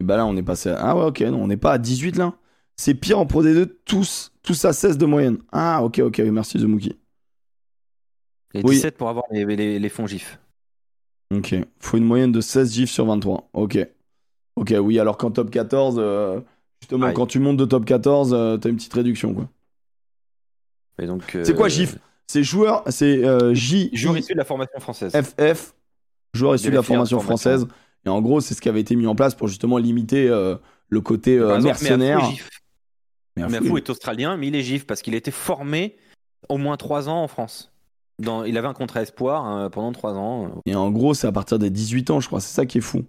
bah 0.00 0.16
là, 0.16 0.24
on 0.24 0.34
est 0.38 0.42
passé 0.42 0.70
à... 0.70 0.78
Ah 0.80 0.96
ouais, 0.96 1.04
ok, 1.04 1.20
non, 1.20 1.42
on 1.42 1.48
n'est 1.48 1.58
pas 1.58 1.72
à 1.72 1.78
18 1.78 2.16
là. 2.16 2.32
C'est 2.76 2.94
pire 2.94 3.18
en 3.18 3.26
Pro 3.26 3.44
D2, 3.44 3.70
tous, 3.84 4.32
tous 4.42 4.64
à 4.64 4.72
16 4.72 4.96
de 4.96 5.04
moyenne. 5.04 5.36
Ah, 5.52 5.84
ok, 5.84 5.98
ok, 5.98 6.18
merci 6.20 6.58
The 6.58 6.64
et 8.56 8.62
17 8.62 8.96
pour 8.96 9.08
avoir 9.08 9.24
les, 9.30 9.88
fonds 9.88 10.06
GIF. 10.06 10.38
Ok. 11.34 11.54
Faut 11.80 11.96
une 11.96 12.04
moyenne 12.04 12.32
de 12.32 12.40
16 12.40 12.72
GIF 12.72 12.90
sur 12.90 13.06
23. 13.06 13.48
Ok. 13.52 13.78
Ok, 14.56 14.74
oui, 14.80 14.98
alors 14.98 15.18
qu'en 15.18 15.30
top 15.30 15.50
14, 15.50 15.96
euh, 15.98 16.40
justement, 16.80 17.12
quand 17.12 17.26
tu 17.26 17.38
montes 17.38 17.58
de 17.58 17.64
top 17.66 17.84
14, 17.84 18.32
euh, 18.32 18.56
t'as 18.56 18.70
une 18.70 18.76
petite 18.76 18.94
réduction, 18.94 19.34
quoi. 19.34 19.48
donc. 21.06 21.36
C'est 21.44 21.54
quoi 21.54 21.68
GIF 21.68 21.98
C'est 22.26 22.42
joueur, 22.42 22.82
c'est 22.88 23.24
euh, 23.24 23.52
J. 23.52 23.90
Joueur 23.92 24.16
issu 24.16 24.32
de 24.32 24.38
la 24.38 24.44
formation 24.44 24.80
française. 24.80 25.12
FF, 25.12 25.74
joueur 26.32 26.54
issu 26.54 26.70
de, 26.70 26.74
la 26.74 26.82
formation, 26.82 27.20
française. 27.20 27.66
Et 28.06 28.08
en 28.08 28.22
gros, 28.22 28.40
c'est 28.40 28.54
ce 28.54 28.60
qui 28.60 28.68
avait 28.68 28.80
été 28.80 28.96
mis 28.96 29.06
en 29.06 29.14
place 29.14 29.34
pour 29.34 29.48
justement 29.48 29.78
limiter 29.78 30.28
le 30.88 31.00
côté 31.00 31.38
mercenaire. 31.60 32.22
Mais 33.36 33.60
Fou 33.60 33.76
est 33.76 33.90
australien, 33.90 34.38
mais 34.38 34.46
il 34.46 34.56
est 34.56 34.62
GIF 34.62 34.86
parce 34.86 35.02
qu'il 35.02 35.12
a 35.14 35.18
été 35.18 35.30
formé 35.30 35.96
au 36.48 36.56
moins 36.56 36.76
3 36.76 37.08
ans 37.08 37.22
en 37.22 37.28
France 37.28 37.75
il 38.18 38.58
avait 38.58 38.68
un 38.68 38.74
contrat 38.74 39.02
espoir 39.02 39.44
hein, 39.44 39.70
pendant 39.70 39.92
3 39.92 40.14
ans. 40.14 40.62
Et 40.64 40.74
en 40.74 40.90
gros, 40.90 41.14
c'est 41.14 41.26
à 41.26 41.32
partir 41.32 41.58
des 41.58 41.70
18 41.70 42.10
ans, 42.10 42.20
je 42.20 42.26
crois. 42.26 42.40
C'est 42.40 42.54
ça 42.54 42.66
qui 42.66 42.78
est 42.78 42.82
fou. 42.82 43.04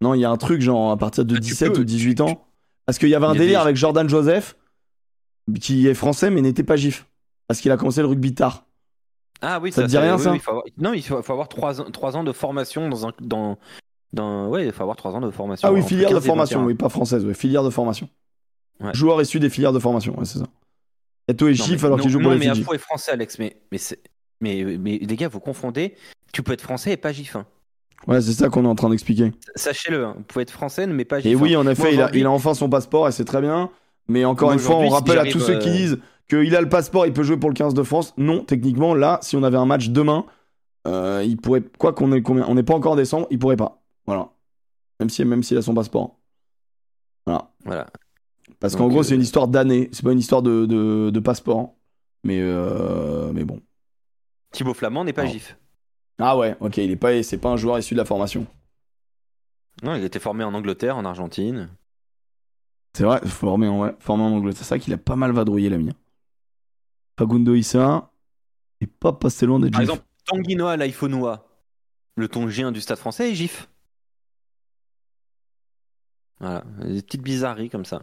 Non, 0.00 0.14
il 0.14 0.20
y 0.20 0.24
a 0.24 0.30
un 0.30 0.36
truc 0.36 0.60
genre 0.60 0.90
à 0.90 0.96
partir 0.96 1.24
de 1.24 1.36
17 1.36 1.72
ah, 1.74 1.80
ou 1.80 1.84
18 1.84 2.20
ans. 2.20 2.46
Parce 2.86 2.98
qu'il 2.98 3.08
y 3.08 3.14
avait 3.14 3.26
un 3.26 3.34
délire 3.34 3.60
avec 3.60 3.76
Jordan 3.76 4.08
Joseph, 4.08 4.56
qui 5.60 5.88
est 5.88 5.94
français 5.94 6.30
mais 6.30 6.42
n'était 6.42 6.64
pas 6.64 6.76
gif. 6.76 7.06
Parce 7.46 7.60
qu'il 7.60 7.70
a 7.70 7.76
commencé 7.76 8.00
le 8.00 8.08
rugby 8.08 8.34
tard. 8.34 8.64
Ah 9.40 9.60
oui, 9.60 9.72
ça, 9.72 9.82
te 9.82 9.88
dit 9.88 9.98
rien 9.98 10.18
ça 10.18 10.34
Non, 10.78 10.92
il 10.92 11.02
faut, 11.02 11.16
avoir 11.16 11.48
3, 11.48 11.90
3, 11.90 12.16
ans 12.16 12.24
de 12.24 12.32
formation 12.32 12.88
dans 12.88 13.06
un. 13.06 13.12
Dans, 13.20 13.58
dans... 14.12 14.48
Ouais, 14.48 14.66
il 14.66 14.72
faut 14.72 14.82
avoir 14.82 14.96
3 14.96 15.12
ans 15.12 15.20
de 15.20 15.30
formation. 15.30 15.68
Ah 15.68 15.72
oui, 15.72 15.82
filière 15.82 16.10
de 16.10 16.20
formation, 16.20 16.64
oui, 16.64 16.74
pas 16.74 16.88
française, 16.88 17.24
oui, 17.24 17.34
filière 17.34 17.64
de 17.64 17.70
formation. 17.70 18.08
Joueur 18.92 19.20
issu 19.22 19.40
des 19.40 19.50
filières 19.50 19.72
de 19.72 19.78
formation, 19.78 20.18
ouais, 20.18 20.24
c'est 20.24 20.38
ça. 20.38 20.46
Eto 21.28 21.48
est 21.48 21.54
chiffre 21.54 21.86
alors 21.86 22.00
qu'il 22.00 22.10
joue 22.10 22.20
pour 22.20 22.32
les 22.32 22.38
mais 22.38 22.54
Fidji. 22.54 22.66
est 22.72 22.78
français, 22.78 23.12
Alex. 23.12 23.38
Mais, 23.38 23.56
mais, 23.72 23.78
mais, 24.40 24.78
mais, 24.78 24.98
les 24.98 25.16
gars, 25.16 25.28
vous 25.28 25.40
confondez. 25.40 25.94
Tu 26.32 26.42
peux 26.42 26.52
être 26.52 26.62
français 26.62 26.92
et 26.92 26.96
pas 26.96 27.12
gif. 27.12 27.36
Hein. 27.36 27.46
Ouais, 28.06 28.20
c'est 28.20 28.32
ça 28.32 28.48
qu'on 28.50 28.64
est 28.64 28.68
en 28.68 28.74
train 28.74 28.90
d'expliquer. 28.90 29.32
Sachez-le, 29.54 30.04
hein. 30.04 30.14
vous 30.16 30.24
pouvez 30.24 30.42
être 30.42 30.50
français, 30.50 30.86
mais 30.86 31.04
pas 31.04 31.20
gif. 31.20 31.32
Et 31.32 31.34
oui, 31.34 31.56
en 31.56 31.66
effet, 31.66 31.94
il, 31.94 32.02
a, 32.02 32.10
il, 32.14 32.26
a, 32.26 32.30
enfin 32.30 32.52
son 32.54 32.68
passeport 32.68 33.08
et 33.08 33.12
c'est 33.12 33.24
très 33.24 33.40
bien. 33.40 33.70
Mais 34.08 34.24
encore 34.24 34.52
une 34.52 34.58
fois, 34.58 34.76
on 34.76 34.88
rappelle 34.88 35.18
à 35.18 35.24
tous 35.24 35.40
ceux 35.40 35.58
qui 35.58 35.68
euh, 35.68 35.72
disent 35.72 35.98
qu'il 36.28 36.54
a 36.56 36.60
le 36.60 36.68
passeport, 36.68 37.06
il 37.06 37.12
peut 37.12 37.22
jouer 37.22 37.38
pour 37.38 37.48
le 37.48 37.54
15 37.54 37.72
de 37.72 37.82
France. 37.82 38.12
Non, 38.18 38.44
techniquement, 38.44 38.94
là, 38.94 39.18
si 39.22 39.36
on 39.36 39.42
avait 39.42 39.56
un 39.56 39.66
match 39.66 39.88
demain, 39.88 40.26
euh, 40.86 41.22
il 41.24 41.38
pourrait. 41.38 41.62
Quoi 41.78 41.92
qu'on 41.94 42.12
ait 42.12 42.22
combien 42.22 42.44
On 42.48 42.54
n'est 42.54 42.62
pas 42.62 42.74
encore 42.74 42.92
en 42.92 42.96
décembre, 42.96 43.26
il 43.30 43.38
pourrait 43.38 43.56
pas. 43.56 43.82
Voilà. 44.06 44.30
Même 45.00 45.08
s'il 45.08 45.26
même 45.26 45.42
s'il 45.42 45.56
a 45.56 45.62
son 45.62 45.74
passeport. 45.74 46.18
Voilà. 47.26 47.50
Voilà. 47.64 47.86
Parce 48.60 48.76
qu'en 48.76 48.88
gros, 48.88 49.02
c'est 49.02 49.14
une 49.14 49.20
euh, 49.20 49.24
histoire 49.24 49.48
d'année, 49.48 49.88
c'est 49.92 50.04
pas 50.04 50.12
une 50.12 50.18
histoire 50.18 50.42
de, 50.42 50.66
de, 50.66 51.20
passeport. 51.20 51.74
Mais, 52.22 52.38
euh, 52.40 53.32
mais 53.32 53.44
bon. 53.44 53.60
Thibaut 54.52 54.74
Flamand 54.74 55.04
n'est 55.04 55.12
pas 55.12 55.26
gif. 55.26 55.58
Ah 56.18 56.36
ouais, 56.36 56.56
ok, 56.60 56.76
il 56.78 56.90
est 56.90 56.96
pas, 56.96 57.22
c'est 57.22 57.38
pas 57.38 57.50
un 57.50 57.56
joueur 57.56 57.78
issu 57.78 57.94
de 57.94 57.98
la 57.98 58.04
formation. 58.04 58.46
Non, 59.82 59.94
il 59.96 60.02
a 60.02 60.06
été 60.06 60.20
formé 60.20 60.44
en 60.44 60.54
Angleterre, 60.54 60.96
en 60.96 61.04
Argentine. 61.04 61.70
C'est 62.96 63.02
vrai, 63.02 63.20
formé 63.26 63.66
en, 63.66 63.80
ouais, 63.80 63.94
formé 63.98 64.22
en 64.22 64.28
Angleterre. 64.32 64.58
C'est 64.58 64.68
ça 64.68 64.78
qu'il 64.78 64.92
a 64.92 64.98
pas 64.98 65.16
mal 65.16 65.32
vadrouillé, 65.32 65.68
l'ami. 65.68 65.90
Fagundo 67.18 67.54
Issa 67.54 68.10
et 68.80 68.86
pas 68.86 69.12
passé 69.12 69.46
loin 69.46 69.58
des 69.58 69.70
Par 69.70 69.80
exemple, 69.80 70.04
Tanguinoa 70.24 70.76
Laifonua, 70.76 71.46
le 72.16 72.28
tongien 72.28 72.72
du 72.72 72.80
stade 72.80 72.98
français, 72.98 73.30
est 73.30 73.34
gif. 73.34 73.68
Voilà, 76.38 76.64
des 76.84 77.02
petites 77.02 77.22
bizarreries 77.22 77.70
comme 77.70 77.84
ça. 77.84 78.02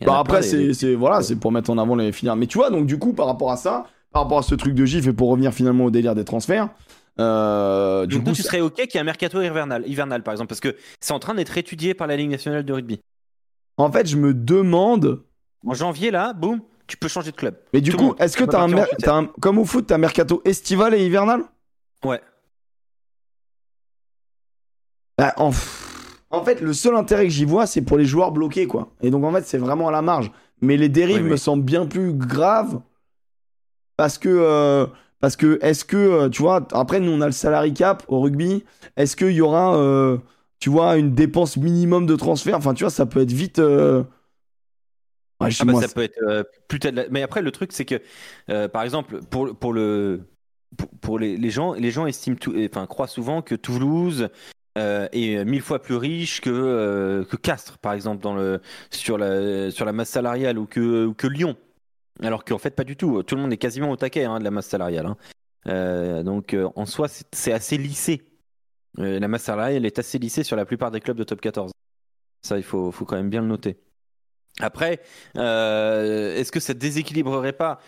Bah 0.00 0.18
après, 0.18 0.42
c'est 0.42 0.94
voilà, 0.94 1.22
c'est 1.22 1.36
pour 1.36 1.52
mettre 1.52 1.70
en 1.70 1.78
avant 1.78 1.94
les 1.94 2.12
filières. 2.12 2.36
Mais 2.36 2.46
tu 2.46 2.58
vois, 2.58 2.70
donc 2.70 2.86
du 2.86 2.98
coup, 2.98 3.12
par 3.12 3.26
rapport 3.26 3.50
à 3.50 3.56
ça, 3.56 3.86
par 4.10 4.22
rapport 4.22 4.38
à 4.38 4.42
ce 4.42 4.54
truc 4.54 4.74
de 4.74 4.84
GIF 4.84 5.06
et 5.06 5.12
pour 5.12 5.30
revenir 5.30 5.52
finalement 5.52 5.84
au 5.84 5.90
délire 5.90 6.14
des 6.14 6.24
transferts. 6.24 6.68
Euh, 7.20 8.06
du 8.06 8.22
coup, 8.22 8.32
tu 8.32 8.42
serais 8.42 8.60
ok 8.60 8.74
qu'il 8.74 8.94
y 8.94 8.96
ait 8.96 9.00
un 9.00 9.04
mercato 9.04 9.40
hivernal, 9.42 9.86
hivernal 9.86 10.22
par 10.22 10.32
exemple, 10.32 10.48
parce 10.48 10.60
que 10.60 10.76
c'est 11.00 11.12
en 11.12 11.18
train 11.18 11.34
d'être 11.34 11.56
étudié 11.58 11.92
par 11.94 12.06
la 12.06 12.16
Ligue 12.16 12.30
nationale 12.30 12.64
de 12.64 12.72
rugby. 12.72 13.00
En 13.76 13.92
fait, 13.92 14.06
je 14.06 14.16
me 14.16 14.32
demande. 14.32 15.22
En 15.66 15.74
janvier, 15.74 16.10
là, 16.10 16.32
boum, 16.32 16.60
tu 16.86 16.96
peux 16.96 17.08
changer 17.08 17.30
de 17.30 17.36
club. 17.36 17.56
Mais 17.72 17.80
du 17.80 17.94
coup, 17.94 18.14
est-ce 18.18 18.36
que 18.36 18.44
t'as 18.44 18.62
un, 18.62 18.86
un, 19.06 19.26
comme 19.40 19.58
au 19.58 19.64
foot, 19.64 19.86
t'as 19.86 19.96
un 19.96 19.98
mercato 19.98 20.42
estival 20.44 20.94
et 20.94 21.04
hivernal? 21.04 21.42
Ouais. 22.04 22.20
Bah, 25.18 25.34
en 25.36 25.52
en 26.32 26.42
fait, 26.42 26.60
le 26.60 26.72
seul 26.72 26.96
intérêt 26.96 27.24
que 27.24 27.30
j'y 27.30 27.44
vois, 27.44 27.66
c'est 27.66 27.82
pour 27.82 27.98
les 27.98 28.06
joueurs 28.06 28.32
bloqués, 28.32 28.66
quoi. 28.66 28.90
Et 29.02 29.10
donc, 29.10 29.22
en 29.24 29.32
fait, 29.32 29.44
c'est 29.46 29.58
vraiment 29.58 29.88
à 29.88 29.92
la 29.92 30.02
marge. 30.02 30.32
Mais 30.62 30.76
les 30.76 30.88
dérives 30.88 31.24
me 31.24 31.36
semblent 31.36 31.64
bien 31.64 31.86
plus 31.86 32.14
graves 32.14 32.80
parce 33.96 34.16
que, 34.16 34.28
euh, 34.30 34.86
parce 35.20 35.36
que, 35.36 35.58
est-ce 35.60 35.84
que, 35.84 35.96
euh, 35.96 36.28
tu 36.30 36.40
vois, 36.40 36.66
après, 36.72 37.00
nous, 37.00 37.10
on 37.10 37.20
a 37.20 37.26
le 37.26 37.32
salary 37.32 37.74
cap 37.74 38.04
au 38.08 38.20
rugby. 38.20 38.64
Est-ce 38.96 39.14
qu'il 39.14 39.32
y 39.32 39.42
aura, 39.42 39.76
euh, 39.76 40.16
tu 40.58 40.70
vois, 40.70 40.96
une 40.96 41.14
dépense 41.14 41.58
minimum 41.58 42.06
de 42.06 42.16
transfert? 42.16 42.56
Enfin, 42.56 42.72
tu 42.72 42.84
vois, 42.84 42.90
ça 42.90 43.04
peut 43.04 43.20
être 43.20 43.32
vite. 43.32 43.58
Ouais, 43.58 44.04
ah 45.40 45.48
bah, 45.64 45.74
ça 45.80 45.88
peut 45.88 46.02
être 46.02 46.48
plus 46.68 46.78
Mais 47.10 47.22
après, 47.22 47.42
le 47.42 47.50
truc, 47.50 47.72
c'est 47.72 47.84
que, 47.84 48.00
par 48.68 48.84
exemple, 48.84 49.20
pour, 49.30 49.54
pour 49.54 49.72
le. 49.72 50.28
Pour, 51.02 51.18
les, 51.18 51.36
les, 51.36 51.50
gens, 51.50 51.74
les 51.74 51.90
gens 51.90 52.06
estiment, 52.06 52.38
enfin, 52.64 52.86
croient 52.86 53.06
souvent 53.06 53.42
que 53.42 53.54
Toulouse, 53.54 54.30
euh, 54.78 55.06
est 55.12 55.44
mille 55.44 55.60
fois 55.60 55.82
plus 55.82 55.96
riche 55.96 56.40
que, 56.40 56.50
euh, 56.50 57.24
que 57.24 57.36
Castres, 57.36 57.78
par 57.78 57.92
exemple, 57.92 58.22
dans 58.22 58.34
le, 58.34 58.60
sur, 58.90 59.18
la, 59.18 59.70
sur 59.70 59.84
la 59.84 59.92
masse 59.92 60.08
salariale 60.08 60.58
ou 60.58 60.66
que, 60.66 61.12
que 61.12 61.26
Lyon. 61.26 61.56
Alors 62.22 62.44
qu'en 62.44 62.58
fait, 62.58 62.74
pas 62.74 62.84
du 62.84 62.96
tout. 62.96 63.22
Tout 63.22 63.36
le 63.36 63.42
monde 63.42 63.52
est 63.52 63.58
quasiment 63.58 63.90
au 63.90 63.96
taquet 63.96 64.24
hein, 64.24 64.38
de 64.38 64.44
la 64.44 64.50
masse 64.50 64.68
salariale. 64.68 65.06
Hein. 65.06 65.16
Euh, 65.66 66.22
donc, 66.22 66.56
en 66.74 66.86
soi, 66.86 67.08
c'est 67.08 67.52
assez 67.52 67.76
lissé. 67.76 68.22
la 68.96 69.28
masse 69.28 69.44
salariale 69.44 69.84
est 69.84 69.98
assez 69.98 70.18
lissée 70.18 70.42
sur 70.42 70.56
la 70.56 70.64
plupart 70.64 70.90
des 70.90 71.00
clubs 71.00 71.16
de 71.16 71.24
top 71.24 71.40
14. 71.40 71.72
Ça, 72.42 72.56
il 72.56 72.64
faut, 72.64 72.90
faut 72.90 73.04
quand 73.04 73.16
même 73.16 73.30
bien 73.30 73.42
le 73.42 73.48
noter. 73.48 73.78
Après, 74.60 75.00
est-ce 75.34 76.50
que 76.50 76.60
ça 76.60 76.74
déséquilibrerait 76.74 77.52
pas 77.52 77.78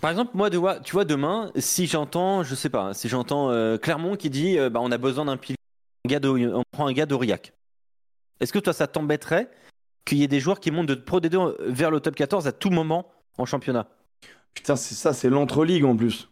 Par 0.00 0.10
exemple, 0.10 0.32
moi, 0.34 0.50
tu 0.50 0.92
vois, 0.92 1.04
demain, 1.04 1.50
si 1.56 1.86
j'entends, 1.86 2.42
je 2.42 2.54
sais 2.54 2.70
pas, 2.70 2.94
si 2.94 3.08
j'entends 3.08 3.50
euh, 3.50 3.76
Clermont 3.76 4.16
qui 4.16 4.30
dit, 4.30 4.58
euh, 4.58 4.70
bah, 4.70 4.80
on 4.82 4.90
a 4.90 4.98
besoin 4.98 5.26
d'un 5.26 5.36
pilier, 5.36 5.56
on 6.06 6.62
prend 6.72 6.86
un 6.86 6.92
gars 6.92 7.06
d'Aurillac. 7.06 7.52
Est-ce 8.40 8.52
que 8.52 8.58
toi, 8.58 8.72
ça 8.72 8.86
t'embêterait 8.86 9.50
qu'il 10.06 10.18
y 10.18 10.24
ait 10.24 10.28
des 10.28 10.40
joueurs 10.40 10.60
qui 10.60 10.70
montent 10.70 10.86
de 10.86 10.94
Pro 10.94 11.20
D2 11.20 11.56
vers 11.66 11.90
le 11.90 12.00
top 12.00 12.14
14 12.14 12.46
à 12.46 12.52
tout 12.52 12.70
moment 12.70 13.12
en 13.36 13.44
championnat? 13.44 13.88
Putain, 14.54 14.76
c'est 14.76 14.94
ça, 14.94 15.12
c'est 15.12 15.28
l'entre-ligue 15.28 15.84
en 15.84 15.94
plus. 15.94 16.30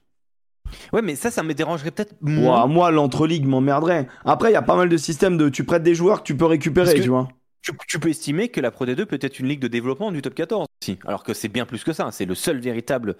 Ouais, 0.93 1.02
mais 1.02 1.16
ça, 1.16 1.30
ça 1.30 1.43
me 1.43 1.55
dérangerait 1.55 1.90
peut-être 1.90 2.14
moins. 2.20 2.66
moi, 2.66 2.90
l'entre-ligue 2.90 3.47
m'emmerderait. 3.47 4.06
Après, 4.24 4.51
il 4.51 4.55
y 4.55 4.56
a 4.56 4.62
pas 4.62 4.76
mal 4.76 4.89
de 4.89 4.97
systèmes 4.97 5.36
de 5.36 5.48
tu 5.48 5.64
prêtes 5.64 5.82
des 5.82 5.94
joueurs 5.94 6.20
que 6.20 6.26
tu 6.26 6.36
peux 6.36 6.47
récupérer, 6.47 7.01
tu 7.01 7.09
vois. 7.09 7.28
Tu, 7.62 7.98
peux 7.98 8.09
estimer 8.09 8.48
que 8.48 8.60
la 8.60 8.70
Pro 8.70 8.86
D2 8.86 9.05
peut 9.05 9.18
être 9.20 9.39
une 9.40 9.47
ligue 9.47 9.60
de 9.60 9.68
développement 9.68 10.10
du 10.10 10.22
top 10.22 10.35
14 10.35 10.66
aussi. 10.82 10.98
Alors 11.06 11.22
que 11.22 11.35
c'est 11.35 11.48
bien 11.48 11.66
plus 11.66 11.85
que 11.85 11.93
ça. 11.93 12.10
C'est 12.12 12.24
le 12.24 12.35
seul 12.35 12.60
véritable 12.60 13.16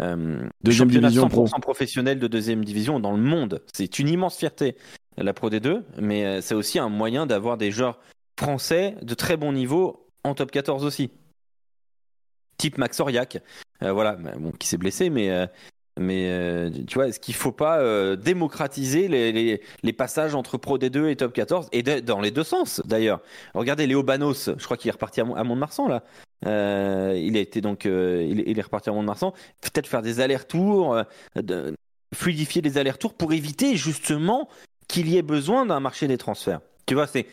euh, 0.00 0.48
deuxième 0.62 0.88
division 0.88 1.28
pro. 1.28 1.44
professionnel 1.60 2.18
de 2.18 2.26
deuxième 2.26 2.64
division 2.64 3.00
dans 3.00 3.12
le 3.12 3.22
monde. 3.22 3.62
C'est 3.72 3.98
une 3.98 4.08
immense 4.08 4.36
fierté, 4.36 4.76
la 5.16 5.34
Pro 5.34 5.50
D2. 5.50 5.82
Mais 5.98 6.24
euh, 6.24 6.40
c'est 6.40 6.54
aussi 6.54 6.78
un 6.78 6.88
moyen 6.88 7.26
d'avoir 7.26 7.58
des 7.58 7.70
joueurs 7.70 7.98
français 8.38 8.96
de 9.02 9.14
très 9.14 9.36
bon 9.36 9.52
niveau 9.52 10.06
en 10.24 10.34
top 10.34 10.50
14 10.50 10.84
aussi. 10.84 11.10
Type 12.56 12.78
Max 12.78 13.00
Auriac. 13.00 13.38
Euh, 13.82 13.92
voilà, 13.92 14.16
bon, 14.16 14.52
qui 14.52 14.68
s'est 14.68 14.78
blessé, 14.78 15.10
mais 15.10 15.48
mais 15.98 16.70
tu 16.86 16.94
vois, 16.94 17.08
est-ce 17.08 17.20
qu'il 17.20 17.34
faut 17.34 17.52
pas 17.52 18.16
démocratiser 18.16 19.08
les, 19.08 19.92
passages 19.92 20.34
entre 20.34 20.56
Pro 20.56 20.78
D2 20.78 21.08
et 21.08 21.16
Top 21.16 21.32
14 21.34 21.68
et 21.72 21.82
dans 21.82 22.20
les 22.20 22.30
deux 22.30 22.44
sens 22.44 22.80
d'ailleurs? 22.86 23.20
Regardez 23.54 23.86
Léo 23.86 24.02
Banos, 24.02 24.50
je 24.56 24.64
crois 24.64 24.78
qu'il 24.78 24.88
est 24.88 24.92
reparti 24.92 25.20
à, 25.20 25.24
Mont-de-Marsan 25.24 25.88
là. 25.88 26.02
Euh, 26.46 27.20
il 27.22 27.36
a 27.36 27.40
été 27.40 27.60
donc, 27.60 27.84
il, 27.84 28.58
est 28.58 28.62
reparti 28.62 28.88
à 28.88 28.92
Mont-de-Marsan. 28.92 29.32
Peut-être 29.60 29.86
faire 29.86 30.02
des 30.02 30.20
allers-retours, 30.20 30.96
fluidifier 32.14 32.62
les 32.62 32.78
allers-retours 32.78 33.14
pour 33.14 33.32
éviter 33.32 33.76
justement 33.76 34.48
qu'il 34.88 35.08
y 35.08 35.16
ait 35.16 35.22
besoin 35.22 35.66
d'un 35.66 35.80
marché 35.80 36.08
des 36.08 36.18
transferts. 36.18 36.60
Tu 36.86 36.94
vois, 36.94 37.06
c'est 37.06 37.26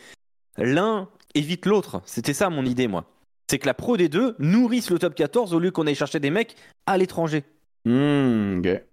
l'un 0.58 1.10
évite 1.34 1.66
l'autre. 1.66 2.02
C'était 2.06 2.34
ça 2.34 2.50
mon 2.50 2.66
idée 2.66 2.88
moi. 2.88 3.06
C'est 3.50 3.60
que 3.60 3.66
la 3.66 3.74
Pro 3.74 3.98
D2 3.98 4.36
nourrisse 4.40 4.90
le 4.90 5.00
Top 5.00 5.16
14 5.16 5.54
au 5.54 5.60
lieu 5.60 5.72
qu'on 5.72 5.88
aille 5.88 5.96
chercher 5.96 6.20
des 6.20 6.30
mecs 6.30 6.56
à 6.86 6.98
l'étranger. 6.98 7.44
Mmh, 7.86 8.60
ok. 8.60 8.84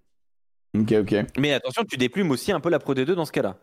Ok, 0.78 0.92
ok. 0.92 1.14
Mais 1.38 1.52
attention, 1.52 1.84
tu 1.84 1.96
déplumes 1.96 2.30
aussi 2.30 2.52
un 2.52 2.60
peu 2.60 2.70
la 2.70 2.78
Pro 2.78 2.94
D2 2.94 3.12
dans 3.12 3.24
ce 3.24 3.32
cas-là. 3.32 3.58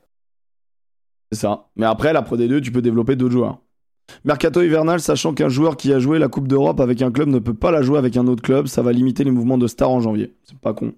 C'est 1.32 1.40
ça. 1.40 1.70
Mais 1.76 1.86
après, 1.86 2.14
la 2.14 2.22
Pro 2.22 2.38
D2, 2.38 2.62
tu 2.62 2.72
peux 2.72 2.82
développer 2.82 3.16
d'autres 3.16 3.34
joueurs. 3.34 3.60
Mercato 4.26 4.62
hivernal, 4.62 5.00
sachant 5.00 5.34
qu'un 5.34 5.50
joueur 5.50 5.78
qui 5.78 5.94
a 5.94 6.00
joué 6.00 6.20
la 6.20 6.28
Coupe 6.28 6.48
d'Europe 6.48 6.80
avec 6.80 7.02
un 7.02 7.12
club 7.12 7.30
ne 7.30 7.40
peut 7.40 7.54
pas 7.54 7.72
la 7.72 7.82
jouer 7.82 7.98
avec 7.98 8.18
un 8.18 8.28
autre 8.28 8.42
club, 8.42 8.68
ça 8.68 8.82
va 8.82 8.92
limiter 8.92 9.24
les 9.24 9.32
mouvements 9.32 9.58
de 9.58 9.68
stars 9.68 9.90
en 9.90 10.02
janvier. 10.02 10.34
C'est 10.44 10.58
pas 10.58 10.74
con. 10.74 10.94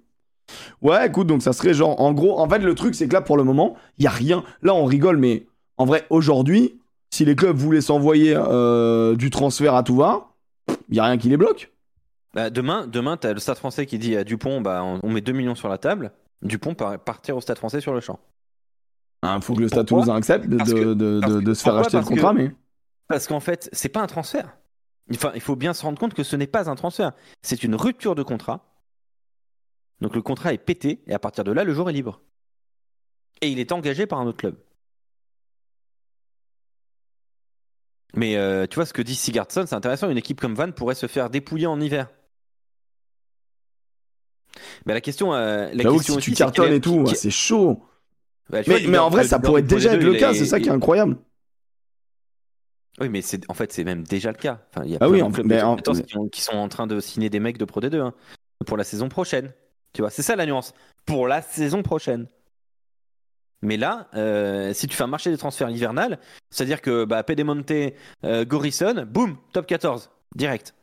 Ouais, 0.82 1.08
écoute, 1.08 1.28
donc 1.28 1.42
ça 1.42 1.54
serait 1.54 1.74
genre, 1.74 2.00
en 2.02 2.14
gros, 2.14 2.40
en 2.40 2.50
fait, 2.50 2.60
le 2.60 2.76
truc, 2.76 2.96
c'est 2.96 3.08
que 3.08 3.14
là, 3.14 3.22
pour 3.22 3.38
le 3.38 3.44
moment, 3.44 3.76
il 3.98 4.04
y 4.04 4.08
a 4.08 4.12
rien. 4.12 4.44
Là, 4.62 4.74
on 4.74 4.86
rigole, 4.86 5.18
mais 5.18 5.46
en 5.78 5.86
vrai, 5.86 6.06
aujourd'hui, 6.10 6.80
si 7.12 7.26
les 7.26 7.36
clubs 7.36 7.56
voulaient 7.56 7.82
s'envoyer 7.82 8.34
euh, 8.36 9.16
du 9.16 9.30
transfert 9.30 9.76
à 9.76 9.84
tout 9.84 9.96
va, 9.96 10.30
il 10.90 10.96
y 10.96 11.00
a 11.00 11.06
rien 11.06 11.18
qui 11.18 11.30
les 11.30 11.38
bloque. 11.38 11.72
Bah, 12.34 12.50
demain, 12.50 12.88
demain 12.88 13.18
tu 13.18 13.28
as 13.28 13.34
le 13.34 13.40
Stade 13.40 13.58
français 13.58 13.86
qui 13.86 14.00
dit 14.00 14.16
à 14.18 14.24
Dupont 14.24 14.62
bah, 14.62 14.84
on, 14.84 15.10
met 15.10 15.22
2 15.22 15.32
millions 15.34 15.56
sur 15.56 15.70
la 15.70 15.78
table. 15.78 16.12
Dupont 16.42 16.74
part, 16.74 16.98
partir 17.00 17.38
au 17.38 17.42
Stade 17.42 17.58
français 17.58 17.80
sur 17.80 17.94
le 17.94 18.00
champ. 18.00 18.20
Il 19.22 19.30
ah, 19.30 19.40
faut 19.42 19.54
que 19.54 19.62
le 19.62 19.68
Stade 19.68 19.86
Toulousain 19.86 20.16
accepte 20.16 20.48
de, 20.48 20.94
de, 20.94 21.54
se 21.54 21.64
faire 21.64 21.76
acheter 21.76 21.98
le 21.98 22.04
contrat, 22.04 22.34
mais. 22.34 22.52
Parce 23.08 23.28
qu'en 23.28 23.40
fait, 23.40 23.70
c'est 23.74 23.90
pas 23.90 24.02
un 24.02 24.08
transfert. 24.08 24.58
Enfin, 25.14 25.32
il 25.36 25.42
faut 25.42 25.56
bien 25.56 25.74
se 25.74 25.84
rendre 25.84 26.00
compte 26.00 26.14
que 26.14 26.24
ce 26.24 26.36
n'est 26.36 26.48
pas 26.48 26.70
un 26.70 26.76
transfert. 26.76 27.12
C'est 27.42 27.64
une 27.64 27.76
rupture 27.76 28.16
de 28.16 28.24
contrat. 28.24 28.74
Donc 30.02 30.16
le 30.16 30.22
contrat 30.22 30.54
est 30.54 30.58
pété 30.58 31.04
et 31.08 31.14
à 31.14 31.20
partir 31.20 31.44
de 31.44 31.52
là, 31.52 31.64
le 31.64 31.74
joueur 31.74 31.90
est 31.90 31.94
libre. 31.94 32.22
Et 33.42 33.50
il 33.50 33.60
est 33.60 33.72
engagé 33.72 34.06
par 34.06 34.20
un 34.20 34.26
autre 34.26 34.38
club. 34.38 34.56
Mais 38.16 38.38
euh, 38.38 38.68
tu 38.68 38.76
vois 38.76 38.86
ce 38.86 38.94
que 38.94 39.02
dit 39.02 39.16
Sigurdsson, 39.16 39.66
c'est 39.68 39.76
intéressant. 39.76 40.10
Une 40.10 40.18
équipe 40.18 40.40
comme 40.40 40.54
Van 40.54 40.72
pourrait 40.72 40.96
se 40.96 41.08
faire 41.08 41.30
dépouiller 41.30 41.68
en 41.68 41.82
hiver. 41.82 42.10
Mais 44.86 44.94
la 44.94 45.02
question, 45.02 45.34
euh, 45.34 45.70
la 45.74 45.84
question 45.84 46.20
si 46.20 46.32
tu 46.32 46.34
cartonnes 46.34 46.74
et 46.74 46.82
tout, 46.82 47.06
c'est 47.16 47.32
chaud. 47.32 47.84
Bah, 48.50 48.60
mais, 48.68 48.98
en 48.98 49.10
vrai, 49.10 49.24
ça 49.24 49.40
pourrait 49.40 49.64
déjà 49.64 49.94
être 49.94 50.04
le 50.04 50.16
cas, 50.16 50.34
c'est 50.34 50.46
ça 50.46 50.60
qui 50.60 50.70
est 50.70 50.72
incroyable. 50.72 51.18
Oui, 53.00 53.10
mais 53.10 53.22
c'est 53.22 53.50
en 53.50 53.54
fait 53.54 53.72
c'est 53.74 53.84
même 53.84 54.04
déjà 54.04 54.32
le 54.32 54.38
cas. 54.38 54.60
Enfin, 54.70 54.86
il 54.86 54.92
y 54.92 54.96
a 54.96 55.00
ah 55.02 55.10
oui, 55.10 55.22
qui, 56.32 56.42
sont 56.42 56.56
en 56.56 56.70
train 56.70 56.88
de 56.88 57.00
signer 57.00 57.30
des 57.30 57.40
mecs 57.40 57.58
de 57.58 57.66
Pro 57.66 57.82
D2 57.82 58.00
hein, 58.00 58.14
pour 58.66 58.78
la 58.78 58.84
saison 58.84 59.10
prochaine. 59.10 59.52
Tu 59.94 60.02
vois, 60.02 60.10
c'est 60.10 60.22
ça 60.22 60.36
la 60.36 60.46
nuance. 60.46 60.74
Pour 61.06 61.28
la 61.28 61.42
saison 61.42 61.84
prochaine. 61.84 62.28
Mais 63.62 63.78
là, 63.78 64.08
euh, 64.14 64.74
si 64.74 64.88
tu 64.88 64.96
fais 64.96 65.04
un 65.04 65.08
marché 65.08 65.32
des 65.32 65.38
transferts 65.38 65.70
hivernal, 65.70 66.20
c'est-à-dire 66.50 66.82
que 66.82 67.06
bah, 67.06 67.24
Pedemonte, 67.24 67.72
euh, 68.26 68.46
Gorison, 68.46 69.06
boum, 69.10 69.38
top 69.54 69.66
14, 69.66 70.12
direct. 70.36 70.76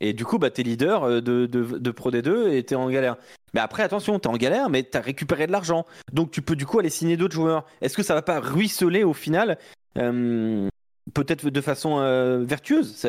Et 0.00 0.12
du 0.12 0.24
coup, 0.24 0.38
bah, 0.38 0.50
t'es 0.50 0.62
leader 0.62 1.04
euh, 1.04 1.20
de, 1.20 1.46
de, 1.46 1.90
Pro 1.90 2.10
D2 2.10 2.50
et 2.50 2.62
t'es 2.64 2.74
en 2.74 2.90
galère. 2.90 3.16
Mais 3.54 3.60
après, 3.60 3.82
attention, 3.82 4.18
t'es 4.18 4.28
en 4.28 4.36
galère, 4.36 4.68
mais 4.68 4.82
t'as 4.82 5.00
récupéré 5.00 5.46
de 5.46 5.52
l'argent. 5.52 5.86
Donc 6.12 6.30
tu 6.30 6.42
peux 6.42 6.56
du 6.56 6.66
coup 6.66 6.78
aller 6.78 6.90
signer 6.90 7.16
d'autres 7.16 7.34
joueurs. 7.34 7.64
Est-ce 7.80 7.96
que 7.96 8.02
ça 8.02 8.14
va 8.14 8.22
pas 8.22 8.40
ruisseler 8.40 9.04
au 9.04 9.12
final 9.12 9.58
euh, 9.98 10.68
Peut-être 11.14 11.48
de 11.48 11.60
façon 11.60 11.98
euh, 11.98 12.42
vertueuse. 12.44 13.06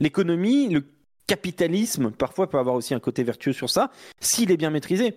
L'économie, 0.00 0.68
le 0.68 0.84
capitalisme, 1.26 2.10
parfois 2.10 2.48
peut 2.48 2.58
avoir 2.58 2.74
aussi 2.74 2.94
un 2.94 3.00
côté 3.00 3.22
vertueux 3.22 3.52
sur 3.52 3.68
ça, 3.68 3.90
s'il 4.20 4.50
est 4.50 4.56
bien 4.56 4.70
maîtrisé. 4.70 5.14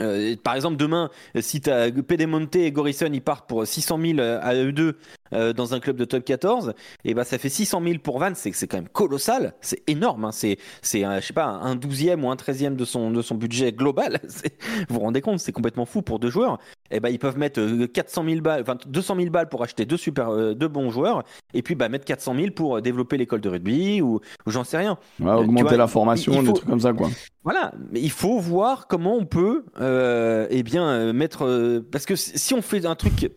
Euh, 0.00 0.36
par 0.42 0.54
exemple, 0.54 0.76
demain, 0.76 1.10
si 1.40 1.60
as 1.68 1.90
Pedemonte 1.90 2.54
et 2.56 2.70
Gorison, 2.70 3.10
ils 3.12 3.22
partent 3.22 3.48
pour 3.48 3.66
600 3.66 3.98
000 4.00 4.20
à 4.20 4.54
eux 4.54 4.72
deux 4.72 4.96
euh, 5.32 5.52
dans 5.52 5.74
un 5.74 5.80
club 5.80 5.96
de 5.96 6.04
top 6.04 6.24
14, 6.24 6.74
et 7.04 7.14
bah 7.14 7.24
ça 7.24 7.38
fait 7.38 7.48
600 7.48 7.82
000 7.82 7.98
pour 8.02 8.18
Van, 8.18 8.32
c'est 8.34 8.52
quand 8.66 8.76
même 8.76 8.88
colossal, 8.88 9.54
c'est 9.60 9.82
énorme, 9.88 10.24
hein. 10.24 10.32
c'est 10.32 10.58
c'est 10.82 11.02
je 11.02 11.26
sais 11.26 11.32
pas 11.32 11.46
un 11.46 11.76
douzième 11.76 12.24
ou 12.24 12.30
un 12.30 12.36
treizième 12.36 12.76
de 12.76 12.84
son 12.84 13.10
de 13.10 13.22
son 13.22 13.34
budget 13.34 13.72
global. 13.72 14.20
Vous 14.88 14.94
vous 14.94 15.00
rendez 15.00 15.20
compte, 15.20 15.40
c'est 15.40 15.52
complètement 15.52 15.86
fou 15.86 16.02
pour 16.02 16.18
deux 16.18 16.30
joueurs. 16.30 16.58
Et 16.90 17.00
bah 17.00 17.10
ils 17.10 17.18
peuvent 17.18 17.38
mettre 17.38 17.60
400 17.86 18.22
euh, 18.22 18.30
000 18.30 18.40
balles, 18.40 18.62
enfin 18.62 18.76
200 18.86 19.16
000 19.16 19.30
balles 19.30 19.48
pour 19.48 19.62
acheter 19.62 19.84
deux 19.84 19.96
super 19.96 20.54
deux 20.54 20.68
bons 20.68 20.90
joueurs, 20.90 21.22
et 21.54 21.62
puis 21.62 21.74
bah 21.74 21.88
mettre 21.88 22.04
400 22.04 22.34
000 22.34 22.50
pour 22.52 22.80
développer 22.80 23.16
l'école 23.16 23.40
de 23.40 23.48
rugby 23.48 24.00
ou, 24.00 24.20
j'en 24.46 24.64
sais 24.64 24.78
rien. 24.78 24.98
augmenter 25.20 25.76
la 25.76 25.86
formation, 25.86 26.42
des 26.42 26.52
trucs 26.52 26.68
comme 26.68 26.80
ça 26.80 26.92
quoi. 26.92 27.08
Voilà, 27.44 27.72
mais 27.90 28.00
il 28.00 28.10
faut 28.10 28.38
voir 28.38 28.88
comment 28.88 29.16
on 29.16 29.24
peut, 29.24 29.64
euh, 29.80 30.46
eh 30.50 30.62
bien, 30.62 30.86
euh, 30.86 31.12
mettre. 31.14 31.46
Euh, 31.46 31.80
parce 31.90 32.04
que 32.04 32.14
si 32.14 32.52
on 32.52 32.60
fait 32.60 32.84
un 32.84 32.94
truc 32.94 33.30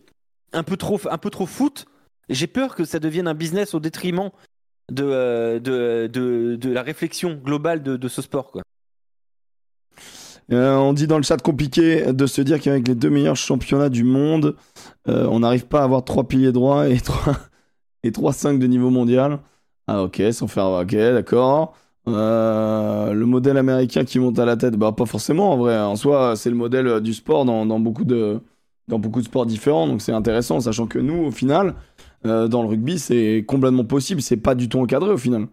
un 0.52 0.62
peu 0.62 0.76
trop, 0.76 1.00
un 1.10 1.18
peu 1.18 1.30
trop 1.30 1.46
foot, 1.46 1.86
j'ai 2.28 2.46
peur 2.46 2.74
que 2.74 2.84
ça 2.84 2.98
devienne 2.98 3.28
un 3.28 3.34
business 3.34 3.74
au 3.74 3.80
détriment 3.80 4.30
de, 4.90 5.58
de, 5.58 6.68
la 6.68 6.82
réflexion 6.82 7.34
globale 7.34 7.82
de, 7.82 8.08
ce 8.08 8.22
sport. 8.22 8.50
Quoi. 8.50 8.62
on 10.50 10.92
dit 10.92 11.06
dans 11.06 11.16
le 11.16 11.22
chat 11.22 11.40
compliqué 11.40 12.12
de 12.12 12.26
se 12.26 12.42
dire 12.42 12.60
qu'avec 12.60 12.86
les 12.88 12.94
deux 12.94 13.10
meilleurs 13.10 13.36
championnats 13.36 13.88
du 13.88 14.04
monde, 14.04 14.56
on 15.06 15.40
n'arrive 15.40 15.66
pas 15.66 15.80
à 15.80 15.84
avoir 15.84 16.04
trois 16.04 16.28
piliers 16.28 16.52
droits 16.52 16.88
et 16.88 17.00
trois 17.00 17.36
et 18.02 18.12
trois 18.12 18.32
cinq 18.32 18.58
de 18.58 18.66
niveau 18.66 18.90
mondial. 18.90 19.40
Ah 19.86 20.02
ok, 20.02 20.22
sans 20.32 20.46
faire 20.46 20.66
ok, 20.66 20.94
d'accord. 20.94 21.74
Euh, 22.08 23.12
le 23.12 23.26
modèle 23.26 23.56
américain 23.56 24.04
qui 24.04 24.18
monte 24.18 24.38
à 24.38 24.44
la 24.44 24.56
tête, 24.56 24.74
bah 24.76 24.92
pas 24.92 25.06
forcément 25.06 25.52
en 25.52 25.56
vrai. 25.56 25.78
En 25.78 25.96
soi, 25.96 26.34
c'est 26.36 26.50
le 26.50 26.56
modèle 26.56 26.86
euh, 26.86 27.00
du 27.00 27.14
sport 27.14 27.44
dans, 27.44 27.80
beaucoup 27.80 28.04
de 28.04 28.40
dans 28.88 28.98
beaucoup 28.98 29.20
de 29.20 29.26
sports 29.26 29.46
différents, 29.46 29.86
donc 29.86 30.02
c'est 30.02 30.12
intéressant, 30.12 30.60
sachant 30.60 30.86
que 30.86 30.98
nous, 30.98 31.24
au 31.24 31.30
final, 31.30 31.74
euh, 32.26 32.48
dans 32.48 32.62
le 32.62 32.68
rugby, 32.68 32.98
c'est 32.98 33.44
complètement 33.46 33.84
possible, 33.84 34.20
c'est 34.22 34.36
pas 34.36 34.54
du 34.54 34.68
tout 34.68 34.80
encadré 34.80 35.10
au 35.10 35.18
final. 35.18 35.46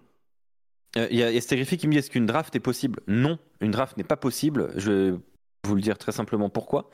Il 0.95 1.15
y 1.15 1.23
a, 1.23 1.27
a 1.27 1.31
qui 1.31 1.87
me 1.87 1.91
dit 1.91 1.99
est-ce 1.99 2.09
qu'une 2.09 2.25
draft 2.25 2.55
est 2.55 2.59
possible? 2.59 3.01
Non, 3.07 3.37
une 3.61 3.69
draft 3.69 3.95
n'est 3.97 4.03
pas 4.03 4.17
possible. 4.17 4.71
Je 4.75 4.91
vais 4.91 5.17
vous 5.63 5.75
le 5.75 5.81
dire 5.81 5.99
très 5.99 6.11
simplement 6.11 6.49
pourquoi. 6.49 6.89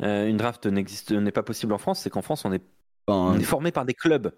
une 0.00 0.38
draft 0.38 0.66
n'existe 0.66 1.12
n'est 1.12 1.30
pas 1.30 1.42
possible 1.42 1.74
en 1.74 1.78
France, 1.78 2.00
c'est 2.00 2.08
qu'en 2.08 2.22
France 2.22 2.46
on 2.46 2.52
est, 2.54 2.62
ben, 3.06 3.14
on 3.14 3.38
est 3.38 3.44
formé 3.44 3.70
par 3.70 3.84
des 3.84 3.92
clubs 3.92 4.32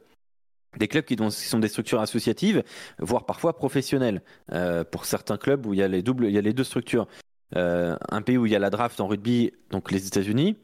des 0.77 0.89
clubs 0.89 1.05
qui, 1.05 1.17
sont 1.31 1.59
des 1.59 1.69
structures 1.69 2.01
associatives, 2.01 2.63
voire 2.99 3.27
parfois 3.27 3.57
professionnelles. 3.57 4.23
Euh, 4.53 4.85
pour 4.85 5.05
certains 5.05 5.37
clubs 5.37 5.67
où 5.67 5.75
il 5.75 5.79
y 5.79 5.83
a 5.83 5.89
les, 5.89 6.03
doubles, 6.03 6.27
il 6.27 6.33
y 6.33 6.39
a 6.39 6.43
les 6.43 6.53
deux 6.53 6.65
structures. 6.65 7.07
Euh, 7.55 7.97
un 8.11 8.23
pays 8.23 8.37
où 8.37 8.47
il 8.47 8.53
y 8.53 8.57
a 8.57 8.59
la 8.59 8.71
draft 8.71 9.01
en 9.01 9.07
rugby, 9.07 9.53
donc 9.71 9.91
les 9.91 10.07
États-Unis, 10.07 10.57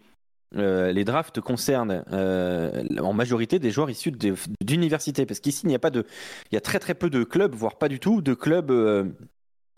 euh, 0.57 0.93
les 0.93 1.05
drafts 1.05 1.41
concernent 1.41 2.05
en 2.11 3.13
majorité 3.13 3.59
des 3.59 3.71
joueurs 3.71 3.91
issus 3.91 4.13
d'universités, 4.61 5.27
parce 5.27 5.41
qu'ici 5.41 5.63
il 5.65 5.69
n'y 5.69 5.75
a 5.75 5.79
pas 5.79 5.91
de, 5.91 6.07
il 6.51 6.55
y 6.55 6.59
a 6.59 6.61
très 6.61 6.79
très 6.79 6.95
peu 6.95 7.11
de 7.11 7.25
clubs, 7.25 7.55
voire 7.55 7.77
pas 7.77 7.89
du 7.89 8.01
tout 8.01 8.23
de 8.23 8.35
clubs 8.35 8.69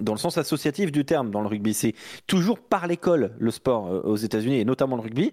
dans 0.03 0.13
le 0.13 0.19
sens 0.19 0.39
associatif 0.39 0.91
du 0.91 1.05
terme 1.05 1.31
dans 1.31 1.41
le 1.41 1.49
rugby. 1.49 1.75
C'est 1.75 1.95
toujours 2.27 2.59
par 2.59 2.87
l'école 2.87 3.33
le 3.39 3.51
sport 3.51 4.05
aux 4.05 4.17
États-Unis 4.17 4.59
et 4.59 4.65
notamment 4.65 4.97
le 4.97 5.03
rugby. 5.03 5.33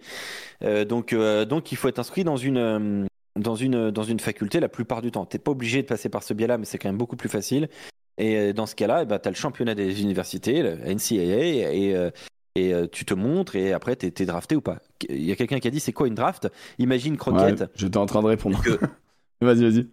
donc 0.87 1.15
donc 1.15 1.71
il 1.71 1.75
faut 1.75 1.87
être 1.87 1.99
inscrit 1.99 2.23
dans 2.23 2.37
une 2.37 3.07
dans 3.35 3.55
une, 3.55 3.91
dans 3.91 4.03
une 4.03 4.19
faculté 4.19 4.59
la 4.59 4.69
plupart 4.69 5.01
du 5.01 5.11
temps. 5.11 5.25
Tu 5.25 5.35
n'es 5.37 5.39
pas 5.39 5.51
obligé 5.51 5.81
de 5.81 5.87
passer 5.87 6.09
par 6.09 6.23
ce 6.23 6.33
biais-là, 6.33 6.57
mais 6.57 6.65
c'est 6.65 6.77
quand 6.77 6.89
même 6.89 6.97
beaucoup 6.97 7.15
plus 7.15 7.29
facile. 7.29 7.69
Et 8.17 8.37
euh, 8.37 8.53
dans 8.53 8.65
ce 8.65 8.75
cas-là, 8.75 9.05
bah, 9.05 9.19
tu 9.19 9.27
as 9.27 9.31
le 9.31 9.37
championnat 9.37 9.75
des 9.75 10.01
universités, 10.01 10.61
le 10.61 10.77
NCAA, 10.77 11.73
et, 11.73 11.95
euh, 11.95 12.11
et 12.55 12.73
euh, 12.73 12.87
tu 12.91 13.05
te 13.05 13.13
montres, 13.13 13.55
et 13.55 13.71
après, 13.73 13.95
tu 13.95 14.07
es, 14.07 14.25
drafté 14.25 14.55
ou 14.55 14.61
pas? 14.61 14.79
Il 15.09 15.23
y 15.23 15.31
a 15.31 15.35
quelqu'un 15.35 15.59
qui 15.59 15.67
a 15.67 15.71
dit 15.71 15.79
c'est 15.79 15.93
quoi 15.93 16.07
une 16.07 16.15
draft? 16.15 16.49
Imagine 16.79 17.17
Croquette. 17.17 17.61
Ouais, 17.61 17.67
J'étais 17.75 17.97
en 17.97 18.05
train 18.05 18.21
de 18.21 18.27
répondre. 18.27 18.61
vas-y, 19.41 19.63
vas-y. 19.63 19.87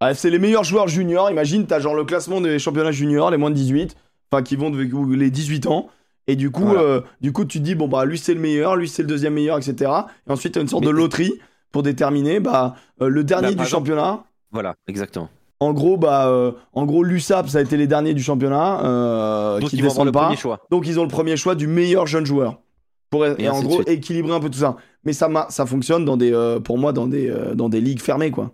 Ah, 0.00 0.14
c'est 0.14 0.30
les 0.30 0.38
meilleurs 0.38 0.64
joueurs 0.64 0.88
juniors. 0.88 1.30
Imagine, 1.30 1.66
tu 1.66 1.72
as 1.74 1.80
genre 1.80 1.94
le 1.94 2.04
classement 2.04 2.40
des 2.40 2.58
championnats 2.58 2.90
juniors, 2.92 3.30
les 3.30 3.36
moins 3.36 3.50
de 3.50 3.54
18, 3.54 3.96
enfin 4.30 4.42
qui 4.42 4.56
vont 4.56 4.70
de 4.70 5.14
les 5.14 5.30
18 5.30 5.66
ans. 5.68 5.88
Et 6.26 6.36
du 6.36 6.50
coup, 6.50 6.64
Voilà. 6.64 6.80
euh, 6.82 7.00
du 7.20 7.32
coup, 7.32 7.44
tu 7.44 7.58
te 7.58 7.64
dis, 7.64 7.74
bon, 7.74 7.88
bah, 7.88 8.04
lui, 8.04 8.18
c'est 8.18 8.34
le 8.34 8.40
meilleur, 8.40 8.76
lui, 8.76 8.88
c'est 8.88 9.02
le 9.02 9.08
deuxième 9.08 9.34
meilleur, 9.34 9.58
etc. 9.58 9.90
Et 10.28 10.30
ensuite, 10.30 10.52
tu 10.54 10.58
as 10.58 10.62
une 10.62 10.68
sorte 10.68 10.82
Mais- 10.82 10.88
de 10.88 10.92
loterie 10.92 11.32
pour 11.72 11.82
déterminer 11.82 12.38
bah, 12.40 12.76
euh, 13.00 13.08
le 13.08 13.24
dernier 13.24 13.48
Bah, 13.48 13.54
du 13.54 13.62
exemple- 13.62 13.70
championnat. 13.70 14.24
Voilà, 14.50 14.74
exactement. 14.86 15.30
En 15.62 15.72
gros, 15.72 15.96
bah, 15.96 16.26
euh, 16.26 16.50
en 16.72 16.84
gros, 16.86 17.04
l'USAP, 17.04 17.48
ça 17.48 17.58
a 17.58 17.60
été 17.60 17.76
les 17.76 17.86
derniers 17.86 18.14
du 18.14 18.22
championnat 18.22 18.84
euh, 18.84 19.60
Donc 19.60 19.70
qui 19.70 19.76
descendent 19.76 20.06
le 20.06 20.12
pas. 20.12 20.24
premier 20.24 20.36
choix. 20.36 20.66
Donc, 20.72 20.88
ils 20.88 20.98
ont 20.98 21.04
le 21.04 21.08
premier 21.08 21.36
choix 21.36 21.54
du 21.54 21.68
meilleur 21.68 22.08
jeune 22.08 22.26
joueur. 22.26 22.58
Pour, 23.10 23.24
et, 23.24 23.36
Et 23.38 23.48
en 23.48 23.62
gros, 23.62 23.80
équilibrer 23.82 24.34
un 24.34 24.40
peu 24.40 24.50
tout 24.50 24.58
ça. 24.58 24.76
Mais 25.04 25.12
ça, 25.12 25.28
ça 25.50 25.64
fonctionne 25.64 26.04
dans 26.04 26.16
des, 26.16 26.32
euh, 26.32 26.58
pour 26.58 26.78
moi 26.78 26.92
dans 26.92 27.06
des, 27.06 27.32
dans 27.54 27.68
des 27.68 27.80
ligues 27.80 28.00
fermées, 28.00 28.32
quoi. 28.32 28.50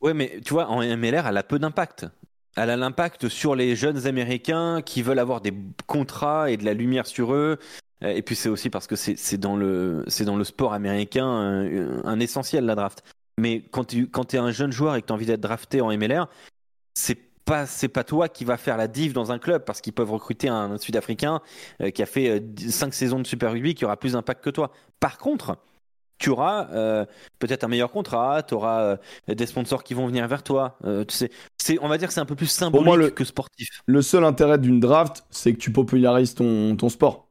Ouais, 0.00 0.14
mais 0.14 0.40
tu 0.42 0.54
vois, 0.54 0.68
en 0.68 0.80
MLR, 0.80 1.26
elle 1.26 1.36
a 1.36 1.42
peu 1.42 1.58
d'impact. 1.58 2.06
Elle 2.56 2.70
a 2.70 2.76
l'impact 2.78 3.28
sur 3.28 3.54
les 3.54 3.76
jeunes 3.76 4.06
Américains 4.06 4.80
qui 4.82 5.02
veulent 5.02 5.18
avoir 5.18 5.42
des 5.42 5.52
contrats 5.86 6.50
et 6.50 6.56
de 6.56 6.64
la 6.64 6.72
lumière 6.72 7.06
sur 7.06 7.34
eux. 7.34 7.58
Et 8.00 8.22
puis 8.22 8.36
c'est 8.36 8.48
aussi 8.48 8.70
parce 8.70 8.86
que 8.86 8.96
c'est 8.96 9.38
dans 9.38 9.56
le 9.56 10.04
c'est 10.06 10.24
dans 10.24 10.36
le 10.36 10.44
sport 10.44 10.72
américain 10.72 11.26
un, 11.26 12.04
un 12.04 12.20
essentiel 12.20 12.64
la 12.64 12.76
draft. 12.76 13.02
Mais 13.38 13.62
quand 13.70 13.84
tu 13.84 14.08
quand 14.08 14.34
es 14.34 14.38
un 14.38 14.50
jeune 14.50 14.72
joueur 14.72 14.96
et 14.96 15.02
que 15.02 15.06
tu 15.06 15.12
as 15.12 15.16
envie 15.16 15.26
d'être 15.26 15.40
drafté 15.40 15.80
en 15.80 15.90
MLR, 15.96 16.28
c'est 16.94 17.18
pas 17.44 17.66
c'est 17.66 17.88
pas 17.88 18.04
toi 18.04 18.28
qui 18.28 18.44
va 18.44 18.56
faire 18.56 18.76
la 18.76 18.88
div 18.88 19.12
dans 19.12 19.32
un 19.32 19.38
club 19.38 19.64
parce 19.64 19.80
qu'ils 19.80 19.92
peuvent 19.94 20.10
recruter 20.12 20.48
un 20.48 20.76
Sud-Africain 20.78 21.40
euh, 21.80 21.90
qui 21.90 22.02
a 22.02 22.06
fait 22.06 22.42
5 22.58 22.92
saisons 22.92 23.18
de 23.20 23.26
Super 23.26 23.52
Rugby 23.52 23.74
qui 23.74 23.84
aura 23.84 23.96
plus 23.96 24.12
d'impact 24.12 24.44
que 24.44 24.50
toi. 24.50 24.70
Par 25.00 25.16
contre, 25.18 25.56
tu 26.18 26.30
auras 26.30 26.68
euh, 26.72 27.06
peut-être 27.38 27.62
un 27.62 27.68
meilleur 27.68 27.92
contrat, 27.92 28.42
tu 28.42 28.52
auras 28.54 28.80
euh, 28.82 28.96
des 29.34 29.46
sponsors 29.46 29.84
qui 29.84 29.94
vont 29.94 30.06
venir 30.08 30.26
vers 30.26 30.42
toi. 30.42 30.76
Euh, 30.84 31.04
tu 31.04 31.14
sais, 31.14 31.30
c'est, 31.62 31.78
on 31.80 31.86
va 31.88 31.96
dire 31.96 32.08
que 32.08 32.14
c'est 32.14 32.20
un 32.20 32.24
peu 32.26 32.34
plus 32.34 32.48
symbolique 32.48 32.86
moi, 32.86 32.96
le- 32.96 33.10
que 33.10 33.24
sportif. 33.24 33.82
Le 33.86 34.02
seul 34.02 34.24
intérêt 34.24 34.58
d'une 34.58 34.80
draft, 34.80 35.24
c'est 35.30 35.52
que 35.52 35.58
tu 35.58 35.70
popularises 35.70 36.34
ton, 36.34 36.74
ton 36.76 36.88
sport. 36.88 37.28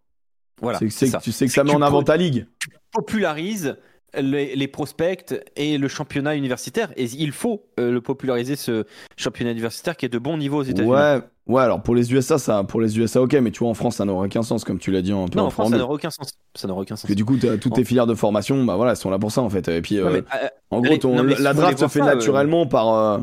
Voilà, 0.62 0.80
c'est 0.80 0.86
que, 0.88 0.94
c'est 0.94 1.06
c'est 1.08 1.12
ça. 1.12 1.18
que 1.20 1.24
tu 1.26 1.32
sais 1.34 1.46
que 1.46 1.52
C'est 1.52 1.56
ça 1.60 1.64
met 1.66 1.72
tu 1.72 1.76
en 1.76 1.82
avant 1.82 2.02
ta 2.02 2.16
ligue. 2.18 2.48
popularise 2.92 3.78
les, 4.20 4.56
les 4.56 4.68
prospects 4.68 5.34
et 5.56 5.78
le 5.78 5.88
championnat 5.88 6.36
universitaire. 6.36 6.92
Et 6.98 7.06
il 7.06 7.32
faut 7.32 7.64
euh, 7.80 7.92
le 7.92 8.02
populariser, 8.02 8.56
ce 8.56 8.86
championnat 9.16 9.52
universitaire 9.52 9.96
qui 9.98 10.06
est 10.06 10.10
de 10.10 10.20
bon 10.20 10.38
niveau 10.38 10.58
aux 10.60 10.64
États-Unis. 10.64 10.90
Ouais, 10.92 11.20
ouais, 11.48 11.62
alors 11.62 11.82
pour 11.84 11.96
les 11.96 12.12
USA, 12.14 12.38
ça, 12.38 12.64
pour 12.64 12.82
les 12.82 12.98
USA, 12.98 13.22
ok, 13.22 13.34
mais 13.34 13.52
tu 13.52 13.60
vois, 13.60 13.70
en 13.70 13.74
France, 13.74 13.98
ça 13.98 14.06
n'aurait 14.06 14.28
aucun 14.28 14.44
sens, 14.44 14.64
comme 14.64 14.80
tu 14.80 14.92
l'as 14.92 15.02
dit 15.02 15.12
un 15.12 15.28
peu 15.28 15.38
Non, 15.38 15.44
en 15.44 15.48
en 15.48 15.50
France, 15.50 15.70
ça 15.72 15.78
n'aurait 15.78 15.96
aucun 15.96 16.10
sens. 16.10 16.32
Ça 16.56 16.68
n'aurait 16.68 16.82
aucun 16.82 16.96
sens. 16.96 17.04
Parce 17.04 17.10
que 17.14 17.18
du 17.18 17.26
coup, 17.26 17.38
toutes 17.38 17.74
tes 17.74 17.84
filières 17.84 18.08
de 18.08 18.16
formation, 18.16 18.64
bah 18.64 18.76
voilà, 18.76 18.92
elles 18.92 18.98
sont 18.98 19.10
là 19.10 19.20
pour 19.20 19.32
ça 19.32 19.42
en 19.42 19.50
fait. 19.50 19.68
Et 19.68 19.82
puis, 19.82 20.00
Ouais, 20.02 20.08
euh, 20.08 20.22
mais, 20.34 20.38
euh, 20.44 20.48
en 20.72 20.82
gros, 20.82 20.98
ton- 20.98 21.16
non, 21.16 21.24
mais 21.24 21.36
si 21.36 21.42
la 21.44 21.54
draft 21.54 21.78
se 21.78 21.88
fait 21.88 22.00
naturellement 22.02 22.66
par. 22.66 23.22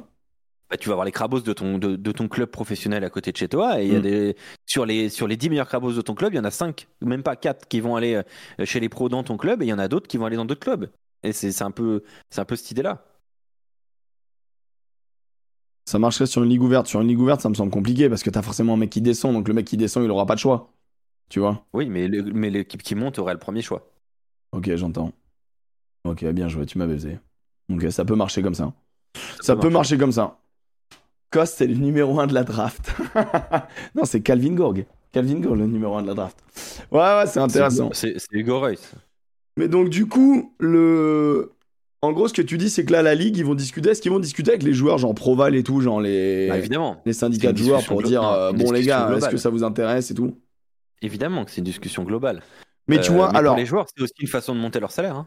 Bah, 0.75 0.79
tu 0.79 0.89
vas 0.89 0.95
avoir 0.95 1.05
les 1.05 1.13
crabos 1.13 1.41
de 1.41 1.53
ton, 1.53 1.79
de, 1.79 1.95
de 1.95 2.13
ton 2.13 2.27
club 2.27 2.51
professionnel 2.51 3.05
à 3.05 3.11
côté 3.11 3.31
de 3.31 3.37
chez 3.37 3.47
toi. 3.49 3.81
Et 3.81 3.87
il 3.87 3.93
y 3.93 3.97
a 3.97 4.01
Mm. 4.01 4.03
des, 4.03 4.37
sur, 4.67 4.85
les, 4.85 5.09
sur 5.09 5.29
les 5.29 5.37
10 5.37 5.51
meilleurs 5.51 5.69
crabos 5.69 5.93
de 5.93 6.01
ton 6.01 6.15
club, 6.17 6.33
il 6.33 6.37
y 6.37 6.41
en 6.41 6.45
a 6.45 6.51
5, 6.51 6.89
même 7.01 7.23
pas 7.23 7.37
4 7.37 7.69
qui 7.69 7.79
vont 7.81 7.95
aller 7.95 8.17
euh, 8.61 8.65
chez 8.65 8.81
les 8.81 8.89
pros 8.89 9.09
dans 9.09 9.23
ton 9.23 9.37
club. 9.37 9.63
Et 9.63 9.67
il 9.67 9.69
y 9.69 9.73
en 9.73 9.79
a 9.79 9.87
d'autres 9.87 10.09
qui 10.09 10.17
vont 10.17 10.27
aller 10.27 10.35
dans 10.37 10.45
d'autres 10.45 10.61
clubs. 10.61 10.91
Et 11.23 11.33
c'est, 11.33 11.63
un, 11.63 11.71
peu, 11.71 12.03
c'est 12.31 12.41
un 12.41 12.45
peu 12.45 12.57
cette 12.57 12.73
idée-là. 12.73 13.05
Ça 15.87 16.01
marcherait 16.01 16.27
sur 16.27 16.43
une 16.43 16.51
ligue 16.51 16.63
ouverte. 16.63 16.89
Sur 16.89 17.01
une 17.03 17.09
ligue 17.09 17.21
ouverte, 17.21 17.41
ça 17.41 17.49
me 17.49 17.55
semble 17.55 17.71
compliqué 17.71 18.09
parce 18.09 18.25
que 18.25 18.31
t'as 18.31 18.43
forcément 18.43 18.75
un 18.75 18.77
mec 18.77 18.91
qui 18.91 19.01
descend, 19.01 19.33
donc 19.33 19.47
le 19.47 19.55
mec 19.55 19.67
qui 19.67 19.77
descend, 19.77 20.05
il 20.05 20.11
aura 20.11 20.27
pas 20.27 20.35
de 20.35 20.41
choix. 20.41 20.73
Tu 21.29 21.39
vois? 21.39 21.65
Oui, 21.73 21.89
mais 21.89 22.09
l'équipe 22.09 22.83
qui 22.83 22.95
monte 22.97 23.19
aurait 23.21 23.33
le 23.35 23.39
premier 23.39 23.63
choix. 23.63 23.91
Ok, 24.53 24.75
j'entends. 24.75 25.13
Ok, 26.05 26.25
bien 26.27 26.49
joué, 26.49 26.67
tu 26.67 26.79
m'as 26.79 26.87
baisé. 26.87 27.19
Ok, 27.73 27.91
ça 27.91 28.05
peut 28.05 28.17
marcher 28.17 28.43
comme 28.43 28.55
ça. 28.55 28.73
Ça, 29.41 29.57
peut 29.57 29.71
marcher 29.71 29.97
comme 29.97 30.13
ça. 30.13 30.39
Cost, 31.35 31.57
c'est 31.59 31.67
le 31.67 31.75
numéro 31.75 32.21
1 32.21 32.29
de 32.29 32.35
la 32.35 32.45
draft. 32.45 32.93
non, 33.97 34.05
c'est 34.05 34.21
Calvin 34.21 34.55
Gorg. 34.55 34.87
Calvin 35.11 35.41
Gorg, 35.41 35.57
le 35.59 35.67
numéro 35.67 35.97
1 35.97 36.03
de 36.03 36.07
la 36.07 36.15
draft. 36.15 36.39
Ouais, 36.93 37.01
ouais, 37.01 37.27
c'est 37.27 37.41
intéressant. 37.41 37.91
C'est, 37.93 38.15
Hugo. 38.31 38.63
Mais 39.57 39.67
donc, 39.69 39.89
du 39.89 40.07
coup, 40.07 40.55
le. 40.61 41.51
En 42.03 42.13
gros, 42.13 42.29
ce 42.29 42.35
que 42.35 42.43
tu 42.43 42.57
dis, 42.57 42.71
c'est 42.71 42.85
que 42.85 42.93
là, 42.93 43.03
la 43.03 43.15
ligue, 43.17 43.37
ils 43.37 43.45
vont 43.45 43.55
discuter. 43.57 43.91
Est-ce 43.91 44.01
qu'ils 44.03 44.13
vont 44.13 44.21
discuter 44.21 44.51
avec 44.53 44.63
les 44.63 44.75
joueurs, 44.75 44.99
genre 44.99 45.15
Proval 45.15 45.57
et 45.57 45.63
tout, 45.65 45.81
genre 45.81 46.01
les, 46.01 46.47
Bah, 46.49 46.59
évidemment. 46.59 47.01
les 47.05 47.13
syndicats 47.15 47.51
de 47.53 47.59
joueurs 47.59 47.79
discussion 47.79 47.95
pour 47.95 48.03
dire 48.03 48.23
euh, 48.23 48.53
bon, 48.53 48.71
les 48.71 48.85
gars, 48.85 49.11
est-ce 49.17 49.29
que 49.31 49.37
ça 49.37 49.51
vous 49.51 49.65
intéresse 49.65 50.11
et 50.13 50.15
tout? 50.15 50.37
Évidemment 51.03 51.45
que 51.45 51.51
c'est 51.51 51.59
une 51.59 51.65
discussion 51.65 52.05
globale. 52.05 52.43
Mais 52.87 53.01
tu 53.01 53.11
Euh, 53.11 53.15
vois, 53.15 53.33
mais 53.33 53.39
alors. 53.39 53.55
Pour 53.55 53.61
les 53.61 53.67
joueurs, 53.67 53.87
c'est 53.95 54.03
aussi 54.03 54.15
une 54.21 54.29
façon 54.29 54.55
de 54.55 54.61
monter 54.61 54.79
leur 54.81 54.91
salaire. 54.93 55.17
hein. 55.17 55.27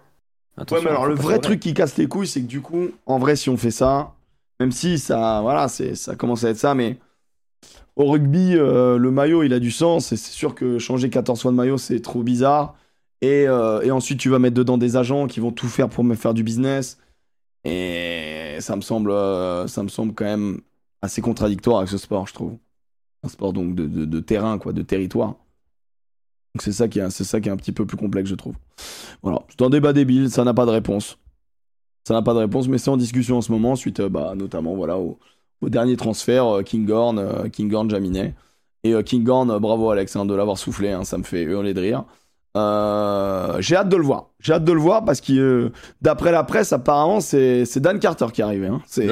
Ouais, 0.71 0.79
mais 0.83 0.89
alors 0.89 1.05
le 1.05 1.15
vrai 1.15 1.39
truc 1.39 1.59
qui 1.59 1.73
casse 1.73 1.97
les 1.97 2.07
couilles, 2.07 2.27
c'est 2.27 2.41
que 2.41 2.47
du 2.47 2.61
coup, 2.61 2.89
en 3.05 3.19
vrai, 3.19 3.35
si 3.35 3.49
on 3.49 3.57
fait 3.57 3.71
ça, 3.71 4.13
même 4.59 4.71
si 4.71 4.99
ça, 4.99 5.41
voilà, 5.41 5.67
ça 5.67 6.15
commence 6.15 6.43
à 6.43 6.49
être 6.49 6.57
ça, 6.57 6.75
mais 6.75 6.97
au 7.95 8.05
rugby, 8.11 8.55
euh, 8.55 8.97
le 8.97 9.11
maillot, 9.11 9.43
il 9.43 9.53
a 9.53 9.59
du 9.59 9.71
sens, 9.71 10.11
et 10.11 10.17
c'est 10.17 10.31
sûr 10.31 10.55
que 10.55 10.79
changer 10.79 11.09
14 11.09 11.41
fois 11.41 11.51
de 11.51 11.57
maillot, 11.57 11.77
c'est 11.77 11.99
trop 12.01 12.23
bizarre. 12.23 12.75
Et, 13.21 13.47
euh, 13.47 13.81
et 13.81 13.91
ensuite, 13.91 14.19
tu 14.19 14.29
vas 14.29 14.39
mettre 14.39 14.55
dedans 14.55 14.77
des 14.77 14.95
agents 14.97 15.27
qui 15.27 15.39
vont 15.39 15.51
tout 15.51 15.67
faire 15.67 15.89
pour 15.89 16.03
me 16.03 16.15
faire 16.15 16.33
du 16.33 16.43
business. 16.43 16.99
Et 17.65 18.57
ça 18.61 18.75
me 18.75 18.81
semble, 18.81 19.11
euh, 19.11 19.67
quand 20.15 20.25
même 20.25 20.61
assez 21.01 21.21
contradictoire 21.21 21.79
avec 21.79 21.89
ce 21.89 21.97
sport, 21.97 22.27
je 22.27 22.33
trouve. 22.33 22.57
Un 23.23 23.29
sport 23.29 23.53
donc 23.53 23.75
de 23.75 24.19
terrain, 24.19 24.59
quoi, 24.59 24.73
de 24.73 24.83
territoire. 24.83 25.35
Donc 26.57 26.63
c'est 26.63 26.71
ça 26.71 26.87
qui 26.87 26.97
est, 26.97 27.09
c'est 27.11 27.23
ça 27.23 27.39
qui 27.39 27.49
est 27.49 27.51
un 27.51 27.57
petit 27.57 27.71
peu 27.71 27.85
plus 27.85 27.97
complexe, 27.97 28.29
je 28.31 28.35
trouve. 28.35 28.55
Voilà, 29.21 29.43
c'est 29.49 29.61
un 29.61 29.69
débat 29.69 29.93
débile, 29.93 30.31
ça 30.31 30.43
n'a 30.43 30.55
pas 30.55 30.65
de 30.65 30.71
réponse. 30.71 31.19
Ça 32.07 32.13
n'a 32.13 32.21
pas 32.21 32.33
de 32.33 32.39
réponse, 32.39 32.69
mais 32.69 32.77
c'est 32.77 32.89
en 32.89 32.95
discussion 32.95 33.35
en 33.35 33.41
ce 33.41 33.51
moment, 33.51 33.75
suite 33.75 33.99
euh, 33.99 34.07
bah, 34.07 34.31
notamment 34.33 34.75
voilà, 34.75 34.97
au, 34.97 35.19
au 35.59 35.67
dernier 35.67 35.97
transfert, 35.97 36.45
euh, 36.47 36.61
Kinghorn, 36.63 37.19
euh, 37.19 37.49
Kinghorn 37.49 37.89
Jaminet. 37.89 38.33
Et 38.85 38.93
Kinghorn, 39.03 39.57
bravo 39.59 39.89
Alex 39.89 40.15
hein, 40.15 40.25
de 40.25 40.33
l'avoir 40.33 40.57
soufflé, 40.57 40.89
hein, 40.93 41.03
ça 41.03 41.17
me 41.17 41.23
fait 41.23 41.41
hurler 41.43 41.73
de 41.73 41.81
rire. 41.81 42.05
Euh, 42.55 43.57
J'ai 43.59 43.75
hâte 43.75 43.89
de 43.89 43.97
le 43.97 44.03
voir. 44.03 44.29
J'ai 44.39 44.53
hâte 44.53 44.63
de 44.63 44.71
le 44.71 44.79
voir 44.79 45.03
parce 45.03 45.19
que 45.19 45.33
euh, 45.33 45.71
d'après 46.01 46.31
la 46.31 46.45
presse, 46.45 46.71
apparemment, 46.71 47.19
c'est 47.19 47.65
c'est 47.65 47.81
Dan 47.81 47.99
Carter 47.99 48.27
qui 48.31 48.39
est 48.39 48.45
arrivé. 48.45 48.67
Hein. 48.67 48.81
C'est- 48.85 49.09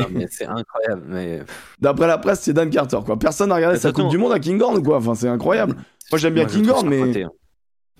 incroyable. 0.48 1.04
Mais... 1.10 1.42
D'après 1.82 2.08
la 2.08 2.18
presse, 2.18 2.40
c'est 2.44 2.54
Dan 2.54 2.70
Carter. 2.70 3.00
Quoi. 3.06 3.20
Personne 3.20 3.50
n'a 3.50 3.56
regardé 3.56 3.78
sa. 3.78 3.92
Coupe 3.92 4.08
du 4.08 4.18
Monde 4.18 4.32
à 4.32 4.40
Kinghorn 4.40 4.82
quoi. 4.82 4.98
Enfin, 5.00 5.16
c'est 5.16 5.28
incroyable. 5.28 5.76
Moi, 6.12 6.18
j'aime 6.20 6.34
bien 6.36 6.46
Kinghorn, 6.46 6.88
mais. 6.88 7.00
surcoté, 7.00 7.24
hein. 7.24 7.32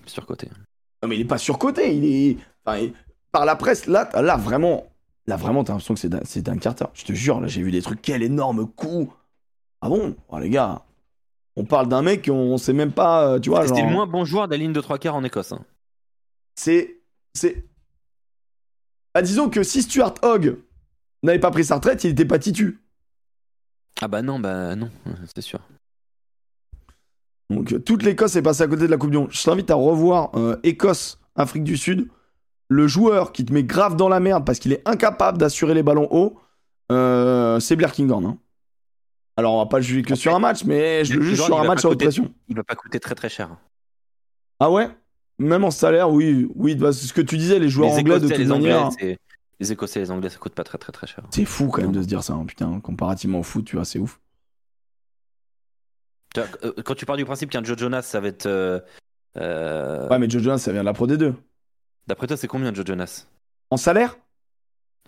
Surcoté. 0.06 0.48
Non, 1.02 1.08
mais 1.10 1.16
il 1.16 1.20
est 1.20 1.24
pas 1.26 1.38
surcoté, 1.38 1.94
il 1.94 2.04
est. 2.06 2.36
Enfin, 2.64 2.78
il- 2.78 2.92
Par 3.36 3.44
la 3.44 3.54
presse, 3.54 3.84
là, 3.86 4.08
là 4.14 4.38
vraiment. 4.38 4.86
Là, 5.26 5.36
vraiment, 5.36 5.62
t'as 5.62 5.74
l'impression 5.74 5.92
que 5.92 6.00
c'est 6.00 6.08
Dan, 6.08 6.22
Dan 6.42 6.58
Carter. 6.58 6.86
Je 6.94 7.04
te 7.04 7.12
jure, 7.12 7.38
là, 7.38 7.48
j'ai 7.48 7.60
vu 7.62 7.70
des 7.70 7.82
trucs. 7.82 8.00
Quel 8.00 8.22
énorme 8.22 8.66
coup 8.66 9.12
Ah 9.82 9.90
bon? 9.90 10.16
Oh, 10.28 10.38
les 10.38 10.48
gars. 10.48 10.86
On 11.54 11.66
parle 11.66 11.86
d'un 11.88 12.00
mec, 12.00 12.28
on, 12.30 12.34
on 12.34 12.56
sait 12.56 12.72
même 12.72 12.92
pas. 12.92 13.26
euh, 13.28 13.38
Tu 13.38 13.50
vois, 13.50 13.66
C'était 13.66 13.80
genre. 13.80 13.88
le 13.88 13.92
moins 13.92 14.06
bon 14.06 14.24
joueur 14.24 14.46
de 14.48 14.52
la 14.52 14.56
ligne 14.56 14.72
de 14.72 14.80
trois 14.80 14.96
quarts 14.98 15.16
en 15.16 15.22
Écosse. 15.22 15.52
hein. 15.52 15.60
C'est. 16.54 16.96
C'est. 17.34 17.62
Ah, 19.12 19.20
disons 19.20 19.50
que 19.50 19.62
si 19.62 19.82
Stuart 19.82 20.14
Hogg 20.22 20.56
n'avait 21.22 21.38
pas 21.38 21.50
pris 21.50 21.64
sa 21.66 21.74
retraite, 21.74 22.04
il 22.04 22.12
était 22.12 22.24
pas 22.24 22.38
titu. 22.38 22.80
Ah 24.00 24.08
bah 24.08 24.22
non, 24.22 24.38
bah 24.40 24.74
non, 24.76 24.90
c'est 25.34 25.42
sûr. 25.42 25.60
Donc, 27.50 27.84
toute 27.84 28.02
l'Écosse 28.02 28.36
est 28.36 28.42
passée 28.42 28.62
à 28.62 28.66
côté 28.68 28.82
de 28.86 28.90
la 28.90 28.96
Coupe 28.96 29.10
du 29.10 29.18
Monde. 29.18 29.28
Je 29.30 29.42
t'invite 29.44 29.70
à 29.70 29.74
revoir 29.74 30.30
euh, 30.36 30.56
Écosse, 30.62 31.18
Afrique 31.34 31.64
du 31.64 31.76
Sud. 31.76 32.08
Le 32.68 32.86
joueur 32.88 33.32
qui 33.32 33.44
te 33.44 33.52
met 33.52 33.62
grave 33.64 33.96
dans 33.96 34.08
la 34.08 34.18
merde 34.20 34.44
parce 34.44 34.58
qu'il 34.58 34.72
est 34.72 34.82
incapable 34.88 35.38
d'assurer 35.38 35.74
les 35.74 35.82
ballons 35.82 36.08
hauts, 36.10 36.40
euh, 36.90 37.60
c'est 37.60 37.76
Blair 37.76 37.92
Kinghorn. 37.92 38.24
hein. 38.26 38.38
Alors, 39.36 39.54
on 39.54 39.58
va 39.58 39.66
pas 39.66 39.76
le 39.78 39.82
juger 39.84 40.02
que 40.02 40.14
sur 40.14 40.34
un 40.34 40.38
match, 40.38 40.64
mais 40.64 41.04
je 41.04 41.14
le 41.14 41.22
juge 41.22 41.40
sur 41.40 41.58
un 41.60 41.64
match 41.64 41.84
à 41.84 41.88
haute 41.90 42.00
pression. 42.00 42.32
Il 42.48 42.56
va 42.56 42.64
pas 42.64 42.74
coûter 42.74 42.98
très 43.00 43.14
très 43.14 43.28
cher. 43.28 43.56
Ah 44.60 44.70
ouais? 44.70 44.88
Même 45.38 45.64
en 45.64 45.70
salaire, 45.70 46.10
oui. 46.10 46.48
Oui, 46.54 46.74
bah, 46.74 46.92
c'est 46.92 47.06
ce 47.06 47.12
que 47.12 47.20
tu 47.20 47.36
disais, 47.36 47.58
les 47.58 47.68
joueurs 47.68 47.90
les 47.90 47.98
anglais 47.98 48.18
de 48.18 48.28
toute 48.28 48.38
les 48.38 48.50
Anglais, 48.50 48.72
manière. 48.72 48.92
c'est- 48.98 49.18
les 49.60 49.72
Écossais 49.72 50.00
et 50.00 50.02
les 50.04 50.10
Anglais, 50.10 50.30
ça 50.30 50.38
coûte 50.38 50.54
pas 50.54 50.64
très 50.64 50.78
très 50.78 50.92
très 50.92 51.06
cher. 51.06 51.24
C'est 51.30 51.44
fou 51.44 51.68
quand 51.68 51.82
même 51.82 51.92
de 51.92 52.00
se 52.02 52.06
dire 52.06 52.24
ça, 52.24 52.32
hein, 52.32 52.44
putain. 52.46 52.80
Comparativement 52.80 53.40
au 53.40 53.42
foot, 53.42 53.64
tu 53.66 53.76
vois, 53.76 53.84
c'est 53.84 53.98
ouf. 53.98 54.18
Euh, 56.38 56.72
Quand 56.84 56.94
tu 56.94 57.06
pars 57.06 57.16
du 57.16 57.24
principe 57.24 57.50
qu'un 57.50 57.64
Joe 57.64 57.78
Jonas, 57.78 58.02
ça 58.02 58.20
va 58.20 58.28
être. 58.28 58.46
euh, 58.46 58.80
Ouais, 59.36 60.18
mais 60.18 60.28
Joe 60.28 60.42
Jonas, 60.42 60.58
ça 60.58 60.72
vient 60.72 60.80
de 60.82 60.86
la 60.86 60.92
Pro 60.94 61.06
D2. 61.06 61.34
D'après 62.06 62.26
toi, 62.26 62.36
c'est 62.36 62.46
combien 62.48 62.72
Joe 62.72 62.86
Jonas 62.86 63.26
En 63.70 63.76
salaire 63.76 64.16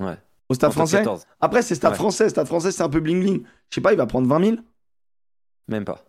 Ouais. 0.00 0.16
Au 0.48 0.54
stade 0.54 0.72
français 0.72 0.98
14. 0.98 1.24
Après, 1.40 1.62
c'est 1.62 1.74
stade 1.74 1.92
Ouais. 1.92 1.96
français. 1.98 2.28
Stade 2.28 2.46
français, 2.46 2.72
c'est 2.72 2.82
un 2.82 2.88
peu 2.88 3.00
bling-bling. 3.00 3.42
Je 3.70 3.74
sais 3.74 3.80
pas, 3.80 3.92
il 3.92 3.96
va 3.96 4.06
prendre 4.06 4.26
20 4.28 4.44
000 4.44 4.56
Même 5.68 5.84
pas. 5.84 6.04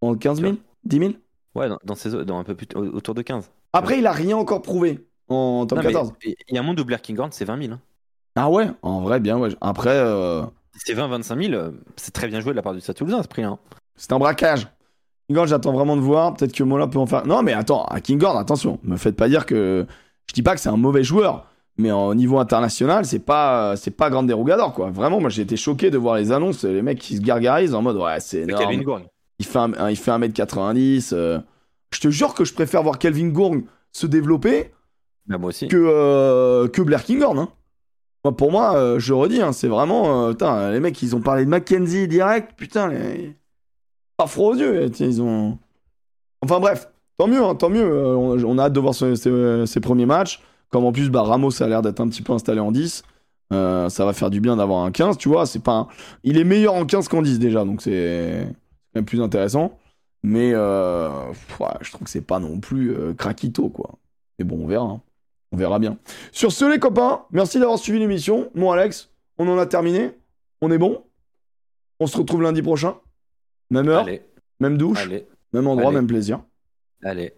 En 0.00 0.14
15 0.14 0.40
000 0.40 0.54
10 0.84 0.98
000 0.98 1.12
Ouais, 1.54 1.68
dans, 1.68 1.78
dans, 1.84 1.94
ces, 1.94 2.10
dans 2.24 2.38
un 2.38 2.44
peu 2.44 2.54
plus 2.54 2.68
au- 2.74 2.86
autour 2.96 3.14
de 3.14 3.22
15. 3.22 3.50
Après, 3.72 3.98
il 3.98 4.06
a 4.06 4.12
rien 4.12 4.36
encore 4.36 4.62
prouvé 4.62 5.06
en 5.28 5.66
top 5.66 5.78
Non, 5.78 5.84
mais 5.84 5.92
14. 5.92 6.12
Il 6.24 6.34
y 6.54 6.56
a 6.58 6.60
un 6.60 6.64
monde 6.64 6.78
où 6.80 6.84
Blair 6.84 7.02
Kinghorn, 7.02 7.32
c'est 7.32 7.44
20 7.44 7.60
000. 7.60 7.72
hein. 7.74 7.80
Ah 8.36 8.48
ouais 8.48 8.68
En 8.82 9.00
vrai, 9.00 9.18
bien, 9.20 9.36
ouais. 9.38 9.50
Après, 9.60 9.90
euh, 9.96 10.42
c'est 10.76 10.94
20-25 10.94 11.42
000, 11.50 11.54
euh, 11.54 11.72
c'est 11.96 12.12
très 12.14 12.28
bien 12.28 12.40
joué 12.40 12.52
de 12.52 12.56
la 12.56 12.62
part 12.62 12.74
du 12.74 12.80
Stade 12.80 12.96
Toulousain 12.96 13.22
ce 13.22 13.28
prix. 13.28 13.42
Hein. 13.42 13.58
C'est 13.96 14.12
un 14.12 14.18
braquage. 14.18 14.68
Kingord, 15.28 15.46
j'attends 15.46 15.72
vraiment 15.72 15.96
de 15.96 16.00
voir. 16.00 16.34
Peut-être 16.34 16.52
que 16.54 16.62
Mola 16.64 16.86
peut 16.86 16.98
en 16.98 17.06
faire. 17.06 17.26
Non, 17.26 17.42
mais 17.42 17.52
attends, 17.52 17.84
à 17.84 18.00
Kingord, 18.00 18.36
attention. 18.38 18.78
Me 18.82 18.96
faites 18.96 19.16
pas 19.16 19.28
dire 19.28 19.44
que. 19.46 19.86
Je 20.26 20.34
dis 20.34 20.42
pas 20.42 20.54
que 20.54 20.60
c'est 20.60 20.68
un 20.68 20.76
mauvais 20.76 21.04
joueur. 21.04 21.46
Mais 21.76 21.92
au 21.92 22.14
niveau 22.14 22.38
international, 22.38 23.04
c'est 23.04 23.20
pas, 23.20 23.76
c'est 23.76 23.92
pas 23.92 24.10
grande 24.10 24.26
dérogador, 24.26 24.72
quoi. 24.74 24.90
Vraiment, 24.90 25.20
moi, 25.20 25.30
j'ai 25.30 25.42
été 25.42 25.56
choqué 25.56 25.90
de 25.90 25.98
voir 25.98 26.16
les 26.16 26.32
annonces, 26.32 26.64
les 26.64 26.82
mecs 26.82 26.98
qui 26.98 27.16
se 27.16 27.20
gargarisent 27.22 27.72
en 27.74 27.82
mode, 27.82 27.96
ouais, 27.98 28.18
c'est 28.20 28.46
Calvin 28.46 28.70
énorme. 28.80 29.02
Il 29.38 29.46
fait, 29.46 29.58
un, 29.60 29.88
il 29.88 29.96
fait 29.96 30.10
1m90. 30.10 31.10
euh. 31.12 31.38
Je 31.94 32.00
te 32.00 32.08
jure 32.10 32.34
que 32.34 32.44
je 32.44 32.52
préfère 32.52 32.82
voir 32.82 32.98
Kelvin 32.98 33.28
Gourg 33.28 33.54
se 33.92 34.06
développer 34.06 34.72
Bah, 35.26 35.38
moi 35.38 35.50
aussi. 35.50 35.68
que, 35.68 35.76
euh, 35.76 36.66
que 36.68 36.82
Blair 36.82 37.04
Kinghorn. 37.04 37.38
Hein. 37.38 37.48
Moi, 38.24 38.36
pour 38.36 38.50
moi, 38.50 38.74
euh, 38.74 38.98
je 38.98 39.12
redis, 39.14 39.40
hein, 39.40 39.52
c'est 39.52 39.68
vraiment. 39.68 40.26
euh, 40.26 40.30
putain, 40.32 40.72
les 40.72 40.80
mecs, 40.80 41.00
ils 41.00 41.14
ont 41.14 41.20
parlé 41.20 41.44
de 41.44 41.50
Mackenzie 41.50 42.08
direct. 42.08 42.54
Putain, 42.56 42.88
les... 42.88 43.36
pas 44.18 44.26
froid 44.26 44.50
aux 44.50 44.56
yeux. 44.56 44.90
Ils 45.00 45.22
ont. 45.22 45.58
Enfin 46.42 46.60
bref, 46.60 46.90
tant 47.16 47.26
mieux, 47.26 47.42
hein, 47.42 47.54
tant 47.54 47.70
mieux. 47.70 47.82
euh, 47.82 48.14
on, 48.16 48.58
a 48.58 48.64
hâte 48.64 48.72
de 48.74 48.80
voir 48.80 48.94
ces, 48.94 49.14
ces 49.16 49.80
premiers 49.80 50.06
matchs. 50.06 50.42
Comme 50.70 50.84
en 50.84 50.92
plus, 50.92 51.08
bah, 51.08 51.22
Ramos 51.22 51.62
a 51.62 51.66
l'air 51.66 51.80
d'être 51.80 52.00
un 52.00 52.08
petit 52.08 52.22
peu 52.22 52.34
installé 52.34 52.60
en 52.60 52.70
10. 52.70 53.02
euh, 53.54 53.88
ça 53.88 54.04
va 54.04 54.12
faire 54.12 54.28
du 54.28 54.40
bien 54.40 54.56
d'avoir 54.56 54.84
un 54.84 54.90
15, 54.90 55.16
tu 55.16 55.28
vois. 55.30 55.46
C'est 55.46 55.62
pas 55.62 55.88
Il 56.24 56.36
est 56.36 56.44
meilleur 56.44 56.74
en 56.74 56.84
15 56.84 57.08
qu'en 57.08 57.22
10 57.22 57.38
déjà, 57.38 57.64
donc 57.64 57.80
c'est 57.80 58.46
même 58.94 59.04
plus 59.06 59.22
intéressant. 59.22 59.78
Mais 60.22 60.52
euh, 60.52 61.08
je 61.80 61.90
trouve 61.90 62.04
que 62.04 62.10
c'est 62.10 62.20
pas 62.26 62.40
non 62.40 62.60
plus 62.60 62.92
euh, 62.92 63.14
craquito, 63.14 63.68
quoi. 63.70 63.92
Mais 64.38 64.44
bon, 64.44 64.64
on 64.64 64.66
verra. 64.66 64.84
hein. 64.84 65.00
On 65.52 65.56
verra 65.56 65.78
bien. 65.78 65.96
Sur 66.32 66.52
ce, 66.52 66.66
les 66.66 66.78
copains, 66.78 67.22
merci 67.30 67.58
d'avoir 67.58 67.78
suivi 67.78 67.98
l'émission. 67.98 68.50
Mon 68.54 68.70
Alex, 68.72 69.10
on 69.38 69.48
en 69.48 69.56
a 69.58 69.64
terminé. 69.64 70.10
On 70.60 70.70
est 70.70 70.76
bon. 70.76 71.02
On 72.00 72.06
se 72.06 72.18
retrouve 72.18 72.42
lundi 72.42 72.60
prochain. 72.60 72.96
Même 73.70 73.88
heure, 73.88 74.04
Allez, 74.04 74.22
même 74.60 74.78
douche, 74.78 74.98
allez, 75.02 75.26
même 75.52 75.66
endroit, 75.66 75.88
Allez. 75.88 75.96
même 75.96 76.06
plaisir. 76.06 76.42
allez. 77.04 77.34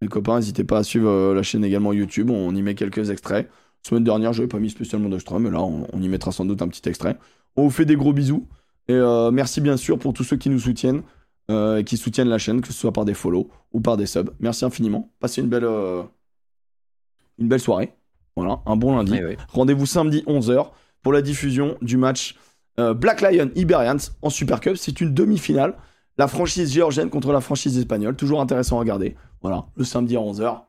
Les 0.00 0.08
copains, 0.08 0.36
n'hésitez 0.36 0.64
pas 0.64 0.78
à 0.78 0.82
suivre 0.84 1.08
euh, 1.08 1.34
la 1.34 1.42
chaîne 1.42 1.64
également 1.64 1.92
YouTube. 1.92 2.30
On 2.30 2.54
y 2.54 2.62
met 2.62 2.74
quelques 2.74 3.10
extraits. 3.10 3.48
Semaine 3.86 4.04
dernière, 4.04 4.32
je 4.32 4.40
n'avais 4.40 4.48
pas 4.48 4.58
mis 4.58 4.70
spécialement 4.70 5.08
d'extrait, 5.08 5.38
mais 5.38 5.50
là, 5.50 5.62
on, 5.62 5.86
on 5.92 6.02
y 6.02 6.08
mettra 6.08 6.30
sans 6.32 6.44
doute 6.44 6.60
un 6.62 6.68
petit 6.68 6.86
extrait. 6.88 7.16
On 7.56 7.64
vous 7.64 7.70
fait 7.70 7.84
des 7.84 7.96
gros 7.96 8.12
bisous. 8.12 8.46
Et 8.88 8.92
euh, 8.94 9.30
merci 9.30 9.60
bien 9.60 9.76
sûr 9.78 9.98
pour 9.98 10.12
tous 10.12 10.24
ceux 10.24 10.36
qui 10.36 10.50
nous 10.50 10.58
soutiennent, 10.58 11.02
euh, 11.50 11.82
qui 11.82 11.96
soutiennent 11.96 12.28
la 12.28 12.38
chaîne, 12.38 12.60
que 12.60 12.66
ce 12.68 12.74
soit 12.74 12.92
par 12.92 13.04
des 13.04 13.14
follow 13.14 13.48
ou 13.72 13.80
par 13.80 13.96
des 13.96 14.06
subs. 14.06 14.30
Merci 14.40 14.64
infiniment. 14.64 15.10
Passez 15.20 15.40
une 15.40 15.48
belle, 15.48 15.64
une 17.38 17.48
belle 17.48 17.60
soirée. 17.60 17.94
Voilà, 18.36 18.60
un 18.66 18.76
bon 18.76 18.96
lundi. 18.96 19.18
Oui. 19.24 19.36
Rendez-vous 19.48 19.86
samedi 19.86 20.22
11h 20.26 20.70
pour 21.02 21.12
la 21.12 21.22
diffusion 21.22 21.76
du 21.82 21.96
match 21.96 22.36
euh, 22.78 22.94
Black 22.94 23.20
Lion 23.20 23.50
Iberians 23.54 23.96
en 24.22 24.30
Super 24.30 24.60
Cup. 24.60 24.76
C'est 24.76 25.00
une 25.00 25.14
demi-finale. 25.14 25.76
La 26.16 26.28
franchise 26.28 26.72
géorgienne 26.72 27.10
contre 27.10 27.32
la 27.32 27.40
franchise 27.40 27.76
espagnole. 27.76 28.16
Toujours 28.16 28.40
intéressant 28.40 28.76
à 28.76 28.80
regarder. 28.80 29.16
Voilà, 29.42 29.66
le 29.76 29.84
samedi 29.84 30.16
à 30.16 30.20
11h. 30.20 30.62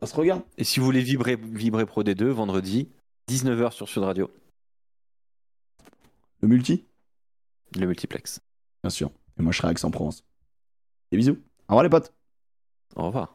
Ça 0.00 0.06
se 0.06 0.14
regarde. 0.14 0.42
Et 0.58 0.64
si 0.64 0.78
vous 0.80 0.84
voulez 0.86 1.00
vibrer, 1.02 1.36
vibrer 1.36 1.86
Pro 1.86 2.02
D2, 2.02 2.24
vendredi, 2.26 2.90
19h 3.30 3.72
sur 3.72 3.88
Sud 3.88 4.02
Radio, 4.02 4.30
Le 6.40 6.48
multi, 6.48 6.84
le 7.78 7.86
multiplex. 7.86 8.40
bien 8.82 8.90
sûr. 8.90 9.10
Et 9.38 9.42
moi, 9.42 9.50
je 9.52 9.58
serai 9.58 9.68
à 9.68 9.70
Aix-en-Provence. 9.72 10.24
Des 11.10 11.16
bisous. 11.16 11.38
Au 11.68 11.72
revoir 11.72 11.82
les 11.84 11.88
potes. 11.88 12.12
Au 12.96 13.06
revoir. 13.06 13.34